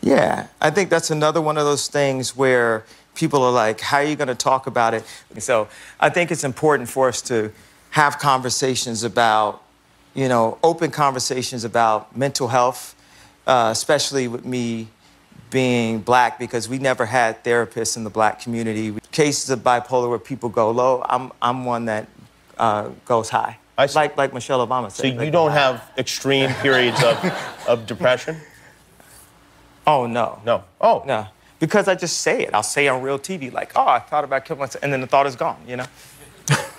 Yeah, 0.00 0.48
I 0.60 0.70
think 0.70 0.90
that's 0.90 1.10
another 1.10 1.40
one 1.40 1.56
of 1.56 1.64
those 1.64 1.86
things 1.86 2.36
where 2.36 2.84
people 3.14 3.42
are 3.44 3.52
like, 3.52 3.80
how 3.80 3.98
are 3.98 4.04
you 4.04 4.16
going 4.16 4.28
to 4.28 4.34
talk 4.34 4.66
about 4.66 4.94
it? 4.94 5.04
So 5.38 5.68
I 6.00 6.08
think 6.08 6.30
it's 6.32 6.42
important 6.44 6.88
for 6.88 7.08
us 7.08 7.20
to 7.22 7.52
have 7.90 8.18
conversations 8.18 9.02
about, 9.04 9.62
you 10.18 10.28
know, 10.28 10.58
open 10.64 10.90
conversations 10.90 11.62
about 11.62 12.16
mental 12.16 12.48
health, 12.48 12.96
uh, 13.46 13.68
especially 13.70 14.26
with 14.26 14.44
me 14.44 14.88
being 15.48 16.00
black, 16.00 16.40
because 16.40 16.68
we 16.68 16.78
never 16.80 17.06
had 17.06 17.44
therapists 17.44 17.96
in 17.96 18.02
the 18.02 18.10
black 18.10 18.40
community. 18.40 18.98
Cases 19.12 19.48
of 19.48 19.60
bipolar 19.60 20.08
where 20.10 20.18
people 20.18 20.48
go 20.48 20.72
low, 20.72 21.04
I'm, 21.08 21.30
I'm 21.40 21.64
one 21.64 21.84
that 21.84 22.08
uh, 22.58 22.88
goes 23.04 23.28
high. 23.30 23.58
I. 23.78 23.86
Like, 23.94 24.16
like 24.16 24.34
Michelle 24.34 24.66
Obama 24.66 24.90
So 24.90 25.04
said. 25.04 25.12
you 25.12 25.18
like- 25.20 25.32
don't 25.32 25.52
have 25.52 25.84
extreme 25.96 26.50
periods 26.54 27.00
of, 27.04 27.16
of 27.68 27.86
depression? 27.86 28.36
Oh, 29.86 30.04
no. 30.06 30.38
No. 30.44 30.64
Oh, 30.82 31.02
No, 31.06 31.28
because 31.60 31.88
I 31.88 31.94
just 31.94 32.20
say 32.20 32.42
it. 32.42 32.50
I'll 32.52 32.62
say 32.62 32.88
on 32.88 33.00
real 33.00 33.18
TV, 33.18 33.50
like, 33.50 33.72
oh, 33.74 33.86
I 33.88 34.00
thought 34.00 34.22
about 34.22 34.44
killing 34.44 34.60
myself, 34.60 34.82
and 34.84 34.92
then 34.92 35.00
the 35.00 35.06
thought 35.06 35.26
is 35.26 35.34
gone, 35.34 35.56
you 35.66 35.76
know? 35.76 35.86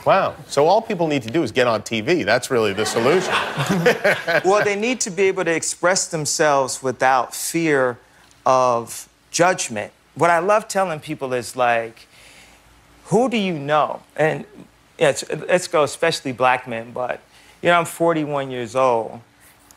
Wow. 0.05 0.35
So 0.47 0.67
all 0.67 0.81
people 0.81 1.07
need 1.07 1.23
to 1.23 1.29
do 1.29 1.43
is 1.43 1.51
get 1.51 1.67
on 1.67 1.81
TV. 1.81 2.25
That's 2.25 2.49
really 2.49 2.73
the 2.73 2.85
solution. 2.85 3.31
well, 4.49 4.63
they 4.63 4.75
need 4.75 4.99
to 5.01 5.09
be 5.09 5.23
able 5.23 5.45
to 5.45 5.53
express 5.53 6.07
themselves 6.07 6.81
without 6.81 7.35
fear 7.35 7.97
of 8.45 9.09
judgment. 9.31 9.91
What 10.15 10.29
I 10.29 10.39
love 10.39 10.67
telling 10.67 10.99
people 10.99 11.33
is 11.33 11.55
like, 11.55 12.07
who 13.05 13.29
do 13.29 13.37
you 13.37 13.57
know? 13.57 14.01
And 14.15 14.45
yeah, 14.97 15.17
let's 15.47 15.67
go, 15.67 15.83
especially 15.83 16.31
black 16.31 16.67
men, 16.67 16.91
but 16.91 17.21
you 17.61 17.69
know, 17.69 17.79
I'm 17.79 17.85
41 17.85 18.51
years 18.51 18.75
old, 18.75 19.19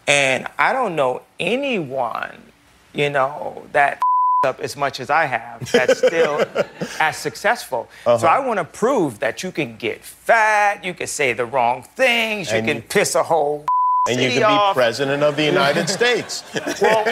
and 0.06 0.46
I 0.58 0.72
don't 0.72 0.94
know 0.94 1.22
anyone, 1.40 2.52
you 2.92 3.10
know, 3.10 3.64
that 3.72 4.00
up 4.44 4.58
as 4.58 4.76
much 4.76 4.98
as 4.98 5.08
I 5.08 5.26
have 5.26 5.70
that's 5.70 5.98
still 5.98 6.44
as 7.00 7.16
successful. 7.16 7.88
So 8.04 8.26
I 8.26 8.40
want 8.40 8.58
to 8.58 8.64
prove 8.64 9.20
that 9.20 9.44
you 9.44 9.52
can 9.52 9.76
get 9.76 10.02
fat, 10.04 10.84
you 10.84 10.94
can 10.94 11.06
say 11.06 11.32
the 11.32 11.46
wrong 11.46 11.84
things, 11.94 12.50
you 12.50 12.58
And 12.58 12.66
can 12.66 12.76
you- 12.78 12.82
piss 12.82 13.14
a 13.14 13.22
whole 13.22 13.64
And 14.10 14.20
you 14.20 14.30
city 14.30 14.40
can 14.40 14.50
be 14.70 14.74
president 14.74 15.22
of 15.22 15.36
the 15.36 15.44
United 15.44 15.88
States. 15.98 16.42
Well, 16.82 17.04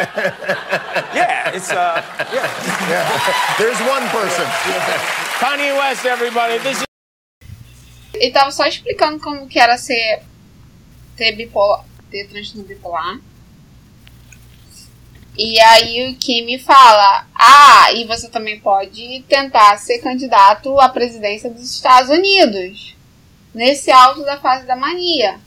yeah, 1.14 1.54
it's 1.54 1.70
uh, 1.70 2.02
yeah. 2.34 2.50
yeah. 2.90 3.54
There's 3.60 3.78
one 3.86 4.02
person. 4.08 4.44
Kanye 5.38 5.72
West, 5.78 6.04
everybody. 6.06 6.58
This 6.58 6.78
is 6.80 6.84
Ele 8.20 8.32
tava 8.32 8.50
só 8.50 8.64
explicando 8.66 9.20
como 9.22 9.46
que 9.46 9.60
era 9.60 9.78
ser 9.78 10.24
ter 11.16 11.36
bipolar, 11.36 11.84
ter 12.10 12.26
transtorno 12.26 12.66
bipolar. 12.66 13.20
E 15.42 15.58
aí 15.58 16.10
o 16.10 16.16
Kimi 16.16 16.58
fala: 16.58 17.26
"Ah, 17.34 17.90
e 17.94 18.04
você 18.04 18.28
também 18.28 18.60
pode 18.60 19.24
tentar 19.26 19.78
ser 19.78 19.98
candidato 20.00 20.78
à 20.78 20.86
presidência 20.90 21.48
dos 21.48 21.62
Estados 21.76 22.10
Unidos 22.10 22.94
nesse 23.54 23.90
alto 23.90 24.22
da 24.22 24.38
fase 24.38 24.66
da 24.66 24.76
mania". 24.76 25.40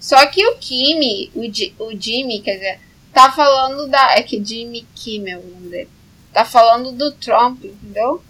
Só 0.00 0.24
que 0.28 0.46
o 0.46 0.56
Kimi, 0.56 1.30
o, 1.34 1.42
Ji- 1.52 1.74
o 1.78 1.90
Jimmy, 1.94 2.40
quer 2.40 2.54
dizer, 2.54 2.80
tá 3.12 3.30
falando 3.30 3.86
da 3.88 4.12
é 4.16 4.22
que 4.22 4.42
Jimmy 4.42 4.86
Kimmel, 4.94 5.40
o 5.40 5.46
nome 5.50 5.68
dele. 5.68 5.90
Tá 6.32 6.46
falando 6.46 6.92
do 6.92 7.12
Trump, 7.12 7.62
entendeu? 7.64 8.22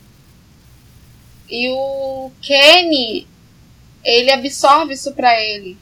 E 1.48 1.70
o 1.70 2.32
Kenny 2.42 3.28
ele 4.02 4.32
absorve 4.32 4.94
isso 4.94 5.12
pra 5.12 5.40
ele. 5.40 5.78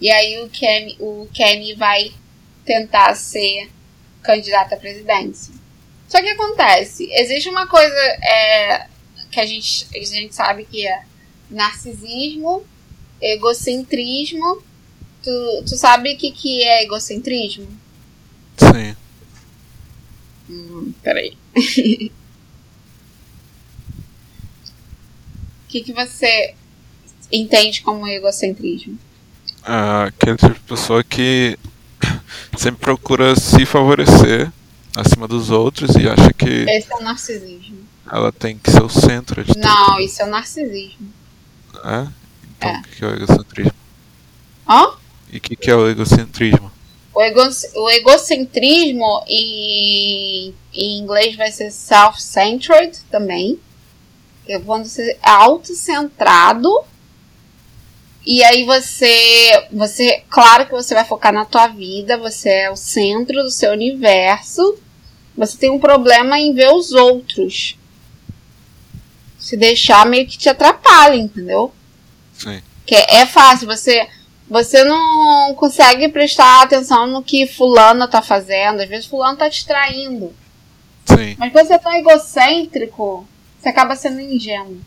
E 0.00 0.08
aí 0.10 0.40
o 0.44 0.48
Kenny, 0.48 0.96
o 1.00 1.28
Kenny 1.32 1.74
vai 1.74 2.12
tentar 2.64 3.14
ser 3.14 3.70
candidato 4.22 4.74
à 4.74 4.76
presidência. 4.76 5.54
Só 6.08 6.20
que 6.20 6.28
acontece, 6.28 7.08
existe 7.12 7.48
uma 7.48 7.66
coisa 7.66 7.96
é, 8.22 8.86
que 9.30 9.40
a 9.40 9.46
gente, 9.46 9.86
a 9.94 10.04
gente 10.04 10.34
sabe 10.34 10.64
que 10.64 10.86
é 10.86 11.04
narcisismo, 11.50 12.64
egocentrismo. 13.20 14.62
Tu, 15.22 15.62
tu 15.66 15.76
sabe 15.76 16.14
o 16.14 16.18
que, 16.18 16.30
que 16.32 16.62
é 16.62 16.84
egocentrismo? 16.84 17.68
Sim. 18.56 18.96
Hum, 20.50 20.92
peraí. 21.02 21.36
O 21.56 21.62
que, 25.68 25.80
que 25.80 25.92
você 25.92 26.54
entende 27.30 27.82
como 27.82 28.06
egocentrismo? 28.06 28.98
Ah, 29.62 30.04
aquele 30.04 30.36
tipo 30.36 30.54
de 30.54 30.60
pessoa 30.60 31.04
que 31.04 31.58
sempre 32.56 32.80
procura 32.80 33.34
se 33.36 33.64
favorecer 33.66 34.50
acima 34.96 35.26
dos 35.26 35.50
outros 35.50 35.94
e 35.96 36.08
acha 36.08 36.32
que 36.32 36.48
Esse 36.68 36.92
é 36.92 36.96
o 36.96 37.02
narcisismo. 37.02 37.78
ela 38.10 38.30
tem 38.32 38.58
que 38.58 38.70
ser 38.70 38.82
o 38.82 38.88
centro 38.88 39.42
de 39.42 39.56
Não, 39.58 39.98
isso 40.00 40.22
é 40.22 40.24
o 40.24 40.28
narcisismo. 40.28 41.08
tudo. 41.72 41.88
É? 41.88 42.08
Então 42.58 42.70
É. 42.70 42.78
o 42.78 42.82
que 42.82 43.04
é 43.04 43.08
o 43.08 43.14
egocentrismo? 43.14 43.72
Ó, 44.66 44.94
E 45.32 45.38
o 45.38 45.40
que 45.40 45.56
que 45.56 45.70
é 45.70 45.74
o 45.74 45.88
egocentrismo? 45.88 46.70
o, 47.14 47.22
ego, 47.22 47.40
o 47.76 47.90
egocentrismo 47.90 49.24
em, 49.26 50.54
em 50.72 50.98
inglês 50.98 51.36
vai 51.36 51.50
ser 51.50 51.70
self-centered 51.70 52.98
também. 53.10 53.58
Quando 54.66 54.86
você 54.86 55.12
é 55.12 55.30
autocentrado. 55.30 56.68
E 58.24 58.42
aí 58.44 58.64
você, 58.64 59.66
você, 59.72 60.22
claro 60.30 60.66
que 60.66 60.72
você 60.72 60.94
vai 60.94 61.04
focar 61.04 61.32
na 61.32 61.44
tua 61.44 61.66
vida, 61.66 62.16
você 62.16 62.48
é 62.48 62.70
o 62.70 62.76
centro 62.76 63.42
do 63.42 63.50
seu 63.50 63.72
universo. 63.72 64.78
Você 65.36 65.56
tem 65.56 65.70
um 65.70 65.78
problema 65.78 66.38
em 66.38 66.54
ver 66.54 66.72
os 66.72 66.92
outros. 66.92 67.76
Se 69.38 69.56
deixar 69.56 70.06
meio 70.06 70.26
que 70.26 70.38
te 70.38 70.48
atrapalha, 70.48 71.16
entendeu? 71.16 71.72
Sim. 72.32 72.62
Que 72.86 72.94
é 72.94 73.22
é 73.22 73.26
fácil, 73.26 73.66
você 73.66 74.08
você 74.48 74.84
não 74.84 75.54
consegue 75.54 76.08
prestar 76.10 76.62
atenção 76.62 77.06
no 77.06 77.22
que 77.22 77.46
fulano 77.46 78.06
tá 78.06 78.20
fazendo, 78.20 78.82
às 78.82 78.88
vezes 78.88 79.06
fulano 79.06 79.38
tá 79.38 79.48
te 79.48 79.66
traindo. 79.66 80.32
Sim. 81.06 81.34
Mas 81.38 81.50
quando 81.52 81.66
você 81.66 81.78
tá 81.78 81.98
egocêntrico, 81.98 83.26
você 83.58 83.70
acaba 83.70 83.96
sendo 83.96 84.20
ingênuo. 84.20 84.80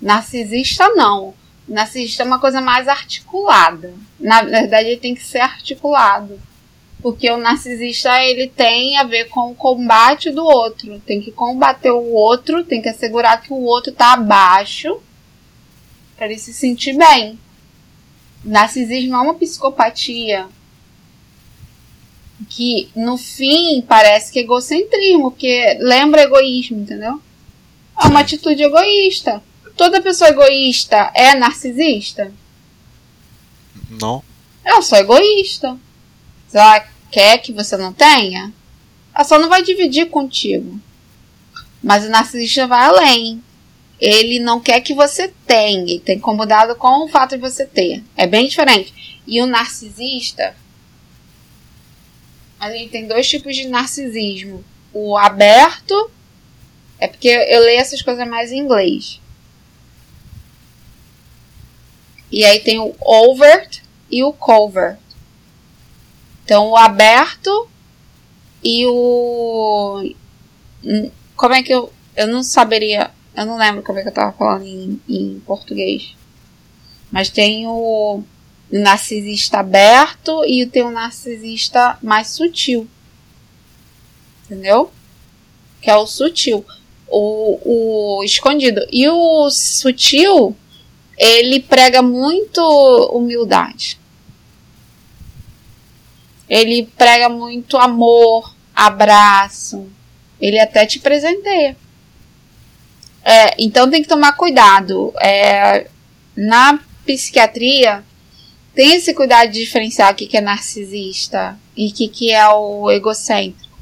Narcisista 0.00 0.88
não. 0.90 1.34
Narcisista 1.68 2.22
é 2.22 2.26
uma 2.26 2.40
coisa 2.40 2.60
mais 2.60 2.88
articulada. 2.88 3.94
Na 4.18 4.42
verdade, 4.42 4.88
ele 4.88 5.00
tem 5.00 5.14
que 5.14 5.24
ser 5.24 5.38
articulado. 5.38 6.40
Porque 7.00 7.30
o 7.30 7.36
narcisista, 7.36 8.22
ele 8.22 8.48
tem 8.48 8.96
a 8.96 9.04
ver 9.04 9.24
com 9.24 9.50
o 9.50 9.54
combate 9.54 10.30
do 10.30 10.44
outro. 10.44 11.00
Tem 11.00 11.20
que 11.20 11.32
combater 11.32 11.90
o 11.90 12.12
outro, 12.12 12.64
tem 12.64 12.80
que 12.80 12.88
assegurar 12.88 13.42
que 13.42 13.52
o 13.52 13.62
outro 13.62 13.92
tá 13.92 14.12
abaixo 14.12 15.00
para 16.16 16.26
ele 16.26 16.38
se 16.38 16.52
sentir 16.52 16.96
bem. 16.96 17.38
Narcisismo 18.44 19.16
é 19.16 19.18
uma 19.18 19.34
psicopatia 19.34 20.46
que 22.48 22.88
no 22.94 23.16
fim 23.16 23.82
parece 23.82 24.32
que 24.32 24.38
é 24.38 24.42
egocentrismo, 24.42 25.30
porque 25.30 25.78
lembra 25.80 26.22
egoísmo, 26.22 26.80
entendeu? 26.80 27.20
É 28.00 28.06
uma 28.06 28.20
atitude 28.20 28.62
egoísta. 28.62 29.42
Toda 29.82 30.00
pessoa 30.00 30.30
egoísta 30.30 31.10
é 31.12 31.34
narcisista? 31.34 32.32
Não? 33.90 34.22
Só 34.80 34.94
é 34.94 35.00
egoísta. 35.00 35.76
Se 36.46 36.56
ela 36.56 36.86
quer 37.10 37.38
que 37.38 37.52
você 37.52 37.76
não 37.76 37.92
tenha, 37.92 38.52
ela 39.12 39.24
só 39.24 39.40
não 39.40 39.48
vai 39.48 39.60
dividir 39.60 40.08
contigo. 40.08 40.80
Mas 41.82 42.04
o 42.04 42.10
narcisista 42.10 42.64
vai 42.68 42.84
além. 42.84 43.42
Ele 43.98 44.38
não 44.38 44.60
quer 44.60 44.80
que 44.82 44.94
você 44.94 45.34
tenha, 45.44 45.80
ele 45.80 45.98
tem 45.98 46.16
incomodado 46.16 46.76
com 46.76 47.04
o 47.04 47.08
fato 47.08 47.30
de 47.30 47.38
você 47.38 47.66
ter. 47.66 48.04
É 48.16 48.24
bem 48.24 48.46
diferente. 48.46 49.20
E 49.26 49.42
o 49.42 49.46
narcisista, 49.46 50.54
a 52.60 52.70
gente 52.70 52.92
tem 52.92 53.08
dois 53.08 53.28
tipos 53.28 53.56
de 53.56 53.66
narcisismo: 53.66 54.64
o 54.92 55.18
aberto 55.18 56.08
É 57.00 57.08
porque 57.08 57.26
eu 57.26 57.62
leio 57.62 57.80
essas 57.80 58.00
coisas 58.00 58.28
mais 58.28 58.52
em 58.52 58.60
inglês. 58.60 59.20
E 62.32 62.46
aí 62.46 62.60
tem 62.60 62.80
o 62.80 62.96
overt 62.98 63.82
e 64.10 64.24
o 64.24 64.32
covert. 64.32 64.98
Então 66.44 66.70
o 66.70 66.76
aberto 66.76 67.68
e 68.64 68.86
o. 68.86 70.14
Como 71.36 71.54
é 71.54 71.62
que 71.62 71.74
eu. 71.74 71.92
Eu 72.16 72.26
não 72.26 72.42
saberia. 72.42 73.10
Eu 73.36 73.46
não 73.46 73.58
lembro 73.58 73.82
como 73.82 73.98
é 73.98 74.02
que 74.02 74.08
eu 74.08 74.14
tava 74.14 74.32
falando 74.32 74.64
em, 74.64 75.00
em 75.08 75.40
português. 75.46 76.16
Mas 77.10 77.28
tem 77.28 77.66
o 77.66 78.22
narcisista 78.70 79.58
aberto 79.58 80.44
e 80.46 80.64
tem 80.64 80.82
o 80.82 80.90
narcisista 80.90 81.98
mais 82.02 82.28
sutil. 82.28 82.88
Entendeu? 84.44 84.90
Que 85.80 85.90
é 85.90 85.96
o 85.96 86.06
sutil. 86.06 86.64
O, 87.08 88.18
o 88.18 88.24
escondido. 88.24 88.86
E 88.90 89.06
o 89.08 89.50
sutil, 89.50 90.56
ele 91.16 91.60
prega 91.60 92.02
muito 92.02 92.60
humildade. 93.12 93.98
Ele 96.48 96.88
prega 96.98 97.28
muito 97.28 97.76
amor, 97.76 98.54
abraço. 98.74 99.86
Ele 100.40 100.58
até 100.58 100.84
te 100.84 100.98
presenteia. 100.98 101.76
É, 103.24 103.54
então 103.58 103.88
tem 103.88 104.02
que 104.02 104.08
tomar 104.08 104.32
cuidado. 104.32 105.12
É, 105.20 105.86
na 106.36 106.78
psiquiatria, 107.04 108.04
tem 108.74 108.94
esse 108.94 109.14
cuidado 109.14 109.50
de 109.50 109.60
diferenciar 109.60 110.12
o 110.12 110.14
que, 110.14 110.36
é 110.36 110.40
narcisista 110.40 111.58
e 111.76 111.88
o 111.88 111.92
que, 111.92 112.08
que 112.08 112.32
é 112.32 112.48
o 112.48 112.90
egocêntrico. 112.90 113.72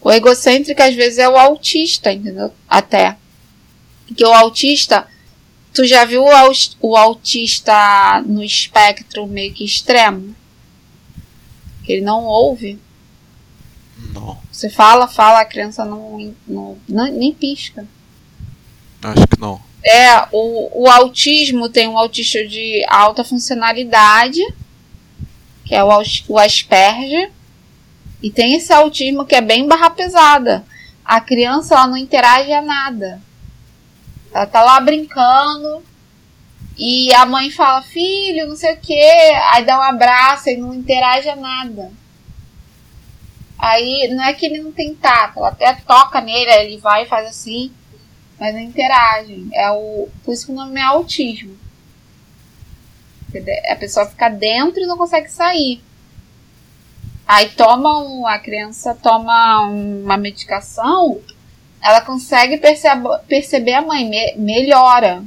O 0.00 0.10
egocêntrico 0.10 0.82
às 0.82 0.94
vezes 0.94 1.18
é 1.18 1.28
o 1.28 1.36
autista, 1.36 2.12
entendeu? 2.12 2.52
Até. 2.68 3.16
Porque 4.06 4.24
o 4.24 4.32
autista, 4.32 5.06
tu 5.74 5.84
já 5.84 6.04
viu 6.04 6.24
o 6.80 6.96
autista 6.96 8.22
no 8.24 8.42
espectro 8.42 9.26
meio 9.26 9.52
que 9.52 9.64
extremo? 9.64 10.34
Que 11.82 11.94
ele 11.94 12.02
não 12.02 12.24
ouve. 12.24 12.78
Não. 14.12 14.38
Você 14.50 14.70
fala, 14.70 15.08
fala, 15.08 15.40
a 15.40 15.44
criança 15.44 15.84
não, 15.84 16.32
não, 16.46 16.78
não 16.88 17.12
nem 17.12 17.34
pisca. 17.34 17.86
Acho 19.02 19.26
que 19.26 19.38
não. 19.38 19.60
É, 19.84 20.28
o, 20.32 20.84
o 20.84 20.88
autismo 20.88 21.68
tem 21.68 21.88
um 21.88 21.98
autista 21.98 22.46
de 22.46 22.82
alta 22.88 23.24
funcionalidade, 23.24 24.40
que 25.64 25.74
é 25.74 25.82
o, 25.82 25.90
o 26.28 26.38
Asperger, 26.38 27.30
e 28.22 28.30
tem 28.30 28.54
esse 28.54 28.72
autismo 28.72 29.26
que 29.26 29.34
é 29.34 29.40
bem 29.40 29.66
barra 29.66 29.90
pesada. 29.90 30.64
A 31.04 31.20
criança 31.20 31.74
ela 31.74 31.88
não 31.88 31.96
interage 31.96 32.52
a 32.52 32.62
nada. 32.62 33.20
Ela 34.34 34.46
tá 34.46 34.62
lá 34.62 34.78
brincando 34.80 35.82
e 36.76 37.14
a 37.14 37.24
mãe 37.24 37.50
fala, 37.50 37.80
filho, 37.80 38.48
não 38.48 38.56
sei 38.56 38.74
o 38.74 38.80
que, 38.80 39.10
aí 39.52 39.64
dá 39.64 39.78
um 39.78 39.82
abraço 39.82 40.50
e 40.50 40.56
não 40.56 40.74
interage 40.74 41.28
a 41.30 41.36
nada. 41.36 41.90
Aí 43.58 44.08
não 44.14 44.22
é 44.22 44.34
que 44.34 44.44
ele 44.44 44.60
não 44.60 44.72
tem 44.72 44.94
tato, 44.94 45.38
ela 45.38 45.48
até 45.48 45.72
toca 45.86 46.20
nele, 46.20 46.50
ele 46.50 46.78
vai 46.78 47.04
e 47.04 47.08
faz 47.08 47.28
assim 47.28 47.72
mas 48.38 48.54
não 48.54 48.60
interagem. 48.60 49.48
É 49.52 49.70
o, 49.70 50.08
por 50.24 50.32
isso 50.32 50.46
que 50.46 50.52
o 50.52 50.54
nome 50.54 50.80
é 50.80 50.84
autismo. 50.84 51.56
A 53.68 53.76
pessoa 53.76 54.06
fica 54.06 54.28
dentro 54.28 54.80
e 54.80 54.86
não 54.86 54.96
consegue 54.96 55.28
sair. 55.28 55.82
Aí 57.26 57.48
toma 57.50 58.00
um, 58.00 58.26
a 58.26 58.38
criança 58.38 58.94
toma 58.94 59.62
uma 59.62 60.16
medicação, 60.16 61.20
ela 61.84 62.00
consegue 62.00 62.56
percebe, 62.56 63.06
perceber 63.28 63.74
a 63.74 63.82
mãe, 63.82 64.08
me, 64.08 64.34
melhora. 64.36 65.22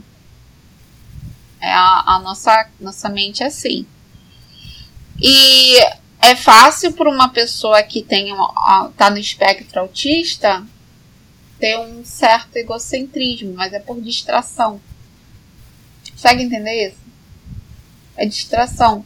É 1.62 1.72
a, 1.72 2.04
a, 2.08 2.20
nossa, 2.20 2.68
nossa 2.80 3.10
mente 3.10 3.44
é 3.44 3.46
assim. 3.46 3.86
E 5.22 5.78
é 6.20 6.36
fácil 6.36 6.94
para 6.94 7.12
uma 7.12 7.30
pessoa 7.30 7.84
que 7.84 8.02
tem 8.02 8.34
tá 8.98 9.12
no 9.12 9.20
espectro 9.20 9.82
autista 9.82 10.66
ter 11.60 11.78
um 11.78 12.04
certo 12.04 12.56
egocentrismo, 12.56 13.54
mas 13.54 13.72
é 13.74 13.80
por 13.80 14.02
distração. 14.02 14.82
Consegue 16.10 16.42
entender 16.42 16.88
isso? 16.88 17.02
É 18.16 18.26
distração. 18.26 19.06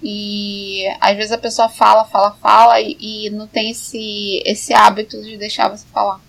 E 0.00 0.84
às 1.00 1.16
vezes 1.16 1.32
a 1.32 1.38
pessoa 1.38 1.68
fala, 1.68 2.04
fala, 2.04 2.36
fala 2.40 2.80
e, 2.80 2.96
e 3.00 3.30
não 3.30 3.48
tem 3.48 3.70
esse, 3.70 4.40
esse 4.44 4.72
hábito 4.72 5.20
de 5.20 5.36
deixar 5.36 5.68
você 5.68 5.84
falar. 5.92 6.20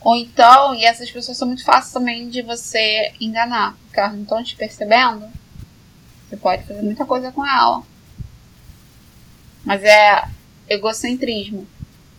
Ou 0.00 0.14
então, 0.16 0.74
e 0.74 0.84
essas 0.84 1.10
pessoas 1.10 1.36
são 1.36 1.48
muito 1.48 1.64
fáceis 1.64 1.92
também 1.92 2.28
de 2.28 2.42
você 2.42 3.12
enganar, 3.20 3.76
porque 3.84 3.98
elas 3.98 4.12
não 4.12 4.22
estão 4.22 4.42
te 4.42 4.56
percebendo. 4.56 5.28
Você 6.28 6.36
pode 6.36 6.64
fazer 6.64 6.82
muita 6.82 7.04
coisa 7.04 7.32
com 7.32 7.44
ela. 7.44 7.82
Mas 9.64 9.82
é 9.82 10.28
egocentrismo. 10.68 11.66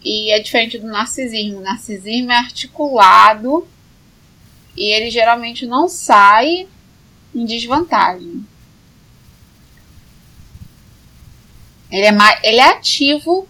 E 0.03 0.31
é 0.31 0.39
diferente 0.39 0.77
do 0.77 0.87
narcisismo. 0.87 1.59
O 1.59 1.63
narcisismo 1.63 2.31
é 2.31 2.37
articulado 2.37 3.67
e 4.75 4.91
ele 4.93 5.09
geralmente 5.09 5.65
não 5.65 5.87
sai 5.87 6.67
em 7.35 7.45
desvantagem. 7.45 8.45
Ele 11.91 12.05
é, 12.05 12.11
mais, 12.11 12.39
ele 12.43 12.59
é 12.59 12.69
ativo 12.69 13.47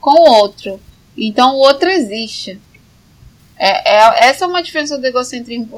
com 0.00 0.10
o 0.10 0.30
outro. 0.30 0.80
Então 1.16 1.56
o 1.56 1.58
outro 1.58 1.88
existe. 1.88 2.60
É, 3.64 3.94
é, 3.94 4.28
essa 4.28 4.44
é 4.44 4.48
uma 4.48 4.60
diferença 4.60 4.98
do 4.98 5.06
egocentrismo 5.06 5.68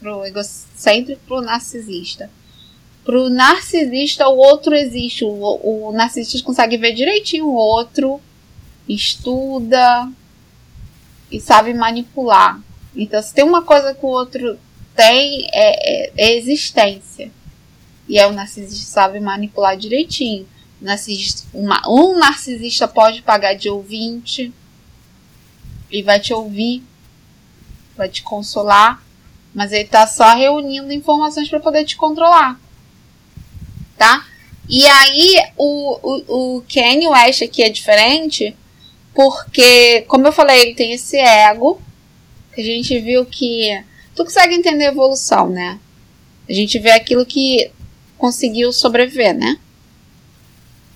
para 0.00 0.16
o 0.16 0.24
egocêntrico 0.24 1.20
para 1.26 1.36
o 1.36 1.42
narcisista. 1.42 2.30
Para 3.04 3.20
o 3.20 3.28
narcisista, 3.28 4.26
o 4.26 4.38
outro 4.38 4.74
existe. 4.74 5.22
O, 5.22 5.88
o 5.88 5.92
narcisista 5.92 6.42
consegue 6.42 6.78
ver 6.78 6.94
direitinho 6.94 7.44
o 7.44 7.54
outro 7.54 8.18
estuda 8.88 10.10
e 11.30 11.38
sabe 11.38 11.74
manipular. 11.74 12.58
Então, 12.96 13.22
se 13.22 13.34
tem 13.34 13.44
uma 13.44 13.60
coisa 13.60 13.94
que 13.94 14.06
o 14.06 14.08
outro 14.08 14.58
tem, 14.94 15.46
é, 15.52 16.06
é, 16.06 16.12
é 16.16 16.36
existência. 16.38 17.30
E 18.08 18.18
é 18.18 18.26
o 18.26 18.32
narcisista 18.32 18.90
sabe 18.90 19.20
manipular 19.20 19.76
direitinho. 19.76 20.48
Narcisista, 20.80 21.46
uma, 21.52 21.82
um 21.86 22.16
narcisista 22.18 22.88
pode 22.88 23.20
pagar 23.20 23.52
de 23.52 23.68
ouvinte 23.68 24.50
e 25.90 26.02
vai 26.02 26.18
te 26.18 26.32
ouvir, 26.32 26.82
vai 27.96 28.08
te 28.08 28.22
consolar, 28.22 29.02
mas 29.54 29.72
ele 29.72 29.84
tá 29.84 30.06
só 30.06 30.34
reunindo 30.34 30.92
informações 30.92 31.48
para 31.48 31.60
poder 31.60 31.84
te 31.84 31.96
controlar. 31.96 32.60
Tá? 33.96 34.26
E 34.68 34.84
aí, 34.86 35.36
o, 35.56 35.98
o, 36.02 36.56
o 36.56 36.62
Kanye 36.62 37.08
West 37.08 37.42
aqui 37.42 37.62
é 37.62 37.70
diferente, 37.70 38.56
porque, 39.14 40.02
como 40.02 40.26
eu 40.26 40.32
falei, 40.32 40.60
ele 40.60 40.74
tem 40.74 40.92
esse 40.92 41.16
ego. 41.16 41.80
Que 42.54 42.60
a 42.60 42.64
gente 42.64 42.98
viu 42.98 43.24
que. 43.24 43.82
Tu 44.14 44.24
consegue 44.24 44.54
entender 44.54 44.86
a 44.86 44.90
evolução, 44.90 45.48
né? 45.48 45.78
A 46.48 46.52
gente 46.52 46.78
vê 46.78 46.90
aquilo 46.90 47.26
que 47.26 47.70
conseguiu 48.16 48.72
sobreviver, 48.72 49.34
né? 49.34 49.58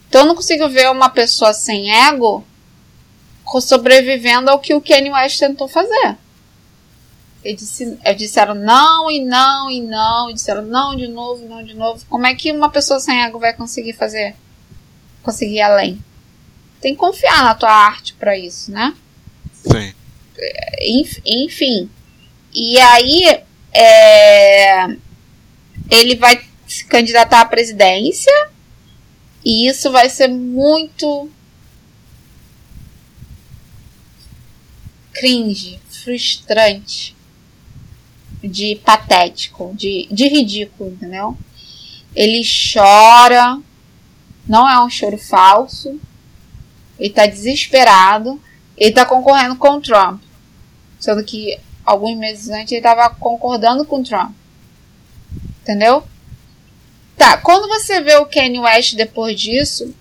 Então 0.08 0.22
eu 0.22 0.26
não 0.26 0.34
consigo 0.34 0.68
ver 0.68 0.90
uma 0.90 1.08
pessoa 1.08 1.52
sem 1.52 1.94
ego 2.08 2.44
sobrevivendo 3.60 4.50
ao 4.50 4.60
que 4.60 4.74
o 4.74 4.80
Kanye 4.80 5.10
West 5.10 5.38
tentou 5.38 5.66
fazer. 5.66 6.16
Eles, 7.42 7.60
disse, 7.60 7.98
eles 8.04 8.18
disseram 8.18 8.54
não 8.54 9.10
e 9.10 9.24
não 9.24 9.70
e 9.70 9.80
não, 9.80 10.30
e 10.30 10.34
disseram 10.34 10.62
não 10.62 10.94
de 10.94 11.08
novo, 11.08 11.46
não 11.48 11.62
de 11.62 11.74
novo. 11.74 12.04
Como 12.08 12.26
é 12.26 12.34
que 12.34 12.52
uma 12.52 12.70
pessoa 12.70 13.00
sem 13.00 13.22
ego 13.22 13.38
vai 13.38 13.54
conseguir 13.54 13.94
fazer? 13.94 14.34
Conseguir 15.22 15.56
ir 15.56 15.62
além? 15.62 16.02
tem 16.80 16.94
que 16.94 17.00
confiar 17.00 17.44
na 17.44 17.54
tua 17.54 17.70
arte 17.70 18.14
para 18.14 18.36
isso, 18.36 18.70
né? 18.70 18.94
Sim. 19.52 19.94
Enfim. 21.24 21.90
E 22.52 22.78
aí, 22.78 23.42
é, 23.72 24.86
ele 25.90 26.16
vai 26.16 26.42
se 26.66 26.84
candidatar 26.86 27.42
à 27.42 27.44
presidência. 27.44 28.32
E 29.44 29.68
isso 29.68 29.90
vai 29.90 30.08
ser 30.08 30.28
muito 30.28 31.30
cringe, 35.12 35.80
frustrante, 36.02 37.16
de 38.42 38.76
patético, 38.84 39.72
de, 39.74 40.08
de 40.10 40.28
ridículo, 40.28 40.90
entendeu? 40.90 41.36
Ele 42.14 42.42
chora, 42.42 43.58
não 44.46 44.68
é 44.68 44.82
um 44.82 44.90
choro 44.90 45.18
falso, 45.18 46.00
ele 46.98 47.08
está 47.08 47.26
desesperado. 47.26 48.40
Ele 48.76 48.90
está 48.90 49.04
concorrendo 49.04 49.56
com 49.56 49.76
o 49.76 49.80
Trump. 49.80 50.22
Sendo 50.98 51.24
que 51.24 51.58
alguns 51.84 52.16
meses 52.16 52.48
antes 52.50 52.72
ele 52.72 52.80
estava 52.80 53.14
concordando 53.14 53.84
com 53.84 54.00
o 54.00 54.04
Trump. 54.04 54.32
Entendeu? 55.62 56.02
Tá, 57.16 57.36
quando 57.36 57.68
você 57.68 58.00
vê 58.00 58.16
o 58.16 58.26
Kanye 58.26 58.58
West 58.58 58.94
depois 58.94 59.38
disso, 59.38 59.94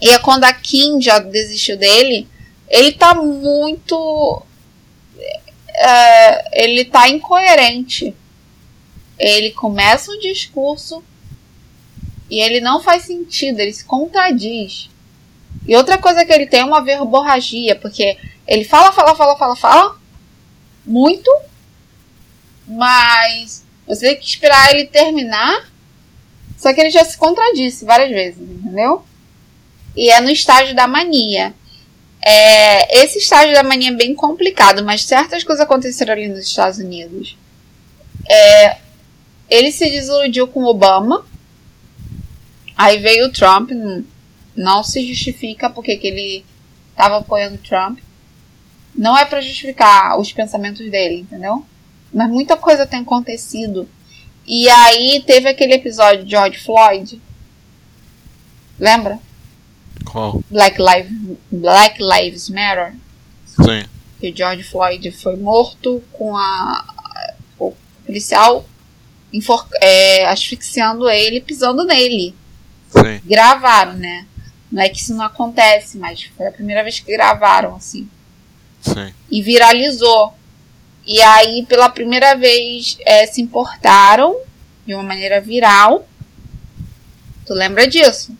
e 0.00 0.08
é 0.08 0.18
quando 0.18 0.44
a 0.44 0.52
Kim 0.52 1.00
já 1.00 1.18
desistiu 1.18 1.76
dele, 1.76 2.28
ele 2.68 2.92
tá 2.92 3.14
muito 3.14 4.42
é, 5.76 6.64
ele 6.64 6.84
tá 6.84 7.08
incoerente. 7.08 8.14
Ele 9.18 9.50
começa 9.52 10.10
um 10.10 10.18
discurso 10.18 11.02
e 12.30 12.40
ele 12.40 12.60
não 12.60 12.82
faz 12.82 13.04
sentido, 13.04 13.60
ele 13.60 13.72
se 13.72 13.84
contradiz. 13.84 14.90
E 15.66 15.74
outra 15.76 15.98
coisa 15.98 16.24
que 16.24 16.32
ele 16.32 16.46
tem 16.46 16.60
é 16.60 16.64
uma 16.64 16.84
verborragia, 16.84 17.76
porque 17.76 18.18
ele 18.46 18.64
fala, 18.64 18.92
fala, 18.92 19.14
fala, 19.14 19.36
fala, 19.36 19.56
fala 19.56 19.98
muito, 20.84 21.30
mas 22.66 23.64
você 23.86 24.08
tem 24.08 24.16
que 24.16 24.26
esperar 24.26 24.72
ele 24.72 24.86
terminar. 24.86 25.70
Só 26.56 26.72
que 26.72 26.80
ele 26.80 26.90
já 26.90 27.04
se 27.04 27.16
contradisse 27.16 27.84
várias 27.84 28.10
vezes, 28.10 28.40
entendeu? 28.40 29.04
E 29.94 30.10
é 30.10 30.20
no 30.20 30.30
estágio 30.30 30.74
da 30.74 30.86
mania. 30.86 31.54
É, 32.28 33.04
esse 33.04 33.18
estágio 33.18 33.54
da 33.54 33.62
mania 33.62 33.90
é 33.90 33.94
bem 33.94 34.12
complicado, 34.12 34.84
mas 34.84 35.04
certas 35.04 35.44
coisas 35.44 35.64
aconteceram 35.64 36.12
ali 36.12 36.26
nos 36.26 36.40
Estados 36.40 36.80
Unidos. 36.80 37.38
É, 38.28 38.78
ele 39.48 39.70
se 39.70 39.88
desiludiu 39.88 40.48
com 40.48 40.64
Obama. 40.64 41.24
Aí 42.76 42.98
veio 42.98 43.26
o 43.26 43.32
Trump. 43.32 43.70
Não 44.56 44.82
se 44.82 45.06
justifica 45.06 45.70
porque 45.70 45.96
que 45.98 46.08
ele 46.08 46.44
estava 46.90 47.18
apoiando 47.18 47.58
Trump. 47.58 48.00
Não 48.92 49.16
é 49.16 49.24
para 49.24 49.40
justificar 49.40 50.18
os 50.18 50.32
pensamentos 50.32 50.90
dele, 50.90 51.20
entendeu? 51.20 51.64
Mas 52.12 52.28
muita 52.28 52.56
coisa 52.56 52.84
tem 52.84 53.02
acontecido. 53.02 53.88
E 54.44 54.68
aí 54.68 55.22
teve 55.24 55.48
aquele 55.48 55.74
episódio 55.74 56.24
de 56.24 56.30
George 56.32 56.58
Floyd. 56.58 57.22
Lembra? 58.80 59.20
Qual? 60.16 60.42
Black 60.50 60.78
Lives, 60.80 61.38
Black 61.52 62.02
Lives 62.02 62.48
Matter. 62.48 62.94
Sim. 63.44 63.84
Que 64.18 64.34
George 64.34 64.62
Floyd 64.62 65.10
foi 65.12 65.36
morto 65.36 66.02
com 66.10 66.34
a, 66.34 66.94
o 67.58 67.74
policial 68.06 68.66
enfor, 69.30 69.68
é, 69.78 70.26
asfixiando 70.26 71.10
ele, 71.10 71.42
pisando 71.42 71.84
nele. 71.84 72.34
Sim. 72.88 73.20
Gravaram, 73.26 73.92
né? 73.92 74.26
Não 74.72 74.82
é 74.82 74.88
que 74.88 74.96
isso 74.96 75.14
não 75.14 75.26
acontece, 75.26 75.98
mas 75.98 76.22
foi 76.34 76.46
a 76.46 76.52
primeira 76.52 76.82
vez 76.82 76.98
que 76.98 77.12
gravaram, 77.12 77.76
assim. 77.76 78.08
Sim. 78.80 79.12
E 79.30 79.42
viralizou. 79.42 80.32
E 81.06 81.20
aí, 81.20 81.66
pela 81.66 81.90
primeira 81.90 82.34
vez, 82.34 82.96
é, 83.04 83.26
se 83.26 83.42
importaram 83.42 84.34
de 84.86 84.94
uma 84.94 85.02
maneira 85.02 85.42
viral. 85.42 86.08
Tu 87.44 87.52
lembra 87.52 87.86
disso? 87.86 88.34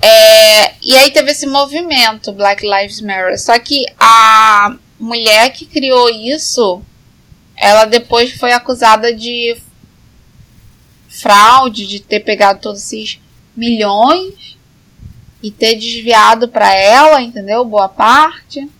É, 0.00 0.74
e 0.82 0.96
aí 0.96 1.10
teve 1.10 1.32
esse 1.32 1.46
movimento, 1.46 2.32
Black 2.32 2.64
Lives 2.64 3.00
Matter. 3.00 3.38
Só 3.40 3.58
que 3.58 3.84
a 3.98 4.76
mulher 4.98 5.50
que 5.52 5.66
criou 5.66 6.08
isso, 6.08 6.82
ela 7.56 7.84
depois 7.84 8.32
foi 8.32 8.52
acusada 8.52 9.14
de 9.14 9.56
fraude, 11.08 11.86
de 11.86 12.00
ter 12.00 12.20
pegado 12.20 12.60
todos 12.60 12.80
esses 12.80 13.20
milhões 13.56 14.56
e 15.42 15.50
ter 15.50 15.74
desviado 15.74 16.48
para 16.48 16.72
ela, 16.74 17.20
entendeu? 17.20 17.64
Boa 17.64 17.88
parte. 17.88 18.60
O 18.60 18.70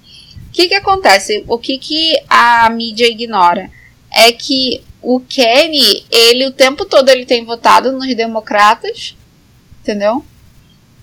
que 0.52 0.68
que 0.68 0.74
acontece? 0.74 1.44
O 1.48 1.58
que 1.58 1.78
que 1.78 2.20
a 2.28 2.68
mídia 2.70 3.08
ignora 3.08 3.70
é 4.12 4.32
que 4.32 4.82
o 5.02 5.20
Kenny, 5.20 6.05
ele 6.10 6.47
o 6.47 6.52
tempo 6.52 6.84
todo 6.84 7.08
ele 7.08 7.24
tem 7.24 7.44
votado 7.44 7.92
nos 7.92 8.14
democratas, 8.16 9.16
entendeu? 9.80 10.24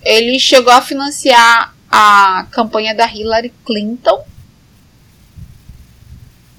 Ele 0.06 0.38
chegou 0.38 0.72
a 0.72 0.80
financiar 0.80 1.74
a 1.90 2.46
campanha 2.52 2.94
da 2.94 3.12
Hillary 3.12 3.52
Clinton. 3.64 4.24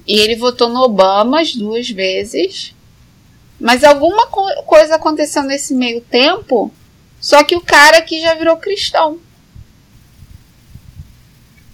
E 0.06 0.18
ele 0.18 0.36
votou 0.36 0.68
no 0.68 0.82
Obama 0.82 1.40
as 1.40 1.54
duas 1.54 1.88
vezes. 1.88 2.74
Mas 3.58 3.82
alguma 3.82 4.26
co 4.26 4.44
coisa 4.64 4.96
aconteceu 4.96 5.42
nesse 5.44 5.74
meio 5.74 6.02
tempo. 6.02 6.70
Só 7.18 7.42
que 7.42 7.56
o 7.56 7.62
cara 7.62 7.96
aqui 7.96 8.20
já 8.20 8.34
virou 8.34 8.58
cristão. 8.58 9.18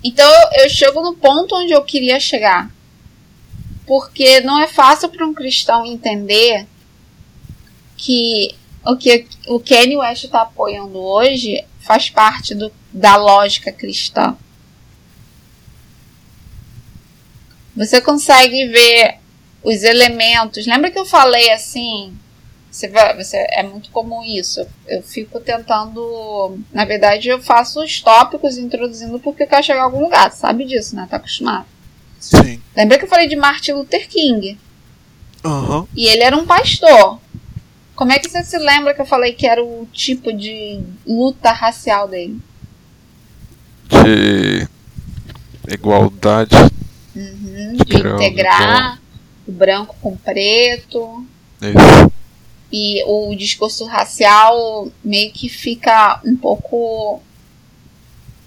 Então 0.05 0.31
eu 0.53 0.71
chego 0.71 1.03
no 1.03 1.17
ponto 1.17 1.57
onde 1.57 1.73
eu 1.73 1.83
queria 1.83 2.21
chegar. 2.21 2.71
Porque 3.85 4.41
não 4.43 4.63
é 4.63 4.69
fácil 4.69 5.09
para 5.09 5.27
um 5.27 5.35
cristão 5.35 5.85
entender 5.85 6.69
que 7.97 8.55
o 8.87 8.97
que 8.97 9.27
o 9.49 9.61
Kanye 9.61 9.97
West 9.97 10.25
está 10.25 10.43
apoiando 10.43 10.99
hoje 10.99 11.65
faz 11.81 12.11
parte 12.11 12.55
do, 12.55 12.73
da 12.93 13.17
lógica 13.17 13.73
cristã. 13.73 14.37
Você 17.77 18.01
consegue 18.01 18.69
ver 18.69 19.19
os 19.63 19.83
elementos. 19.83 20.67
Lembra 20.67 20.91
que 20.91 20.99
eu 20.99 21.05
falei 21.05 21.51
assim? 21.51 22.17
Você, 22.71 22.89
vai, 22.89 23.17
você 23.17 23.37
é 23.51 23.63
muito 23.63 23.91
comum 23.91 24.23
isso. 24.23 24.67
Eu 24.87 25.03
fico 25.03 25.41
tentando. 25.41 26.59
Na 26.73 26.85
verdade, 26.85 27.29
eu 27.29 27.41
faço 27.41 27.83
os 27.83 28.01
tópicos 28.01 28.59
introduzindo 28.59 29.19
porque 29.19 29.45
eu 29.45 29.47
quero 29.47 29.65
chegar 29.65 29.81
a 29.81 29.85
algum 29.85 30.03
lugar. 30.03 30.31
Sabe 30.33 30.65
disso, 30.65 30.95
né? 30.95 31.07
Tá 31.09 31.17
acostumado. 31.17 31.67
Sim. 32.21 32.61
Lembra 32.77 32.99
que 32.99 33.05
eu 33.05 33.09
falei 33.09 33.29
de 33.29 33.37
Martin 33.37 33.73
Luther 33.73 34.09
King? 34.09 34.59
Uhum. 35.45 35.87
E 35.95 36.07
ele 36.07 36.23
era 36.23 36.37
um 36.37 36.47
pastor. 36.47 37.21
Como 37.95 38.13
é 38.13 38.19
que 38.19 38.29
você 38.29 38.43
se 38.43 38.59
lembra 38.59 38.93
que 38.93 39.01
eu 39.01 39.07
falei 39.07 39.33
que 39.33 39.47
era 39.47 39.63
o 39.63 39.87
tipo 39.93 40.33
de 40.33 40.83
luta 41.07 41.53
racial 41.53 42.09
dele? 42.09 42.41
De 43.89 44.69
igualdade. 45.73 46.57
Uhum, 47.15 47.77
de 47.87 47.97
integrar 47.97 49.01
o 49.47 49.53
branco 49.53 49.95
com 50.01 50.11
o 50.11 50.17
preto. 50.17 51.25
Isso. 51.63 52.13
E 52.73 53.05
o 53.07 53.35
discurso 53.37 53.85
racial 53.85 54.91
meio 55.05 55.31
que 55.33 55.49
fica 55.49 56.21
um 56.25 56.37
pouco. 56.37 57.23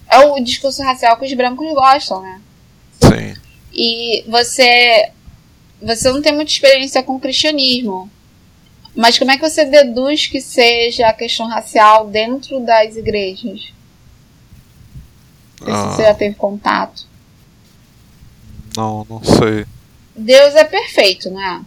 É 0.10 0.20
o 0.20 0.44
discurso 0.44 0.84
racial 0.84 1.18
que 1.18 1.26
os 1.26 1.34
brancos 1.34 1.74
gostam, 1.74 2.22
né? 2.22 2.42
Sim. 3.02 3.42
E 3.74 4.26
você. 4.28 5.12
Você 5.82 6.12
não 6.12 6.22
tem 6.22 6.34
muita 6.34 6.52
experiência 6.52 7.02
com 7.04 7.16
o 7.16 7.20
cristianismo. 7.20 8.12
Mas 8.98 9.20
como 9.20 9.30
é 9.30 9.38
que 9.38 9.48
você 9.48 9.64
deduz 9.64 10.26
que 10.26 10.42
seja 10.42 11.08
a 11.08 11.14
questão 11.14 11.48
racial 11.48 12.08
dentro 12.08 12.60
das 12.66 12.96
igrejas? 12.96 13.72
Ah. 15.62 15.92
se 15.92 15.96
você 15.98 16.04
já 16.04 16.14
teve 16.16 16.36
contato. 16.36 17.06
Não, 18.76 19.06
não 19.10 19.24
sei. 19.24 19.66
Deus 20.16 20.56
é 20.56 20.64
perfeito, 20.64 21.30
não 21.30 21.42
é? 21.42 21.62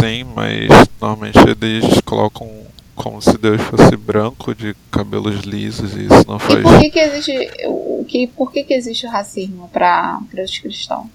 Sim, 0.00 0.24
mas 0.34 0.68
normalmente 1.00 1.38
eles 1.38 2.00
colocam 2.00 2.48
como 2.94 3.20
se 3.22 3.36
Deus 3.38 3.60
fosse 3.62 3.96
branco, 3.96 4.54
de 4.54 4.74
cabelos 4.90 5.40
lisos, 5.44 5.94
e 5.94 6.06
isso 6.06 6.24
não 6.26 6.38
E 6.38 6.40
faz. 6.40 6.62
por 6.62 6.78
que, 6.80 6.90
que 6.90 6.98
existe 6.98 7.50
o 7.66 8.04
que 8.08 8.26
por 8.26 8.50
que, 8.52 8.64
que 8.64 8.74
existe 8.74 9.06
o 9.06 9.10
racismo 9.10 9.68
para 9.68 10.20
os 10.42 10.58
cristãos? 10.58 11.08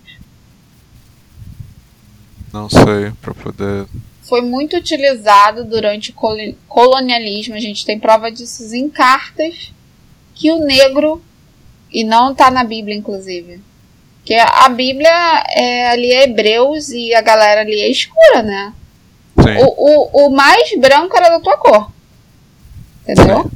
Não 2.53 2.69
sei, 2.69 3.11
pra 3.21 3.33
poder. 3.33 3.87
Foi 4.31 4.39
muito 4.41 4.77
utilizado 4.77 5.65
durante 5.65 6.11
o 6.11 6.13
colo- 6.13 6.55
colonialismo. 6.65 7.53
A 7.53 7.59
gente 7.59 7.85
tem 7.85 7.99
prova 7.99 8.31
disso 8.31 8.73
em 8.73 8.87
cartas 8.87 9.73
que 10.33 10.49
o 10.49 10.59
negro 10.59 11.21
e 11.91 12.05
não 12.05 12.31
está 12.31 12.49
na 12.49 12.63
Bíblia, 12.63 12.95
inclusive. 12.95 13.59
Que 14.23 14.35
a 14.35 14.69
Bíblia 14.69 15.11
é, 15.49 15.89
ali 15.89 16.13
é 16.13 16.23
Hebreus 16.23 16.87
e 16.91 17.13
a 17.13 17.19
galera 17.19 17.59
ali 17.59 17.81
é 17.81 17.91
escura, 17.91 18.41
né? 18.41 18.73
Sim. 19.37 19.65
O, 19.65 19.65
o, 19.65 20.27
o 20.27 20.29
mais 20.29 20.79
branco 20.79 21.17
era 21.17 21.27
da 21.27 21.41
tua 21.41 21.57
cor. 21.57 21.91
Entendeu? 23.01 23.51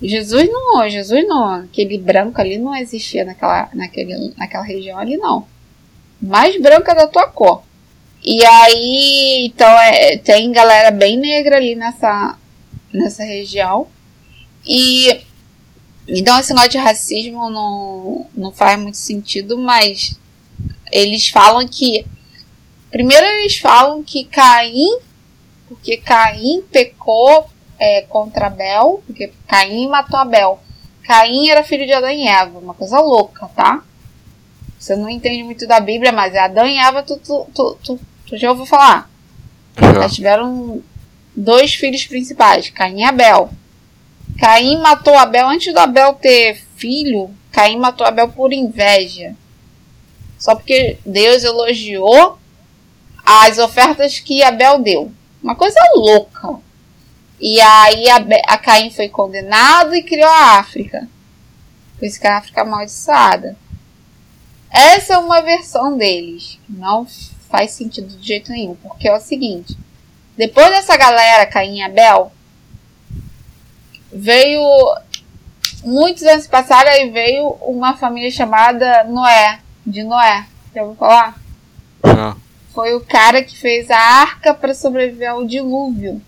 Jesus 0.00 0.48
não, 0.48 0.88
Jesus 0.88 1.26
não, 1.26 1.54
aquele 1.64 1.98
branco 1.98 2.40
ali 2.40 2.56
não 2.56 2.76
existia 2.76 3.24
naquela, 3.24 3.68
naquele, 3.74 4.32
naquela 4.36 4.62
região 4.62 4.96
ali 4.96 5.16
não. 5.16 5.44
O 6.22 6.26
mais 6.26 6.56
branco 6.62 6.88
é 6.88 6.94
da 6.94 7.08
tua 7.08 7.26
cor. 7.26 7.64
E 8.22 8.44
aí, 8.44 9.46
então 9.46 9.68
é, 9.78 10.18
tem 10.18 10.52
galera 10.52 10.90
bem 10.90 11.16
negra 11.16 11.56
ali 11.56 11.74
nessa, 11.74 12.38
nessa 12.92 13.24
região. 13.24 13.88
E 14.66 15.22
então 16.06 16.38
esse 16.38 16.52
negócio 16.52 16.70
de 16.70 16.78
racismo 16.78 17.48
não, 17.48 18.26
não 18.34 18.52
faz 18.52 18.78
muito 18.78 18.98
sentido, 18.98 19.56
mas 19.56 20.18
eles 20.92 21.28
falam 21.28 21.66
que. 21.66 22.06
Primeiro 22.90 23.24
eles 23.24 23.56
falam 23.58 24.02
que 24.02 24.24
Caim, 24.24 24.98
porque 25.68 25.96
Caim 25.96 26.62
pecou 26.72 27.48
é, 27.78 28.02
contra 28.02 28.48
Abel, 28.48 29.02
porque 29.06 29.32
Caim 29.46 29.88
matou 29.88 30.18
Abel. 30.18 30.60
Caim 31.04 31.48
era 31.48 31.64
filho 31.64 31.86
de 31.86 31.92
Adão 31.92 32.10
e 32.10 32.26
Eva, 32.26 32.58
uma 32.58 32.74
coisa 32.74 33.00
louca, 33.00 33.46
tá? 33.48 33.82
Você 34.78 34.96
não 34.96 35.08
entende 35.08 35.42
muito 35.42 35.66
da 35.66 35.78
Bíblia, 35.78 36.10
mas 36.10 36.34
é 36.34 36.40
Adão 36.40 36.66
e 36.66 36.78
Eva, 36.78 37.02
tu, 37.02 37.16
tu, 37.18 37.46
tu, 37.54 37.78
tu, 37.82 38.00
já 38.38 38.50
ouviu 38.50 38.66
falar? 38.66 39.10
Já. 39.76 40.08
Tiveram 40.08 40.82
dois 41.34 41.74
filhos 41.74 42.06
principais, 42.06 42.70
Caim 42.70 43.00
e 43.00 43.04
Abel. 43.04 43.50
Caim 44.38 44.80
matou 44.80 45.16
Abel 45.16 45.48
antes 45.48 45.72
do 45.72 45.78
Abel 45.78 46.14
ter 46.14 46.62
filho. 46.76 47.30
Caim 47.52 47.78
matou 47.78 48.06
Abel 48.06 48.28
por 48.28 48.52
inveja. 48.52 49.34
só 50.38 50.54
porque 50.54 50.98
Deus 51.04 51.44
elogiou 51.44 52.38
as 53.24 53.58
ofertas 53.58 54.18
que 54.18 54.42
Abel 54.42 54.80
deu. 54.80 55.12
Uma 55.42 55.54
coisa 55.54 55.78
louca. 55.94 56.58
E 57.38 57.60
aí 57.60 58.08
a, 58.10 58.16
a 58.48 58.58
Caim 58.58 58.90
foi 58.90 59.08
condenado 59.08 59.94
e 59.94 60.02
criou 60.02 60.28
a 60.28 60.58
África. 60.58 61.08
Por 61.98 62.06
isso 62.06 62.20
que 62.20 62.26
a 62.26 62.38
África 62.38 62.60
é 62.60 62.64
amaldiçoada. 62.64 63.56
Essa 64.70 65.14
é 65.14 65.18
uma 65.18 65.42
versão 65.42 65.96
deles. 65.96 66.58
Não 66.68 67.06
faz 67.50 67.72
sentido 67.72 68.16
de 68.16 68.26
jeito 68.26 68.50
nenhum. 68.50 68.74
Porque 68.76 69.08
é 69.08 69.14
o 69.14 69.20
seguinte. 69.20 69.76
Depois 70.36 70.68
dessa 70.68 70.96
galera, 70.96 71.46
Caim 71.46 71.78
e 71.78 71.82
Abel, 71.82 72.32
veio. 74.12 74.62
Muitos 75.82 76.22
anos 76.24 76.46
passaram 76.46 76.92
e 76.92 77.10
veio 77.10 77.48
uma 77.62 77.96
família 77.96 78.30
chamada 78.30 79.04
Noé. 79.04 79.60
De 79.84 80.02
Noé. 80.02 80.46
Já 80.74 80.82
ouviu 80.82 80.96
falar? 80.96 81.40
Foi 82.72 82.94
o 82.94 83.00
cara 83.00 83.42
que 83.42 83.56
fez 83.56 83.90
a 83.90 83.98
arca 83.98 84.54
para 84.54 84.74
sobreviver 84.74 85.30
ao 85.30 85.44
dilúvio. 85.44 86.22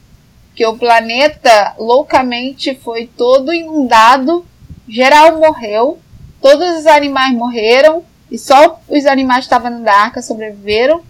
Que 0.55 0.67
o 0.67 0.77
planeta 0.77 1.75
loucamente 1.79 2.75
foi 2.75 3.07
todo 3.07 3.55
inundado, 3.55 4.45
geral 4.87 5.39
morreu, 5.39 5.99
todos 6.43 6.81
os 6.81 6.87
animais 6.87 7.33
morreram 7.35 8.05
e 8.31 8.37
só 8.37 8.81
os 8.89 9.07
animais 9.07 9.47
que 9.47 9.55
estavam 9.55 9.83
da 9.83 9.95
arca 9.95 10.21
sobreviveram. 10.21 11.03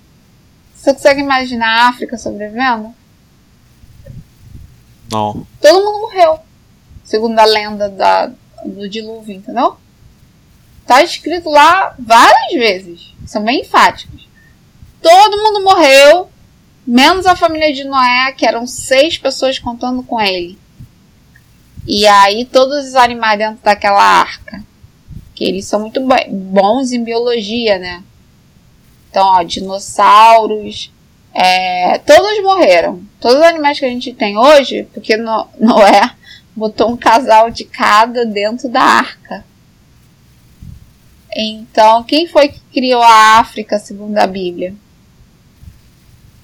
Você 0.82 0.92
consegue 0.92 1.20
imaginar 1.20 1.68
a 1.68 1.88
África 1.90 2.18
sobrevivendo? 2.18 2.92
Não. 5.12 5.46
Todo 5.60 5.84
mundo 5.84 6.00
morreu. 6.00 6.40
Segundo 7.04 7.38
a 7.38 7.44
lenda 7.44 7.88
da, 7.88 8.32
do 8.64 8.88
dilúvio, 8.88 9.36
entendeu? 9.36 9.76
Tá 10.84 11.00
escrito 11.04 11.48
lá 11.48 11.94
várias 11.96 12.52
vezes. 12.54 13.14
São 13.24 13.44
bem 13.44 13.60
enfáticos. 13.60 14.26
Todo 15.00 15.40
mundo 15.40 15.62
morreu, 15.62 16.28
menos 16.84 17.26
a 17.26 17.36
família 17.36 17.72
de 17.72 17.84
Noé, 17.84 18.32
que 18.32 18.44
eram 18.44 18.66
seis 18.66 19.16
pessoas 19.16 19.60
contando 19.60 20.02
com 20.02 20.20
ele. 20.20 20.58
E 21.86 22.08
aí 22.08 22.44
todos 22.44 22.88
os 22.88 22.96
animais 22.96 23.38
dentro 23.38 23.62
daquela 23.62 24.02
arca. 24.02 24.60
Que 25.32 25.44
eles 25.44 25.64
são 25.64 25.78
muito 25.78 26.00
bons 26.28 26.90
em 26.90 27.04
biologia, 27.04 27.78
né? 27.78 28.02
Então, 29.12 29.26
ó, 29.26 29.42
dinossauros. 29.42 30.90
É, 31.34 31.98
todos 31.98 32.42
morreram. 32.42 33.02
Todos 33.20 33.36
os 33.36 33.42
animais 33.42 33.78
que 33.78 33.84
a 33.84 33.90
gente 33.90 34.14
tem 34.14 34.38
hoje, 34.38 34.88
porque 34.94 35.18
no, 35.18 35.46
Noé 35.60 36.10
botou 36.56 36.90
um 36.90 36.96
casal 36.96 37.50
de 37.50 37.64
cada 37.64 38.24
dentro 38.24 38.70
da 38.70 38.80
arca. 38.80 39.44
Então, 41.36 42.02
quem 42.04 42.26
foi 42.26 42.48
que 42.48 42.60
criou 42.72 43.02
a 43.02 43.38
África, 43.38 43.78
segundo 43.78 44.16
a 44.16 44.26
Bíblia? 44.26 44.74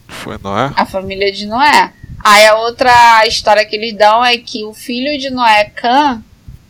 Foi 0.06 0.38
Noé? 0.38 0.70
A 0.76 0.84
família 0.84 1.32
de 1.32 1.46
Noé. 1.46 1.92
Aí 2.22 2.46
a 2.46 2.58
outra 2.58 3.26
história 3.26 3.64
que 3.64 3.76
eles 3.76 3.96
dão 3.96 4.22
é 4.22 4.36
que 4.36 4.64
o 4.64 4.74
filho 4.74 5.18
de 5.18 5.30
Noé, 5.30 5.64
Cã, 5.74 6.22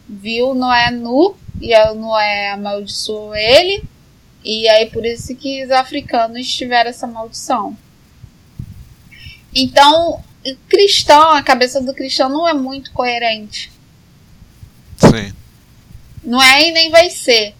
viu 0.09 0.55
Noé 0.55 0.93
nu 0.93 1.37
e 1.61 1.77
Noé 1.95 2.53
amaldiçoou 2.53 3.35
ele. 3.35 3.83
E 4.45 4.69
aí 4.69 4.87
por 4.87 5.05
isso 5.05 5.35
que 5.35 5.65
os 5.65 5.71
africanos 5.71 6.49
tiveram 6.49 6.91
essa 6.91 7.07
maldição. 7.07 7.77
Então, 9.55 10.23
o 10.45 10.57
cristão, 10.69 11.31
a 11.31 11.43
cabeça 11.43 11.81
do 11.81 11.95
cristão 11.95 12.29
não 12.29 12.47
é 12.49 12.55
muito 12.55 12.93
coerente. 12.93 13.73
Sim. 14.97 15.33
Não 16.23 16.43
é 16.43 16.69
e 16.69 16.73
nem 16.73 16.91
vai 16.91 17.11
ser. 17.11 17.55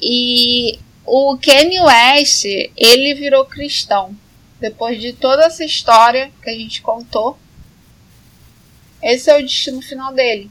E 0.00 0.78
o 1.04 1.38
Kanye 1.38 1.80
West, 1.80 2.44
ele 2.76 3.14
virou 3.14 3.44
cristão. 3.44 4.14
Depois 4.60 5.00
de 5.00 5.12
toda 5.12 5.44
essa 5.44 5.64
história 5.64 6.30
que 6.42 6.50
a 6.50 6.54
gente 6.54 6.82
contou, 6.82 7.38
esse 9.02 9.30
é 9.30 9.38
o 9.38 9.42
destino 9.42 9.80
final 9.80 10.12
dele. 10.12 10.50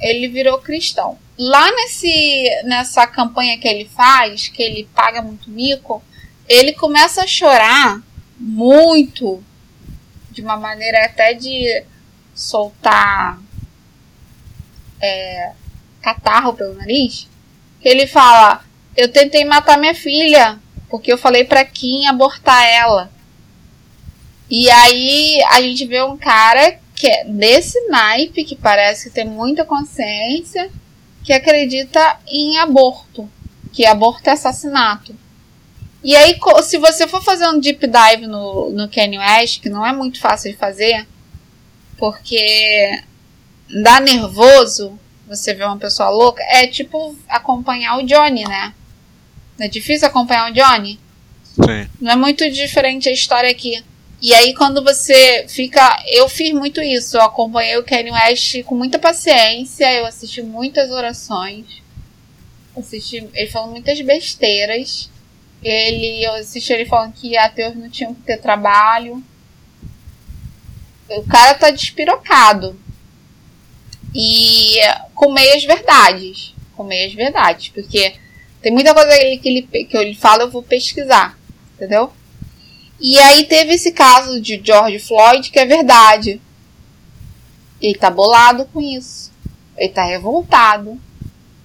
Ele 0.00 0.28
virou 0.28 0.58
cristão. 0.58 1.18
Lá 1.42 1.74
nesse, 1.74 2.62
nessa 2.64 3.06
campanha 3.06 3.58
que 3.58 3.66
ele 3.66 3.86
faz, 3.86 4.48
que 4.48 4.62
ele 4.62 4.86
paga 4.94 5.22
muito 5.22 5.48
mico, 5.48 6.04
ele 6.46 6.74
começa 6.74 7.22
a 7.22 7.26
chorar 7.26 8.02
muito, 8.38 9.42
de 10.30 10.42
uma 10.42 10.58
maneira 10.58 11.02
até 11.06 11.32
de 11.32 11.82
soltar 12.34 13.40
é, 15.00 15.52
catarro 16.02 16.52
pelo 16.52 16.74
nariz. 16.74 17.26
Que 17.80 17.88
ele 17.88 18.06
fala: 18.06 18.62
Eu 18.94 19.10
tentei 19.10 19.42
matar 19.46 19.78
minha 19.78 19.94
filha, 19.94 20.58
porque 20.90 21.10
eu 21.10 21.16
falei 21.16 21.44
para 21.44 21.64
Kim 21.64 22.04
abortar 22.06 22.68
ela. 22.68 23.10
E 24.50 24.68
aí 24.68 25.42
a 25.52 25.62
gente 25.62 25.86
vê 25.86 26.02
um 26.02 26.18
cara 26.18 26.78
que 26.94 27.06
é 27.06 27.24
desse 27.24 27.80
naipe, 27.88 28.44
que 28.44 28.54
parece 28.54 29.08
que 29.08 29.14
tem 29.14 29.24
muita 29.24 29.64
consciência, 29.64 30.70
que 31.24 31.32
acredita 31.32 32.18
em 32.26 32.58
aborto, 32.58 33.28
que 33.72 33.86
aborto 33.86 34.28
é 34.28 34.32
assassinato. 34.32 35.14
E 36.02 36.16
aí, 36.16 36.38
se 36.62 36.78
você 36.78 37.06
for 37.06 37.22
fazer 37.22 37.46
um 37.48 37.60
deep 37.60 37.86
dive 37.86 38.26
no, 38.26 38.70
no 38.70 38.88
Kanye 38.88 39.18
West, 39.18 39.60
que 39.60 39.68
não 39.68 39.84
é 39.84 39.92
muito 39.92 40.18
fácil 40.18 40.50
de 40.50 40.56
fazer, 40.56 41.06
porque 41.98 43.02
dá 43.82 44.00
nervoso 44.00 44.98
você 45.28 45.54
ver 45.54 45.64
uma 45.64 45.76
pessoa 45.76 46.08
louca, 46.08 46.42
é 46.44 46.66
tipo 46.66 47.14
acompanhar 47.28 47.98
o 47.98 48.06
Johnny, 48.06 48.44
né? 48.44 48.74
Não 49.58 49.66
é 49.66 49.68
difícil 49.68 50.08
acompanhar 50.08 50.50
o 50.50 50.54
Johnny? 50.54 50.98
Sim. 51.44 51.88
Não 52.00 52.12
é 52.12 52.16
muito 52.16 52.50
diferente 52.50 53.08
a 53.08 53.12
história 53.12 53.50
aqui. 53.50 53.84
E 54.22 54.34
aí 54.34 54.54
quando 54.54 54.84
você 54.84 55.46
fica. 55.48 56.02
Eu 56.06 56.28
fiz 56.28 56.52
muito 56.52 56.80
isso. 56.82 57.16
Eu 57.16 57.22
acompanhei 57.22 57.78
o 57.78 57.84
Kanye 57.84 58.10
West 58.10 58.62
com 58.64 58.74
muita 58.74 58.98
paciência. 58.98 59.90
Eu 59.94 60.04
assisti 60.04 60.42
muitas 60.42 60.90
orações. 60.90 61.64
Assisti 62.76 63.28
ele 63.32 63.50
falando 63.50 63.70
muitas 63.70 64.00
besteiras. 64.02 65.10
Ele, 65.62 66.22
eu 66.24 66.34
assisti 66.34 66.72
ele 66.72 66.84
falando 66.84 67.14
que 67.14 67.36
ateus 67.36 67.74
não 67.74 67.88
tinham 67.88 68.14
que 68.14 68.22
ter 68.22 68.36
trabalho. 68.36 69.22
O 71.08 71.22
cara 71.24 71.54
tá 71.54 71.70
despirocado. 71.70 72.78
E 74.14 74.76
com 75.14 75.32
meias 75.32 75.64
verdades. 75.64 76.54
Com 76.76 76.84
meias 76.84 77.14
verdades. 77.14 77.68
Porque 77.68 78.14
tem 78.60 78.70
muita 78.70 78.92
coisa 78.92 79.08
que 79.38 79.48
ele, 79.48 79.62
que 79.62 79.96
ele 79.96 80.14
fala, 80.14 80.42
eu 80.42 80.50
vou 80.50 80.62
pesquisar. 80.62 81.38
Entendeu? 81.74 82.12
E 83.00 83.18
aí 83.18 83.44
teve 83.44 83.74
esse 83.74 83.92
caso 83.92 84.40
de 84.40 84.60
George 84.62 84.98
Floyd, 84.98 85.50
que 85.50 85.58
é 85.58 85.64
verdade. 85.64 86.40
Ele 87.80 87.94
tá 87.94 88.10
bolado 88.10 88.66
com 88.66 88.80
isso. 88.80 89.32
Ele 89.76 89.88
tá 89.88 90.04
revoltado. 90.04 91.00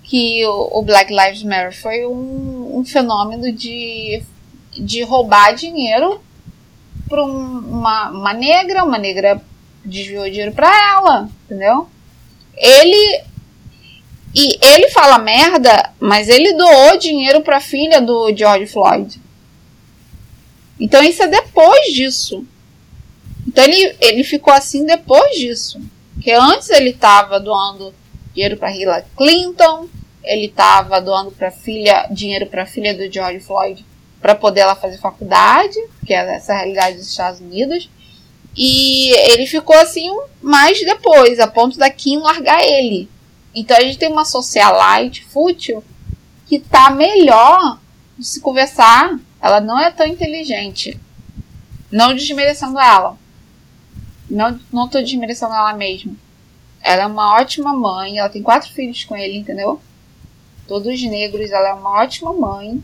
Que 0.03 0.45
o, 0.45 0.81
Black 0.83 1.11
Lives 1.11 1.43
Matter 1.43 1.75
foi 1.75 2.05
um, 2.05 2.77
um, 2.77 2.85
fenômeno 2.85 3.51
de, 3.51 4.21
de 4.71 5.01
roubar 5.01 5.55
dinheiro 5.55 6.21
para 7.09 7.23
um, 7.23 7.57
uma, 7.57 8.11
uma 8.11 8.33
negra. 8.33 8.85
Uma 8.85 8.97
negra 8.97 9.41
desviou 9.83 10.29
dinheiro 10.29 10.53
para 10.53 10.69
ela. 10.93 11.27
Entendeu? 11.45 11.89
Ele 12.55 13.23
e 14.33 14.57
ele 14.61 14.89
fala 14.89 15.17
merda, 15.17 15.91
mas 15.97 16.27
ele 16.27 16.53
doou 16.53 16.97
dinheiro 16.97 17.41
para 17.41 17.57
a 17.57 17.61
filha 17.61 18.01
do 18.01 18.35
George 18.35 18.67
Floyd. 18.67 19.24
Então 20.79 21.01
isso 21.03 21.23
é 21.23 21.27
depois 21.27 21.93
disso. 21.93 22.45
Então 23.47 23.63
ele, 23.63 23.95
ele 24.01 24.23
ficou 24.23 24.53
assim 24.53 24.85
depois 24.85 25.37
disso. 25.37 25.79
Porque 26.13 26.31
antes 26.31 26.69
ele 26.69 26.89
estava 26.89 27.39
doando 27.39 27.93
dinheiro 28.33 28.57
para 28.57 28.75
Hillary 28.75 29.05
Clinton, 29.15 29.87
ele 30.23 30.47
estava 30.47 30.99
doando 30.99 31.31
para 31.31 31.51
filha 31.51 32.07
dinheiro 32.11 32.47
para 32.47 32.63
a 32.63 32.65
filha 32.65 32.93
do 32.93 33.11
George 33.11 33.39
Floyd 33.39 33.85
para 34.19 34.33
poder 34.33 34.61
ela 34.61 34.75
fazer 34.75 34.97
faculdade, 34.97 35.77
que 36.05 36.13
é 36.13 36.35
essa 36.35 36.53
realidade 36.55 36.97
dos 36.97 37.07
Estados 37.07 37.39
Unidos. 37.39 37.89
E 38.57 39.11
ele 39.31 39.45
ficou 39.45 39.75
assim 39.77 40.09
mais 40.41 40.79
depois, 40.79 41.39
a 41.39 41.47
ponto 41.47 41.77
da 41.77 41.89
Kim 41.89 42.19
largar 42.19 42.63
ele. 42.63 43.09
Então 43.53 43.77
a 43.77 43.81
gente 43.81 43.97
tem 43.97 44.11
uma 44.11 44.25
socialite 44.25 45.23
fútil 45.25 45.83
que 46.47 46.59
tá 46.59 46.89
melhor 46.89 47.79
de 48.17 48.25
se 48.25 48.39
conversar. 48.39 49.19
Ela 49.45 49.61
não 49.61 49.79
é 49.79 49.91
tão 49.91 50.07
inteligente. 50.07 50.99
Não 51.91 52.15
desmerecendo 52.15 52.79
ela. 52.79 53.15
Não, 54.27 54.59
não 54.73 54.89
tô 54.89 54.99
desmerecendo 54.99 55.53
ela 55.53 55.71
mesmo. 55.73 56.17
Ela 56.81 57.03
é 57.03 57.05
uma 57.05 57.35
ótima 57.35 57.71
mãe. 57.71 58.17
Ela 58.17 58.27
tem 58.27 58.41
quatro 58.41 58.73
filhos 58.73 59.03
com 59.03 59.15
ele, 59.15 59.37
entendeu? 59.37 59.79
Todos 60.67 60.99
negros. 61.03 61.51
Ela 61.51 61.69
é 61.69 61.73
uma 61.73 62.01
ótima 62.01 62.33
mãe. 62.33 62.83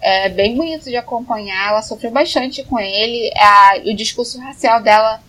É 0.00 0.28
bem 0.28 0.56
bonito 0.56 0.82
de 0.86 0.96
acompanhar. 0.96 1.68
Ela 1.68 1.82
sofreu 1.82 2.10
bastante 2.10 2.64
com 2.64 2.76
ele. 2.76 3.30
A, 3.38 3.74
o 3.84 3.94
discurso 3.94 4.40
racial 4.40 4.82
dela 4.82 5.22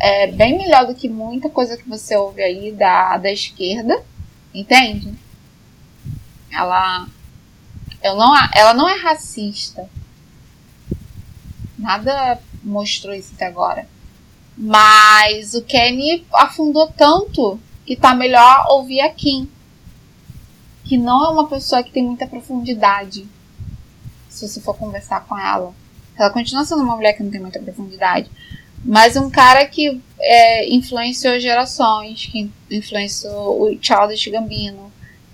é 0.00 0.26
bem 0.26 0.58
melhor 0.58 0.84
do 0.84 0.96
que 0.96 1.08
muita 1.08 1.48
coisa 1.48 1.76
que 1.76 1.88
você 1.88 2.16
ouve 2.16 2.42
aí 2.42 2.72
da, 2.72 3.18
da 3.18 3.30
esquerda, 3.30 4.02
entende? 4.52 5.14
Ela, 6.52 7.06
Eu 8.02 8.14
não, 8.16 8.34
ela 8.54 8.74
não 8.74 8.88
é 8.88 8.94
racista. 9.00 9.88
Nada 11.78 12.40
mostrou 12.62 13.14
isso 13.14 13.32
até 13.34 13.46
agora. 13.46 13.86
Mas 14.56 15.54
o 15.54 15.62
Kenny 15.62 16.24
afundou 16.32 16.92
tanto 16.96 17.60
que 17.84 17.94
tá 17.96 18.14
melhor 18.14 18.66
ouvir 18.70 19.00
a 19.00 19.10
Kim. 19.10 19.48
Que 20.84 20.96
não 20.96 21.24
é 21.24 21.28
uma 21.28 21.48
pessoa 21.48 21.82
que 21.82 21.90
tem 21.90 22.04
muita 22.04 22.26
profundidade. 22.26 23.28
Se 24.28 24.48
você 24.48 24.60
for 24.60 24.76
conversar 24.76 25.24
com 25.26 25.38
ela. 25.38 25.74
Ela 26.18 26.30
continua 26.30 26.64
sendo 26.64 26.82
uma 26.82 26.96
mulher 26.96 27.12
que 27.12 27.22
não 27.22 27.30
tem 27.30 27.40
muita 27.40 27.60
profundidade. 27.60 28.30
Mas 28.84 29.16
um 29.16 29.28
cara 29.28 29.66
que 29.66 30.00
é, 30.20 30.72
influenciou 30.72 31.38
gerações, 31.40 32.26
que 32.26 32.50
influenciou 32.70 33.62
o 33.62 33.78
Childish 33.82 34.28
Gambino, 34.28 34.92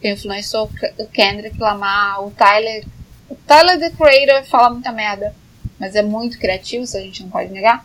influenciou 0.09 0.71
o 0.99 1.07
Kendrick 1.07 1.59
Lamar, 1.59 2.25
o 2.25 2.31
Tyler. 2.31 2.85
O 3.29 3.35
Tyler 3.35 3.79
the 3.79 3.91
Creator 3.91 4.45
fala 4.49 4.71
muita 4.71 4.93
merda, 4.93 5.35
mas 5.79 5.95
é 5.95 6.03
muito 6.03 6.39
criativo, 6.39 6.85
isso 6.85 6.97
a 6.97 7.01
gente 7.01 7.23
não 7.23 7.31
pode 7.31 7.51
negar. 7.51 7.85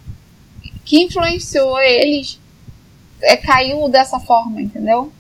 Que 0.84 1.04
influenciou 1.04 1.80
eles 1.80 2.40
é, 3.22 3.38
caiu 3.38 3.88
dessa 3.90 4.20
forma, 4.20 4.62
entendeu? 4.62 5.12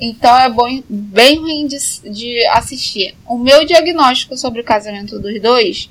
Então 0.00 0.36
é 0.38 0.48
bom, 0.48 0.82
bem 0.88 1.38
ruim 1.38 1.66
de, 1.66 1.78
de 2.10 2.46
assistir. 2.48 3.16
O 3.26 3.38
meu 3.38 3.64
diagnóstico 3.64 4.36
sobre 4.36 4.60
o 4.60 4.64
casamento 4.64 5.18
dos 5.18 5.40
dois 5.40 5.88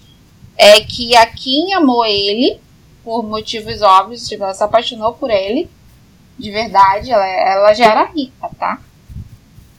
é 0.57 0.81
que 0.81 1.15
a 1.15 1.25
Kim 1.25 1.73
amou 1.73 2.05
ele 2.05 2.59
por 3.03 3.23
motivos 3.23 3.81
óbvios, 3.81 4.27
tipo, 4.27 4.43
ela 4.43 4.53
se 4.53 4.63
apaixonou 4.63 5.13
por 5.13 5.29
ele 5.29 5.69
de 6.37 6.51
verdade, 6.51 7.11
ela, 7.11 7.25
ela 7.25 7.73
já 7.73 7.85
era 7.85 8.05
rica, 8.05 8.49
tá? 8.59 8.79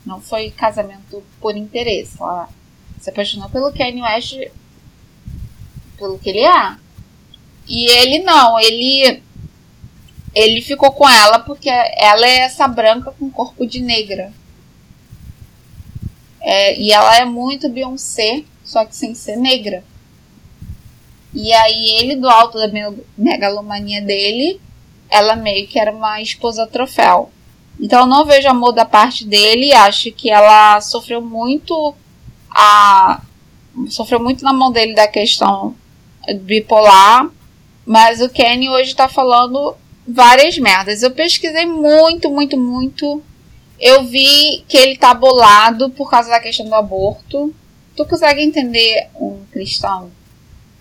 Não 0.07 0.21
foi 0.21 0.51
casamento 0.53 1.23
por 1.41 1.57
interesse. 1.57 2.17
Ela 2.19 2.49
se 3.01 3.11
apaixonou 3.11 3.51
pelo 3.51 3.73
Kanye 3.73 4.01
West, 4.01 4.39
pelo 5.99 6.19
que 6.19 6.31
ele 6.31 6.41
é. 6.41 6.77
E 7.69 7.91
ele 7.91 8.21
não, 8.21 8.59
ele 8.61 9.23
ele 10.33 10.61
ficou 10.61 10.93
com 10.93 11.09
ela 11.09 11.39
porque 11.39 11.69
ela 11.69 12.27
é 12.27 12.41
essa 12.41 12.69
branca 12.69 13.11
com 13.19 13.31
corpo 13.31 13.67
de 13.67 13.81
negra. 13.81 14.33
É, 16.43 16.79
e 16.79 16.93
ela 16.93 17.17
é 17.17 17.25
muito 17.25 17.71
Beyoncé, 17.71 18.45
só 18.63 18.85
que 18.85 18.95
sem 18.95 19.15
ser 19.15 19.37
negra. 19.37 19.83
E 21.33 21.53
aí 21.53 21.99
ele, 21.99 22.17
do 22.17 22.29
alto 22.29 22.59
da 22.59 22.69
megalomania 23.17 24.03
dele, 24.03 24.61
ela 25.09 25.37
meio 25.37 25.67
que 25.67 25.79
era 25.79 25.91
uma 25.91 26.21
esposa 26.21 26.67
troféu. 26.67 27.31
Então 27.79 28.01
eu 28.01 28.07
não 28.07 28.25
vejo 28.25 28.49
amor 28.49 28.73
da 28.73 28.85
parte 28.85 29.25
dele, 29.25 29.73
acho 29.73 30.11
que 30.13 30.31
ela 30.31 30.81
sofreu 30.81 31.21
muito 31.21 31.95
a 32.51 33.21
sofreu 33.91 34.19
muito 34.19 34.43
na 34.43 34.53
mão 34.53 34.73
dele 34.73 34.95
da 34.95 35.07
questão 35.07 35.77
bipolar, 36.41 37.29
mas 37.85 38.23
o 38.23 38.29
Kenny 38.29 38.69
hoje 38.69 38.97
tá 38.97 39.09
falando 39.09 39.77
várias 40.07 40.59
merdas. 40.59 41.03
Eu 41.03 41.11
pesquisei 41.11 41.67
muito, 41.67 42.31
muito, 42.31 42.57
muito. 42.57 43.23
Eu 43.79 44.05
vi 44.05 44.65
que 44.67 44.77
ele 44.77 44.97
tá 44.97 45.13
bolado 45.13 45.91
por 45.91 46.11
causa 46.11 46.31
da 46.31 46.41
questão 46.41 46.67
do 46.67 46.75
aborto. 46.75 47.55
Tu 47.95 48.05
consegue 48.07 48.43
entender 48.43 49.09
um 49.15 49.41
cristão? 49.53 50.11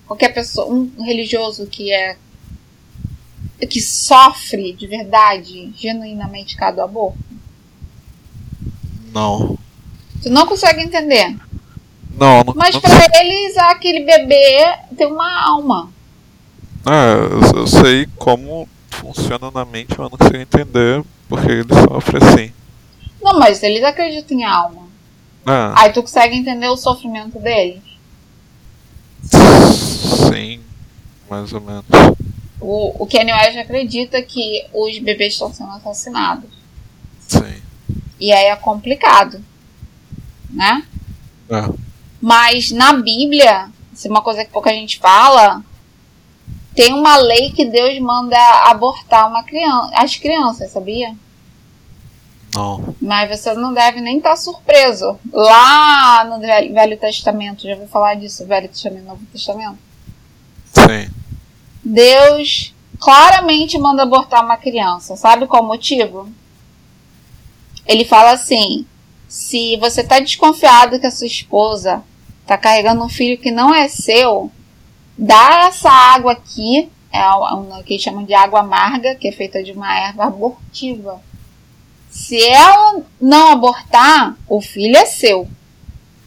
Qualquer 0.07 0.29
pessoa, 0.33 0.71
um 0.71 1.03
religioso 1.03 1.67
que 1.67 1.91
é 1.91 2.17
que 3.69 3.81
sofre 3.81 4.73
de 4.73 4.87
verdade, 4.87 5.71
genuinamente 5.75 6.55
cada 6.57 6.83
aborto? 6.83 7.17
Não. 9.13 9.57
Tu 10.21 10.29
não 10.29 10.45
consegue 10.45 10.81
entender? 10.81 11.35
Não, 12.17 12.43
não 12.43 12.53
Mas 12.55 12.77
pra 12.77 12.91
eles, 13.21 13.57
aquele 13.57 14.05
bebê 14.05 14.77
tem 14.97 15.07
uma 15.07 15.47
alma. 15.47 15.89
É, 16.85 17.15
eu, 17.15 17.61
eu 17.61 17.67
sei 17.67 18.07
como 18.17 18.67
funciona 18.89 19.51
na 19.51 19.65
mente, 19.65 19.89
mas 19.89 19.99
eu 19.99 20.03
não 20.03 20.17
consigo 20.17 20.37
entender 20.37 21.03
porque 21.27 21.51
ele 21.51 21.73
sofre 21.87 22.17
assim. 22.17 22.51
Não, 23.21 23.39
mas 23.39 23.63
eles 23.63 23.83
acreditam 23.83 24.37
em 24.37 24.43
alma. 24.43 24.83
É, 25.47 25.73
Aí 25.75 25.93
tu 25.93 26.01
consegue 26.01 26.35
entender 26.35 26.67
o 26.67 26.77
sofrimento 26.77 27.39
deles. 27.39 27.81
sim, 30.31 30.59
mais 31.29 31.51
ou 31.53 31.61
menos. 31.61 31.85
O, 32.67 33.03
o 33.03 33.05
Kanye 33.05 33.31
West 33.31 33.57
acredita 33.57 34.19
que 34.23 34.65
os 34.73 34.97
bebês 34.97 35.33
estão 35.33 35.53
sendo 35.53 35.69
assassinados. 35.69 36.49
Sim. 37.27 37.61
E 38.19 38.33
aí 38.33 38.45
é 38.45 38.55
complicado. 38.55 39.39
Né? 40.49 40.83
É. 41.47 41.69
Mas 42.19 42.71
na 42.71 42.93
Bíblia, 42.93 43.69
isso 43.93 44.07
é 44.07 44.09
uma 44.09 44.23
coisa 44.23 44.43
que 44.43 44.51
pouca 44.51 44.71
gente 44.71 44.97
fala, 44.97 45.61
tem 46.73 46.91
uma 46.91 47.17
lei 47.17 47.51
que 47.51 47.65
Deus 47.65 47.99
manda 47.99 48.37
abortar 48.63 49.29
uma 49.29 49.43
criança, 49.43 49.91
as 49.93 50.15
crianças, 50.15 50.71
sabia? 50.71 51.15
Não. 52.55 52.95
Mas 52.99 53.29
você 53.29 53.53
não 53.53 53.75
deve 53.75 54.01
nem 54.01 54.17
estar 54.17 54.35
surpreso. 54.37 55.19
Lá 55.31 56.23
no 56.25 56.39
Velho 56.39 56.97
Testamento, 56.97 57.63
já 57.63 57.73
ouviu 57.73 57.87
falar 57.87 58.15
disso? 58.15 58.47
Velho 58.47 58.69
Testamento, 58.69 59.05
Novo 59.05 59.25
Testamento? 59.31 59.77
Sim. 60.73 61.14
Deus 61.85 62.73
claramente 62.99 63.77
manda 63.77 64.01
abortar 64.01 64.43
uma 64.43 64.57
criança. 64.57 65.15
Sabe 65.15 65.45
qual 65.45 65.61
o 65.61 65.67
motivo? 65.67 66.27
Ele 67.85 68.03
fala 68.03 68.31
assim: 68.31 68.87
se 69.27 69.77
você 69.77 70.01
está 70.01 70.19
desconfiado 70.19 70.99
que 70.99 71.05
a 71.05 71.11
sua 71.11 71.27
esposa 71.27 72.03
está 72.41 72.57
carregando 72.57 73.03
um 73.03 73.09
filho 73.09 73.37
que 73.37 73.51
não 73.51 73.73
é 73.73 73.87
seu, 73.87 74.51
dá 75.15 75.67
essa 75.67 75.89
água 75.91 76.31
aqui, 76.31 76.89
é 77.11 77.23
uma 77.27 77.83
que 77.83 77.93
eles 77.93 78.03
chamam 78.03 78.23
de 78.23 78.33
água 78.33 78.61
amarga, 78.61 79.13
que 79.13 79.27
é 79.27 79.31
feita 79.31 79.63
de 79.63 79.71
uma 79.71 79.95
erva 79.95 80.25
abortiva. 80.25 81.21
Se 82.09 82.41
ela 82.43 83.03
não 83.21 83.51
abortar, 83.51 84.35
o 84.47 84.59
filho 84.59 84.97
é 84.97 85.05
seu. 85.05 85.47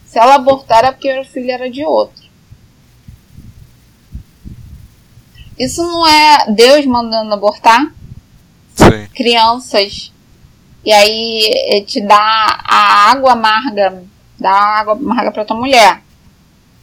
Se 0.07 0.19
ela 0.19 0.37
abortar, 0.37 0.85
é 0.85 0.93
porque 0.93 1.19
o 1.19 1.25
filho 1.25 1.51
era 1.51 1.69
de 1.69 1.85
outro. 1.85 2.28
Isso 5.59 5.83
não 5.83 6.07
é 6.07 6.51
Deus 6.51 6.87
mandando 6.87 7.35
abortar 7.35 7.93
Sim. 8.75 9.07
crianças. 9.15 10.12
E 10.85 10.93
aí 10.93 11.85
te 11.87 12.01
dá 12.01 12.61
a 12.65 13.11
água 13.11 13.33
amarga, 13.33 14.03
dá 14.39 14.51
a 14.51 14.78
água 14.81 14.95
amarga 14.95 15.33
para 15.33 15.45
tua 15.45 15.57
mulher. 15.57 16.03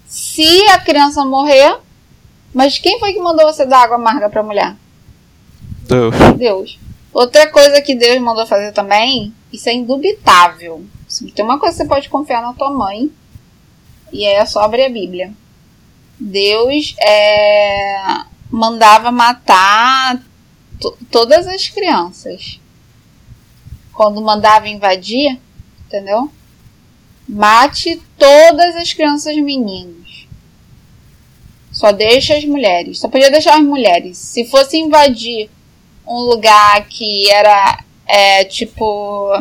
Se 0.05 0.67
a 0.69 0.79
criança 0.79 1.25
morrer, 1.25 1.77
mas 2.53 2.77
quem 2.77 2.99
foi 2.99 3.13
que 3.13 3.19
mandou 3.19 3.45
você 3.45 3.65
dar 3.65 3.83
água 3.83 3.95
amarga 3.95 4.29
para 4.29 4.43
mulher? 4.43 4.75
Deus. 5.87 6.15
Deus. 6.37 6.79
Outra 7.13 7.49
coisa 7.49 7.81
que 7.81 7.95
Deus 7.95 8.19
mandou 8.19 8.45
fazer 8.45 8.73
também, 8.73 9.33
isso 9.51 9.69
é 9.69 9.73
indubitável. 9.73 10.85
Se 11.07 11.31
tem 11.31 11.45
uma 11.45 11.57
coisa 11.57 11.73
que 11.73 11.83
você 11.83 11.87
pode 11.87 12.09
confiar 12.09 12.41
na 12.41 12.53
tua 12.53 12.69
mãe, 12.69 13.09
e 14.11 14.25
é 14.25 14.45
só 14.45 14.61
abrir 14.61 14.83
a 14.83 14.89
Bíblia. 14.89 15.31
Deus 16.19 16.95
é, 16.99 18.21
mandava 18.55 19.11
matar 19.11 20.17
to- 20.79 20.97
todas 21.11 21.45
as 21.45 21.67
crianças. 21.67 22.57
Quando 23.93 24.21
mandava 24.21 24.69
invadir, 24.69 25.37
entendeu? 25.85 26.31
Mate 27.27 28.01
todas 28.17 28.77
as 28.77 28.93
crianças 28.93 29.35
meninos. 29.35 30.25
Só 31.69 31.91
deixa 31.91 32.37
as 32.37 32.45
mulheres. 32.45 32.99
Só 32.99 33.09
podia 33.09 33.29
deixar 33.29 33.55
as 33.57 33.65
mulheres. 33.65 34.17
Se 34.17 34.45
fosse 34.45 34.77
invadir 34.77 35.49
um 36.07 36.19
lugar 36.19 36.87
que 36.87 37.29
era 37.29 37.83
é, 38.07 38.45
tipo 38.45 39.33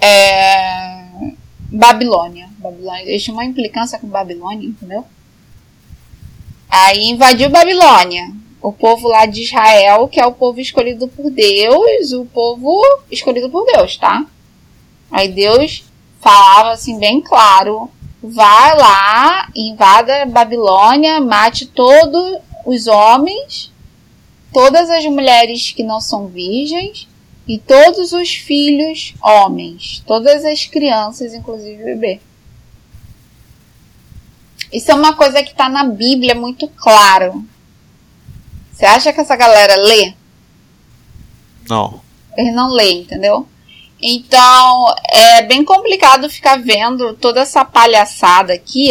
é, 0.00 1.34
Babilônia. 1.58 2.48
Babilônia. 2.56 3.02
Eles 3.02 3.22
tinham 3.22 3.36
uma 3.36 3.44
implicância 3.44 3.98
com 3.98 4.06
Babilônia, 4.06 4.66
entendeu? 4.66 5.06
Aí 6.72 7.10
invadiu 7.10 7.50
Babilônia. 7.50 8.32
O 8.62 8.72
povo 8.72 9.08
lá 9.08 9.26
de 9.26 9.42
Israel, 9.42 10.08
que 10.08 10.20
é 10.20 10.26
o 10.26 10.32
povo 10.32 10.60
escolhido 10.60 11.08
por 11.08 11.30
Deus, 11.30 12.12
o 12.12 12.24
povo 12.24 12.80
escolhido 13.10 13.50
por 13.50 13.66
Deus, 13.66 13.96
tá? 13.96 14.24
Aí 15.10 15.28
Deus 15.28 15.84
falava 16.20 16.70
assim 16.70 16.98
bem 16.98 17.20
claro: 17.20 17.90
vai 18.22 18.78
lá, 18.78 19.48
invada 19.54 20.26
Babilônia, 20.26 21.20
mate 21.20 21.66
todos 21.66 22.38
os 22.64 22.86
homens 22.86 23.72
todas 24.52 24.90
as 24.90 25.04
mulheres 25.06 25.72
que 25.72 25.82
não 25.82 26.00
são 26.00 26.28
virgens 26.28 27.08
e 27.48 27.58
todos 27.58 28.12
os 28.12 28.34
filhos 28.34 29.14
homens, 29.22 30.02
todas 30.06 30.44
as 30.44 30.66
crianças, 30.66 31.34
inclusive 31.34 31.82
o 31.82 31.86
bebê. 31.86 32.20
Isso 34.72 34.90
é 34.90 34.94
uma 34.94 35.14
coisa 35.14 35.42
que 35.42 35.50
está 35.50 35.68
na 35.68 35.84
Bíblia 35.84 36.34
muito 36.34 36.66
claro. 36.68 37.44
Você 38.72 38.86
acha 38.86 39.12
que 39.12 39.20
essa 39.20 39.36
galera 39.36 39.76
lê? 39.76 40.14
Não. 41.68 42.00
Eles 42.36 42.54
não 42.54 42.70
leem, 42.70 43.02
entendeu? 43.02 43.46
Então 44.00 44.94
é 45.12 45.42
bem 45.42 45.64
complicado 45.64 46.28
ficar 46.28 46.56
vendo 46.60 47.14
toda 47.14 47.40
essa 47.40 47.64
palhaçada 47.64 48.52
aqui 48.52 48.90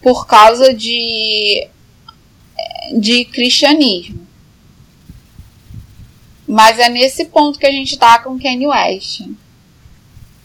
por 0.00 0.26
causa 0.26 0.74
de 0.74 1.68
de 2.98 3.24
cristianismo. 3.26 4.26
Mas 6.46 6.78
é 6.78 6.88
nesse 6.88 7.26
ponto 7.26 7.58
que 7.58 7.66
a 7.66 7.70
gente 7.70 7.96
tá 7.96 8.18
com 8.18 8.38
Kanye 8.38 8.66
West. 8.66 9.22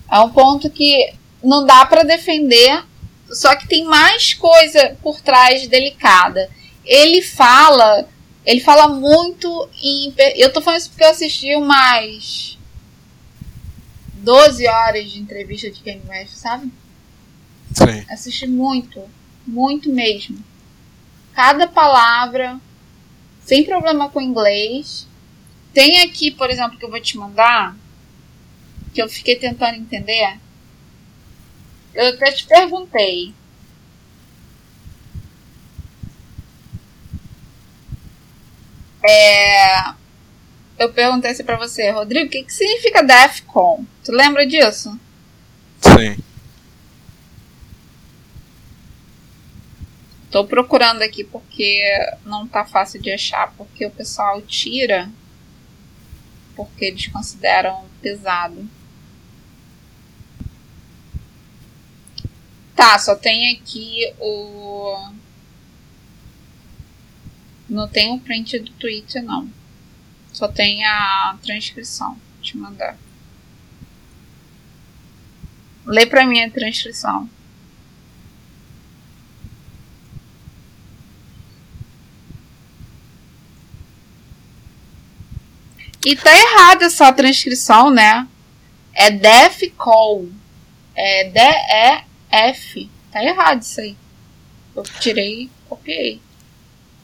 É 0.10 0.20
um 0.20 0.30
ponto 0.30 0.70
que 0.70 1.14
não 1.44 1.66
dá 1.66 1.86
para 1.86 2.04
defender, 2.04 2.84
só 3.32 3.56
que 3.56 3.68
tem 3.68 3.84
mais 3.86 4.34
coisa 4.34 4.98
por 5.02 5.22
trás 5.22 5.68
delicada. 5.68 6.50
Ele 6.86 7.22
fala, 7.22 8.08
ele 8.46 8.62
fala 8.62 8.88
muito 8.88 9.70
em. 9.82 10.14
Eu 10.36 10.52
tô 10.52 10.62
falando 10.62 10.80
isso 10.80 10.90
porque 10.90 11.04
eu 11.04 11.10
assisti 11.10 11.56
umas 11.56 12.58
12 14.14 14.68
horas 14.68 15.12
de 15.12 15.20
entrevista 15.20 15.70
de 15.70 15.82
Kanye 15.82 16.02
West, 16.08 16.34
sabe? 16.36 16.72
Sim. 17.74 18.06
Assisti 18.10 18.48
muito, 18.48 19.02
muito 19.46 19.92
mesmo. 19.92 20.44
Cada 21.34 21.68
palavra, 21.68 22.60
sem 23.42 23.64
problema 23.64 24.10
com 24.10 24.22
inglês. 24.22 25.08
Tem 25.74 26.02
aqui, 26.02 26.32
por 26.32 26.50
exemplo, 26.50 26.78
que 26.78 26.84
eu 26.84 26.90
vou 26.90 27.00
te 27.00 27.18
mandar, 27.18 27.76
que 28.94 29.02
eu 29.02 29.08
fiquei 29.08 29.36
tentando 29.36 29.78
entender. 29.78 30.40
Eu 31.94 32.10
até 32.10 32.32
te 32.32 32.46
perguntei. 32.46 33.34
É, 39.04 39.90
eu 40.78 40.92
perguntei 40.92 41.32
assim 41.32 41.44
pra 41.44 41.58
você, 41.58 41.90
Rodrigo, 41.92 42.28
o 42.28 42.30
que, 42.30 42.44
que 42.44 42.54
significa 42.54 43.04
DEFCON? 43.04 43.86
Tu 44.04 44.12
lembra 44.12 44.46
disso? 44.46 45.00
Sim. 45.82 46.18
Tô 50.30 50.46
procurando 50.46 51.02
aqui 51.02 51.24
porque 51.24 51.82
não 52.26 52.48
tá 52.48 52.66
fácil 52.66 53.02
de 53.02 53.12
achar, 53.12 53.54
porque 53.58 53.86
o 53.86 53.92
pessoal 53.92 54.42
tira 54.42 55.10
porque 56.56 56.86
eles 56.86 57.08
consideram 57.08 57.86
pesado. 58.02 58.68
Tá, 62.78 63.00
só 63.00 63.16
tem 63.16 63.56
aqui 63.56 64.14
o. 64.20 65.10
Não 67.68 67.88
tem 67.88 68.14
o 68.14 68.20
print 68.20 68.60
do 68.60 68.72
tweet, 68.74 69.20
não. 69.20 69.52
Só 70.32 70.48
tem 70.48 70.86
a 70.86 71.36
transcrição. 71.42 72.12
Vou 72.12 72.44
te 72.44 72.56
mandar. 72.56 72.96
Lê 75.88 76.06
pra 76.06 76.24
mim 76.28 76.40
a 76.40 76.52
transcrição. 76.52 77.28
E 86.06 86.16
tá 86.16 86.32
errada 86.32 86.86
essa 86.86 87.12
transcrição, 87.12 87.90
né? 87.90 88.28
É 88.94 89.10
DEFCON. 89.10 90.30
É 90.94 91.24
D-E-F. 92.32 92.90
Tá 93.12 93.24
errado 93.24 93.62
isso 93.62 93.82
aí. 93.82 93.96
Eu 94.76 94.84
tirei 94.84 95.50
copiei. 95.68 96.22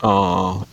Uh, 0.02 0.66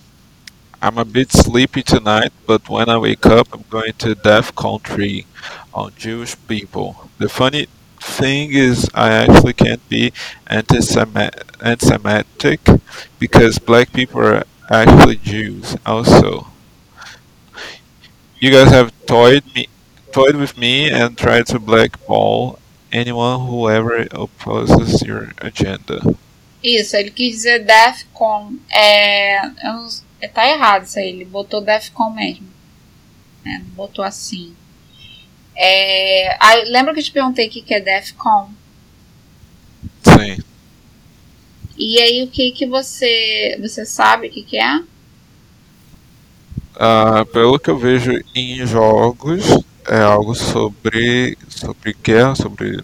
I'm 0.83 0.99
a 0.99 1.05
bit 1.05 1.33
sleepy 1.33 1.83
tonight, 1.83 2.33
but 2.47 2.69
when 2.69 2.89
I 2.89 2.97
wake 2.99 3.27
up, 3.27 3.49
I'm 3.53 3.65
going 3.71 3.93
to 3.99 4.15
Death 4.15 4.55
Country 4.55 5.27
on 5.73 5.93
Jewish 5.97 6.37
people. 6.49 7.09
The 7.19 7.29
funny 7.29 7.69
thing 8.01 8.53
is, 8.53 8.89
I 8.95 9.13
actually 9.13 9.53
can't 9.53 9.87
be 9.89 10.13
anti-Semitic 10.49 11.31
because 13.19 13.59
black 13.59 13.93
people 13.93 14.21
are 14.21 14.45
actually 14.71 15.17
Jews 15.17 15.77
also. 15.87 16.47
You 18.39 18.51
guys 18.51 18.71
have 18.71 18.93
toyed 19.07 19.45
me, 19.55 19.69
toyed 20.13 20.37
with 20.37 20.57
me 20.57 20.89
and 20.91 21.17
tried 21.17 21.47
to 21.49 21.59
blackball 21.59 22.60
anyone 22.93 23.47
who 23.47 23.69
ever 23.69 24.09
opposes 24.15 25.03
your 25.03 25.33
agenda. 25.41 26.01
Isso, 26.63 26.97
ele 26.97 27.11
quis 27.11 27.37
dizer 27.37 27.65
DEFCON. 27.65 28.55
É, 28.71 29.47
eu 29.47 29.73
não, 29.73 29.89
é, 30.21 30.29
tá 30.29 30.49
errado 30.49 30.85
isso 30.85 30.99
aí, 30.99 31.09
ele 31.09 31.25
botou 31.25 31.61
DEFCON 31.61 32.11
mesmo. 32.11 32.47
É, 33.47 33.59
não 33.59 33.71
botou 33.71 34.05
assim. 34.05 34.55
É, 35.57 36.39
lembra 36.67 36.93
que 36.95 37.01
eu 37.01 37.05
te 37.05 37.13
perguntei 37.13 37.49
o 37.49 37.51
que, 37.51 37.63
que 37.63 37.75
é 37.75 37.81
DEFCON? 37.81 38.51
Sim. 40.03 40.39
E 41.77 41.99
aí, 41.99 42.23
o 42.23 42.29
que 42.29 42.51
que 42.53 42.67
você, 42.67 43.59
você 43.61 43.87
sabe 43.87 44.29
o 44.29 44.31
que 44.31 44.43
que 44.43 44.59
é? 44.59 44.77
Uh, 46.77 47.25
pelo 47.33 47.59
que 47.59 47.71
eu 47.71 47.79
vejo 47.79 48.13
em 48.35 48.67
jogos, 48.67 49.45
é 49.89 50.01
algo 50.01 50.35
sobre, 50.35 51.37
sobre 51.61 51.97
guerra, 52.03 52.35
sobre, 52.35 52.83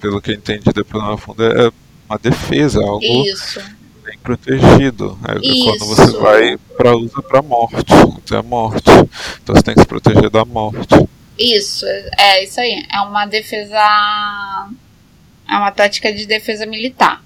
pelo 0.00 0.20
que 0.20 0.30
eu 0.30 0.34
entendi 0.34 0.70
depois 0.74 1.02
na 1.04 1.16
funda, 1.16 1.44
é 1.44 1.72
uma 2.08 2.18
defesa, 2.18 2.80
algo 2.80 3.02
Isso. 3.02 3.60
bem 4.04 4.18
protegido. 4.18 5.18
É 5.28 5.32
quando 5.34 5.86
você 5.86 6.04
Isso. 6.04 6.20
vai 6.20 6.56
para 6.76 6.96
usa 6.96 7.22
para 7.22 7.42
morte, 7.42 7.92
até 8.18 8.36
a 8.36 8.42
morte. 8.42 8.90
Então 9.42 9.54
você 9.54 9.62
tem 9.62 9.74
que 9.74 9.80
se 9.80 9.86
proteger 9.86 10.30
da 10.30 10.44
morte. 10.44 10.94
Isso, 11.38 11.84
é 12.16 12.44
isso 12.44 12.60
aí. 12.60 12.84
É 12.92 13.00
uma 13.00 13.26
defesa. 13.26 13.76
É 15.48 15.56
uma 15.56 15.70
tática 15.72 16.12
de 16.12 16.26
defesa 16.26 16.64
militar. 16.64 17.22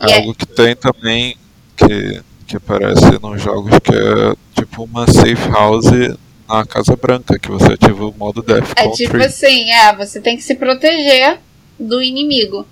É 0.00 0.06
E 0.06 0.12
é- 0.12 0.16
algo 0.18 0.34
que 0.34 0.46
tem 0.46 0.74
também 0.74 1.36
que, 1.76 2.22
que 2.46 2.56
aparece 2.56 3.18
nos 3.20 3.42
jogos 3.42 3.72
que 3.80 3.92
é 3.94 4.34
tipo 4.54 4.84
uma 4.84 5.06
safe 5.06 5.48
house 5.50 5.90
na 6.58 6.66
Casa 6.66 6.96
Branca, 6.96 7.38
que 7.38 7.48
você 7.50 7.72
ativa 7.72 8.04
o 8.06 8.12
modo 8.16 8.42
Death 8.42 8.72
É 8.76 8.88
tipo 8.90 9.16
assim, 9.26 9.70
é, 9.70 9.94
você 9.94 10.20
tem 10.20 10.36
que 10.36 10.42
se 10.42 10.54
proteger 10.54 11.38
do 11.78 12.02
inimigo. 12.02 12.66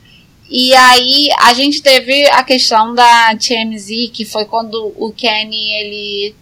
E 0.51 0.75
aí 0.75 1.29
a 1.41 1.53
gente 1.53 1.83
teve 1.83 2.27
a 2.31 2.43
questão 2.43 2.95
da 2.95 3.35
TMZ, 3.37 4.11
que 4.13 4.25
foi 4.25 4.45
quando 4.47 4.93
o 4.97 5.13
Kenny 5.13 5.73
ele 5.75 6.35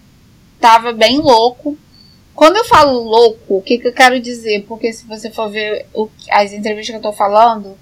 tava 0.61 0.93
bem 0.93 1.19
louco. 1.19 1.77
Quando 2.35 2.57
eu 2.57 2.65
falo 2.65 3.03
louco, 3.03 3.57
o 3.57 3.63
que, 3.63 3.79
que 3.79 3.89
eu 3.89 3.93
quero 3.93 4.21
dizer? 4.21 4.65
Porque 4.69 4.93
se 4.93 5.07
você 5.07 5.31
for 5.31 5.49
ver 5.51 5.87
o- 5.95 6.09
as 6.31 6.53
entrevistas 6.53 6.91
que 6.91 6.97
eu 6.99 7.11
tô 7.11 7.17
falando, 7.17 7.77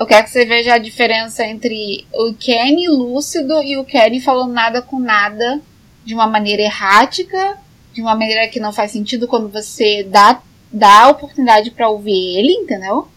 eu 0.00 0.06
quero 0.06 0.24
que 0.24 0.30
você 0.30 0.44
veja 0.44 0.74
a 0.74 0.78
diferença 0.78 1.44
entre 1.46 2.06
o 2.12 2.32
Kenny 2.34 2.88
lúcido 2.88 3.62
e 3.62 3.76
o 3.76 3.84
Kenny 3.84 4.18
falando 4.20 4.52
nada 4.52 4.80
com 4.82 4.98
nada 4.98 5.60
de 6.04 6.14
uma 6.14 6.26
maneira 6.26 6.62
errática, 6.62 7.56
de 7.92 8.00
uma 8.00 8.14
maneira 8.14 8.48
que 8.48 8.60
não 8.60 8.72
faz 8.72 8.90
sentido 8.90 9.28
quando 9.28 9.48
você 9.48 10.04
dá, 10.04 10.40
dá 10.72 11.02
a 11.02 11.08
oportunidade 11.08 11.70
pra 11.70 11.88
ouvir 11.88 12.38
ele, 12.38 12.52
entendeu? 12.52 13.08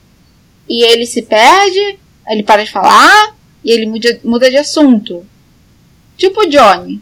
E 0.67 0.83
ele 0.83 1.05
se 1.05 1.21
perde, 1.21 1.99
ele 2.27 2.43
para 2.43 2.63
de 2.63 2.71
falar 2.71 3.35
e 3.63 3.71
ele 3.71 3.85
muda, 3.85 4.19
muda 4.23 4.49
de 4.49 4.57
assunto. 4.57 5.25
Tipo 6.17 6.47
Johnny. 6.47 7.01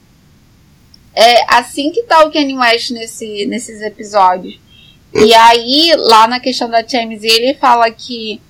É 1.16 1.56
assim 1.56 1.92
que 1.92 2.04
tá 2.04 2.26
o 2.26 2.32
Kanye 2.32 2.58
West 2.58 2.92
nesse, 2.92 3.46
nesses 3.46 3.82
episódios. 3.82 4.60
E 5.14 5.34
aí, 5.34 5.94
lá 5.96 6.28
na 6.28 6.40
questão 6.40 6.68
da 6.68 6.84
TMZ, 6.84 7.24
ele 7.24 7.54
fala 7.54 7.90
que 7.92 8.42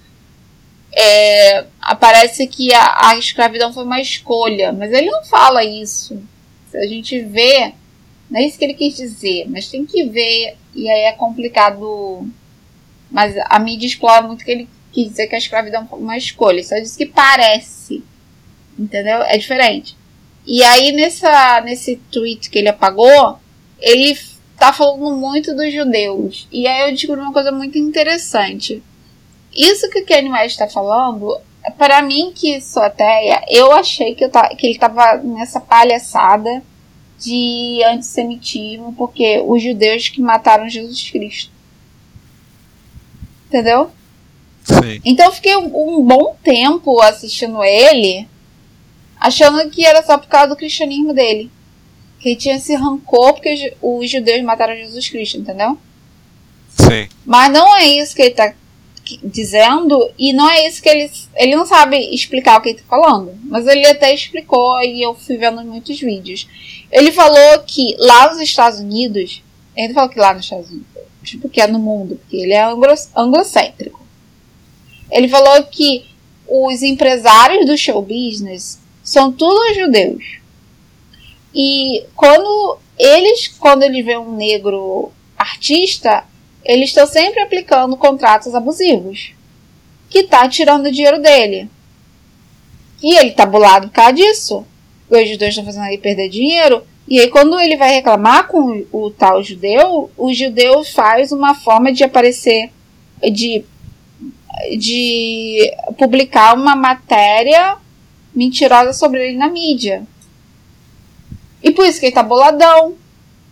é, 0.95 1.65
aparece 1.81 2.47
que 2.47 2.73
a, 2.73 3.09
a 3.09 3.17
escravidão 3.17 3.73
foi 3.73 3.83
uma 3.83 3.99
escolha, 3.99 4.71
mas 4.71 4.93
ele 4.93 5.09
não 5.09 5.25
fala 5.25 5.63
isso. 5.63 6.21
Se 6.71 6.77
a 6.77 6.87
gente 6.87 7.19
vê, 7.19 7.73
não 8.29 8.39
é 8.39 8.45
isso 8.45 8.57
que 8.57 8.65
ele 8.65 8.73
quis 8.73 8.95
dizer, 8.95 9.45
mas 9.49 9.67
tem 9.67 9.85
que 9.85 10.03
ver, 10.05 10.55
e 10.73 10.89
aí 10.89 11.01
é 11.01 11.11
complicado. 11.13 12.27
Mas 13.11 13.35
a 13.45 13.59
mídia 13.59 13.85
explora 13.85 14.25
muito 14.25 14.43
que 14.43 14.51
ele 14.51 14.69
quis 14.91 15.09
dizer 15.09 15.27
que 15.27 15.35
a 15.35 15.37
escravidão 15.37 15.87
foi 15.87 15.99
uma 15.99 16.17
escolha, 16.17 16.63
só 16.63 16.75
disse 16.79 16.97
que 16.97 17.05
parece, 17.05 18.03
entendeu? 18.77 19.21
É 19.23 19.37
diferente. 19.37 19.95
E 20.45 20.63
aí 20.63 20.91
nessa, 20.91 21.61
nesse 21.61 21.97
tweet 22.11 22.49
que 22.49 22.59
ele 22.59 22.69
apagou, 22.69 23.37
ele 23.79 24.17
tá 24.57 24.73
falando 24.73 25.15
muito 25.15 25.55
dos 25.55 25.73
judeus. 25.73 26.47
E 26.51 26.67
aí 26.67 26.89
eu 26.89 26.93
descobri 26.93 27.21
uma 27.21 27.33
coisa 27.33 27.51
muito 27.51 27.77
interessante. 27.77 28.81
Isso 29.55 29.89
que 29.89 29.99
o 29.99 30.05
Kanye 30.05 30.29
West 30.29 30.57
tá 30.57 30.67
falando, 30.67 31.39
para 31.77 32.01
mim 32.01 32.31
que 32.33 32.59
sou 32.61 32.81
ateia, 32.81 33.43
eu 33.47 33.71
achei 33.71 34.15
que, 34.15 34.25
eu 34.25 34.29
ta, 34.29 34.49
que 34.49 34.67
ele 34.67 34.79
tava 34.79 35.17
nessa 35.17 35.61
palhaçada 35.61 36.63
de 37.23 37.81
antissemitismo, 37.85 38.93
porque 38.93 39.41
os 39.45 39.63
judeus 39.63 40.09
que 40.09 40.21
mataram 40.21 40.67
Jesus 40.67 41.09
Cristo. 41.09 41.51
Entendeu? 43.47 43.91
Sim. 44.63 45.01
Então 45.05 45.27
eu 45.27 45.31
fiquei 45.31 45.55
um, 45.55 45.99
um 45.99 46.03
bom 46.03 46.35
tempo 46.43 46.99
assistindo 47.01 47.63
ele, 47.63 48.27
achando 49.19 49.69
que 49.69 49.85
era 49.85 50.03
só 50.03 50.17
por 50.17 50.27
causa 50.27 50.49
do 50.49 50.55
cristianismo 50.55 51.13
dele. 51.13 51.49
Que 52.19 52.29
ele 52.29 52.35
tinha 52.35 52.55
esse 52.55 52.75
rancor 52.75 53.33
porque 53.33 53.75
os 53.81 54.09
judeus 54.09 54.43
mataram 54.43 54.75
Jesus 54.75 55.07
Cristo, 55.07 55.37
entendeu? 55.37 55.77
Sim. 56.69 57.07
Mas 57.25 57.51
não 57.51 57.77
é 57.77 57.85
isso 57.85 58.15
que 58.15 58.21
ele 58.21 58.31
está 58.31 58.53
dizendo 59.23 60.11
e 60.17 60.31
não 60.31 60.49
é 60.49 60.65
isso 60.65 60.81
que 60.81 60.87
ele 60.87 61.11
ele 61.35 61.55
não 61.55 61.65
sabe 61.65 61.97
explicar 62.13 62.57
o 62.57 62.61
que 62.61 62.69
ele 62.69 62.79
está 62.79 62.87
falando, 62.87 63.37
mas 63.43 63.67
ele 63.67 63.85
até 63.85 64.13
explicou 64.13 64.81
e 64.81 65.01
eu 65.01 65.13
fui 65.13 65.37
vendo 65.37 65.63
muitos 65.63 65.99
vídeos. 65.99 66.47
Ele 66.93 67.11
falou 67.11 67.63
que 67.65 67.95
lá 67.97 68.29
nos 68.29 68.39
Estados 68.39 68.79
Unidos, 68.79 69.41
ele 69.75 69.95
falou 69.95 70.09
que 70.11 70.19
lá 70.19 70.31
nos 70.31 70.43
Estados 70.43 70.69
Unidos, 70.69 70.87
tipo 71.23 71.49
que 71.49 71.59
é 71.59 71.65
no 71.65 71.79
mundo, 71.79 72.17
porque 72.17 72.37
ele 72.37 72.53
é 72.53 72.63
anglo, 72.63 72.93
anglocêntrico. 73.17 73.99
Ele 75.09 75.27
falou 75.27 75.63
que 75.63 76.05
os 76.47 76.83
empresários 76.83 77.65
do 77.65 77.75
show 77.75 77.99
business 77.99 78.79
são 79.03 79.31
todos 79.31 79.75
judeus. 79.75 80.37
E 81.53 82.05
quando 82.15 82.77
eles, 82.99 83.47
quando 83.47 83.81
eles 83.81 84.05
veem 84.05 84.19
um 84.19 84.35
negro 84.35 85.11
artista, 85.35 86.23
eles 86.63 86.89
estão 86.89 87.07
sempre 87.07 87.41
aplicando 87.41 87.97
contratos 87.97 88.53
abusivos, 88.53 89.33
que 90.11 90.23
tá 90.23 90.47
tirando 90.47 90.85
o 90.85 90.91
dinheiro 90.91 91.19
dele. 91.19 91.67
E 93.01 93.15
ele 93.17 93.31
tá 93.31 93.47
bolado 93.47 93.87
por 93.87 93.95
causa 93.95 94.13
disso. 94.13 94.63
Os 95.21 95.29
judeus 95.29 95.49
estão 95.49 95.65
fazendo 95.65 95.85
ele 95.85 95.97
perder 95.99 96.29
dinheiro. 96.29 96.83
E 97.07 97.19
aí, 97.19 97.29
quando 97.29 97.59
ele 97.59 97.77
vai 97.77 97.93
reclamar 97.93 98.47
com 98.47 98.85
o 98.91 99.11
tal 99.11 99.43
judeu, 99.43 100.09
o 100.17 100.33
judeu 100.33 100.83
faz 100.83 101.31
uma 101.31 101.53
forma 101.53 101.91
de 101.91 102.03
aparecer, 102.03 102.71
de, 103.21 103.63
de 104.79 105.71
publicar 105.97 106.55
uma 106.55 106.75
matéria 106.75 107.77
mentirosa 108.33 108.93
sobre 108.93 109.27
ele 109.27 109.37
na 109.37 109.49
mídia. 109.49 110.03
E 111.61 111.71
por 111.71 111.85
isso 111.85 111.99
que 111.99 112.07
ele 112.07 112.15
tá 112.15 112.23
boladão. 112.23 112.95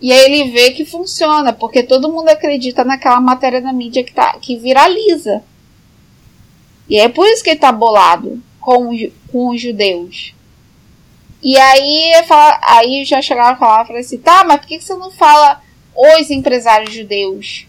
E 0.02 0.12
aí 0.12 0.26
ele 0.26 0.52
vê 0.52 0.72
que 0.72 0.84
funciona, 0.84 1.54
porque 1.54 1.84
todo 1.84 2.12
mundo 2.12 2.30
acredita 2.30 2.84
naquela 2.84 3.22
matéria 3.22 3.62
na 3.62 3.72
mídia 3.72 4.04
que, 4.04 4.12
tá, 4.12 4.36
que 4.40 4.58
viraliza. 4.58 5.44
E 6.90 6.98
é 6.98 7.08
por 7.08 7.28
isso 7.28 7.44
que 7.44 7.52
ele 7.52 7.60
tá 7.60 7.72
bolado 7.72 8.42
com, 8.60 8.90
com 9.32 9.50
os 9.50 9.62
judeus. 9.62 10.34
E 11.44 11.58
aí, 11.58 12.24
fala, 12.28 12.60
aí 12.62 13.04
já 13.04 13.22
chegaram 13.22 13.56
a 13.56 13.58
falar, 13.58 13.86
falei 13.86 14.02
assim, 14.02 14.20
tá, 14.20 14.44
mas 14.44 14.60
por 14.60 14.68
que 14.68 14.80
você 14.80 14.96
não 14.96 15.10
fala 15.10 15.62
os 15.96 16.30
empresários 16.30 16.94
judeus? 16.94 17.66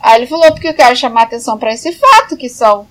Aí 0.00 0.18
ele 0.18 0.26
falou, 0.26 0.50
porque 0.50 0.68
eu 0.68 0.74
quero 0.74 0.96
chamar 0.96 1.22
atenção 1.22 1.56
para 1.56 1.72
esse 1.72 1.92
fato, 1.92 2.36
que 2.36 2.48
são, 2.48 2.88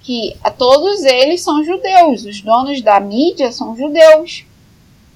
que 0.00 0.34
todos 0.56 1.04
eles 1.04 1.42
são 1.42 1.62
judeus, 1.62 2.24
os 2.24 2.40
donos 2.40 2.80
da 2.80 2.98
mídia 2.98 3.52
são 3.52 3.76
judeus. 3.76 4.46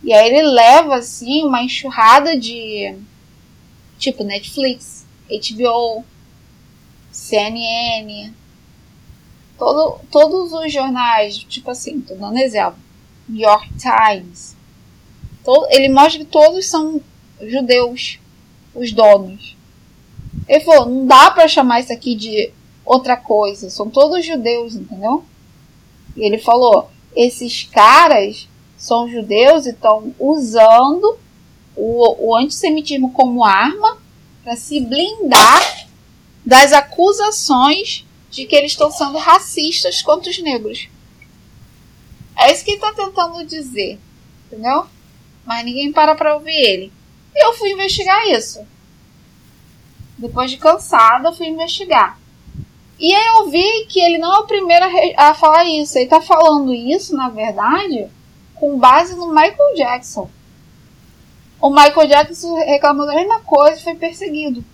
E 0.03 0.13
aí 0.13 0.29
ele 0.29 0.43
leva 0.43 0.97
assim 0.97 1.45
uma 1.45 1.63
enxurrada 1.63 2.39
de 2.39 2.95
tipo 3.99 4.23
Netflix, 4.23 5.07
HBO, 5.29 6.05
CNN, 7.11 8.33
todo, 9.59 9.99
todos 10.11 10.53
os 10.53 10.71
jornais, 10.71 11.39
tipo 11.39 11.71
assim, 11.71 12.01
tô 12.03 12.15
dando 12.15 12.39
exemplo, 12.39 12.79
York 13.31 13.69
Times. 13.79 14.57
Ele 15.71 15.89
mostra 15.89 16.19
que 16.19 16.31
todos 16.31 16.67
são 16.67 17.01
judeus, 17.41 18.19
os 18.75 18.93
donos. 18.93 19.57
Ele 20.47 20.61
falou, 20.61 20.87
não 20.87 21.07
dá 21.07 21.31
para 21.31 21.49
chamar 21.49 21.81
isso 21.81 21.93
aqui 21.93 22.15
de 22.15 22.53
outra 22.85 23.17
coisa, 23.17 23.71
são 23.71 23.89
todos 23.89 24.25
judeus, 24.25 24.75
entendeu? 24.75 25.25
E 26.17 26.23
ele 26.25 26.39
falou, 26.39 26.91
esses 27.15 27.65
caras 27.65 28.49
são 28.77 29.09
judeus 29.09 29.67
e 29.67 29.71
estão 29.71 30.15
usando 30.19 31.19
o, 31.77 32.29
o 32.29 32.37
antissemitismo 32.37 33.13
como 33.13 33.45
arma 33.45 33.99
para 34.43 34.57
se 34.57 34.81
blindar 34.81 35.87
das 36.45 36.73
acusações 36.73 38.07
de 38.31 38.47
que 38.47 38.57
eles 38.57 38.73
estão 38.73 38.91
sendo 38.91 39.19
racistas 39.19 40.03
contra 40.03 40.31
os 40.31 40.43
negros. 40.43 40.89
É 42.39 42.53
isso 42.53 42.65
que 42.65 42.71
ele 42.71 42.77
está 42.77 42.93
tentando 42.93 43.45
dizer, 43.45 43.99
entendeu? 44.47 44.87
Mas 45.45 45.65
ninguém 45.65 45.93
para 45.93 46.15
para 46.15 46.35
ouvir 46.35 46.55
ele. 46.55 46.93
E 47.35 47.45
eu 47.45 47.53
fui 47.55 47.73
investigar 47.73 48.29
isso. 48.29 48.65
Depois 50.17 50.51
de 50.51 50.57
cansada, 50.57 51.29
eu 51.29 51.33
fui 51.33 51.49
investigar. 51.49 52.19
E 52.99 53.15
aí 53.15 53.27
eu 53.39 53.51
vi 53.51 53.87
que 53.87 54.01
ele 54.01 54.19
não 54.19 54.35
é 54.35 54.39
o 54.39 54.47
primeiro 54.47 54.85
a, 54.85 55.31
a 55.31 55.35
falar 55.35 55.65
isso. 55.65 55.97
Ele 55.99 56.05
está 56.05 56.21
falando 56.21 56.75
isso, 56.75 57.17
na 57.17 57.29
verdade, 57.29 58.09
com 58.55 58.79
base 58.79 59.15
no 59.15 59.29
Michael 59.29 59.75
Jackson. 59.77 60.31
O 61.61 61.71
Michael 61.71 62.09
Jackson 62.09 62.55
reclamou 62.55 63.07
da 63.07 63.15
mesma 63.15 63.41
coisa 63.41 63.79
e 63.79 63.83
foi 63.83 63.95
perseguido. 63.95 64.65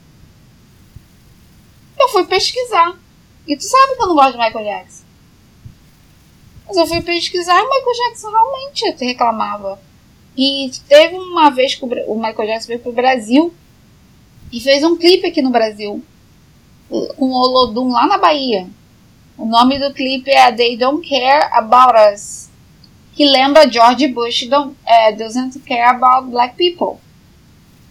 Eu 1.99 2.09
fui 2.09 2.25
pesquisar. 2.27 2.99
E 3.47 3.57
tu 3.57 3.65
sabe 3.65 3.97
que 3.97 4.03
eu 4.03 4.09
não 4.09 4.15
gosto 4.15 4.33
de 4.33 4.39
Michael 4.39 4.65
Jackson. 4.65 5.04
Mas 6.67 6.77
eu 6.77 6.87
fui 6.87 7.03
pesquisar 7.03 7.59
e 7.59 7.63
o 7.63 7.69
Michael 7.69 8.09
Jackson 8.09 8.31
realmente 8.31 9.05
reclamava. 9.05 9.79
E 10.37 10.71
teve 10.89 11.17
uma 11.17 11.51
vez 11.51 11.75
que 11.75 11.85
o 11.85 12.15
Michael 12.15 12.49
Jackson 12.49 12.69
veio 12.69 12.81
pro 12.81 12.93
Brasil 12.93 13.55
e 14.53 14.61
fez 14.61 14.83
um 14.83 14.97
clipe 14.97 15.27
aqui 15.27 15.43
no 15.43 15.51
Brasil 15.51 16.03
com 16.89 17.27
o 17.27 17.33
Olodum 17.33 17.91
lá 17.91 18.07
na 18.07 18.19
Bahia. 18.19 18.67
O 19.37 19.45
nome 19.47 19.79
do 19.79 19.93
clipe 19.93 20.31
é 20.31 20.53
They 20.53 20.77
Don't 20.77 21.07
Care 21.09 21.49
About 21.53 21.95
Us 22.13 22.45
que 23.15 23.25
lembra 23.25 23.71
George 23.71 24.09
Bush 24.09 24.47
do, 24.49 24.75
é, 24.85 25.13
Doesn't 25.13 25.59
Care 25.61 25.83
About 25.83 26.31
Black 26.31 26.57
People. 26.57 27.01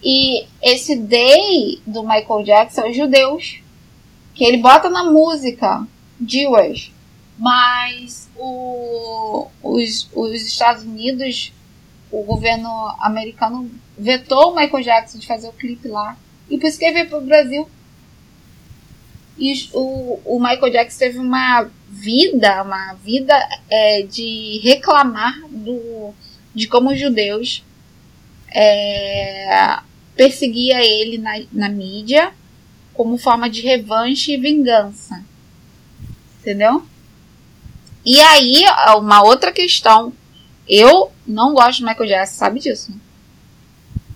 E 0.02 0.46
esse 0.62 0.96
Day 0.96 1.80
do 1.86 2.02
Michael 2.02 2.44
Jackson 2.44 2.82
é 2.82 2.90
os 2.90 2.96
judeus, 2.96 3.60
que 4.34 4.44
ele 4.44 4.58
bota 4.58 4.90
na 4.90 5.04
música 5.04 5.86
Jewish, 6.24 6.92
mas 7.38 8.28
o, 8.36 9.48
os, 9.62 10.08
os 10.14 10.42
Estados 10.42 10.84
Unidos, 10.84 11.52
o 12.10 12.22
governo 12.22 12.68
americano 13.00 13.70
vetou 13.98 14.52
o 14.52 14.56
Michael 14.56 14.84
Jackson 14.84 15.18
de 15.18 15.26
fazer 15.26 15.48
o 15.48 15.52
clipe 15.52 15.88
lá. 15.88 16.16
E 16.48 16.58
por 16.58 16.66
isso 16.66 16.78
que 16.78 16.84
ele 16.84 16.94
veio 16.94 17.08
pro 17.08 17.20
Brasil. 17.20 17.68
E 19.36 19.68
o, 19.72 20.20
o 20.24 20.38
Michael 20.38 20.70
Jackson 20.70 20.98
teve 20.98 21.18
uma 21.18 21.68
vida, 21.88 22.62
uma 22.62 22.94
vida 22.94 23.34
é, 23.68 24.02
de 24.02 24.60
reclamar 24.62 25.40
do, 25.48 26.14
de 26.54 26.68
como 26.68 26.90
os 26.90 27.00
judeus 27.00 27.64
é, 28.48 29.80
perseguia 30.14 30.84
ele 30.84 31.18
na, 31.18 31.42
na 31.50 31.68
mídia 31.68 32.32
como 32.92 33.18
forma 33.18 33.50
de 33.50 33.60
revanche 33.60 34.32
e 34.32 34.36
vingança. 34.36 35.24
Entendeu? 36.40 36.86
E 38.04 38.20
aí, 38.20 38.64
uma 38.96 39.22
outra 39.22 39.50
questão. 39.50 40.12
Eu 40.68 41.10
não 41.26 41.54
gosto 41.54 41.78
de 41.78 41.84
Michael 41.84 42.08
Jackson, 42.08 42.36
sabe 42.36 42.60
disso. 42.60 42.92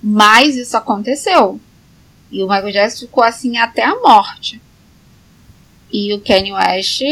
Mas 0.02 0.56
isso 0.56 0.76
aconteceu. 0.76 1.60
E 2.30 2.42
o 2.42 2.48
Michael 2.48 2.72
Jackson 2.72 3.06
ficou 3.06 3.24
assim 3.24 3.56
até 3.56 3.84
a 3.84 3.96
morte. 3.96 4.60
E 5.90 6.12
o 6.14 6.20
Kanye 6.20 6.52
West 6.52 7.02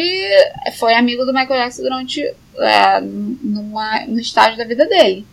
foi 0.78 0.94
amigo 0.94 1.24
do 1.24 1.32
Michael 1.32 1.64
Jackson 1.64 1.82
durante 1.82 2.22
é, 2.58 3.00
numa, 3.00 4.06
no 4.06 4.20
estágio 4.20 4.58
da 4.58 4.64
vida 4.64 4.86
dele. 4.86 5.26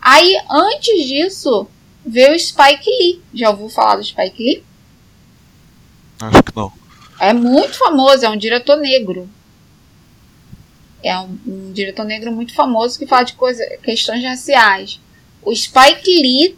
Aí, 0.00 0.36
antes 0.50 1.06
disso, 1.06 1.66
veio 2.04 2.34
o 2.34 2.38
Spike 2.38 2.88
Lee. 2.88 3.22
Já 3.34 3.50
ouviu 3.50 3.68
falar 3.68 3.96
do 3.96 4.04
Spike 4.04 4.42
Lee? 4.42 4.64
Acho 6.20 6.42
que 6.42 6.56
não. 6.56 6.72
É 7.18 7.32
muito 7.32 7.76
famoso, 7.76 8.24
é 8.24 8.28
um 8.28 8.36
diretor 8.36 8.76
negro. 8.76 9.28
É 11.06 11.18
um, 11.18 11.38
um 11.46 11.72
diretor 11.72 12.04
negro 12.04 12.32
muito 12.32 12.54
famoso 12.54 12.98
que 12.98 13.06
fala 13.06 13.22
de 13.22 13.34
coisa, 13.34 13.64
questões 13.82 14.24
raciais. 14.24 15.00
O 15.42 15.54
Spike 15.54 16.10
Lee 16.22 16.56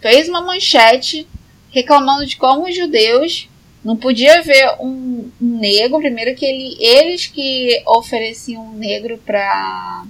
fez 0.00 0.28
uma 0.28 0.40
manchete 0.40 1.26
reclamando 1.70 2.26
de 2.26 2.36
como 2.36 2.68
os 2.68 2.76
judeus 2.76 3.48
não 3.84 3.96
podia 3.96 4.40
um, 4.80 5.30
um 5.40 5.58
negro, 5.58 5.98
primeiro 5.98 6.36
que 6.36 6.46
ele, 6.46 6.76
eles 6.78 7.26
que 7.26 7.82
ofereciam 7.86 8.64
um 8.64 8.74
negro 8.74 9.18
para 9.18 10.04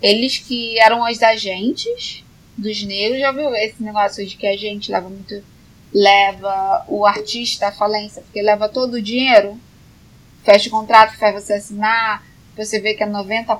eles 0.00 0.38
que 0.38 0.78
eram 0.78 1.02
os 1.02 1.22
agentes 1.22 2.22
dos 2.56 2.84
negros, 2.84 3.18
já 3.18 3.32
viu 3.32 3.52
esse 3.56 3.82
negócio 3.82 4.24
de 4.24 4.36
que 4.36 4.46
a 4.46 4.56
gente 4.56 4.92
leva 4.92 5.08
muito 5.08 5.42
leva 5.92 6.84
o 6.88 7.06
artista 7.06 7.68
à 7.68 7.72
falência, 7.72 8.20
porque 8.22 8.42
leva 8.42 8.68
todo 8.68 8.94
o 8.94 9.02
dinheiro, 9.02 9.58
fecha 10.44 10.68
o 10.68 10.72
contrato, 10.72 11.16
faz 11.18 11.34
você 11.34 11.54
assinar, 11.54 12.22
você 12.56 12.78
vê 12.78 12.94
que 12.94 13.02
é 13.02 13.06
90% 13.06 13.58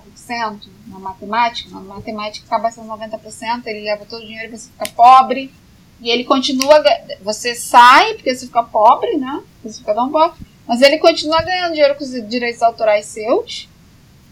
na 0.86 0.98
matemática, 0.98 1.70
na 1.70 1.80
matemática 1.80 2.46
acaba 2.46 2.70
sendo 2.70 2.88
90%, 2.88 3.66
ele 3.66 3.84
leva 3.84 4.04
todo 4.04 4.22
o 4.22 4.26
dinheiro 4.26 4.52
e 4.52 4.56
você 4.56 4.70
fica 4.70 4.90
pobre. 4.94 5.52
E 6.00 6.10
ele 6.10 6.24
continua. 6.24 6.82
Você 7.22 7.54
sai, 7.54 8.14
porque 8.14 8.34
você 8.34 8.46
fica 8.46 8.62
pobre, 8.62 9.16
né? 9.16 9.42
Você 9.62 9.78
fica 9.78 9.94
tão 9.94 10.10
pobre. 10.10 10.38
Mas 10.66 10.82
ele 10.82 10.98
continua 10.98 11.42
ganhando 11.42 11.72
dinheiro 11.72 11.94
com 11.94 12.04
os 12.04 12.28
direitos 12.28 12.62
autorais 12.62 13.06
seus. 13.06 13.68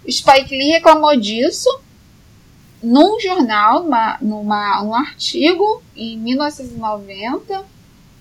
Spike 0.08 0.56
Lee 0.56 0.72
reclamou 0.72 1.16
disso 1.16 1.68
num 2.82 3.18
jornal, 3.20 3.84
numa, 3.84 4.18
numa, 4.20 4.82
um 4.82 4.94
artigo, 4.94 5.82
em 5.96 6.18
1990. 6.18 7.64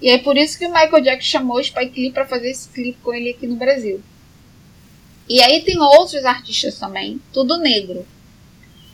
E 0.01 0.09
é 0.09 0.17
por 0.17 0.37
isso 0.37 0.57
que 0.57 0.65
o 0.65 0.71
Michael 0.71 1.03
Jackson 1.03 1.29
chamou 1.39 1.57
o 1.57 1.63
Spike 1.63 1.99
Lee 1.99 2.11
para 2.11 2.25
fazer 2.25 2.49
esse 2.49 2.69
clipe 2.69 2.99
com 3.03 3.13
ele 3.13 3.31
aqui 3.31 3.47
no 3.47 3.55
Brasil. 3.55 4.01
E 5.31 5.39
aí 5.39 5.61
tem 5.61 5.79
outros 5.79 6.25
artistas 6.25 6.77
também, 6.77 7.21
tudo 7.31 7.57
negro. 7.57 8.05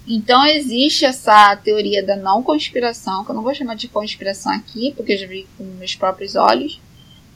Então 0.08 0.46
existe 0.46 1.04
essa 1.04 1.56
teoria 1.56 2.06
da 2.06 2.16
não 2.16 2.44
conspiração, 2.44 3.26
que 3.26 3.32
eu 3.32 3.36
não 3.36 3.42
vou 3.42 3.56
chamar 3.56 3.74
de 3.74 3.88
conspiração 3.88 4.52
aqui, 4.52 4.94
porque 4.96 5.14
eu 5.14 5.18
já 5.18 5.26
vi 5.26 5.48
com 5.58 5.64
meus 5.64 5.96
próprios 5.96 6.36
olhos, 6.36 6.80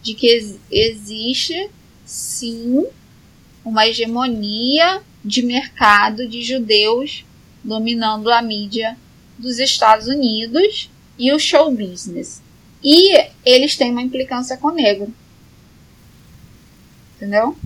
de 0.03 0.13
que 0.13 0.27
ex 0.27 0.55
existe 0.69 1.67
sim 2.05 2.85
uma 3.65 3.87
hegemonia 3.87 5.01
de 5.25 5.41
mercado 5.41 6.27
de 6.27 6.43
judeus 6.43 7.25
dominando 7.63 8.29
a 8.29 8.39
mídia 8.39 8.95
dos 9.35 9.57
Estados 9.57 10.05
Unidos 10.05 10.91
e 11.17 11.33
o 11.33 11.39
show 11.39 11.71
business. 11.71 12.39
E 12.83 13.17
eles 13.43 13.75
têm 13.75 13.89
uma 13.89 14.03
implicância 14.03 14.57
com 14.57 14.67
o 14.67 14.75
negro. 14.75 15.11
Entendeu? 17.15 17.57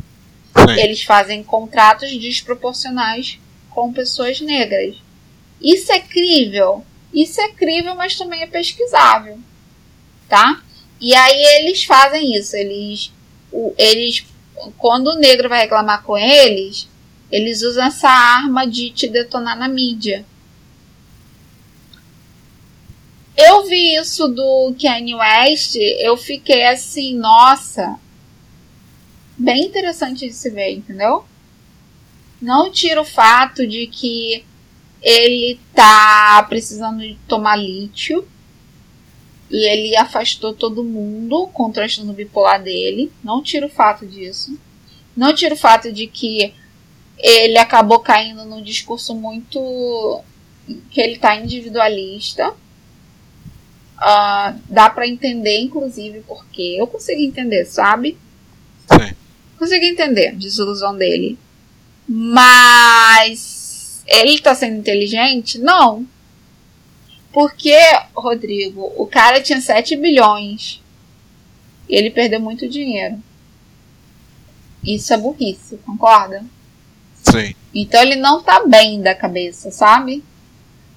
Sim. 0.68 0.82
Eles 0.82 1.04
fazem 1.04 1.44
contratos 1.44 2.12
desproporcionais 2.18 3.40
com 3.70 3.94
pessoas 3.94 4.40
negras. 4.42 4.96
Isso 5.62 5.92
é 5.92 6.00
crível? 6.00 6.86
Isso 7.14 7.40
é 7.42 7.50
crível, 7.50 7.96
mas 7.96 8.18
também 8.18 8.42
é 8.42 8.48
pesquisável. 8.48 9.40
Tá? 10.28 10.62
E 11.00 11.14
aí 11.14 11.44
eles 11.60 11.84
fazem 11.84 12.36
isso. 12.36 12.56
Eles, 12.56 13.12
o, 13.52 13.74
eles 13.78 14.26
quando 14.78 15.08
o 15.08 15.16
negro 15.16 15.50
vai 15.50 15.62
reclamar 15.62 16.04
com 16.04 16.18
eles, 16.18 16.88
eles 17.32 17.62
usam 17.62 17.86
essa 17.86 18.10
arma 18.10 18.66
de 18.66 18.90
te 18.90 19.08
detonar 19.08 19.58
na 19.58 19.68
mídia. 19.68 20.26
Eu 23.38 23.66
vi 23.66 23.96
isso 23.96 24.30
do 24.30 24.74
Kanye 24.82 25.14
West, 25.14 25.76
eu 25.76 26.16
fiquei 26.16 26.66
assim, 26.66 27.16
nossa, 27.16 28.00
bem 29.38 29.66
interessante 29.66 30.28
de 30.28 30.34
se 30.34 30.50
ver, 30.50 30.72
entendeu? 30.72 31.26
Não 32.42 32.72
tira 32.72 33.02
o 33.02 33.06
fato 33.06 33.66
de 33.68 33.88
que 33.88 34.44
ele 35.02 35.60
tá 35.74 36.46
precisando 36.50 37.00
de 37.00 37.16
tomar 37.28 37.56
lítio 37.56 38.28
e 39.50 39.70
ele 39.70 39.96
afastou 39.96 40.54
todo 40.54 40.84
mundo 40.84 41.48
com 41.54 41.66
o 41.68 41.72
transtorno 41.72 42.14
bipolar 42.14 42.62
dele. 42.62 43.12
Não 43.24 43.42
tira 43.42 43.68
o 43.68 43.70
fato 43.70 44.06
disso. 44.06 44.58
Não 45.16 45.34
tira 45.34 45.54
o 45.54 45.58
fato 45.58 45.92
de 45.92 46.08
que 46.08 46.54
ele 47.18 47.58
acabou 47.58 48.00
caindo 48.00 48.44
num 48.46 48.62
discurso 48.62 49.16
muito 49.16 50.22
que 50.90 51.00
ele 51.00 51.18
tá 51.18 51.36
individualista. 51.36 52.52
Uh, 53.98 54.60
dá 54.68 54.90
para 54.90 55.08
entender, 55.08 55.60
inclusive, 55.60 56.22
porque 56.28 56.76
eu 56.78 56.86
consigo 56.88 57.22
entender, 57.22 57.66
sabe? 57.66 58.18
Sim. 58.92 59.16
Consigo 59.66 59.84
entender 59.84 60.28
a 60.28 60.34
desilusão 60.34 60.96
dele. 60.96 61.40
Mas 62.08 64.04
ele 64.06 64.40
tá 64.40 64.54
sendo 64.54 64.78
inteligente? 64.78 65.58
Não. 65.58 66.06
Porque, 67.34 67.76
Rodrigo, 68.16 68.94
o 68.96 69.08
cara 69.08 69.42
tinha 69.42 69.60
7 69.60 69.96
bilhões. 69.96 70.84
E 71.90 71.96
ele 71.96 72.12
perdeu 72.12 72.40
muito 72.40 72.70
dinheiro. 72.70 73.18
Isso 74.84 75.12
é 75.16 75.18
burrice, 75.18 75.80
concorda? 75.84 76.46
Sim. 77.24 77.56
Então 77.74 78.00
ele 78.04 78.18
não 78.18 78.44
tá 78.44 78.68
bem 78.68 79.02
da 79.02 79.16
cabeça, 79.16 79.72
sabe? 79.72 80.24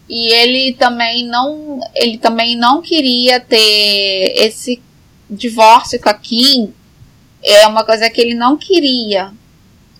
E 0.07 0.31
ele 0.31 0.75
também 0.75 1.27
não, 1.27 1.81
ele 1.95 2.19
também 2.19 2.55
não 2.55 2.83
queria 2.83 3.41
ter 3.41 4.35
esse 4.37 4.83
divórcio 5.31 5.99
com 5.99 6.11
a 6.11 6.15
Kim. 6.15 6.75
É 7.51 7.67
uma 7.67 7.83
coisa 7.83 8.11
que 8.11 8.21
ele 8.21 8.35
não 8.35 8.59
queria. 8.59 9.33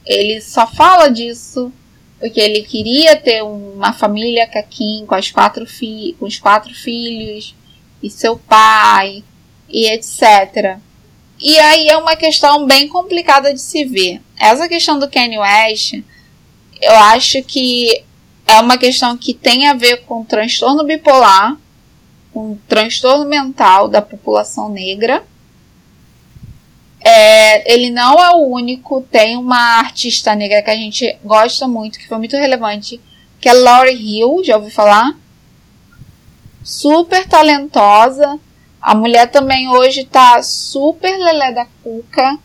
Ele 0.05 0.39
só 0.39 0.67
fala 0.67 1.09
disso 1.09 1.73
porque 2.21 2.39
ele 2.39 2.61
queria 2.63 3.17
ter 3.17 3.43
uma 3.43 3.95
família 3.95 4.47
caquim 4.47 5.07
com, 5.07 5.15
as 5.15 5.31
quatro 5.31 5.65
com 6.19 6.27
os 6.27 6.39
quatro 6.39 6.75
filhos 6.75 7.55
e 8.03 8.11
seu 8.11 8.37
pai 8.37 9.25
e 9.67 9.87
etc. 9.87 10.79
E 11.41 11.59
aí 11.59 11.89
é 11.89 11.97
uma 11.97 12.17
questão 12.17 12.67
bem 12.67 12.87
complicada 12.87 13.55
de 13.55 13.63
se 13.63 13.83
ver. 13.83 14.21
Essa 14.39 14.69
questão 14.69 14.99
do 14.99 15.09
Kanye 15.09 15.39
West, 15.39 16.03
eu 16.83 16.97
acho 16.97 17.43
que 17.45 18.05
é 18.47 18.61
uma 18.61 18.77
questão 18.77 19.17
que 19.17 19.33
tem 19.33 19.69
a 19.69 19.75
ver 19.75 20.05
com 20.05 20.23
transtorno 20.23 20.85
bipolar, 20.85 21.57
com 22.31 22.59
transtorno 22.69 23.25
mental 23.25 23.89
da 23.89 24.03
população 24.03 24.69
negra 24.69 25.25
é, 27.09 27.73
ele 27.73 27.91
não 27.91 28.19
é 28.19 28.31
o 28.35 28.47
único, 28.49 29.01
tem 29.01 29.37
uma 29.37 29.79
artista 29.79 30.35
negra 30.35 30.63
que 30.63 30.71
a 30.71 30.77
gente 30.77 31.19
gosta 31.25 31.67
muito, 31.67 31.99
que 31.99 32.07
foi 32.07 32.19
muito 32.19 32.37
relevante, 32.37 33.01
que 33.41 33.49
é 33.49 33.53
Laurie 33.55 33.95
Hill, 33.95 34.43
já 34.45 34.57
ouviu 34.57 34.71
falar? 34.71 35.17
Super 36.63 37.27
talentosa. 37.27 38.39
A 38.81 38.95
mulher 38.95 39.31
também 39.31 39.69
hoje 39.69 40.05
tá 40.05 40.43
super 40.43 41.17
lelé 41.17 41.53
da 41.53 41.67
cuca. 41.83 42.39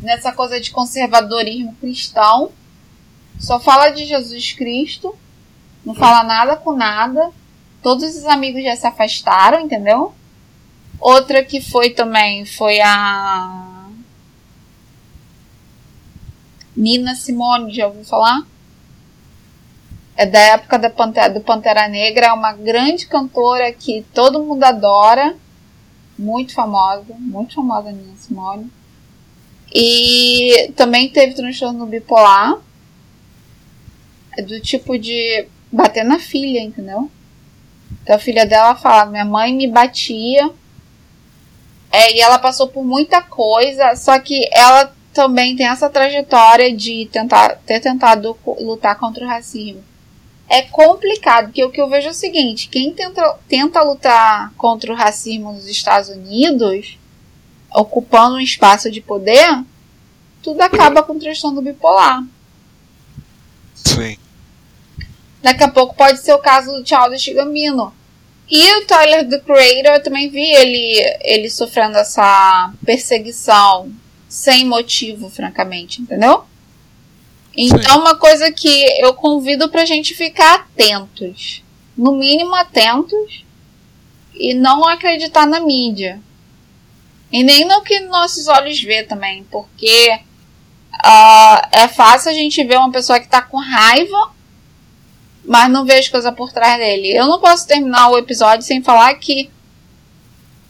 Nessa 0.00 0.30
coisa 0.30 0.60
de 0.60 0.70
conservadorismo 0.70 1.74
cristão. 1.80 2.52
Só 3.40 3.58
fala 3.58 3.88
de 3.88 4.04
Jesus 4.04 4.52
Cristo. 4.52 5.16
Não 5.84 5.94
fala 5.94 6.22
nada 6.22 6.56
com 6.56 6.74
nada. 6.74 7.30
Todos 7.82 8.14
os 8.16 8.26
amigos 8.26 8.62
já 8.62 8.76
se 8.76 8.86
afastaram, 8.86 9.60
entendeu? 9.60 10.14
Outra 11.04 11.44
que 11.44 11.60
foi 11.60 11.90
também 11.90 12.46
foi 12.46 12.80
a 12.80 13.90
Nina 16.74 17.14
Simone, 17.14 17.74
já 17.74 17.88
ouviu 17.88 18.06
falar? 18.06 18.40
É 20.16 20.24
da 20.24 20.38
época 20.38 20.78
da 20.78 20.88
Pantera, 20.88 21.34
do 21.34 21.42
Pantera 21.42 21.88
Negra, 21.88 22.28
é 22.28 22.32
uma 22.32 22.54
grande 22.54 23.06
cantora 23.06 23.70
que 23.70 24.02
todo 24.14 24.42
mundo 24.42 24.64
adora, 24.64 25.36
muito 26.18 26.54
famosa, 26.54 27.14
muito 27.18 27.54
famosa 27.54 27.92
Nina 27.92 28.16
Simone. 28.16 28.72
E 29.74 30.72
também 30.74 31.10
teve 31.10 31.34
transtorno 31.34 31.84
bipolar, 31.84 32.56
é 34.38 34.40
do 34.40 34.58
tipo 34.58 34.98
de 34.98 35.48
bater 35.70 36.02
na 36.02 36.18
filha, 36.18 36.60
entendeu? 36.60 37.10
Então 38.02 38.16
a 38.16 38.18
filha 38.18 38.46
dela 38.46 38.74
fala: 38.74 39.04
minha 39.04 39.26
mãe 39.26 39.52
me 39.52 39.68
batia 39.68 40.50
é, 41.94 42.16
e 42.16 42.20
ela 42.20 42.40
passou 42.40 42.66
por 42.66 42.84
muita 42.84 43.22
coisa, 43.22 43.94
só 43.94 44.18
que 44.18 44.48
ela 44.52 44.92
também 45.12 45.54
tem 45.54 45.68
essa 45.68 45.88
trajetória 45.88 46.74
de 46.76 47.08
tentar, 47.12 47.56
ter 47.64 47.78
tentado 47.78 48.36
lutar 48.44 48.98
contra 48.98 49.24
o 49.24 49.28
racismo. 49.28 49.80
É 50.48 50.62
complicado, 50.62 51.46
porque 51.46 51.64
o 51.64 51.70
que 51.70 51.80
eu 51.80 51.88
vejo 51.88 52.08
é 52.08 52.10
o 52.10 52.14
seguinte: 52.14 52.68
quem 52.68 52.92
tenta, 52.92 53.38
tenta 53.48 53.80
lutar 53.80 54.52
contra 54.56 54.92
o 54.92 54.96
racismo 54.96 55.52
nos 55.52 55.68
Estados 55.68 56.08
Unidos, 56.08 56.98
ocupando 57.72 58.34
um 58.34 58.40
espaço 58.40 58.90
de 58.90 59.00
poder, 59.00 59.62
tudo 60.42 60.60
acaba 60.62 61.00
com 61.00 61.16
transtorno 61.16 61.62
bipolar. 61.62 62.24
Sim. 63.72 64.18
Daqui 65.40 65.62
a 65.62 65.70
pouco 65.70 65.94
pode 65.94 66.18
ser 66.18 66.34
o 66.34 66.38
caso 66.38 66.72
do 66.72 66.84
Childish 66.84 67.32
Gambino 67.32 67.92
e 68.50 68.76
o 68.76 68.86
Tyler, 68.86 69.28
the 69.28 69.38
Creator, 69.38 69.94
eu 69.94 70.02
também 70.02 70.28
vi 70.28 70.50
ele, 70.52 71.18
ele 71.22 71.50
sofrendo 71.50 71.96
essa 71.96 72.72
perseguição 72.84 73.90
sem 74.28 74.66
motivo, 74.66 75.30
francamente, 75.30 76.02
entendeu? 76.02 76.44
Então, 77.56 77.94
Sim. 77.94 78.00
uma 78.00 78.16
coisa 78.16 78.50
que 78.50 78.84
eu 79.00 79.14
convido 79.14 79.68
pra 79.68 79.84
gente 79.84 80.12
ficar 80.14 80.54
atentos. 80.56 81.62
No 81.96 82.12
mínimo 82.12 82.54
atentos. 82.54 83.44
E 84.34 84.52
não 84.52 84.86
acreditar 84.88 85.46
na 85.46 85.60
mídia. 85.60 86.20
E 87.30 87.44
nem 87.44 87.64
no 87.64 87.82
que 87.82 88.00
nossos 88.00 88.48
olhos 88.48 88.82
vê 88.82 89.04
também. 89.04 89.44
Porque 89.44 90.18
uh, 90.94 91.68
é 91.70 91.86
fácil 91.86 92.30
a 92.30 92.34
gente 92.34 92.62
ver 92.64 92.76
uma 92.76 92.90
pessoa 92.90 93.20
que 93.20 93.28
tá 93.28 93.40
com 93.40 93.58
raiva 93.58 94.33
mas 95.44 95.70
não 95.70 95.84
vejo 95.84 96.10
coisa 96.10 96.32
por 96.32 96.52
trás 96.52 96.78
dele. 96.78 97.16
Eu 97.16 97.26
não 97.26 97.40
posso 97.40 97.66
terminar 97.66 98.08
o 98.10 98.18
episódio 98.18 98.64
sem 98.64 98.82
falar 98.82 99.14
que 99.14 99.50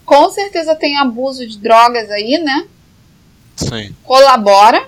com 0.05 0.29
certeza 0.29 0.75
tem 0.75 0.97
abuso 0.97 1.47
de 1.47 1.57
drogas 1.57 2.09
aí, 2.11 2.37
né? 2.37 2.67
Sim. 3.55 3.95
Colabora, 4.03 4.87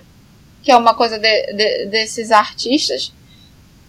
que 0.62 0.72
é 0.72 0.78
uma 0.78 0.94
coisa 0.94 1.18
de, 1.18 1.54
de, 1.54 1.86
desses 1.88 2.32
artistas. 2.32 3.14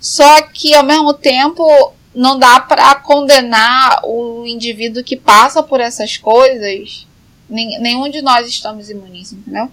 Só 0.01 0.43
que 0.43 0.75
ao 0.75 0.85
mesmo 0.85 1.13
tempo 1.13 1.93
não 2.15 2.39
dá 2.39 2.61
para 2.61 2.95
condenar 2.97 4.01
o 4.05 4.47
indivíduo 4.47 5.05
que 5.05 5.17
passa 5.17 5.63
por 5.63 5.81
essas 5.81 6.17
coisas. 6.17 7.07
Nenhum 7.49 8.09
de 8.09 8.23
nós 8.23 8.47
estamos 8.47 8.89
imunes, 8.89 9.33
entendeu? 9.33 9.71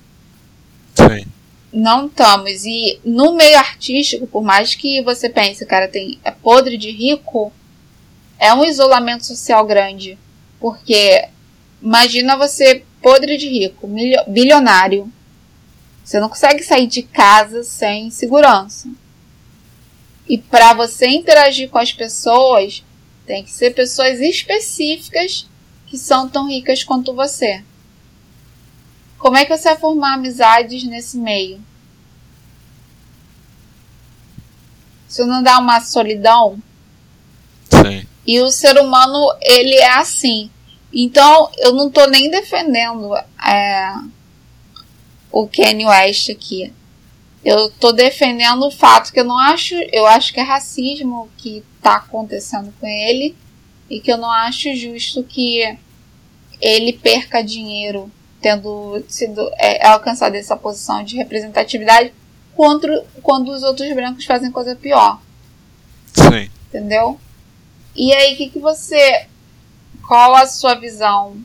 Sim. 0.95 1.25
Não 1.75 2.07
estamos. 2.07 2.63
E 2.63 3.01
no 3.03 3.33
meio 3.33 3.57
artístico, 3.57 4.25
por 4.25 4.41
mais 4.41 4.73
que 4.73 5.01
você 5.01 5.27
pense, 5.27 5.65
cara, 5.65 5.89
tem 5.89 6.17
é 6.23 6.31
podre 6.31 6.77
de 6.77 6.89
rico, 6.89 7.51
é 8.39 8.53
um 8.53 8.63
isolamento 8.63 9.25
social 9.25 9.65
grande. 9.65 10.17
Porque 10.57 11.27
imagina 11.81 12.37
você 12.37 12.85
podre 13.01 13.37
de 13.37 13.49
rico, 13.49 13.89
bilionário. 14.25 15.11
Você 16.01 16.17
não 16.17 16.29
consegue 16.29 16.63
sair 16.63 16.87
de 16.87 17.03
casa 17.03 17.61
sem 17.61 18.09
segurança. 18.09 18.87
E 20.29 20.37
para 20.37 20.73
você 20.73 21.07
interagir 21.07 21.69
com 21.69 21.77
as 21.77 21.91
pessoas, 21.91 22.85
tem 23.25 23.43
que 23.43 23.51
ser 23.51 23.71
pessoas 23.71 24.21
específicas 24.21 25.45
que 25.87 25.97
são 25.97 26.29
tão 26.29 26.47
ricas 26.47 26.85
quanto 26.85 27.13
você. 27.13 27.61
Como 29.17 29.37
é 29.37 29.45
que 29.45 29.55
você 29.55 29.69
vai 29.69 29.77
formar 29.77 30.13
amizades 30.13 30.83
nesse 30.83 31.17
meio? 31.17 31.59
Isso 35.07 35.25
não 35.25 35.41
dá 35.41 35.57
uma 35.59 35.79
solidão? 35.81 36.61
Sim. 37.69 38.05
E 38.27 38.41
o 38.41 38.49
ser 38.49 38.77
humano, 38.77 39.33
ele 39.41 39.75
é 39.75 39.93
assim. 39.93 40.49
Então, 40.91 41.49
eu 41.57 41.73
não 41.73 41.89
tô 41.89 42.05
nem 42.07 42.29
defendendo 42.29 43.15
é, 43.15 43.93
o 45.31 45.47
Kanye 45.47 45.85
West 45.85 46.29
aqui. 46.29 46.73
Eu 47.43 47.69
tô 47.69 47.91
defendendo 47.91 48.65
o 48.65 48.71
fato 48.71 49.13
que 49.13 49.19
eu 49.19 49.25
não 49.25 49.37
acho, 49.37 49.75
eu 49.91 50.07
acho 50.07 50.33
que 50.33 50.39
é 50.39 50.43
racismo 50.43 51.29
que 51.37 51.63
tá 51.81 51.97
acontecendo 51.97 52.73
com 52.79 52.87
ele 52.87 53.35
e 53.89 53.99
que 53.99 54.11
eu 54.11 54.17
não 54.17 54.31
acho 54.31 54.73
justo 54.75 55.23
que 55.23 55.77
ele 56.59 56.93
perca 56.93 57.43
dinheiro 57.43 58.11
tendo 58.45 59.03
sido 59.07 59.41
é, 59.57 59.87
alcançado 59.87 60.35
essa 60.35 60.55
posição 60.55 61.03
de 61.03 61.15
representatividade 61.15 62.13
contra, 62.53 63.03
quando 63.23 63.49
os 63.49 63.63
outros 63.63 63.91
brancos 63.95 64.23
fazem 64.23 64.51
coisa 64.51 64.75
pior. 64.75 65.19
Sim. 66.13 66.47
Entendeu? 66.67 67.19
E 67.95 68.13
aí, 68.13 68.35
o 68.35 68.37
que, 68.37 68.51
que 68.51 68.59
você. 68.59 69.25
Qual 70.07 70.35
a 70.35 70.45
sua 70.45 70.75
visão 70.75 71.35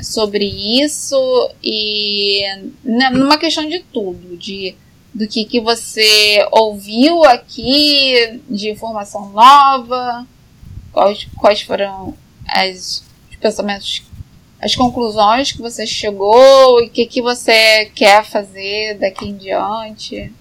sobre 0.00 0.46
isso 0.82 1.18
e 1.62 2.40
né, 2.82 3.10
numa 3.10 3.36
questão 3.36 3.68
de 3.68 3.80
tudo, 3.80 4.38
de 4.38 4.74
do 5.12 5.28
que, 5.28 5.44
que 5.44 5.60
você 5.60 6.48
ouviu 6.50 7.22
aqui 7.24 8.40
de 8.48 8.70
informação 8.70 9.28
nova, 9.28 10.26
quais, 10.90 11.28
quais 11.36 11.60
foram 11.60 12.16
as, 12.48 13.04
os 13.30 13.36
pensamentos, 13.36 14.02
as 14.64 14.74
conclusões 14.74 15.52
que 15.52 15.60
você 15.60 15.86
chegou 15.86 16.80
e 16.80 16.86
o 16.86 16.90
que, 16.90 17.04
que 17.04 17.20
você 17.20 17.84
quer 17.94 18.24
fazer 18.24 18.96
daqui 18.98 19.26
em 19.28 19.36
diante, 19.36 20.32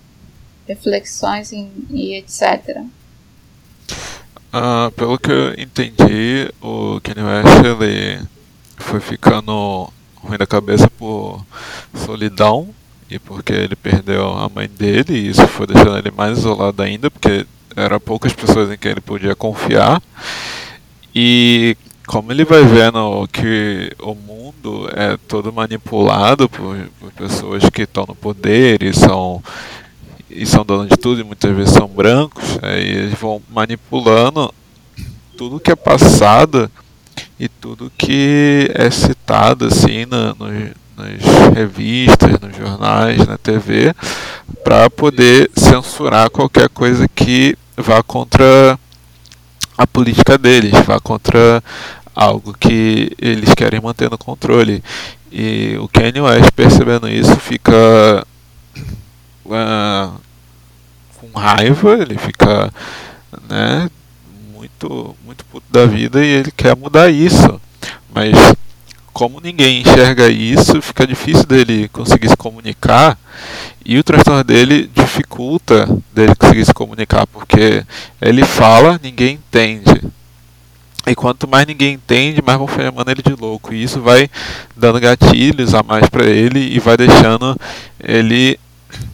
reflexões 0.66 1.52
e, 1.52 1.68
e 1.90 2.16
etc. 2.16 2.78
Uh, 4.54 4.90
pelo 4.96 5.20
que 5.20 5.30
eu 5.30 5.54
entendi, 5.56 6.50
o 6.62 7.02
Kanye 7.02 7.22
West 7.22 7.66
ele 7.66 8.26
foi 8.78 9.02
ficando 9.02 9.92
ruim 10.16 10.38
da 10.38 10.48
cabeça 10.48 10.90
por 10.90 11.46
solidão 11.94 12.74
e 13.10 13.20
porque 13.20 13.52
ele 13.52 13.76
perdeu 13.76 14.26
a 14.26 14.48
mãe 14.48 14.70
dele 14.70 15.16
e 15.16 15.30
isso 15.32 15.46
foi 15.48 15.68
deixando 15.68 15.98
ele 15.98 16.12
mais 16.12 16.38
isolado 16.38 16.82
ainda 16.82 17.12
porque 17.12 17.46
eram 17.76 18.00
poucas 18.00 18.32
pessoas 18.32 18.72
em 18.72 18.78
quem 18.78 18.92
ele 18.92 19.02
podia 19.02 19.36
confiar 19.36 20.02
e 21.14 21.76
como 22.14 22.32
ele 22.32 22.46
vai 22.46 22.64
vendo 22.64 23.28
que 23.34 23.92
o 24.00 24.14
mundo 24.14 24.88
é 24.96 25.18
todo 25.28 25.52
manipulado 25.52 26.48
por, 26.48 26.78
por 27.00 27.12
pessoas 27.12 27.68
que 27.72 27.82
estão 27.82 28.06
no 28.08 28.14
poder 28.14 28.84
e 28.84 28.94
são 28.94 29.42
e 30.30 30.46
são 30.46 30.64
donos 30.64 30.90
de 30.90 30.96
tudo 30.96 31.22
e 31.22 31.24
muitas 31.24 31.56
vezes 31.56 31.74
são 31.74 31.88
brancos 31.88 32.60
aí 32.62 32.88
eles 32.88 33.20
vão 33.20 33.42
manipulando 33.50 34.54
tudo 35.36 35.60
que 35.60 35.72
é 35.72 35.76
passado 35.76 36.70
e 37.40 37.48
tudo 37.48 37.92
que 37.98 38.70
é 38.76 38.92
citado 38.92 39.66
assim 39.66 40.06
no, 40.06 40.36
no, 40.36 40.70
nas 40.96 41.56
revistas, 41.56 42.40
nos 42.40 42.56
jornais, 42.56 43.26
na 43.26 43.40
TV, 43.40 43.92
para 44.64 44.88
poder 44.88 45.50
censurar 45.56 46.30
qualquer 46.30 46.70
coisa 46.70 47.08
que 47.08 47.58
vá 47.76 48.04
contra 48.04 48.78
a 49.76 49.88
política 49.88 50.38
deles, 50.38 50.74
vá 50.86 51.00
contra 51.00 51.64
algo 52.16 52.54
que 52.54 53.12
eles 53.20 53.54
querem 53.54 53.82
manter 53.82 54.10
no 54.10 54.18
controle. 54.18 54.84
E 55.32 55.76
o 55.80 55.88
Kanye 55.88 56.22
West 56.22 56.52
percebendo 56.52 57.10
isso 57.10 57.36
fica 57.38 58.26
uh, 59.46 60.14
com 61.18 61.40
raiva, 61.40 61.94
ele 61.96 62.18
fica 62.18 62.72
né, 63.50 63.90
muito, 64.54 65.16
muito 65.26 65.44
puto 65.46 65.66
da 65.72 65.86
vida 65.86 66.24
e 66.24 66.30
ele 66.30 66.52
quer 66.52 66.76
mudar 66.76 67.10
isso. 67.10 67.60
Mas 68.14 68.38
como 69.12 69.40
ninguém 69.40 69.82
enxerga 69.82 70.28
isso, 70.28 70.82
fica 70.82 71.06
difícil 71.06 71.46
dele 71.46 71.88
conseguir 71.90 72.30
se 72.30 72.38
comunicar 72.38 73.18
e 73.86 73.98
o 73.98 74.04
transtorno 74.04 74.44
dele 74.44 74.90
dificulta 74.94 75.88
dele 76.14 76.34
conseguir 76.36 76.66
se 76.66 76.74
comunicar, 76.74 77.28
porque 77.28 77.86
ele 78.22 78.44
fala, 78.44 79.00
ninguém 79.04 79.36
entende. 79.36 80.02
E 81.06 81.14
quanto 81.16 81.48
mais 81.48 81.66
ninguém 81.66 81.96
entende, 81.96 82.42
mais 82.42 82.58
vão 82.58 82.68
chamando 82.68 83.10
ele 83.10 83.22
de 83.22 83.36
louco. 83.36 83.74
E 83.74 83.84
isso 83.84 84.00
vai 84.02 84.30
dando 84.76 85.00
gatilhos 85.00 85.74
a 85.74 85.84
mais 85.84 86.08
para 86.08 86.26
ele 86.26 86.60
e 86.60 86.80
vai 86.80 86.96
deixando 86.96 87.60
ele 88.02 88.58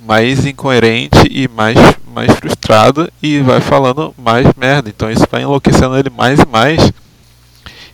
mais 0.06 0.46
incoerente 0.46 1.28
e 1.30 1.48
mais, 1.48 1.78
mais 2.14 2.32
frustrado 2.34 3.12
e 3.22 3.40
vai 3.40 3.60
falando 3.60 4.14
mais 4.18 4.46
merda. 4.56 4.90
Então 4.90 5.10
isso 5.10 5.26
vai 5.32 5.42
enlouquecendo 5.42 5.98
ele 5.98 6.10
mais 6.10 6.40
e 6.40 6.46
mais. 6.46 6.92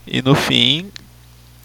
E 0.06 0.22
no 0.22 0.36
fim, 0.36 0.88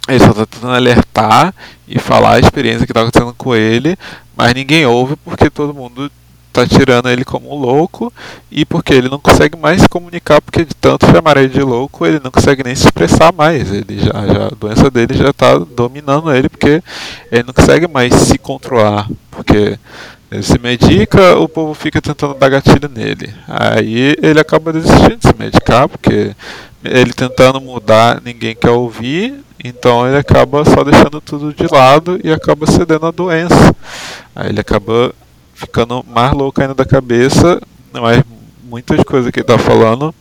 ele 0.09 0.19
só 0.21 0.31
está 0.31 0.47
tentando 0.47 0.73
alertar 0.73 1.55
e 1.87 1.99
falar 1.99 2.35
a 2.35 2.41
experiência 2.41 2.87
que 2.87 2.93
está 2.93 3.03
acontecendo 3.03 3.35
com 3.35 3.55
ele, 3.55 3.97
mas 4.37 4.55
ninguém 4.55 4.87
ouve 4.87 5.17
porque 5.17 5.51
todo 5.51 5.75
mundo 5.75 6.11
está 6.51 6.67
tirando 6.67 7.09
ele 7.09 7.25
como 7.25 7.53
um 7.55 7.59
louco 7.59 8.13
e 8.51 8.65
porque 8.65 8.93
ele 8.93 9.09
não 9.09 9.19
consegue 9.19 9.57
mais 9.57 9.83
se 9.83 9.89
comunicar, 9.89 10.43
porque 10.43 10.65
de 10.65 10.75
tanto 10.75 11.07
chamar 11.07 11.37
ele 11.37 11.49
de 11.49 11.63
louco, 11.63 12.05
ele 12.05 12.21
não 12.23 12.31
consegue 12.31 12.63
nem 12.63 12.75
se 12.75 12.85
expressar 12.85 13.33
mais. 13.33 13.73
Ele 13.73 13.99
já, 13.99 14.27
já 14.27 14.47
a 14.47 14.55
doença 14.59 14.91
dele 14.91 15.15
já 15.15 15.31
está 15.31 15.59
dominando 15.59 16.33
ele, 16.33 16.49
porque 16.49 16.83
ele 17.31 17.45
não 17.45 17.55
consegue 17.55 17.87
mais 17.87 18.13
se 18.15 18.37
controlar, 18.37 19.09
porque 19.31 19.79
ele 20.31 20.43
se 20.43 20.59
medica, 20.59 21.39
o 21.39 21.49
povo 21.49 21.75
fica 21.75 22.03
tentando 22.03 22.35
dar 22.35 22.49
gatilho 22.49 22.91
nele. 22.93 23.33
Aí 23.49 24.17
ele 24.23 24.41
acaba 24.41 24.73
desistindo 24.73 25.17
de 25.17 25.29
se 25.29 25.35
medicar, 25.39 25.89
porque 25.89 26.35
ele 26.85 27.13
tentando 27.13 27.61
mudar, 27.61 28.21
ninguém 28.25 28.55
quer 28.55 28.71
ouvir, 28.71 29.41
então 29.63 30.07
ele 30.07 30.17
acaba 30.17 30.65
só 30.65 30.83
deixando 30.83 31.21
tudo 31.21 31.53
de 31.53 31.67
lado 31.73 32.21
e 32.25 32.33
acaba 32.33 32.67
cedendo 32.67 33.07
à 33.07 33.11
doença. 33.11 33.75
Aí 34.35 34.49
ele 34.49 34.61
acaba 34.61 35.13
ficando 35.61 36.03
mais 36.09 36.33
louco 36.33 36.61
ainda 36.61 36.75
da 36.75 36.87
cabeça, 36.87 37.61
mas 37.93 38.25
muitas 38.65 39.03
coisas 39.05 39.31
que 39.31 39.41
ele 39.41 39.45
está 39.45 39.59
falando 39.59 40.15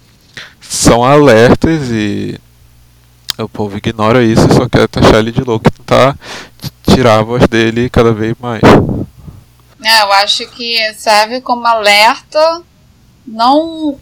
são 0.60 1.04
alertas 1.04 1.90
e 1.92 2.38
o 3.38 3.48
povo 3.48 3.78
ignora 3.78 4.22
isso 4.22 4.46
e 4.50 4.54
só 4.54 4.68
quer 4.68 4.88
taxar 4.90 5.16
ele 5.16 5.32
de 5.32 5.42
louco 5.42 5.66
e 5.68 5.72
tentar 5.72 6.18
tirar 6.84 7.20
a 7.20 7.24
voz 7.24 7.48
dele 7.48 7.90
cada 7.90 8.12
vez 8.12 8.36
mais. 8.38 8.62
É, 9.82 10.02
eu 10.02 10.12
acho 10.12 10.46
que 10.50 10.94
serve 10.96 11.40
como 11.40 11.66
alerta. 11.66 12.62
Não. 13.26 13.98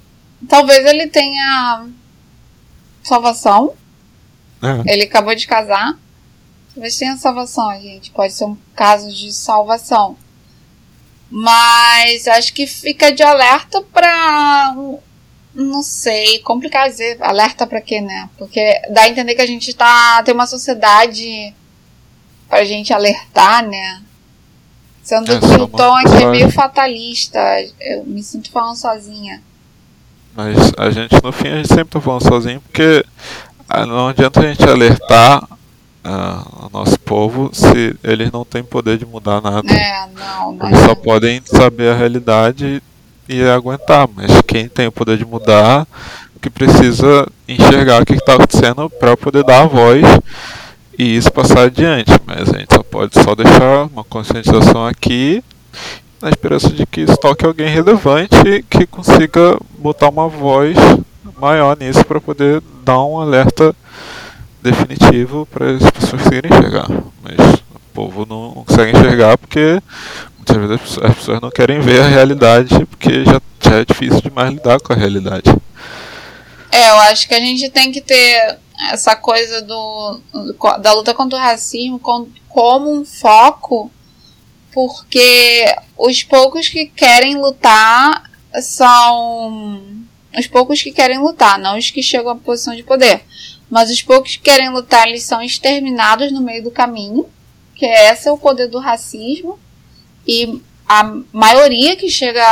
Talvez 0.50 0.84
ele 0.88 1.08
tenha 1.08 1.86
salvação. 3.04 3.76
É. 4.64 4.92
Ele 4.92 5.04
acabou 5.04 5.36
de 5.36 5.46
casar. 5.46 5.96
Talvez 6.74 6.98
tenha 6.98 7.16
salvação, 7.16 7.72
gente. 7.80 8.10
Pode 8.10 8.34
ser 8.34 8.46
um 8.46 8.58
caso 8.76 9.14
de 9.14 9.32
salvação. 9.32 10.18
Mas 11.30 12.28
acho 12.28 12.54
que 12.54 12.66
fica 12.66 13.12
de 13.12 13.24
alerta 13.24 13.82
pra. 13.94 14.76
Não 15.54 15.82
sei, 15.82 16.40
complicado 16.40 16.90
dizer. 16.90 17.18
Alerta 17.22 17.68
pra 17.68 17.82
quê, 17.82 18.00
né? 18.00 18.30
Porque 18.38 18.62
dá 18.90 19.02
a 19.02 19.10
entender 19.10 19.36
que 19.36 19.42
a 19.42 19.48
gente 19.48 19.74
tá. 19.74 20.22
Tem 20.24 20.34
uma 20.34 20.48
sociedade 20.48 21.54
pra 22.48 22.64
gente 22.64 22.94
alertar, 22.94 23.68
né? 23.68 24.02
Sendo 25.04 25.32
é, 25.32 25.40
que 25.40 25.46
o 25.46 25.68
tom 25.68 25.96
aqui 25.96 26.24
é 26.24 26.26
meio 26.30 26.52
fatalista. 26.52 27.40
Eu 27.80 28.06
me 28.06 28.24
sinto 28.24 28.52
falando 28.52 28.76
sozinha. 28.76 29.42
Mas 30.36 30.56
a 30.78 30.92
gente, 30.92 31.16
no 31.24 31.32
fim, 31.32 31.48
a 31.48 31.56
gente 31.58 31.70
sempre 31.70 31.90
tá 31.90 32.00
falando 32.00 32.24
sozinho 32.24 32.62
porque 32.62 33.04
ah, 33.68 33.86
não 33.86 34.10
adianta 34.10 34.40
a 34.40 34.44
gente 34.44 34.64
alertar 34.64 35.57
o 36.08 36.70
nosso 36.72 37.00
povo 37.00 37.50
se 37.54 37.96
eles 38.04 38.32
não 38.32 38.46
têm 38.46 38.64
poder 38.64 38.98
de 38.98 39.06
mudar 39.06 39.42
nada. 39.42 39.72
É, 39.72 40.08
não, 40.16 40.54
não 40.54 40.68
eles 40.68 40.80
só 40.82 40.96
podem 40.96 41.42
saber 41.46 41.92
a 41.92 41.96
realidade 41.96 42.82
e 43.28 43.44
aguentar, 43.44 44.08
mas 44.16 44.42
quem 44.48 44.70
tem 44.70 44.88
o 44.88 44.92
poder 44.92 45.18
de 45.18 45.26
mudar, 45.26 45.86
que 46.42 46.50
precisa 46.50 47.28
enxergar 47.48 48.02
o 48.02 48.06
que 48.06 48.14
está 48.14 48.36
acontecendo 48.36 48.90
para 48.90 49.18
poder 49.18 49.44
dar 49.44 49.64
a 49.64 49.68
voz 49.68 50.02
e 50.98 51.18
isso 51.18 51.32
passar 51.32 51.64
adiante. 51.64 52.12
Mas 52.26 52.54
a 52.54 52.58
gente 52.58 52.74
só 52.74 52.84
pode 52.84 53.14
só 53.22 53.36
deixar 53.36 53.88
uma 53.92 54.04
conscientização 54.04 54.86
aqui 54.88 55.44
na 56.22 56.30
esperança 56.30 56.70
de 56.70 56.86
que 56.86 57.02
isso 57.02 57.18
toque 57.18 57.46
alguém 57.46 57.68
relevante 57.68 58.66
que 58.70 58.88
consiga 58.88 59.58
botar 59.78 60.10
uma 60.10 60.28
voz 60.28 60.76
maior 61.40 61.78
nisso 61.78 62.04
para 62.06 62.20
poder 62.20 62.62
dar 62.84 63.04
um 63.04 63.20
alerta 63.20 63.76
definitivo 64.62 65.46
para 65.46 65.72
as 65.72 65.92
pessoas 65.92 66.22
conseguirem 66.24 66.52
enxergar. 66.52 66.88
Mas 67.22 67.60
o 67.76 67.80
povo 67.94 68.26
não 68.26 68.64
consegue 68.66 68.98
enxergar 68.98 69.38
porque 69.38 69.82
muitas 70.38 70.58
vezes 70.58 71.00
as 71.04 71.16
pessoas 71.16 71.42
não 71.42 71.50
querem 71.50 71.80
ver 71.80 72.02
a 72.02 72.08
realidade 72.08 72.86
porque 72.86 73.26
já, 73.26 73.42
já 73.64 73.78
é 73.78 73.86
difícil 73.86 74.22
demais 74.22 74.52
lidar 74.52 74.80
com 74.80 74.94
a 74.94 74.96
realidade. 74.96 75.50
É, 76.72 76.90
eu 76.90 76.98
acho 77.00 77.28
que 77.28 77.34
a 77.34 77.40
gente 77.40 77.70
tem 77.70 77.92
que 77.92 78.02
ter 78.02 78.58
essa 78.92 79.16
coisa 79.16 79.62
do, 79.62 80.20
da 80.80 80.94
luta 80.94 81.14
contra 81.14 81.38
o 81.38 81.42
racismo 81.42 82.00
como 82.00 82.94
um 82.94 83.04
foco, 83.04 83.92
porque 84.72 85.66
os 85.98 86.22
poucos 86.24 86.70
que 86.70 86.86
querem 86.86 87.36
lutar 87.36 88.30
são 88.62 89.82
os 90.38 90.48
poucos 90.48 90.82
que 90.82 90.92
querem 90.92 91.20
lutar, 91.20 91.58
não 91.58 91.78
os 91.78 91.90
que 91.90 92.04
chegam 92.04 92.32
à 92.32 92.36
posição 92.36 92.76
de 92.76 92.84
poder. 92.84 93.24
Mas 93.70 93.90
os 93.90 94.02
poucos 94.02 94.38
que 94.38 94.44
querem 94.44 94.70
lutar, 94.70 95.08
eles 95.08 95.24
são 95.24 95.42
exterminados 95.42 96.32
no 96.32 96.42
meio 96.42 96.64
do 96.64 96.72
caminho, 96.72 97.28
que 97.76 97.86
é 97.86 98.12
esse 98.12 98.28
é 98.28 98.32
o 98.32 98.38
poder 98.38 98.68
do 98.68 98.80
racismo. 98.80 99.60
E 100.26 100.62
a 100.88 101.04
maioria 101.34 101.96
que 101.96 102.10
chega 102.10 102.44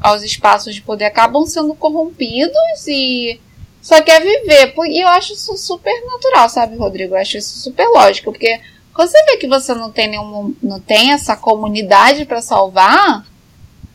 aos 0.00 0.22
espaços 0.22 0.74
de 0.74 0.82
poder 0.82 1.06
acabam 1.06 1.46
sendo 1.46 1.74
corrompidos 1.74 2.86
e 2.86 3.40
só 3.80 4.02
quer 4.02 4.20
viver. 4.20 4.74
E 4.88 5.02
eu 5.02 5.08
acho 5.08 5.32
isso 5.32 5.56
super 5.56 6.04
natural, 6.04 6.48
sabe, 6.48 6.76
Rodrigo? 6.76 7.14
Eu 7.14 7.20
acho 7.20 7.38
isso 7.38 7.58
super 7.60 7.86
lógico, 7.88 8.30
porque 8.30 8.60
quando 8.92 9.08
você 9.08 9.24
vê 9.24 9.36
que 9.36 9.46
você 9.46 9.74
não 9.74 9.90
tem 9.90 10.08
nenhum, 10.08 10.54
não 10.62 10.80
tem 10.80 11.12
essa 11.12 11.36
comunidade 11.36 12.24
para 12.24 12.42
salvar, 12.42 13.26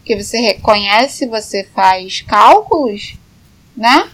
que 0.03 0.15
você 0.15 0.39
reconhece, 0.39 1.27
você 1.27 1.63
faz 1.75 2.21
cálculos, 2.21 3.15
né? 3.75 4.09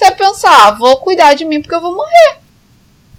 Você 0.00 0.12
pensar, 0.12 0.68
ah, 0.68 0.70
vou 0.70 0.96
cuidar 0.96 1.34
de 1.34 1.44
mim 1.44 1.60
porque 1.60 1.74
eu 1.74 1.80
vou 1.80 1.94
morrer. 1.94 2.38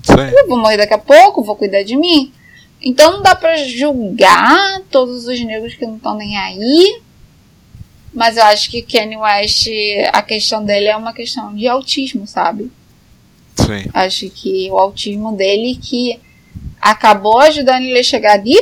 Sim. 0.01 0.35
Eu 0.35 0.47
vou 0.47 0.57
morrer 0.57 0.77
daqui 0.77 0.95
a 0.95 0.97
pouco, 0.97 1.43
vou 1.43 1.55
cuidar 1.55 1.83
de 1.83 1.95
mim. 1.95 2.33
Então 2.81 3.11
não 3.11 3.21
dá 3.21 3.35
pra 3.35 3.55
julgar 3.57 4.81
todos 4.89 5.27
os 5.27 5.39
negros 5.45 5.75
que 5.75 5.85
não 5.85 5.97
estão 5.97 6.15
nem 6.15 6.35
aí. 6.35 7.01
Mas 8.11 8.35
eu 8.35 8.43
acho 8.45 8.71
que 8.71 8.81
Kanye 8.81 9.15
West, 9.15 9.67
a 10.11 10.23
questão 10.23 10.65
dele 10.65 10.87
é 10.87 10.97
uma 10.97 11.13
questão 11.13 11.53
de 11.55 11.67
autismo, 11.67 12.25
sabe? 12.25 12.71
Sim. 13.55 13.87
Acho 13.93 14.27
que 14.31 14.67
o 14.71 14.79
autismo 14.79 15.35
dele 15.35 15.75
que 15.79 16.19
acabou 16.81 17.39
ajudando 17.41 17.83
ele 17.83 17.99
a 17.99 18.03
chegar 18.03 18.33
ali 18.33 18.57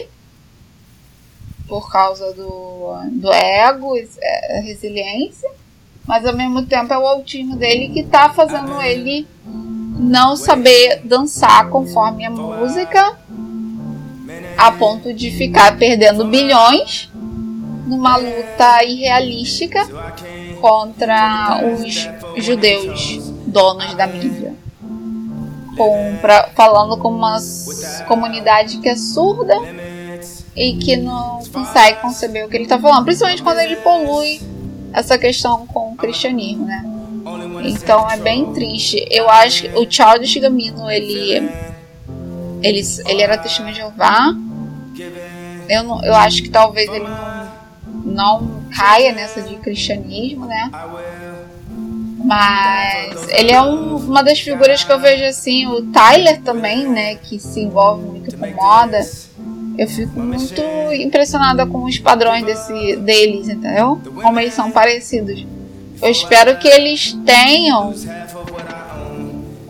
por 1.69 1.89
causa 1.89 2.33
do, 2.33 2.95
do 3.13 3.31
ego, 3.31 3.95
é, 4.21 4.59
resiliência, 4.59 5.49
mas 6.09 6.25
ao 6.25 6.35
mesmo 6.35 6.65
tempo 6.65 6.91
é 6.91 6.97
o 6.97 7.05
autismo 7.05 7.55
dele 7.55 7.89
que 7.89 8.01
tá 8.01 8.31
fazendo 8.31 8.81
ele 8.81 9.27
não 9.45 10.35
saber 10.35 11.01
dançar 11.03 11.69
conforme 11.69 12.25
a 12.25 12.31
música, 12.31 13.15
a 14.57 14.71
ponto 14.71 15.13
de 15.13 15.29
ficar 15.29 15.77
perdendo 15.77 16.25
bilhões 16.25 17.11
numa 17.85 18.17
luta 18.17 18.83
irrealística 18.83 19.87
contra 20.59 21.61
os 21.63 22.09
judeus 22.43 23.31
donos 23.45 23.93
da 23.93 24.07
mídia. 24.07 24.55
Com, 25.77 26.17
pra, 26.19 26.49
falando 26.55 26.97
com 26.97 27.09
uma 27.09 27.37
comunidade 28.07 28.79
que 28.79 28.89
é 28.89 28.95
surda 28.95 29.53
e 30.55 30.73
que 30.73 30.97
não 30.97 31.39
consegue 31.53 32.01
conceber 32.01 32.47
o 32.47 32.49
que 32.49 32.57
ele 32.57 32.63
está 32.63 32.79
falando, 32.79 33.05
principalmente 33.05 33.43
quando 33.43 33.59
ele 33.59 33.75
polui 33.75 34.41
essa 34.93 35.17
questão 35.17 35.65
com 35.67 35.93
o 35.93 35.95
cristianismo, 35.95 36.65
né? 36.65 36.83
Então 37.63 38.09
é 38.09 38.17
bem 38.17 38.53
triste. 38.53 39.05
Eu 39.09 39.29
acho 39.29 39.63
que 39.63 39.69
o 39.69 39.89
Charles 39.89 40.33
Gamino, 40.35 40.89
ele, 40.89 41.49
ele, 42.61 42.81
ele 43.05 43.21
era 43.21 43.37
testemunho 43.37 43.73
de 43.73 43.79
Jeová. 43.79 44.33
Eu, 45.67 45.83
não, 45.83 46.03
eu 46.03 46.15
acho 46.15 46.41
que 46.41 46.49
talvez 46.49 46.89
ele 46.89 47.07
não, 47.07 47.51
não 48.05 48.63
caia 48.75 49.13
nessa 49.13 49.41
de 49.41 49.55
cristianismo, 49.57 50.45
né? 50.45 50.71
Mas 52.23 53.27
ele 53.29 53.51
é 53.51 53.61
um, 53.61 53.95
uma 53.95 54.21
das 54.23 54.39
figuras 54.39 54.83
que 54.83 54.91
eu 54.91 54.99
vejo 54.99 55.23
assim, 55.23 55.67
o 55.67 55.83
Tyler 55.91 56.41
também, 56.41 56.87
né, 56.87 57.15
que 57.15 57.39
se 57.39 57.61
envolve 57.61 58.03
muito 58.03 58.37
com 58.37 58.47
moda 58.51 59.01
eu 59.79 59.87
fico 59.87 60.19
muito 60.19 60.61
impressionada 60.91 61.65
com 61.65 61.85
os 61.85 61.97
padrões 61.97 62.45
desse, 62.45 62.97
deles, 62.97 63.47
entendeu? 63.47 63.97
Como 64.21 64.37
eles 64.37 64.53
são 64.53 64.69
parecidos. 64.71 65.45
Eu 66.01 66.11
espero 66.11 66.57
que 66.59 66.67
eles 66.67 67.13
tenham 67.25 67.93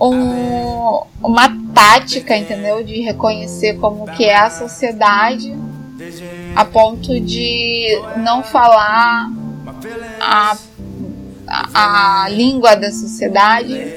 um, 0.01 1.03
uma 1.21 1.55
tática, 1.75 2.35
entendeu? 2.35 2.83
De 2.83 3.01
reconhecer 3.01 3.75
como 3.75 4.07
que 4.13 4.25
é 4.25 4.35
a 4.35 4.49
sociedade 4.49 5.55
a 6.55 6.65
ponto 6.65 7.19
de 7.19 8.01
não 8.17 8.41
falar 8.41 9.29
a, 10.19 10.57
a, 11.47 12.23
a 12.23 12.29
língua 12.29 12.75
da 12.75 12.89
sociedade 12.89 13.93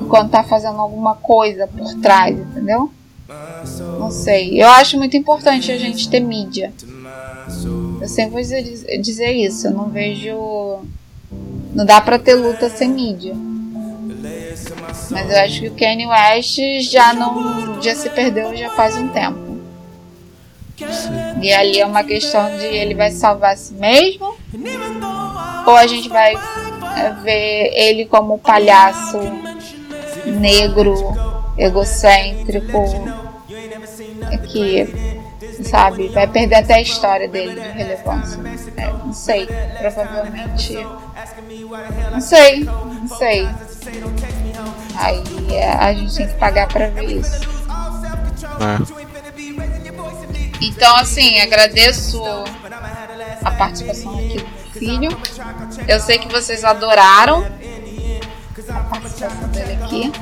enquanto 0.00 0.30
tá 0.30 0.44
fazendo 0.44 0.80
alguma 0.80 1.16
coisa 1.16 1.66
por 1.66 1.94
trás, 1.94 2.38
entendeu? 2.38 2.92
Não 3.98 4.10
sei. 4.10 4.60
Eu 4.60 4.68
acho 4.68 4.96
muito 4.96 5.16
importante 5.16 5.72
a 5.72 5.78
gente 5.78 6.08
ter 6.08 6.20
mídia. 6.20 6.72
Eu 8.00 8.08
sempre 8.08 8.32
vou 8.32 8.40
dizer, 8.40 8.62
dizer 9.00 9.32
isso. 9.32 9.66
Eu 9.66 9.72
não 9.72 9.88
vejo. 9.88 10.80
Não 11.74 11.84
dá 11.84 12.00
pra 12.00 12.18
ter 12.18 12.34
luta 12.34 12.70
sem 12.70 12.88
mídia. 12.88 13.34
Mas 15.10 15.30
eu 15.30 15.38
acho 15.40 15.60
que 15.60 15.68
o 15.68 15.74
Kanye 15.74 16.06
West 16.06 16.58
já 16.90 17.12
não. 17.12 17.82
já 17.82 17.94
se 17.94 18.08
perdeu 18.10 18.56
já 18.56 18.70
faz 18.70 18.96
um 18.96 19.08
tempo. 19.08 19.56
E 21.40 21.52
ali 21.52 21.80
é 21.80 21.86
uma 21.86 22.04
questão 22.04 22.56
de 22.58 22.64
ele 22.64 22.94
vai 22.94 23.10
salvar 23.10 23.54
a 23.54 23.56
si 23.56 23.74
mesmo. 23.74 24.36
Ou 25.66 25.76
a 25.76 25.86
gente 25.86 26.08
vai 26.08 26.34
é, 26.34 27.10
ver 27.22 27.72
ele 27.74 28.06
como 28.06 28.38
palhaço 28.38 29.18
negro 30.26 30.94
egocêntrico 31.56 32.84
que, 34.48 34.86
sabe, 35.64 36.08
vai 36.08 36.26
perder 36.26 36.56
até 36.56 36.74
a 36.74 36.80
história 36.80 37.28
dele 37.28 37.60
de 37.60 37.68
relevância. 37.68 38.40
É, 38.76 38.86
não 38.86 39.12
sei, 39.12 39.46
provavelmente. 39.78 40.74
Não 42.12 42.20
sei, 42.20 42.64
não 42.64 43.08
sei. 43.08 43.48
Aí 44.96 45.22
é, 45.52 45.72
a 45.72 45.92
gente 45.92 46.16
tem 46.16 46.26
que 46.26 46.34
pagar 46.34 46.68
pra 46.68 46.88
ver 46.88 47.18
isso. 47.20 47.40
É. 48.60 49.06
Então, 50.60 50.96
assim, 50.96 51.38
agradeço 51.40 52.22
a 53.44 53.50
participação 53.52 54.14
aqui 54.14 54.38
do 54.38 54.78
filho. 54.78 55.20
Eu 55.86 56.00
sei 56.00 56.18
que 56.18 56.28
vocês 56.28 56.64
adoraram 56.64 57.46
a 58.68 58.80
participação 58.80 59.48
dele 59.48 59.78
aqui. 59.82 60.12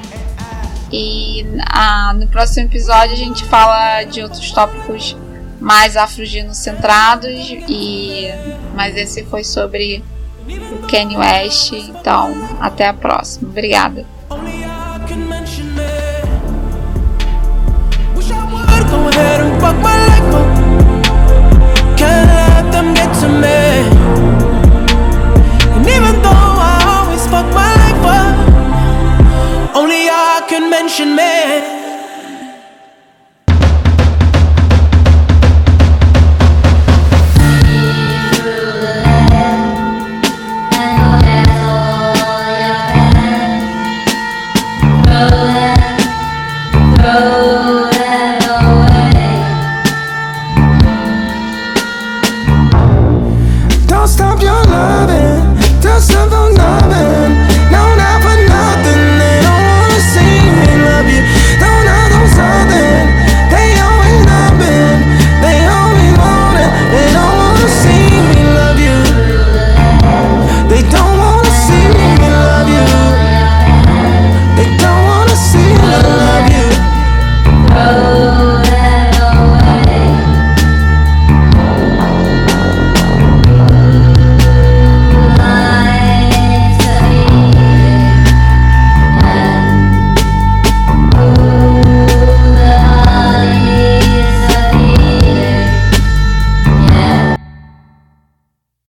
E 0.97 1.45
ah, 1.73 2.15
no 2.15 2.29
próximo 2.29 2.69
episódio 2.69 3.15
a 3.15 3.17
gente 3.17 3.43
fala 3.47 4.05
de 4.05 4.23
outros 4.23 4.53
tópicos 4.53 5.17
mais 5.61 5.97
afrogenocentrados 5.97 7.51
e 7.69 8.29
mas 8.77 8.97
esse 8.97 9.25
foi 9.25 9.43
sobre 9.43 10.05
o 10.49 10.87
Kanye 10.87 11.17
West. 11.17 11.73
Então, 11.73 12.33
até 12.61 12.87
a 12.87 12.95
próxima. 12.95 13.49
Obrigada. 13.49 14.07
Can't 21.97 22.29
let 22.29 22.73
them 22.73 22.95
get 22.95 23.13
to 23.21 23.29
me 23.29 24.34
Only 29.75 30.09
I 30.09 30.47
can 30.49 30.71
mention 30.71 31.17
man. 31.17 31.84